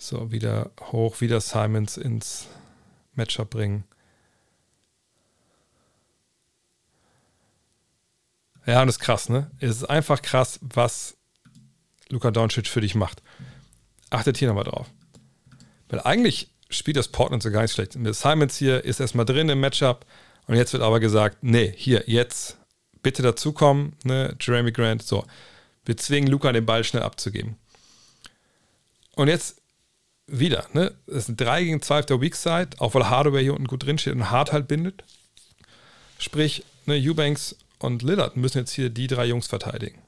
So, 0.00 0.30
wieder 0.30 0.70
hoch, 0.80 1.20
wieder 1.20 1.40
Simons 1.40 1.96
ins 1.96 2.46
Matchup 3.14 3.50
bringen. 3.50 3.82
Ja, 8.64 8.80
und 8.80 8.86
das 8.86 8.96
ist 8.96 9.00
krass, 9.00 9.28
ne? 9.28 9.50
Es 9.58 9.70
ist 9.70 9.84
einfach 9.84 10.22
krass, 10.22 10.60
was 10.62 11.16
Luka 12.10 12.30
Doncic 12.30 12.68
für 12.68 12.80
dich 12.80 12.94
macht. 12.94 13.22
Achtet 14.10 14.36
hier 14.36 14.46
nochmal 14.46 14.64
drauf. 14.64 14.86
Weil 15.88 16.00
eigentlich 16.00 16.50
spielt 16.70 16.96
das 16.96 17.08
Portland 17.08 17.42
so 17.42 17.50
gar 17.50 17.62
nicht 17.62 17.72
schlecht. 17.72 17.94
Simons 17.94 18.56
hier 18.56 18.84
ist 18.84 19.00
erstmal 19.00 19.24
drin 19.24 19.48
im 19.48 19.58
Matchup 19.58 20.06
und 20.46 20.54
jetzt 20.54 20.72
wird 20.72 20.82
aber 20.82 21.00
gesagt, 21.00 21.38
nee, 21.40 21.72
hier, 21.76 22.04
jetzt 22.06 22.56
bitte 23.02 23.22
dazukommen, 23.22 23.96
ne, 24.04 24.36
Jeremy 24.38 24.70
Grant, 24.70 25.02
so. 25.02 25.26
Wir 25.84 25.96
zwingen 25.96 26.28
Luca 26.28 26.52
den 26.52 26.66
Ball 26.66 26.84
schnell 26.84 27.02
abzugeben. 27.02 27.56
Und 29.16 29.28
jetzt 29.28 29.60
wieder, 30.28 30.66
ne? 30.74 30.94
Es 31.06 31.26
sind 31.26 31.40
3 31.40 31.64
gegen 31.64 31.82
2 31.82 32.00
auf 32.00 32.06
der 32.06 32.20
Weak 32.20 32.36
Side, 32.36 32.70
auch 32.78 32.94
weil 32.94 33.08
Hardware 33.08 33.40
hier 33.40 33.54
unten 33.54 33.66
gut 33.66 33.84
drin 33.84 33.98
steht 33.98 34.14
und 34.14 34.30
Hard 34.30 34.52
halt 34.52 34.68
bindet. 34.68 35.02
Sprich, 36.18 36.64
ne, 36.86 36.94
Eubanks 36.96 37.56
und 37.78 38.02
Lillard 38.02 38.36
müssen 38.36 38.58
jetzt 38.58 38.72
hier 38.72 38.90
die 38.90 39.06
drei 39.06 39.26
Jungs 39.26 39.46
verteidigen. 39.46 40.02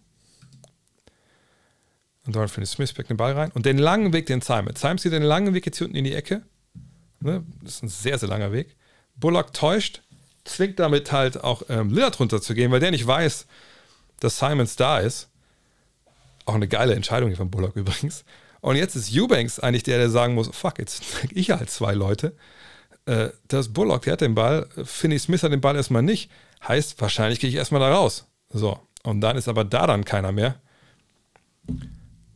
Und 2.26 2.36
dann 2.36 2.48
findet 2.48 2.70
Smith 2.70 2.92
den 2.92 3.16
Ball 3.16 3.32
rein. 3.32 3.50
Und 3.52 3.64
den 3.66 3.78
langen 3.78 4.12
Weg, 4.12 4.26
den 4.26 4.40
Simon. 4.40 4.76
Simon 4.76 4.98
zieht 4.98 5.12
den 5.12 5.22
langen 5.22 5.54
Weg 5.54 5.66
jetzt 5.66 5.78
hier 5.78 5.86
unten 5.86 5.96
in 5.96 6.04
die 6.04 6.14
Ecke. 6.14 6.42
Ne? 7.20 7.44
Das 7.62 7.76
ist 7.76 7.82
ein 7.82 7.88
sehr, 7.88 8.18
sehr 8.18 8.28
langer 8.28 8.52
Weg. 8.52 8.76
Bullock 9.16 9.52
täuscht, 9.52 10.02
zwingt 10.44 10.78
damit 10.78 11.12
halt 11.12 11.42
auch 11.42 11.62
ähm, 11.68 11.90
Lillard 11.90 12.18
runterzugehen, 12.20 12.70
weil 12.70 12.80
der 12.80 12.90
nicht 12.90 13.06
weiß, 13.06 13.46
dass 14.20 14.38
Simons 14.38 14.76
da 14.76 14.98
ist. 14.98 15.28
Auch 16.44 16.54
eine 16.54 16.68
geile 16.68 16.94
Entscheidung 16.94 17.28
hier 17.28 17.36
von 17.36 17.50
Bullock 17.50 17.76
übrigens. 17.76 18.24
Und 18.60 18.76
jetzt 18.76 18.94
ist 18.94 19.14
Eubanks 19.14 19.58
eigentlich 19.58 19.82
der, 19.82 19.98
der 19.98 20.10
sagen 20.10 20.34
muss: 20.34 20.48
Fuck, 20.48 20.78
jetzt 20.78 21.02
krieg 21.02 21.32
ich 21.34 21.50
halt 21.50 21.70
zwei 21.70 21.94
Leute. 21.94 22.34
Äh, 23.06 23.30
das 23.48 23.72
Bullock, 23.72 24.02
der 24.02 24.14
hat 24.14 24.20
den 24.20 24.34
Ball. 24.34 24.68
Finney 24.84 25.18
Smith 25.18 25.42
hat 25.42 25.52
den 25.52 25.60
Ball 25.60 25.76
erstmal 25.76 26.02
nicht. 26.02 26.30
Heißt, 26.66 27.00
wahrscheinlich 27.00 27.40
gehe 27.40 27.48
ich 27.48 27.56
erstmal 27.56 27.80
da 27.80 27.92
raus. 27.92 28.26
So. 28.50 28.78
Und 29.02 29.20
dann 29.22 29.36
ist 29.36 29.48
aber 29.48 29.64
da 29.64 29.86
dann 29.86 30.04
keiner 30.04 30.32
mehr. 30.32 30.60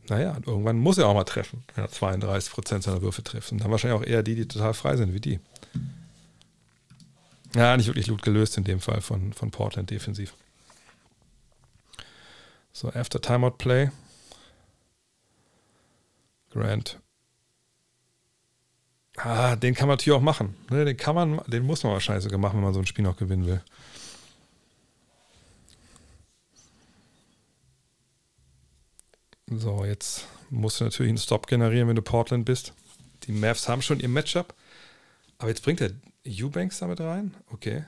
Naja, 0.07 0.37
irgendwann 0.45 0.77
muss 0.77 0.97
er 0.97 1.07
auch 1.07 1.13
mal 1.13 1.23
treffen, 1.23 1.63
wenn 1.73 1.83
er 1.83 1.89
32% 1.89 2.81
seiner 2.81 3.01
Würfe 3.01 3.23
trifft. 3.23 3.51
Und 3.51 3.59
dann 3.59 3.71
wahrscheinlich 3.71 3.99
auch 3.99 4.05
eher 4.05 4.23
die, 4.23 4.35
die 4.35 4.47
total 4.47 4.73
frei 4.73 4.97
sind, 4.97 5.13
wie 5.13 5.19
die. 5.19 5.39
Ja, 7.55 7.75
nicht 7.77 7.87
wirklich 7.87 8.09
gut 8.09 8.21
gelöst 8.21 8.57
in 8.57 8.63
dem 8.63 8.81
Fall 8.81 9.01
von, 9.01 9.33
von 9.33 9.51
Portland 9.51 9.89
defensiv. 9.89 10.33
So, 12.73 12.89
after 12.89 13.21
Timeout 13.21 13.57
Play. 13.57 13.89
Grant. 16.55 17.01
Ah, 19.17 19.57
den 19.57 19.75
kann 19.75 19.87
man 19.87 19.97
natürlich 19.97 20.17
auch 20.17 20.23
machen. 20.23 20.55
Ne? 20.69 20.85
Den 20.85 20.95
kann 20.95 21.13
man, 21.13 21.41
den 21.47 21.65
muss 21.65 21.83
man 21.83 21.91
wahrscheinlich 21.91 22.23
sogar 22.23 22.39
machen, 22.39 22.55
wenn 22.55 22.63
man 22.63 22.73
so 22.73 22.79
ein 22.79 22.85
Spiel 22.85 23.03
noch 23.03 23.17
gewinnen 23.17 23.45
will. 23.45 23.61
So, 29.47 29.83
jetzt 29.83 30.27
musst 30.49 30.79
du 30.79 30.85
natürlich 30.85 31.09
einen 31.09 31.17
Stop 31.17 31.47
generieren, 31.47 31.89
wenn 31.89 31.95
du 31.97 32.01
Portland 32.01 32.45
bist. 32.45 32.73
Die 33.23 33.33
Mavs 33.33 33.67
haben 33.67 33.81
schon 33.81 33.99
ihr 33.99 34.09
Matchup. 34.09 34.55
Aber 35.37 35.49
jetzt 35.49 35.63
bringt 35.63 35.81
er 35.81 35.91
Eubanks 36.25 36.79
damit 36.79 37.01
rein? 37.01 37.35
Okay. 37.51 37.83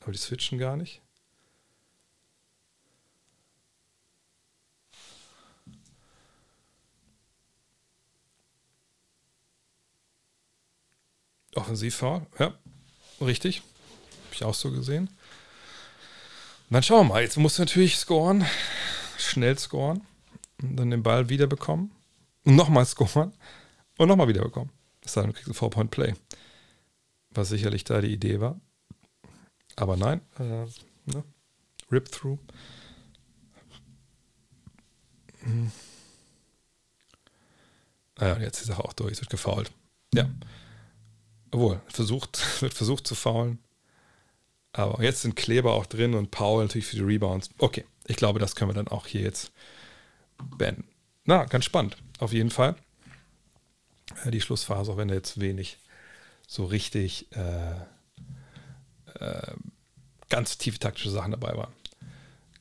Aber 0.00 0.10
die 0.10 0.18
switchen 0.18 0.58
gar 0.58 0.76
nicht. 0.76 1.03
Offensivfoul, 11.54 12.26
ja, 12.38 12.54
richtig. 13.20 13.58
Habe 13.58 14.34
ich 14.34 14.44
auch 14.44 14.54
so 14.54 14.70
gesehen. 14.70 15.08
Und 15.08 16.74
dann 16.74 16.82
schauen 16.82 17.06
wir 17.06 17.14
mal. 17.14 17.22
Jetzt 17.22 17.36
musst 17.36 17.58
du 17.58 17.62
natürlich 17.62 17.96
scoren, 17.96 18.44
schnell 19.18 19.58
scoren 19.58 20.02
und 20.62 20.76
dann 20.76 20.90
den 20.90 21.02
Ball 21.02 21.28
wiederbekommen 21.28 21.92
und 22.44 22.56
nochmal 22.56 22.86
scoren 22.86 23.32
und 23.98 24.08
nochmal 24.08 24.28
wiederbekommen. 24.28 24.70
Das 25.02 25.16
heißt, 25.16 25.26
du 25.26 25.32
kriegst 25.32 25.48
ein 25.48 25.54
Four-Point-Play. 25.54 26.14
Was 27.30 27.48
sicherlich 27.48 27.84
da 27.84 28.00
die 28.00 28.12
Idee 28.12 28.40
war. 28.40 28.60
Aber 29.76 29.96
nein, 29.96 30.20
äh, 30.38 30.66
ne? 31.06 31.24
Rip-Through. 31.90 32.38
Hm. 35.40 35.72
Naja, 38.18 38.38
jetzt 38.40 38.58
ist 38.58 38.64
die 38.64 38.68
Sache 38.68 38.84
auch 38.84 38.92
durch. 38.92 39.12
Es 39.12 39.20
wird 39.20 39.30
gefault. 39.30 39.72
Ja. 40.14 40.30
Obwohl, 41.54 41.80
versucht, 41.86 42.42
wird 42.62 42.74
versucht 42.74 43.06
zu 43.06 43.14
faulen. 43.14 43.60
Aber 44.72 45.00
jetzt 45.04 45.22
sind 45.22 45.36
Kleber 45.36 45.74
auch 45.74 45.86
drin 45.86 46.14
und 46.14 46.32
Paul 46.32 46.64
natürlich 46.64 46.86
für 46.86 46.96
die 46.96 47.02
Rebounds. 47.02 47.48
Okay, 47.58 47.84
ich 48.08 48.16
glaube, 48.16 48.40
das 48.40 48.56
können 48.56 48.70
wir 48.70 48.74
dann 48.74 48.88
auch 48.88 49.06
hier 49.06 49.20
jetzt 49.20 49.52
beenden. 50.58 50.88
Na, 51.26 51.44
ganz 51.44 51.64
spannend, 51.64 51.96
auf 52.18 52.32
jeden 52.32 52.50
Fall. 52.50 52.74
Äh, 54.24 54.32
die 54.32 54.40
Schlussphase, 54.40 54.90
auch 54.90 54.96
wenn 54.96 55.06
da 55.06 55.14
jetzt 55.14 55.40
wenig 55.40 55.78
so 56.48 56.64
richtig 56.64 57.28
äh, 57.36 57.76
äh, 59.20 59.52
ganz 60.30 60.58
tiefe 60.58 60.80
taktische 60.80 61.10
Sachen 61.10 61.30
dabei 61.30 61.56
waren. 61.56 61.72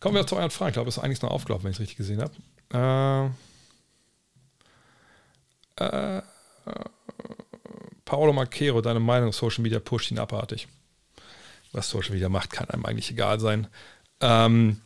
Kommen 0.02 0.14
wir 0.14 0.28
zu 0.28 0.36
euren 0.36 0.52
Fragen. 0.52 0.70
Ich 0.70 0.74
glaube, 0.74 0.90
es 0.90 0.98
ist 0.98 1.04
eigentlich 1.04 1.24
noch 1.24 1.32
aufgelaufen, 1.32 1.64
wenn 1.64 1.72
ich 1.72 1.78
es 1.78 1.82
richtig 1.82 1.98
gesehen 1.98 2.22
habe. 2.22 3.34
Äh, 5.80 5.84
äh, 5.84 6.22
Paolo 8.14 8.32
Macchero, 8.32 8.80
deine 8.82 9.00
Meinung, 9.00 9.34
Social 9.34 9.64
Media 9.64 9.80
pusht 9.80 10.12
ihn 10.12 10.20
abartig. 10.20 10.68
Was 11.72 11.90
Social 11.90 12.12
Media 12.12 12.30
macht, 12.30 12.52
kann 12.52 12.70
einem 12.70 12.86
eigentlich 12.86 13.10
egal 13.10 13.40
sein. 13.40 13.66
Ähm, 14.22 14.82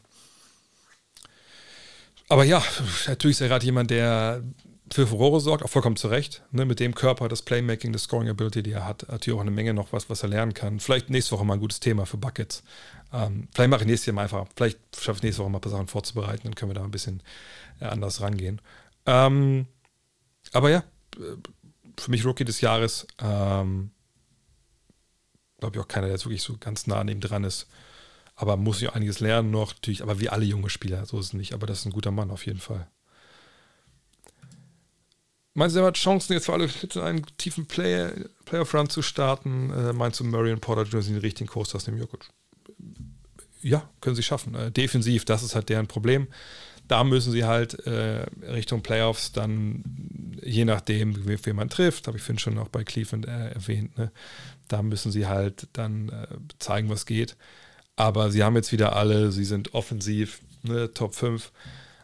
aber 2.29 2.45
ja, 2.45 2.63
natürlich 3.05 3.35
ist 3.35 3.41
er 3.41 3.49
gerade 3.49 3.65
jemand, 3.65 3.91
der 3.91 4.43
für 4.89 5.07
Furore 5.07 5.41
sorgt, 5.41 5.65
auch 5.65 5.69
vollkommen 5.69 5.97
zu 5.97 6.07
Recht. 6.07 6.41
Ne, 6.51 6.63
mit 6.63 6.79
dem 6.79 6.95
Körper, 6.95 7.27
das 7.27 7.41
Playmaking, 7.41 7.91
das 7.91 8.03
Scoring 8.03 8.29
Ability, 8.29 8.63
die 8.63 8.71
er 8.71 8.85
hat, 8.85 9.05
hier 9.25 9.35
auch 9.35 9.41
eine 9.41 9.51
Menge 9.51 9.73
noch 9.73 9.91
was, 9.91 10.09
was 10.09 10.23
er 10.23 10.29
lernen 10.29 10.53
kann. 10.53 10.79
Vielleicht 10.79 11.09
nächste 11.09 11.33
Woche 11.33 11.43
mal 11.43 11.55
ein 11.55 11.59
gutes 11.59 11.81
Thema 11.81 12.05
für 12.05 12.15
Buckets. 12.15 12.63
Ähm, 13.11 13.49
vielleicht 13.53 13.69
mache 13.69 13.81
ich 13.81 13.87
nächstes 13.87 14.05
Jahr 14.05 14.15
mal 14.15 14.23
einfach, 14.23 14.45
vielleicht 14.55 14.79
schaffe 14.95 15.17
ich 15.17 15.23
nächste 15.23 15.43
Woche 15.43 15.49
mal 15.49 15.57
ein 15.57 15.61
paar 15.61 15.71
Sachen 15.73 15.87
vorzubereiten, 15.87 16.43
dann 16.45 16.55
können 16.55 16.71
wir 16.71 16.75
da 16.75 16.83
ein 16.85 16.91
bisschen 16.91 17.21
äh, 17.81 17.87
anders 17.87 18.21
rangehen. 18.21 18.61
Ähm, 19.05 19.67
aber 20.53 20.69
ja, 20.69 20.85
äh, 21.17 21.35
für 21.99 22.11
mich 22.11 22.25
Rookie 22.25 22.45
des 22.45 22.61
Jahres. 22.61 23.07
Ähm, 23.19 23.91
Glaube 25.59 25.77
ich 25.77 25.83
auch 25.83 25.87
keiner, 25.87 26.07
der 26.07 26.15
jetzt 26.15 26.25
wirklich 26.25 26.43
so 26.43 26.57
ganz 26.57 26.85
nah 26.87 27.03
neben 27.03 27.19
dran 27.19 27.43
ist. 27.43 27.67
Aber 28.35 28.55
muss 28.57 28.81
ich 28.81 28.91
einiges 28.91 29.19
lernen 29.19 29.49
noch, 29.49 29.73
natürlich. 29.73 30.03
Aber 30.03 30.19
wie 30.19 30.29
alle 30.29 30.45
junge 30.45 30.69
Spieler, 30.69 31.05
so 31.05 31.19
ist 31.19 31.27
es 31.27 31.33
nicht. 31.33 31.53
Aber 31.53 31.65
das 31.65 31.79
ist 31.79 31.85
ein 31.85 31.91
guter 31.91 32.11
Mann 32.11 32.29
auf 32.29 32.45
jeden 32.45 32.59
Fall. 32.59 32.87
Meinst 35.55 35.75
du, 35.75 35.79
er 35.79 35.87
hat 35.87 35.97
Chancen, 35.97 36.33
jetzt 36.33 36.45
für 36.45 36.53
alle 36.53 36.69
in 36.93 37.01
einen 37.01 37.25
tiefen 37.37 37.65
Play 37.65 38.11
Playoff-Run 38.45 38.91
zu 38.91 39.01
starten? 39.01 39.71
Äh, 39.71 39.93
meinst 39.93 40.19
du, 40.19 40.23
Murray 40.23 40.53
und 40.53 40.61
Porter 40.61 40.83
Jr. 40.83 41.01
sind 41.01 41.15
den 41.15 41.21
richtigen 41.21 41.49
Kurs 41.49 41.73
aus 41.73 41.85
dem 41.85 41.97
Jokic? 41.97 42.29
Ja, 43.63 43.89
können 43.99 44.15
sie 44.15 44.21
schaffen. 44.21 44.53
Äh, 44.53 44.71
defensiv, 44.71 45.25
das 45.25 45.41
ist 45.41 45.55
halt 45.55 45.69
deren 45.69 45.87
Problem 45.87 46.27
da 46.87 47.03
müssen 47.03 47.31
sie 47.31 47.45
halt 47.45 47.85
äh, 47.85 48.25
Richtung 48.41 48.81
Playoffs 48.81 49.31
dann, 49.31 49.83
je 50.41 50.65
nachdem, 50.65 51.25
wen 51.25 51.55
man 51.55 51.69
trifft, 51.69 52.07
habe 52.07 52.17
ich 52.17 52.23
vorhin 52.23 52.39
schon 52.39 52.57
auch 52.57 52.69
bei 52.69 52.83
Cleveland 52.83 53.27
äh, 53.27 53.49
erwähnt, 53.49 53.97
ne? 53.97 54.11
da 54.67 54.81
müssen 54.81 55.11
sie 55.11 55.27
halt 55.27 55.67
dann 55.73 56.09
äh, 56.09 56.27
zeigen, 56.59 56.89
was 56.89 57.05
geht. 57.05 57.35
Aber 57.95 58.31
sie 58.31 58.43
haben 58.43 58.55
jetzt 58.55 58.71
wieder 58.71 58.95
alle, 58.95 59.31
sie 59.31 59.45
sind 59.45 59.73
offensiv, 59.73 60.41
ne, 60.63 60.93
Top 60.93 61.15
5, 61.15 61.51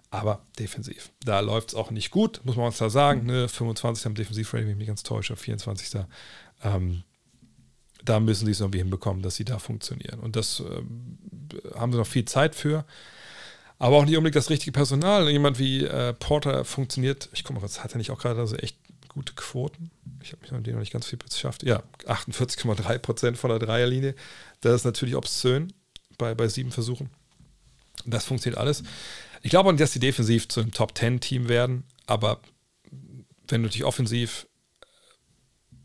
aber 0.10 0.46
defensiv. 0.60 1.12
Da 1.24 1.40
läuft 1.40 1.70
es 1.70 1.76
auch 1.76 1.92
nicht 1.92 2.12
gut, 2.12 2.42
muss 2.44 2.56
man 2.56 2.68
uns 2.68 2.78
da 2.78 2.90
sagen. 2.90 3.26
Ne? 3.26 3.48
25 3.48 4.06
am 4.08 4.16
Defensivrating, 4.16 4.66
wenn 4.66 4.74
ich 4.74 4.78
mich 4.78 4.88
ganz 4.88 5.04
täusche, 5.04 5.36
24. 5.36 6.02
Ähm, 6.64 7.04
da 8.04 8.20
müssen 8.20 8.46
sie 8.46 8.52
es 8.52 8.60
irgendwie 8.60 8.80
hinbekommen, 8.80 9.22
dass 9.22 9.36
sie 9.36 9.46
da 9.46 9.60
funktionieren. 9.60 10.20
Und 10.20 10.36
das 10.36 10.62
äh, 10.62 11.76
haben 11.76 11.92
sie 11.92 11.98
noch 11.98 12.08
viel 12.08 12.26
Zeit 12.26 12.56
für 12.56 12.86
aber 13.80 13.98
auch 13.98 14.06
nicht 14.06 14.18
unbedingt 14.18 14.36
das 14.36 14.50
richtige 14.50 14.72
Personal. 14.72 15.30
Jemand 15.30 15.60
wie 15.60 15.84
äh, 15.84 16.14
Porter 16.14 16.66
funktioniert, 16.66 17.30
ich 17.34 17.44
gucke 17.44 17.60
mal, 17.60 17.66
was 17.66 17.84
hat 17.84 17.94
er 17.94 17.98
nicht 17.98 18.12
auch 18.12 18.20
gerade 18.20 18.40
also 18.40 18.56
echt 18.56 18.78
gute 19.10 19.34
Quoten? 19.34 19.92
Ich 20.22 20.32
habe 20.32 20.42
mich 20.42 20.52
an 20.52 20.64
denen 20.64 20.76
noch 20.76 20.82
nicht 20.82 20.94
ganz 20.94 21.06
viel 21.06 21.20
geschafft. 21.20 21.64
Ja, 21.64 21.84
48,3 22.06 22.98
Prozent 23.00 23.38
von 23.38 23.50
der 23.50 23.60
Dreierlinie. 23.60 24.16
Das 24.62 24.76
ist 24.76 24.86
natürlich 24.86 25.16
obszön 25.16 25.74
bei, 26.18 26.34
bei 26.34 26.48
sieben 26.48 26.72
Versuchen. 26.72 27.10
Das 28.06 28.26
funktioniert 28.26 28.60
alles. 28.60 28.84
Ich 29.42 29.50
glaube 29.50 29.68
auch 29.70 29.74
nicht, 29.74 29.82
dass 29.82 29.92
die 29.92 30.00
defensiv 30.00 30.48
zu 30.48 30.62
einem 30.62 30.72
Top-10-Team 30.72 31.50
werden, 31.50 31.84
aber 32.06 32.40
wenn 33.48 33.64
du 33.64 33.70
dich 33.70 33.84
offensiv 33.84 34.48
äh, 34.82 34.86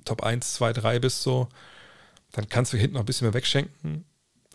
Top 0.05 0.23
1, 0.23 0.55
2, 0.55 0.73
3 0.73 0.99
bist, 1.01 1.23
so, 1.23 1.49
dann 2.33 2.49
kannst 2.49 2.73
du 2.73 2.77
hinten 2.77 2.95
noch 2.95 3.03
ein 3.03 3.07
bisschen 3.07 3.27
mehr 3.27 3.35
wegschenken. 3.35 4.05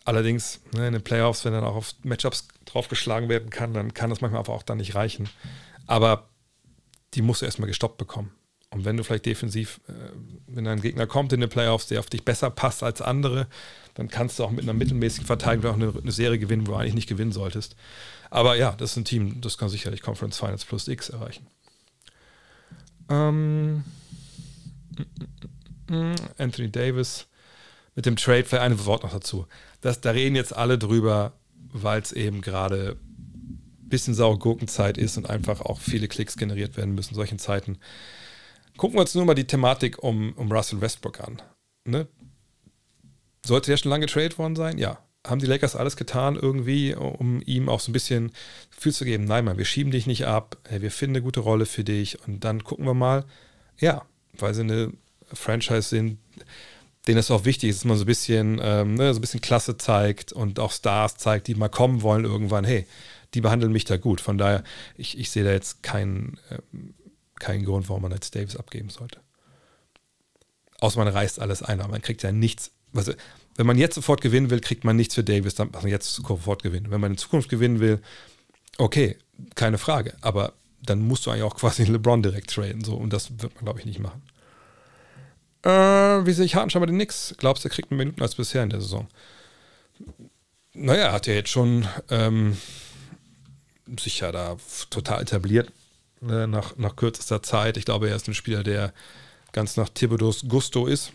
Allerdings 0.06 0.60
ne, 0.74 0.88
in 0.88 0.94
den 0.94 1.04
Playoffs, 1.04 1.46
wenn 1.46 1.54
dann 1.54 1.64
auch 1.64 1.76
auf 1.76 1.96
Matchups 2.04 2.48
draufgeschlagen 2.66 3.30
werden 3.30 3.50
kann, 3.50 3.74
dann 3.74 3.94
kann 3.94 4.10
das 4.10 4.22
manchmal 4.22 4.40
einfach 4.40 4.54
auch 4.54 4.64
dann 4.64 4.78
nicht 4.78 4.96
reichen. 4.96 5.30
Aber 5.88 6.30
die 7.14 7.22
musst 7.22 7.42
du 7.42 7.46
erstmal 7.46 7.68
gestoppt 7.68 7.98
bekommen. 7.98 8.32
Und 8.74 8.86
wenn 8.86 8.98
du 8.98 9.04
vielleicht 9.04 9.28
defensiv, 9.28 9.80
äh, 9.88 9.94
wenn 10.48 10.68
ein 10.68 10.82
Gegner 10.82 11.06
kommt 11.06 11.32
in 11.32 11.42
den 11.42 11.50
Playoffs, 11.50 11.88
der 11.88 12.00
auf 12.00 12.08
dich 12.08 12.26
besser 12.26 12.50
passt 12.50 12.82
als 12.82 13.02
andere, 13.02 13.48
dann 13.94 14.08
kannst 14.08 14.40
du 14.40 14.44
auch 14.44 14.50
mit 14.50 14.64
einer 14.64 14.74
mittelmäßigen 14.74 15.28
Verteidigung 15.28 15.72
auch 15.72 15.76
eine, 15.76 15.94
eine, 15.96 16.12
Serie 16.12 16.40
gewinnen, 16.40 16.66
wo 16.66 16.72
du 16.72 16.78
eigentlich 16.78 16.96
nicht 16.96 17.10
gewinnen 17.10 17.32
solltest. 17.32 17.76
Aber 18.32 18.56
ja, 18.56 18.72
das 18.72 18.92
ist 18.92 18.98
ein 18.98 19.06
Team, 19.06 19.42
das 19.42 19.60
kann 19.60 19.70
sicherlich 19.70 20.02
Conference 20.02 20.40
Finals 20.40 20.66
plus 20.66 20.88
X 20.88 21.10
erreichen. 21.10 21.46
Ähm, 23.10 23.84
Anthony 26.40 26.72
Davis 26.72 27.28
mit 27.96 28.08
dem 28.08 28.16
Trade, 28.16 28.46
vielleicht 28.46 28.64
ein 28.64 28.86
Wort 28.86 29.04
noch 29.04 29.12
dazu. 29.12 29.46
Das, 29.84 30.00
da 30.00 30.12
reden 30.12 30.38
jetzt 30.38 30.56
alle 30.56 30.78
drüber, 30.78 31.34
weil 31.74 32.02
es 32.02 32.14
eben 32.14 32.40
gerade 32.40 32.98
ein 32.98 33.90
bisschen 33.90 34.14
saure 34.14 34.38
Gurkenzeit 34.40 34.98
ist 34.98 35.18
und 35.18 35.30
einfach 35.30 35.60
auch 35.60 35.82
viele 35.82 36.08
Klicks 36.08 36.38
generiert 36.38 36.78
werden 36.78 36.96
müssen 36.96 37.10
in 37.12 37.16
solchen 37.16 37.38
Zeiten. 37.38 37.78
Gucken 38.78 38.96
wir 38.96 39.02
uns 39.02 39.14
nur 39.14 39.26
mal 39.26 39.36
die 39.36 39.46
Thematik 39.46 40.02
um, 40.02 40.32
um 40.38 40.50
Russell 40.50 40.80
Westbrook 40.80 41.20
an. 41.20 41.42
Ne? 41.84 42.08
Sollte 43.46 43.72
der 43.72 43.78
schon 43.78 43.90
lange 43.90 44.06
getradet 44.06 44.38
worden 44.38 44.56
sein? 44.56 44.78
Ja. 44.78 45.00
Haben 45.28 45.40
die 45.40 45.48
Lakers 45.48 45.76
alles 45.76 45.98
getan, 45.98 46.36
irgendwie, 46.36 46.96
um 46.96 47.42
ihm 47.46 47.68
auch 47.68 47.82
so 47.82 47.92
ein 47.92 47.94
bisschen 47.94 48.32
Gefühl 48.74 48.94
zu 48.94 49.04
geben? 49.04 49.26
Nein, 49.26 49.44
Mann, 49.44 49.58
wir 49.58 49.66
schieben 49.66 49.92
dich 49.92 50.08
nicht 50.08 50.26
ab, 50.26 50.58
wir 50.70 50.92
finden 50.92 51.18
eine 51.18 51.24
gute 51.24 51.42
Rolle 51.42 51.66
für 51.66 51.84
dich 51.84 52.26
und 52.26 52.46
dann 52.46 52.64
gucken 52.64 52.86
wir 52.86 52.94
mal. 52.94 53.26
Ja, 53.80 54.06
weil 54.34 54.54
sie 54.54 54.62
eine 54.62 54.94
Franchise 55.34 55.90
sind, 55.90 56.20
denen 57.08 57.18
es 57.18 57.32
auch 57.32 57.46
wichtig 57.46 57.70
ist, 57.70 57.80
dass 57.80 57.86
man 57.86 57.98
so 57.98 58.04
ein 58.04 58.08
bisschen, 58.08 58.60
ähm, 58.64 58.96
ne, 58.96 59.14
so 59.14 59.20
ein 59.20 59.22
bisschen 59.22 59.42
Klasse 59.42 59.78
zeigt 59.78 60.32
und 60.32 60.60
auch 60.60 60.72
Stars 60.72 61.18
zeigt, 61.18 61.48
die 61.48 61.56
mal 61.56 61.70
kommen 61.70 62.02
wollen 62.02 62.24
irgendwann. 62.24 62.64
Hey, 62.64 62.86
die 63.34 63.42
behandeln 63.42 63.72
mich 63.72 63.86
da 63.86 63.98
gut. 63.98 64.22
Von 64.22 64.38
daher, 64.38 64.64
ich, 64.96 65.18
ich 65.18 65.30
sehe 65.30 65.44
da 65.44 65.52
jetzt 65.52 65.84
keinen, 65.84 66.40
ähm, 66.52 66.94
keinen 67.40 67.66
Grund, 67.66 67.90
warum 67.90 68.04
man 68.04 68.14
als 68.14 68.32
Davis 68.32 68.56
abgeben 68.56 68.90
sollte. 68.90 69.20
Außer 70.80 71.00
man 71.00 71.08
reißt 71.08 71.40
alles 71.40 71.62
ein, 71.62 71.82
aber 71.82 71.92
man 71.92 72.02
kriegt 72.02 72.24
ja 72.24 72.32
nichts. 72.32 72.72
Also, 72.94 73.14
wenn 73.56 73.66
man 73.66 73.78
jetzt 73.78 73.96
sofort 73.96 74.22
gewinnen 74.22 74.50
will, 74.50 74.60
kriegt 74.60 74.84
man 74.84 74.96
nichts 74.96 75.16
für 75.16 75.24
Davis, 75.24 75.56
dann 75.56 75.72
muss 75.72 75.84
man 75.84 75.92
jetzt 75.92 76.14
sofort 76.14 76.64
gewinnen. 76.64 76.90
Wenn 76.90 77.02
man 77.02 77.12
in 77.12 77.18
Zukunft 77.18 77.50
gewinnen 77.50 77.80
will, 77.80 78.02
okay, 78.78 79.18
keine 79.56 79.78
Frage. 79.78 80.16
Aber 80.22 80.54
dann 80.82 81.00
musst 81.00 81.26
du 81.26 81.32
eigentlich 81.32 81.44
auch 81.44 81.56
quasi 81.56 81.84
LeBron 81.92 82.24
direkt 82.24 82.50
traden. 82.50 82.84
So, 82.84 82.96
und 82.96 83.12
das 83.12 83.32
wird 83.42 83.56
man, 83.56 83.66
glaube 83.66 83.80
ich, 83.80 83.86
nicht 83.86 84.00
machen. 84.00 84.22
Äh, 85.64 85.70
wie 86.26 86.34
sehe 86.34 86.46
ich 86.46 86.56
Hartenstein 86.56 86.82
bei 86.82 86.88
den 86.88 86.96
Knicks? 86.96 87.34
Glaubst 87.38 87.64
du, 87.64 87.70
er 87.70 87.72
kriegt 87.72 87.90
mehr 87.90 87.98
Minuten 87.98 88.22
als 88.22 88.36
bisher 88.36 88.64
in 88.64 88.70
der 88.70 88.82
Saison? 88.82 89.08
Naja, 90.74 91.06
er 91.06 91.12
hat 91.14 91.28
ja 91.28 91.34
jetzt 91.34 91.50
schon 91.50 91.88
ähm, 92.10 92.58
sich 94.00 94.20
ja 94.20 94.32
da 94.32 94.58
total 94.90 95.22
etabliert 95.22 95.72
ne, 96.20 96.48
nach, 96.48 96.76
nach 96.78 96.96
kürzester 96.96 97.42
Zeit. 97.44 97.78
Ich 97.78 97.86
glaube, 97.86 98.10
er 98.10 98.16
ist 98.16 98.28
ein 98.28 98.34
Spieler, 98.34 98.64
der 98.64 98.94
ganz 99.52 99.78
nach 99.78 99.90
Thibodeaus 99.90 100.46
Gusto 100.48 100.86
ist. 100.88 101.14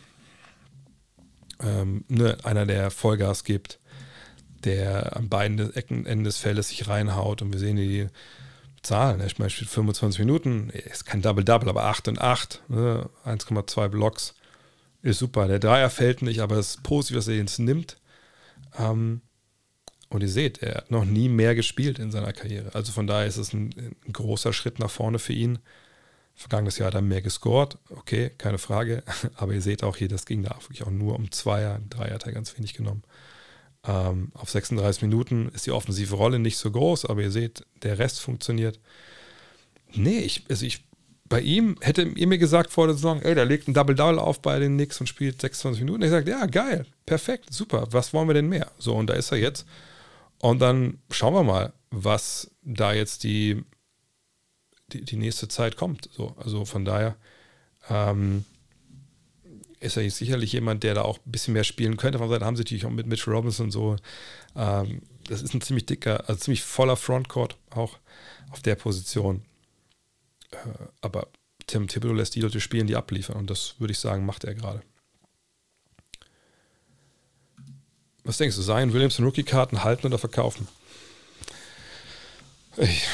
Ähm, 1.60 2.04
ne, 2.08 2.36
einer, 2.44 2.66
der 2.66 2.90
Vollgas 2.90 3.44
gibt, 3.44 3.80
der 4.64 5.16
an 5.16 5.28
beiden 5.28 5.74
Ecken 5.74 6.06
Enden 6.06 6.24
des 6.24 6.38
Feldes 6.38 6.68
sich 6.68 6.88
reinhaut 6.88 7.42
und 7.42 7.52
wir 7.52 7.58
sehen 7.58 7.76
die 7.76 8.06
Zahlen. 8.82 9.20
Er 9.20 9.28
spielt 9.28 9.68
25 9.68 10.20
Minuten, 10.20 10.70
ist 10.70 11.04
kein 11.04 11.20
Double-Double, 11.20 11.68
aber 11.68 11.84
8 11.84 12.08
und 12.08 12.20
8, 12.20 12.62
ne, 12.68 13.10
1,2 13.26 13.88
Blocks 13.88 14.34
ist 15.02 15.18
super. 15.18 15.48
Der 15.48 15.58
Dreier 15.58 15.90
fällt 15.90 16.22
nicht, 16.22 16.40
aber 16.40 16.56
es 16.56 16.70
ist 16.70 16.82
positiv, 16.82 17.16
dass 17.16 17.28
er 17.28 17.36
ihn 17.36 17.48
nimmt. 17.58 17.96
Ähm, 18.78 19.22
und 20.10 20.22
ihr 20.22 20.28
seht, 20.28 20.62
er 20.62 20.76
hat 20.76 20.90
noch 20.90 21.04
nie 21.04 21.28
mehr 21.28 21.54
gespielt 21.54 21.98
in 21.98 22.10
seiner 22.10 22.32
Karriere. 22.32 22.74
Also 22.74 22.92
von 22.92 23.06
daher 23.06 23.26
ist 23.26 23.36
es 23.36 23.52
ein, 23.52 23.96
ein 24.06 24.12
großer 24.12 24.52
Schritt 24.52 24.78
nach 24.78 24.90
vorne 24.90 25.18
für 25.18 25.34
ihn. 25.34 25.58
Vergangenes 26.34 26.78
Jahr 26.78 26.86
hat 26.86 26.94
er 26.94 27.02
mehr 27.02 27.20
gescored, 27.20 27.78
okay, 27.90 28.30
keine 28.38 28.58
Frage. 28.58 29.02
Aber 29.34 29.52
ihr 29.52 29.60
seht 29.60 29.82
auch 29.82 29.96
hier, 29.96 30.08
das 30.08 30.24
ging 30.24 30.42
da 30.42 30.56
wirklich 30.62 30.82
auch 30.82 30.90
nur 30.90 31.16
um 31.16 31.30
Zweier, 31.30 31.80
Dreier 31.90 32.14
hat 32.14 32.26
er 32.26 32.32
ganz 32.32 32.56
wenig 32.56 32.74
genommen. 32.74 33.02
Ähm, 33.84 34.32
auf 34.34 34.50
36 34.50 35.02
Minuten 35.02 35.50
ist 35.50 35.66
die 35.66 35.72
offensive 35.72 36.14
Rolle 36.14 36.38
nicht 36.38 36.58
so 36.58 36.70
groß, 36.70 37.04
aber 37.04 37.22
ihr 37.22 37.30
seht, 37.30 37.64
der 37.82 37.98
Rest 37.98 38.20
funktioniert. 38.20 38.80
Nee, 39.94 40.18
ich, 40.18 40.44
also 40.50 40.66
ich, 40.66 40.84
bei 41.28 41.40
ihm 41.40 41.76
hätte 41.80 42.02
ihr 42.02 42.26
mir 42.26 42.38
gesagt 42.38 42.70
vor 42.70 42.86
der 42.86 42.94
Saison, 42.94 43.20
ey, 43.22 43.34
der 43.34 43.44
legt 43.44 43.68
ein 43.68 43.74
Double-Double 43.74 44.18
auf 44.18 44.40
bei 44.40 44.58
den 44.58 44.74
Knicks 44.74 45.00
und 45.00 45.06
spielt 45.06 45.40
26 45.40 45.84
Minuten. 45.84 46.02
Ich 46.02 46.10
sage, 46.10 46.30
ja, 46.30 46.46
geil, 46.46 46.86
perfekt, 47.06 47.52
super, 47.52 47.88
was 47.90 48.12
wollen 48.12 48.28
wir 48.28 48.34
denn 48.34 48.48
mehr? 48.48 48.70
So, 48.78 48.94
und 48.94 49.08
da 49.08 49.14
ist 49.14 49.32
er 49.32 49.38
jetzt. 49.38 49.66
Und 50.38 50.60
dann 50.60 50.98
schauen 51.10 51.34
wir 51.34 51.42
mal, 51.42 51.72
was 51.90 52.50
da 52.62 52.92
jetzt 52.92 53.24
die, 53.24 53.64
die, 54.92 55.04
die 55.04 55.16
nächste 55.16 55.48
Zeit 55.48 55.76
kommt. 55.76 56.08
So, 56.12 56.34
also 56.38 56.64
von 56.64 56.84
daher 56.84 57.16
ähm, 57.90 58.44
ist 59.80 59.96
er 59.96 60.08
sicherlich 60.10 60.52
jemand, 60.52 60.82
der 60.82 60.94
da 60.94 61.02
auch 61.02 61.18
ein 61.18 61.32
bisschen 61.32 61.54
mehr 61.54 61.64
spielen 61.64 61.96
könnte. 61.96 62.18
Von 62.18 62.28
Seite 62.28 62.44
haben 62.44 62.56
sie 62.56 62.62
natürlich 62.62 62.86
auch 62.86 62.90
mit 62.90 63.06
Mitch 63.06 63.30
Robinson 63.30 63.70
so. 63.70 63.96
Ähm, 64.56 65.02
das 65.28 65.42
ist 65.42 65.54
ein 65.54 65.60
ziemlich 65.60 65.86
dicker, 65.86 66.28
also 66.28 66.40
ziemlich 66.40 66.62
voller 66.62 66.96
Frontcourt 66.96 67.56
auch 67.70 67.98
auf 68.50 68.62
der 68.62 68.76
Position. 68.76 69.42
Äh, 70.52 70.56
aber 71.00 71.28
Tim 71.66 71.88
Thibodeau 71.88 72.14
lässt 72.14 72.34
die 72.34 72.40
Leute 72.40 72.60
spielen, 72.60 72.86
die 72.86 72.96
abliefern. 72.96 73.36
Und 73.36 73.50
das 73.50 73.74
würde 73.78 73.92
ich 73.92 73.98
sagen, 73.98 74.24
macht 74.26 74.44
er 74.44 74.54
gerade. 74.54 74.82
Was 78.24 78.38
denkst 78.38 78.56
du, 78.56 78.62
Zion 78.62 78.92
Williamson 78.92 79.24
Rookie-Karten 79.24 79.84
halten 79.84 80.06
oder 80.06 80.18
verkaufen? 80.18 80.68
Ich, 82.80 83.08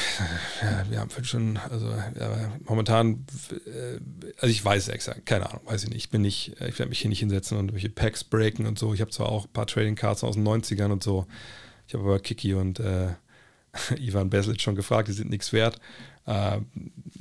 ja, 0.61 0.85
wir 0.89 0.99
haben 0.99 1.09
schon, 1.23 1.57
also 1.57 1.89
ja, 1.89 2.53
momentan, 2.65 3.25
äh, 3.65 3.99
also 4.37 4.47
ich 4.47 4.63
weiß 4.63 4.89
exakt, 4.89 5.25
keine 5.25 5.49
Ahnung, 5.49 5.65
weiß 5.65 5.83
ich 5.83 5.89
nicht. 5.89 5.97
Ich 5.97 6.09
bin 6.11 6.21
nicht, 6.21 6.49
ich 6.61 6.77
werde 6.77 6.89
mich 6.89 6.99
hier 6.99 7.09
nicht 7.09 7.19
hinsetzen 7.19 7.57
und 7.57 7.73
welche 7.73 7.89
Packs 7.89 8.23
breaken 8.23 8.67
und 8.67 8.77
so. 8.77 8.93
Ich 8.93 9.01
habe 9.01 9.09
zwar 9.09 9.29
auch 9.29 9.45
ein 9.45 9.53
paar 9.53 9.65
Trading 9.65 9.95
Cards 9.95 10.23
aus 10.23 10.35
den 10.35 10.47
90ern 10.47 10.91
und 10.91 11.01
so. 11.01 11.25
Ich 11.87 11.95
habe 11.95 12.03
aber 12.03 12.19
Kiki 12.19 12.53
und 12.53 12.79
äh, 12.79 13.13
Ivan 13.97 14.29
Beslic 14.29 14.61
schon 14.61 14.75
gefragt, 14.75 15.07
die 15.07 15.13
sind 15.13 15.31
nichts 15.31 15.51
wert. 15.51 15.79
Äh, 16.25 16.59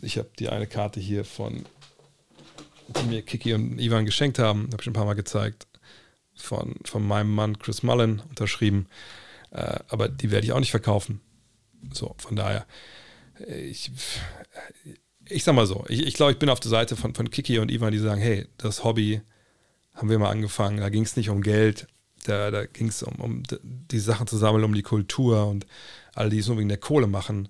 ich 0.03 0.19
habe 0.19 0.31
die 0.39 0.49
eine 0.49 0.67
Karte 0.67 1.01
hier 1.01 1.25
von, 1.25 1.65
die 2.89 3.07
mir 3.09 3.23
Kiki 3.23 3.55
und 3.55 3.79
Ivan 3.79 4.05
geschenkt 4.05 4.39
haben, 4.39 4.69
habe 4.73 4.83
ich 4.83 4.87
ein 4.87 4.93
paar 4.93 5.07
Mal 5.07 5.15
gezeigt 5.15 5.67
von, 6.35 6.77
von 6.85 7.07
meinem 7.07 7.35
Mann 7.35 7.59
Chris 7.59 7.83
Mullen 7.83 8.21
unterschrieben. 8.29 8.87
Äh, 9.51 9.79
aber 9.89 10.09
die 10.09 10.31
werde 10.31 10.47
ich 10.47 10.53
auch 10.53 10.61
nicht 10.61 10.71
verkaufen. 10.71 11.21
So, 11.93 12.15
von 12.19 12.37
daher, 12.37 12.67
ich, 13.47 13.91
ich 15.29 15.45
sag 15.45 15.55
mal 15.55 15.67
so, 15.67 15.85
ich, 15.89 16.07
ich 16.07 16.15
glaube, 16.15 16.33
ich 16.33 16.39
bin 16.39 16.49
auf 16.49 16.61
der 16.61 16.71
Seite 16.71 16.97
von, 16.97 17.15
von 17.15 17.31
Kiki 17.31 17.59
und 17.59 17.71
Ivan, 17.71 17.93
die 17.93 17.99
sagen, 17.99 18.21
hey, 18.21 18.47
das 18.59 18.85
Hobby 18.85 19.21
haben 19.95 20.09
wir 20.09 20.19
mal 20.19 20.31
angefangen, 20.31 20.79
da 20.79 20.89
ging 20.89 21.05
es 21.05 21.17
nicht 21.17 21.31
um 21.31 21.41
Geld, 21.43 21.87
da, 22.25 22.51
da 22.51 22.67
ging 22.67 22.89
es 22.89 23.03
um, 23.03 23.15
um 23.17 23.43
die 23.63 23.99
Sachen 23.99 24.27
zu 24.27 24.37
sammeln, 24.37 24.65
um 24.65 24.75
die 24.75 24.83
Kultur 24.83 25.47
und 25.47 25.67
alle, 26.15 26.31
die 26.31 26.39
es 26.39 26.49
nur 26.49 26.59
wegen 26.59 26.69
der 26.69 26.79
Kohle 26.79 27.07
machen, 27.07 27.49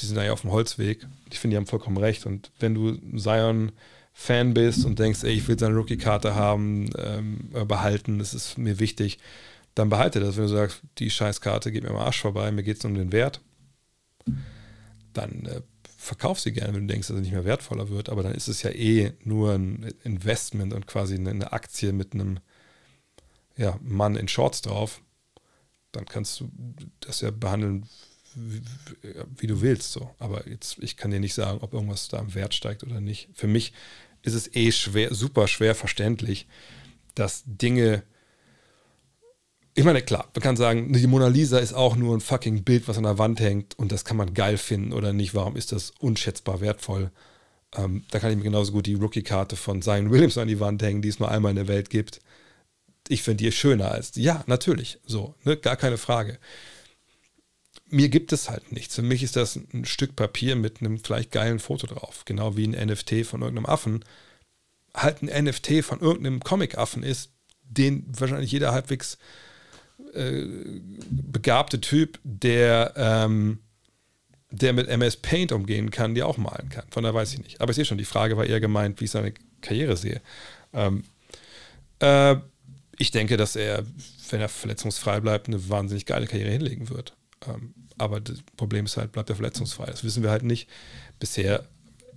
die 0.00 0.06
sind 0.06 0.16
da 0.16 0.24
ja 0.24 0.32
auf 0.32 0.42
dem 0.42 0.50
Holzweg. 0.50 1.06
Ich 1.30 1.38
finde, 1.38 1.54
die 1.54 1.58
haben 1.58 1.66
vollkommen 1.66 1.96
recht. 1.96 2.26
Und 2.26 2.50
wenn 2.58 2.74
du 2.74 2.96
Zion 3.16 3.72
Fan 4.12 4.54
bist 4.54 4.84
und 4.84 4.98
denkst, 4.98 5.24
ey, 5.24 5.32
ich 5.32 5.48
will 5.48 5.58
seine 5.58 5.76
Rookie-Karte 5.76 6.34
haben, 6.34 6.90
ähm, 6.98 7.50
äh, 7.54 7.64
behalten, 7.64 8.18
das 8.18 8.34
ist 8.34 8.58
mir 8.58 8.78
wichtig, 8.78 9.18
dann 9.74 9.88
behalte 9.88 10.20
das. 10.20 10.36
Wenn 10.36 10.44
du 10.44 10.50
sagst, 10.50 10.82
die 10.98 11.10
Scheißkarte 11.10 11.72
geht 11.72 11.84
mir 11.84 11.92
mal 11.92 12.04
Arsch 12.04 12.20
vorbei, 12.20 12.50
mir 12.50 12.62
geht 12.62 12.78
es 12.78 12.84
um 12.84 12.94
den 12.94 13.12
Wert, 13.12 13.40
dann 15.12 15.46
äh, 15.46 15.62
verkauf 15.96 16.40
sie 16.40 16.52
gerne, 16.52 16.74
wenn 16.74 16.86
du 16.86 16.92
denkst, 16.92 17.08
dass 17.08 17.16
es 17.16 17.22
nicht 17.22 17.32
mehr 17.32 17.44
wertvoller 17.44 17.88
wird. 17.88 18.08
Aber 18.08 18.22
dann 18.22 18.34
ist 18.34 18.48
es 18.48 18.62
ja 18.62 18.70
eh 18.70 19.12
nur 19.22 19.52
ein 19.52 19.94
Investment 20.02 20.72
und 20.72 20.86
quasi 20.86 21.14
eine 21.14 21.52
Aktie 21.52 21.92
mit 21.92 22.14
einem 22.14 22.40
ja, 23.56 23.78
Mann 23.82 24.16
in 24.16 24.28
Shorts 24.28 24.62
drauf. 24.62 25.02
Dann 25.92 26.06
kannst 26.06 26.40
du 26.40 26.50
das 27.00 27.20
ja 27.20 27.30
behandeln, 27.30 27.86
wie, 28.34 28.62
wie 29.36 29.46
du 29.46 29.60
willst. 29.60 29.92
So. 29.92 30.10
Aber 30.18 30.48
jetzt, 30.48 30.78
ich 30.80 30.96
kann 30.96 31.10
dir 31.10 31.20
nicht 31.20 31.34
sagen, 31.34 31.58
ob 31.60 31.72
irgendwas 31.72 32.08
da 32.08 32.18
im 32.18 32.34
Wert 32.34 32.54
steigt 32.54 32.82
oder 32.82 33.00
nicht. 33.00 33.28
Für 33.34 33.46
mich 33.46 33.72
ist 34.22 34.34
es 34.34 34.54
eh 34.54 34.72
schwer, 34.72 35.14
super 35.14 35.48
schwer 35.48 35.74
verständlich, 35.74 36.46
dass 37.14 37.42
Dinge. 37.46 38.02
Ich 39.74 39.84
meine, 39.84 40.02
klar, 40.02 40.28
man 40.34 40.42
kann 40.42 40.56
sagen, 40.56 40.92
die 40.92 41.06
Mona 41.06 41.28
Lisa 41.28 41.58
ist 41.58 41.72
auch 41.72 41.96
nur 41.96 42.16
ein 42.16 42.20
fucking 42.20 42.64
Bild, 42.64 42.88
was 42.88 42.98
an 42.98 43.04
der 43.04 43.18
Wand 43.18 43.40
hängt 43.40 43.78
und 43.78 43.92
das 43.92 44.04
kann 44.04 44.16
man 44.16 44.34
geil 44.34 44.58
finden 44.58 44.92
oder 44.92 45.12
nicht. 45.12 45.34
Warum 45.34 45.56
ist 45.56 45.72
das 45.72 45.92
unschätzbar 46.00 46.60
wertvoll? 46.60 47.10
Ähm, 47.76 48.04
da 48.10 48.18
kann 48.18 48.32
ich 48.32 48.36
mir 48.36 48.42
genauso 48.42 48.72
gut 48.72 48.86
die 48.86 48.94
Rookie-Karte 48.94 49.54
von 49.54 49.80
Zion 49.80 50.10
Williams 50.10 50.36
an 50.38 50.48
die 50.48 50.58
Wand 50.58 50.82
hängen, 50.82 51.02
die 51.02 51.08
es 51.08 51.20
nur 51.20 51.30
einmal 51.30 51.50
in 51.50 51.56
der 51.56 51.68
Welt 51.68 51.88
gibt. 51.88 52.20
Ich 53.08 53.22
finde 53.22 53.44
die 53.44 53.52
schöner 53.52 53.92
als. 53.92 54.12
Ja, 54.16 54.42
natürlich, 54.46 54.98
so, 55.06 55.34
ne, 55.44 55.56
gar 55.56 55.76
keine 55.76 55.98
Frage 55.98 56.38
mir 57.90 58.08
gibt 58.08 58.32
es 58.32 58.48
halt 58.48 58.72
nichts. 58.72 58.94
Für 58.94 59.02
mich 59.02 59.22
ist 59.22 59.36
das 59.36 59.56
ein 59.56 59.84
Stück 59.84 60.16
Papier 60.16 60.56
mit 60.56 60.80
einem 60.80 60.98
vielleicht 60.98 61.32
geilen 61.32 61.58
Foto 61.58 61.86
drauf. 61.86 62.24
Genau 62.24 62.56
wie 62.56 62.66
ein 62.66 62.86
NFT 62.86 63.26
von 63.26 63.42
irgendeinem 63.42 63.66
Affen. 63.66 64.04
Halt 64.94 65.22
ein 65.22 65.44
NFT 65.44 65.84
von 65.84 66.00
irgendeinem 66.00 66.40
Comic-Affen 66.40 67.02
ist, 67.02 67.30
den 67.62 68.04
wahrscheinlich 68.08 68.50
jeder 68.50 68.72
halbwegs 68.72 69.18
äh, 70.14 70.44
begabte 71.10 71.80
Typ, 71.80 72.18
der, 72.24 72.94
ähm, 72.96 73.58
der 74.50 74.72
mit 74.72 74.88
MS 74.88 75.16
Paint 75.16 75.52
umgehen 75.52 75.90
kann, 75.90 76.14
die 76.14 76.22
auch 76.22 76.36
malen 76.36 76.68
kann. 76.68 76.84
Von 76.90 77.02
daher 77.02 77.14
weiß 77.14 77.32
ich 77.34 77.42
nicht. 77.42 77.60
Aber 77.60 77.70
ich 77.70 77.76
sehe 77.76 77.84
schon, 77.84 77.98
die 77.98 78.04
Frage 78.04 78.36
war 78.36 78.46
eher 78.46 78.60
gemeint, 78.60 79.00
wie 79.00 79.04
ich 79.04 79.10
seine 79.10 79.32
Karriere 79.60 79.96
sehe. 79.96 80.20
Ähm, 80.72 81.04
äh, 82.00 82.36
ich 82.98 83.10
denke, 83.10 83.36
dass 83.36 83.56
er, 83.56 83.84
wenn 84.30 84.40
er 84.40 84.48
verletzungsfrei 84.48 85.20
bleibt, 85.20 85.48
eine 85.48 85.68
wahnsinnig 85.68 86.06
geile 86.06 86.26
Karriere 86.26 86.50
hinlegen 86.50 86.90
wird. 86.90 87.14
Ähm, 87.46 87.74
aber 87.98 88.20
das 88.20 88.38
Problem 88.56 88.86
ist 88.86 88.96
halt, 88.96 89.12
bleibt 89.12 89.30
er 89.30 89.36
verletzungsfrei. 89.36 89.86
Das 89.86 90.04
wissen 90.04 90.22
wir 90.22 90.30
halt 90.30 90.42
nicht. 90.42 90.68
Bisher 91.18 91.64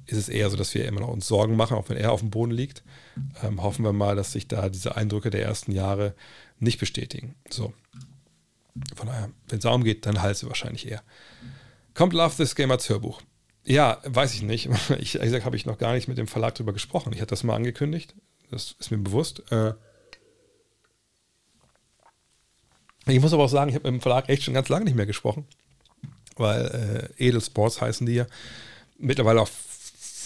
ist 0.05 0.17
es 0.17 0.29
eher 0.29 0.49
so, 0.49 0.57
dass 0.57 0.73
wir 0.73 0.85
immer 0.85 1.01
noch 1.01 1.09
uns 1.09 1.27
Sorgen 1.27 1.55
machen, 1.55 1.77
auch 1.77 1.89
wenn 1.89 1.97
er 1.97 2.11
auf 2.11 2.19
dem 2.19 2.29
Boden 2.29 2.51
liegt. 2.51 2.83
Ähm, 3.41 3.61
hoffen 3.61 3.85
wir 3.85 3.93
mal, 3.93 4.15
dass 4.15 4.31
sich 4.31 4.47
da 4.47 4.69
diese 4.69 4.95
Eindrücke 4.95 5.29
der 5.29 5.43
ersten 5.43 5.71
Jahre 5.71 6.13
nicht 6.59 6.79
bestätigen. 6.79 7.35
So. 7.49 7.73
Von 8.95 9.07
daher, 9.07 9.29
wenn 9.47 9.59
es 9.59 9.63
darum 9.63 9.83
geht, 9.83 10.05
dann 10.05 10.17
sie 10.35 10.47
wahrscheinlich 10.47 10.89
eher. 10.89 11.03
Kommt 11.93 12.13
Love 12.13 12.35
This 12.35 12.55
Game 12.55 12.71
als 12.71 12.89
Hörbuch? 12.89 13.21
Ja, 13.65 13.99
weiß 14.05 14.33
ich 14.33 14.41
nicht. 14.41 14.69
Ich, 14.99 15.15
ehrlich 15.15 15.29
gesagt, 15.29 15.45
habe 15.45 15.55
ich 15.55 15.65
noch 15.65 15.77
gar 15.77 15.93
nicht 15.93 16.07
mit 16.07 16.17
dem 16.17 16.27
Verlag 16.27 16.55
darüber 16.55 16.73
gesprochen. 16.73 17.13
Ich 17.13 17.21
hatte 17.21 17.29
das 17.29 17.43
mal 17.43 17.55
angekündigt. 17.55 18.15
Das 18.49 18.75
ist 18.79 18.91
mir 18.91 18.97
bewusst. 18.97 19.43
Äh, 19.51 19.73
Ich 23.05 23.19
muss 23.19 23.33
aber 23.33 23.43
auch 23.43 23.49
sagen, 23.49 23.69
ich 23.69 23.75
habe 23.75 23.91
mit 23.91 23.99
dem 23.99 24.01
Verlag 24.01 24.29
echt 24.29 24.43
schon 24.43 24.53
ganz 24.53 24.69
lange 24.69 24.85
nicht 24.85 24.95
mehr 24.95 25.05
gesprochen, 25.05 25.45
weil 26.37 27.11
äh, 27.17 27.27
Edelsports 27.27 27.81
heißen 27.81 28.05
die 28.05 28.13
ja. 28.13 28.27
Mittlerweile 28.97 29.41
auch, 29.41 29.49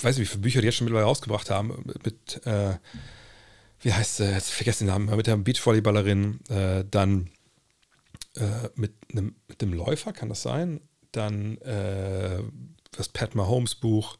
weiß 0.02 0.18
nicht, 0.18 0.20
wie 0.20 0.26
viele 0.26 0.42
Bücher 0.42 0.62
die 0.62 0.68
jetzt 0.68 0.76
schon 0.76 0.86
mittlerweile 0.86 1.08
rausgebracht 1.08 1.50
haben, 1.50 1.84
mit, 2.04 2.46
äh, 2.46 2.76
wie 3.82 3.94
heißt 3.94 4.18
sie, 4.18 4.32
jetzt 4.32 4.52
vergesse 4.52 4.80
den 4.80 4.88
Namen, 4.88 5.16
mit 5.16 5.26
der 5.26 5.38
Beachvolleyballerin, 5.38 6.40
äh, 6.50 6.84
dann 6.90 7.32
äh, 8.36 8.70
mit, 8.76 8.94
einem, 9.12 9.36
mit 9.48 9.62
dem 9.62 9.74
Läufer, 9.74 10.14
kann 10.14 10.30
das 10.30 10.44
sein? 10.44 10.82
Dann 11.12 11.58
äh, 11.60 12.44
das 12.92 13.10
Pat 13.10 13.34
Mahomes 13.34 13.74
Buch, 13.74 14.18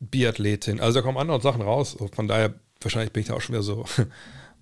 Biathletin, 0.00 0.80
also 0.80 0.98
da 0.98 1.02
kommen 1.02 1.18
andere 1.18 1.40
Sachen 1.40 1.62
raus, 1.62 1.96
von 2.12 2.26
daher 2.26 2.54
wahrscheinlich 2.80 3.12
bin 3.12 3.22
ich 3.22 3.28
da 3.28 3.34
auch 3.34 3.40
schon 3.40 3.54
wieder 3.54 3.62
so 3.62 3.84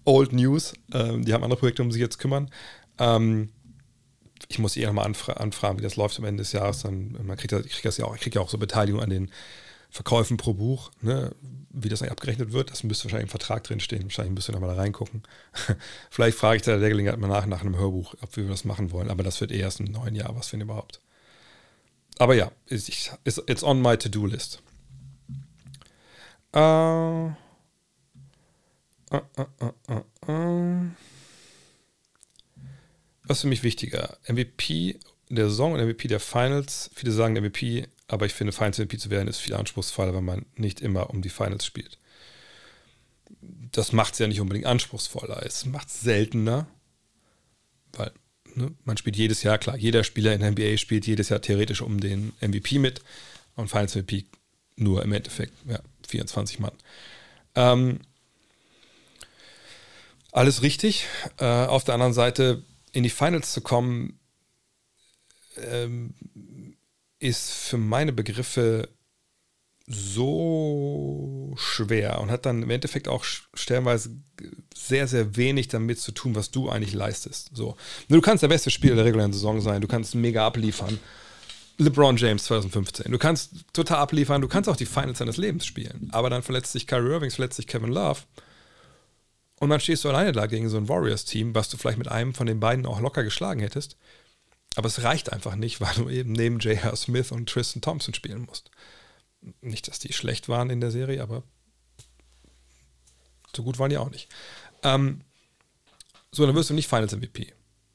Old 0.04 0.32
News. 0.32 0.74
Ähm, 0.92 1.24
die 1.24 1.32
haben 1.32 1.44
andere 1.44 1.58
Projekte, 1.58 1.82
um 1.82 1.92
sich 1.92 2.00
jetzt 2.00 2.18
kümmern. 2.18 2.50
Ähm, 2.98 3.50
ich 4.48 4.58
muss 4.58 4.76
eh 4.76 4.84
nochmal 4.86 5.06
anfra 5.06 5.34
anfragen, 5.34 5.78
wie 5.78 5.82
das 5.82 5.96
läuft 5.96 6.18
am 6.18 6.24
Ende 6.24 6.42
des 6.42 6.52
Jahres. 6.52 6.82
Dann, 6.82 7.16
man 7.22 7.36
kriegt 7.36 7.52
das, 7.52 7.64
ich 7.64 7.72
kriege 7.72 7.94
ja 7.96 8.04
auch, 8.04 8.14
ich 8.14 8.20
kriege 8.20 8.38
ja 8.38 8.42
auch 8.42 8.48
so 8.48 8.58
Beteiligung 8.58 9.00
an 9.00 9.10
den 9.10 9.30
Verkäufen 9.90 10.38
pro 10.38 10.54
Buch, 10.54 10.90
ne? 11.02 11.32
wie 11.70 11.88
das 11.88 12.00
eigentlich 12.00 12.12
abgerechnet 12.12 12.52
wird. 12.52 12.70
Das 12.70 12.82
müsste 12.82 13.04
wahrscheinlich 13.04 13.26
im 13.26 13.30
Vertrag 13.30 13.62
drinstehen. 13.64 14.04
Wahrscheinlich 14.04 14.34
müsst 14.34 14.48
ihr 14.48 14.52
nochmal 14.52 14.74
da 14.74 14.80
reingucken. 14.80 15.22
Vielleicht 16.10 16.38
frage 16.38 16.56
ich 16.56 16.62
da 16.62 16.78
der 16.78 16.88
Gelegenheit 16.88 17.18
mal 17.18 17.28
nach, 17.28 17.46
nach 17.46 17.60
einem 17.60 17.76
Hörbuch, 17.76 18.14
ob 18.22 18.36
wir 18.36 18.48
das 18.48 18.64
machen 18.64 18.90
wollen. 18.90 19.10
Aber 19.10 19.22
das 19.22 19.40
wird 19.40 19.52
erst 19.52 19.80
im 19.80 19.86
neuen 19.86 20.14
Jahr 20.14 20.34
was, 20.34 20.52
wenn 20.52 20.62
überhaupt. 20.62 21.00
Aber 22.18 22.34
ja, 22.34 22.50
it's, 22.68 23.10
it's 23.24 23.62
on 23.62 23.82
my 23.82 23.96
To-Do-List. 23.96 24.62
Äh, 26.54 27.30
Was 33.24 33.38
ist 33.38 33.42
für 33.42 33.48
mich 33.48 33.62
wichtiger? 33.62 34.18
MVP 34.26 34.98
der 35.28 35.48
Saison 35.48 35.72
und 35.72 35.80
MVP 35.80 36.08
der 36.08 36.20
Finals. 36.20 36.90
Viele 36.94 37.12
sagen 37.12 37.34
MVP, 37.34 37.88
aber 38.08 38.26
ich 38.26 38.34
finde, 38.34 38.52
Finals 38.52 38.78
MVP 38.78 38.98
zu 38.98 39.10
werden 39.10 39.28
ist 39.28 39.38
viel 39.38 39.54
anspruchsvoller, 39.54 40.14
weil 40.14 40.22
man 40.22 40.46
nicht 40.56 40.80
immer 40.80 41.10
um 41.10 41.22
die 41.22 41.30
Finals 41.30 41.64
spielt. 41.64 41.98
Das 43.72 43.92
macht 43.92 44.14
es 44.14 44.18
ja 44.18 44.26
nicht 44.26 44.40
unbedingt 44.40 44.66
anspruchsvoller. 44.66 45.42
Es 45.44 45.64
macht 45.64 45.88
es 45.88 46.00
seltener, 46.00 46.66
Ne? 48.54 48.74
Man 48.84 48.96
spielt 48.96 49.16
jedes 49.16 49.42
Jahr, 49.42 49.58
klar, 49.58 49.76
jeder 49.76 50.04
Spieler 50.04 50.34
in 50.34 50.40
der 50.40 50.50
NBA 50.50 50.76
spielt 50.76 51.06
jedes 51.06 51.28
Jahr 51.28 51.40
theoretisch 51.40 51.80
um 51.80 52.00
den 52.00 52.32
MVP 52.40 52.78
mit 52.78 53.02
und 53.56 53.68
Finals 53.68 53.94
MVP 53.94 54.26
nur 54.76 55.02
im 55.02 55.12
Endeffekt, 55.12 55.52
ja, 55.68 55.80
24 56.08 56.58
Mann. 56.58 56.72
Ähm, 57.54 58.00
alles 60.32 60.62
richtig. 60.62 61.06
Äh, 61.38 61.44
auf 61.44 61.84
der 61.84 61.94
anderen 61.94 62.14
Seite, 62.14 62.64
in 62.92 63.02
die 63.04 63.10
Finals 63.10 63.52
zu 63.52 63.60
kommen, 63.60 64.18
ähm, 65.56 66.14
ist 67.18 67.52
für 67.52 67.78
meine 67.78 68.12
Begriffe 68.12 68.88
so 69.86 71.54
schwer 71.56 72.20
und 72.20 72.30
hat 72.30 72.46
dann 72.46 72.62
im 72.62 72.70
Endeffekt 72.70 73.08
auch 73.08 73.24
stellenweise 73.24 74.10
sehr, 74.74 75.06
sehr 75.06 75.36
wenig 75.36 75.68
damit 75.68 76.00
zu 76.00 76.12
tun, 76.12 76.34
was 76.34 76.50
du 76.50 76.68
eigentlich 76.70 76.94
leistest. 76.94 77.50
So. 77.54 77.76
Du 78.08 78.20
kannst 78.20 78.42
der 78.42 78.48
beste 78.48 78.70
Spieler 78.70 78.94
der 78.96 79.04
regulären 79.04 79.32
Saison 79.32 79.60
sein, 79.60 79.80
du 79.80 79.88
kannst 79.88 80.14
mega 80.14 80.46
abliefern. 80.46 80.98
LeBron 81.78 82.16
James 82.16 82.44
2015. 82.44 83.10
Du 83.10 83.18
kannst 83.18 83.52
total 83.72 83.98
abliefern, 83.98 84.40
du 84.40 84.48
kannst 84.48 84.68
auch 84.68 84.76
die 84.76 84.86
Finals 84.86 85.18
deines 85.18 85.36
Lebens 85.36 85.66
spielen. 85.66 86.08
Aber 86.12 86.30
dann 86.30 86.42
verletzt 86.42 86.72
sich 86.72 86.86
Kyrie 86.86 87.10
Irving, 87.10 87.30
verletzt 87.30 87.56
sich 87.56 87.66
Kevin 87.66 87.90
Love. 87.90 88.20
Und 89.62 89.70
dann 89.70 89.78
stehst 89.78 90.02
du 90.02 90.08
alleine 90.08 90.32
da 90.32 90.46
gegen 90.46 90.68
so 90.68 90.76
ein 90.76 90.88
Warriors-Team, 90.88 91.54
was 91.54 91.68
du 91.68 91.76
vielleicht 91.76 91.98
mit 91.98 92.08
einem 92.08 92.34
von 92.34 92.48
den 92.48 92.58
beiden 92.58 92.84
auch 92.84 92.98
locker 92.98 93.22
geschlagen 93.22 93.60
hättest. 93.60 93.96
Aber 94.74 94.88
es 94.88 95.04
reicht 95.04 95.32
einfach 95.32 95.54
nicht, 95.54 95.80
weil 95.80 95.94
du 95.94 96.08
eben 96.10 96.32
neben 96.32 96.58
J.R. 96.58 96.96
Smith 96.96 97.30
und 97.30 97.48
Tristan 97.48 97.80
Thompson 97.80 98.12
spielen 98.12 98.42
musst. 98.42 98.72
Nicht, 99.60 99.86
dass 99.86 100.00
die 100.00 100.12
schlecht 100.12 100.48
waren 100.48 100.68
in 100.68 100.80
der 100.80 100.90
Serie, 100.90 101.22
aber 101.22 101.44
so 103.54 103.62
gut 103.62 103.78
waren 103.78 103.90
die 103.90 103.98
auch 103.98 104.10
nicht. 104.10 104.28
Ähm, 104.82 105.20
so, 106.32 106.44
dann 106.44 106.56
wirst 106.56 106.70
du 106.70 106.74
nicht 106.74 106.88
Finals 106.88 107.14
MVP. 107.14 107.52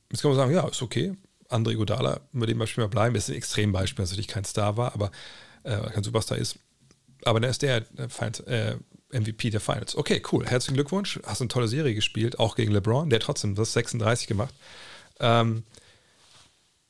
Jetzt 0.10 0.22
kann 0.22 0.32
man 0.32 0.38
sagen, 0.38 0.54
ja, 0.54 0.66
ist 0.66 0.82
okay. 0.82 1.18
André 1.50 1.76
Godala, 1.76 2.22
über 2.32 2.48
dem 2.48 2.60
Beispiel 2.60 2.86
mal 2.86 2.90
bleiben, 2.90 3.14
ist 3.16 3.28
ein 3.28 3.36
Extrembeispiel, 3.36 4.04
dass 4.04 4.12
er 4.12 4.14
natürlich 4.14 4.30
kein 4.30 4.46
Star 4.46 4.78
war, 4.78 4.94
aber 4.94 5.12
äh, 5.64 5.82
kein 5.90 6.04
Superstar 6.04 6.38
ist. 6.38 6.60
Aber 7.26 7.42
der 7.42 7.50
ist 7.50 7.62
der 7.62 7.84
äh, 7.98 8.08
Finals, 8.08 8.40
äh, 8.40 8.78
MVP 9.11 9.50
der 9.50 9.61
Finals. 9.61 9.95
Okay, 9.95 10.22
cool. 10.32 10.45
Herzlichen 10.45 10.76
Glückwunsch. 10.76 11.19
Hast 11.26 11.42
eine 11.42 11.48
tolle 11.48 11.68
Serie 11.68 11.94
gespielt, 11.94 12.40
auch 12.40 12.56
gegen 12.56 12.72
LeBron. 12.72 13.10
Der 13.10 13.19
trotzdem 13.19 13.56
das 13.56 13.74
36 13.74 14.27
gemacht. 14.27 14.53
Ähm, 15.19 15.64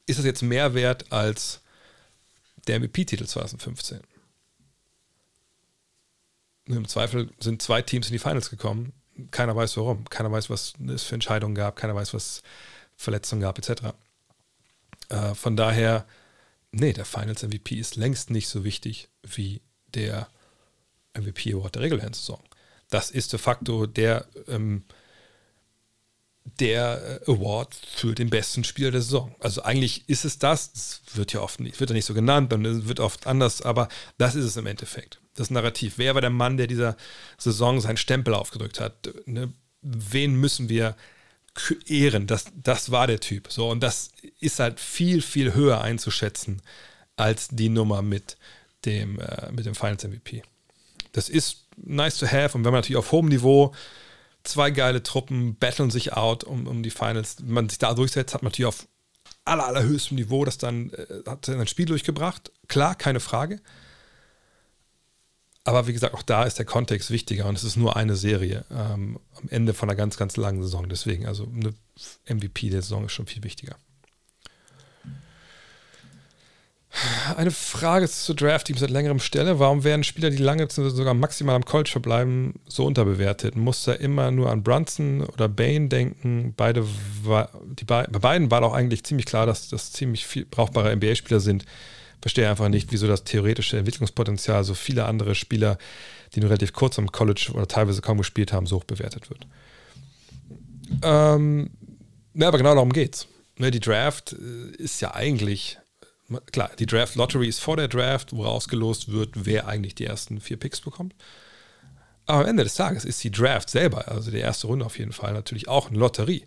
ist 0.06 0.20
das 0.20 0.26
jetzt 0.26 0.42
mehr 0.42 0.74
wert 0.74 1.12
als 1.12 1.62
der 2.68 2.80
MVP-Titel 2.80 3.26
2015? 3.26 4.02
Im 6.66 6.88
Zweifel 6.88 7.30
sind 7.40 7.62
zwei 7.62 7.82
Teams 7.82 8.08
in 8.08 8.14
die 8.14 8.20
Finals 8.20 8.50
gekommen. 8.50 8.94
Keiner 9.32 9.56
weiß 9.56 9.78
warum. 9.78 10.06
Keiner 10.10 10.32
weiß, 10.32 10.50
was 10.50 10.74
es 10.88 11.04
für 11.04 11.16
Entscheidungen 11.16 11.56
gab. 11.56 11.76
Keiner 11.76 11.96
weiß, 11.96 12.14
was 12.14 12.42
Verletzungen 12.96 13.42
gab, 13.42 13.58
etc. 13.58 13.94
Äh, 15.10 15.34
von 15.34 15.56
daher, 15.56 16.06
nee, 16.72 16.94
der 16.94 17.06
Finals 17.06 17.44
MVP 17.44 17.76
ist 17.76 17.96
längst 17.96 18.32
nicht 18.32 18.48
so 18.48 18.64
wichtig 18.64 19.10
wie 19.24 19.62
der 19.94 20.28
MVP 21.18 21.54
Award 21.54 21.76
der 21.76 21.84
regulären 21.84 22.14
Saison. 22.14 22.42
Das 22.90 23.12
ist 23.12 23.34
de 23.34 23.40
facto 23.40 23.86
der, 23.86 24.26
ähm, 24.48 24.84
der 26.60 27.22
äh, 27.28 27.32
Award 27.32 27.76
für 27.76 28.16
den 28.16 28.30
besten 28.30 28.64
Spieler 28.64 28.92
der 28.92 29.02
Saison. 29.02 29.36
Also 29.40 29.64
eigentlich 29.64 30.08
ist 30.08 30.26
es 30.26 30.40
das, 30.40 30.72
das 30.72 31.02
wird 31.14 31.34
ja 31.34 31.42
oft 31.42 31.60
nicht, 31.60 31.80
wird 31.80 31.90
ja 31.90 31.94
nicht 31.94 32.06
so 32.06 32.14
genannt 32.14 32.54
und 32.54 32.88
wird 32.88 33.00
oft 33.00 33.28
anders, 33.28 33.62
aber 33.62 33.90
das 34.18 34.36
ist 34.36 34.46
es 34.46 34.58
im 34.58 34.66
Endeffekt. 34.66 35.20
Das 35.36 35.50
Narrativ. 35.50 35.96
Wer 35.98 36.16
war 36.16 36.22
der 36.22 36.30
Mann, 36.30 36.58
der 36.58 36.68
dieser 36.68 36.96
Saison 37.38 37.80
seinen 37.80 37.98
Stempel 37.98 38.34
aufgedrückt 38.34 38.80
hat? 38.80 39.10
Ne? 39.26 39.54
Wen 39.82 40.36
müssen 40.36 40.70
wir 40.70 40.96
ehren? 41.86 42.26
Das, 42.28 42.46
das 42.56 42.92
war 42.92 43.08
der 43.08 43.20
Typ. 43.20 43.52
So, 43.52 43.70
und 43.70 43.82
das 43.82 44.12
ist 44.40 44.60
halt 44.60 44.80
viel, 44.80 45.22
viel 45.22 45.54
höher 45.54 45.82
einzuschätzen 45.82 46.62
als 47.18 47.50
die 47.50 47.70
Nummer 47.70 48.02
mit 48.02 48.38
dem, 48.86 49.20
äh, 49.20 49.52
mit 49.52 49.66
dem 49.66 49.76
Finals 49.76 50.04
MVP. 50.04 50.44
Das 51.18 51.30
ist 51.30 51.66
nice 51.78 52.20
to 52.20 52.28
have 52.28 52.56
und 52.56 52.64
wenn 52.64 52.72
man 52.72 52.82
natürlich 52.82 52.98
auf 52.98 53.12
hohem 53.12 53.28
Niveau 53.28 53.74
zwei 54.44 54.70
geile 54.70 55.02
Truppen 55.02 55.56
battlen 55.56 55.90
sich 55.90 56.14
out 56.14 56.44
um, 56.44 56.68
um 56.68 56.84
die 56.84 56.92
Finals, 56.92 57.38
wenn 57.40 57.54
man 57.56 57.70
sich 57.70 57.80
da 57.80 57.96
durchsetzt, 57.96 58.36
hat 58.36 58.44
man 58.44 58.52
natürlich 58.52 58.68
auf 58.68 58.88
aller, 59.44 59.66
allerhöchstem 59.66 60.16
Niveau 60.16 60.46
das 60.46 60.60
dann, 60.60 60.92
äh, 60.92 61.28
hat 61.28 61.50
ein 61.50 61.66
Spiel 61.66 61.88
durchgebracht. 61.88 62.52
Klar, 62.68 62.94
keine 62.94 63.20
Frage. 63.20 63.60
Aber 65.64 65.88
wie 65.88 65.94
gesagt, 65.94 66.14
auch 66.14 66.22
da 66.22 66.44
ist 66.44 66.60
der 66.60 66.66
Kontext 66.66 67.10
wichtiger 67.10 67.48
und 67.48 67.58
es 67.58 67.64
ist 67.64 67.78
nur 67.78 67.96
eine 67.96 68.16
Serie 68.16 68.64
ähm, 68.70 69.20
am 69.42 69.50
Ende 69.50 69.74
von 69.74 69.90
einer 69.90 69.98
ganz, 69.98 70.18
ganz 70.18 70.38
langen 70.38 70.62
Saison. 70.62 70.88
Deswegen, 70.88 71.26
also 71.26 71.52
eine 71.52 71.74
MVP 72.30 72.70
der 72.70 72.84
Saison 72.84 73.06
ist 73.06 73.14
schon 73.14 73.26
viel 73.26 73.44
wichtiger. 73.44 73.76
Eine 77.36 77.52
Frage 77.52 78.10
zu 78.10 78.34
Draft, 78.34 78.68
die 78.68 78.74
ich 78.74 78.80
seit 78.80 78.90
längerem 78.90 79.20
stelle. 79.20 79.60
Warum 79.60 79.84
werden 79.84 80.04
Spieler, 80.04 80.30
die 80.30 80.38
lange 80.38 80.68
sogar 80.70 81.14
maximal 81.14 81.56
am 81.56 81.66
College 81.66 81.92
verbleiben, 81.92 82.56
so 82.68 82.86
unterbewertet? 82.86 83.56
Muss 83.56 83.84
da 83.84 83.94
immer 83.94 84.32
nur 84.32 84.50
an 84.50 84.64
Brunson 84.64 85.22
oder 85.22 85.48
Bain 85.48 85.90
denken? 85.90 86.54
Beide 86.58 86.86
die, 87.80 87.86
bei 87.86 88.06
beiden 88.08 88.50
war 88.50 88.62
doch 88.62 88.74
eigentlich 88.74 89.04
ziemlich 89.04 89.26
klar, 89.26 89.46
dass 89.46 89.70
das 89.70 89.92
ziemlich 89.92 90.26
viel 90.26 90.46
brauchbare 90.46 90.96
NBA-Spieler 90.96 91.40
sind 91.40 91.66
verstehe 92.22 92.50
einfach 92.50 92.70
nicht, 92.70 92.92
wieso 92.92 93.08
das 93.08 93.24
theoretische 93.24 93.78
Entwicklungspotenzial 93.78 94.64
so 94.64 94.74
viele 94.74 95.06
andere 95.06 95.36
Spieler, 95.36 95.78
die 96.34 96.40
nur 96.40 96.50
relativ 96.50 96.74
kurz 96.74 96.98
am 97.00 97.12
College 97.12 97.52
oder 97.54 97.68
teilweise 97.68 98.02
kaum 98.02 98.18
gespielt 98.18 98.52
haben, 98.52 98.66
so 98.66 98.78
hoch 98.78 98.84
bewertet 98.84 99.30
wird. 99.30 99.48
Ähm, 101.04 101.70
ja, 102.34 102.48
aber 102.48 102.58
genau 102.58 102.74
darum 102.74 102.92
geht's. 102.92 103.28
Ne, 103.58 103.72
die 103.72 103.80
Draft 103.80 104.34
äh, 104.34 104.76
ist 104.78 105.02
ja 105.02 105.16
eigentlich, 105.16 105.78
klar, 106.52 106.72
die 106.78 106.86
Draft 106.86 107.16
Lottery 107.16 107.48
ist 107.48 107.60
vor 107.60 107.78
der 107.78 107.88
Draft, 107.88 108.36
wo 108.36 108.46
ausgelost 108.46 109.12
wird, 109.12 109.46
wer 109.46 109.68
eigentlich 109.68 109.96
die 109.96 110.06
ersten 110.06 110.40
vier 110.42 110.58
Picks 110.58 110.82
bekommt. 110.82 111.16
Aber 112.26 112.42
am 112.42 112.48
Ende 112.48 112.64
des 112.64 112.76
Tages 112.76 113.06
ist 113.06 113.24
die 113.24 113.32
Draft 113.32 113.70
selber, 113.70 114.10
also 114.10 114.32
die 114.32 114.40
erste 114.40 114.68
Runde 114.68 114.86
auf 114.86 115.00
jeden 115.00 115.14
Fall, 115.14 115.34
natürlich 115.34 115.68
auch 115.68 115.90
eine 115.90 115.98
Lotterie 115.98 116.44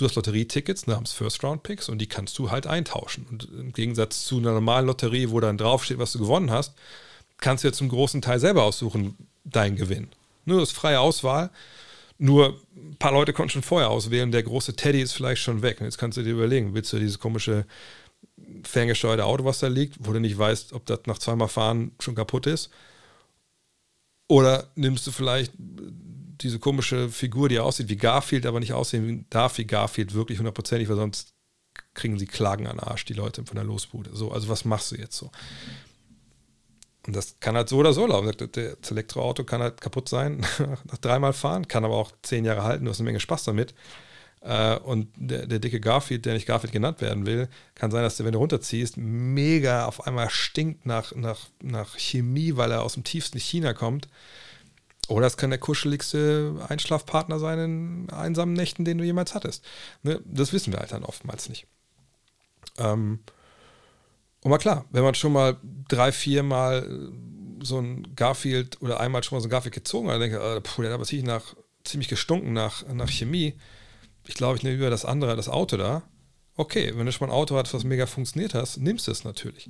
du 0.00 0.06
hast 0.06 0.14
Lotterietickets 0.14 0.86
namens 0.86 1.12
First-Round-Picks 1.12 1.88
und 1.88 1.98
die 1.98 2.06
kannst 2.06 2.38
du 2.38 2.50
halt 2.50 2.66
eintauschen. 2.66 3.26
Und 3.30 3.48
im 3.58 3.72
Gegensatz 3.72 4.24
zu 4.24 4.38
einer 4.38 4.52
normalen 4.52 4.86
Lotterie, 4.86 5.30
wo 5.30 5.40
dann 5.40 5.58
draufsteht, 5.58 5.98
was 5.98 6.12
du 6.12 6.18
gewonnen 6.18 6.50
hast, 6.50 6.74
kannst 7.38 7.64
du 7.64 7.68
jetzt 7.68 7.78
zum 7.78 7.88
großen 7.88 8.22
Teil 8.22 8.40
selber 8.40 8.64
aussuchen, 8.64 9.16
deinen 9.44 9.76
Gewinn. 9.76 10.08
Nur 10.44 10.60
das 10.60 10.70
freie 10.70 11.00
Auswahl. 11.00 11.50
Nur 12.18 12.60
ein 12.76 12.96
paar 12.98 13.12
Leute 13.12 13.32
konnten 13.32 13.50
schon 13.50 13.62
vorher 13.62 13.90
auswählen. 13.90 14.32
Der 14.32 14.42
große 14.42 14.76
Teddy 14.76 15.00
ist 15.00 15.12
vielleicht 15.12 15.42
schon 15.42 15.62
weg. 15.62 15.80
Und 15.80 15.86
jetzt 15.86 15.98
kannst 15.98 16.18
du 16.18 16.22
dir 16.22 16.32
überlegen, 16.32 16.74
willst 16.74 16.92
du 16.92 16.98
dieses 16.98 17.18
komische 17.18 17.66
ferngesteuerte 18.64 19.24
Auto, 19.24 19.44
was 19.44 19.60
da 19.60 19.68
liegt, 19.68 19.96
wo 20.00 20.12
du 20.12 20.20
nicht 20.20 20.38
weißt, 20.38 20.72
ob 20.72 20.86
das 20.86 21.00
nach 21.06 21.18
zweimal 21.18 21.48
Fahren 21.48 21.92
schon 22.00 22.14
kaputt 22.14 22.46
ist? 22.46 22.70
Oder 24.28 24.70
nimmst 24.76 25.06
du 25.06 25.12
vielleicht 25.12 25.52
diese 25.56 26.58
komische 26.58 27.08
Figur, 27.08 27.48
die 27.48 27.58
aussieht 27.58 27.88
wie 27.88 27.96
Garfield, 27.96 28.46
aber 28.46 28.60
nicht 28.60 28.72
aussehen 28.72 29.26
darf 29.30 29.58
wie 29.58 29.66
Garfield, 29.66 30.14
wirklich 30.14 30.38
hundertprozentig, 30.38 30.88
weil 30.88 30.96
sonst 30.96 31.34
kriegen 31.94 32.18
sie 32.18 32.26
Klagen 32.26 32.66
an 32.66 32.76
den 32.76 32.86
Arsch, 32.86 33.04
die 33.04 33.12
Leute 33.12 33.44
von 33.44 33.56
der 33.56 33.64
Losbude. 33.64 34.10
So, 34.14 34.30
also 34.30 34.48
was 34.48 34.64
machst 34.64 34.92
du 34.92 34.96
jetzt 34.96 35.16
so? 35.16 35.30
Und 37.06 37.16
das 37.16 37.40
kann 37.40 37.56
halt 37.56 37.68
so 37.68 37.78
oder 37.78 37.92
so 37.92 38.06
laufen. 38.06 38.30
Das 38.52 38.90
Elektroauto 38.90 39.44
kann 39.44 39.62
halt 39.62 39.80
kaputt 39.80 40.08
sein 40.08 40.46
nach 40.84 40.98
dreimal 40.98 41.32
fahren, 41.32 41.66
kann 41.66 41.84
aber 41.84 41.96
auch 41.96 42.12
zehn 42.22 42.44
Jahre 42.44 42.62
halten, 42.62 42.84
du 42.84 42.90
hast 42.90 43.00
eine 43.00 43.06
Menge 43.06 43.20
Spaß 43.20 43.44
damit. 43.44 43.74
Äh, 44.42 44.76
und 44.78 45.08
der, 45.16 45.46
der, 45.46 45.58
dicke 45.58 45.80
Garfield, 45.80 46.24
der 46.24 46.34
nicht 46.34 46.46
Garfield 46.46 46.72
genannt 46.72 47.00
werden 47.00 47.26
will, 47.26 47.48
kann 47.74 47.90
sein, 47.90 48.02
dass 48.02 48.16
der, 48.16 48.24
wenn 48.24 48.32
du 48.32 48.38
runterziehst, 48.38 48.96
mega 48.96 49.84
auf 49.84 50.06
einmal 50.06 50.30
stinkt 50.30 50.86
nach, 50.86 51.14
nach, 51.14 51.40
nach 51.62 51.98
Chemie, 51.98 52.56
weil 52.56 52.72
er 52.72 52.82
aus 52.82 52.94
dem 52.94 53.04
tiefsten 53.04 53.38
China 53.38 53.74
kommt. 53.74 54.08
Oder 55.08 55.26
es 55.26 55.36
kann 55.36 55.50
der 55.50 55.58
kuscheligste 55.58 56.54
Einschlafpartner 56.68 57.38
sein 57.38 57.58
in 57.58 58.10
einsamen 58.10 58.54
Nächten, 58.54 58.84
den 58.84 58.98
du 58.98 59.04
jemals 59.04 59.34
hattest. 59.34 59.64
Ne? 60.02 60.20
Das 60.24 60.52
wissen 60.52 60.72
wir 60.72 60.78
halt 60.78 60.92
dann 60.92 61.04
oftmals 61.04 61.48
nicht. 61.48 61.66
Ähm, 62.78 63.18
und 64.42 64.50
mal 64.50 64.58
klar, 64.58 64.86
wenn 64.90 65.02
man 65.02 65.14
schon 65.14 65.32
mal 65.32 65.56
drei, 65.88 66.12
vier 66.12 66.42
Mal 66.42 67.10
so 67.62 67.78
ein 67.78 68.14
Garfield 68.16 68.80
oder 68.80 69.00
einmal 69.00 69.22
schon 69.22 69.36
mal 69.36 69.42
so 69.42 69.48
ein 69.48 69.50
Garfield 69.50 69.74
gezogen 69.74 70.08
hat, 70.08 70.14
dann 70.14 70.22
denke 70.22 70.38
ich, 70.38 70.42
äh, 70.42 70.60
puh, 70.60 70.80
der 70.80 70.90
hat 70.90 70.94
aber 70.94 71.04
ziemlich, 71.04 71.26
nach, 71.26 71.54
ziemlich 71.84 72.08
gestunken 72.08 72.52
nach, 72.52 72.86
nach 72.88 73.10
Chemie. 73.10 73.54
Ich 74.26 74.34
glaube, 74.34 74.56
ich 74.56 74.62
nehme 74.62 74.76
über 74.76 74.90
das 74.90 75.04
andere, 75.04 75.36
das 75.36 75.48
Auto 75.48 75.76
da. 75.76 76.02
Okay, 76.56 76.92
wenn 76.94 77.06
du 77.06 77.12
schon 77.12 77.28
mal 77.28 77.34
ein 77.34 77.38
Auto 77.38 77.56
hast, 77.56 77.72
was 77.72 77.84
mega 77.84 78.06
funktioniert 78.06 78.54
hast, 78.54 78.78
nimmst 78.78 79.06
du 79.06 79.12
es 79.12 79.24
natürlich. 79.24 79.68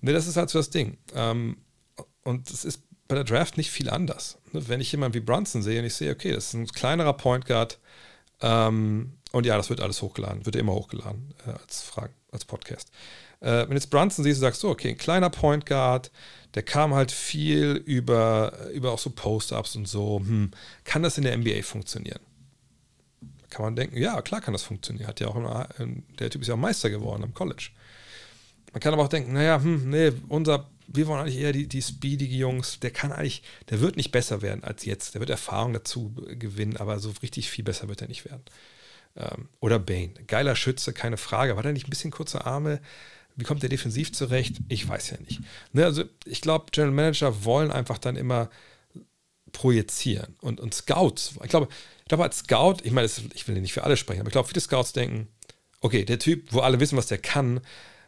Ne, 0.00 0.12
das 0.12 0.26
ist 0.26 0.36
halt 0.36 0.50
so 0.50 0.58
das 0.58 0.70
Ding. 0.70 0.98
Ähm, 1.14 1.58
und 2.24 2.50
es 2.50 2.64
ist 2.64 2.82
bei 3.08 3.14
der 3.14 3.24
Draft 3.24 3.56
nicht 3.56 3.70
viel 3.70 3.90
anders. 3.90 4.38
Ne, 4.52 4.66
wenn 4.68 4.80
ich 4.80 4.92
jemanden 4.92 5.14
wie 5.14 5.20
Brunson 5.20 5.62
sehe 5.62 5.80
und 5.80 5.86
ich 5.86 5.94
sehe, 5.94 6.12
okay, 6.12 6.32
das 6.32 6.46
ist 6.46 6.54
ein 6.54 6.66
kleinerer 6.66 7.12
Point 7.12 7.46
Guard 7.46 7.78
ähm, 8.40 9.12
und 9.32 9.46
ja, 9.46 9.56
das 9.56 9.70
wird 9.70 9.80
alles 9.80 10.02
hochgeladen, 10.02 10.44
wird 10.44 10.56
immer 10.56 10.72
hochgeladen 10.72 11.34
äh, 11.46 11.50
als 11.50 11.82
Fragen, 11.82 12.14
als 12.30 12.44
Podcast. 12.44 12.90
Äh, 13.40 13.66
wenn 13.68 13.72
jetzt 13.72 13.90
Brunson 13.90 14.24
siehst, 14.24 14.38
du 14.38 14.42
sagst 14.42 14.60
so, 14.60 14.70
okay, 14.70 14.90
ein 14.90 14.98
kleiner 14.98 15.30
Point 15.30 15.66
Guard, 15.66 16.10
der 16.54 16.62
kam 16.62 16.94
halt 16.94 17.10
viel 17.10 17.82
über, 17.84 18.68
über 18.72 18.92
auch 18.92 18.98
so 18.98 19.10
Post-Ups 19.10 19.76
und 19.76 19.86
so, 19.86 20.18
hm, 20.18 20.50
kann 20.84 21.02
das 21.02 21.18
in 21.18 21.24
der 21.24 21.36
NBA 21.36 21.62
funktionieren? 21.62 22.20
Kann 23.52 23.64
man 23.64 23.76
denken, 23.76 23.96
ja, 23.98 24.20
klar 24.22 24.40
kann 24.40 24.52
das 24.52 24.62
funktionieren. 24.62 25.06
Hat 25.06 25.20
ja 25.20 25.28
auch 25.28 25.36
immer, 25.36 25.68
der 26.18 26.30
Typ 26.30 26.42
ist 26.42 26.48
ja 26.48 26.54
auch 26.54 26.58
Meister 26.58 26.90
geworden 26.90 27.22
am 27.22 27.34
College. 27.34 27.70
Man 28.72 28.80
kann 28.80 28.94
aber 28.94 29.02
auch 29.02 29.08
denken, 29.08 29.34
naja, 29.34 29.62
hm, 29.62 29.90
nee, 29.90 30.12
unser, 30.28 30.70
wir 30.86 31.06
wollen 31.06 31.20
eigentlich 31.20 31.38
eher 31.38 31.52
die, 31.52 31.68
die 31.68 31.82
speedige 31.82 32.34
Jungs, 32.34 32.80
der 32.80 32.90
kann 32.90 33.12
eigentlich, 33.12 33.42
der 33.68 33.80
wird 33.80 33.96
nicht 33.96 34.10
besser 34.10 34.40
werden 34.40 34.64
als 34.64 34.84
jetzt. 34.84 35.14
Der 35.14 35.20
wird 35.20 35.30
Erfahrung 35.30 35.74
dazu 35.74 36.14
gewinnen, 36.26 36.78
aber 36.78 36.98
so 36.98 37.12
richtig 37.22 37.50
viel 37.50 37.64
besser 37.64 37.88
wird 37.88 38.00
er 38.00 38.08
nicht 38.08 38.24
werden. 38.24 38.42
Ähm, 39.16 39.48
oder 39.60 39.78
Bane, 39.78 40.14
geiler 40.26 40.56
Schütze, 40.56 40.94
keine 40.94 41.18
Frage. 41.18 41.56
War 41.56 41.62
der 41.62 41.72
nicht 41.72 41.86
ein 41.86 41.90
bisschen 41.90 42.10
kurze 42.10 42.46
Arme? 42.46 42.80
Wie 43.36 43.44
kommt 43.44 43.62
der 43.62 43.70
defensiv 43.70 44.12
zurecht? 44.12 44.56
Ich 44.68 44.88
weiß 44.88 45.10
ja 45.10 45.18
nicht. 45.20 45.40
Ne, 45.72 45.84
also 45.84 46.04
ich 46.24 46.40
glaube, 46.40 46.66
General 46.72 46.94
Manager 46.94 47.44
wollen 47.44 47.70
einfach 47.70 47.98
dann 47.98 48.16
immer 48.16 48.48
projizieren 49.52 50.34
und, 50.40 50.60
und 50.60 50.74
Scouts. 50.74 51.34
Ich 51.42 51.50
glaube, 51.50 51.68
ich 52.02 52.08
glaube, 52.08 52.24
als 52.24 52.38
Scout, 52.38 52.76
ich 52.82 52.92
meine, 52.92 53.08
ich 53.34 53.48
will 53.48 53.60
nicht 53.60 53.72
für 53.72 53.84
alle 53.84 53.96
sprechen, 53.96 54.20
aber 54.20 54.28
ich 54.28 54.32
glaube, 54.32 54.48
viele 54.48 54.60
Scouts 54.60 54.92
denken, 54.92 55.28
okay, 55.80 56.04
der 56.04 56.18
Typ, 56.18 56.52
wo 56.52 56.60
alle 56.60 56.80
wissen, 56.80 56.96
was 56.96 57.06
der 57.06 57.18
kann, 57.18 57.60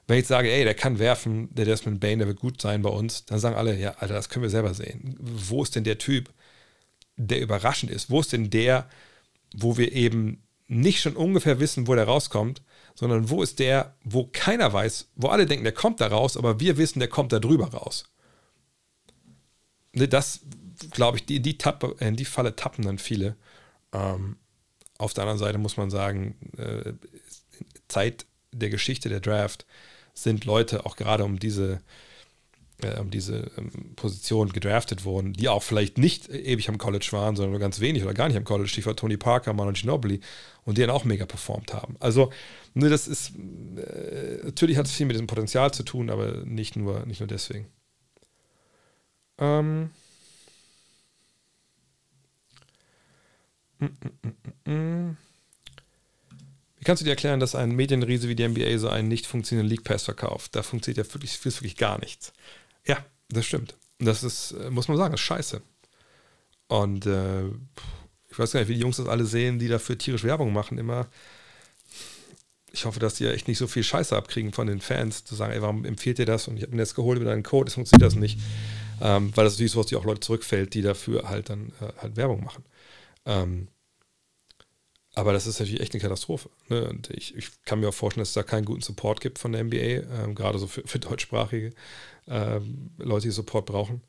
wenn 0.06 0.16
ich 0.16 0.22
jetzt 0.22 0.28
sage, 0.28 0.50
ey, 0.50 0.64
der 0.64 0.74
kann 0.74 0.98
werfen, 0.98 1.48
der 1.54 1.64
Desmond 1.64 2.00
Bane, 2.00 2.18
der 2.18 2.26
wird 2.26 2.40
gut 2.40 2.60
sein 2.60 2.82
bei 2.82 2.90
uns, 2.90 3.24
dann 3.24 3.38
sagen 3.38 3.56
alle, 3.56 3.78
ja, 3.78 3.92
Alter, 3.92 4.14
das 4.14 4.28
können 4.28 4.42
wir 4.42 4.50
selber 4.50 4.74
sehen. 4.74 5.16
Wo 5.18 5.62
ist 5.62 5.74
denn 5.74 5.84
der 5.84 5.98
Typ, 5.98 6.30
der 7.16 7.40
überraschend 7.40 7.90
ist? 7.90 8.10
Wo 8.10 8.20
ist 8.20 8.32
denn 8.32 8.50
der, 8.50 8.88
wo 9.56 9.78
wir 9.78 9.92
eben 9.92 10.42
nicht 10.66 11.00
schon 11.00 11.16
ungefähr 11.16 11.60
wissen, 11.60 11.86
wo 11.86 11.94
der 11.94 12.04
rauskommt, 12.04 12.62
sondern 12.94 13.30
wo 13.30 13.42
ist 13.42 13.58
der, 13.58 13.94
wo 14.04 14.28
keiner 14.32 14.72
weiß, 14.72 15.08
wo 15.16 15.28
alle 15.28 15.46
denken, 15.46 15.64
der 15.64 15.72
kommt 15.72 16.00
da 16.00 16.06
raus, 16.06 16.36
aber 16.36 16.60
wir 16.60 16.76
wissen, 16.76 16.98
der 16.98 17.08
kommt 17.08 17.32
da 17.32 17.38
drüber 17.38 17.68
raus. 17.68 18.04
Ne, 19.92 20.08
das, 20.08 20.40
glaube 20.90 21.18
ich, 21.18 21.26
die, 21.26 21.40
die, 21.40 21.58
Tappe, 21.58 21.96
in 22.00 22.16
die 22.16 22.24
Falle 22.24 22.56
tappen 22.56 22.84
dann 22.84 22.98
viele. 22.98 23.36
Ähm, 23.94 24.36
auf 24.98 25.14
der 25.14 25.22
anderen 25.22 25.38
Seite 25.38 25.58
muss 25.58 25.76
man 25.76 25.90
sagen, 25.90 26.36
äh, 26.56 26.92
Zeit 27.88 28.26
der 28.52 28.70
Geschichte 28.70 29.08
der 29.08 29.20
Draft 29.20 29.66
sind 30.14 30.44
Leute 30.44 30.86
auch 30.86 30.96
gerade 30.96 31.24
um 31.24 31.38
diese, 31.38 31.80
äh, 32.82 33.00
um 33.00 33.10
diese 33.10 33.50
ähm, 33.58 33.94
Position 33.96 34.50
gedraftet 34.50 35.04
worden, 35.04 35.32
die 35.32 35.48
auch 35.48 35.62
vielleicht 35.62 35.98
nicht 35.98 36.28
ewig 36.28 36.68
am 36.68 36.78
College 36.78 37.08
waren, 37.10 37.34
sondern 37.34 37.52
nur 37.52 37.60
ganz 37.60 37.80
wenig 37.80 38.04
oder 38.04 38.14
gar 38.14 38.28
nicht 38.28 38.36
am 38.36 38.44
College. 38.44 38.68
Stichwort 38.68 38.98
Tony 38.98 39.16
Parker, 39.16 39.52
Manu 39.52 39.72
Ginobili 39.72 40.20
und 40.64 40.78
die 40.78 40.82
dann 40.82 40.90
auch 40.90 41.04
mega 41.04 41.26
performt 41.26 41.74
haben. 41.74 41.96
Also, 41.98 42.30
ne, 42.74 42.88
das 42.88 43.08
ist, 43.08 43.32
äh, 43.76 44.44
natürlich 44.44 44.76
hat 44.76 44.86
es 44.86 44.92
viel 44.92 45.06
mit 45.06 45.14
diesem 45.14 45.26
Potenzial 45.26 45.72
zu 45.72 45.82
tun, 45.82 46.10
aber 46.10 46.44
nicht 46.44 46.76
nur, 46.76 47.04
nicht 47.06 47.20
nur 47.20 47.28
deswegen. 47.28 47.66
Ähm. 49.38 49.90
Mm, 53.73 53.73
mm, 53.73 53.73
mm, 53.73 53.73
wie 56.84 56.84
kannst 56.84 57.00
du 57.00 57.04
dir 57.04 57.12
erklären, 57.12 57.40
dass 57.40 57.54
ein 57.54 57.70
Medienriese 57.70 58.28
wie 58.28 58.34
die 58.34 58.46
NBA 58.46 58.78
so 58.78 58.90
einen 58.90 59.08
nicht 59.08 59.26
funktionierenden 59.26 59.74
League 59.74 59.84
Pass 59.84 60.04
verkauft? 60.04 60.54
Da 60.54 60.62
funktioniert 60.62 61.06
ja 61.06 61.14
wirklich, 61.14 61.42
wirklich 61.42 61.76
gar 61.76 61.98
nichts. 61.98 62.32
Ja, 62.86 62.98
das 63.30 63.46
stimmt. 63.46 63.74
Das 63.98 64.22
ist, 64.22 64.52
äh, 64.52 64.70
muss 64.70 64.88
man 64.88 64.96
sagen, 64.96 65.14
ist 65.14 65.20
scheiße. 65.20 65.62
Und 66.68 67.06
äh, 67.06 67.46
ich 68.28 68.38
weiß 68.38 68.52
gar 68.52 68.60
nicht, 68.60 68.68
wie 68.68 68.74
die 68.74 68.80
Jungs 68.80 68.98
das 68.98 69.08
alle 69.08 69.24
sehen, 69.24 69.58
die 69.58 69.68
dafür 69.68 69.96
tierisch 69.96 70.24
Werbung 70.24 70.52
machen, 70.52 70.76
immer. 70.76 71.06
Ich 72.72 72.84
hoffe, 72.84 73.00
dass 73.00 73.14
die 73.14 73.24
ja 73.24 73.30
echt 73.30 73.46
nicht 73.46 73.58
so 73.58 73.66
viel 73.66 73.84
Scheiße 73.84 74.16
abkriegen 74.16 74.52
von 74.52 74.66
den 74.66 74.80
Fans, 74.80 75.24
zu 75.24 75.36
sagen, 75.36 75.52
ey, 75.52 75.62
warum 75.62 75.84
empfiehlt 75.84 76.18
ihr 76.18 76.26
das? 76.26 76.48
Und 76.48 76.56
ich 76.56 76.64
habe 76.64 76.72
mir 76.72 76.82
das 76.82 76.94
geholt 76.94 77.18
über 77.18 77.30
deinen 77.30 77.44
Code, 77.44 77.68
es 77.68 77.74
funktioniert 77.74 78.06
das 78.06 78.16
nicht. 78.16 78.40
Ähm, 79.00 79.32
weil 79.34 79.44
das 79.44 79.54
natürlich 79.54 79.72
so, 79.72 79.80
was 79.80 79.86
die 79.86 79.96
auch 79.96 80.04
Leute 80.04 80.20
zurückfällt, 80.20 80.74
die 80.74 80.82
dafür 80.82 81.28
halt 81.28 81.48
dann 81.48 81.72
äh, 81.80 81.92
halt 82.00 82.16
Werbung 82.16 82.44
machen. 82.44 82.64
Ähm, 83.24 83.68
aber 85.14 85.32
das 85.32 85.46
ist 85.46 85.58
natürlich 85.60 85.80
echt 85.80 85.94
eine 85.94 86.02
Katastrophe. 86.02 86.50
Ne? 86.68 86.88
Und 86.88 87.10
ich, 87.10 87.34
ich, 87.36 87.50
kann 87.64 87.80
mir 87.80 87.88
auch 87.88 87.94
vorstellen, 87.94 88.22
dass 88.22 88.30
es 88.30 88.34
da 88.34 88.42
keinen 88.42 88.64
guten 88.64 88.82
Support 88.82 89.20
gibt 89.20 89.38
von 89.38 89.52
der 89.52 89.64
NBA, 89.64 89.76
ähm, 89.76 90.34
gerade 90.34 90.58
so 90.58 90.66
für, 90.66 90.82
für 90.86 90.98
deutschsprachige 90.98 91.72
ähm, 92.28 92.90
Leute, 92.98 93.28
die 93.28 93.32
Support 93.32 93.66
brauchen. 93.66 94.02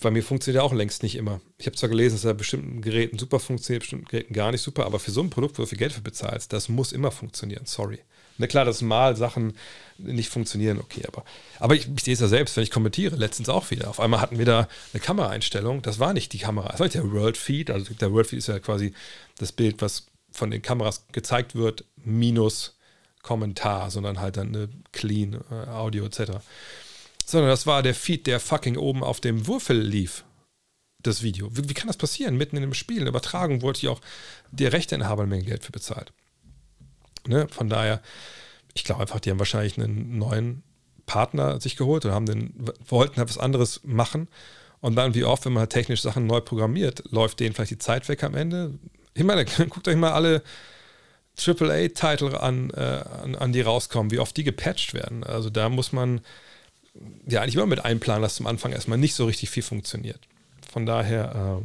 Bei 0.00 0.10
mir 0.10 0.22
funktioniert 0.22 0.62
er 0.62 0.64
auch 0.64 0.72
längst 0.72 1.02
nicht 1.02 1.16
immer. 1.16 1.40
Ich 1.58 1.66
habe 1.66 1.76
zwar 1.76 1.88
gelesen, 1.88 2.16
dass 2.16 2.24
er 2.24 2.34
bestimmten 2.34 2.82
Geräten 2.82 3.18
super 3.18 3.40
funktioniert, 3.40 3.82
bestimmten 3.82 4.06
Geräten 4.06 4.32
gar 4.32 4.52
nicht 4.52 4.62
super, 4.62 4.86
aber 4.86 5.00
für 5.00 5.10
so 5.10 5.20
ein 5.22 5.30
Produkt, 5.30 5.58
wo 5.58 5.62
du 5.62 5.68
viel 5.68 5.78
Geld 5.78 5.92
für 5.92 6.00
bezahlst, 6.00 6.52
das 6.52 6.68
muss 6.68 6.92
immer 6.92 7.10
funktionieren. 7.10 7.66
Sorry. 7.66 7.98
Na 8.38 8.46
klar, 8.46 8.64
dass 8.64 8.80
mal 8.82 9.16
Sachen 9.16 9.54
nicht 9.98 10.30
funktionieren, 10.30 10.78
okay, 10.78 11.02
aber, 11.08 11.24
aber 11.58 11.74
ich, 11.74 11.88
ich 11.92 12.04
sehe 12.04 12.14
es 12.14 12.20
ja 12.20 12.28
selbst, 12.28 12.56
wenn 12.56 12.62
ich 12.62 12.70
kommentiere, 12.70 13.16
letztens 13.16 13.48
auch 13.48 13.72
wieder. 13.72 13.90
Auf 13.90 13.98
einmal 13.98 14.20
hatten 14.20 14.38
wir 14.38 14.44
da 14.44 14.68
eine 14.92 15.00
Kameraeinstellung, 15.00 15.82
das 15.82 15.98
war 15.98 16.12
nicht 16.12 16.32
die 16.32 16.38
Kamera, 16.38 16.68
das 16.68 16.78
war 16.78 16.86
nicht 16.86 16.94
der 16.94 17.10
World 17.10 17.36
Feed, 17.36 17.68
also 17.68 17.92
der 17.94 18.12
World 18.12 18.28
Feed 18.28 18.38
ist 18.38 18.46
ja 18.46 18.60
quasi 18.60 18.94
das 19.38 19.52
Bild, 19.52 19.80
was 19.80 20.06
von 20.30 20.50
den 20.50 20.62
Kameras 20.62 21.06
gezeigt 21.12 21.54
wird, 21.54 21.84
minus 21.96 22.76
Kommentar, 23.22 23.90
sondern 23.90 24.20
halt 24.20 24.36
dann 24.36 24.48
eine 24.48 24.68
Clean 24.92 25.40
äh, 25.50 25.68
Audio 25.70 26.06
etc. 26.06 26.38
Sondern 27.24 27.50
das 27.50 27.66
war 27.66 27.82
der 27.82 27.94
Feed, 27.94 28.26
der 28.26 28.40
fucking 28.40 28.76
oben 28.76 29.02
auf 29.02 29.20
dem 29.20 29.46
Würfel 29.46 29.80
lief. 29.80 30.24
Das 31.00 31.22
Video. 31.22 31.56
Wie, 31.56 31.68
wie 31.68 31.74
kann 31.74 31.86
das 31.86 31.96
passieren? 31.96 32.36
Mitten 32.36 32.56
in 32.56 32.62
dem 32.62 32.74
Spiel, 32.74 33.00
eine 33.00 33.10
Übertragung, 33.10 33.62
wollte 33.62 33.78
ich 33.78 33.88
auch 33.88 34.00
der 34.50 34.72
Rechteinhaber 34.72 35.26
Menge 35.26 35.44
Geld 35.44 35.62
für 35.62 35.70
bezahlt. 35.70 36.12
Ne? 37.26 37.46
Von 37.50 37.68
daher, 37.68 38.02
ich 38.74 38.82
glaube 38.82 39.02
einfach, 39.02 39.20
die 39.20 39.30
haben 39.30 39.38
wahrscheinlich 39.38 39.78
einen 39.78 40.18
neuen 40.18 40.64
Partner 41.06 41.60
sich 41.60 41.76
geholt 41.76 42.04
oder 42.04 42.14
haben 42.14 42.26
den, 42.26 42.52
wollten 42.86 43.16
halt 43.16 43.28
was 43.28 43.38
anderes 43.38 43.80
machen. 43.84 44.28
Und 44.80 44.96
dann, 44.96 45.14
wie 45.14 45.24
oft, 45.24 45.44
wenn 45.44 45.52
man 45.52 45.62
halt 45.62 45.70
technisch 45.70 46.02
Sachen 46.02 46.26
neu 46.26 46.40
programmiert, 46.40 47.04
läuft 47.10 47.40
denen 47.40 47.54
vielleicht 47.54 47.72
die 47.72 47.78
Zeit 47.78 48.08
weg 48.08 48.22
am 48.22 48.34
Ende. 48.34 48.78
Ich 49.18 49.24
meine, 49.24 49.44
guckt 49.68 49.88
euch 49.88 49.96
mal 49.96 50.12
alle 50.12 50.42
AAA-Titel 51.36 52.36
an, 52.36 52.70
äh, 52.70 53.02
an, 53.22 53.34
an, 53.34 53.52
die 53.52 53.60
rauskommen, 53.60 54.12
wie 54.12 54.20
oft 54.20 54.36
die 54.36 54.44
gepatcht 54.44 54.94
werden. 54.94 55.24
Also 55.24 55.50
da 55.50 55.68
muss 55.68 55.92
man 55.92 56.20
ja 57.26 57.42
eigentlich 57.42 57.56
immer 57.56 57.66
mit 57.66 57.84
einplanen, 57.84 58.22
dass 58.22 58.36
zum 58.36 58.46
Anfang 58.46 58.72
erstmal 58.72 58.98
nicht 58.98 59.14
so 59.14 59.26
richtig 59.26 59.50
viel 59.50 59.62
funktioniert. 59.62 60.20
Von 60.72 60.86
daher, 60.86 61.60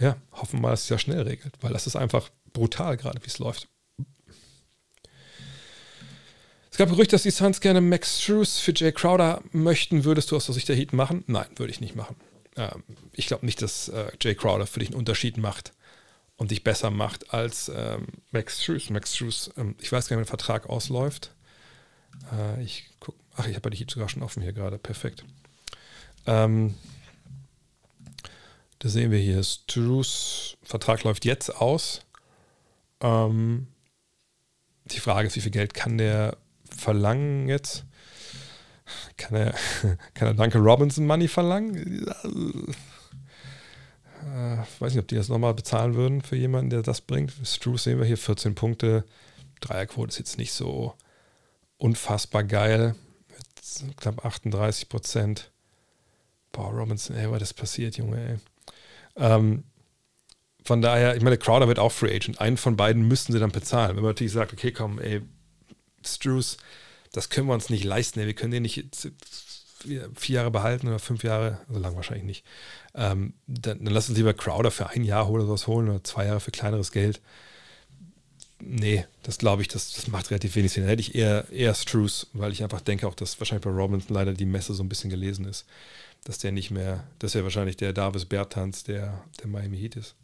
äh, 0.00 0.04
ja, 0.04 0.16
hoffen 0.32 0.58
wir 0.58 0.62
mal, 0.62 0.70
dass 0.70 0.82
es 0.82 0.88
ja 0.88 0.98
schnell 0.98 1.22
regelt, 1.22 1.54
weil 1.60 1.72
das 1.72 1.86
ist 1.86 1.96
einfach 1.96 2.30
brutal 2.52 2.96
gerade, 2.96 3.20
wie 3.22 3.28
es 3.28 3.38
läuft. 3.38 3.68
Es 6.70 6.78
gab 6.78 6.90
Gerüchte, 6.90 7.12
dass 7.12 7.22
die 7.22 7.30
Suns 7.30 7.60
gerne 7.60 7.80
Max 7.80 8.20
Struess 8.22 8.58
für 8.58 8.72
Jay 8.74 8.92
Crowder 8.92 9.40
möchten. 9.52 10.04
Würdest 10.04 10.30
du 10.30 10.36
aus 10.36 10.46
der 10.46 10.54
Sicht 10.54 10.68
der 10.68 10.76
Heat 10.76 10.92
machen? 10.92 11.24
Nein, 11.26 11.46
würde 11.56 11.72
ich 11.72 11.80
nicht 11.80 11.96
machen. 11.96 12.16
Ähm, 12.56 12.82
ich 13.12 13.28
glaube 13.28 13.46
nicht, 13.46 13.62
dass 13.62 13.88
äh, 13.88 14.10
Jay 14.20 14.34
Crowder 14.34 14.66
für 14.66 14.80
dich 14.80 14.90
einen 14.90 14.98
Unterschied 14.98 15.38
macht 15.38 15.72
und 16.36 16.50
dich 16.50 16.64
besser 16.64 16.90
macht 16.90 17.32
als 17.32 17.70
ähm, 17.74 18.06
Max 18.30 18.62
Struess. 18.62 18.90
Max 18.90 19.14
Struess, 19.14 19.50
ähm, 19.56 19.74
ich 19.80 19.90
weiß 19.90 20.08
gar 20.08 20.16
nicht, 20.16 20.26
wie 20.26 20.30
der 20.30 20.38
Vertrag 20.38 20.68
ausläuft. 20.68 21.30
Äh, 22.32 22.62
ich 22.62 22.90
guck, 23.00 23.14
ach, 23.36 23.46
ich 23.46 23.56
habe 23.56 23.70
die 23.70 23.78
Heat 23.78 23.90
sogar 23.90 24.08
schon 24.08 24.22
offen 24.22 24.42
hier 24.42 24.52
gerade. 24.52 24.78
Perfekt. 24.78 25.24
Ähm, 26.26 26.74
da 28.78 28.88
sehen 28.88 29.10
wir 29.10 29.18
hier, 29.18 29.42
Struess 29.42 30.56
Vertrag 30.62 31.02
läuft 31.04 31.24
jetzt 31.24 31.50
aus. 31.56 32.00
Ähm, 33.00 33.68
die 34.86 35.00
Frage 35.00 35.26
ist, 35.26 35.36
wie 35.36 35.40
viel 35.40 35.50
Geld 35.50 35.74
kann 35.74 35.98
der 35.98 36.36
verlangen 36.68 37.48
jetzt? 37.48 37.84
Kann 39.16 39.34
er, 39.34 39.54
kann 40.14 40.28
er 40.28 40.34
Duncan 40.34 40.62
Robinson 40.62 41.06
Money 41.06 41.28
verlangen? 41.28 42.06
Äh, 44.26 44.58
weiß 44.80 44.92
nicht, 44.92 45.02
ob 45.02 45.08
die 45.08 45.14
das 45.14 45.28
nochmal 45.28 45.54
bezahlen 45.54 45.94
würden 45.94 46.20
für 46.22 46.36
jemanden, 46.36 46.70
der 46.70 46.82
das 46.82 47.00
bringt. 47.00 47.32
Struce 47.44 47.84
sehen 47.84 47.98
wir 47.98 48.06
hier 48.06 48.18
14 48.18 48.54
Punkte. 48.54 49.04
Dreierquote 49.60 50.10
ist 50.10 50.18
jetzt 50.18 50.38
nicht 50.38 50.52
so 50.52 50.94
unfassbar 51.78 52.42
geil. 52.42 52.96
Mit 53.84 53.96
knapp 53.96 54.24
38 54.24 54.88
Prozent. 54.88 55.50
Boah, 56.50 56.70
Robinson, 56.70 57.16
ey, 57.16 57.30
was 57.30 57.42
ist 57.42 57.54
passiert, 57.54 57.96
Junge, 57.96 58.18
ey. 58.28 58.38
Ähm, 59.16 59.64
von 60.64 60.82
daher, 60.82 61.14
ich 61.16 61.22
meine, 61.22 61.38
Crowder 61.38 61.68
wird 61.68 61.78
auch 61.78 61.92
Free 61.92 62.14
Agent. 62.14 62.40
Einen 62.40 62.56
von 62.56 62.76
beiden 62.76 63.06
müssten 63.06 63.32
sie 63.32 63.38
dann 63.38 63.52
bezahlen. 63.52 63.90
Wenn 63.90 64.02
man 64.02 64.10
natürlich 64.10 64.32
sagt, 64.32 64.52
okay, 64.52 64.72
komm, 64.72 64.98
ey, 64.98 65.22
Struce, 66.04 66.56
das 67.12 67.28
können 67.28 67.46
wir 67.46 67.54
uns 67.54 67.70
nicht 67.70 67.84
leisten. 67.84 68.20
Wir 68.20 68.34
können 68.34 68.50
den 68.50 68.64
nicht 68.64 68.92
vier 70.14 70.36
Jahre 70.36 70.50
behalten 70.50 70.88
oder 70.88 70.98
fünf 70.98 71.22
Jahre, 71.22 71.58
so 71.70 71.78
lang 71.78 71.96
wahrscheinlich 71.96 72.26
nicht. 72.26 72.44
Ähm, 72.94 73.34
dann, 73.46 73.84
dann 73.84 73.92
lass 73.92 74.08
uns 74.08 74.18
lieber 74.18 74.34
Crowder 74.34 74.70
für 74.70 74.88
ein 74.88 75.04
Jahr 75.04 75.30
oder 75.30 75.44
sowas 75.44 75.66
holen 75.66 75.88
oder 75.88 76.04
zwei 76.04 76.26
Jahre 76.26 76.40
für 76.40 76.50
kleineres 76.50 76.92
Geld. 76.92 77.20
Nee, 78.58 79.04
das 79.22 79.38
glaube 79.38 79.62
ich, 79.62 79.68
das, 79.68 79.92
das 79.92 80.08
macht 80.08 80.30
relativ 80.30 80.56
wenig 80.56 80.72
Sinn. 80.72 80.84
Dann 80.84 80.90
hätte 80.90 81.02
ich 81.02 81.14
eher, 81.14 81.46
eher 81.50 81.74
Struce, 81.74 82.26
weil 82.32 82.52
ich 82.52 82.62
einfach 82.62 82.80
denke 82.80 83.06
auch, 83.06 83.14
dass 83.14 83.38
wahrscheinlich 83.38 83.64
bei 83.64 83.70
Robinson 83.70 84.14
leider 84.14 84.32
die 84.32 84.46
Messe 84.46 84.72
so 84.74 84.82
ein 84.82 84.88
bisschen 84.88 85.10
gelesen 85.10 85.44
ist. 85.44 85.66
Dass 86.24 86.38
der 86.38 86.52
nicht 86.52 86.70
mehr, 86.70 87.04
dass 87.18 87.34
er 87.34 87.44
wahrscheinlich 87.44 87.76
der 87.76 87.92
Davis 87.92 88.24
Bertans 88.24 88.82
der, 88.82 89.22
der 89.40 89.46
Miami 89.46 89.78
Heat 89.78 89.96
ist. 89.96 90.16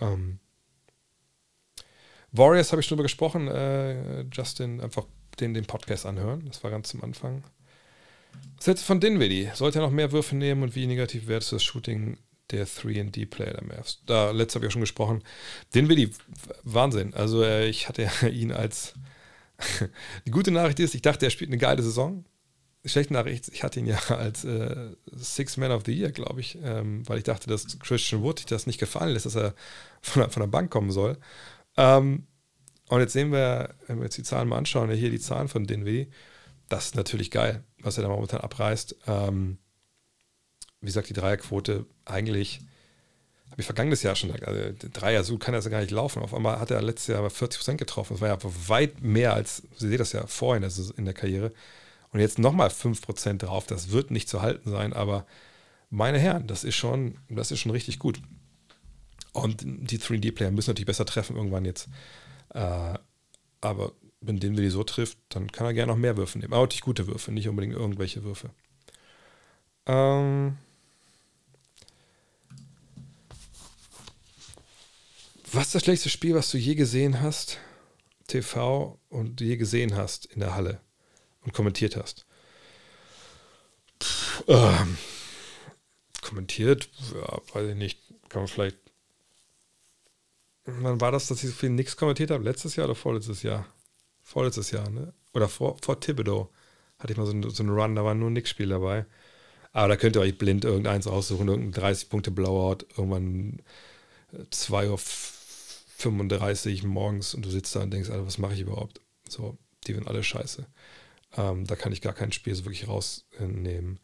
Ähm, 0.00 0.38
Warriors 2.32 2.72
habe 2.72 2.80
ich 2.80 2.86
schon 2.86 2.96
drüber 2.96 3.04
gesprochen. 3.04 3.48
Äh, 3.48 4.22
Justin, 4.32 4.80
einfach 4.80 5.06
den, 5.40 5.54
den 5.54 5.64
Podcast 5.64 6.06
anhören. 6.06 6.44
Das 6.46 6.62
war 6.62 6.70
ganz 6.70 6.90
zum 6.90 7.02
Anfang. 7.02 7.42
Was 8.56 8.66
hältst 8.66 8.84
du 8.84 8.86
von 8.86 9.00
Dinwiddie? 9.00 9.50
Sollte 9.54 9.78
er 9.78 9.82
noch 9.82 9.90
mehr 9.90 10.12
Würfe 10.12 10.36
nehmen 10.36 10.62
und 10.62 10.74
wie 10.74 10.86
negativ 10.86 11.26
wertest 11.28 11.52
du 11.52 11.56
das 11.56 11.64
Shooting 11.64 12.18
der 12.50 12.66
3D-Player 12.66 13.54
der 13.54 13.64
Mavs. 13.64 14.02
Da 14.06 14.30
letztes 14.32 14.56
habe 14.56 14.66
ich 14.66 14.70
auch 14.70 14.72
schon 14.72 14.80
gesprochen. 14.80 15.22
Den 15.74 15.88
will 15.88 15.96
die 15.96 16.10
Wahnsinn. 16.62 17.14
Also 17.14 17.42
äh, 17.42 17.68
ich 17.68 17.88
hatte 17.88 18.02
ja 18.02 18.28
ihn 18.28 18.52
als 18.52 18.94
die 20.26 20.30
gute 20.30 20.50
Nachricht 20.50 20.80
ist, 20.80 20.94
ich 20.94 21.02
dachte, 21.02 21.26
er 21.26 21.30
spielt 21.30 21.50
eine 21.50 21.58
geile 21.58 21.82
Saison. 21.82 22.24
Die 22.82 22.88
schlechte 22.88 23.12
Nachricht, 23.12 23.48
ich 23.48 23.62
hatte 23.62 23.78
ihn 23.78 23.86
ja 23.86 23.98
als 24.08 24.44
äh, 24.44 24.90
Six 25.12 25.56
Man 25.56 25.70
of 25.70 25.82
the 25.84 25.92
Year, 25.92 26.12
glaube 26.12 26.40
ich, 26.40 26.58
ähm, 26.62 27.06
weil 27.08 27.18
ich 27.18 27.24
dachte, 27.24 27.48
dass 27.48 27.78
Christian 27.78 28.22
Wood 28.22 28.38
sich 28.38 28.46
das 28.46 28.66
nicht 28.66 28.80
gefallen 28.80 29.12
lässt, 29.12 29.26
dass 29.26 29.36
er 29.36 29.54
von 30.00 30.22
der, 30.22 30.30
von 30.30 30.40
der 30.40 30.48
Bank 30.48 30.70
kommen 30.70 30.90
soll. 30.90 31.18
Ähm, 31.76 32.26
und 32.88 33.00
jetzt 33.00 33.12
sehen 33.12 33.32
wir, 33.32 33.74
wenn 33.86 33.98
wir 33.98 34.04
jetzt 34.04 34.16
die 34.16 34.22
Zahlen 34.22 34.48
mal 34.48 34.58
anschauen, 34.58 34.90
hier 34.90 35.10
die 35.10 35.20
Zahlen 35.20 35.48
von 35.48 35.66
Dinwiddie, 35.66 36.10
das 36.68 36.86
ist 36.86 36.96
natürlich 36.96 37.30
geil, 37.30 37.64
was 37.82 37.96
er 37.96 38.02
da 38.02 38.08
momentan 38.08 38.40
abreißt. 38.40 38.96
Ähm, 39.06 39.58
wie 40.80 40.86
gesagt, 40.86 41.08
die 41.08 41.14
Dreierquote 41.14 41.86
eigentlich, 42.04 42.60
habe 43.50 43.60
ich 43.60 43.66
vergangenes 43.66 44.02
Jahr 44.02 44.14
schon 44.14 44.32
gesagt, 44.32 44.48
also 44.48 44.88
Dreier, 44.92 45.24
so 45.24 45.36
kann 45.36 45.54
er 45.54 45.60
ja 45.60 45.68
gar 45.68 45.80
nicht 45.80 45.90
laufen. 45.90 46.22
Auf 46.22 46.34
einmal 46.34 46.60
hat 46.60 46.70
er 46.70 46.80
letztes 46.82 47.08
Jahr 47.08 47.26
40% 47.26 47.76
getroffen. 47.76 48.14
Das 48.14 48.20
war 48.20 48.28
ja 48.28 48.38
weit 48.68 49.02
mehr 49.02 49.34
als, 49.34 49.62
Sie 49.76 49.88
sehen 49.88 49.98
das 49.98 50.12
ja 50.12 50.26
vorhin 50.26 50.66
in 50.96 51.04
der 51.04 51.14
Karriere. 51.14 51.52
Und 52.12 52.20
jetzt 52.20 52.38
nochmal 52.38 52.68
5% 52.68 53.38
drauf. 53.38 53.66
Das 53.66 53.90
wird 53.90 54.10
nicht 54.10 54.28
zu 54.28 54.42
halten 54.42 54.70
sein, 54.70 54.92
aber 54.92 55.26
meine 55.90 56.18
Herren, 56.18 56.46
das 56.46 56.64
ist 56.64 56.76
schon, 56.76 57.18
das 57.28 57.50
ist 57.50 57.60
schon 57.60 57.72
richtig 57.72 57.98
gut. 57.98 58.20
Und 59.32 59.62
die 59.64 59.98
3D-Player 59.98 60.50
müssen 60.50 60.70
natürlich 60.70 60.86
besser 60.86 61.04
treffen 61.04 61.36
irgendwann 61.36 61.64
jetzt. 61.64 61.88
Äh, 62.54 62.94
aber 63.60 63.92
wenn 64.20 64.38
den 64.38 64.56
wir 64.56 64.64
die 64.64 64.70
so 64.70 64.84
trifft, 64.84 65.18
dann 65.30 65.50
kann 65.50 65.66
er 65.66 65.74
gerne 65.74 65.92
noch 65.92 65.98
mehr 65.98 66.16
Würfe 66.16 66.38
nehmen. 66.38 66.52
Aber 66.52 66.62
natürlich 66.62 66.82
gute 66.82 67.06
Würfe, 67.06 67.32
nicht 67.32 67.48
unbedingt 67.48 67.74
irgendwelche 67.74 68.22
Würfe. 68.22 68.50
Ähm, 69.86 70.58
Was 75.52 75.66
ist 75.66 75.74
das 75.74 75.82
schlechteste 75.82 76.10
Spiel, 76.10 76.34
was 76.36 76.50
du 76.50 76.58
je 76.58 76.76
gesehen 76.76 77.20
hast, 77.20 77.58
TV 78.28 79.00
und 79.08 79.40
je 79.40 79.56
gesehen 79.56 79.96
hast 79.96 80.26
in 80.26 80.38
der 80.38 80.54
Halle 80.54 80.80
und 81.44 81.52
kommentiert 81.52 81.96
hast? 81.96 82.24
Pff, 84.00 84.44
ähm, 84.46 84.96
kommentiert, 86.22 86.88
ja, 87.14 87.40
weiß 87.52 87.70
ich 87.70 87.74
nicht, 87.74 87.98
kann 88.28 88.42
man 88.42 88.48
vielleicht. 88.48 88.76
Wann 90.66 91.00
war 91.00 91.10
das, 91.10 91.26
dass 91.26 91.42
ich 91.42 91.50
so 91.50 91.56
viel 91.56 91.70
nichts 91.70 91.96
kommentiert 91.96 92.30
habe? 92.30 92.44
Letztes 92.44 92.76
Jahr 92.76 92.86
oder 92.86 92.94
vorletztes 92.94 93.42
Jahr? 93.42 93.66
Vorletztes 94.30 94.70
Jahr, 94.70 94.88
ne? 94.90 95.12
Oder 95.34 95.48
vor, 95.48 95.76
vor 95.82 95.98
Thibodeau 95.98 96.50
hatte 97.00 97.12
ich 97.12 97.18
mal 97.18 97.26
so, 97.26 97.50
so 97.50 97.64
einen 97.64 97.72
Run, 97.72 97.96
da 97.96 98.04
war 98.04 98.14
nur 98.14 98.30
nix 98.30 98.48
Spiel 98.48 98.68
dabei. 98.68 99.04
Aber 99.72 99.88
da 99.88 99.96
könnt 99.96 100.14
ihr 100.14 100.20
euch 100.20 100.38
blind 100.38 100.64
irgendeins 100.64 101.08
aussuchen, 101.08 101.48
irgendein 101.48 101.82
30-Punkte-Blowout, 101.82 102.86
irgendwann 102.96 103.60
2 104.50 104.90
Uhr 104.90 104.98
35 104.98 106.84
morgens 106.84 107.34
und 107.34 107.44
du 107.44 107.50
sitzt 107.50 107.74
da 107.74 107.82
und 107.82 107.90
denkst, 107.90 108.08
Alter, 108.08 108.24
was 108.24 108.38
mache 108.38 108.54
ich 108.54 108.60
überhaupt? 108.60 109.00
So, 109.28 109.58
die 109.88 109.94
sind 109.94 110.06
alle 110.06 110.22
scheiße. 110.22 110.64
Ähm, 111.36 111.66
da 111.66 111.74
kann 111.74 111.92
ich 111.92 112.00
gar 112.00 112.12
kein 112.12 112.30
Spiel 112.30 112.54
so 112.54 112.64
wirklich 112.66 112.86
rausnehmen. 112.86 113.98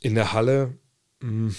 In 0.00 0.16
der 0.16 0.32
Halle, 0.32 0.76
mh, 1.20 1.28
hm, 1.28 1.56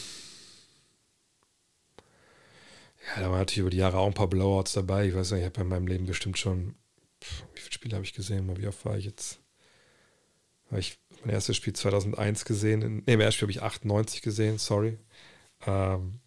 ja, 3.15 3.21
da 3.21 3.29
waren 3.29 3.39
natürlich 3.39 3.59
über 3.59 3.69
die 3.69 3.77
Jahre 3.77 3.99
auch 3.99 4.07
ein 4.07 4.13
paar 4.13 4.27
Blowouts 4.27 4.73
dabei. 4.73 5.07
Ich 5.07 5.15
weiß 5.15 5.31
nicht, 5.31 5.39
ich 5.39 5.45
habe 5.45 5.61
in 5.61 5.69
meinem 5.69 5.87
Leben 5.87 6.07
bestimmt 6.07 6.37
schon, 6.37 6.75
wie 7.53 7.61
viele 7.61 7.73
Spiele 7.73 7.95
habe 7.95 8.05
ich 8.05 8.13
gesehen? 8.13 8.55
Wie 8.57 8.67
oft 8.67 8.85
war 8.85 8.97
ich 8.97 9.05
jetzt? 9.05 9.39
War 10.69 10.79
ich 10.79 10.99
mein 11.23 11.33
erstes 11.33 11.55
Spiel 11.55 11.73
2001 11.73 12.45
gesehen. 12.45 12.79
Ne, 12.79 13.03
mein 13.07 13.21
erstes 13.21 13.35
Spiel 13.35 13.45
habe 13.45 13.51
ich 13.51 13.61
98 13.61 14.21
gesehen, 14.21 14.57
sorry. 14.57 14.97
Ähm, 15.65 16.19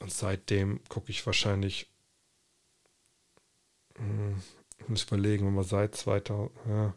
und 0.00 0.12
seitdem 0.12 0.82
gucke 0.88 1.10
ich 1.10 1.24
wahrscheinlich, 1.26 1.90
hm, 3.96 4.42
ich 4.78 4.88
muss 4.88 5.04
überlegen, 5.04 5.46
wenn 5.46 5.54
man 5.54 5.64
seit 5.64 5.94
2000, 5.94 6.50
ja. 6.68 6.94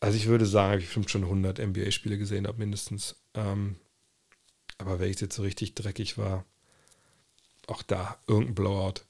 Also 0.00 0.16
ich 0.16 0.26
würde 0.26 0.46
sagen, 0.46 0.80
ich 0.80 0.86
bestimmt 0.86 1.10
schon 1.10 1.22
100 1.22 1.60
NBA-Spiele 1.60 2.18
gesehen 2.18 2.48
habe, 2.48 2.58
mindestens. 2.58 3.22
Ähm, 3.34 3.76
aber 4.78 5.00
ich 5.00 5.20
jetzt 5.20 5.36
so 5.36 5.42
richtig 5.42 5.74
dreckig 5.74 6.18
war, 6.18 6.44
auch 7.68 7.82
da 7.82 8.18
irgendein 8.26 8.56
Blowout. 8.56 9.02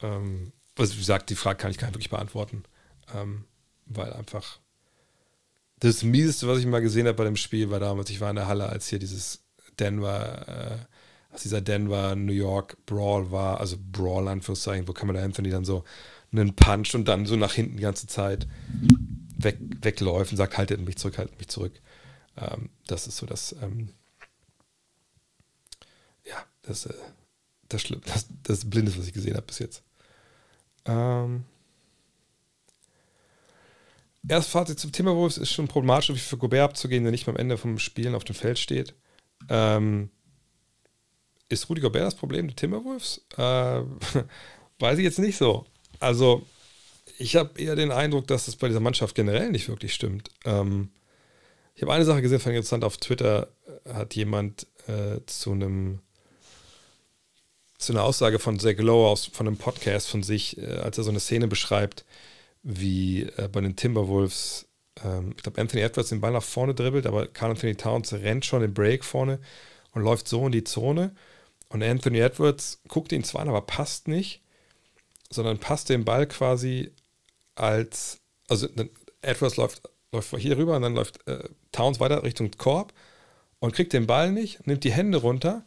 Ähm, 0.00 0.52
also 0.78 0.94
wie 0.94 0.98
gesagt, 0.98 1.30
die 1.30 1.34
Frage 1.34 1.58
kann 1.58 1.70
ich 1.70 1.78
gar 1.78 1.88
nicht 1.88 1.94
wirklich 1.94 2.10
beantworten, 2.10 2.64
ähm, 3.14 3.44
weil 3.86 4.12
einfach 4.12 4.58
das 5.80 6.02
Mieseste, 6.02 6.48
was 6.48 6.58
ich 6.58 6.66
mal 6.66 6.80
gesehen 6.80 7.06
habe 7.06 7.16
bei 7.16 7.24
dem 7.24 7.36
Spiel, 7.36 7.70
war 7.70 7.80
damals, 7.80 8.10
ich 8.10 8.20
war 8.20 8.30
in 8.30 8.36
der 8.36 8.48
Halle, 8.48 8.68
als 8.68 8.88
hier 8.88 8.98
dieses 8.98 9.44
Denver 9.78 10.48
äh, 10.48 10.94
als 11.30 11.42
dieser 11.42 11.60
Denver, 11.60 12.16
New 12.16 12.32
York 12.32 12.76
Brawl 12.86 13.30
war, 13.30 13.60
also 13.60 13.76
Brawl 13.92 14.28
Anführungszeichen, 14.28 14.88
wo 14.88 14.92
Kamala 14.92 15.22
Anthony 15.22 15.50
dann 15.50 15.64
so 15.64 15.84
einen 16.32 16.54
Punch 16.54 16.94
und 16.94 17.06
dann 17.06 17.26
so 17.26 17.36
nach 17.36 17.52
hinten 17.52 17.76
die 17.76 17.82
ganze 17.82 18.06
Zeit 18.06 18.46
weg, 19.36 19.58
wegläuft 19.82 20.32
und 20.32 20.36
sagt, 20.36 20.58
haltet 20.58 20.80
mich 20.80 20.96
zurück, 20.96 21.18
haltet 21.18 21.38
mich 21.38 21.48
zurück. 21.48 21.72
Ähm, 22.36 22.70
das 22.86 23.06
ist 23.06 23.18
so 23.18 23.26
das, 23.26 23.54
ähm, 23.62 23.90
ja, 26.24 26.44
das, 26.62 26.86
äh, 26.86 26.94
das, 27.68 27.84
das, 28.04 28.26
das 28.42 28.68
Blindes, 28.68 28.98
was 28.98 29.06
ich 29.06 29.12
gesehen 29.12 29.36
habe 29.36 29.46
bis 29.46 29.58
jetzt. 29.58 29.82
Ähm, 30.88 31.44
Erst 34.28 34.50
Fazit 34.50 34.78
zum 34.78 34.92
Timberwolves 34.92 35.38
ist 35.38 35.52
schon 35.52 35.68
problematisch, 35.68 36.10
wie 36.10 36.18
für 36.18 36.36
Gobert 36.36 36.70
abzugehen, 36.70 37.04
der 37.04 37.12
nicht 37.12 37.26
mehr 37.26 37.34
am 37.34 37.40
Ende 37.40 37.56
vom 37.56 37.78
Spielen 37.78 38.14
auf 38.14 38.24
dem 38.24 38.34
Feld 38.34 38.58
steht. 38.58 38.94
Ähm, 39.48 40.10
ist 41.48 41.68
Rudy 41.70 41.80
Gobert 41.80 42.06
das 42.06 42.14
Problem 42.14 42.46
der 42.46 42.56
Timberwolves? 42.56 43.24
Äh, 43.36 43.82
weiß 44.80 44.98
ich 44.98 45.04
jetzt 45.04 45.18
nicht 45.18 45.38
so. 45.38 45.64
Also, 45.98 46.44
ich 47.18 47.36
habe 47.36 47.58
eher 47.60 47.74
den 47.74 47.90
Eindruck, 47.90 48.26
dass 48.26 48.48
es 48.48 48.56
bei 48.56 48.68
dieser 48.68 48.80
Mannschaft 48.80 49.14
generell 49.14 49.50
nicht 49.50 49.68
wirklich 49.68 49.94
stimmt. 49.94 50.30
Ähm, 50.44 50.90
ich 51.74 51.82
habe 51.82 51.94
eine 51.94 52.04
Sache 52.04 52.20
gesehen, 52.20 52.40
fand 52.40 52.52
ich 52.52 52.58
interessant, 52.58 52.84
auf 52.84 52.98
Twitter 52.98 53.48
hat 53.90 54.14
jemand 54.14 54.66
äh, 54.88 55.20
zu 55.26 55.52
einem 55.52 56.00
zu 57.78 57.92
einer 57.92 58.02
Aussage 58.02 58.38
von 58.38 58.58
Zach 58.58 58.76
Lowe 58.78 59.08
aus 59.08 59.26
von 59.26 59.46
einem 59.46 59.56
Podcast 59.56 60.08
von 60.08 60.22
sich, 60.22 60.58
äh, 60.58 60.66
als 60.66 60.98
er 60.98 61.04
so 61.04 61.10
eine 61.10 61.20
Szene 61.20 61.46
beschreibt, 61.46 62.04
wie 62.62 63.22
äh, 63.22 63.48
bei 63.50 63.60
den 63.60 63.76
Timberwolves, 63.76 64.66
ähm, 65.04 65.32
ich 65.36 65.42
glaube, 65.44 65.60
Anthony 65.60 65.82
Edwards 65.82 66.10
den 66.10 66.20
Ball 66.20 66.32
nach 66.32 66.42
vorne 66.42 66.74
dribbelt, 66.74 67.06
aber 67.06 67.28
Carl 67.28 67.52
Anthony 67.52 67.76
Towns 67.76 68.12
rennt 68.12 68.44
schon 68.44 68.62
den 68.62 68.74
Break 68.74 69.04
vorne 69.04 69.38
und 69.92 70.02
läuft 70.02 70.28
so 70.28 70.44
in 70.46 70.52
die 70.52 70.64
Zone. 70.64 71.14
Und 71.68 71.82
Anthony 71.82 72.18
Edwards 72.18 72.80
guckt 72.88 73.12
ihn 73.12 73.24
zwar 73.24 73.42
an, 73.42 73.48
aber 73.48 73.62
passt 73.62 74.08
nicht, 74.08 74.42
sondern 75.30 75.58
passt 75.58 75.88
den 75.88 76.04
Ball 76.04 76.26
quasi 76.26 76.92
als, 77.54 78.20
also 78.48 78.68
Edwards 79.22 79.56
läuft, 79.56 79.82
läuft 80.12 80.36
hier 80.38 80.56
rüber 80.56 80.76
und 80.76 80.82
dann 80.82 80.94
läuft 80.94 81.26
äh, 81.28 81.48
Towns 81.70 82.00
weiter 82.00 82.22
Richtung 82.24 82.50
Korb 82.52 82.92
und 83.60 83.74
kriegt 83.74 83.92
den 83.92 84.06
Ball 84.06 84.32
nicht, 84.32 84.66
nimmt 84.66 84.84
die 84.84 84.92
Hände 84.92 85.18
runter 85.18 85.64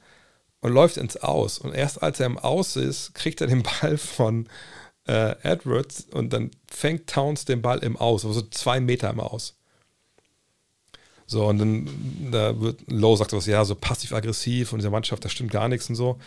und 0.61 0.71
läuft 0.71 0.97
ins 0.97 1.17
Aus. 1.17 1.59
Und 1.59 1.73
erst 1.73 2.01
als 2.01 2.19
er 2.19 2.27
im 2.27 2.37
Aus 2.37 2.75
ist, 2.75 3.13
kriegt 3.13 3.41
er 3.41 3.47
den 3.47 3.63
Ball 3.63 3.97
von 3.97 4.47
äh, 5.07 5.35
Edwards 5.43 6.07
und 6.11 6.31
dann 6.31 6.51
fängt 6.67 7.07
Towns 7.07 7.45
den 7.45 7.61
Ball 7.61 7.79
im 7.79 7.97
Aus, 7.97 8.25
also 8.25 8.41
zwei 8.41 8.79
Meter 8.79 9.09
im 9.09 9.19
Aus. 9.19 9.57
So, 11.25 11.47
und 11.47 11.59
dann 11.59 11.89
da 12.31 12.59
wird 12.59 12.81
Lowe 12.87 13.17
sagt 13.17 13.33
was, 13.33 13.45
ja, 13.45 13.63
so 13.63 13.73
passiv-aggressiv 13.75 14.73
und 14.73 14.79
dieser 14.79 14.89
Mannschaft, 14.89 15.23
da 15.23 15.29
stimmt 15.29 15.51
gar 15.51 15.69
nichts 15.69 15.89
und 15.89 15.95
so. 15.95 16.19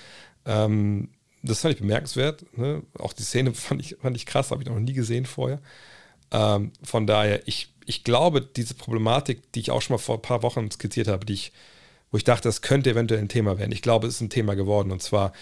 Ähm, 0.47 1.11
das 1.43 1.61
fand 1.61 1.75
ich 1.75 1.81
bemerkenswert. 1.81 2.45
Ne? 2.57 2.83
Auch 2.99 3.13
die 3.13 3.23
Szene 3.23 3.53
fand 3.55 3.83
ich, 3.83 3.97
fand 4.01 4.17
ich 4.17 4.27
krass, 4.27 4.51
habe 4.51 4.63
ich 4.63 4.69
noch 4.69 4.79
nie 4.79 4.95
gesehen 4.95 5.27
vorher. 5.27 5.61
Ähm, 6.31 6.73
von 6.83 7.07
daher, 7.07 7.47
ich, 7.47 7.69
ich 7.85 8.03
glaube, 8.03 8.41
diese 8.41 8.75
Problematik, 8.75 9.53
die 9.53 9.61
ich 9.61 9.71
auch 9.71 9.83
schon 9.83 9.95
mal 9.95 9.99
vor 9.99 10.17
ein 10.17 10.23
paar 10.23 10.43
Wochen 10.43 10.71
skizziert 10.71 11.09
habe, 11.09 11.27
die 11.27 11.35
ich, 11.35 11.53
wo 12.15 12.17
ich 12.17 12.23
dachte, 12.23 12.47
das 12.47 12.63
könnte 12.63 12.91
eventuell 12.91 13.21
ein 13.21 13.29
Thema 13.29 13.59
werden. 13.59 13.73
Ich 13.73 13.83
glaube, 13.83 14.07
es 14.07 14.15
ist 14.15 14.21
ein 14.21 14.31
Thema 14.31 14.55
geworden. 14.55 14.93
Und 14.93 15.03
zwar, 15.03 15.33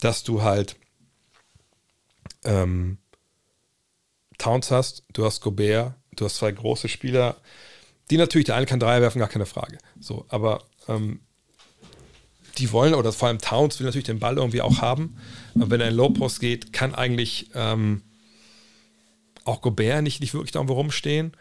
dass 0.00 0.24
du 0.24 0.40
halt 0.40 0.76
ähm, 2.42 2.96
Towns 4.38 4.70
hast, 4.70 5.02
du 5.12 5.26
hast 5.26 5.42
Gobert, 5.42 5.92
du 6.12 6.24
hast 6.24 6.36
zwei 6.36 6.52
große 6.52 6.88
Spieler, 6.88 7.36
die 8.08 8.16
natürlich, 8.16 8.46
der 8.46 8.56
eine 8.56 8.64
kann 8.64 8.80
Dreier 8.80 9.02
werfen, 9.02 9.18
gar 9.18 9.28
keine 9.28 9.44
Frage. 9.44 9.76
So, 10.00 10.24
aber 10.30 10.64
ähm, 10.88 11.20
die 12.56 12.72
wollen, 12.72 12.94
oder 12.94 13.12
vor 13.12 13.28
allem 13.28 13.38
Towns 13.38 13.78
will 13.78 13.84
natürlich 13.84 14.06
den 14.06 14.18
Ball 14.18 14.38
irgendwie 14.38 14.62
auch 14.62 14.80
haben. 14.80 15.18
Aber 15.54 15.68
wenn 15.68 15.82
er 15.82 15.88
in 15.88 15.96
Low 15.96 16.08
Post 16.08 16.40
geht, 16.40 16.72
kann 16.72 16.94
eigentlich 16.94 17.50
ähm, 17.54 18.00
auch 19.44 19.60
Gobert 19.60 20.02
nicht, 20.02 20.22
nicht 20.22 20.32
wirklich 20.32 20.52
da 20.52 20.60
irgendwo 20.60 20.76
rumstehen. 20.76 21.32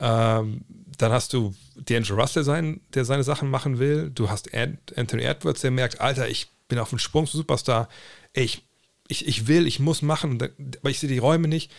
Ähm, 0.00 0.64
dann 0.98 1.12
hast 1.12 1.32
du 1.32 1.54
D'Angelo 1.76 2.20
Russell 2.20 2.44
sein, 2.44 2.80
der 2.94 3.04
seine 3.04 3.24
Sachen 3.24 3.50
machen 3.50 3.78
will. 3.78 4.10
Du 4.10 4.30
hast 4.30 4.50
Anthony 4.54 5.22
Edwards, 5.22 5.62
der 5.62 5.70
merkt, 5.70 6.00
Alter, 6.00 6.28
ich 6.28 6.48
bin 6.68 6.78
auf 6.78 6.90
dem 6.90 6.98
Sprung 6.98 7.26
zum 7.26 7.38
Superstar. 7.38 7.88
Ich, 8.32 8.66
ich, 9.08 9.26
ich 9.26 9.46
will, 9.46 9.66
ich 9.66 9.80
muss 9.80 10.02
machen, 10.02 10.42
aber 10.80 10.90
ich 10.90 10.98
sehe 10.98 11.08
die 11.08 11.18
Räume 11.18 11.48
nicht 11.48 11.72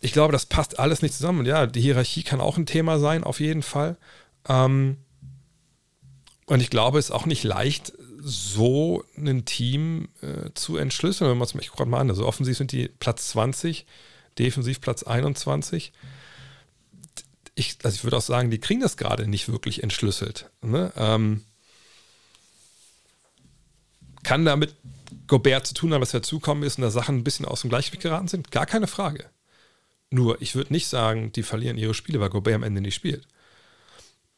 ich 0.00 0.12
glaube, 0.12 0.32
das 0.32 0.46
passt 0.46 0.78
alles 0.78 1.02
nicht 1.02 1.14
zusammen. 1.14 1.40
Und 1.40 1.46
ja, 1.46 1.66
die 1.66 1.80
Hierarchie 1.80 2.22
kann 2.22 2.40
auch 2.40 2.56
ein 2.56 2.66
Thema 2.66 2.98
sein, 2.98 3.24
auf 3.24 3.40
jeden 3.40 3.62
Fall. 3.62 3.96
Ähm, 4.48 4.98
Und 6.46 6.60
ich 6.60 6.70
glaube, 6.70 6.98
es 6.98 7.06
ist 7.06 7.10
auch 7.10 7.26
nicht 7.26 7.44
leicht, 7.44 7.92
so 8.20 9.04
ein 9.16 9.44
Team 9.44 10.08
äh, 10.22 10.50
zu 10.54 10.76
entschlüsseln. 10.76 11.30
Wenn 11.30 11.38
man 11.38 11.46
es 11.46 11.52
sich 11.52 11.70
gerade 11.70 11.90
mal 11.90 12.00
an. 12.00 12.10
Also 12.10 12.26
offensiv 12.26 12.56
sind 12.56 12.72
die 12.72 12.88
Platz 12.88 13.28
20, 13.28 13.86
defensiv 14.38 14.80
Platz 14.80 15.02
21. 15.02 15.92
Ich, 17.58 17.76
also 17.82 17.96
ich 17.96 18.04
würde 18.04 18.16
auch 18.16 18.22
sagen, 18.22 18.52
die 18.52 18.60
kriegen 18.60 18.80
das 18.80 18.96
gerade 18.96 19.26
nicht 19.26 19.48
wirklich 19.48 19.82
entschlüsselt. 19.82 20.48
Ne? 20.62 20.92
Ähm, 20.96 21.42
kann 24.22 24.44
damit 24.44 24.76
Gobert 25.26 25.66
zu 25.66 25.74
tun 25.74 25.92
haben, 25.92 26.00
was 26.00 26.12
dazukommen 26.12 26.62
ist 26.62 26.78
und 26.78 26.82
da 26.82 26.90
Sachen 26.90 27.16
ein 27.16 27.24
bisschen 27.24 27.46
aus 27.46 27.62
dem 27.62 27.70
Gleichgewicht 27.70 28.02
geraten 28.02 28.28
sind? 28.28 28.52
Gar 28.52 28.66
keine 28.66 28.86
Frage. 28.86 29.24
Nur, 30.10 30.40
ich 30.40 30.54
würde 30.54 30.72
nicht 30.72 30.86
sagen, 30.86 31.32
die 31.32 31.42
verlieren 31.42 31.78
ihre 31.78 31.94
Spiele, 31.94 32.20
weil 32.20 32.30
Gobert 32.30 32.54
am 32.54 32.62
Ende 32.62 32.80
nicht 32.80 32.94
spielt. 32.94 33.26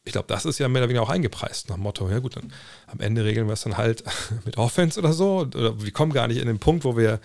Ich 0.03 0.13
glaube, 0.13 0.27
das 0.27 0.45
ist 0.45 0.57
ja 0.57 0.67
mehr 0.67 0.81
oder 0.81 0.89
weniger 0.89 1.03
auch 1.03 1.09
eingepreist, 1.09 1.69
nach 1.69 1.75
dem 1.75 1.83
Motto, 1.83 2.09
ja 2.09 2.17
gut, 2.17 2.37
dann 2.37 2.51
am 2.87 3.01
Ende 3.01 3.23
regeln 3.23 3.45
wir 3.45 3.53
es 3.53 3.61
dann 3.61 3.77
halt 3.77 4.03
mit 4.45 4.57
Offense 4.57 4.99
oder 4.99 5.13
so. 5.13 5.41
Oder 5.41 5.79
wir 5.79 5.91
kommen 5.91 6.11
gar 6.11 6.27
nicht 6.27 6.39
in 6.39 6.47
den 6.47 6.57
Punkt, 6.57 6.85
wo 6.85 6.97
wir 6.97 7.19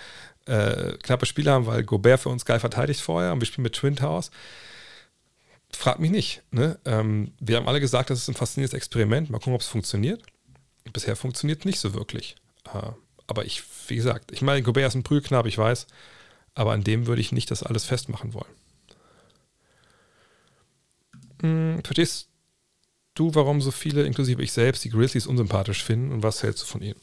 äh, 0.44 0.98
knappe 0.98 1.24
Spiele 1.24 1.52
haben, 1.52 1.64
weil 1.64 1.84
Gobert 1.84 2.20
für 2.20 2.28
uns 2.28 2.44
geil 2.44 2.60
verteidigt 2.60 3.00
vorher 3.00 3.32
und 3.32 3.40
wir 3.40 3.46
spielen 3.46 3.62
mit 3.62 3.72
Twin 3.72 3.96
Towers. 3.96 4.30
Frag 5.72 5.98
mich 5.98 6.10
nicht. 6.10 6.42
Ne? 6.50 6.78
Ähm, 6.84 7.32
wir 7.40 7.56
haben 7.56 7.68
alle 7.68 7.80
gesagt, 7.80 8.10
das 8.10 8.20
ist 8.20 8.28
ein 8.28 8.34
faszinierendes 8.34 8.76
Experiment. 8.76 9.30
Mal 9.30 9.38
gucken, 9.38 9.54
ob 9.54 9.60
es 9.60 9.68
funktioniert. 9.68 10.22
Bisher 10.92 11.16
funktioniert 11.16 11.60
es 11.60 11.64
nicht 11.64 11.80
so 11.80 11.94
wirklich. 11.94 12.36
Äh, 12.72 12.92
aber 13.26 13.44
ich, 13.44 13.62
wie 13.88 13.96
gesagt, 13.96 14.32
ich 14.32 14.42
meine, 14.42 14.62
Gobert 14.62 14.88
ist 14.88 14.94
ein 14.94 15.02
Prügelknabe, 15.02 15.48
ich 15.48 15.58
weiß. 15.58 15.86
Aber 16.54 16.72
an 16.72 16.84
dem 16.84 17.06
würde 17.06 17.20
ich 17.20 17.32
nicht 17.32 17.50
das 17.50 17.62
alles 17.62 17.84
festmachen 17.84 18.32
wollen. 18.34 18.54
Hm, 21.42 21.82
verstehst 21.84 22.28
du, 23.14 23.34
warum 23.34 23.60
so 23.60 23.70
viele, 23.70 24.04
inklusive 24.04 24.42
ich 24.42 24.52
selbst, 24.52 24.84
die 24.84 24.90
Grizzlies 24.90 25.26
unsympathisch 25.26 25.82
finden 25.82 26.12
und 26.12 26.22
was 26.22 26.42
hältst 26.42 26.62
du 26.62 26.66
von 26.66 26.82
ihnen? 26.82 27.00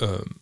Ähm, 0.00 0.40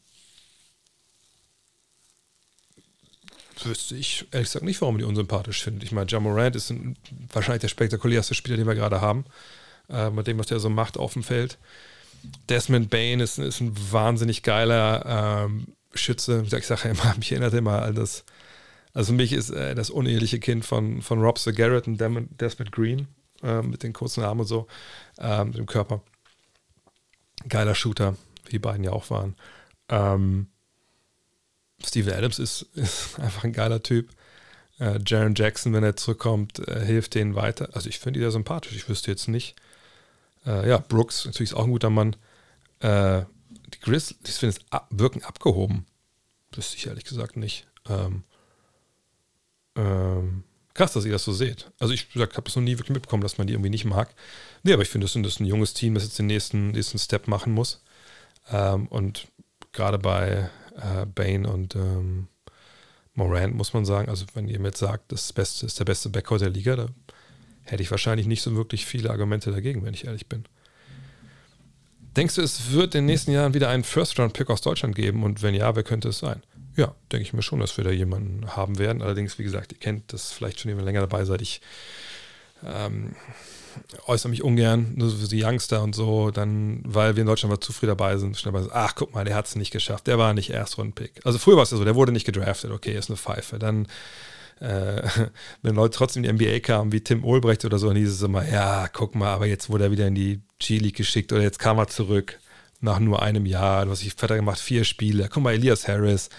wüsste 3.66 3.96
ich 3.96 4.26
ehrlich 4.30 4.48
gesagt 4.48 4.64
nicht, 4.64 4.80
warum 4.80 4.98
die 4.98 5.04
unsympathisch 5.04 5.62
finden. 5.62 5.82
Ich 5.82 5.92
meine, 5.92 6.10
Jamorant 6.10 6.56
ist 6.56 6.70
ein, 6.70 6.96
wahrscheinlich 7.32 7.62
der 7.62 7.68
spektakulärste 7.68 8.34
Spieler, 8.34 8.56
den 8.56 8.66
wir 8.66 8.74
gerade 8.74 9.00
haben, 9.00 9.24
äh, 9.88 10.10
mit 10.10 10.26
dem, 10.26 10.38
was 10.38 10.46
der 10.46 10.60
so 10.60 10.70
macht 10.70 10.96
auf 10.96 11.14
dem 11.14 11.22
Feld. 11.22 11.58
Desmond 12.48 12.90
Bain 12.90 13.20
ist, 13.20 13.38
ist 13.38 13.60
ein 13.60 13.74
wahnsinnig 13.92 14.42
geiler 14.42 15.46
ähm, 15.46 15.68
Schütze. 15.94 16.42
Ich 16.44 16.66
sage 16.66 16.82
ja 16.84 16.90
immer, 16.90 17.14
mich 17.16 17.32
erinnert 17.32 17.54
immer 17.54 17.82
an 17.82 17.94
das. 17.94 18.24
Also 18.94 19.12
für 19.12 19.16
mich 19.16 19.32
ist 19.32 19.50
äh, 19.50 19.74
das 19.74 19.90
uneheliche 19.90 20.40
Kind 20.40 20.64
von, 20.64 21.02
von 21.02 21.20
Rob 21.20 21.38
Sir 21.38 21.52
Garrett 21.52 21.86
und 21.86 21.98
Desmond 21.98 22.72
Green 22.72 23.06
äh, 23.42 23.62
mit 23.62 23.82
den 23.82 23.92
kurzen 23.92 24.24
Armen 24.24 24.40
und 24.40 24.46
so, 24.46 24.66
äh, 25.18 25.44
mit 25.44 25.56
dem 25.56 25.66
Körper. 25.66 26.02
Geiler 27.48 27.74
Shooter, 27.74 28.16
wie 28.44 28.50
die 28.50 28.58
beiden 28.58 28.82
ja 28.82 28.92
auch 28.92 29.10
waren. 29.10 29.36
Ähm, 29.88 30.48
Steven 31.84 32.12
Adams 32.12 32.38
ist, 32.38 32.62
ist, 32.74 33.18
einfach 33.18 33.44
ein 33.44 33.52
geiler 33.52 33.82
Typ. 33.82 34.10
Äh, 34.78 35.00
Jaron 35.04 35.34
Jackson, 35.34 35.72
wenn 35.72 35.84
er 35.84 35.96
zurückkommt, 35.96 36.66
äh, 36.68 36.84
hilft 36.84 37.14
denen 37.14 37.34
weiter. 37.34 37.70
Also 37.72 37.88
ich 37.88 37.98
finde 37.98 38.18
die 38.18 38.24
sehr 38.24 38.30
sympathisch. 38.30 38.74
Ich 38.74 38.88
wüsste 38.88 39.10
jetzt 39.10 39.28
nicht. 39.28 39.56
Äh, 40.46 40.68
ja, 40.68 40.78
Brooks, 40.78 41.24
natürlich 41.24 41.50
ist 41.50 41.56
auch 41.56 41.64
ein 41.64 41.70
guter 41.70 41.90
Mann. 41.90 42.16
Äh, 42.80 43.22
die 43.74 43.80
Grizzlies 43.80 44.38
finde 44.38 44.56
es 44.56 44.64
ab, 44.70 44.88
wirken 44.90 45.22
abgehoben. 45.24 45.86
Wüsste 46.52 46.76
ich 46.76 46.86
ehrlich 46.86 47.04
gesagt 47.04 47.36
nicht. 47.36 47.66
Ähm, 47.88 48.22
ähm, 49.76 50.44
krass, 50.74 50.92
dass 50.92 51.04
ihr 51.04 51.12
das 51.12 51.24
so 51.24 51.32
seht. 51.32 51.70
Also 51.78 51.92
ich 51.92 52.08
habe 52.14 52.44
es 52.46 52.56
noch 52.56 52.62
nie 52.62 52.78
wirklich 52.78 52.94
mitbekommen, 52.94 53.22
dass 53.22 53.38
man 53.38 53.46
die 53.46 53.52
irgendwie 53.52 53.70
nicht 53.70 53.84
mag. 53.84 54.14
Nee, 54.62 54.72
aber 54.72 54.82
ich 54.82 54.88
finde, 54.88 55.06
das 55.06 55.16
ist 55.16 55.40
ein 55.40 55.46
junges 55.46 55.74
Team, 55.74 55.94
das 55.94 56.04
jetzt 56.04 56.18
den 56.18 56.26
nächsten, 56.26 56.70
nächsten 56.70 56.98
Step 56.98 57.28
machen 57.28 57.52
muss. 57.52 57.82
Ähm, 58.50 58.86
und 58.88 59.26
gerade 59.72 59.98
bei 59.98 60.50
äh, 60.78 61.06
Bane 61.06 61.50
und 61.50 61.76
ähm, 61.76 62.28
Morant 63.14 63.54
muss 63.54 63.72
man 63.72 63.84
sagen, 63.84 64.08
also 64.08 64.24
wenn 64.34 64.48
ihr 64.48 64.60
jetzt 64.60 64.78
sagt, 64.78 65.10
das 65.12 65.32
Beste 65.32 65.66
ist 65.66 65.78
der 65.78 65.84
beste 65.84 66.08
Backcourt 66.08 66.40
der 66.40 66.50
Liga, 66.50 66.76
da 66.76 66.88
hätte 67.64 67.82
ich 67.82 67.90
wahrscheinlich 67.90 68.26
nicht 68.26 68.42
so 68.42 68.54
wirklich 68.54 68.86
viele 68.86 69.10
Argumente 69.10 69.50
dagegen, 69.50 69.84
wenn 69.84 69.94
ich 69.94 70.06
ehrlich 70.06 70.28
bin. 70.28 70.44
Denkst 72.16 72.36
du, 72.36 72.42
es 72.42 72.72
wird 72.72 72.94
in 72.94 73.02
den 73.02 73.06
nächsten 73.06 73.32
Jahren 73.32 73.54
wieder 73.54 73.68
einen 73.68 73.84
First-Round-Pick 73.84 74.50
aus 74.50 74.60
Deutschland 74.60 74.94
geben? 74.94 75.22
Und 75.22 75.42
wenn 75.42 75.54
ja, 75.54 75.76
wer 75.76 75.82
könnte 75.82 76.08
es 76.08 76.18
sein? 76.18 76.42
Ja, 76.76 76.94
denke 77.12 77.22
ich 77.22 77.32
mir 77.32 77.42
schon, 77.42 77.60
dass 77.60 77.76
wir 77.76 77.84
da 77.84 77.90
jemanden 77.90 78.56
haben 78.56 78.78
werden. 78.78 79.02
Allerdings, 79.02 79.38
wie 79.38 79.44
gesagt, 79.44 79.72
ihr 79.72 79.78
kennt 79.78 80.12
das 80.12 80.32
vielleicht 80.32 80.60
schon, 80.60 80.76
wenn 80.76 80.84
länger 80.84 81.00
dabei 81.00 81.24
seid. 81.24 81.42
Ich 81.42 81.60
ähm, 82.64 83.14
äußere 84.06 84.30
mich 84.30 84.42
ungern, 84.42 84.92
nur 84.96 85.10
für 85.10 85.28
die 85.28 85.44
Youngster 85.44 85.82
und 85.82 85.94
so, 85.94 86.30
dann, 86.30 86.80
weil 86.84 87.16
wir 87.16 87.22
in 87.22 87.26
Deutschland 87.26 87.52
mal 87.52 87.60
zu 87.60 87.72
früh 87.72 87.86
dabei 87.86 88.16
sind, 88.16 88.36
schnell 88.36 88.62
so, 88.62 88.70
ach, 88.72 88.94
guck 88.94 89.14
mal, 89.14 89.24
der 89.24 89.34
hat 89.34 89.46
es 89.46 89.56
nicht 89.56 89.70
geschafft, 89.70 90.06
der 90.06 90.18
war 90.18 90.34
nicht 90.34 90.50
Erstrunden-Pick. 90.50 91.20
Also 91.24 91.38
früher 91.38 91.56
war 91.56 91.62
es 91.62 91.70
ja 91.70 91.76
so, 91.76 91.84
der 91.84 91.94
wurde 91.94 92.12
nicht 92.12 92.26
gedraftet, 92.26 92.70
okay, 92.70 92.96
ist 92.96 93.10
eine 93.10 93.16
Pfeife. 93.16 93.58
Dann 93.58 93.86
äh, 94.60 95.02
wenn 95.62 95.74
Leute 95.74 95.96
trotzdem 95.96 96.24
in 96.24 96.36
die 96.36 96.46
NBA 96.46 96.60
kamen, 96.60 96.92
wie 96.92 97.00
Tim 97.00 97.24
Olbrecht 97.24 97.64
oder 97.64 97.78
so, 97.78 97.88
dann 97.88 97.96
hieß 97.96 98.10
es 98.10 98.22
immer, 98.22 98.48
ja, 98.48 98.88
guck 98.88 99.14
mal, 99.14 99.32
aber 99.32 99.46
jetzt 99.46 99.70
wurde 99.70 99.84
er 99.84 99.90
wieder 99.90 100.06
in 100.06 100.14
die 100.14 100.40
G-League 100.58 100.96
geschickt 100.96 101.32
oder 101.32 101.42
jetzt 101.42 101.58
kam 101.58 101.78
er 101.78 101.88
zurück 101.88 102.38
nach 102.80 102.98
nur 102.98 103.22
einem 103.22 103.46
Jahr, 103.46 103.84
du 103.84 103.90
hast 103.90 104.02
dich 104.02 104.14
fetter 104.14 104.36
gemacht, 104.36 104.60
vier 104.60 104.84
Spiele. 104.84 105.28
Guck 105.30 105.42
mal, 105.42 105.54
Elias 105.54 105.88
Harris, 105.88 106.30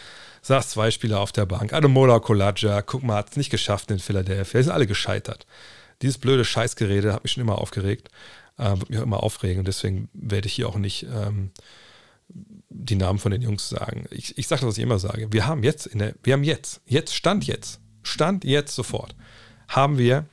saß 0.42 0.70
zwei 0.70 0.92
Spieler 0.92 1.20
auf 1.20 1.32
der 1.32 1.46
Bank. 1.46 1.74
Ademola 1.74 2.20
Kolaja, 2.20 2.82
guck 2.82 3.04
mal, 3.04 3.18
hat 3.18 3.32
es 3.32 3.38
nicht 3.38 3.50
geschafft 3.50 3.92
in 3.92 4.00
Philadelphia. 4.00 4.60
Die 4.60 4.64
sind 4.64 4.74
alle 4.74 4.88
gescheitert. 4.88 5.46
Dieses 6.02 6.18
blöde 6.18 6.46
Scheißgerede 6.46 7.14
hat 7.14 7.24
mich 7.24 7.34
schon 7.34 7.42
immer 7.42 7.60
aufgeregt, 7.60 8.10
äh, 8.58 8.70
wird 8.78 8.90
mich 8.90 9.00
auch 9.00 9.04
immer 9.04 9.24
aufregen 9.24 9.60
und 9.60 9.68
deswegen 9.68 10.10
werde 10.14 10.48
ich 10.48 10.54
hier 10.54 10.70
auch 10.70 10.78
nicht 10.78 11.04
ähm, 11.04 11.52
die 12.70 12.96
Namen 12.96 13.20
von 13.20 13.32
den 13.32 13.42
Jungs 13.42 13.70
sagen. 13.70 14.06
Ich, 14.12 14.38
ich 14.38 14.48
sage 14.48 14.62
das, 14.62 14.70
was 14.70 14.78
ich 14.78 14.84
immer 14.84 15.00
sage. 15.00 15.32
Wir 15.32 15.48
haben 15.48 15.64
jetzt, 15.64 15.88
in 15.88 16.00
der, 16.00 16.16
wir 16.24 16.34
haben 16.34 16.44
jetzt, 16.44 16.82
jetzt, 16.86 17.14
Stand 17.16 17.48
jetzt, 17.48 17.80
Stand 18.04 18.44
jetzt 18.44 18.76
sofort, 18.76 19.16
haben 19.68 19.98
wir 19.98 20.26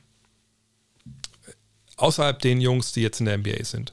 außerhalb 1.97 2.39
den 2.39 2.61
Jungs, 2.61 2.91
die 2.91 3.01
jetzt 3.01 3.19
in 3.19 3.25
der 3.25 3.37
NBA 3.37 3.63
sind, 3.63 3.91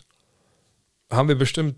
haben 1.10 1.28
wir 1.28 1.36
bestimmt 1.36 1.76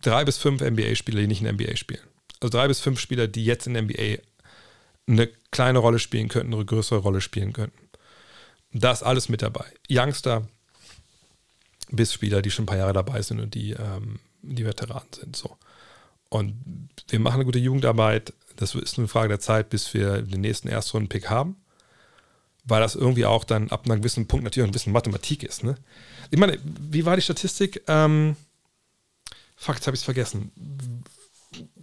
drei 0.00 0.24
bis 0.24 0.38
fünf 0.38 0.60
NBA-Spieler, 0.60 1.20
die 1.20 1.26
nicht 1.26 1.40
in 1.40 1.44
der 1.44 1.54
NBA 1.54 1.76
spielen. 1.76 2.02
Also 2.40 2.56
drei 2.56 2.68
bis 2.68 2.80
fünf 2.80 3.00
Spieler, 3.00 3.26
die 3.26 3.44
jetzt 3.44 3.66
in 3.66 3.74
der 3.74 3.82
NBA 3.82 4.22
eine 5.06 5.28
kleine 5.50 5.78
Rolle 5.78 5.98
spielen 5.98 6.28
könnten, 6.28 6.54
eine 6.54 6.64
größere 6.64 7.00
Rolle 7.00 7.20
spielen 7.20 7.52
könnten. 7.52 7.78
Da 8.72 8.92
ist 8.92 9.02
alles 9.02 9.28
mit 9.28 9.42
dabei. 9.42 9.66
Youngster 9.90 10.46
bis 11.90 12.12
Spieler, 12.12 12.42
die 12.42 12.50
schon 12.50 12.64
ein 12.64 12.66
paar 12.66 12.76
Jahre 12.76 12.92
dabei 12.92 13.20
sind 13.22 13.40
und 13.40 13.54
die, 13.54 13.72
ähm, 13.72 14.20
die 14.42 14.64
Veteranen 14.64 15.12
sind. 15.12 15.36
So. 15.36 15.56
Und 16.28 16.54
wir 17.08 17.18
machen 17.18 17.36
eine 17.36 17.44
gute 17.44 17.58
Jugendarbeit. 17.58 18.32
Das 18.56 18.74
ist 18.74 18.98
eine 18.98 19.08
Frage 19.08 19.28
der 19.28 19.40
Zeit, 19.40 19.70
bis 19.70 19.92
wir 19.94 20.22
den 20.22 20.40
nächsten 20.40 20.68
Erstrunden-Pick 20.68 21.28
haben. 21.28 21.56
Weil 22.64 22.80
das 22.80 22.94
irgendwie 22.94 23.24
auch 23.24 23.44
dann 23.44 23.70
ab 23.70 23.86
einem 23.86 24.00
gewissen 24.00 24.28
Punkt 24.28 24.44
natürlich 24.44 24.68
ein 24.68 24.72
bisschen 24.72 24.92
Mathematik 24.92 25.42
ist. 25.42 25.64
Ne? 25.64 25.74
Ich 26.30 26.38
meine, 26.38 26.58
wie 26.62 27.04
war 27.04 27.16
die 27.16 27.22
Statistik? 27.22 27.82
Ähm, 27.88 28.36
fuck, 29.56 29.76
jetzt 29.76 29.86
habe 29.86 29.96
ich 29.96 30.00
es 30.00 30.04
vergessen. 30.04 30.52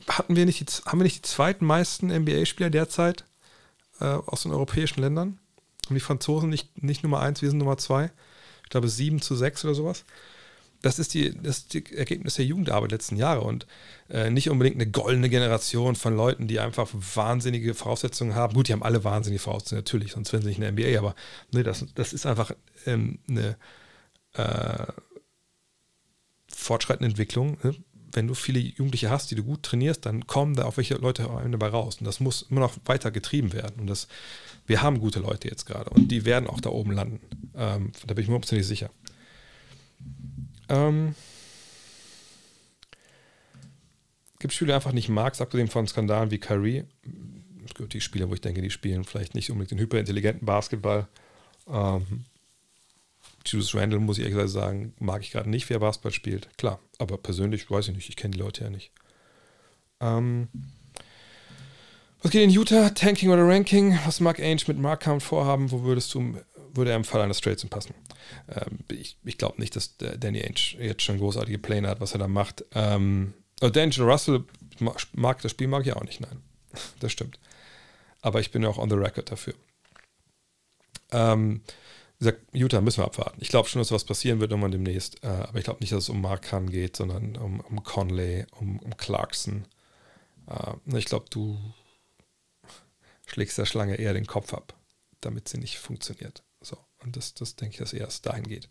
Hatten 0.07 0.37
wir 0.37 0.45
nicht 0.45 0.61
die, 0.61 0.85
haben 0.85 0.99
wir 0.99 1.03
nicht 1.03 1.17
die 1.17 1.29
zweiten 1.29 1.65
meisten 1.65 2.07
NBA-Spieler 2.07 2.69
derzeit 2.69 3.25
äh, 3.99 4.05
aus 4.05 4.43
den 4.43 4.53
europäischen 4.53 5.01
Ländern? 5.01 5.39
Und 5.89 5.95
die 5.95 6.01
Franzosen 6.01 6.49
nicht, 6.49 6.81
nicht 6.81 7.03
Nummer 7.03 7.19
eins, 7.21 7.41
wir 7.41 7.49
sind 7.49 7.59
Nummer 7.59 7.77
zwei. 7.77 8.11
Ich 8.63 8.69
glaube 8.69 8.89
sieben 8.89 9.21
zu 9.21 9.35
sechs 9.35 9.63
oder 9.63 9.75
sowas 9.75 10.03
das 10.81 10.99
ist, 10.99 11.13
die, 11.13 11.33
das 11.41 11.59
ist 11.59 11.73
die 11.73 11.95
Ergebnis 11.95 12.35
der 12.35 12.45
Jugendarbeit 12.45 12.91
letzten 12.91 13.15
Jahre 13.15 13.41
und 13.41 13.65
äh, 14.09 14.29
nicht 14.29 14.49
unbedingt 14.49 14.75
eine 14.75 14.89
goldene 14.89 15.29
Generation 15.29 15.95
von 15.95 16.15
Leuten, 16.15 16.47
die 16.47 16.59
einfach 16.59 16.89
wahnsinnige 17.15 17.73
Voraussetzungen 17.73 18.35
haben. 18.35 18.53
Gut, 18.53 18.67
die 18.67 18.73
haben 18.73 18.83
alle 18.83 19.03
wahnsinnige 19.03 19.41
Voraussetzungen, 19.41 19.79
natürlich, 19.79 20.11
sonst 20.11 20.31
wären 20.33 20.43
sie 20.43 20.49
nicht 20.49 20.59
in 20.59 20.63
der 20.63 20.71
NBA, 20.71 20.99
aber 20.99 21.15
nee, 21.51 21.63
das, 21.63 21.85
das 21.95 22.13
ist 22.13 22.25
einfach 22.25 22.51
ähm, 22.85 23.19
eine 23.27 23.57
äh, 24.33 24.85
fortschreitende 26.47 27.09
Entwicklung. 27.09 27.57
Ne? 27.63 27.75
Wenn 28.11 28.27
du 28.27 28.35
viele 28.35 28.59
Jugendliche 28.59 29.09
hast, 29.09 29.31
die 29.31 29.35
du 29.35 29.43
gut 29.43 29.63
trainierst, 29.63 30.05
dann 30.05 30.27
kommen 30.27 30.55
da 30.55 30.65
auch 30.65 30.77
welche 30.77 30.95
Leute 30.95 31.23
dabei 31.23 31.67
raus. 31.67 31.97
Und 31.99 32.05
das 32.05 32.19
muss 32.19 32.43
immer 32.49 32.61
noch 32.61 32.73
weiter 32.85 33.11
getrieben 33.11 33.51
werden. 33.53 33.79
Und 33.79 33.87
das, 33.87 34.07
wir 34.67 34.81
haben 34.81 34.99
gute 34.99 35.19
Leute 35.19 35.47
jetzt 35.47 35.65
gerade 35.65 35.89
und 35.89 36.09
die 36.09 36.25
werden 36.25 36.47
auch 36.47 36.61
da 36.61 36.69
oben 36.69 36.91
landen. 36.91 37.19
Ähm, 37.55 37.91
da 38.05 38.13
bin 38.13 38.23
ich 38.23 38.29
mir 38.29 38.35
absolut 38.35 38.65
sicher. 38.65 38.91
Ähm, 40.69 41.15
gibt 44.39 44.53
Spieler, 44.53 44.73
die 44.73 44.75
einfach 44.75 44.91
nicht 44.91 45.09
mag, 45.09 45.39
abgesehen 45.39 45.69
von 45.69 45.87
Skandalen 45.87 46.31
wie 46.31 46.37
Kyrie. 46.37 46.83
Es 47.65 47.73
gibt 47.73 47.93
die 47.93 48.01
Spieler, 48.01 48.29
wo 48.29 48.33
ich 48.33 48.41
denke, 48.41 48.61
die 48.61 48.69
spielen 48.69 49.03
vielleicht 49.03 49.35
nicht 49.35 49.49
unbedingt 49.49 49.71
den 49.71 49.79
hyperintelligenten 49.79 50.45
Basketball. 50.45 51.07
Ähm, 51.67 52.25
Julius 53.45 53.75
Randall, 53.75 53.99
muss 53.99 54.17
ich 54.17 54.29
ehrlich 54.29 54.51
sagen, 54.51 54.93
mag 54.99 55.21
ich 55.21 55.31
gerade 55.31 55.49
nicht, 55.49 55.69
wer 55.69 55.79
Basketball 55.79 56.11
spielt. 56.11 56.57
Klar, 56.57 56.79
aber 56.97 57.17
persönlich 57.17 57.69
weiß 57.71 57.87
ich 57.87 57.95
nicht, 57.95 58.09
ich 58.09 58.17
kenne 58.17 58.33
die 58.33 58.39
Leute 58.39 58.65
ja 58.65 58.69
nicht. 58.69 58.91
Ähm, 59.99 60.49
was 62.21 62.31
geht 62.31 62.43
in 62.43 62.49
Utah? 62.49 62.89
Tanking 62.89 63.29
oder 63.29 63.47
Ranking? 63.47 63.97
Was 64.05 64.19
mag 64.19 64.39
Ainge 64.39 64.63
mit 64.67 64.79
Markkampf 64.79 65.23
vorhaben? 65.23 65.71
Wo 65.71 65.83
würdest 65.83 66.13
du 66.13 66.35
würde 66.77 66.91
er 66.91 66.97
im 66.97 67.03
Fall 67.03 67.21
eines 67.21 67.41
Trades 67.41 67.65
passen. 67.65 67.93
Ähm, 68.47 68.79
ich 68.89 69.17
ich 69.25 69.37
glaube 69.37 69.59
nicht, 69.59 69.75
dass 69.75 69.97
Danny 69.97 70.41
Ainge 70.41 70.77
jetzt 70.79 71.01
schon 71.01 71.17
großartige 71.17 71.57
Pläne 71.57 71.89
hat, 71.89 71.99
was 71.99 72.13
er 72.13 72.19
da 72.19 72.27
macht. 72.27 72.63
Ähm, 72.73 73.33
D'Angelo 73.59 74.09
Russell 74.09 74.45
mag 75.13 75.41
das 75.41 75.51
Spiel 75.51 75.67
mag 75.67 75.85
ich 75.85 75.93
auch 75.93 76.03
nicht, 76.03 76.21
nein. 76.21 76.41
Das 76.99 77.11
stimmt. 77.11 77.39
Aber 78.21 78.39
ich 78.39 78.51
bin 78.51 78.63
ja 78.63 78.69
auch 78.69 78.77
on 78.77 78.89
the 78.89 78.95
record 78.95 79.31
dafür. 79.31 79.55
Ähm, 81.11 81.61
gesagt, 82.19 82.41
Utah 82.53 82.81
müssen 82.81 83.01
wir 83.01 83.05
abwarten. 83.05 83.37
Ich 83.41 83.49
glaube 83.49 83.69
schon, 83.69 83.79
dass 83.79 83.91
was 83.91 84.03
passieren 84.03 84.39
wird 84.39 84.51
irgendwann 84.51 84.71
demnächst. 84.71 85.23
Äh, 85.23 85.27
aber 85.27 85.57
ich 85.57 85.63
glaube 85.63 85.79
nicht, 85.79 85.91
dass 85.91 86.03
es 86.03 86.09
um 86.09 86.21
Mark 86.21 86.51
Hahn 86.51 86.69
geht, 86.69 86.95
sondern 86.95 87.35
um, 87.37 87.59
um 87.61 87.83
Conley, 87.83 88.45
um, 88.59 88.79
um 88.79 88.95
Clarkson. 88.97 89.65
Äh, 90.47 90.97
ich 90.97 91.05
glaube, 91.05 91.25
du 91.29 91.57
schlägst 93.27 93.57
der 93.57 93.65
Schlange 93.65 93.95
eher 93.95 94.13
den 94.13 94.25
Kopf 94.25 94.53
ab, 94.53 94.75
damit 95.21 95.47
sie 95.47 95.59
nicht 95.59 95.77
funktioniert. 95.77 96.43
So. 96.61 96.77
Und 97.03 97.15
das, 97.15 97.33
das 97.35 97.55
denke 97.55 97.73
ich, 97.73 97.79
dass 97.79 97.93
eher 97.93 98.09
dahin 98.23 98.45
geht. 98.45 98.69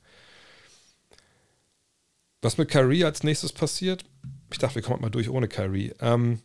Was 2.43 2.59
mit 2.59 2.71
Kyrie 2.71 3.05
als 3.05 3.23
nächstes 3.23 3.53
passiert? 3.53 4.05
Ich 4.51 4.59
dachte, 4.59 4.77
wir 4.77 4.83
kommen 4.83 5.03
mal 5.03 5.11
durch 5.11 5.29
ohne 5.29 5.49
Kyrie. 5.49 5.95
Ähm, 6.01 6.41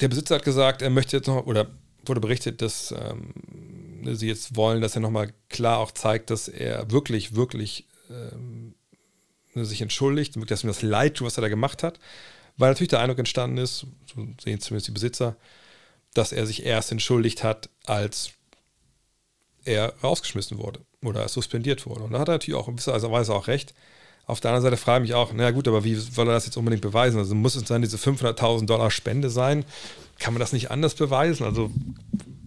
der 0.00 0.08
Besitzer 0.08 0.36
hat 0.36 0.44
gesagt, 0.44 0.82
er 0.82 0.90
möchte 0.90 1.16
jetzt 1.16 1.26
noch, 1.26 1.46
oder 1.46 1.70
wurde 2.04 2.20
berichtet, 2.20 2.62
dass 2.62 2.94
ähm, 2.96 3.34
sie 4.04 4.28
jetzt 4.28 4.56
wollen, 4.56 4.80
dass 4.80 4.94
er 4.94 5.00
nochmal 5.00 5.32
klar 5.48 5.78
auch 5.78 5.92
zeigt, 5.92 6.30
dass 6.30 6.48
er 6.48 6.90
wirklich, 6.90 7.34
wirklich 7.34 7.88
ähm, 8.10 8.74
sich 9.54 9.80
entschuldigt, 9.80 10.36
dass 10.50 10.64
ihm 10.64 10.68
das 10.68 10.82
leid 10.82 11.16
tut, 11.16 11.26
was 11.26 11.38
er 11.38 11.42
da 11.42 11.48
gemacht 11.48 11.82
hat. 11.82 11.98
Weil 12.58 12.70
natürlich 12.70 12.90
der 12.90 13.00
Eindruck 13.00 13.18
entstanden 13.18 13.56
ist, 13.56 13.86
so 14.06 14.26
sehen 14.42 14.60
zumindest 14.60 14.88
die 14.88 14.92
Besitzer, 14.92 15.36
dass 16.12 16.32
er 16.32 16.46
sich 16.46 16.66
erst 16.66 16.92
entschuldigt 16.92 17.44
hat, 17.44 17.70
als 17.86 18.32
er 19.64 19.94
rausgeschmissen 20.02 20.58
wurde 20.58 20.80
oder 21.02 21.28
suspendiert 21.28 21.86
wurde. 21.86 22.02
Und 22.02 22.12
da 22.12 22.18
hat 22.18 22.28
er 22.28 22.34
natürlich 22.34 22.58
auch 22.58 22.68
in 22.68 22.76
gewisser 22.76 23.10
Weise 23.10 23.34
auch 23.34 23.46
recht. 23.46 23.74
Auf 24.26 24.40
der 24.40 24.50
anderen 24.50 24.64
Seite 24.64 24.76
frage 24.76 25.04
ich 25.04 25.10
mich 25.10 25.14
auch, 25.14 25.32
na 25.32 25.50
gut, 25.52 25.68
aber 25.68 25.84
wie 25.84 25.94
soll 25.94 26.28
er 26.28 26.34
das 26.34 26.44
jetzt 26.44 26.56
unbedingt 26.56 26.82
beweisen? 26.82 27.18
Also 27.18 27.34
muss 27.34 27.54
es 27.54 27.64
dann 27.64 27.80
diese 27.80 27.96
500.000 27.96 28.66
Dollar 28.66 28.90
Spende 28.90 29.30
sein? 29.30 29.64
Kann 30.18 30.34
man 30.34 30.40
das 30.40 30.52
nicht 30.52 30.70
anders 30.70 30.94
beweisen? 30.94 31.44
Also 31.44 31.70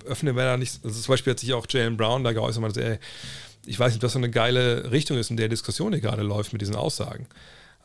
öffnen 0.05 0.35
wir 0.35 0.43
da 0.43 0.57
nicht. 0.57 0.83
Also 0.83 1.01
zum 1.01 1.13
Beispiel 1.13 1.31
hat 1.31 1.39
sich 1.39 1.53
auch 1.53 1.65
Jalen 1.69 1.97
Brown 1.97 2.23
da 2.23 2.33
geäußert, 2.33 2.61
meinte, 2.61 2.83
ey, 2.83 2.99
ich 3.65 3.79
weiß 3.79 3.93
nicht, 3.93 4.03
das 4.03 4.13
so 4.13 4.19
eine 4.19 4.29
geile 4.29 4.91
Richtung 4.91 5.17
ist, 5.17 5.31
in 5.31 5.37
der 5.37 5.47
Diskussion 5.49 5.93
hier 5.93 6.01
gerade 6.01 6.23
läuft 6.23 6.53
mit 6.53 6.61
diesen 6.61 6.75
Aussagen. 6.75 7.27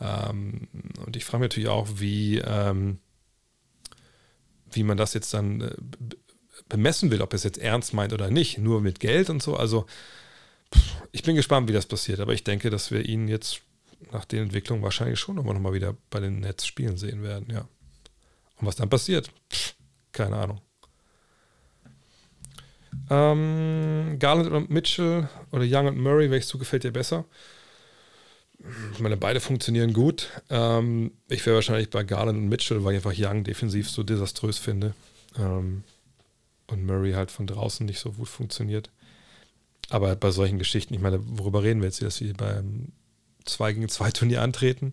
Ähm, 0.01 0.69
und 1.05 1.17
ich 1.17 1.25
frage 1.25 1.43
mich 1.43 1.51
natürlich 1.51 1.69
auch, 1.69 1.89
wie, 1.97 2.39
ähm, 2.39 2.99
wie 4.71 4.83
man 4.83 4.97
das 4.97 5.15
jetzt 5.15 5.33
dann 5.35 5.61
äh, 5.61 5.75
bemessen 6.69 7.11
will, 7.11 7.23
ob 7.23 7.33
es 7.35 7.45
jetzt 7.45 7.59
ernst 7.59 7.95
meint 7.95 8.13
oder 8.13 8.31
nicht, 8.31 8.59
nur 8.59 8.81
mit 8.81 9.01
Geld 9.01 9.31
und 9.31 9.43
so. 9.43 9.57
Also 9.57 9.87
ich 11.13 11.23
bin 11.23 11.37
gespannt, 11.37 11.69
wie 11.69 11.73
das 11.73 11.87
passiert, 11.87 12.21
aber 12.21 12.33
ich 12.33 12.45
denke, 12.45 12.71
dass 12.71 12.91
wir 12.91 13.05
ihn 13.07 13.29
jetzt 13.29 13.61
nach 14.13 14.25
den 14.25 14.45
Entwicklungen 14.45 14.83
wahrscheinlich 14.83 15.19
schon 15.19 15.37
nochmal 15.37 15.59
noch 15.59 15.73
wieder 15.73 15.97
bei 16.11 16.21
den 16.21 16.41
Nets 16.41 16.67
spielen 16.67 16.97
sehen 16.97 17.23
werden, 17.23 17.49
ja. 17.51 17.69
Und 18.59 18.67
was 18.67 18.77
dann 18.77 18.89
passiert, 18.91 19.31
keine 20.13 20.37
Ahnung. 20.37 20.61
Ähm, 23.11 24.17
Garland 24.19 24.51
und 24.51 24.71
Mitchell 24.71 25.29
oder 25.53 25.65
Young 25.67 25.87
und 25.87 25.99
Murray, 25.99 26.31
welches 26.31 26.49
zu 26.49 26.59
gefällt 26.59 26.85
dir 26.85 26.93
besser? 26.93 27.25
Ich 28.93 29.01
meine, 29.01 29.17
beide 29.17 29.41
funktionieren 29.41 29.93
gut. 29.93 30.31
Ähm, 30.51 31.13
ich 31.29 31.45
wäre 31.45 31.57
wahrscheinlich 31.57 31.91
bei 31.91 32.05
Garland 32.05 32.39
und 32.39 32.49
Mitchell, 32.49 32.85
weil 32.85 32.95
ich 32.95 33.05
einfach 33.05 33.15
Young 33.17 33.45
defensiv 33.45 33.91
so 33.91 34.03
desaströs 34.03 34.59
finde. 34.59 34.95
Ähm, 35.39 35.85
und 36.69 36.85
Murray 36.85 37.13
halt 37.13 37.31
von 37.31 37.47
draußen 37.47 37.87
nicht 37.87 38.01
so 38.01 38.13
gut 38.13 38.29
funktioniert. 38.29 38.91
Aber 39.91 40.17
bei 40.17 40.31
solchen 40.31 40.59
Geschichten, 40.59 40.95
ich 40.95 41.01
meine, 41.01 41.21
worüber 41.39 41.63
reden 41.63 41.81
wir 41.81 41.87
jetzt 41.87 42.03
dass 42.03 42.17
sie 42.17 42.33
beim 42.33 42.93
2 43.45 43.73
gegen 43.75 43.89
2 43.89 44.11
Turnier 44.11 44.43
antreten 44.43 44.93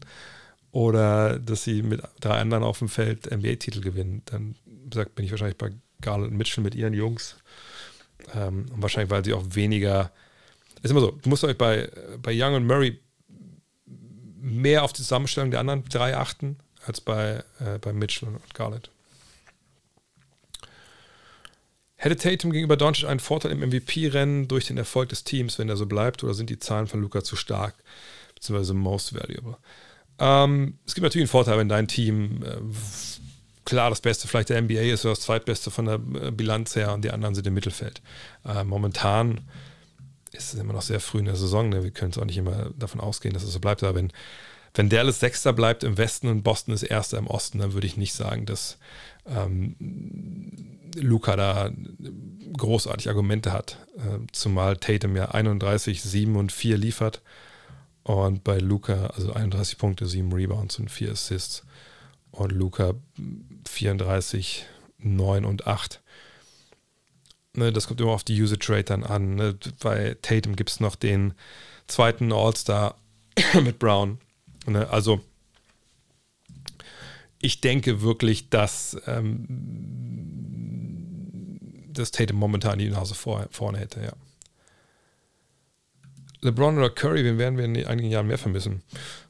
oder 0.72 1.40
dass 1.40 1.64
sie 1.64 1.82
mit 1.82 2.02
drei 2.20 2.40
anderen 2.40 2.64
auf 2.64 2.80
dem 2.80 2.90
Feld 2.90 3.32
NBA-Titel 3.32 3.82
gewinnen, 3.82 4.22
dann 4.26 4.56
sagt, 4.94 5.16
bin 5.16 5.26
ich 5.26 5.32
wahrscheinlich 5.32 5.58
bei 5.58 5.72
Garland 6.02 6.32
und 6.32 6.38
Mitchell 6.38 6.64
mit 6.64 6.76
ihren 6.76 6.94
Jungs. 6.94 7.38
Ähm, 8.36 8.66
und 8.72 8.82
wahrscheinlich, 8.82 9.10
weil 9.10 9.26
sie 9.26 9.34
auch 9.34 9.44
weniger. 9.50 10.12
Ist 10.82 10.92
immer 10.92 11.00
so, 11.00 11.12
du 11.12 11.30
musst 11.30 11.44
euch 11.44 11.58
bei, 11.58 11.90
bei 12.22 12.32
Young 12.34 12.56
und 12.56 12.68
Murray 12.68 13.00
mehr 14.44 14.84
auf 14.84 14.92
die 14.92 15.02
Zusammenstellung 15.02 15.52
der 15.52 15.62
anderen 15.62 15.86
drei 15.86 16.18
achten, 16.18 16.58
als 16.86 17.00
bei, 17.00 17.44
äh, 17.60 17.80
bei 17.80 17.94
Mitchell 17.94 18.28
und 18.28 18.54
Garland. 18.54 18.90
Hätte 21.96 22.18
Tatum 22.18 22.52
gegenüber 22.52 22.76
Doncic 22.76 23.08
einen 23.08 23.22
Vorteil 23.22 23.54
im 23.54 23.62
MVP-Rennen 23.62 24.50
durch 24.50 24.66
den 24.66 24.78
Erfolg 24.78 25.08
des 25.10 25.24
Teams, 25.24 25.58
wenn 25.58 25.70
er 25.70 25.78
so 25.78 25.86
bleibt, 25.86 26.24
oder 26.24 26.34
sind 26.34 26.50
die 26.50 26.60
Zahlen 26.60 26.88
von 26.88 27.00
Luca 27.02 27.24
zu 27.24 27.38
stark, 27.38 27.76
beziehungsweise 28.36 28.74
most 28.74 29.14
valuable? 29.16 29.56
Ähm, 30.20 30.78
es 30.86 30.94
gibt 30.94 31.04
natürlich 31.04 31.24
einen 31.24 31.32
Vorteil, 31.32 31.58
wenn 31.58 31.70
dein 31.70 31.88
Team 31.88 32.44
äh, 32.44 32.58
klar 33.64 33.90
das 33.90 34.02
Beste 34.02 34.28
vielleicht 34.28 34.50
der 34.50 34.62
NBA 34.62 34.82
ist 34.94 35.06
oder 35.06 35.14
das 35.14 35.22
Zweitbeste 35.22 35.72
von 35.72 35.86
der 35.86 35.96
äh, 35.96 36.32
Bilanz 36.32 36.76
her 36.76 36.94
und 36.94 37.06
die 37.06 37.12
anderen 37.12 37.36
sind 37.36 37.48
im 37.48 37.54
Mittelfeld. 37.54 38.02
Äh, 38.46 38.66
momentan 38.66 39.40
ist 40.34 40.54
es 40.54 40.60
immer 40.60 40.74
noch 40.74 40.82
sehr 40.82 41.00
früh 41.00 41.20
in 41.20 41.26
der 41.26 41.36
Saison. 41.36 41.70
Ne? 41.70 41.84
Wir 41.84 41.92
können 41.92 42.12
es 42.12 42.18
auch 42.18 42.26
nicht 42.26 42.38
immer 42.38 42.72
davon 42.78 43.00
ausgehen, 43.00 43.34
dass 43.34 43.44
es 43.44 43.54
so 43.54 43.60
bleibt. 43.60 43.84
Aber 43.84 43.96
wenn, 43.96 44.12
wenn 44.74 44.90
Dallas 44.90 45.20
Sechster 45.20 45.54
bleibt 45.54 45.84
im 45.84 45.98
Westen 45.98 46.28
und 46.28 46.44
Boston 46.44 46.74
ist 46.74 46.84
Erster 46.84 47.18
im 47.18 47.28
Osten, 47.28 47.60
dann 47.60 47.74
würde 47.74 47.88
ich 47.88 47.98
nicht 47.98 48.14
sagen, 48.14 48.46
dass 48.46 48.78
ähm, 49.28 49.76
Luca 50.96 51.36
da 51.36 51.72
großartig 52.58 53.10
Argumente 53.10 53.52
hat. 53.52 53.78
Äh, 53.98 54.26
zumal 54.32 54.78
Tatum 54.78 55.16
ja 55.16 55.32
31, 55.32 56.02
7 56.02 56.36
und 56.36 56.52
4 56.52 56.78
liefert. 56.78 57.22
Und 58.04 58.44
bei 58.44 58.58
Luca, 58.58 59.08
also 59.08 59.34
31 59.34 59.78
Punkte, 59.78 60.06
7 60.06 60.32
Rebounds 60.34 60.78
und 60.80 60.90
4 60.90 61.12
Assists. 61.12 61.64
Und 62.32 62.52
Luca 62.52 62.96
34, 63.68 64.66
9 64.98 65.46
und 65.46 65.68
8. 65.68 66.02
Ne, 67.56 67.72
das 67.72 67.88
kommt 67.88 68.02
immer 68.02 68.12
auf 68.12 68.24
die 68.24 68.42
Usage 68.42 68.66
Rate 68.70 68.86
dann 68.86 69.04
an. 69.04 69.36
Ne? 69.36 69.56
Bei 69.80 70.18
Tatum 70.22 70.56
gibt 70.56 70.72
es 70.72 70.80
noch 70.80 70.96
den 70.96 71.34
zweiten 71.88 72.34
All-Star 72.34 72.96
mit 73.64 73.78
Brown. 73.78 74.18
Ne? 74.66 74.90
Also 74.90 75.22
ich 77.40 77.62
denke 77.62 78.02
wirklich, 78.02 78.50
dass 78.50 78.98
ähm, 79.06 79.46
das 81.92 82.12
Tatum 82.12 82.38
momentan 82.38 82.80
die 82.80 82.90
Nase 82.90 83.14
vor, 83.14 83.48
vorne 83.52 83.78
hätte, 83.80 84.02
ja. 84.02 84.14
LeBron 86.42 86.78
oder 86.78 86.90
Curry, 86.90 87.24
wen 87.24 87.38
werden 87.38 87.58
wir 87.58 87.66
in 87.66 87.86
einigen 87.86 88.10
Jahren 88.10 88.28
mehr 88.28 88.38
vermissen? 88.38 88.82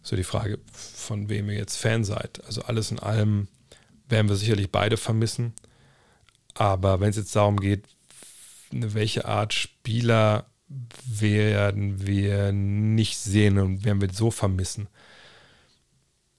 So 0.01 0.15
die 0.15 0.23
Frage, 0.23 0.57
von 0.71 1.29
wem 1.29 1.49
ihr 1.49 1.57
jetzt 1.57 1.77
Fan 1.77 2.03
seid. 2.03 2.43
Also 2.45 2.63
alles 2.63 2.89
in 2.89 2.99
allem 2.99 3.47
werden 4.09 4.29
wir 4.29 4.35
sicherlich 4.35 4.71
beide 4.71 4.97
vermissen. 4.97 5.53
Aber 6.55 6.99
wenn 6.99 7.09
es 7.09 7.17
jetzt 7.17 7.35
darum 7.35 7.59
geht, 7.59 7.83
welche 8.93 9.25
Art 9.25 9.53
Spieler 9.53 10.45
werden 11.05 12.05
wir 12.05 12.51
nicht 12.51 13.17
sehen 13.17 13.59
und 13.59 13.85
werden 13.85 14.01
wir 14.01 14.09
so 14.11 14.31
vermissen, 14.31 14.87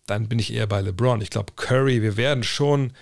dann 0.07 0.29
bin 0.29 0.39
ich 0.39 0.53
eher 0.53 0.67
bei 0.67 0.81
LeBron. 0.81 1.21
Ich 1.21 1.31
glaube, 1.31 1.53
Curry, 1.57 2.03
wir 2.03 2.17
werden 2.17 2.43
schon 2.43 2.93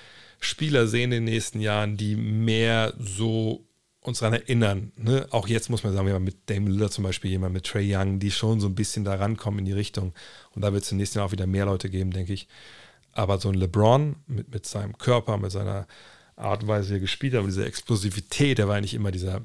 Spieler 0.41 0.87
sehen 0.87 1.13
in 1.13 1.25
den 1.25 1.35
nächsten 1.35 1.61
Jahren, 1.61 1.97
die 1.97 2.17
mehr 2.17 2.95
so 2.99 3.65
uns 4.01 4.19
daran 4.19 4.35
erinnern. 4.35 4.93
Ne? 4.97 5.27
Auch 5.31 5.47
jetzt 5.49 5.71
muss 5.71 5.85
man 5.85 5.93
sagen, 5.93 6.07
wir 6.07 6.15
haben 6.15 6.25
mit 6.25 6.51
Dame 6.51 6.69
Lillard 6.69 6.93
zum 6.93 7.05
Beispiel 7.05 7.31
jemand 7.31 7.55
mit 7.55 7.65
Trey 7.65 7.95
Young, 7.95 8.19
die 8.19 8.31
schon 8.31 8.61
so 8.61 8.67
ein 8.67 8.75
bisschen 8.75 9.05
da 9.05 9.15
rankommen 9.15 9.61
in 9.61 9.65
die 9.65 9.73
Richtung. 9.73 10.13
Und 10.55 10.63
da 10.63 10.73
wird 10.73 10.85
es 10.85 10.93
im 10.93 10.99
nächsten 10.99 11.19
Jahr 11.19 11.29
auch 11.29 11.33
wieder 11.33 11.47
mehr 11.47 11.67
Leute 11.67 11.89
geben, 11.89 12.11
denke 12.11 12.33
ich. 12.33 12.49
Aber 13.13 13.39
so 13.39 13.49
ein 13.49 13.55
LeBron 13.55 14.17
mit, 14.27 14.53
mit 14.53 14.67
seinem 14.67 14.99
Körper, 14.99 15.37
mit 15.39 15.53
seiner 15.53 15.87
Art 16.37 16.63
und 16.63 16.69
Weise, 16.69 16.91
wie 16.91 16.95
er 16.95 17.01
gespielt 17.01 17.35
hat, 17.35 17.45
diese 17.47 17.65
Explosivität, 17.65 18.59
der 18.59 18.69
war 18.69 18.77
eigentlich 18.77 18.95
immer 18.95 19.11
dieser 19.11 19.43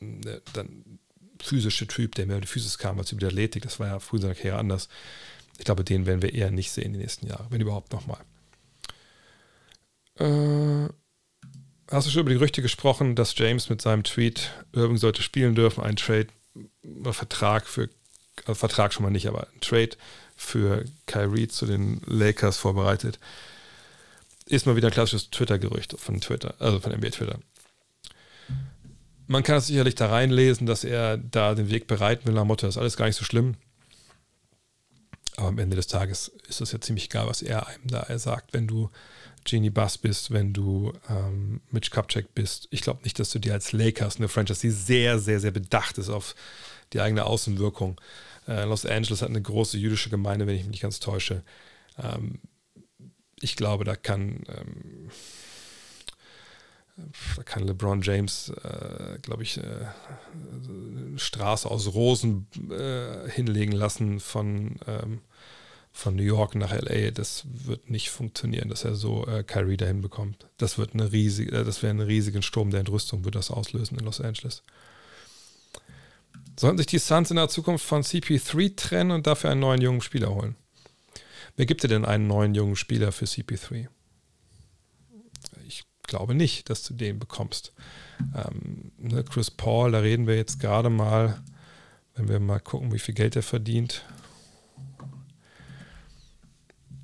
der, 0.00 0.42
dann 0.52 0.98
physische 1.40 1.86
Typ, 1.86 2.14
der 2.14 2.26
mehr 2.26 2.36
über 2.36 2.46
die 2.46 2.50
Physis 2.50 2.78
kam 2.78 2.98
als 2.98 3.12
über 3.12 3.20
die 3.20 3.26
Athletik. 3.26 3.62
Das 3.62 3.78
war 3.80 3.88
ja 3.88 3.98
früher 3.98 4.18
in 4.18 4.22
seiner 4.22 4.34
Karriere 4.34 4.58
anders. 4.58 4.88
Ich 5.58 5.64
glaube, 5.64 5.84
den 5.84 6.06
werden 6.06 6.22
wir 6.22 6.34
eher 6.34 6.50
nicht 6.50 6.70
sehen 6.70 6.86
in 6.86 6.92
den 6.94 7.02
nächsten 7.02 7.26
Jahren, 7.26 7.46
wenn 7.50 7.60
überhaupt 7.60 7.92
nochmal. 7.92 8.20
Äh, 10.16 10.88
hast 11.90 12.06
du 12.06 12.10
schon 12.10 12.22
über 12.22 12.30
die 12.30 12.36
Gerüchte 12.36 12.62
gesprochen, 12.62 13.14
dass 13.14 13.36
James 13.36 13.68
mit 13.68 13.82
seinem 13.82 14.04
Tweet 14.04 14.52
Irving 14.72 14.96
sollte 14.96 15.22
spielen 15.22 15.54
dürfen, 15.54 15.82
einen 15.82 15.96
Trade, 15.96 16.28
einen 16.84 17.12
Vertrag 17.12 17.66
für, 17.66 17.88
also 18.44 18.54
Vertrag 18.54 18.92
schon 18.92 19.04
mal 19.04 19.10
nicht, 19.10 19.28
aber 19.28 19.48
ein 19.52 19.60
Trade 19.60 19.96
für 20.36 20.84
Kyrie 21.06 21.48
zu 21.48 21.66
den 21.66 22.00
Lakers 22.06 22.58
vorbereitet? 22.58 23.18
Ist 24.48 24.66
mal 24.66 24.76
wieder 24.76 24.88
ein 24.88 24.94
klassisches 24.94 25.30
Twitter-Gerücht 25.30 25.98
von 25.98 26.20
Twitter, 26.20 26.54
also 26.58 26.80
von 26.80 26.92
NBA 26.92 27.10
Twitter. 27.10 27.38
Man 29.26 29.42
kann 29.42 29.56
es 29.56 29.66
sicherlich 29.66 29.96
da 29.96 30.08
reinlesen, 30.08 30.66
dass 30.66 30.84
er 30.84 31.16
da 31.18 31.54
den 31.54 31.68
Weg 31.68 31.88
bereiten 31.88 32.26
will, 32.26 32.34
nach 32.34 32.44
Motto, 32.44 32.66
das 32.66 32.76
ist 32.76 32.80
alles 32.80 32.96
gar 32.96 33.06
nicht 33.06 33.16
so 33.16 33.24
schlimm. 33.24 33.56
Aber 35.36 35.48
am 35.48 35.58
Ende 35.58 35.76
des 35.76 35.88
Tages 35.88 36.28
ist 36.48 36.60
es 36.60 36.72
ja 36.72 36.80
ziemlich 36.80 37.06
egal, 37.06 37.26
was 37.26 37.42
er 37.42 37.66
einem 37.66 37.86
da 37.88 38.18
sagt. 38.18 38.52
Wenn 38.52 38.66
du 38.66 38.90
Genie 39.46 39.70
Bass 39.70 39.96
bist, 39.96 40.30
wenn 40.32 40.52
du 40.52 40.92
ähm, 41.08 41.60
Mitch 41.70 41.90
Kupchak 41.90 42.34
bist. 42.34 42.68
Ich 42.70 42.82
glaube 42.82 43.02
nicht, 43.04 43.18
dass 43.18 43.30
du 43.30 43.38
dir 43.38 43.54
als 43.54 43.72
Lakers 43.72 44.16
eine 44.16 44.28
Franchise, 44.28 44.60
die 44.60 44.70
sehr, 44.70 45.18
sehr, 45.18 45.40
sehr 45.40 45.52
bedacht 45.52 45.98
ist 45.98 46.10
auf 46.10 46.34
die 46.92 47.00
eigene 47.00 47.24
Außenwirkung. 47.24 48.00
Äh, 48.46 48.64
Los 48.64 48.84
Angeles 48.84 49.22
hat 49.22 49.30
eine 49.30 49.40
große 49.40 49.78
jüdische 49.78 50.10
Gemeinde, 50.10 50.46
wenn 50.46 50.56
ich 50.56 50.62
mich 50.62 50.72
nicht 50.72 50.82
ganz 50.82 51.00
täusche. 51.00 51.42
Ähm, 51.98 52.40
ich 53.40 53.56
glaube, 53.56 53.84
da 53.84 53.96
kann, 53.96 54.44
ähm, 54.48 55.10
da 57.36 57.42
kann 57.42 57.66
LeBron 57.66 58.02
James, 58.02 58.50
äh, 58.62 59.18
glaube 59.20 59.42
ich, 59.42 59.58
äh, 59.58 59.86
Straße 61.16 61.70
aus 61.70 61.94
Rosen 61.94 62.46
äh, 62.70 63.28
hinlegen 63.30 63.72
lassen 63.72 64.20
von 64.20 64.78
ähm, 64.86 65.20
von 65.96 66.14
New 66.14 66.22
York 66.22 66.54
nach 66.54 66.72
LA, 66.72 67.10
das 67.10 67.44
wird 67.46 67.88
nicht 67.88 68.10
funktionieren, 68.10 68.68
dass 68.68 68.84
er 68.84 68.94
so 68.94 69.26
äh, 69.26 69.42
Kyrie 69.42 69.78
dahin 69.78 70.02
bekommt. 70.02 70.46
Das 70.58 70.76
wird 70.76 70.92
eine 70.92 71.10
riesige, 71.10 71.56
äh, 71.56 71.64
das 71.64 71.82
wäre 71.82 71.94
ein 71.94 72.00
riesigen 72.00 72.42
Sturm 72.42 72.70
der 72.70 72.80
Entrüstung, 72.80 73.24
würde 73.24 73.38
das 73.38 73.50
auslösen 73.50 73.98
in 73.98 74.04
Los 74.04 74.20
Angeles. 74.20 74.62
Sollten 76.58 76.76
sich 76.76 76.86
die 76.86 76.98
Suns 76.98 77.30
in 77.30 77.36
der 77.36 77.48
Zukunft 77.48 77.84
von 77.84 78.02
CP3 78.02 78.76
trennen 78.76 79.10
und 79.10 79.26
dafür 79.26 79.50
einen 79.50 79.60
neuen 79.60 79.80
jungen 79.80 80.02
Spieler 80.02 80.34
holen? 80.34 80.54
Wer 81.56 81.66
gibt 81.66 81.82
dir 81.82 81.88
denn 81.88 82.04
einen 82.04 82.26
neuen 82.26 82.54
jungen 82.54 82.76
Spieler 82.76 83.12
für 83.12 83.24
CP3? 83.24 83.88
Ich 85.66 85.84
glaube 86.02 86.34
nicht, 86.34 86.68
dass 86.68 86.82
du 86.82 86.94
den 86.94 87.18
bekommst. 87.18 87.72
Ähm, 88.34 88.92
ne, 88.98 89.24
Chris 89.24 89.50
Paul, 89.50 89.92
da 89.92 90.00
reden 90.00 90.26
wir 90.26 90.36
jetzt 90.36 90.60
gerade 90.60 90.90
mal, 90.90 91.42
wenn 92.14 92.28
wir 92.28 92.40
mal 92.40 92.60
gucken, 92.60 92.92
wie 92.92 92.98
viel 92.98 93.14
Geld 93.14 93.36
er 93.36 93.42
verdient. 93.42 94.04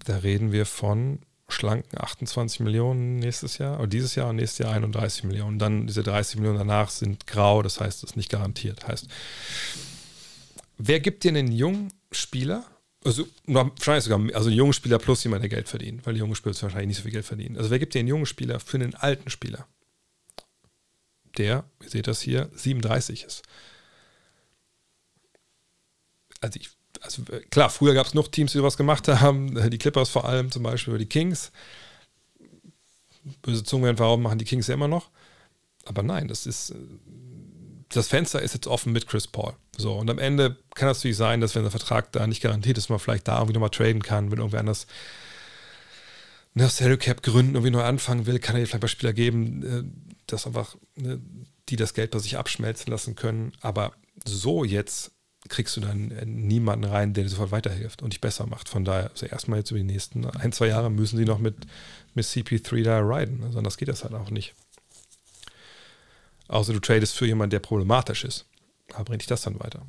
Da 0.05 0.19
reden 0.19 0.53
wir 0.53 0.67
von 0.67 1.21
schlanken 1.49 1.99
28 1.99 2.61
Millionen 2.61 3.19
nächstes 3.19 3.59
Jahr, 3.59 3.79
oder 3.79 3.87
dieses 3.87 4.15
Jahr 4.15 4.31
und 4.31 4.37
nächstes 4.37 4.59
Jahr 4.59 4.73
31 4.73 5.25
Millionen. 5.25 5.59
Dann 5.59 5.87
diese 5.87 6.03
30 6.03 6.37
Millionen 6.37 6.59
danach 6.59 6.91
sind 6.91 7.27
grau, 7.27 7.63
das 7.63 7.81
heißt, 7.81 8.03
das 8.03 8.11
ist 8.11 8.17
nicht 8.17 8.31
garantiert. 8.31 8.87
Heißt, 8.87 9.07
wer 10.79 11.01
gibt 11.01 11.25
dir 11.25 11.31
einen 11.31 11.53
jungen 11.53 11.93
Spieler? 12.11 12.65
Also, 13.05 13.27
wahrscheinlich 13.47 14.05
sogar, 14.05 14.35
also 14.35 14.49
jungen 14.49 14.73
Spieler 14.73 14.99
plus 14.99 15.25
jemand, 15.25 15.43
der 15.43 15.49
Geld 15.49 15.69
verdient, 15.69 16.07
weil 16.07 16.15
die 16.15 16.21
jungen 16.21 16.37
Spieler 16.37 16.55
wahrscheinlich 16.63 16.89
nicht 16.89 16.97
so 16.99 17.03
viel 17.03 17.13
Geld 17.13 17.25
verdienen. 17.25 17.57
Also, 17.57 17.71
wer 17.71 17.79
gibt 17.79 17.95
dir 17.95 17.99
einen 17.99 18.09
jungen 18.09 18.27
Spieler 18.27 18.61
für 18.61 18.77
einen 18.77 18.95
alten 18.95 19.31
Spieler? 19.31 19.67
Der, 21.37 21.65
ihr 21.83 21.89
seht 21.89 22.07
das 22.07 22.21
hier, 22.21 22.51
37 22.55 23.25
ist. 23.25 23.43
Also, 26.41 26.61
ich 26.61 26.71
also 27.01 27.23
klar, 27.51 27.71
früher 27.71 27.95
gab 27.95 28.07
es 28.07 28.15
noch 28.15 28.29
Teams, 28.29 28.53
die 28.53 28.59
sowas 28.59 28.77
gemacht 28.77 29.09
haben, 29.09 29.55
die 29.71 29.79
Clippers 29.79 30.09
vor 30.09 30.25
allem 30.25 30.51
zum 30.51 30.63
Beispiel, 30.63 30.93
oder 30.95 31.01
die 31.01 31.09
Kings. 31.09 31.51
Böse 33.41 33.65
Zungen 33.65 33.85
werden 33.85 33.99
warum 33.99 34.23
machen 34.23 34.39
die 34.39 34.45
Kings 34.45 34.67
ja 34.67 34.75
immer 34.75 34.89
noch. 34.89 35.11
Aber 35.85 36.03
nein, 36.03 36.29
das 36.29 36.47
ist, 36.47 36.71
äh, 36.71 36.77
das 37.93 38.09
Fenster 38.09 38.43
ist 38.43 38.55
jetzt 38.55 38.67
offen 38.67 38.93
mit 38.93 39.07
Chris 39.07 39.27
Paul. 39.27 39.55
So, 39.77 39.95
und 39.95 40.11
am 40.11 40.19
Ende 40.19 40.57
kann 40.75 40.89
es 40.89 40.99
natürlich 40.99 41.17
sein, 41.17 41.41
dass 41.41 41.55
wenn 41.55 41.62
der 41.62 41.71
Vertrag 41.71 42.12
da 42.12 42.27
nicht 42.27 42.43
garantiert 42.43 42.79
ist, 42.79 42.89
man 42.89 42.99
vielleicht 42.99 43.29
da 43.29 43.37
irgendwie 43.37 43.55
nochmal 43.55 43.71
traden 43.71 44.03
kann, 44.03 44.31
wenn 44.31 44.39
irgendwer 44.39 44.61
anders 44.61 44.87
nach 46.55 46.71
Salary 46.71 46.99
Cap 46.99 47.23
Gründen 47.23 47.55
irgendwie 47.55 47.71
neu 47.71 47.83
anfangen 47.83 48.27
will, 48.27 48.39
kann 48.39 48.57
er 48.57 48.67
vielleicht 48.67 48.81
paar 48.81 48.89
Spieler 48.89 49.12
geben, 49.12 49.62
äh, 49.62 50.19
dass 50.27 50.47
einfach, 50.47 50.77
ne, 50.97 51.21
die 51.69 51.77
das 51.77 51.95
Geld 51.95 52.11
bei 52.11 52.19
sich 52.19 52.37
abschmelzen 52.37 52.91
lassen 52.91 53.15
können. 53.15 53.53
Aber 53.61 53.93
so 54.25 54.65
jetzt 54.65 55.12
kriegst 55.49 55.77
du 55.77 55.81
dann 55.81 56.11
äh, 56.11 56.27
niemanden 56.27 56.85
rein, 56.85 57.15
der 57.15 57.25
dir 57.25 57.31
sofort 57.31 57.53
weiterhilft 57.53 58.03
und 58.03 58.12
dich 58.12 58.21
besser 58.21 58.47
macht. 58.47 58.69
Von 58.69 58.85
daher, 58.85 59.11
also 59.11 59.27
erstmal 59.27 59.61
jetzt 59.61 59.71
über 59.71 59.79
die 59.81 59.85
nächsten 59.85 60.27
ein, 60.27 60.53
zwei 60.53 60.67
Jahre 60.67 60.91
müssen 60.91 61.17
sie 61.17 61.25
noch 61.25 61.39
mit, 61.39 61.57
mit 62.15 62.27
CP3 62.27 62.83
da 62.83 63.01
riden. 63.01 63.43
Also 63.45 63.59
anders 63.59 63.77
geht 63.77 63.89
das 63.89 64.05
halt 64.05 64.15
auch 64.15 64.31
nicht. 64.31 64.55
Außer 66.53 66.73
du 66.73 66.81
tradest 66.81 67.17
für 67.17 67.27
jemanden, 67.27 67.51
der 67.51 67.61
problematisch 67.61 68.25
ist. 68.25 68.47
Aber 68.95 69.05
bringt 69.05 69.23
dich 69.23 69.29
das 69.29 69.43
dann 69.43 69.59
weiter. 69.61 69.87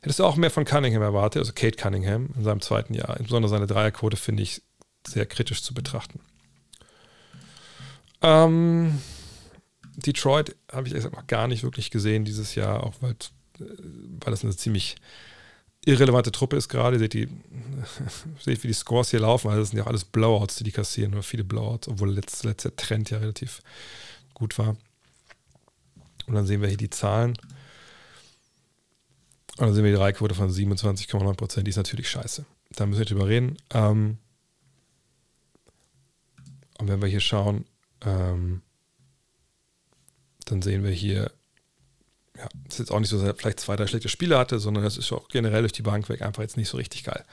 Hättest 0.00 0.20
du 0.20 0.24
auch 0.24 0.36
mehr 0.36 0.50
von 0.50 0.64
Cunningham 0.64 1.02
erwartet, 1.02 1.40
also 1.40 1.52
Kate 1.52 1.76
Cunningham 1.76 2.30
in 2.36 2.44
seinem 2.44 2.60
zweiten 2.60 2.94
Jahr. 2.94 3.16
Insbesondere 3.18 3.50
seine 3.50 3.66
Dreierquote 3.66 4.16
finde 4.16 4.42
ich 4.42 4.62
sehr 5.06 5.26
kritisch 5.26 5.62
zu 5.62 5.74
betrachten. 5.74 6.20
Ähm, 8.22 9.00
Detroit 9.96 10.56
habe 10.72 10.88
ich 10.88 10.94
erst 10.94 11.12
noch 11.12 11.26
gar 11.26 11.48
nicht 11.48 11.62
wirklich 11.62 11.90
gesehen 11.90 12.24
dieses 12.24 12.54
Jahr, 12.54 12.84
auch 12.84 12.94
weil 13.00 13.16
weil 13.58 14.30
das 14.30 14.44
eine 14.44 14.56
ziemlich 14.56 14.96
irrelevante 15.84 16.32
Truppe 16.32 16.56
ist 16.56 16.68
gerade. 16.68 16.98
Seht, 16.98 17.14
die, 17.14 17.28
seht, 18.40 18.62
wie 18.62 18.68
die 18.68 18.74
Scores 18.74 19.10
hier 19.10 19.20
laufen. 19.20 19.48
Also 19.48 19.60
das 19.60 19.70
sind 19.70 19.78
ja 19.78 19.84
auch 19.84 19.88
alles 19.88 20.04
Blowouts, 20.04 20.56
die 20.56 20.64
die 20.64 20.72
kassieren, 20.72 21.14
oder 21.14 21.22
viele 21.22 21.44
Blowouts, 21.44 21.88
obwohl 21.88 22.12
letzt, 22.12 22.44
letzter 22.44 22.74
Trend 22.74 23.10
ja 23.10 23.18
relativ 23.18 23.62
gut 24.34 24.58
war. 24.58 24.76
Und 26.26 26.34
dann 26.34 26.46
sehen 26.46 26.60
wir 26.60 26.68
hier 26.68 26.76
die 26.76 26.90
Zahlen. 26.90 27.36
Und 29.58 29.66
dann 29.66 29.74
sehen 29.74 29.84
wir 29.84 29.92
die 29.92 29.98
Reichquote 29.98 30.34
von 30.34 30.50
27,9 30.50 31.34
Prozent. 31.34 31.66
Die 31.66 31.70
ist 31.70 31.76
natürlich 31.76 32.10
scheiße. 32.10 32.44
Da 32.70 32.86
müssen 32.86 32.98
wir 32.98 33.06
drüber 33.06 33.28
reden. 33.28 33.56
Ähm, 33.72 34.18
und 36.78 36.88
wenn 36.88 37.00
wir 37.00 37.08
hier 37.08 37.20
schauen, 37.20 37.64
ähm, 38.04 38.62
dann 40.44 40.62
sehen 40.62 40.84
wir 40.84 40.90
hier 40.90 41.30
ja, 42.36 42.48
ist 42.68 42.78
jetzt 42.78 42.90
auch 42.90 43.00
nicht 43.00 43.08
so, 43.08 43.18
dass 43.18 43.26
er 43.26 43.34
vielleicht 43.34 43.60
zwei, 43.60 43.76
drei 43.76 43.86
schlechte 43.86 44.08
Spiele 44.08 44.38
hatte, 44.38 44.58
sondern 44.58 44.84
das 44.84 44.96
ist 44.96 45.12
auch 45.12 45.28
generell 45.28 45.62
durch 45.62 45.72
die 45.72 45.82
Bank 45.82 46.08
weg 46.08 46.22
einfach 46.22 46.42
jetzt 46.42 46.56
nicht 46.56 46.68
so 46.68 46.76
richtig 46.76 47.04
geil. 47.04 47.24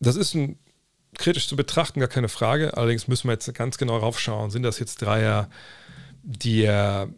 Das 0.00 0.16
ist 0.16 0.34
ein, 0.34 0.58
kritisch 1.14 1.48
zu 1.48 1.56
betrachten, 1.56 2.00
gar 2.00 2.08
keine 2.08 2.28
Frage. 2.28 2.76
Allerdings 2.76 3.08
müssen 3.08 3.28
wir 3.28 3.32
jetzt 3.32 3.52
ganz 3.54 3.78
genau 3.78 3.96
raufschauen. 3.96 4.50
Sind 4.50 4.62
das 4.62 4.78
jetzt 4.78 5.02
Dreier, 5.02 5.48
die 6.22 6.62
er 6.62 7.08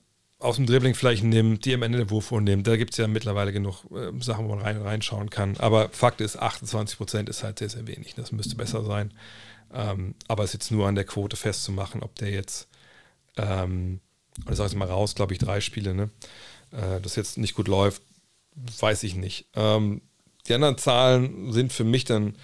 aus 0.47 0.57
dem 0.57 0.67
Dribbling 0.67 0.95
vielleicht 0.95 1.25
nimmt, 1.25 1.65
die 1.65 1.75
am 1.75 1.83
Ende 1.83 1.99
der 1.99 2.11
Wurf 2.11 2.31
nimmt? 2.31 2.67
Da 2.67 2.77
gibt 2.77 2.93
es 2.93 2.97
ja 2.97 3.07
mittlerweile 3.07 3.53
genug 3.53 3.85
äh, 3.91 4.13
Sachen, 4.21 4.47
wo 4.47 4.55
man 4.55 4.65
rein 4.65 4.81
reinschauen 4.81 5.31
kann. 5.31 5.57
Aber 5.59 5.91
Fakt 5.91 6.21
ist, 6.21 6.37
28 6.39 6.97
Prozent 6.97 7.29
ist 7.29 7.43
halt 7.43 7.59
sehr, 7.59 7.69
sehr 7.69 7.87
wenig. 7.87 8.15
Das 8.15 8.33
müsste 8.33 8.57
besser 8.57 8.85
sein. 8.85 9.13
Ähm, 9.75 10.15
aber 10.29 10.45
es 10.45 10.51
ist 10.51 10.55
jetzt 10.55 10.71
nur 10.71 10.87
an 10.87 10.95
der 10.95 11.05
Quote 11.05 11.37
festzumachen, 11.37 12.03
ob 12.03 12.15
der 12.15 12.31
jetzt 12.31 12.69
ähm, 13.37 14.01
und 14.45 14.53
ich 14.53 14.57
sage 14.57 14.71
jetzt 14.71 14.79
mal 14.79 14.89
raus, 14.89 15.15
glaube 15.15 15.33
ich, 15.33 15.39
drei 15.39 15.61
Spiele, 15.61 15.95
ne? 15.95 16.11
Äh, 16.73 17.01
das 17.01 17.17
jetzt 17.17 17.39
nicht 17.39 17.55
gut 17.55 17.69
läuft, 17.69 18.03
weiß 18.81 19.03
ich 19.05 19.15
nicht. 19.15 19.47
Ähm, 19.55 20.03
die 20.47 20.55
anderen 20.55 20.79
Zahlen 20.79 21.53
sind 21.53 21.73
für 21.73 21.85
mich 21.85 22.05
dann 22.05 22.37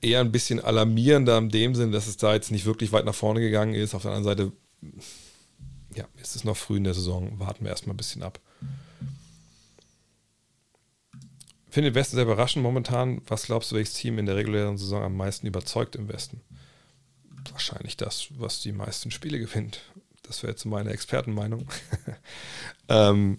eher 0.00 0.20
ein 0.20 0.32
bisschen 0.32 0.60
alarmierender 0.60 1.38
in 1.38 1.48
dem 1.48 1.74
Sinn, 1.74 1.92
dass 1.92 2.06
es 2.06 2.16
da 2.16 2.34
jetzt 2.34 2.50
nicht 2.50 2.66
wirklich 2.66 2.92
weit 2.92 3.06
nach 3.06 3.14
vorne 3.14 3.40
gegangen 3.40 3.74
ist. 3.74 3.94
Auf 3.94 4.02
der 4.02 4.12
anderen 4.12 4.36
Seite, 4.36 4.52
ja, 5.94 6.06
ist 6.20 6.36
es 6.36 6.44
noch 6.44 6.56
früh 6.56 6.76
in 6.76 6.84
der 6.84 6.94
Saison. 6.94 7.38
Warten 7.38 7.64
wir 7.64 7.70
erstmal 7.70 7.94
ein 7.94 7.98
bisschen 7.98 8.22
ab. 8.22 8.40
Finde 11.70 11.90
den 11.90 11.96
Westen 11.96 12.16
sehr 12.16 12.24
überraschend 12.24 12.62
momentan. 12.62 13.20
Was 13.26 13.46
glaubst 13.46 13.72
du, 13.72 13.76
welches 13.76 13.94
Team 13.94 14.18
in 14.18 14.26
der 14.26 14.36
regulären 14.36 14.78
Saison 14.78 15.02
am 15.02 15.16
meisten 15.16 15.46
überzeugt 15.46 15.96
im 15.96 16.08
Westen? 16.08 16.40
Wahrscheinlich 17.50 17.96
das, 17.96 18.28
was 18.38 18.60
die 18.60 18.72
meisten 18.72 19.10
Spiele 19.10 19.38
gewinnt. 19.38 19.80
Das 20.22 20.42
wäre 20.42 20.52
jetzt 20.52 20.64
meine 20.64 20.90
Expertenmeinung. 20.90 21.66
ähm, 22.88 23.38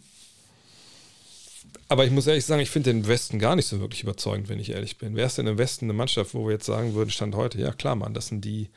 aber 1.87 2.05
ich 2.05 2.11
muss 2.11 2.27
ehrlich 2.27 2.45
sagen, 2.45 2.61
ich 2.61 2.69
finde 2.69 2.91
den 2.91 3.07
Westen 3.07 3.39
gar 3.39 3.55
nicht 3.55 3.67
so 3.67 3.79
wirklich 3.79 4.03
überzeugend, 4.03 4.49
wenn 4.49 4.59
ich 4.59 4.71
ehrlich 4.71 4.97
bin. 4.97 5.15
Wer 5.15 5.27
ist 5.27 5.37
denn 5.37 5.47
im 5.47 5.57
Westen 5.57 5.85
eine 5.85 5.93
Mannschaft, 5.93 6.33
wo 6.33 6.45
wir 6.45 6.53
jetzt 6.53 6.65
sagen 6.65 6.93
würden, 6.93 7.11
Stand 7.11 7.35
heute, 7.35 7.59
ja 7.59 7.71
klar, 7.71 7.95
Mann, 7.95 8.13
das 8.13 8.27
sind 8.27 8.43
die, 8.43 8.69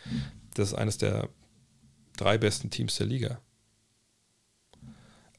das 0.55 0.69
ist 0.69 0.75
eines 0.75 0.99
der 0.99 1.29
drei 2.17 2.37
besten 2.37 2.71
Teams 2.71 2.97
der 2.97 3.07
Liga. 3.07 3.41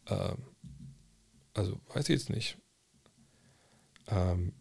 Ähm, 0.10 0.38
also 1.54 1.80
weiß 1.94 2.10
ich 2.10 2.20
jetzt 2.20 2.30
nicht. 2.30 2.58
Ähm, 4.08 4.54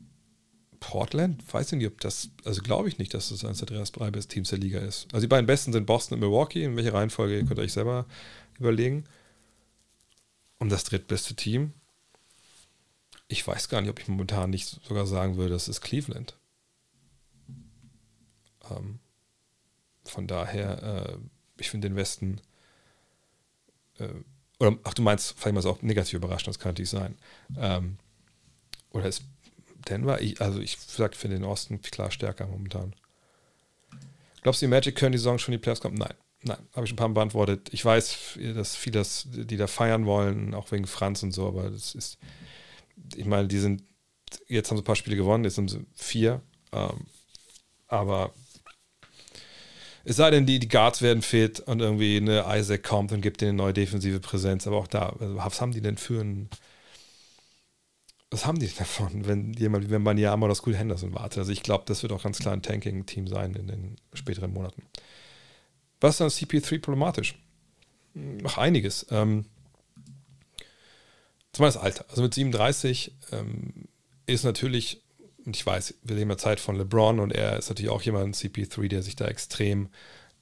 Portland, 0.80 1.42
weiß 1.52 1.72
ich 1.72 1.78
nicht, 1.78 1.86
ob 1.86 2.00
das, 2.00 2.30
also 2.44 2.62
glaube 2.62 2.88
ich 2.88 2.98
nicht, 2.98 3.12
dass 3.14 3.30
das 3.30 3.44
eines 3.44 3.58
der 3.58 3.66
drei 3.66 4.10
besten 4.10 4.30
Teams 4.30 4.50
der 4.50 4.58
Liga 4.58 4.78
ist. 4.78 5.06
Also 5.12 5.22
die 5.22 5.28
beiden 5.28 5.46
besten 5.46 5.72
sind 5.72 5.86
Boston 5.86 6.14
und 6.16 6.20
Milwaukee. 6.20 6.64
In 6.64 6.76
welcher 6.76 6.94
Reihenfolge 6.94 7.44
könnt 7.44 7.58
ihr 7.58 7.64
euch 7.64 7.72
selber 7.72 8.06
überlegen. 8.58 9.04
Und 10.58 10.70
das 10.70 10.84
drittbeste 10.84 11.34
Team, 11.34 11.72
ich 13.28 13.46
weiß 13.46 13.68
gar 13.68 13.80
nicht, 13.80 13.90
ob 13.90 14.00
ich 14.00 14.08
momentan 14.08 14.50
nicht 14.50 14.80
sogar 14.84 15.06
sagen 15.06 15.36
würde, 15.36 15.50
das 15.50 15.68
ist 15.68 15.80
Cleveland. 15.80 16.36
Ähm, 18.70 18.98
von 20.04 20.26
daher, 20.26 20.82
äh, 20.82 21.18
ich 21.58 21.70
finde 21.70 21.88
den 21.88 21.96
Westen, 21.96 22.40
äh, 23.98 24.08
oder 24.60 24.76
ach, 24.84 24.94
du 24.94 25.02
meinst, 25.02 25.34
vielleicht 25.36 25.54
mal 25.54 25.60
es 25.60 25.66
auch 25.66 25.82
negativ 25.82 26.14
überraschend, 26.14 26.48
das 26.48 26.58
kann 26.58 26.70
natürlich 26.70 26.90
sein. 26.90 27.16
Ähm, 27.56 27.98
oder 28.90 29.06
ist 29.06 29.22
Denver, 29.88 30.20
ich, 30.20 30.40
also 30.40 30.60
ich 30.60 30.76
finde 30.76 31.36
den 31.36 31.44
Osten 31.44 31.80
klar 31.80 32.10
stärker 32.10 32.46
momentan. 32.46 32.94
Glaubst 34.42 34.62
du, 34.62 34.66
die 34.66 34.70
Magic 34.70 34.96
können 34.96 35.12
die 35.12 35.18
Saison 35.18 35.38
schon 35.38 35.54
in 35.54 35.60
die 35.60 35.62
Playoffs 35.62 35.80
kommen? 35.80 35.96
Nein. 35.96 36.14
Nein, 36.42 36.58
habe 36.72 36.86
ich 36.86 36.92
ein 36.92 36.96
paar 36.96 37.08
Mal 37.08 37.14
beantwortet. 37.14 37.68
Ich 37.72 37.84
weiß, 37.84 38.38
dass 38.54 38.76
viele, 38.76 39.02
die 39.24 39.56
da 39.56 39.66
feiern 39.66 40.06
wollen, 40.06 40.54
auch 40.54 40.70
wegen 40.70 40.86
Franz 40.86 41.22
und 41.24 41.32
so, 41.32 41.48
aber 41.48 41.70
das 41.70 41.96
ist, 41.96 42.18
ich 43.16 43.24
meine, 43.24 43.48
die 43.48 43.58
sind, 43.58 43.82
jetzt 44.46 44.70
haben 44.70 44.76
sie 44.76 44.82
ein 44.82 44.84
paar 44.84 44.94
Spiele 44.94 45.16
gewonnen, 45.16 45.42
jetzt 45.42 45.56
sind 45.56 45.68
sie 45.68 45.84
vier, 45.94 46.40
ähm, 46.70 47.06
aber 47.88 48.32
Es 50.04 50.16
sei 50.16 50.30
denn, 50.30 50.46
die, 50.46 50.58
die 50.58 50.68
Guards 50.68 51.02
werden 51.02 51.22
fit 51.22 51.60
und 51.60 51.80
irgendwie 51.80 52.16
eine 52.16 52.44
Isaac 52.48 52.82
kommt 52.82 53.12
und 53.12 53.20
gibt 53.20 53.40
denen 53.40 53.50
eine 53.50 53.58
neue 53.58 53.72
defensive 53.72 54.20
Präsenz. 54.20 54.66
Aber 54.66 54.76
auch 54.76 54.86
da, 54.86 55.14
also 55.18 55.36
was 55.36 55.60
haben 55.60 55.72
die 55.72 55.80
denn 55.80 55.96
für 55.96 56.20
ein. 56.20 56.48
Was 58.30 58.46
haben 58.46 58.58
die 58.58 58.70
davon, 58.78 59.26
wenn 59.26 59.52
jemand 59.54 59.90
wie 59.90 59.98
Banyama 59.98 60.46
oder 60.46 60.54
School 60.54 60.76
Henderson 60.76 61.14
wartet? 61.14 61.38
Also 61.38 61.52
ich 61.52 61.62
glaube, 61.62 61.84
das 61.86 62.02
wird 62.02 62.12
auch 62.12 62.22
ganz 62.22 62.38
klar 62.38 62.54
ein 62.54 62.62
Tanking-Team 62.62 63.26
sein 63.26 63.54
in 63.54 63.68
den 63.68 63.96
späteren 64.12 64.52
Monaten. 64.52 64.82
Was 66.00 66.14
ist 66.14 66.20
dann 66.20 66.28
CP3 66.28 66.80
problematisch? 66.80 67.34
Ach, 68.44 68.58
einiges. 68.58 69.06
Ähm, 69.10 69.44
zum 71.52 71.64
das 71.64 71.76
Alter. 71.76 72.04
Also 72.08 72.22
mit 72.22 72.34
37 72.34 73.12
ähm, 73.32 73.88
ist 74.26 74.44
natürlich, 74.44 75.02
und 75.48 75.56
ich 75.56 75.64
weiß, 75.64 75.94
wir 76.02 76.14
leben 76.14 76.28
ja 76.28 76.36
Zeit 76.36 76.60
von 76.60 76.76
LeBron 76.76 77.20
und 77.20 77.32
er 77.32 77.56
ist 77.56 77.70
natürlich 77.70 77.90
auch 77.90 78.02
jemand, 78.02 78.36
CP3, 78.36 78.86
der 78.88 79.02
sich 79.02 79.16
da 79.16 79.24
extrem 79.24 79.88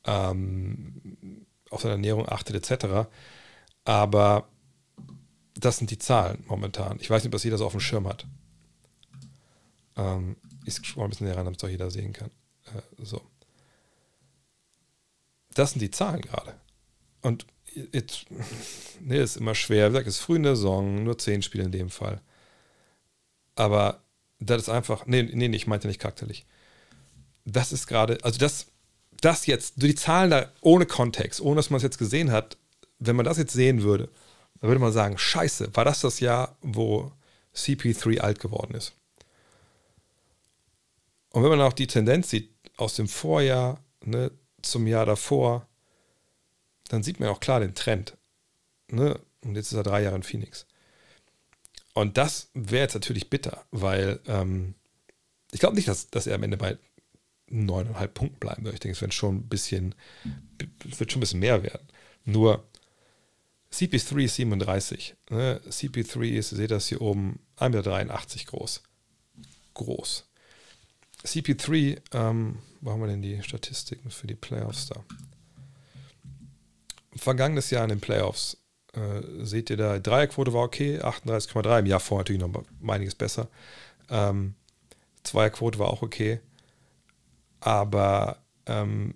ähm, 0.05 1.47
auf 1.71 1.83
seine 1.83 1.93
Ernährung 1.93 2.29
achtet, 2.29 2.57
etc. 2.57 3.09
Aber 3.85 4.49
das 5.55 5.77
sind 5.77 5.93
die 5.93 5.99
Zahlen 5.99 6.43
momentan. 6.49 6.99
Ich 7.01 7.09
weiß 7.09 7.23
nicht, 7.23 7.33
was 7.33 7.45
jeder 7.45 7.57
so 7.57 7.67
auf 7.67 7.71
dem 7.71 7.81
Schirm 7.81 8.09
hat. 8.09 8.27
Ähm, 9.95 10.35
ich 10.65 10.75
scroll 10.75 11.05
ein 11.05 11.11
bisschen 11.11 11.29
näher 11.29 11.37
ran, 11.37 11.45
damit 11.45 11.61
es 11.61 11.65
auch 11.65 11.71
jeder 11.71 11.93
sehen 11.93 12.13
kann. 12.13 12.33
Äh, 12.65 13.05
so. 13.05 13.23
Das 15.55 15.71
sind 15.71 15.83
die 15.83 15.93
Zahlen 15.93 16.21
gerade. 16.21 16.53
Und 17.23 17.47
jetzt, 17.93 18.27
nee, 19.01 19.23
ist 19.23 19.37
immer 19.37 19.55
schwer. 19.55 19.87
Wie 19.87 19.93
gesagt, 19.93 20.09
es 20.09 20.17
ist 20.17 20.25
früh 20.25 20.35
in 20.35 20.43
der 20.43 20.57
Saison, 20.57 21.05
nur 21.05 21.17
zehn 21.17 21.43
Spiele 21.43 21.63
in 21.63 21.71
dem 21.71 21.91
Fall. 21.91 22.21
Aber 23.55 24.03
das 24.39 24.63
ist 24.63 24.69
einfach, 24.69 25.07
nee, 25.07 25.23
nee, 25.23 25.55
ich 25.55 25.67
meinte 25.67 25.89
nicht 25.89 26.01
charakterlich. 26.01 26.45
Das 27.45 27.73
ist 27.73 27.87
gerade, 27.87 28.19
also 28.23 28.39
das, 28.39 28.67
das 29.21 29.47
jetzt, 29.47 29.83
die 29.83 29.95
Zahlen 29.95 30.31
da 30.31 30.53
ohne 30.61 30.87
Kontext, 30.87 31.41
ohne 31.41 31.57
dass 31.57 31.71
man 31.71 31.79
es 31.79 31.83
jetzt 31.83 31.99
gesehen 31.99 32.33
hat, 32.33 32.57
wenn 32.99 33.17
man 33.17 33.25
das 33.25 33.39
jetzt 33.39 33.53
sehen 33.53 33.83
würde, 33.83 34.09
dann 34.61 34.69
würde 34.69 34.81
man 34.81 34.93
sagen, 34.93 35.19
scheiße, 35.19 35.77
war 35.77 35.85
das 35.85 36.01
das 36.01 36.21
Jahr, 36.21 36.57
wo 36.63 37.13
CP3 37.55 38.21
alt 38.21 38.41
geworden 38.41 38.75
ist? 38.75 38.93
Und 41.31 41.43
wenn 41.43 41.51
man 41.51 41.61
auch 41.61 41.73
die 41.73 41.87
Tendenz 41.87 42.31
sieht 42.31 42.51
aus 42.77 42.95
dem 42.97 43.09
Vorjahr 43.09 43.81
ne, 44.05 44.31
zum 44.63 44.87
Jahr 44.87 45.07
davor, 45.07 45.67
dann 46.89 47.03
sieht 47.03 47.21
man 47.21 47.29
auch 47.29 47.41
klar 47.41 47.61
den 47.61 47.75
Trend. 47.75 48.17
Ne? 48.91 49.19
Und 49.43 49.55
jetzt 49.55 49.73
ist 49.73 49.77
er 49.77 49.83
drei 49.83 50.03
Jahre 50.03 50.17
in 50.17 50.23
Phoenix. 50.23 50.67
Und 51.97 52.19
das 52.19 52.51
wäre 52.53 52.83
jetzt 52.83 52.93
natürlich 52.93 53.31
bitter, 53.31 53.65
weil 53.71 54.21
ähm, 54.27 54.75
ich 55.51 55.61
glaube 55.61 55.77
nicht, 55.77 55.89
dass, 55.89 56.11
dass 56.11 56.27
er 56.27 56.35
am 56.35 56.43
Ende 56.43 56.59
bei 56.59 56.77
neuneinhalb 57.47 58.13
Punkten 58.13 58.39
bleiben 58.39 58.65
wird. 58.65 58.75
Ich 58.75 58.81
denke, 58.81 58.97
es 58.97 59.01
wird 59.01 59.15
schon 59.15 59.37
ein 59.37 59.49
bisschen, 59.49 59.95
wird 60.85 61.11
schon 61.11 61.21
ein 61.21 61.23
bisschen 61.23 61.41
mehr 61.41 61.63
werden. 61.63 61.89
Nur 62.27 62.69
CP3 63.73 64.25
ist 64.25 64.35
37. 64.35 65.15
Ne? 65.31 65.63
CP3 65.67 66.33
ist, 66.33 66.53
ihr 66.53 66.59
seht 66.59 66.71
das 66.71 66.87
hier 66.87 67.01
oben, 67.01 67.41
1,83 67.57 67.71
Meter 67.71 68.51
groß. 68.51 68.83
Groß. 69.73 70.29
CP3, 71.25 72.03
ähm, 72.13 72.59
wo 72.83 72.91
haben 72.91 73.01
wir 73.01 73.07
denn 73.07 73.23
die 73.23 73.43
Statistiken 73.43 74.11
für 74.11 74.27
die 74.27 74.35
Playoffs 74.35 74.89
da? 74.89 75.03
Vergangenes 77.15 77.71
Jahr 77.71 77.85
in 77.85 77.89
den 77.89 78.01
Playoffs 78.01 78.59
äh, 78.97 79.45
seht 79.45 79.71
ihr 79.71 79.77
da, 79.77 79.99
Dreierquote 79.99 80.53
war 80.53 80.63
okay, 80.63 80.99
38,3, 81.01 81.81
im 81.81 81.87
Jahr 81.87 82.01
vorher 82.01 82.21
natürlich 82.21 82.41
noch 82.41 82.65
einiges 82.89 83.15
besser. 83.15 83.49
Ähm, 84.11 84.55
Zweierquote 85.23 85.79
war 85.79 85.89
auch 85.89 86.03
okay, 86.03 86.41
aber 87.61 88.39
ähm, 88.67 89.15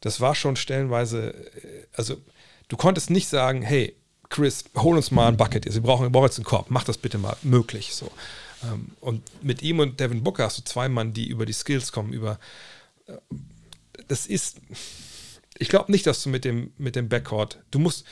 das 0.00 0.20
war 0.20 0.34
schon 0.34 0.56
stellenweise, 0.56 1.30
äh, 1.30 1.86
also 1.94 2.16
du 2.68 2.76
konntest 2.76 3.10
nicht 3.10 3.28
sagen, 3.28 3.62
hey, 3.62 3.96
Chris, 4.28 4.64
hol 4.76 4.96
uns 4.96 5.10
mal 5.10 5.28
ein 5.28 5.36
Bucket. 5.36 5.72
Wir 5.72 5.80
brauchen, 5.80 6.04
wir 6.06 6.10
brauchen 6.10 6.26
jetzt 6.26 6.38
einen 6.38 6.44
Korb. 6.44 6.66
Mach 6.68 6.84
das 6.84 6.98
bitte 6.98 7.16
mal 7.16 7.36
möglich. 7.42 7.94
So. 7.94 8.10
Ähm, 8.64 8.90
und 9.00 9.22
mit 9.44 9.62
ihm 9.62 9.78
und 9.78 10.00
Devin 10.00 10.24
Booker 10.24 10.44
hast 10.44 10.58
du 10.58 10.64
zwei 10.64 10.88
Mann, 10.88 11.12
die 11.12 11.28
über 11.28 11.46
die 11.46 11.52
Skills 11.52 11.92
kommen, 11.92 12.12
über 12.12 12.38
äh, 13.06 13.12
das 14.08 14.26
ist, 14.26 14.58
ich 15.58 15.68
glaube 15.68 15.92
nicht, 15.92 16.06
dass 16.06 16.22
du 16.22 16.28
mit 16.28 16.44
dem, 16.44 16.72
mit 16.78 16.96
dem 16.96 17.08
Backcourt, 17.08 17.62
du 17.70 17.78
musst, 17.78 18.04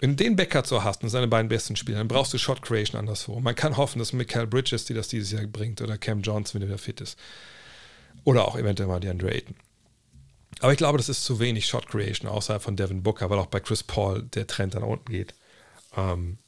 wenn 0.00 0.16
du 0.16 0.24
den 0.24 0.36
Backcourt 0.36 0.66
so 0.66 0.84
hast 0.84 1.02
und 1.02 1.08
seine 1.08 1.28
beiden 1.28 1.48
besten 1.48 1.76
Spieler, 1.76 1.98
dann 1.98 2.08
brauchst 2.08 2.32
du 2.32 2.38
Shot 2.38 2.62
Creation 2.62 2.98
anderswo. 2.98 3.40
Man 3.40 3.54
kann 3.54 3.76
hoffen, 3.76 3.98
dass 3.98 4.12
Michael 4.12 4.46
Bridges 4.46 4.84
die 4.84 4.94
das 4.94 5.08
dieses 5.08 5.32
Jahr 5.32 5.46
bringt 5.46 5.80
oder 5.80 5.98
Cam 5.98 6.20
Johnson, 6.20 6.54
wenn 6.54 6.62
er 6.66 6.68
wieder 6.68 6.78
fit 6.78 7.00
ist. 7.00 7.18
Oder 8.24 8.46
auch 8.46 8.56
eventuell 8.56 8.88
mal 8.88 9.00
die 9.00 9.08
Andre 9.08 9.32
Ayton. 9.32 9.56
Aber 10.60 10.72
ich 10.72 10.78
glaube, 10.78 10.98
das 10.98 11.08
ist 11.08 11.24
zu 11.24 11.40
wenig 11.40 11.66
Shot 11.66 11.88
Creation 11.88 12.30
außerhalb 12.30 12.62
von 12.62 12.76
Devin 12.76 13.02
Booker, 13.02 13.28
weil 13.30 13.38
auch 13.38 13.46
bei 13.46 13.60
Chris 13.60 13.82
Paul 13.82 14.22
der 14.22 14.46
Trend 14.46 14.74
dann 14.74 14.82
unten 14.82 15.10
geht. 15.10 15.34
Ähm, 15.96 16.38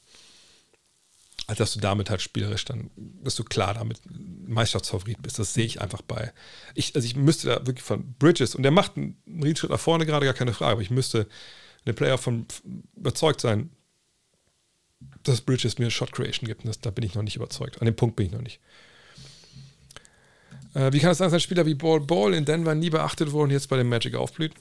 dass 1.55 1.73
du 1.73 1.79
damit 1.79 2.09
halt 2.09 2.21
spielerisch 2.21 2.65
dann, 2.65 2.91
dass 3.23 3.35
du 3.35 3.43
klar 3.43 3.73
damit 3.73 4.01
Meisterschaftsfavorit 4.45 5.21
bist. 5.21 5.39
Das 5.39 5.53
sehe 5.53 5.65
ich 5.65 5.81
einfach 5.81 6.01
bei. 6.01 6.33
Ich, 6.75 6.95
also 6.95 7.05
ich 7.05 7.15
müsste 7.15 7.47
da 7.47 7.65
wirklich 7.65 7.83
von 7.83 8.13
Bridges, 8.19 8.53
und 8.53 8.63
der 8.63 8.71
macht 8.71 8.97
einen 8.97 9.17
Riedschritt 9.41 9.71
nach 9.71 9.79
vorne 9.79 10.05
gerade, 10.05 10.25
gar 10.25 10.33
keine 10.33 10.53
Frage, 10.53 10.73
aber 10.73 10.81
ich 10.81 10.91
müsste 10.91 11.19
in 11.19 11.93
den 11.93 11.95
Player 11.95 12.17
von 12.17 12.45
überzeugt 12.95 13.39
sein, 13.39 13.69
dass 15.23 15.41
Bridges 15.41 15.77
mir 15.77 15.89
Shot 15.89 16.11
Creation 16.11 16.47
gibt. 16.47 16.67
Das, 16.67 16.81
da 16.81 16.89
bin 16.89 17.05
ich 17.05 17.15
noch 17.15 17.23
nicht 17.23 17.35
überzeugt. 17.35 17.79
An 17.81 17.85
dem 17.85 17.95
Punkt 17.95 18.15
bin 18.15 18.25
ich 18.25 18.31
noch 18.31 18.41
nicht. 18.41 18.59
Äh, 20.73 20.91
wie 20.91 20.99
kann 20.99 21.11
es 21.11 21.19
sein, 21.19 21.27
dass 21.27 21.33
ein 21.33 21.39
Spieler 21.39 21.65
wie 21.65 21.75
Ball 21.75 21.99
Ball 21.99 22.33
in 22.33 22.45
Denver 22.45 22.75
nie 22.75 22.89
beachtet 22.89 23.31
wurde 23.31 23.45
und 23.45 23.51
jetzt 23.51 23.69
bei 23.69 23.77
dem 23.77 23.89
Magic 23.89 24.15
aufblüht? 24.15 24.53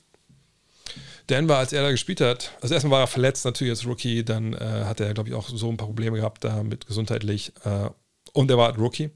Denver, 1.28 1.58
als 1.58 1.72
er 1.72 1.82
da 1.82 1.90
gespielt 1.90 2.20
hat, 2.20 2.52
also 2.60 2.74
erstmal 2.74 2.92
war 2.92 3.00
er 3.00 3.06
verletzt 3.06 3.44
natürlich 3.44 3.72
als 3.72 3.86
Rookie, 3.86 4.24
dann 4.24 4.54
äh, 4.54 4.84
hat 4.84 5.00
er, 5.00 5.12
glaube 5.14 5.28
ich, 5.28 5.34
auch 5.34 5.48
so 5.48 5.68
ein 5.70 5.76
paar 5.76 5.88
Probleme 5.88 6.16
gehabt 6.16 6.44
da 6.44 6.62
mit 6.62 6.86
gesundheitlich 6.86 7.52
äh, 7.64 7.90
und 8.32 8.50
er 8.50 8.58
war 8.58 8.66
halt 8.68 8.78
Rookie. 8.78 9.10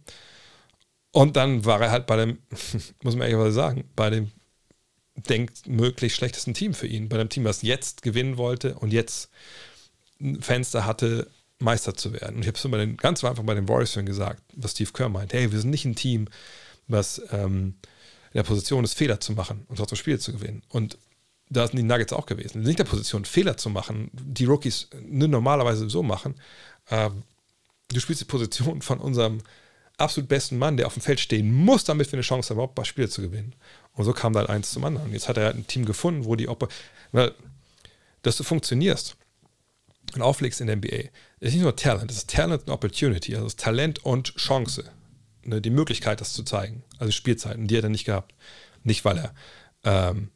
Und 1.12 1.36
dann 1.36 1.64
war 1.64 1.80
er 1.80 1.90
halt 1.90 2.06
bei 2.06 2.16
dem, 2.16 2.38
muss 3.02 3.16
man 3.16 3.28
ehrlich 3.28 3.54
sagen, 3.54 3.84
bei 3.96 4.10
dem 4.10 4.30
denkt 5.28 5.66
möglich 5.66 6.14
schlechtesten 6.14 6.54
Team 6.54 6.74
für 6.74 6.86
ihn, 6.86 7.08
bei 7.08 7.18
dem 7.18 7.28
Team, 7.28 7.44
was 7.44 7.62
jetzt 7.62 8.02
gewinnen 8.02 8.36
wollte 8.36 8.74
und 8.74 8.92
jetzt 8.92 9.30
ein 10.20 10.40
Fenster 10.40 10.86
hatte, 10.86 11.28
Meister 11.58 11.94
zu 11.94 12.12
werden. 12.12 12.36
Und 12.36 12.42
ich 12.42 12.48
habe 12.48 12.56
es 12.56 12.62
den, 12.62 12.96
ganz 12.96 13.22
einfach 13.22 13.42
bei 13.42 13.54
den 13.54 13.68
Warriors 13.68 13.94
gesagt, 13.94 14.42
was 14.54 14.72
Steve 14.72 14.90
Kerr 14.92 15.08
meint, 15.08 15.32
hey, 15.32 15.52
wir 15.52 15.60
sind 15.60 15.70
nicht 15.70 15.84
ein 15.84 15.94
Team, 15.94 16.28
was 16.88 17.20
ähm, 17.30 17.74
in 18.32 18.38
der 18.38 18.42
Position 18.44 18.84
ist, 18.84 18.94
Fehler 18.94 19.20
zu 19.20 19.32
machen 19.32 19.64
und 19.68 19.76
trotzdem 19.76 19.96
Spiele 19.96 20.18
zu 20.18 20.32
gewinnen. 20.32 20.62
Und 20.68 20.96
da 21.50 21.66
sind 21.66 21.76
die 21.76 21.82
Nuggets 21.82 22.12
auch 22.12 22.26
gewesen. 22.26 22.64
In 22.64 22.76
der 22.76 22.84
Position, 22.84 23.24
Fehler 23.24 23.56
zu 23.56 23.70
machen, 23.70 24.10
die 24.12 24.44
Rookies 24.44 24.88
normalerweise 25.04 25.90
so 25.90 26.02
machen. 26.02 26.36
Ähm, 26.90 27.24
du 27.88 28.00
spielst 28.00 28.22
die 28.22 28.26
Position 28.26 28.80
von 28.82 29.00
unserem 29.00 29.38
absolut 29.98 30.28
besten 30.28 30.58
Mann, 30.58 30.76
der 30.76 30.86
auf 30.86 30.94
dem 30.94 31.02
Feld 31.02 31.20
stehen 31.20 31.52
muss, 31.52 31.84
damit 31.84 32.10
wir 32.10 32.14
eine 32.14 32.22
Chance 32.22 32.50
haben, 32.50 32.56
überhaupt 32.56 32.72
ein 32.72 32.76
paar 32.76 32.84
Spiele 32.84 33.08
zu 33.08 33.20
gewinnen. 33.20 33.54
Und 33.94 34.04
so 34.04 34.12
kam 34.12 34.32
dann 34.32 34.46
eins 34.46 34.70
zum 34.70 34.84
anderen. 34.84 35.08
Und 35.08 35.12
jetzt 35.12 35.28
hat 35.28 35.36
er 35.36 35.50
ein 35.50 35.66
Team 35.66 35.84
gefunden, 35.84 36.24
wo 36.24 36.36
die, 36.36 36.48
weil, 37.12 37.34
dass 38.22 38.36
du 38.36 38.44
funktionierst 38.44 39.16
und 40.14 40.22
auflegst 40.22 40.60
in 40.60 40.68
der 40.68 40.76
NBA, 40.76 41.10
ist 41.40 41.52
nicht 41.54 41.62
nur 41.62 41.76
Talent, 41.76 42.10
das 42.10 42.18
ist 42.18 42.30
Talent 42.30 42.62
und 42.66 42.70
Opportunity, 42.70 43.34
also 43.34 43.48
Talent 43.50 44.04
und 44.04 44.34
Chance. 44.36 44.84
Ne, 45.42 45.60
die 45.60 45.70
Möglichkeit, 45.70 46.20
das 46.20 46.32
zu 46.32 46.42
zeigen. 46.44 46.84
Also 46.98 47.12
Spielzeiten, 47.12 47.66
die 47.66 47.76
hat 47.76 47.84
er 47.84 47.90
nicht 47.90 48.04
gehabt. 48.04 48.34
Nicht, 48.84 49.04
weil 49.04 49.18
er 49.18 49.34
ähm, 49.84 50.30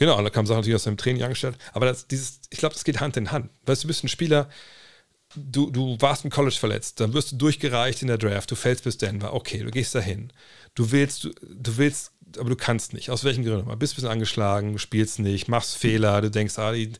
Genau, 0.00 0.20
da 0.22 0.30
kam 0.30 0.46
Sachen 0.46 0.60
natürlich 0.60 0.76
aus 0.76 0.84
seinem 0.84 0.96
Training 0.96 1.22
angestellt. 1.22 1.58
Aber 1.74 1.84
das, 1.84 2.06
dieses, 2.06 2.40
ich 2.48 2.58
glaube, 2.58 2.72
das 2.72 2.84
geht 2.84 3.00
Hand 3.00 3.18
in 3.18 3.32
Hand. 3.32 3.50
Weißt 3.66 3.82
du, 3.82 3.86
du 3.86 3.88
bist 3.88 4.02
ein 4.02 4.08
Spieler, 4.08 4.48
du, 5.36 5.70
du 5.70 5.98
warst 6.00 6.24
im 6.24 6.30
College 6.30 6.56
verletzt, 6.58 7.00
dann 7.00 7.12
wirst 7.12 7.32
du 7.32 7.36
durchgereicht 7.36 8.00
in 8.00 8.08
der 8.08 8.16
Draft, 8.16 8.50
du 8.50 8.54
fällst 8.54 8.84
bis 8.84 8.96
Denver, 8.96 9.34
okay, 9.34 9.58
du 9.58 9.70
gehst 9.70 9.94
dahin. 9.94 10.32
Du 10.74 10.90
willst, 10.90 11.24
du, 11.24 11.34
du 11.42 11.76
willst, 11.76 12.12
aber 12.38 12.48
du 12.48 12.56
kannst 12.56 12.94
nicht. 12.94 13.10
Aus 13.10 13.24
welchen 13.24 13.44
Gründen? 13.44 13.68
Du 13.68 13.76
bist 13.76 13.92
ein 13.92 13.96
bisschen 13.96 14.10
angeschlagen, 14.10 14.78
spielst 14.78 15.18
nicht, 15.18 15.48
machst 15.48 15.76
Fehler, 15.76 16.22
du 16.22 16.30
denkst, 16.30 16.58
ah, 16.58 16.72
die, 16.72 16.94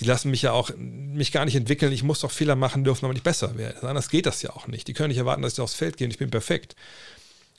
die 0.00 0.04
lassen 0.04 0.32
mich 0.32 0.42
ja 0.42 0.50
auch 0.50 0.72
mich 0.76 1.30
gar 1.30 1.44
nicht 1.44 1.54
entwickeln, 1.54 1.92
ich 1.92 2.02
muss 2.02 2.20
doch 2.20 2.32
Fehler 2.32 2.56
machen 2.56 2.82
dürfen, 2.82 3.04
aber 3.04 3.14
nicht 3.14 3.22
besser 3.22 3.56
werden. 3.56 3.86
Anders 3.86 4.08
geht 4.08 4.26
das 4.26 4.42
ja 4.42 4.50
auch 4.50 4.66
nicht. 4.66 4.88
Die 4.88 4.94
können 4.94 5.10
nicht 5.10 5.18
erwarten, 5.18 5.42
dass 5.42 5.52
ich 5.52 5.60
aufs 5.60 5.74
Feld 5.74 5.96
gehe 5.96 6.08
und 6.08 6.10
ich 6.10 6.18
bin 6.18 6.30
perfekt. 6.30 6.74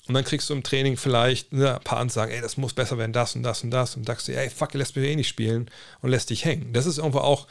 Und 0.07 0.15
dann 0.15 0.25
kriegst 0.25 0.49
du 0.49 0.53
im 0.53 0.63
Training 0.63 0.97
vielleicht 0.97 1.53
ne, 1.53 1.75
ein 1.75 1.83
paar 1.83 1.99
Ansagen, 1.99 2.33
ey, 2.33 2.41
das 2.41 2.57
muss 2.57 2.73
besser 2.73 2.97
werden, 2.97 3.13
das 3.13 3.35
und 3.35 3.43
das 3.43 3.63
und 3.63 3.71
das. 3.71 3.95
Und 3.95 4.05
sagst 4.05 4.27
du, 4.27 4.35
ey, 4.35 4.49
fuck, 4.49 4.73
lässt 4.73 4.95
mich 4.95 5.05
eh 5.05 5.15
nicht 5.15 5.29
spielen 5.29 5.69
und 6.01 6.09
lässt 6.09 6.29
dich 6.29 6.43
hängen. 6.43 6.73
Das 6.73 6.85
ist 6.85 6.97
irgendwo 6.97 7.19
auch, 7.19 7.47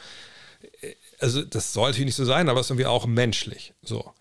also 1.19 1.41
das 1.41 1.73
soll 1.73 1.89
natürlich 1.89 2.07
nicht 2.07 2.15
so 2.15 2.25
sein, 2.25 2.49
aber 2.49 2.59
es 2.59 2.67
ist 2.67 2.71
irgendwie 2.71 2.85
auch 2.85 3.07
menschlich. 3.07 3.73
So. 3.81 4.13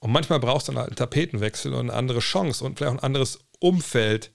Und 0.00 0.10
manchmal 0.10 0.40
brauchst 0.40 0.68
du 0.68 0.74
halt 0.74 0.88
einen 0.88 0.96
Tapetenwechsel 0.96 1.72
und 1.72 1.90
eine 1.90 1.94
andere 1.94 2.18
Chance 2.20 2.64
und 2.64 2.78
vielleicht 2.78 2.90
auch 2.90 2.98
ein 2.98 3.04
anderes 3.04 3.38
Umfeld, 3.60 4.32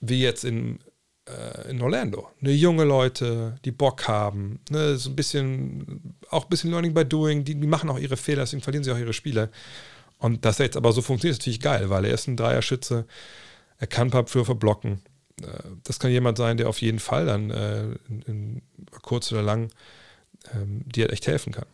wie 0.00 0.22
jetzt 0.22 0.44
in, 0.44 0.80
äh, 1.28 1.70
in 1.70 1.80
Orlando. 1.82 2.28
Ne, 2.40 2.52
junge 2.52 2.84
Leute, 2.84 3.56
die 3.64 3.70
Bock 3.70 4.08
haben, 4.08 4.60
ne, 4.70 4.96
so 4.96 5.10
ein 5.10 5.16
bisschen, 5.16 6.14
auch 6.30 6.44
ein 6.44 6.48
bisschen 6.48 6.70
Learning 6.70 6.94
by 6.94 7.04
Doing, 7.04 7.44
die, 7.44 7.54
die 7.54 7.66
machen 7.66 7.90
auch 7.90 7.98
ihre 7.98 8.16
Fehler, 8.16 8.42
deswegen 8.42 8.62
verlieren 8.62 8.84
sie 8.84 8.92
auch 8.92 8.98
ihre 8.98 9.12
Spiele. 9.12 9.50
Und 10.22 10.44
dass 10.44 10.60
er 10.60 10.66
jetzt 10.66 10.76
aber 10.76 10.92
so 10.92 11.02
funktioniert, 11.02 11.34
ist 11.34 11.40
natürlich 11.40 11.60
geil, 11.60 11.90
weil 11.90 12.04
er 12.04 12.14
ist 12.14 12.28
ein 12.28 12.36
Dreierschütze. 12.36 13.06
Er 13.78 13.86
kann 13.88 14.06
ein 14.06 14.10
paar 14.12 14.32
Würfe 14.32 14.54
blocken. 14.54 15.02
Äh, 15.42 15.46
das 15.82 15.98
kann 15.98 16.12
jemand 16.12 16.38
sein, 16.38 16.56
der 16.56 16.68
auf 16.68 16.80
jeden 16.80 17.00
Fall 17.00 17.26
dann 17.26 17.50
äh, 17.50 17.82
in, 18.08 18.22
in, 18.28 18.62
kurz 19.02 19.32
oder 19.32 19.42
lang 19.42 19.70
ähm, 20.54 20.84
dir 20.86 21.12
echt 21.12 21.26
helfen 21.26 21.52
kann. 21.52 21.66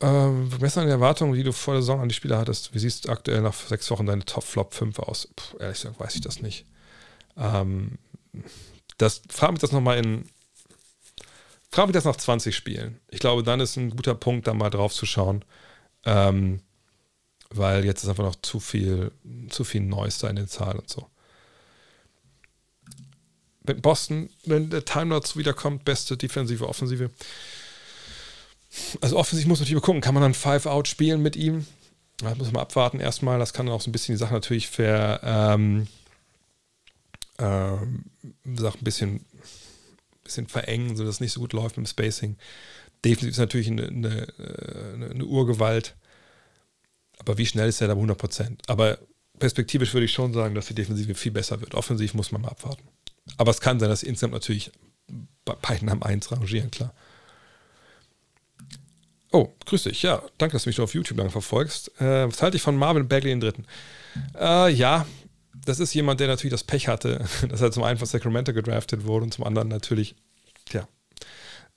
Ähm, 0.00 0.50
was 0.58 0.72
sind 0.72 0.86
die 0.86 0.90
Erwartungen, 0.90 1.34
die 1.34 1.42
du 1.42 1.52
vor 1.52 1.74
der 1.74 1.82
Saison 1.82 2.00
an 2.00 2.08
die 2.08 2.14
Spieler 2.14 2.38
hattest? 2.38 2.74
Wie 2.74 2.78
siehst 2.78 3.04
du 3.04 3.10
aktuell 3.10 3.42
nach 3.42 3.52
sechs 3.52 3.90
Wochen 3.90 4.06
deine 4.06 4.24
Top-Flop 4.24 4.72
5 4.72 5.00
aus? 5.00 5.28
Puh, 5.36 5.58
ehrlich 5.58 5.82
gesagt, 5.82 6.00
weiß 6.00 6.14
ich 6.14 6.22
das 6.22 6.40
nicht. 6.40 6.64
Ähm, 7.36 7.98
das, 8.96 9.20
frag 9.28 9.50
mich 9.50 9.60
das 9.60 9.72
nochmal 9.72 9.98
in. 9.98 10.24
Frag 11.72 11.86
mich 11.86 11.94
das 11.94 12.04
nach 12.04 12.16
20 12.16 12.54
Spielen. 12.54 13.00
Ich 13.08 13.18
glaube, 13.18 13.42
dann 13.42 13.58
ist 13.58 13.76
ein 13.76 13.90
guter 13.90 14.14
Punkt, 14.14 14.46
da 14.46 14.52
mal 14.52 14.68
drauf 14.68 14.92
zu 14.92 15.06
schauen. 15.06 15.42
Ähm, 16.04 16.60
weil 17.48 17.84
jetzt 17.84 18.02
ist 18.02 18.08
einfach 18.10 18.24
noch 18.24 18.36
zu 18.36 18.60
viel, 18.60 19.10
zu 19.48 19.64
viel 19.64 19.80
Neues 19.80 20.18
da 20.18 20.28
in 20.28 20.36
den 20.36 20.48
Zahlen 20.48 20.78
und 20.78 20.88
so. 20.88 21.06
Wenn 23.62 23.80
Boston, 23.80 24.28
wenn 24.44 24.70
der 24.70 24.84
Time 24.84 25.14
dazu 25.14 25.38
wiederkommt, 25.38 25.84
beste 25.84 26.16
Defensive, 26.16 26.68
Offensive. 26.68 27.10
Also 29.00 29.16
offensiv 29.16 29.46
muss 29.46 29.60
man 29.60 29.64
natürlich 29.64 29.82
gucken, 29.82 30.00
kann 30.00 30.14
man 30.14 30.22
dann 30.22 30.34
Five-Out 30.34 30.88
spielen 30.88 31.22
mit 31.22 31.36
ihm? 31.36 31.66
Das 32.18 32.36
muss 32.38 32.52
man 32.52 32.62
abwarten 32.62 33.00
erstmal. 33.00 33.38
Das 33.38 33.52
kann 33.52 33.66
dann 33.66 33.74
auch 33.74 33.80
so 33.80 33.88
ein 33.88 33.92
bisschen 33.92 34.14
die 34.14 34.18
Sache 34.18 34.34
natürlich 34.34 34.68
ver, 34.68 35.20
ähm, 35.22 35.86
ähm, 37.38 38.04
sag 38.56 38.74
ein 38.74 38.84
bisschen, 38.84 39.24
bisschen 40.24 40.46
verengen, 40.46 40.96
sodass 40.96 41.16
es 41.16 41.20
nicht 41.20 41.32
so 41.32 41.40
gut 41.40 41.52
läuft 41.52 41.76
mit 41.76 41.86
dem 41.86 41.90
Spacing. 41.90 42.36
Defensiv 43.04 43.30
ist 43.30 43.38
natürlich 43.38 43.68
eine, 43.68 43.88
eine, 43.88 44.26
eine, 44.94 45.10
eine 45.10 45.24
Urgewalt. 45.24 45.96
Aber 47.18 47.38
wie 47.38 47.46
schnell 47.46 47.68
ist 47.68 47.80
er 47.80 47.88
da 47.88 47.94
100 47.94 48.16
Prozent? 48.16 48.62
Aber 48.68 48.98
perspektivisch 49.38 49.92
würde 49.92 50.06
ich 50.06 50.12
schon 50.12 50.32
sagen, 50.32 50.54
dass 50.54 50.66
die 50.66 50.74
Defensive 50.74 51.14
viel 51.14 51.32
besser 51.32 51.60
wird. 51.60 51.74
Offensiv 51.74 52.14
muss 52.14 52.32
man 52.32 52.42
mal 52.42 52.48
abwarten. 52.48 52.82
Aber 53.36 53.50
es 53.50 53.60
kann 53.60 53.80
sein, 53.80 53.88
dass 53.88 54.02
insgesamt 54.02 54.34
natürlich 54.34 54.72
bei 55.44 55.54
beiden 55.54 55.88
am 55.88 56.02
1 56.02 56.30
rangieren, 56.32 56.70
klar. 56.70 56.94
Oh, 59.32 59.48
grüß 59.64 59.84
dich. 59.84 60.02
Ja, 60.02 60.22
danke, 60.38 60.52
dass 60.52 60.64
du 60.64 60.68
mich 60.68 60.78
auf 60.80 60.94
YouTube 60.94 61.18
lang 61.18 61.30
verfolgst. 61.30 61.88
Äh, 62.00 62.28
was 62.28 62.42
halte 62.42 62.56
ich 62.56 62.62
von 62.62 62.76
Marvin 62.76 63.08
Bagley 63.08 63.30
den 63.30 63.40
Dritten? 63.40 63.64
Äh, 64.38 64.70
ja, 64.72 65.06
das 65.64 65.80
ist 65.80 65.94
jemand, 65.94 66.20
der 66.20 66.28
natürlich 66.28 66.52
das 66.52 66.64
Pech 66.64 66.88
hatte, 66.88 67.24
dass 67.48 67.60
er 67.60 67.72
zum 67.72 67.82
einen 67.82 67.98
von 67.98 68.06
Sacramento 68.06 68.52
gedraftet 68.52 69.04
wurde 69.04 69.24
und 69.24 69.34
zum 69.34 69.44
anderen 69.44 69.68
natürlich, 69.68 70.16
tja, 70.66 70.88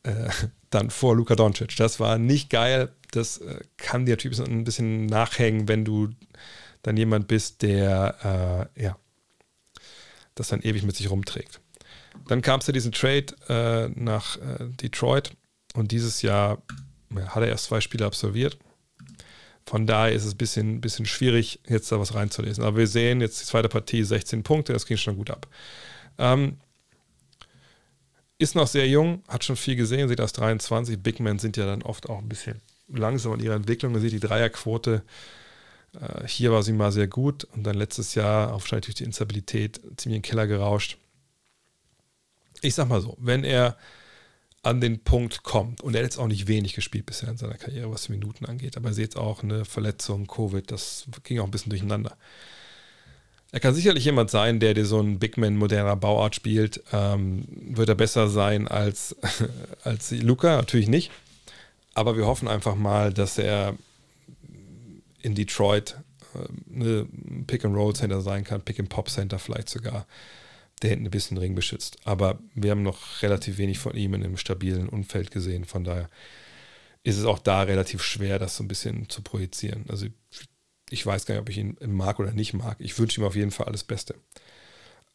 äh, 0.03 0.29
dann 0.69 0.89
vor 0.89 1.15
Luka 1.15 1.35
Doncic. 1.35 1.75
Das 1.77 1.99
war 1.99 2.17
nicht 2.17 2.49
geil. 2.49 2.91
Das 3.11 3.39
äh, 3.39 3.59
kann 3.77 4.05
dir 4.05 4.11
natürlich 4.13 4.39
ein 4.39 4.63
bisschen 4.63 5.05
nachhängen, 5.05 5.67
wenn 5.67 5.85
du 5.85 6.09
dann 6.83 6.97
jemand 6.97 7.27
bist, 7.27 7.61
der, 7.61 8.69
äh, 8.77 8.83
ja, 8.83 8.97
das 10.35 10.49
dann 10.49 10.61
ewig 10.61 10.83
mit 10.83 10.95
sich 10.95 11.09
rumträgt. 11.09 11.61
Dann 12.27 12.41
kam 12.41 12.59
es 12.59 12.65
zu 12.65 12.71
diesem 12.71 12.91
Trade 12.91 13.25
äh, 13.49 13.89
nach 13.99 14.37
äh, 14.37 14.65
Detroit 14.81 15.31
und 15.73 15.91
dieses 15.91 16.21
Jahr 16.21 16.61
hat 17.27 17.43
er 17.43 17.49
erst 17.49 17.65
zwei 17.65 17.81
Spiele 17.81 18.05
absolviert. 18.05 18.57
Von 19.65 19.87
daher 19.87 20.13
ist 20.13 20.25
es 20.25 20.33
ein 20.33 20.37
bisschen, 20.37 20.81
bisschen 20.81 21.05
schwierig, 21.05 21.59
jetzt 21.67 21.91
da 21.91 21.99
was 21.99 22.13
reinzulesen. 22.13 22.63
Aber 22.63 22.77
wir 22.77 22.87
sehen 22.87 23.21
jetzt 23.21 23.41
die 23.41 23.45
zweite 23.45 23.67
Partie, 23.67 24.03
16 24.03 24.43
Punkte, 24.43 24.73
das 24.73 24.85
ging 24.85 24.97
schon 24.97 25.17
gut 25.17 25.31
ab. 25.31 25.47
Ähm, 26.17 26.57
ist 28.37 28.55
noch 28.55 28.67
sehr 28.67 28.87
jung, 28.87 29.23
hat 29.27 29.43
schon 29.43 29.55
viel 29.55 29.75
gesehen, 29.75 30.07
sieht 30.07 30.21
aus 30.21 30.33
23. 30.33 30.99
Big 30.99 31.19
Men 31.19 31.39
sind 31.39 31.57
ja 31.57 31.65
dann 31.65 31.81
oft 31.81 32.09
auch 32.09 32.19
ein 32.19 32.29
bisschen 32.29 32.61
langsam 32.87 33.33
in 33.33 33.39
ihrer 33.39 33.55
Entwicklung. 33.55 33.93
Man 33.93 34.01
sieht 34.01 34.11
die 34.11 34.19
Dreierquote. 34.19 35.03
Äh, 35.99 36.27
hier 36.27 36.51
war 36.51 36.61
sie 36.61 36.73
mal 36.73 36.91
sehr 36.91 37.07
gut 37.07 37.45
und 37.45 37.63
dann 37.63 37.75
letztes 37.75 38.13
Jahr 38.13 38.51
wahrscheinlich 38.51 38.85
durch 38.85 38.95
die 38.95 39.05
Instabilität 39.05 39.77
ziemlich 39.77 40.05
in 40.05 40.11
den 40.11 40.21
Keller 40.21 40.47
gerauscht. 40.47 40.97
Ich 42.61 42.75
sag 42.75 42.87
mal 42.87 43.01
so, 43.01 43.17
wenn 43.19 43.43
er 43.43 43.77
an 44.65 44.81
den 44.81 44.99
Punkt 44.99 45.43
kommt. 45.43 45.81
Und 45.81 45.93
er 45.93 45.99
hat 45.99 46.05
jetzt 46.05 46.17
auch 46.17 46.27
nicht 46.27 46.47
wenig 46.47 46.73
gespielt 46.73 47.05
bisher 47.05 47.29
in 47.29 47.37
seiner 47.37 47.55
Karriere, 47.55 47.91
was 47.91 48.03
die 48.03 48.13
Minuten 48.13 48.45
angeht. 48.45 48.77
Aber 48.77 48.89
er 48.89 48.93
sieht 48.93 49.15
auch 49.15 49.43
eine 49.43 49.63
Verletzung, 49.63 50.25
Covid, 50.27 50.71
das 50.71 51.05
ging 51.23 51.39
auch 51.39 51.45
ein 51.45 51.51
bisschen 51.51 51.69
durcheinander. 51.69 52.17
Er 53.51 53.59
kann 53.59 53.75
sicherlich 53.75 54.03
jemand 54.03 54.31
sein, 54.31 54.59
der 54.59 54.73
dir 54.73 54.85
so 54.85 54.99
einen 54.99 55.19
Bigman 55.19 55.55
moderner 55.55 55.95
Bauart 55.95 56.35
spielt. 56.35 56.81
Ähm, 56.91 57.45
wird 57.47 57.89
er 57.89 57.95
besser 57.95 58.27
sein 58.27 58.67
als, 58.67 59.15
als 59.83 60.11
Luca? 60.11 60.57
Natürlich 60.57 60.89
nicht. 60.89 61.11
Aber 61.93 62.17
wir 62.17 62.25
hoffen 62.25 62.47
einfach 62.47 62.75
mal, 62.75 63.13
dass 63.13 63.37
er 63.37 63.75
in 65.21 65.35
Detroit 65.35 65.95
äh, 66.33 66.75
eine 66.75 67.07
Pick-and-Roll-Center 67.45 68.21
sein 68.21 68.43
kann, 68.43 68.61
Pick-and-Pop-Center 68.61 69.37
vielleicht 69.37 69.69
sogar 69.69 70.07
der 70.81 70.89
hinten 70.91 71.05
ein 71.05 71.11
bisschen 71.11 71.37
Ring 71.37 71.55
beschützt. 71.55 71.97
Aber 72.03 72.39
wir 72.53 72.71
haben 72.71 72.83
noch 72.83 73.21
relativ 73.21 73.57
wenig 73.57 73.79
von 73.79 73.95
ihm 73.95 74.13
in 74.13 74.23
einem 74.23 74.37
stabilen 74.37 74.89
Umfeld 74.89 75.31
gesehen. 75.31 75.65
Von 75.65 75.83
daher 75.83 76.09
ist 77.03 77.17
es 77.17 77.25
auch 77.25 77.39
da 77.39 77.61
relativ 77.61 78.03
schwer, 78.03 78.39
das 78.39 78.57
so 78.57 78.63
ein 78.63 78.67
bisschen 78.67 79.09
zu 79.09 79.21
projizieren. 79.21 79.85
Also 79.89 80.07
ich 80.89 81.05
weiß 81.05 81.25
gar 81.25 81.35
nicht, 81.35 81.41
ob 81.41 81.49
ich 81.49 81.57
ihn 81.57 81.77
mag 81.87 82.19
oder 82.19 82.31
nicht 82.31 82.53
mag. 82.53 82.77
Ich 82.79 82.97
wünsche 82.99 83.21
ihm 83.21 83.25
auf 83.25 83.35
jeden 83.35 83.51
Fall 83.51 83.67
alles 83.67 83.83
Beste. 83.83 84.15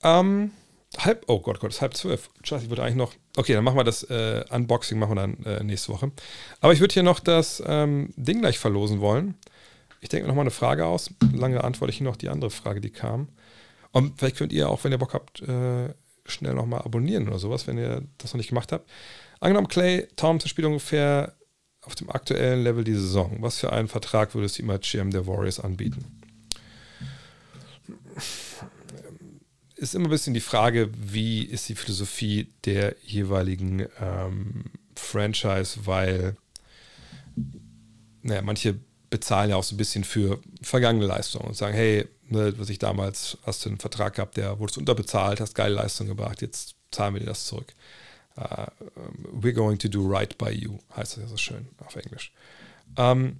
Ähm, 0.03 0.53
halb, 0.99 1.25
oh 1.29 1.41
Gott, 1.41 1.61
Gott, 1.61 1.71
es 1.71 1.77
ist 1.77 1.83
halb 1.83 1.95
zwölf. 1.95 2.31
Scheiße, 2.43 2.65
ich 2.65 2.71
würde 2.71 2.83
eigentlich 2.83 2.97
noch, 2.97 3.13
okay, 3.37 3.55
dann 3.55 3.65
machen 3.65 3.77
wir 3.77 3.85
das 3.85 4.03
äh, 4.05 4.45
Unboxing, 4.51 4.99
machen 4.99 5.17
wir 5.17 5.23
dann 5.23 5.45
äh, 5.45 5.63
nächste 5.63 5.93
Woche. 5.93 6.11
Aber 6.61 6.73
ich 6.73 6.81
würde 6.81 6.95
hier 6.95 7.03
noch 7.03 7.21
das 7.21 7.63
ähm, 7.67 8.13
Ding 8.17 8.41
gleich 8.41 8.59
verlosen 8.59 9.01
wollen. 9.01 9.35
Ich 10.01 10.09
denke 10.09 10.25
mir 10.25 10.29
nochmal 10.29 10.45
eine 10.45 10.51
Frage 10.51 10.87
aus. 10.87 11.11
Lange 11.33 11.63
antworte 11.63 11.93
ich 11.93 12.01
noch 12.01 12.17
die 12.17 12.31
andere 12.31 12.51
Frage, 12.51 12.81
die 12.81 12.91
kam. 12.91 13.29
Und 13.93 14.19
vielleicht 14.19 14.37
könnt 14.37 14.53
ihr 14.53 14.69
auch, 14.69 14.85
wenn 14.85 14.93
ihr 14.93 14.99
Bock 14.99 15.15
habt, 15.15 15.43
äh, 15.43 15.93
schnell 16.27 16.55
nochmal 16.55 16.83
abonnieren 16.83 17.29
oder 17.29 17.39
sowas, 17.39 17.67
wenn 17.67 17.79
ihr 17.79 18.03
das 18.19 18.33
noch 18.33 18.39
nicht 18.39 18.49
gemacht 18.49 18.73
habt. 18.73 18.89
Angenommen, 19.41 19.69
Clay 19.69 20.07
Thompson 20.17 20.49
spielt 20.49 20.67
ungefähr 20.67 21.35
auf 21.83 21.95
dem 21.95 22.11
aktuellen 22.11 22.63
Level 22.63 22.85
die 22.85 22.95
Saison. 22.95 23.39
Was 23.41 23.59
für 23.59 23.73
einen 23.73 23.89
Vertrag 23.89 24.35
würdest 24.35 24.59
du 24.59 24.63
ihm 24.63 24.71
als 24.71 24.89
GM 24.89 25.11
der 25.11 25.27
Warriors 25.27 25.61
anbieten? 25.61 26.05
Ist 29.77 29.95
immer 29.95 30.09
ein 30.09 30.11
bisschen 30.11 30.35
die 30.35 30.41
Frage, 30.41 30.91
wie 30.95 31.43
ist 31.43 31.69
die 31.69 31.75
Philosophie 31.75 32.53
der 32.67 32.97
jeweiligen 33.03 33.87
ähm, 33.99 34.65
Franchise, 34.95 35.87
weil 35.87 36.37
naja, 38.23 38.43
manche 38.43 38.79
bezahlen 39.09 39.51
ja 39.51 39.57
auch 39.57 39.65
so 39.65 39.75
ein 39.75 39.79
bisschen 39.79 40.05
für 40.05 40.39
vergangene 40.61 41.07
Leistungen 41.07 41.49
und 41.49 41.57
sagen, 41.57 41.75
hey, 41.75 42.07
ne, 42.31 42.59
was 42.59 42.71
ich 42.71 42.79
damals, 42.79 43.39
hast 43.45 43.65
du 43.65 43.69
einen 43.69 43.79
Vertrag 43.79 44.15
gehabt, 44.15 44.37
der 44.37 44.59
wurde 44.59 44.79
unterbezahlt, 44.79 45.41
hast 45.41 45.55
geile 45.55 45.75
Leistung 45.75 46.07
gebracht, 46.07 46.43
jetzt 46.43 46.75
zahlen 46.91 47.15
wir 47.15 47.21
dir 47.21 47.27
das 47.27 47.47
zurück. 47.47 47.75
Uh, 48.37 48.67
we're 49.33 49.53
going 49.53 49.79
to 49.79 49.89
do 49.89 50.07
right 50.07 50.39
by 50.39 50.51
you, 50.51 50.79
heißt 50.97 51.17
das 51.17 51.25
ja 51.25 51.29
so 51.29 51.37
schön 51.37 51.69
auf 51.85 51.97
Englisch. 51.97 52.33
Um, 52.97 53.05
ähm, 53.05 53.37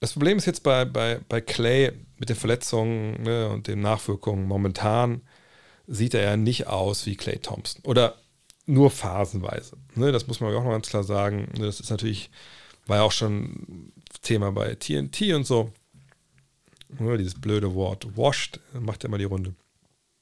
das 0.00 0.12
Problem 0.12 0.36
ist 0.36 0.44
jetzt 0.44 0.62
bei, 0.62 0.84
bei, 0.84 1.20
bei 1.28 1.40
Clay 1.40 1.92
mit 2.18 2.28
den 2.28 2.36
Verletzungen 2.36 3.22
ne, 3.22 3.48
und 3.48 3.68
den 3.68 3.80
Nachwirkungen. 3.80 4.46
Momentan 4.46 5.22
sieht 5.86 6.12
er 6.12 6.22
ja 6.22 6.36
nicht 6.36 6.66
aus 6.66 7.06
wie 7.06 7.16
Clay 7.16 7.38
Thompson. 7.38 7.82
Oder 7.84 8.16
nur 8.66 8.90
phasenweise. 8.90 9.76
Ne, 9.94 10.12
das 10.12 10.26
muss 10.26 10.40
man 10.40 10.54
auch 10.54 10.64
noch 10.64 10.72
ganz 10.72 10.88
klar 10.88 11.04
sagen. 11.04 11.48
Ne, 11.56 11.66
das 11.66 11.80
ist 11.80 11.90
natürlich, 11.90 12.30
war 12.86 12.98
ja 12.98 13.02
auch 13.02 13.12
schon 13.12 13.92
Thema 14.20 14.52
bei 14.52 14.74
TNT 14.74 15.32
und 15.34 15.46
so. 15.46 15.72
Ja, 17.00 17.16
dieses 17.16 17.34
blöde 17.34 17.74
Wort 17.74 18.16
washed 18.16 18.60
macht 18.72 19.02
ja 19.02 19.08
immer 19.08 19.18
die 19.18 19.24
Runde. 19.24 19.54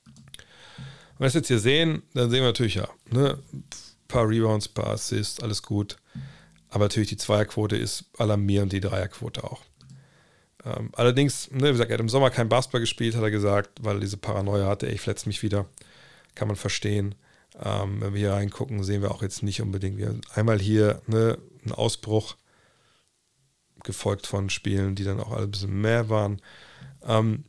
Wenn 0.04 1.18
wir 1.18 1.26
das 1.26 1.34
jetzt 1.34 1.48
hier 1.48 1.58
sehen, 1.58 2.02
dann 2.14 2.30
sehen 2.30 2.40
wir 2.40 2.48
natürlich 2.48 2.76
ja, 2.76 2.88
ne, 3.10 3.38
ein 3.52 3.64
paar 4.08 4.28
Rebounds, 4.28 4.68
ein 4.68 4.74
paar 4.74 4.88
Assists, 4.88 5.40
alles 5.40 5.62
gut. 5.62 5.96
Aber 6.68 6.84
natürlich 6.84 7.10
die 7.10 7.16
Zweierquote 7.16 7.76
ist 7.76 8.04
alarmierend, 8.18 8.72
die 8.72 8.80
Dreierquote 8.80 9.44
auch. 9.44 9.62
Ähm, 10.64 10.90
allerdings, 10.94 11.50
ne, 11.50 11.68
wie 11.68 11.72
gesagt, 11.72 11.90
er 11.90 11.94
hat 11.94 12.00
im 12.00 12.08
Sommer 12.08 12.30
kein 12.30 12.48
Basketball 12.48 12.80
gespielt, 12.80 13.14
hat 13.14 13.22
er 13.22 13.30
gesagt, 13.30 13.70
weil 13.82 13.96
er 13.96 14.00
diese 14.00 14.16
Paranoia 14.16 14.66
hatte, 14.66 14.86
ey, 14.86 14.94
ich 14.94 15.00
verletze 15.00 15.28
mich 15.28 15.42
wieder. 15.42 15.66
Kann 16.34 16.48
man 16.48 16.56
verstehen. 16.56 17.14
Ähm, 17.62 18.00
wenn 18.00 18.14
wir 18.14 18.20
hier 18.20 18.32
reingucken, 18.32 18.82
sehen 18.82 19.02
wir 19.02 19.10
auch 19.10 19.22
jetzt 19.22 19.42
nicht 19.42 19.60
unbedingt. 19.60 19.98
Wir 19.98 20.18
einmal 20.34 20.58
hier 20.58 21.02
ne, 21.06 21.38
einen 21.64 21.72
Ausbruch 21.72 22.36
gefolgt 23.84 24.26
von 24.26 24.50
Spielen, 24.50 24.94
die 24.94 25.04
dann 25.04 25.20
auch 25.20 25.32
alle 25.32 25.44
ein 25.44 25.50
bisschen 25.50 25.80
mehr 25.80 26.08
waren. 26.08 26.40
Ähm, 27.06 27.44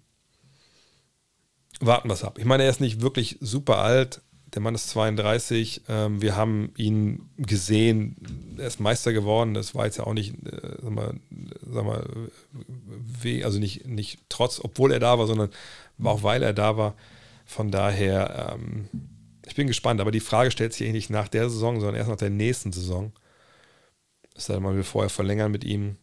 warten 1.80 2.10
wir 2.10 2.14
es 2.14 2.24
ab. 2.24 2.38
Ich 2.40 2.46
meine, 2.46 2.64
er 2.64 2.70
ist 2.70 2.82
nicht 2.82 3.02
wirklich 3.02 3.38
super 3.42 3.80
alt. 3.80 4.22
Der 4.54 4.62
Mann 4.62 4.76
ist 4.76 4.90
32. 4.90 5.84
Ähm, 5.90 6.22
wir 6.22 6.36
haben 6.36 6.72
ihn 6.78 7.30
gesehen. 7.38 8.56
Er 8.58 8.68
ist 8.68 8.80
Meister 8.80 9.12
geworden. 9.12 9.54
Das 9.54 9.74
war 9.74 9.86
jetzt 9.86 9.98
ja 9.98 10.06
auch 10.06 10.14
nicht, 10.14 10.36
äh, 10.46 10.78
sag 10.82 10.92
mal, 10.92 11.16
sag 11.72 11.86
mal, 11.86 12.30
weh, 13.22 13.44
also 13.44 13.60
nicht, 13.60 13.88
nicht 13.88 14.20
trotz, 14.30 14.60
obwohl 14.64 14.92
er 14.92 15.00
da 15.00 15.18
war, 15.18 15.28
sondern 15.28 15.50
auch 16.04 16.24
weil 16.24 16.44
er 16.44 16.54
da 16.54 16.78
war. 16.78 16.96
Von 17.46 17.72
daher, 17.72 18.54
ähm, 18.56 18.90
ich 19.46 19.56
bin 19.56 19.68
gespannt. 19.68 20.02
Aber 20.02 20.12
die 20.12 20.20
Frage 20.20 20.52
stellt 20.52 20.74
sich 20.74 20.92
nicht 20.92 21.10
nach 21.10 21.28
der 21.28 21.50
Saison, 21.50 21.80
sondern 21.80 21.96
erst 21.96 22.10
nach 22.10 22.18
der 22.18 22.30
nächsten 22.30 22.72
Saison. 22.72 23.12
Das 24.36 24.50
heißt, 24.50 24.60
man 24.60 24.76
will 24.76 24.84
vorher 24.84 25.10
verlängern 25.10 25.52
mit 25.52 25.64
ihm. 25.64 25.98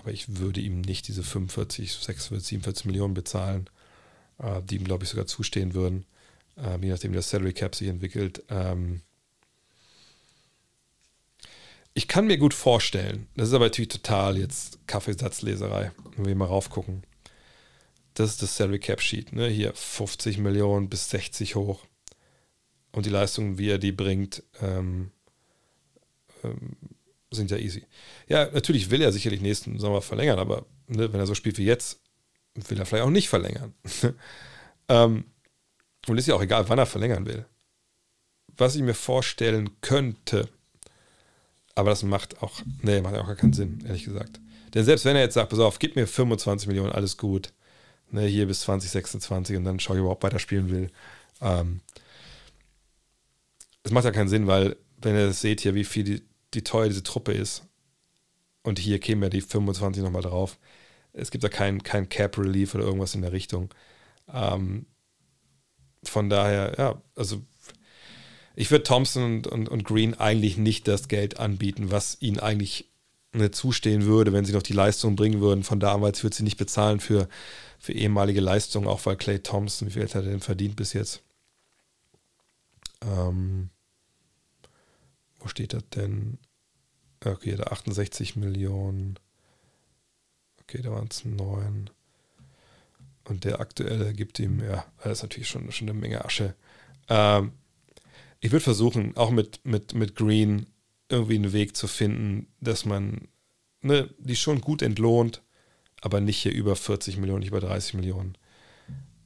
Aber 0.00 0.12
ich 0.12 0.38
würde 0.38 0.60
ihm 0.60 0.80
nicht 0.80 1.08
diese 1.08 1.22
45, 1.22 1.92
46, 1.92 2.48
47 2.48 2.86
Millionen 2.86 3.14
bezahlen, 3.14 3.68
äh, 4.38 4.62
die 4.62 4.76
ihm, 4.76 4.84
glaube 4.84 5.04
ich, 5.04 5.10
sogar 5.10 5.26
zustehen 5.26 5.74
würden, 5.74 6.06
äh, 6.56 6.78
je 6.80 6.90
nachdem, 6.90 7.12
wie 7.12 7.16
das 7.16 7.30
Salary 7.30 7.52
Cap 7.52 7.74
sich 7.74 7.88
entwickelt. 7.88 8.42
Ähm 8.48 9.02
ich 11.92 12.08
kann 12.08 12.26
mir 12.26 12.38
gut 12.38 12.54
vorstellen, 12.54 13.26
das 13.36 13.48
ist 13.48 13.54
aber 13.54 13.66
natürlich 13.66 13.88
total 13.88 14.38
jetzt 14.38 14.78
Kaffeesatzleserei, 14.86 15.92
wenn 16.16 16.26
wir 16.26 16.34
mal 16.34 16.46
raufgucken. 16.46 17.02
Das 18.14 18.30
ist 18.30 18.42
das 18.42 18.56
Salary 18.56 18.78
Cap 18.78 19.00
Sheet, 19.00 19.32
ne? 19.32 19.48
hier 19.48 19.72
50 19.74 20.38
Millionen 20.38 20.88
bis 20.88 21.10
60 21.10 21.56
hoch. 21.56 21.84
Und 22.92 23.06
die 23.06 23.10
Leistungen, 23.10 23.58
wie 23.58 23.68
er 23.68 23.78
die 23.78 23.92
bringt, 23.92 24.42
ähm, 24.60 25.10
ähm, 26.42 26.76
sind 27.30 27.50
ja 27.50 27.56
easy. 27.56 27.86
Ja, 28.28 28.50
natürlich 28.50 28.90
will 28.90 29.02
er 29.02 29.12
sicherlich 29.12 29.40
nächsten 29.40 29.78
Sommer 29.78 30.02
verlängern, 30.02 30.38
aber 30.38 30.66
ne, 30.88 31.12
wenn 31.12 31.20
er 31.20 31.26
so 31.26 31.34
spielt 31.34 31.58
wie 31.58 31.64
jetzt, 31.64 32.00
will 32.54 32.78
er 32.78 32.86
vielleicht 32.86 33.04
auch 33.04 33.10
nicht 33.10 33.28
verlängern. 33.28 33.74
ähm, 34.88 35.24
und 36.08 36.18
ist 36.18 36.26
ja 36.26 36.34
auch 36.34 36.42
egal, 36.42 36.68
wann 36.68 36.78
er 36.78 36.86
verlängern 36.86 37.26
will. 37.26 37.46
Was 38.56 38.74
ich 38.74 38.82
mir 38.82 38.94
vorstellen 38.94 39.70
könnte, 39.80 40.48
aber 41.74 41.90
das 41.90 42.02
macht 42.02 42.42
auch, 42.42 42.60
nee, 42.82 43.00
macht 43.00 43.14
auch 43.14 43.26
gar 43.26 43.36
keinen 43.36 43.52
Sinn, 43.52 43.82
ehrlich 43.86 44.04
gesagt. 44.04 44.40
Denn 44.74 44.84
selbst 44.84 45.04
wenn 45.04 45.16
er 45.16 45.22
jetzt 45.22 45.34
sagt, 45.34 45.50
pass 45.50 45.58
auf, 45.60 45.78
gib 45.78 45.96
mir 45.96 46.06
25 46.06 46.68
Millionen, 46.68 46.92
alles 46.92 47.16
gut, 47.16 47.52
ne, 48.10 48.26
hier 48.26 48.46
bis 48.46 48.60
2026 48.60 49.56
und 49.56 49.64
dann 49.64 49.80
schaue 49.80 49.96
ich 49.96 50.00
überhaupt 50.00 50.22
weiter 50.22 50.38
spielen 50.38 50.70
will. 50.70 50.90
Ähm, 51.40 51.80
es 53.82 53.92
macht 53.92 54.04
ja 54.04 54.10
keinen 54.10 54.28
Sinn, 54.28 54.46
weil, 54.46 54.76
wenn 55.00 55.14
ihr 55.14 55.26
das 55.28 55.40
seht 55.40 55.60
hier, 55.60 55.74
wie 55.74 55.84
viel 55.84 56.04
die, 56.04 56.22
die 56.54 56.62
teuer 56.62 56.88
diese 56.88 57.02
Truppe 57.02 57.32
ist, 57.32 57.64
und 58.62 58.78
hier 58.78 58.98
kämen 58.98 59.22
ja 59.22 59.28
die 59.28 59.40
25 59.40 60.02
nochmal 60.02 60.22
drauf. 60.22 60.58
Es 61.12 61.30
gibt 61.30 61.44
da 61.44 61.48
kein, 61.48 61.82
kein 61.82 62.08
Cap 62.08 62.38
Relief 62.38 62.74
oder 62.74 62.84
irgendwas 62.84 63.14
in 63.14 63.22
der 63.22 63.32
Richtung. 63.32 63.72
Ähm, 64.32 64.86
von 66.04 66.30
daher, 66.30 66.74
ja, 66.78 67.02
also 67.16 67.42
ich 68.54 68.70
würde 68.70 68.84
Thompson 68.84 69.22
und, 69.22 69.46
und, 69.46 69.68
und, 69.68 69.84
Green 69.84 70.14
eigentlich 70.14 70.56
nicht 70.56 70.88
das 70.88 71.08
Geld 71.08 71.38
anbieten, 71.38 71.90
was 71.90 72.18
ihnen 72.20 72.38
eigentlich 72.38 72.90
ne, 73.32 73.50
zustehen 73.50 74.04
würde, 74.04 74.32
wenn 74.32 74.44
sie 74.44 74.52
noch 74.52 74.62
die 74.62 74.72
Leistung 74.72 75.16
bringen 75.16 75.40
würden. 75.40 75.64
Von 75.64 75.80
damals 75.80 76.22
würde 76.22 76.36
sie 76.36 76.42
nicht 76.42 76.58
bezahlen 76.58 77.00
für, 77.00 77.28
für 77.78 77.92
ehemalige 77.92 78.40
Leistungen, 78.40 78.86
auch 78.86 79.04
weil 79.06 79.16
Clay 79.16 79.38
Thompson, 79.38 79.88
wie 79.88 79.92
viel 79.92 80.02
hat 80.02 80.14
er 80.14 80.22
denn 80.22 80.40
verdient 80.40 80.76
bis 80.76 80.92
jetzt? 80.92 81.22
Ähm, 83.02 83.70
wo 85.40 85.48
steht 85.48 85.72
das 85.72 85.88
denn? 85.94 86.38
Okay, 87.24 87.56
da 87.56 87.64
68 87.64 88.36
Millionen. 88.36 89.18
Okay, 90.62 90.82
da 90.82 90.92
waren 90.92 91.08
es 91.10 91.24
neun. 91.24 91.90
Und 93.24 93.44
der 93.44 93.60
aktuelle 93.60 94.12
gibt 94.12 94.38
ihm, 94.38 94.60
ja, 94.60 94.84
das 95.02 95.18
ist 95.18 95.22
natürlich 95.22 95.48
schon, 95.48 95.70
schon 95.72 95.88
eine 95.88 95.98
Menge 95.98 96.24
Asche. 96.24 96.54
Ähm, 97.08 97.52
ich 98.40 98.52
würde 98.52 98.64
versuchen, 98.64 99.16
auch 99.16 99.30
mit, 99.30 99.60
mit, 99.64 99.94
mit 99.94 100.16
Green 100.16 100.66
irgendwie 101.08 101.34
einen 101.34 101.52
Weg 101.52 101.76
zu 101.76 101.86
finden, 101.86 102.46
dass 102.60 102.84
man 102.84 103.28
ne, 103.82 104.08
die 104.18 104.36
schon 104.36 104.60
gut 104.60 104.80
entlohnt, 104.80 105.42
aber 106.00 106.20
nicht 106.20 106.38
hier 106.38 106.52
über 106.52 106.76
40 106.76 107.18
Millionen, 107.18 107.40
nicht 107.40 107.50
über 107.50 107.60
30 107.60 107.94
Millionen. 107.94 108.36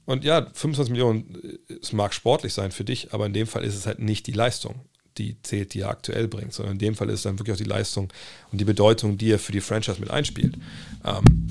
Und 0.07 0.25
ja, 0.25 0.51
25 0.53 0.91
Millionen, 0.91 1.59
es 1.81 1.93
mag 1.93 2.13
sportlich 2.13 2.53
sein 2.53 2.73
für 2.73 2.85
dich, 2.85 3.15
aber 3.15 3.27
in 3.27 3.33
dem 3.33 3.47
Fall 3.47 3.65
ist 3.65 3.77
es 3.77 3.87
halt 3.87 4.01
nicht 4.01 4.27
die 4.27 4.33
Leistung 4.33 4.85
die 5.19 5.41
zählt, 5.43 5.75
die 5.75 5.81
er 5.81 5.91
aktuell 5.91 6.29
bringt, 6.29 6.53
sondern 6.53 6.75
in 6.75 6.79
dem 6.79 6.95
Fall 6.95 7.09
ist 7.09 7.21
es 7.21 7.23
dann 7.23 7.39
wirklich 7.39 7.55
auch 7.55 7.59
die 7.59 7.65
Leistung 7.65 8.13
und 8.51 8.59
die 8.59 8.65
Bedeutung, 8.65 9.19
die 9.19 9.31
er 9.31 9.39
für 9.39 9.53
die 9.53 9.61
Franchise 9.61 10.01
mit 10.01 10.11
einspielt. 10.11 10.57
Ähm, 11.05 11.49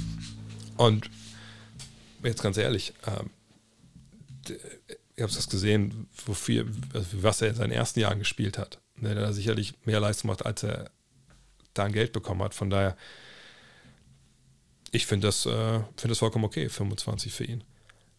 und 0.77 1.09
jetzt 2.23 2.41
ganz 2.41 2.57
ehrlich, 2.57 2.93
ähm, 3.07 3.29
ich 5.15 5.21
habe 5.21 5.31
das 5.31 5.49
gesehen, 5.49 6.07
wofür, 6.25 6.65
also 6.93 7.23
was 7.23 7.41
er 7.41 7.49
in 7.49 7.55
seinen 7.55 7.71
ersten 7.71 7.99
Jahren 7.99 8.19
gespielt 8.19 8.57
hat. 8.57 8.79
Ne, 8.97 9.15
der 9.15 9.27
hat 9.27 9.35
sicherlich 9.35 9.73
mehr 9.85 9.99
Leistung 9.99 10.29
macht, 10.29 10.45
als 10.45 10.63
er 10.63 10.89
da 11.73 11.85
an 11.85 11.93
Geld 11.93 12.13
bekommen 12.13 12.41
hat. 12.41 12.53
Von 12.53 12.69
daher, 12.69 12.97
ich 14.91 15.05
finde 15.05 15.27
das, 15.27 15.45
äh, 15.45 15.79
find 15.97 16.11
das 16.11 16.19
vollkommen 16.19 16.45
okay, 16.45 16.69
25 16.69 17.33
für 17.33 17.43
ihn. 17.43 17.63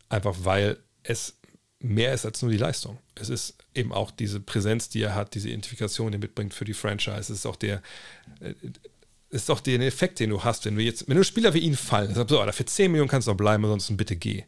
Einfach 0.08 0.36
weil 0.40 0.78
es 1.02 1.36
mehr 1.80 2.14
ist 2.14 2.24
als 2.24 2.40
nur 2.42 2.50
die 2.50 2.56
Leistung. 2.56 2.98
Es 3.14 3.28
ist 3.28 3.56
eben 3.74 3.92
auch 3.92 4.10
diese 4.10 4.40
Präsenz, 4.40 4.88
die 4.88 5.02
er 5.02 5.14
hat, 5.14 5.34
diese 5.34 5.48
Identifikation, 5.48 6.12
die 6.12 6.16
er 6.16 6.20
mitbringt 6.20 6.54
für 6.54 6.64
die 6.64 6.74
Franchise. 6.74 7.18
Es 7.18 7.30
ist 7.30 7.46
auch 7.46 7.56
der, 7.56 7.82
äh, 8.40 8.54
ist 9.30 9.50
auch 9.50 9.60
der 9.60 9.80
Effekt, 9.80 10.20
den 10.20 10.30
du 10.30 10.44
hast, 10.44 10.64
wenn 10.64 10.76
du 10.76 10.82
jetzt, 10.82 11.08
wenn 11.08 11.16
du 11.16 11.24
Spieler 11.24 11.54
wie 11.54 11.58
ihn 11.58 11.76
fallen, 11.76 12.14
sagst, 12.14 12.30
so, 12.30 12.44
für 12.52 12.64
10 12.64 12.90
Millionen 12.90 13.10
kannst 13.10 13.26
du 13.26 13.32
noch 13.32 13.36
bleiben, 13.36 13.64
ansonsten 13.64 13.96
bitte 13.96 14.16
geh. 14.16 14.44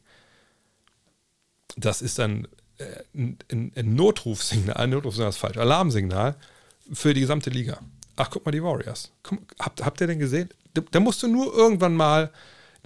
Das 1.76 2.02
ist 2.02 2.18
dann 2.18 2.48
äh, 2.78 3.02
ein, 3.14 3.72
ein 3.74 3.94
Notrufsignal, 3.94 4.76
ein 4.76 4.90
Notrufsignal 4.90 5.30
ist 5.30 5.38
falsch, 5.38 5.56
Alarmsignal 5.56 6.36
für 6.92 7.12
die 7.12 7.20
gesamte 7.20 7.50
Liga. 7.50 7.80
Ach, 8.16 8.30
guck 8.30 8.46
mal, 8.46 8.52
die 8.52 8.62
Warriors. 8.62 9.12
Komm, 9.22 9.40
habt, 9.58 9.84
habt 9.84 10.00
ihr 10.00 10.06
den 10.06 10.18
gesehen? 10.18 10.48
Da, 10.72 10.82
da 10.90 11.00
musst 11.00 11.22
du 11.22 11.28
nur 11.28 11.52
irgendwann 11.54 11.94
mal 11.94 12.32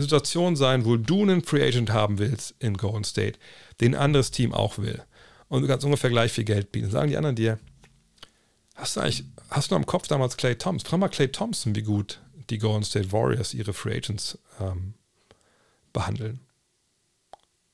Situation 0.03 0.57
sein, 0.57 0.85
wo 0.85 0.97
du 0.97 1.23
einen 1.23 1.43
Free 1.43 1.67
Agent 1.67 1.91
haben 1.91 2.19
willst 2.19 2.55
in 2.59 2.77
Golden 2.77 3.05
State, 3.05 3.39
den 3.81 3.95
ein 3.95 4.01
anderes 4.01 4.31
Team 4.31 4.53
auch 4.53 4.79
will. 4.79 5.03
Und 5.49 5.63
du 5.63 5.69
kannst 5.69 5.85
ungefähr 5.85 6.11
gleich 6.11 6.33
viel 6.33 6.45
Geld 6.45 6.73
bieten. 6.73 6.91
Sagen 6.91 7.11
die 7.11 7.17
anderen 7.17 7.37
dir, 7.37 7.59
hast 8.75 8.97
du 8.97 9.01
eigentlich, 9.01 9.25
hast 9.51 9.71
du 9.71 9.77
am 9.77 9.87
Kopf 9.87 10.07
damals 10.07 10.37
Clay 10.37 10.55
Thompson? 10.55 10.89
Frag 10.89 11.01
mal 11.01 11.09
Clay 11.09 11.29
Thompson, 11.29 11.75
wie 11.75 11.83
gut 11.83 12.21
die 12.51 12.59
Golden 12.59 12.85
State 12.85 13.13
Warriors 13.13 13.55
ihre 13.55 13.73
Free 13.73 13.97
Agents 13.97 14.39
ähm, 14.61 14.95
behandeln. 15.93 16.41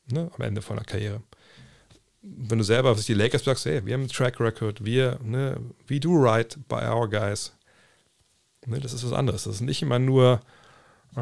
Ne, 0.09 0.31
am 0.35 0.45
Ende 0.45 0.63
von 0.63 0.77
der 0.77 0.85
Karriere. 0.85 1.23
Wenn 2.23 2.59
du 2.59 2.65
selber 2.65 2.97
was 2.97 3.07
die 3.07 3.15
Lakers 3.15 3.45
sagst, 3.45 3.67
hey, 3.67 3.85
wir 3.85 3.95
haben 3.95 4.03
einen 4.03 4.11
Track 4.11 4.41
Record, 4.41 4.85
wir, 4.85 5.19
ne, 5.23 5.61
we 5.89 5.99
do 5.99 6.15
right 6.15 6.57
by 6.69 6.77
our 6.77 7.09
guys. 7.09 7.53
Ne, 8.67 8.79
das 8.79 8.93
ist 8.93 9.05
was 9.05 9.13
anderes. 9.13 9.45
Das 9.45 9.57
ist 9.57 9.61
nicht 9.63 9.83
immer 9.83 9.99
nur 9.99 10.41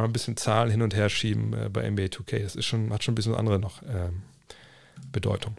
ein 0.03 0.13
bisschen 0.13 0.37
Zahlen 0.37 0.71
hin 0.71 0.83
und 0.83 0.95
her 0.95 1.09
schieben 1.09 1.53
äh, 1.53 1.69
bei 1.69 1.89
NBA 1.89 2.05
2K. 2.05 2.43
Das 2.43 2.57
ist 2.57 2.67
schon, 2.67 2.93
hat 2.93 3.05
schon 3.05 3.13
ein 3.13 3.17
bisschen 3.17 3.35
andere 3.35 3.59
noch 3.59 3.83
ähm, 3.83 4.23
Bedeutung. 5.13 5.57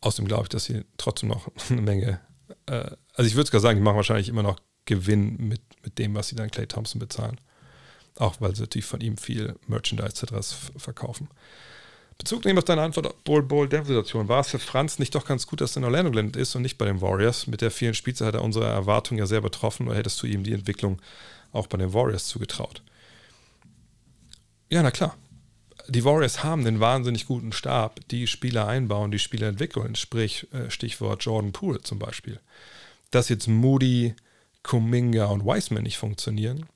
Außerdem 0.00 0.26
glaube 0.26 0.44
ich, 0.44 0.48
dass 0.48 0.64
sie 0.64 0.84
trotzdem 0.96 1.28
noch 1.28 1.48
eine 1.70 1.80
Menge, 1.80 2.20
äh, 2.66 2.90
also 3.14 3.28
ich 3.28 3.34
würde 3.34 3.46
sogar 3.46 3.60
sagen, 3.60 3.78
die 3.78 3.84
machen 3.84 3.96
wahrscheinlich 3.96 4.28
immer 4.28 4.42
noch 4.42 4.58
Gewinn 4.84 5.36
mit, 5.36 5.62
mit 5.84 5.98
dem, 5.98 6.14
was 6.14 6.28
sie 6.28 6.36
dann 6.36 6.50
Clay 6.50 6.66
Thompson 6.66 6.98
bezahlen. 6.98 7.40
Auch 8.16 8.40
weil 8.40 8.54
sie 8.54 8.62
natürlich 8.62 8.84
von 8.84 9.00
ihm 9.00 9.16
viel 9.16 9.54
Merchandise 9.66 10.26
etc. 10.26 10.54
verkaufen. 10.76 11.28
Bezug 12.18 12.44
nehmen 12.44 12.58
auf 12.58 12.64
deine 12.64 12.82
Antwort, 12.82 13.24
Bowl 13.24 13.42
Bowl 13.42 13.70
Situation. 13.70 14.28
War 14.28 14.40
es 14.40 14.48
für 14.48 14.58
Franz 14.58 14.98
nicht 14.98 15.14
doch 15.14 15.24
ganz 15.24 15.46
gut, 15.46 15.60
dass 15.60 15.76
er 15.76 15.78
in 15.78 15.84
Orlando 15.84 16.10
gelandet 16.10 16.36
ist 16.36 16.54
und 16.54 16.62
nicht 16.62 16.78
bei 16.78 16.84
den 16.84 17.00
Warriors? 17.00 17.46
Mit 17.46 17.62
der 17.62 17.70
vielen 17.70 17.94
Spielzeit 17.94 18.28
hat 18.28 18.34
er 18.34 18.42
unsere 18.42 18.66
Erwartungen 18.66 19.18
ja 19.18 19.26
sehr 19.26 19.40
betroffen 19.40 19.88
oder 19.88 19.96
hättest 19.96 20.22
du 20.22 20.26
ihm 20.26 20.44
die 20.44 20.52
Entwicklung 20.52 21.00
auch 21.52 21.66
bei 21.66 21.78
den 21.78 21.92
Warriors 21.92 22.26
zugetraut? 22.26 22.82
Ja, 24.70 24.82
na 24.82 24.90
klar 24.90 25.16
die 25.88 26.04
Warriors 26.04 26.44
haben 26.44 26.66
einen 26.66 26.80
wahnsinnig 26.80 27.26
guten 27.26 27.52
Stab, 27.52 28.00
die 28.08 28.26
Spieler 28.26 28.66
einbauen, 28.66 29.10
die 29.10 29.18
Spieler 29.18 29.48
entwickeln, 29.48 29.94
sprich 29.94 30.52
äh, 30.52 30.70
Stichwort 30.70 31.24
Jordan 31.24 31.52
Poole 31.52 31.80
zum 31.82 31.98
Beispiel. 31.98 32.40
Dass 33.10 33.28
jetzt 33.28 33.48
Moody, 33.48 34.14
Kuminga 34.62 35.26
und 35.26 35.44
Wiseman 35.44 35.82
nicht 35.82 35.98
funktionieren, 35.98 36.66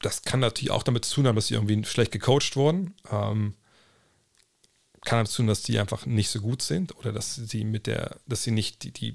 das 0.00 0.22
kann 0.22 0.40
natürlich 0.40 0.70
auch 0.70 0.82
damit 0.82 1.04
zu 1.04 1.16
tun 1.16 1.26
haben, 1.26 1.36
dass 1.36 1.46
sie 1.46 1.54
irgendwie 1.54 1.82
schlecht 1.84 2.12
gecoacht 2.12 2.56
wurden. 2.56 2.94
Ähm, 3.10 3.54
kann 5.04 5.18
damit 5.18 5.30
zu 5.30 5.38
tun, 5.38 5.46
dass 5.46 5.62
die 5.62 5.78
einfach 5.78 6.06
nicht 6.06 6.30
so 6.30 6.40
gut 6.40 6.62
sind 6.62 6.96
oder 6.98 7.12
dass 7.12 7.34
sie 7.34 7.64
mit 7.64 7.86
der, 7.86 8.16
dass 8.26 8.42
sie 8.42 8.50
nicht 8.50 8.82
die, 8.82 8.92
die 8.92 9.14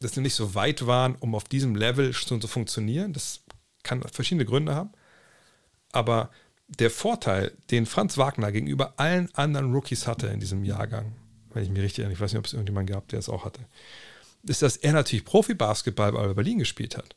dass 0.00 0.12
sie 0.12 0.20
nicht 0.20 0.34
so 0.34 0.54
weit 0.54 0.86
waren, 0.86 1.14
um 1.16 1.34
auf 1.34 1.44
diesem 1.44 1.74
Level 1.74 2.12
schon 2.12 2.40
zu 2.40 2.48
funktionieren. 2.48 3.12
Das 3.12 3.42
kann 3.82 4.02
verschiedene 4.02 4.44
Gründe 4.44 4.74
haben. 4.74 4.90
Aber 5.92 6.30
der 6.68 6.90
Vorteil, 6.90 7.52
den 7.70 7.86
Franz 7.86 8.18
Wagner 8.18 8.52
gegenüber 8.52 8.94
allen 8.96 9.32
anderen 9.34 9.72
Rookies 9.72 10.06
hatte 10.06 10.26
in 10.28 10.40
diesem 10.40 10.64
Jahrgang, 10.64 11.12
wenn 11.52 11.62
ich 11.62 11.70
mich 11.70 11.82
richtig 11.82 12.00
erinnere, 12.00 12.14
ich 12.14 12.20
weiß 12.20 12.32
nicht, 12.32 12.38
ob 12.38 12.46
es 12.46 12.52
irgendjemand 12.52 12.90
gab, 12.90 13.08
der 13.08 13.18
es 13.18 13.28
auch 13.28 13.44
hatte, 13.44 13.60
ist, 14.42 14.62
dass 14.62 14.76
er 14.76 14.92
natürlich 14.92 15.24
Profi-Basketball 15.24 16.12
bei 16.12 16.34
Berlin 16.34 16.58
gespielt 16.58 16.96
hat. 16.96 17.16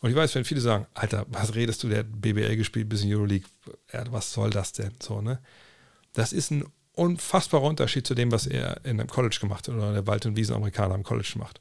Und 0.00 0.10
ich 0.10 0.16
weiß, 0.16 0.34
wenn 0.34 0.44
viele 0.44 0.60
sagen, 0.60 0.86
Alter, 0.94 1.24
was 1.28 1.54
redest 1.54 1.82
du, 1.82 1.88
der 1.88 2.00
hat 2.00 2.20
BBL 2.20 2.56
gespielt, 2.56 2.88
bis 2.88 3.02
in 3.02 3.14
Euroleague, 3.14 3.48
ja, 3.92 4.04
was 4.10 4.32
soll 4.32 4.50
das 4.50 4.72
denn? 4.72 4.92
So, 5.00 5.20
ne? 5.20 5.38
Das 6.12 6.32
ist 6.32 6.50
ein 6.50 6.64
unfassbarer 6.92 7.62
Unterschied 7.62 8.06
zu 8.06 8.14
dem, 8.14 8.30
was 8.30 8.46
er 8.46 8.84
in 8.84 9.00
einem 9.00 9.08
College 9.08 9.38
gemacht 9.40 9.66
hat 9.66 9.74
oder 9.74 9.92
der 9.92 10.06
Wald- 10.06 10.26
und 10.26 10.36
Wiesen-Amerikaner 10.36 10.94
im 10.94 11.02
College 11.02 11.34
macht. 11.36 11.60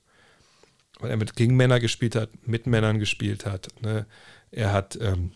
Weil 1.00 1.12
er 1.12 1.18
mit 1.18 1.36
gegen 1.36 1.56
Männer 1.56 1.80
gespielt 1.80 2.16
hat, 2.16 2.30
mit 2.48 2.68
Männern 2.68 3.00
gespielt 3.00 3.46
hat. 3.46 3.68
Ne? 3.82 4.06
Er 4.52 4.72
hat 4.72 4.98
ähm, 5.02 5.32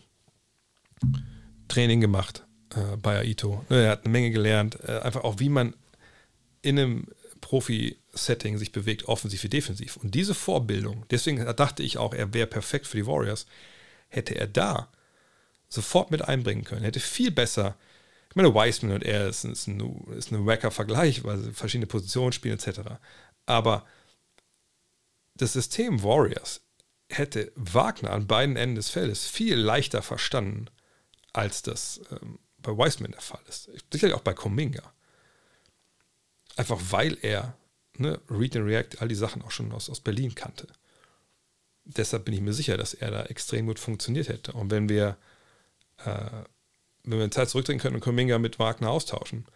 Training 1.68 2.00
gemacht 2.00 2.46
äh, 2.74 2.96
bei 2.96 3.18
Aito. 3.18 3.64
Ne, 3.68 3.84
er 3.84 3.90
hat 3.92 4.04
eine 4.04 4.12
Menge 4.12 4.30
gelernt, 4.30 4.78
äh, 4.86 5.00
einfach 5.00 5.24
auch 5.24 5.38
wie 5.38 5.48
man 5.48 5.74
in 6.62 6.78
einem 6.78 7.06
Profi-Setting 7.40 8.58
sich 8.58 8.72
bewegt, 8.72 9.06
offensiv 9.06 9.42
wie 9.44 9.48
defensiv. 9.48 9.96
Und 9.96 10.14
diese 10.14 10.34
Vorbildung, 10.34 11.04
deswegen 11.10 11.44
dachte 11.56 11.82
ich 11.82 11.98
auch, 11.98 12.14
er 12.14 12.34
wäre 12.34 12.46
perfekt 12.46 12.86
für 12.86 12.96
die 12.96 13.06
Warriors, 13.06 13.46
hätte 14.08 14.34
er 14.34 14.46
da 14.46 14.88
sofort 15.68 16.10
mit 16.10 16.22
einbringen 16.22 16.64
können. 16.64 16.82
Hätte 16.82 17.00
viel 17.00 17.30
besser. 17.30 17.76
Ich 18.30 18.36
meine, 18.36 18.54
Wiseman 18.54 18.96
und 18.96 19.04
er 19.04 19.28
ist, 19.28 19.44
ist 19.44 19.66
ein, 19.66 19.80
ist 20.16 20.32
ein 20.32 20.46
wacker 20.46 20.70
Vergleich, 20.70 21.24
weil 21.24 21.38
sie 21.38 21.52
verschiedene 21.52 21.86
Positionen 21.86 22.32
spielen, 22.32 22.58
etc. 22.58 22.80
Aber 23.46 23.86
das 25.38 25.54
System 25.54 26.02
Warriors 26.02 26.60
hätte 27.08 27.52
Wagner 27.56 28.10
an 28.10 28.26
beiden 28.26 28.56
Enden 28.56 28.76
des 28.76 28.90
Feldes 28.90 29.26
viel 29.26 29.56
leichter 29.56 30.02
verstanden, 30.02 30.66
als 31.32 31.62
das 31.62 32.00
ähm, 32.10 32.38
bei 32.58 32.72
Wiseman 32.72 33.12
der 33.12 33.20
Fall 33.20 33.40
ist. 33.48 33.70
Sicherlich 33.90 34.14
auch 34.14 34.22
bei 34.22 34.34
Kominga. 34.34 34.92
Einfach 36.56 36.80
weil 36.90 37.16
er 37.22 37.56
ne, 37.96 38.20
Read 38.28 38.56
and 38.56 38.66
React, 38.66 39.00
all 39.00 39.08
die 39.08 39.14
Sachen 39.14 39.42
auch 39.42 39.50
schon 39.50 39.72
aus, 39.72 39.88
aus 39.88 40.00
Berlin 40.00 40.34
kannte. 40.34 40.66
Deshalb 41.84 42.24
bin 42.24 42.34
ich 42.34 42.40
mir 42.40 42.52
sicher, 42.52 42.76
dass 42.76 42.94
er 42.94 43.10
da 43.10 43.22
extrem 43.24 43.66
gut 43.66 43.78
funktioniert 43.78 44.28
hätte. 44.28 44.52
Und 44.52 44.70
wenn 44.70 44.88
wir, 44.88 45.16
äh, 46.04 46.30
wenn 47.04 47.18
wir 47.18 47.24
in 47.24 47.32
Zeit 47.32 47.48
zurückdrehen 47.48 47.78
können 47.78 47.96
und 47.96 48.02
Kominga 48.02 48.38
mit 48.38 48.58
Wagner 48.58 48.90
austauschen, 48.90 49.46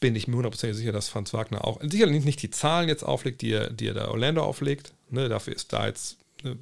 bin 0.00 0.16
ich 0.16 0.28
mir 0.28 0.36
hundertprozentig 0.36 0.78
sicher, 0.78 0.92
dass 0.92 1.08
Franz 1.08 1.32
Wagner 1.32 1.64
auch 1.64 1.80
sicherlich 1.82 2.24
nicht 2.24 2.42
die 2.42 2.50
Zahlen 2.50 2.88
jetzt 2.88 3.02
auflegt, 3.02 3.42
die 3.42 3.52
er, 3.52 3.70
die 3.70 3.88
er 3.88 3.94
da 3.94 4.08
Orlando 4.08 4.42
auflegt. 4.42 4.92
Ne, 5.10 5.28
dafür 5.28 5.54
ist 5.54 5.72
da 5.72 5.86
jetzt 5.86 6.18
ne, 6.42 6.56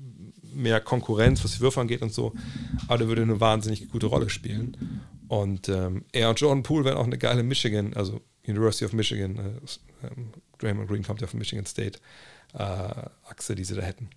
mehr 0.55 0.81
Konkurrenz, 0.81 1.45
was 1.45 1.53
die 1.53 1.61
Würfe 1.61 1.81
angeht 1.81 2.03
und 2.03 2.13
so. 2.13 2.33
Aber 2.89 2.99
der 2.99 3.09
würde 3.09 3.23
eine 3.23 3.41
wahnsinnig 3.41 3.89
gute 3.89 4.07
Rolle 4.07 4.31
spielen. 4.31 5.03
Und 5.29 5.69
ähm, 5.69 6.05
er 6.13 6.31
und 6.31 6.41
Jordan 6.41 6.63
Poole 6.63 6.85
wären 6.85 6.97
auch 6.97 7.05
eine 7.05 7.19
geile 7.19 7.43
Michigan, 7.43 7.95
also 7.95 8.21
University 8.47 8.85
of 8.85 8.93
Michigan, 8.93 9.39
äh, 9.39 10.07
ähm, 10.07 10.33
Draymond 10.59 10.89
Green 10.89 11.03
kommt 11.03 11.21
ja 11.21 11.27
von 11.27 11.39
Michigan 11.39 11.67
State, 11.67 11.99
äh, 12.55 12.59
Achse, 12.59 13.55
die 13.55 13.65
sie 13.65 13.75
da 13.75 13.83
hätten. 13.83 14.09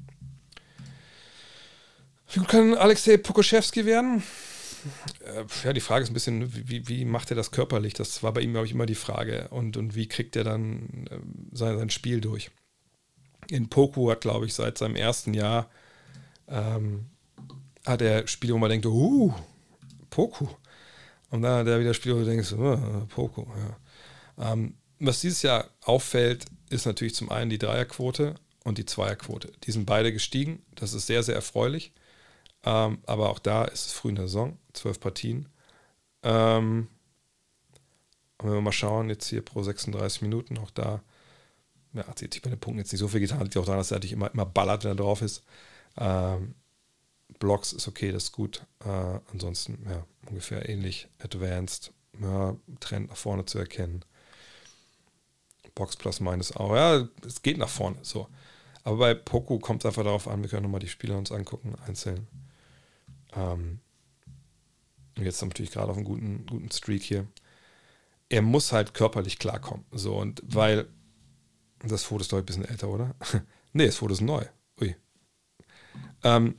Wie 2.31 2.39
gut 2.39 2.49
kann 2.49 2.75
Alexei 2.75 3.17
Pokoschewski 3.17 3.85
werden? 3.85 4.22
Äh, 5.25 5.45
ja, 5.64 5.74
die 5.74 5.82
Frage 5.82 6.03
ist 6.03 6.09
ein 6.09 6.14
bisschen, 6.14 6.69
wie, 6.69 6.88
wie 6.88 7.06
macht 7.06 7.32
er 7.32 7.35
das 7.35 7.51
körperlich? 7.51 7.93
Das 7.93 8.24
war 8.24 8.33
bei 8.33 8.41
ihm, 8.41 8.51
glaube 8.51 8.66
ich, 8.66 8.74
immer 8.74 8.85
die 8.85 8.95
Frage. 8.95 9.48
Und, 9.49 9.77
und 9.77 9.95
wie 9.95 10.08
kriegt 10.08 10.35
er 10.35 10.43
dann 10.43 11.08
äh, 11.09 11.19
sein, 11.51 11.77
sein 11.77 11.90
Spiel 11.90 12.22
durch? 12.22 12.51
In 13.49 13.69
Poku 13.69 14.09
hat, 14.11 14.22
glaube 14.22 14.45
ich, 14.45 14.53
seit 14.53 14.77
seinem 14.77 14.95
ersten 14.95 15.33
Jahr 15.33 15.69
ähm, 16.48 17.06
hat 17.85 18.01
er 18.01 18.27
Spiele, 18.27 18.53
wo 18.53 18.58
man 18.58 18.69
denkt, 18.69 18.85
uh, 18.85 19.33
Poku. 20.09 20.48
Und 21.32 21.41
dann 21.41 21.59
hat 21.59 21.67
er 21.67 21.80
wieder 21.80 21.93
Spiele, 21.93 22.16
wo 22.16 22.19
du 22.19 22.25
denkst, 22.25 22.51
uh, 22.53 23.06
Poku. 23.08 23.45
Ja. 24.38 24.53
Ähm, 24.53 24.75
was 24.99 25.22
dieses 25.22 25.41
Jahr 25.41 25.69
auffällt, 25.82 26.45
ist 26.69 26.85
natürlich 26.85 27.16
zum 27.16 27.32
einen 27.32 27.49
die 27.49 27.58
Dreierquote 27.58 28.35
und 28.64 28.77
die 28.77 28.85
Zweierquote. 28.85 29.51
Die 29.64 29.72
sind 29.72 29.85
beide 29.85 30.11
gestiegen. 30.11 30.61
Das 30.75 30.93
ist 30.93 31.08
sehr, 31.08 31.24
sehr 31.24 31.35
erfreulich. 31.35 31.93
Ähm, 32.64 32.99
aber 33.06 33.30
auch 33.30 33.40
da 33.40 33.64
ist 33.66 33.88
es 33.88 33.93
früh 33.93 34.09
in 34.09 34.16
der 34.16 34.27
Saison, 34.27 34.58
zwölf 34.80 34.99
Partien. 34.99 35.48
Ähm, 36.24 36.88
wenn 38.40 38.53
wir 38.53 38.61
mal 38.61 38.72
schauen, 38.72 39.09
jetzt 39.09 39.27
hier 39.27 39.43
pro 39.43 39.64
36 39.64 40.22
Minuten, 40.22 40.58
auch 40.58 40.72
da 40.72 41.01
ja, 41.93 42.08
hat 42.08 42.19
sich 42.19 42.41
bei 42.41 42.49
den 42.49 42.59
Punkten 42.59 42.80
jetzt 42.80 42.91
nicht 42.91 42.99
so 42.99 43.08
viel 43.08 43.19
getan. 43.19 43.41
Liegt 43.41 43.58
auch 43.58 43.66
daran, 43.66 43.80
dass 43.80 43.91
er 43.91 43.95
natürlich 43.95 44.14
immer, 44.14 44.32
immer 44.32 44.45
ballert, 44.45 44.83
wenn 44.83 44.91
er 44.91 44.95
drauf 44.95 45.22
ist. 45.22 45.43
Ähm, 45.98 46.56
Blocks 47.40 47.74
ist 47.74 47.88
okay, 47.88 48.11
das 48.11 48.25
ist 48.25 48.32
gut. 48.32 48.66
Äh, 48.85 49.19
ansonsten, 49.32 49.85
ja, 49.90 50.06
ungefähr 50.27 50.67
ähnlich 50.69 51.08
advanced. 51.19 51.93
Ja, 52.22 52.56
Trend 52.80 53.09
nach 53.09 53.17
vorne 53.17 53.45
zu 53.45 53.59
erkennen. 53.59 54.03
Box 55.75 55.95
plus 55.95 56.19
minus 56.19 56.56
auch. 56.56 56.75
Ja, 56.75 57.08
es 57.25 57.41
geht 57.41 57.58
nach 57.58 57.69
vorne. 57.69 57.98
So. 58.01 58.27
Aber 58.83 58.98
bei 58.98 59.14
Poco 59.14 59.59
kommt 59.59 59.83
es 59.83 59.85
einfach 59.85 60.03
darauf 60.03 60.27
an, 60.27 60.41
wir 60.41 60.49
können 60.49 60.64
nochmal 60.64 60.80
die 60.80 60.88
Spieler 60.88 61.17
uns 61.17 61.32
angucken, 61.32 61.75
einzeln. 61.85 62.27
Ähm, 63.33 63.80
jetzt 65.25 65.41
natürlich 65.41 65.72
gerade 65.72 65.89
auf 65.89 65.98
einem 65.98 66.06
guten, 66.06 66.45
guten 66.45 66.72
Streak 66.72 67.03
hier. 67.03 67.27
Er 68.30 68.41
muss 68.41 68.72
halt 68.72 68.93
körperlich 68.93 69.39
klarkommen. 69.39 69.85
So, 69.91 70.15
und 70.15 70.41
weil 70.45 70.88
das 71.83 72.03
Foto 72.03 72.22
ist 72.22 72.31
doch 72.31 72.38
ein 72.38 72.45
bisschen 72.45 72.65
älter, 72.65 72.89
oder? 72.89 73.15
nee, 73.73 73.85
das 73.85 73.95
Foto 73.95 74.14
ist 74.14 74.22
neu. 74.22 74.45
Ui. 74.81 74.95
Ähm, 76.23 76.56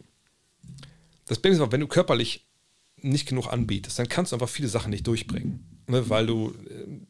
das 1.27 1.39
Problem 1.39 1.55
ist 1.55 1.61
aber, 1.61 1.73
wenn 1.73 1.81
du 1.81 1.87
körperlich 1.87 2.49
nicht 2.97 3.29
genug 3.29 3.47
anbietest, 3.53 3.99
dann 3.99 4.09
kannst 4.09 4.33
du 4.33 4.37
einfach 4.37 4.49
viele 4.49 4.69
Sachen 4.69 4.91
nicht 4.91 5.07
durchbringen. 5.07 5.83
Ne, 5.87 6.09
weil 6.09 6.27
du 6.27 6.55
äh, 6.69 7.01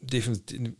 den 0.00 0.76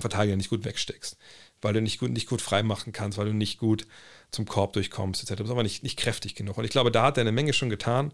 Verteidiger 0.00 0.36
nicht 0.36 0.50
gut 0.50 0.64
wegsteckst, 0.64 1.16
weil 1.60 1.74
du 1.74 1.82
nicht 1.82 1.98
gut, 1.98 2.10
nicht 2.10 2.28
gut 2.28 2.40
freimachen 2.40 2.92
kannst, 2.92 3.18
weil 3.18 3.26
du 3.26 3.34
nicht 3.34 3.58
gut 3.58 3.86
zum 4.30 4.46
Korb 4.46 4.72
durchkommst, 4.72 5.22
etc. 5.22 5.36
Du 5.36 5.44
bist 5.44 5.52
aber 5.52 5.62
nicht, 5.62 5.82
nicht 5.82 5.98
kräftig 5.98 6.34
genug. 6.34 6.58
Und 6.58 6.64
ich 6.64 6.70
glaube, 6.70 6.90
da 6.90 7.04
hat 7.04 7.18
er 7.18 7.22
eine 7.22 7.32
Menge 7.32 7.52
schon 7.52 7.70
getan. 7.70 8.12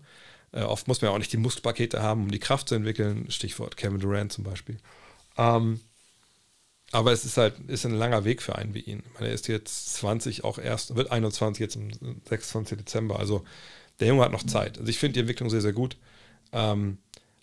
Äh, 0.52 0.62
oft 0.62 0.88
muss 0.88 1.00
man 1.00 1.10
ja 1.10 1.14
auch 1.14 1.18
nicht 1.18 1.32
die 1.32 1.36
Muskelpakete 1.36 2.02
haben, 2.02 2.22
um 2.22 2.30
die 2.30 2.38
Kraft 2.38 2.68
zu 2.68 2.74
entwickeln. 2.74 3.30
Stichwort 3.30 3.76
Kevin 3.76 4.00
Durant 4.00 4.32
zum 4.32 4.44
Beispiel. 4.44 4.78
Ähm, 5.36 5.80
aber 6.92 7.12
es 7.12 7.24
ist 7.24 7.36
halt 7.36 7.58
ist 7.68 7.86
ein 7.86 7.94
langer 7.94 8.24
Weg 8.24 8.42
für 8.42 8.56
einen 8.56 8.74
wie 8.74 8.80
ihn. 8.80 9.02
Meine, 9.14 9.28
er 9.28 9.34
ist 9.34 9.46
jetzt 9.48 9.94
20, 9.94 10.42
auch 10.44 10.58
erst, 10.58 10.96
wird 10.96 11.10
21 11.12 11.60
jetzt 11.60 11.76
am 11.76 11.90
26. 12.28 12.78
Dezember. 12.78 13.18
Also 13.18 13.44
der 14.00 14.08
Junge 14.08 14.24
hat 14.24 14.32
noch 14.32 14.42
Zeit. 14.44 14.78
Also 14.78 14.90
ich 14.90 14.98
finde 14.98 15.14
die 15.14 15.20
Entwicklung 15.20 15.50
sehr, 15.50 15.60
sehr 15.60 15.72
gut. 15.72 15.96
Ähm, 16.52 16.98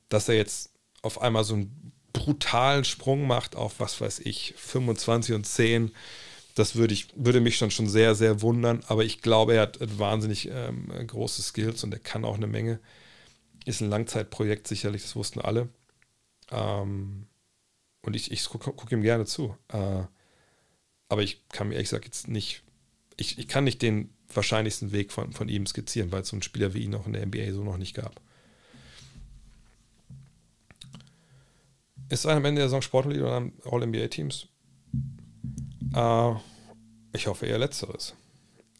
dass 0.10 0.28
er 0.28 0.36
jetzt 0.36 0.72
auf 1.02 1.22
einmal 1.22 1.44
so 1.44 1.56
ein 1.56 1.94
brutalen 2.12 2.84
Sprung 2.84 3.28
macht 3.28 3.56
auf, 3.56 3.80
was 3.80 4.02
weiß 4.02 4.20
ich, 4.20 4.54
25 4.58 5.36
und 5.36 5.46
10. 5.46 5.92
Das 6.58 6.76
würde, 6.76 6.96
ich, 6.96 7.10
würde 7.16 7.40
mich 7.40 7.60
dann 7.60 7.70
schon 7.70 7.88
sehr, 7.88 8.16
sehr 8.16 8.42
wundern. 8.42 8.84
Aber 8.88 9.06
ich 9.06 9.22
glaube, 9.22 9.54
er 9.54 9.62
hat 9.62 9.78
wahnsinnig 10.00 10.50
ähm, 10.52 10.88
große 11.06 11.44
Skills 11.44 11.84
und 11.84 11.94
er 11.94 12.00
kann 12.00 12.26
auch 12.26 12.36
eine 12.36 12.48
Menge. 12.48 12.80
Ist 13.66 13.82
ein 13.82 13.92
Langzeitprojekt 13.92 14.68
sicherlich, 14.68 15.04
das 15.04 15.16
wussten 15.16 15.40
alle. 15.40 15.70
Ähm, 16.50 17.28
und 18.02 18.16
ich, 18.16 18.32
ich 18.32 18.44
gucke 18.46 18.74
guck 18.76 18.92
ihm 18.92 19.04
gerne 19.04 19.26
zu. 19.26 19.56
Äh, 19.68 20.02
aber 21.10 21.22
ich 21.22 21.48
kann 21.50 21.68
mir 21.68 21.76
ehrlich 21.76 21.90
gesagt 21.90 22.06
jetzt 22.06 22.28
nicht, 22.28 22.64
ich, 23.18 23.38
ich 23.38 23.48
kann 23.48 23.64
nicht 23.64 23.84
den 23.84 24.10
wahrscheinlichsten 24.34 24.92
Weg 24.92 25.12
von, 25.12 25.34
von 25.34 25.50
ihm 25.50 25.68
skizzieren, 25.68 26.12
weil 26.12 26.24
es 26.24 26.30
so 26.30 26.36
einen 26.36 26.42
Spieler 26.42 26.74
wie 26.74 26.80
ihn 26.80 26.96
auch 26.96 27.06
in 27.06 27.14
der 27.14 27.24
NBA 27.24 27.54
so 27.54 27.64
noch 27.64 27.78
nicht 27.78 27.96
gab. 27.96 28.20
Ist 32.10 32.26
einer 32.26 32.38
am 32.38 32.46
Ende 32.46 32.62
der 32.62 32.70
Saison 32.70 32.82
Sportler 32.82 33.16
oder 33.22 33.34
am 33.34 33.54
All-NBA-Teams? 33.64 34.48
Äh, 35.94 36.32
ich 37.14 37.28
hoffe 37.28 37.46
eher 37.46 37.58
Letzteres. 37.58 38.14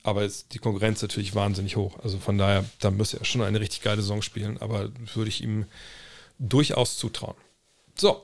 Aber 0.04 0.24
ist 0.24 0.54
die 0.54 0.60
Konkurrenz 0.60 1.02
natürlich 1.02 1.36
wahnsinnig 1.36 1.76
hoch. 1.76 2.00
Also 2.02 2.18
von 2.18 2.38
daher, 2.38 2.64
da 2.80 2.92
müsste 2.92 3.20
er 3.20 3.26
schon 3.26 3.42
eine 3.42 3.60
richtig 3.60 3.82
geile 3.82 4.02
Saison 4.02 4.22
spielen, 4.22 4.58
aber 4.60 4.90
würde 5.14 5.30
ich 5.30 5.44
ihm 5.44 5.66
durchaus 6.40 6.98
zutrauen. 6.98 7.36
So. 7.96 8.24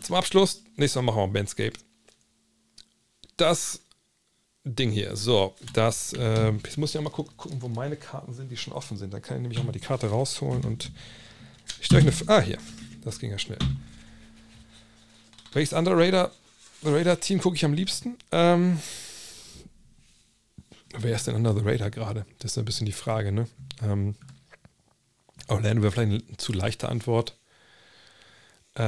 Zum 0.00 0.14
Abschluss, 0.14 0.62
nächstes 0.76 0.96
Mal 0.96 1.02
machen 1.02 1.22
wir 1.22 1.28
Bandscape. 1.28 1.74
Das 3.36 3.80
Ding 4.64 4.90
hier, 4.90 5.14
so, 5.14 5.54
das, 5.74 6.14
äh, 6.14 6.50
jetzt 6.52 6.78
muss 6.78 6.90
ich 6.90 6.94
ja 6.94 7.02
mal 7.02 7.10
gucken, 7.10 7.36
gucken, 7.36 7.60
wo 7.60 7.68
meine 7.68 7.96
Karten 7.96 8.32
sind, 8.32 8.50
die 8.50 8.56
schon 8.56 8.72
offen 8.72 8.96
sind. 8.96 9.12
Dann 9.12 9.20
kann 9.20 9.36
ich 9.36 9.42
nämlich 9.42 9.58
auch 9.58 9.64
mal 9.64 9.72
die 9.72 9.80
Karte 9.80 10.08
rausholen 10.08 10.64
und 10.64 10.90
ich 11.80 11.86
stelle 11.86 12.02
eine, 12.02 12.12
ah, 12.28 12.40
hier, 12.40 12.58
das 13.02 13.18
ging 13.18 13.30
ja 13.30 13.38
schnell. 13.38 13.58
Welches 15.52 15.74
andere 15.74 15.96
Raider, 15.98 16.32
Raider-Team 16.92 17.40
gucke 17.40 17.56
ich 17.56 17.64
am 17.64 17.72
liebsten? 17.72 18.16
Ähm, 18.32 18.80
wer 20.96 21.14
ist 21.14 21.26
denn 21.26 21.34
under 21.34 21.54
the 21.54 21.62
Raider 21.62 21.90
gerade? 21.90 22.26
Das 22.38 22.52
ist 22.52 22.58
ein 22.58 22.64
bisschen 22.64 22.86
die 22.86 22.92
Frage, 22.92 23.32
ne? 23.32 23.48
Ähm, 23.82 24.14
Orlando 25.48 25.82
wäre 25.82 25.92
vielleicht 25.92 26.28
eine 26.28 26.36
zu 26.36 26.52
leichte 26.52 26.88
Antwort. 26.88 27.36
Äh, 28.74 28.82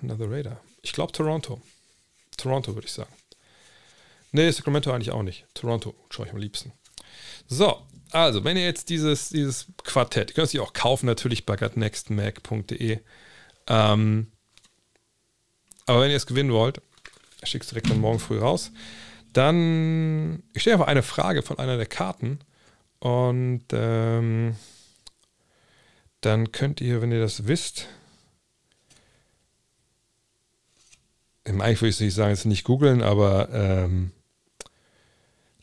under 0.00 0.16
the 0.18 0.24
Raider. 0.24 0.60
Ich 0.82 0.92
glaube 0.92 1.12
Toronto. 1.12 1.60
Toronto 2.36 2.74
würde 2.74 2.86
ich 2.86 2.92
sagen. 2.92 3.12
Nee, 4.32 4.50
Sacramento 4.50 4.92
eigentlich 4.92 5.12
auch 5.12 5.22
nicht. 5.22 5.46
Toronto 5.54 5.94
schaue 6.10 6.26
ich 6.26 6.32
am 6.32 6.38
liebsten. 6.38 6.72
So, 7.46 7.80
also, 8.10 8.44
wenn 8.44 8.56
ihr 8.56 8.64
jetzt 8.64 8.88
dieses, 8.90 9.30
dieses 9.30 9.66
Quartett, 9.84 10.30
ihr 10.30 10.34
könnt 10.34 10.50
sich 10.50 10.60
auch 10.60 10.72
kaufen, 10.72 11.06
natürlich 11.06 11.46
bei 11.46 11.56
gutnextmac.de. 11.56 13.00
Ähm, 13.68 14.32
aber 15.86 16.02
wenn 16.02 16.10
ihr 16.10 16.16
es 16.16 16.26
gewinnen 16.26 16.52
wollt, 16.52 16.80
schickt 17.42 17.64
es 17.64 17.70
direkt 17.70 17.90
dann 17.90 18.00
morgen 18.00 18.18
früh 18.18 18.38
raus. 18.38 18.72
Dann, 19.32 20.42
ich 20.52 20.62
stelle 20.62 20.74
einfach 20.74 20.88
eine 20.88 21.02
Frage 21.02 21.42
von 21.42 21.58
einer 21.58 21.76
der 21.76 21.86
Karten 21.86 22.40
und 22.98 23.64
ähm, 23.72 24.56
dann 26.20 26.52
könnt 26.52 26.80
ihr, 26.80 27.02
wenn 27.02 27.12
ihr 27.12 27.20
das 27.20 27.46
wisst, 27.46 27.88
eigentlich 31.44 31.80
würde 31.80 31.90
ich 31.90 32.00
nicht 32.00 32.14
sagen, 32.14 32.32
es 32.32 32.44
nicht 32.44 32.64
googeln, 32.64 33.02
aber 33.02 33.48
ähm, 33.52 34.10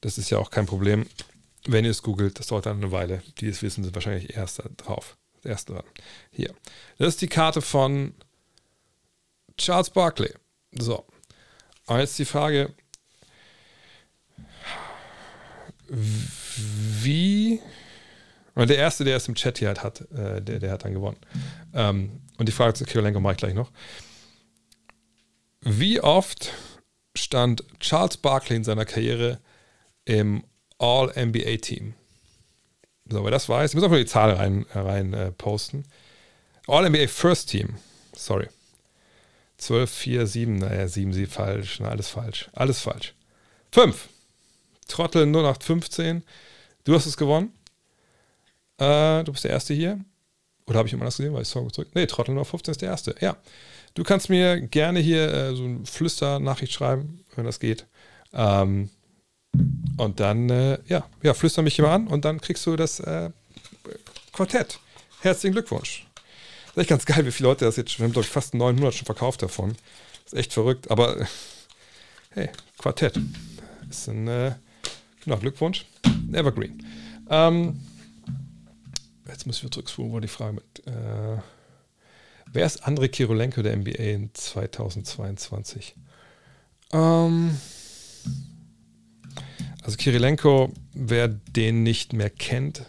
das 0.02 0.18
ist 0.18 0.30
ja 0.30 0.38
auch 0.38 0.50
kein 0.50 0.66
Problem. 0.66 1.06
Wenn 1.66 1.85
ihr 1.85 1.92
es 1.92 2.03
googelt, 2.03 2.40
das 2.40 2.48
dauert 2.48 2.66
dann 2.66 2.77
eine 2.77 2.92
Weile. 2.92 3.22
Die 3.40 3.48
es 3.48 3.61
wissen, 3.61 3.84
sind 3.84 3.95
wahrscheinlich 3.95 4.35
erst 4.35 4.61
drauf. 4.77 5.18
Erste 5.43 5.74
dran. 5.74 5.85
Hier. 6.32 6.53
Das 6.98 7.10
ist 7.10 7.22
die 7.22 7.27
Karte 7.27 7.61
von 7.61 8.14
Charles 9.58 9.90
Barkley. 9.90 10.34
So. 10.72 11.06
Und 11.86 12.00
jetzt 12.00 12.18
die 12.18 12.26
Frage, 12.26 12.74
Wie. 15.88 17.60
Und 18.56 18.70
der 18.70 18.78
erste, 18.78 19.04
der 19.04 19.18
es 19.18 19.28
im 19.28 19.36
Chat 19.36 19.58
hier 19.58 19.70
halt 19.70 19.84
hat, 19.84 20.02
äh, 20.12 20.42
der, 20.42 20.60
der 20.60 20.72
hat 20.72 20.86
dann 20.86 20.94
gewonnen. 20.94 21.18
Ähm, 21.74 22.22
und 22.38 22.48
die 22.48 22.52
Frage 22.52 22.74
zu 22.74 22.86
Kirilenko 22.86 23.20
mache 23.20 23.34
ich 23.34 23.38
gleich 23.40 23.54
noch. 23.54 23.72
Wie 25.62 26.02
oft 26.02 26.52
stand 27.16 27.64
Charles 27.80 28.18
Barkley 28.18 28.58
in 28.58 28.64
seiner 28.64 28.86
Karriere 28.86 29.40
im 30.06 30.44
All-NBA-Team? 30.78 31.94
So, 33.10 33.24
wer 33.24 33.32
das 33.32 33.50
weiß, 33.50 33.72
ich 33.72 33.76
muss 33.76 33.84
einfach 33.84 33.98
die 33.98 34.06
Zahl 34.06 34.32
rein, 34.32 34.66
rein 34.74 35.14
äh, 35.14 35.32
posten. 35.32 35.86
All-NBA 36.68 37.08
First 37.08 37.50
Team. 37.50 37.76
Sorry. 38.16 38.48
12, 39.58 39.92
4, 39.92 40.28
7. 40.28 40.58
Naja, 40.58 40.88
7, 40.88 41.14
sie 41.14 41.26
falsch. 41.26 41.80
Na, 41.80 41.90
alles 41.90 42.10
falsch. 42.10 42.50
Alles 42.54 42.80
falsch. 42.80 43.14
5. 43.72 44.10
Trottel 44.88 45.26
0815. 45.26 46.24
Du 46.84 46.94
hast 46.94 47.06
es 47.06 47.18
gewonnen. 47.18 47.54
Äh, 48.78 49.24
du 49.24 49.32
bist 49.32 49.44
der 49.44 49.52
Erste 49.52 49.74
hier. 49.74 50.00
Oder 50.66 50.80
habe 50.80 50.88
ich 50.88 50.94
immer 50.94 51.06
das 51.06 51.18
gesehen, 51.18 51.34
weil 51.34 51.42
ich 51.42 51.48
Song 51.48 51.72
zurück? 51.72 51.90
Nee, 51.94 52.06
Trottel 52.06 52.32
0815 52.32 52.72
ist 52.72 52.82
der 52.82 52.90
Erste. 52.90 53.16
Ja. 53.20 53.38
Du 53.96 54.04
kannst 54.04 54.30
mir 54.30 54.60
gerne 54.62 55.00
hier 55.00 55.32
äh, 55.32 55.56
so 55.56 55.64
eine 55.64 55.86
Flüster-Nachricht 55.86 56.74
schreiben, 56.74 57.24
wenn 57.36 57.46
das 57.46 57.60
geht. 57.60 57.86
Ähm, 58.34 58.90
und 59.98 60.20
dann, 60.20 60.50
äh, 60.50 60.80
ja, 60.88 61.06
ja, 61.22 61.34
flüster 61.34 61.62
mich 61.62 61.78
mal 61.80 61.94
an 61.94 62.08
und 62.08 62.26
dann 62.26 62.42
kriegst 62.42 62.66
du 62.66 62.76
das 62.76 63.00
äh, 63.00 63.30
Quartett. 64.32 64.80
Herzlichen 65.22 65.54
Glückwunsch. 65.54 66.08
Ist 66.74 66.80
echt 66.80 66.90
ganz 66.90 67.06
geil, 67.06 67.24
wie 67.24 67.32
viele 67.32 67.50
Leute 67.50 67.66
das 67.66 67.76
jetzt 67.76 67.92
schon, 67.92 68.00
wir 68.00 68.06
haben 68.06 68.14
glaube 68.14 68.26
ich 68.26 68.32
fast 68.32 68.56
900 68.56 68.95
schon 68.95 69.06
verkauft 69.06 69.43
davon. 69.43 69.76
Das 70.24 70.34
ist 70.34 70.40
echt 70.40 70.53
verrückt, 70.53 70.90
aber 70.90 71.27
hey, 72.32 72.50
Quartett. 72.80 73.19
Ist 73.88 74.08
ein, 74.08 74.27
äh, 74.27 74.56
genau, 75.24 75.38
Glückwunsch. 75.38 75.85
Evergreen. 76.34 76.84
Ähm, 77.30 77.80
jetzt 79.27 79.45
müssen 79.45 79.64
wir 79.64 79.72
zurückspulen, 79.72 80.11
wo 80.11 80.19
die 80.19 80.27
Frage 80.27 80.53
mit, 80.53 80.88
äh, 80.88 81.38
wer 82.52 82.66
ist 82.66 82.88
André 82.88 83.08
Kirolenko 83.08 83.61
der 83.61 83.77
NBA 83.77 83.92
in 83.92 84.34
2022? 84.34 85.93
Ähm, 86.92 87.56
also 89.84 89.95
Kirilenko, 89.95 90.74
wer 90.93 91.27
den 91.27 91.84
nicht 91.84 92.14
mehr 92.14 92.32
kennt, 92.32 92.84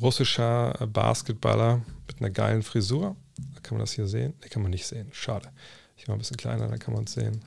russischer 0.00 0.72
Basketballer 0.90 1.82
mit 2.16 2.24
einer 2.24 2.30
geilen 2.30 2.62
Frisur. 2.62 3.16
Da 3.54 3.60
kann 3.60 3.76
man 3.76 3.80
das 3.80 3.92
hier 3.92 4.06
sehen. 4.06 4.34
Ne, 4.42 4.48
kann 4.48 4.62
man 4.62 4.70
nicht 4.70 4.86
sehen. 4.86 5.08
Schade. 5.12 5.50
Ich 5.96 6.06
mache 6.06 6.16
ein 6.16 6.18
bisschen 6.18 6.36
kleiner, 6.36 6.68
dann 6.68 6.78
kann 6.78 6.94
man 6.94 7.04
es 7.04 7.12
sehen. 7.12 7.42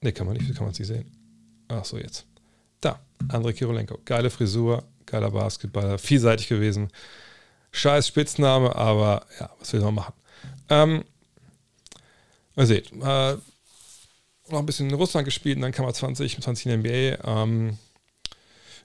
Ne, 0.00 0.12
kann 0.12 0.26
man 0.26 0.36
nicht. 0.36 0.48
Wie 0.48 0.52
kann 0.52 0.64
man 0.64 0.74
nicht 0.74 0.86
sehen? 0.86 1.10
Ach 1.68 1.84
so, 1.84 1.98
jetzt. 1.98 2.26
Da, 2.80 3.00
Andrei 3.28 3.52
Kirolenko. 3.52 3.98
Geile 4.04 4.30
Frisur, 4.30 4.84
geiler 5.06 5.30
Basketballer, 5.30 5.98
vielseitig 5.98 6.48
gewesen. 6.48 6.88
Scheiß 7.72 8.06
Spitzname, 8.06 8.74
aber 8.76 9.26
ja, 9.40 9.50
was 9.58 9.72
will 9.72 9.80
man 9.80 9.94
machen? 9.94 10.14
Ähm, 10.68 11.04
ihr 12.56 12.66
seht, 12.66 12.92
äh, 12.92 13.36
noch 14.50 14.58
ein 14.58 14.66
bisschen 14.66 14.88
in 14.88 14.94
Russland 14.94 15.24
gespielt 15.24 15.56
und 15.56 15.62
dann 15.62 15.72
kam 15.72 15.86
er 15.86 15.94
20, 15.94 16.40
20 16.40 16.66
in 16.66 16.82
der 16.82 17.16
NBA. 17.18 17.42
Ähm, 17.42 17.78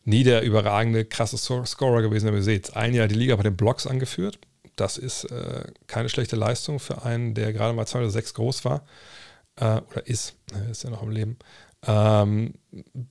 nie 0.09 0.23
der 0.23 0.41
überragende, 0.41 1.05
krasse 1.05 1.37
Scorer 1.37 2.01
gewesen, 2.01 2.27
aber 2.27 2.37
ihr 2.37 2.43
seht, 2.43 2.75
ein 2.75 2.93
Jahr 2.93 3.07
die 3.07 3.15
Liga 3.15 3.35
bei 3.35 3.43
den 3.43 3.55
Blocks 3.55 3.87
angeführt. 3.87 4.39
Das 4.75 4.97
ist 4.97 5.25
äh, 5.25 5.65
keine 5.87 6.09
schlechte 6.09 6.35
Leistung 6.35 6.79
für 6.79 7.03
einen, 7.03 7.33
der 7.33 7.53
gerade 7.53 7.73
mal 7.73 7.85
2 7.85 7.99
oder 7.99 8.09
6 8.09 8.33
groß 8.33 8.65
war. 8.65 8.85
Äh, 9.55 9.81
oder 9.91 10.07
ist, 10.07 10.35
er 10.53 10.69
ist 10.69 10.83
ja 10.83 10.89
noch 10.89 11.03
im 11.03 11.11
Leben. 11.11 11.37
Ähm, 11.85 12.55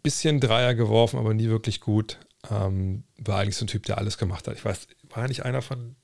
bisschen 0.02 0.40
Dreier 0.40 0.74
geworfen, 0.74 1.18
aber 1.18 1.34
nie 1.34 1.48
wirklich 1.48 1.80
gut. 1.80 2.18
Ähm, 2.50 3.04
war 3.18 3.40
eigentlich 3.40 3.56
so 3.56 3.64
ein 3.64 3.68
Typ, 3.68 3.84
der 3.86 3.98
alles 3.98 4.18
gemacht 4.18 4.46
hat. 4.46 4.56
Ich 4.56 4.64
weiß, 4.64 4.88
war 5.10 5.22
er 5.22 5.28
nicht 5.28 5.44
einer 5.44 5.62
von. 5.62 5.96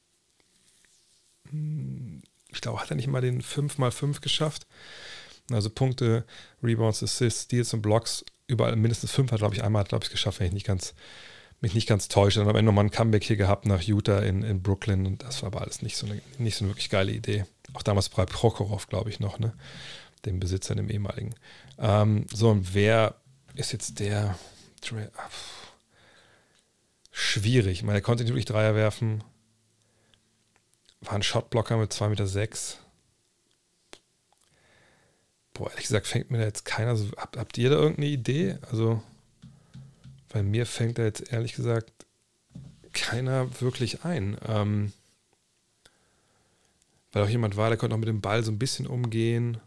Hm, 1.50 2.22
ich 2.48 2.60
glaube, 2.60 2.80
hat 2.80 2.90
er 2.90 2.96
nicht 2.96 3.08
mal 3.08 3.20
den 3.20 3.42
5x5 3.42 4.20
geschafft? 4.20 4.66
Also 5.50 5.70
Punkte, 5.70 6.24
Rebounds, 6.62 7.02
Assists, 7.02 7.42
Steals 7.42 7.74
und 7.74 7.82
Blocks, 7.82 8.24
überall 8.46 8.76
mindestens 8.76 9.12
fünf 9.12 9.32
hat, 9.32 9.38
glaube 9.38 9.54
ich, 9.54 9.64
einmal 9.64 9.84
glaube 9.84 10.04
ich, 10.04 10.10
geschafft, 10.10 10.40
wenn 10.40 10.48
ich 10.48 10.52
nicht 10.52 10.66
ganz, 10.66 10.94
mich 11.60 11.74
nicht 11.74 11.88
ganz 11.88 12.08
täusche. 12.08 12.40
Dann 12.40 12.48
am 12.48 12.56
Ende 12.56 12.70
nochmal 12.70 12.84
ein 12.84 12.90
Comeback 12.90 13.24
hier 13.24 13.36
gehabt 13.36 13.66
nach 13.66 13.82
Utah 13.82 14.20
in, 14.20 14.42
in 14.42 14.62
Brooklyn 14.62 15.06
und 15.06 15.22
das 15.22 15.42
war 15.42 15.48
aber 15.48 15.62
alles 15.62 15.82
nicht 15.82 15.96
so 15.96 16.06
eine, 16.06 16.20
nicht 16.38 16.56
so 16.56 16.64
eine 16.64 16.72
wirklich 16.72 16.90
geile 16.90 17.12
Idee. 17.12 17.46
Auch 17.72 17.82
damals 17.82 18.08
bei 18.08 18.26
Prokhorov, 18.26 18.88
glaube 18.88 19.10
ich, 19.10 19.20
noch, 19.20 19.38
ne? 19.38 19.52
Dem 20.24 20.40
Besitzer, 20.40 20.74
dem 20.74 20.90
ehemaligen. 20.90 21.34
Ähm, 21.78 22.26
so, 22.32 22.50
und 22.50 22.74
wer 22.74 23.16
ist 23.54 23.72
jetzt 23.72 24.00
der? 24.00 24.38
Schwierig. 27.10 27.78
Ich 27.78 27.82
meine, 27.82 27.98
er 27.98 28.02
konnte 28.02 28.24
nicht 28.24 28.32
wirklich 28.32 28.44
Dreier 28.44 28.74
werfen. 28.74 29.22
War 31.00 31.14
ein 31.14 31.22
Shotblocker 31.22 31.76
mit 31.76 31.92
2,6 31.92 32.08
Meter. 32.08 32.26
Sechs. 32.26 32.78
Boah, 35.54 35.70
ehrlich 35.70 35.86
gesagt, 35.86 36.06
fängt 36.08 36.30
mir 36.30 36.38
da 36.38 36.44
jetzt 36.44 36.64
keiner 36.64 36.96
so. 36.96 37.10
Habt, 37.16 37.36
habt 37.36 37.56
ihr 37.56 37.70
da 37.70 37.76
irgendeine 37.76 38.08
Idee? 38.08 38.58
Also, 38.70 39.02
bei 40.28 40.42
mir 40.42 40.66
fängt 40.66 40.98
da 40.98 41.04
jetzt 41.04 41.32
ehrlich 41.32 41.54
gesagt 41.54 41.92
keiner 42.92 43.60
wirklich 43.60 44.04
ein. 44.04 44.36
Ähm, 44.46 44.92
weil 47.12 47.22
auch 47.22 47.28
jemand 47.28 47.56
war, 47.56 47.68
der 47.68 47.78
konnte 47.78 47.94
auch 47.94 48.00
mit 48.00 48.08
dem 48.08 48.20
Ball 48.20 48.42
so 48.42 48.50
ein 48.50 48.58
bisschen 48.58 48.88
umgehen. 48.88 49.60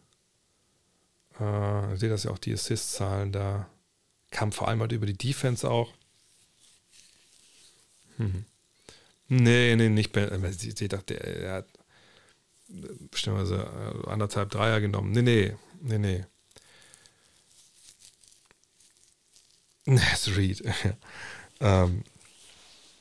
Äh, 1.40 1.96
seht 1.96 2.12
das 2.12 2.24
ja 2.24 2.32
auch 2.32 2.38
die 2.38 2.54
Assist-Zahlen 2.54 3.32
da. 3.32 3.70
Kam 4.30 4.52
vor 4.52 4.68
allem 4.68 4.82
halt 4.82 4.92
über 4.92 5.06
die 5.06 5.18
Defense 5.18 5.70
auch. 5.70 5.94
Hm. 8.18 8.44
Nee, 9.30 9.76
nee, 9.78 9.88
nicht. 9.88 10.16
Doch, 10.16 11.02
der, 11.04 11.20
der 11.20 11.54
hat 11.54 11.68
bestimmt 13.12 13.38
also 13.38 13.56
anderthalb 14.08 14.50
Dreier 14.50 14.82
genommen. 14.82 15.12
Nee, 15.12 15.22
nee. 15.22 15.56
Nee, 15.82 15.98
nee. 15.98 16.26
Nas 19.86 20.28
Reed. 20.36 20.64
ähm, 21.62 22.04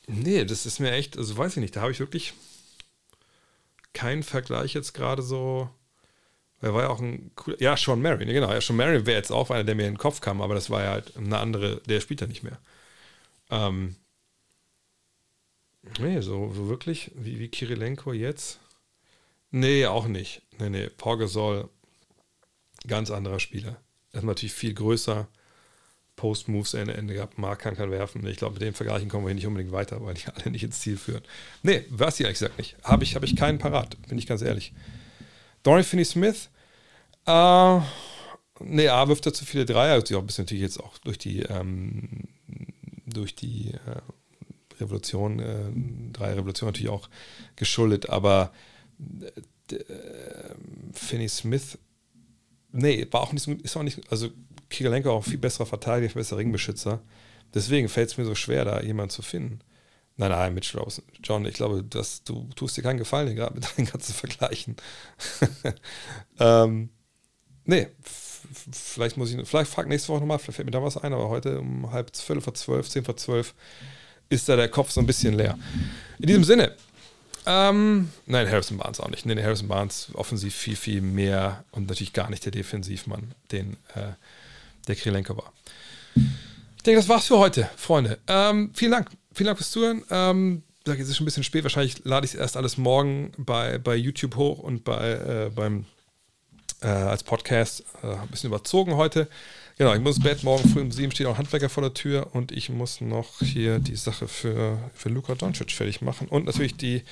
nee, 0.07 0.45
das 0.45 0.65
ist 0.65 0.79
mir 0.79 0.91
echt, 0.91 1.17
also 1.17 1.37
weiß 1.37 1.57
ich 1.57 1.61
nicht, 1.61 1.75
da 1.75 1.81
habe 1.81 1.91
ich 1.91 1.99
wirklich 1.99 2.33
keinen 3.93 4.23
Vergleich 4.23 4.73
jetzt 4.73 4.93
gerade 4.93 5.21
so. 5.21 5.69
Er 6.61 6.73
war 6.73 6.83
ja 6.83 6.89
auch 6.89 6.99
ein 7.01 7.31
cooler, 7.35 7.61
ja, 7.61 7.77
Sean 7.77 8.01
Marion, 8.01 8.27
genau, 8.29 8.51
ja, 8.51 8.61
Sean 8.61 8.77
Marion 8.77 9.05
wäre 9.05 9.17
jetzt 9.17 9.31
auch 9.31 9.51
einer, 9.51 9.63
der 9.63 9.75
mir 9.75 9.87
in 9.87 9.93
den 9.93 9.97
Kopf 9.99 10.21
kam, 10.21 10.41
aber 10.41 10.55
das 10.55 10.69
war 10.69 10.83
ja 10.83 10.91
halt 10.91 11.15
eine 11.17 11.37
andere, 11.37 11.81
der 11.87 12.01
spielt 12.01 12.21
ja 12.21 12.27
nicht 12.27 12.43
mehr. 12.43 12.59
Ähm, 13.51 13.95
nee, 15.99 16.21
so, 16.21 16.51
so 16.53 16.67
wirklich, 16.69 17.11
wie, 17.15 17.39
wie 17.39 17.49
Kirilenko 17.49 18.13
jetzt? 18.13 18.59
Nee, 19.51 19.85
auch 19.85 20.07
nicht. 20.07 20.41
Nee, 20.59 20.69
nee, 20.69 20.89
Paul 20.89 21.19
Gasol 21.19 21.69
Ganz 22.85 23.11
anderer 23.11 23.39
Spieler. 23.39 23.77
Er 24.11 24.19
ist 24.19 24.25
natürlich 24.25 24.53
viel 24.53 24.73
größer. 24.73 25.27
Post-Moves 26.17 26.73
Ende, 26.73 26.95
Ende 26.95 27.13
gehabt. 27.13 27.37
Mark 27.37 27.59
kann, 27.59 27.77
kann 27.77 27.91
werfen. 27.91 28.25
Ich 28.27 28.37
glaube, 28.37 28.55
mit 28.55 28.63
dem 28.63 28.73
Vergleichen 28.73 29.07
kommen 29.07 29.23
wir 29.23 29.29
hier 29.29 29.35
nicht 29.35 29.47
unbedingt 29.47 29.71
weiter, 29.71 30.03
weil 30.03 30.15
die 30.15 30.25
alle 30.35 30.51
nicht 30.51 30.63
ins 30.63 30.81
Ziel 30.81 30.97
führen. 30.97 31.21
Nee, 31.63 31.85
weiß 31.89 32.19
ich 32.19 32.25
ehrlich 32.25 32.39
gesagt 32.39 32.57
nicht. 32.57 32.75
Habe 32.83 33.03
ich, 33.03 33.15
hab 33.15 33.23
ich 33.23 33.35
keinen 33.37 33.59
parat, 33.59 33.95
bin 34.09 34.17
ich 34.17 34.27
ganz 34.27 34.41
ehrlich. 34.41 34.73
Dorian 35.63 35.85
Finney-Smith, 35.85 36.49
äh, 37.25 37.79
nee, 38.59 38.87
A, 38.89 39.07
wirft 39.07 39.25
er 39.25 39.33
zu 39.33 39.45
viele 39.45 39.65
Dreier. 39.65 39.93
Also 39.93 40.17
auch 40.17 40.21
ein 40.21 40.27
natürlich 40.37 40.61
jetzt 40.61 40.79
auch 40.79 40.97
durch 40.97 41.17
die, 41.17 41.41
ähm, 41.43 42.23
durch 43.05 43.35
die 43.35 43.71
äh, 43.71 44.81
Revolution, 44.81 45.39
äh, 45.39 46.13
Dreier-Revolution 46.13 46.67
natürlich 46.67 46.89
auch 46.89 47.09
geschuldet, 47.55 48.09
aber 48.09 48.51
äh, 49.71 49.75
Finney 50.93 51.29
Smith 51.29 51.77
nee, 52.71 53.07
war 53.11 53.21
auch 53.21 53.33
nicht 53.33 53.43
so, 53.43 53.51
ist 53.51 53.75
auch 53.77 53.83
nicht, 53.83 53.99
also 54.11 54.29
Kirilenko 54.69 55.11
auch 55.11 55.23
viel 55.23 55.37
besserer 55.37 55.65
Verteidiger, 55.65 56.13
besserer 56.13 56.39
Ringbeschützer. 56.39 57.01
Deswegen 57.53 57.89
fällt 57.89 58.09
es 58.09 58.17
mir 58.17 58.25
so 58.25 58.35
schwer, 58.35 58.65
da 58.65 58.81
jemanden 58.81 59.11
zu 59.11 59.21
finden. 59.21 59.59
Nein, 60.17 60.31
nein, 60.31 60.53
Mitch 60.53 60.77
Rosen. 60.77 61.03
John, 61.23 61.45
ich 61.45 61.53
glaube, 61.53 61.83
dass 61.83 62.23
du 62.23 62.49
tust 62.55 62.75
dir 62.75 62.81
keinen 62.81 62.97
Gefallen 62.97 63.35
gerade 63.35 63.55
mit 63.55 63.65
deinen 63.77 63.85
ganzen 63.85 64.13
Vergleichen. 64.13 64.75
ähm, 66.39 66.89
nee, 67.65 67.87
vielleicht 68.71 69.17
muss 69.17 69.31
ich, 69.31 69.47
vielleicht 69.47 69.71
frag 69.71 69.87
nächste 69.87 70.09
Woche 70.09 70.21
nochmal, 70.21 70.39
vielleicht 70.39 70.57
fällt 70.57 70.65
mir 70.65 70.71
da 70.71 70.83
was 70.83 70.97
ein, 70.97 71.13
aber 71.13 71.29
heute 71.29 71.59
um 71.59 71.91
halb 71.91 72.15
zwölf 72.15 72.43
vor 72.43 72.55
zwölf, 72.55 72.89
zehn 72.89 73.05
vor 73.05 73.17
zwölf 73.17 73.53
ist 74.29 74.49
da 74.49 74.55
der 74.55 74.69
Kopf 74.69 74.91
so 74.91 74.99
ein 74.99 75.07
bisschen 75.07 75.35
leer. 75.35 75.57
In 76.19 76.27
diesem 76.27 76.43
Sinne, 76.43 76.75
ähm, 77.47 78.09
nein, 78.25 78.49
Harrison 78.49 78.77
Barnes 78.77 78.99
auch 78.99 79.09
nicht. 79.09 79.25
Nee, 79.25 79.41
Harrison 79.41 79.69
Barnes 79.69 80.09
offensiv 80.13 80.53
viel, 80.53 80.75
viel 80.75 81.01
mehr 81.01 81.63
und 81.71 81.87
natürlich 81.87 82.13
gar 82.13 82.29
nicht 82.29 82.43
der 82.43 82.51
Defensivmann, 82.51 83.33
den 83.51 83.77
äh, 83.95 84.11
der 84.87 84.95
Krilenko 84.95 85.37
war. 85.37 85.53
Ich 86.15 86.83
denke, 86.83 86.99
das 86.99 87.09
war's 87.09 87.27
für 87.27 87.37
heute, 87.37 87.69
Freunde. 87.77 88.19
Ähm, 88.27 88.71
vielen 88.73 88.91
Dank. 88.91 89.09
Vielen 89.33 89.47
Dank 89.47 89.57
fürs 89.57 89.71
Zuhören. 89.71 90.03
Ähm, 90.09 90.63
es 90.85 91.09
ist 91.09 91.17
schon 91.17 91.23
ein 91.23 91.25
bisschen 91.25 91.43
spät. 91.43 91.63
Wahrscheinlich 91.63 92.03
lade 92.05 92.25
ich 92.25 92.33
es 92.33 92.39
erst 92.39 92.57
alles 92.57 92.77
morgen 92.77 93.31
bei, 93.37 93.77
bei 93.77 93.95
YouTube 93.95 94.35
hoch 94.35 94.59
und 94.59 94.83
bei, 94.83 95.11
äh, 95.11 95.51
beim 95.53 95.85
äh, 96.81 96.87
als 96.87 97.23
Podcast. 97.23 97.83
Äh, 98.03 98.07
ein 98.07 98.27
bisschen 98.29 98.49
überzogen 98.49 98.95
heute. 98.95 99.27
Genau, 99.77 99.93
ich 99.93 100.01
muss 100.01 100.15
ins 100.15 100.23
Bett. 100.23 100.43
Morgen 100.43 100.67
früh 100.67 100.81
um 100.81 100.91
sieben 100.91 101.11
steht 101.11 101.27
auch 101.27 101.37
Handwerker 101.37 101.69
vor 101.69 101.83
der 101.83 101.93
Tür 101.93 102.29
und 102.33 102.51
ich 102.51 102.69
muss 102.69 102.99
noch 102.99 103.39
hier 103.41 103.77
die 103.77 103.95
Sache 103.95 104.27
für, 104.27 104.79
für 104.95 105.09
Luka 105.09 105.35
Doncic 105.35 105.71
fertig 105.71 106.01
machen 106.01 106.27
und 106.27 106.45
natürlich 106.45 106.77
die 106.77 107.03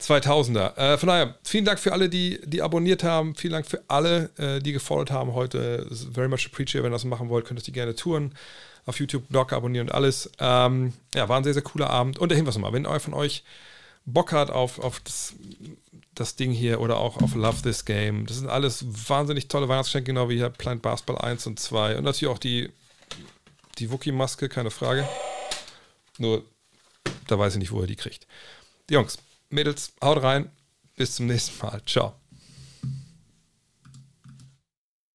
2000er. 0.00 0.76
Äh, 0.76 0.98
von 0.98 1.08
daher, 1.08 1.36
vielen 1.44 1.64
Dank 1.64 1.78
für 1.78 1.92
alle, 1.92 2.08
die, 2.08 2.40
die 2.44 2.62
abonniert 2.62 3.04
haben. 3.04 3.36
Vielen 3.36 3.52
Dank 3.52 3.66
für 3.66 3.80
alle, 3.86 4.30
äh, 4.38 4.60
die 4.60 4.72
gefollowt 4.72 5.12
haben 5.12 5.34
heute. 5.34 5.86
Very 6.12 6.28
much 6.28 6.46
appreciate. 6.46 6.82
Wenn 6.82 6.90
ihr 6.90 6.96
das 6.96 7.04
machen 7.04 7.28
wollt, 7.28 7.44
könnt 7.44 7.60
ihr 7.60 7.64
die 7.64 7.70
gerne 7.70 7.94
touren. 7.94 8.34
Auf 8.86 8.98
YouTube, 8.98 9.28
Blog 9.28 9.52
abonnieren 9.52 9.88
und 9.88 9.94
alles. 9.94 10.30
Ähm, 10.40 10.94
ja, 11.14 11.28
war 11.28 11.36
ein 11.36 11.44
sehr, 11.44 11.54
sehr 11.54 11.62
cooler 11.62 11.90
Abend. 11.90 12.18
Und 12.18 12.30
der 12.30 12.36
Hinweis 12.36 12.56
nochmal, 12.56 12.72
wenn 12.72 12.86
euer 12.86 12.98
von 12.98 13.14
euch 13.14 13.44
Bock 14.04 14.32
hat 14.32 14.50
auf, 14.50 14.80
auf 14.80 15.00
das, 15.00 15.34
das 16.14 16.36
Ding 16.36 16.52
hier 16.52 16.80
oder 16.80 16.98
auch 16.98 17.20
auf 17.20 17.34
Love 17.34 17.62
This 17.62 17.84
Game, 17.84 18.26
das 18.26 18.38
sind 18.38 18.48
alles 18.48 18.84
wahnsinnig 19.08 19.48
tolle 19.48 19.68
Weihnachtsgeschenke, 19.68 20.12
genau 20.12 20.28
wie 20.28 20.36
hier 20.36 20.50
Plant 20.50 20.82
Basketball 20.82 21.18
1 21.18 21.46
und 21.46 21.60
2. 21.60 21.96
Und 21.98 22.04
natürlich 22.04 22.32
auch 22.32 22.38
die, 22.38 22.70
die 23.78 23.90
Wookie-Maske, 23.90 24.48
keine 24.48 24.70
Frage. 24.70 25.08
Nur, 26.18 26.44
da 27.26 27.38
weiß 27.38 27.54
ich 27.54 27.58
nicht, 27.58 27.72
wo 27.72 27.80
er 27.80 27.86
die 27.86 27.96
kriegt. 27.96 28.26
Jungs, 28.90 29.18
Mädels, 29.50 29.92
haut 30.02 30.22
rein. 30.22 30.50
Bis 30.96 31.16
zum 31.16 31.26
nächsten 31.26 31.58
Mal. 31.64 31.82
Ciao. 31.86 32.14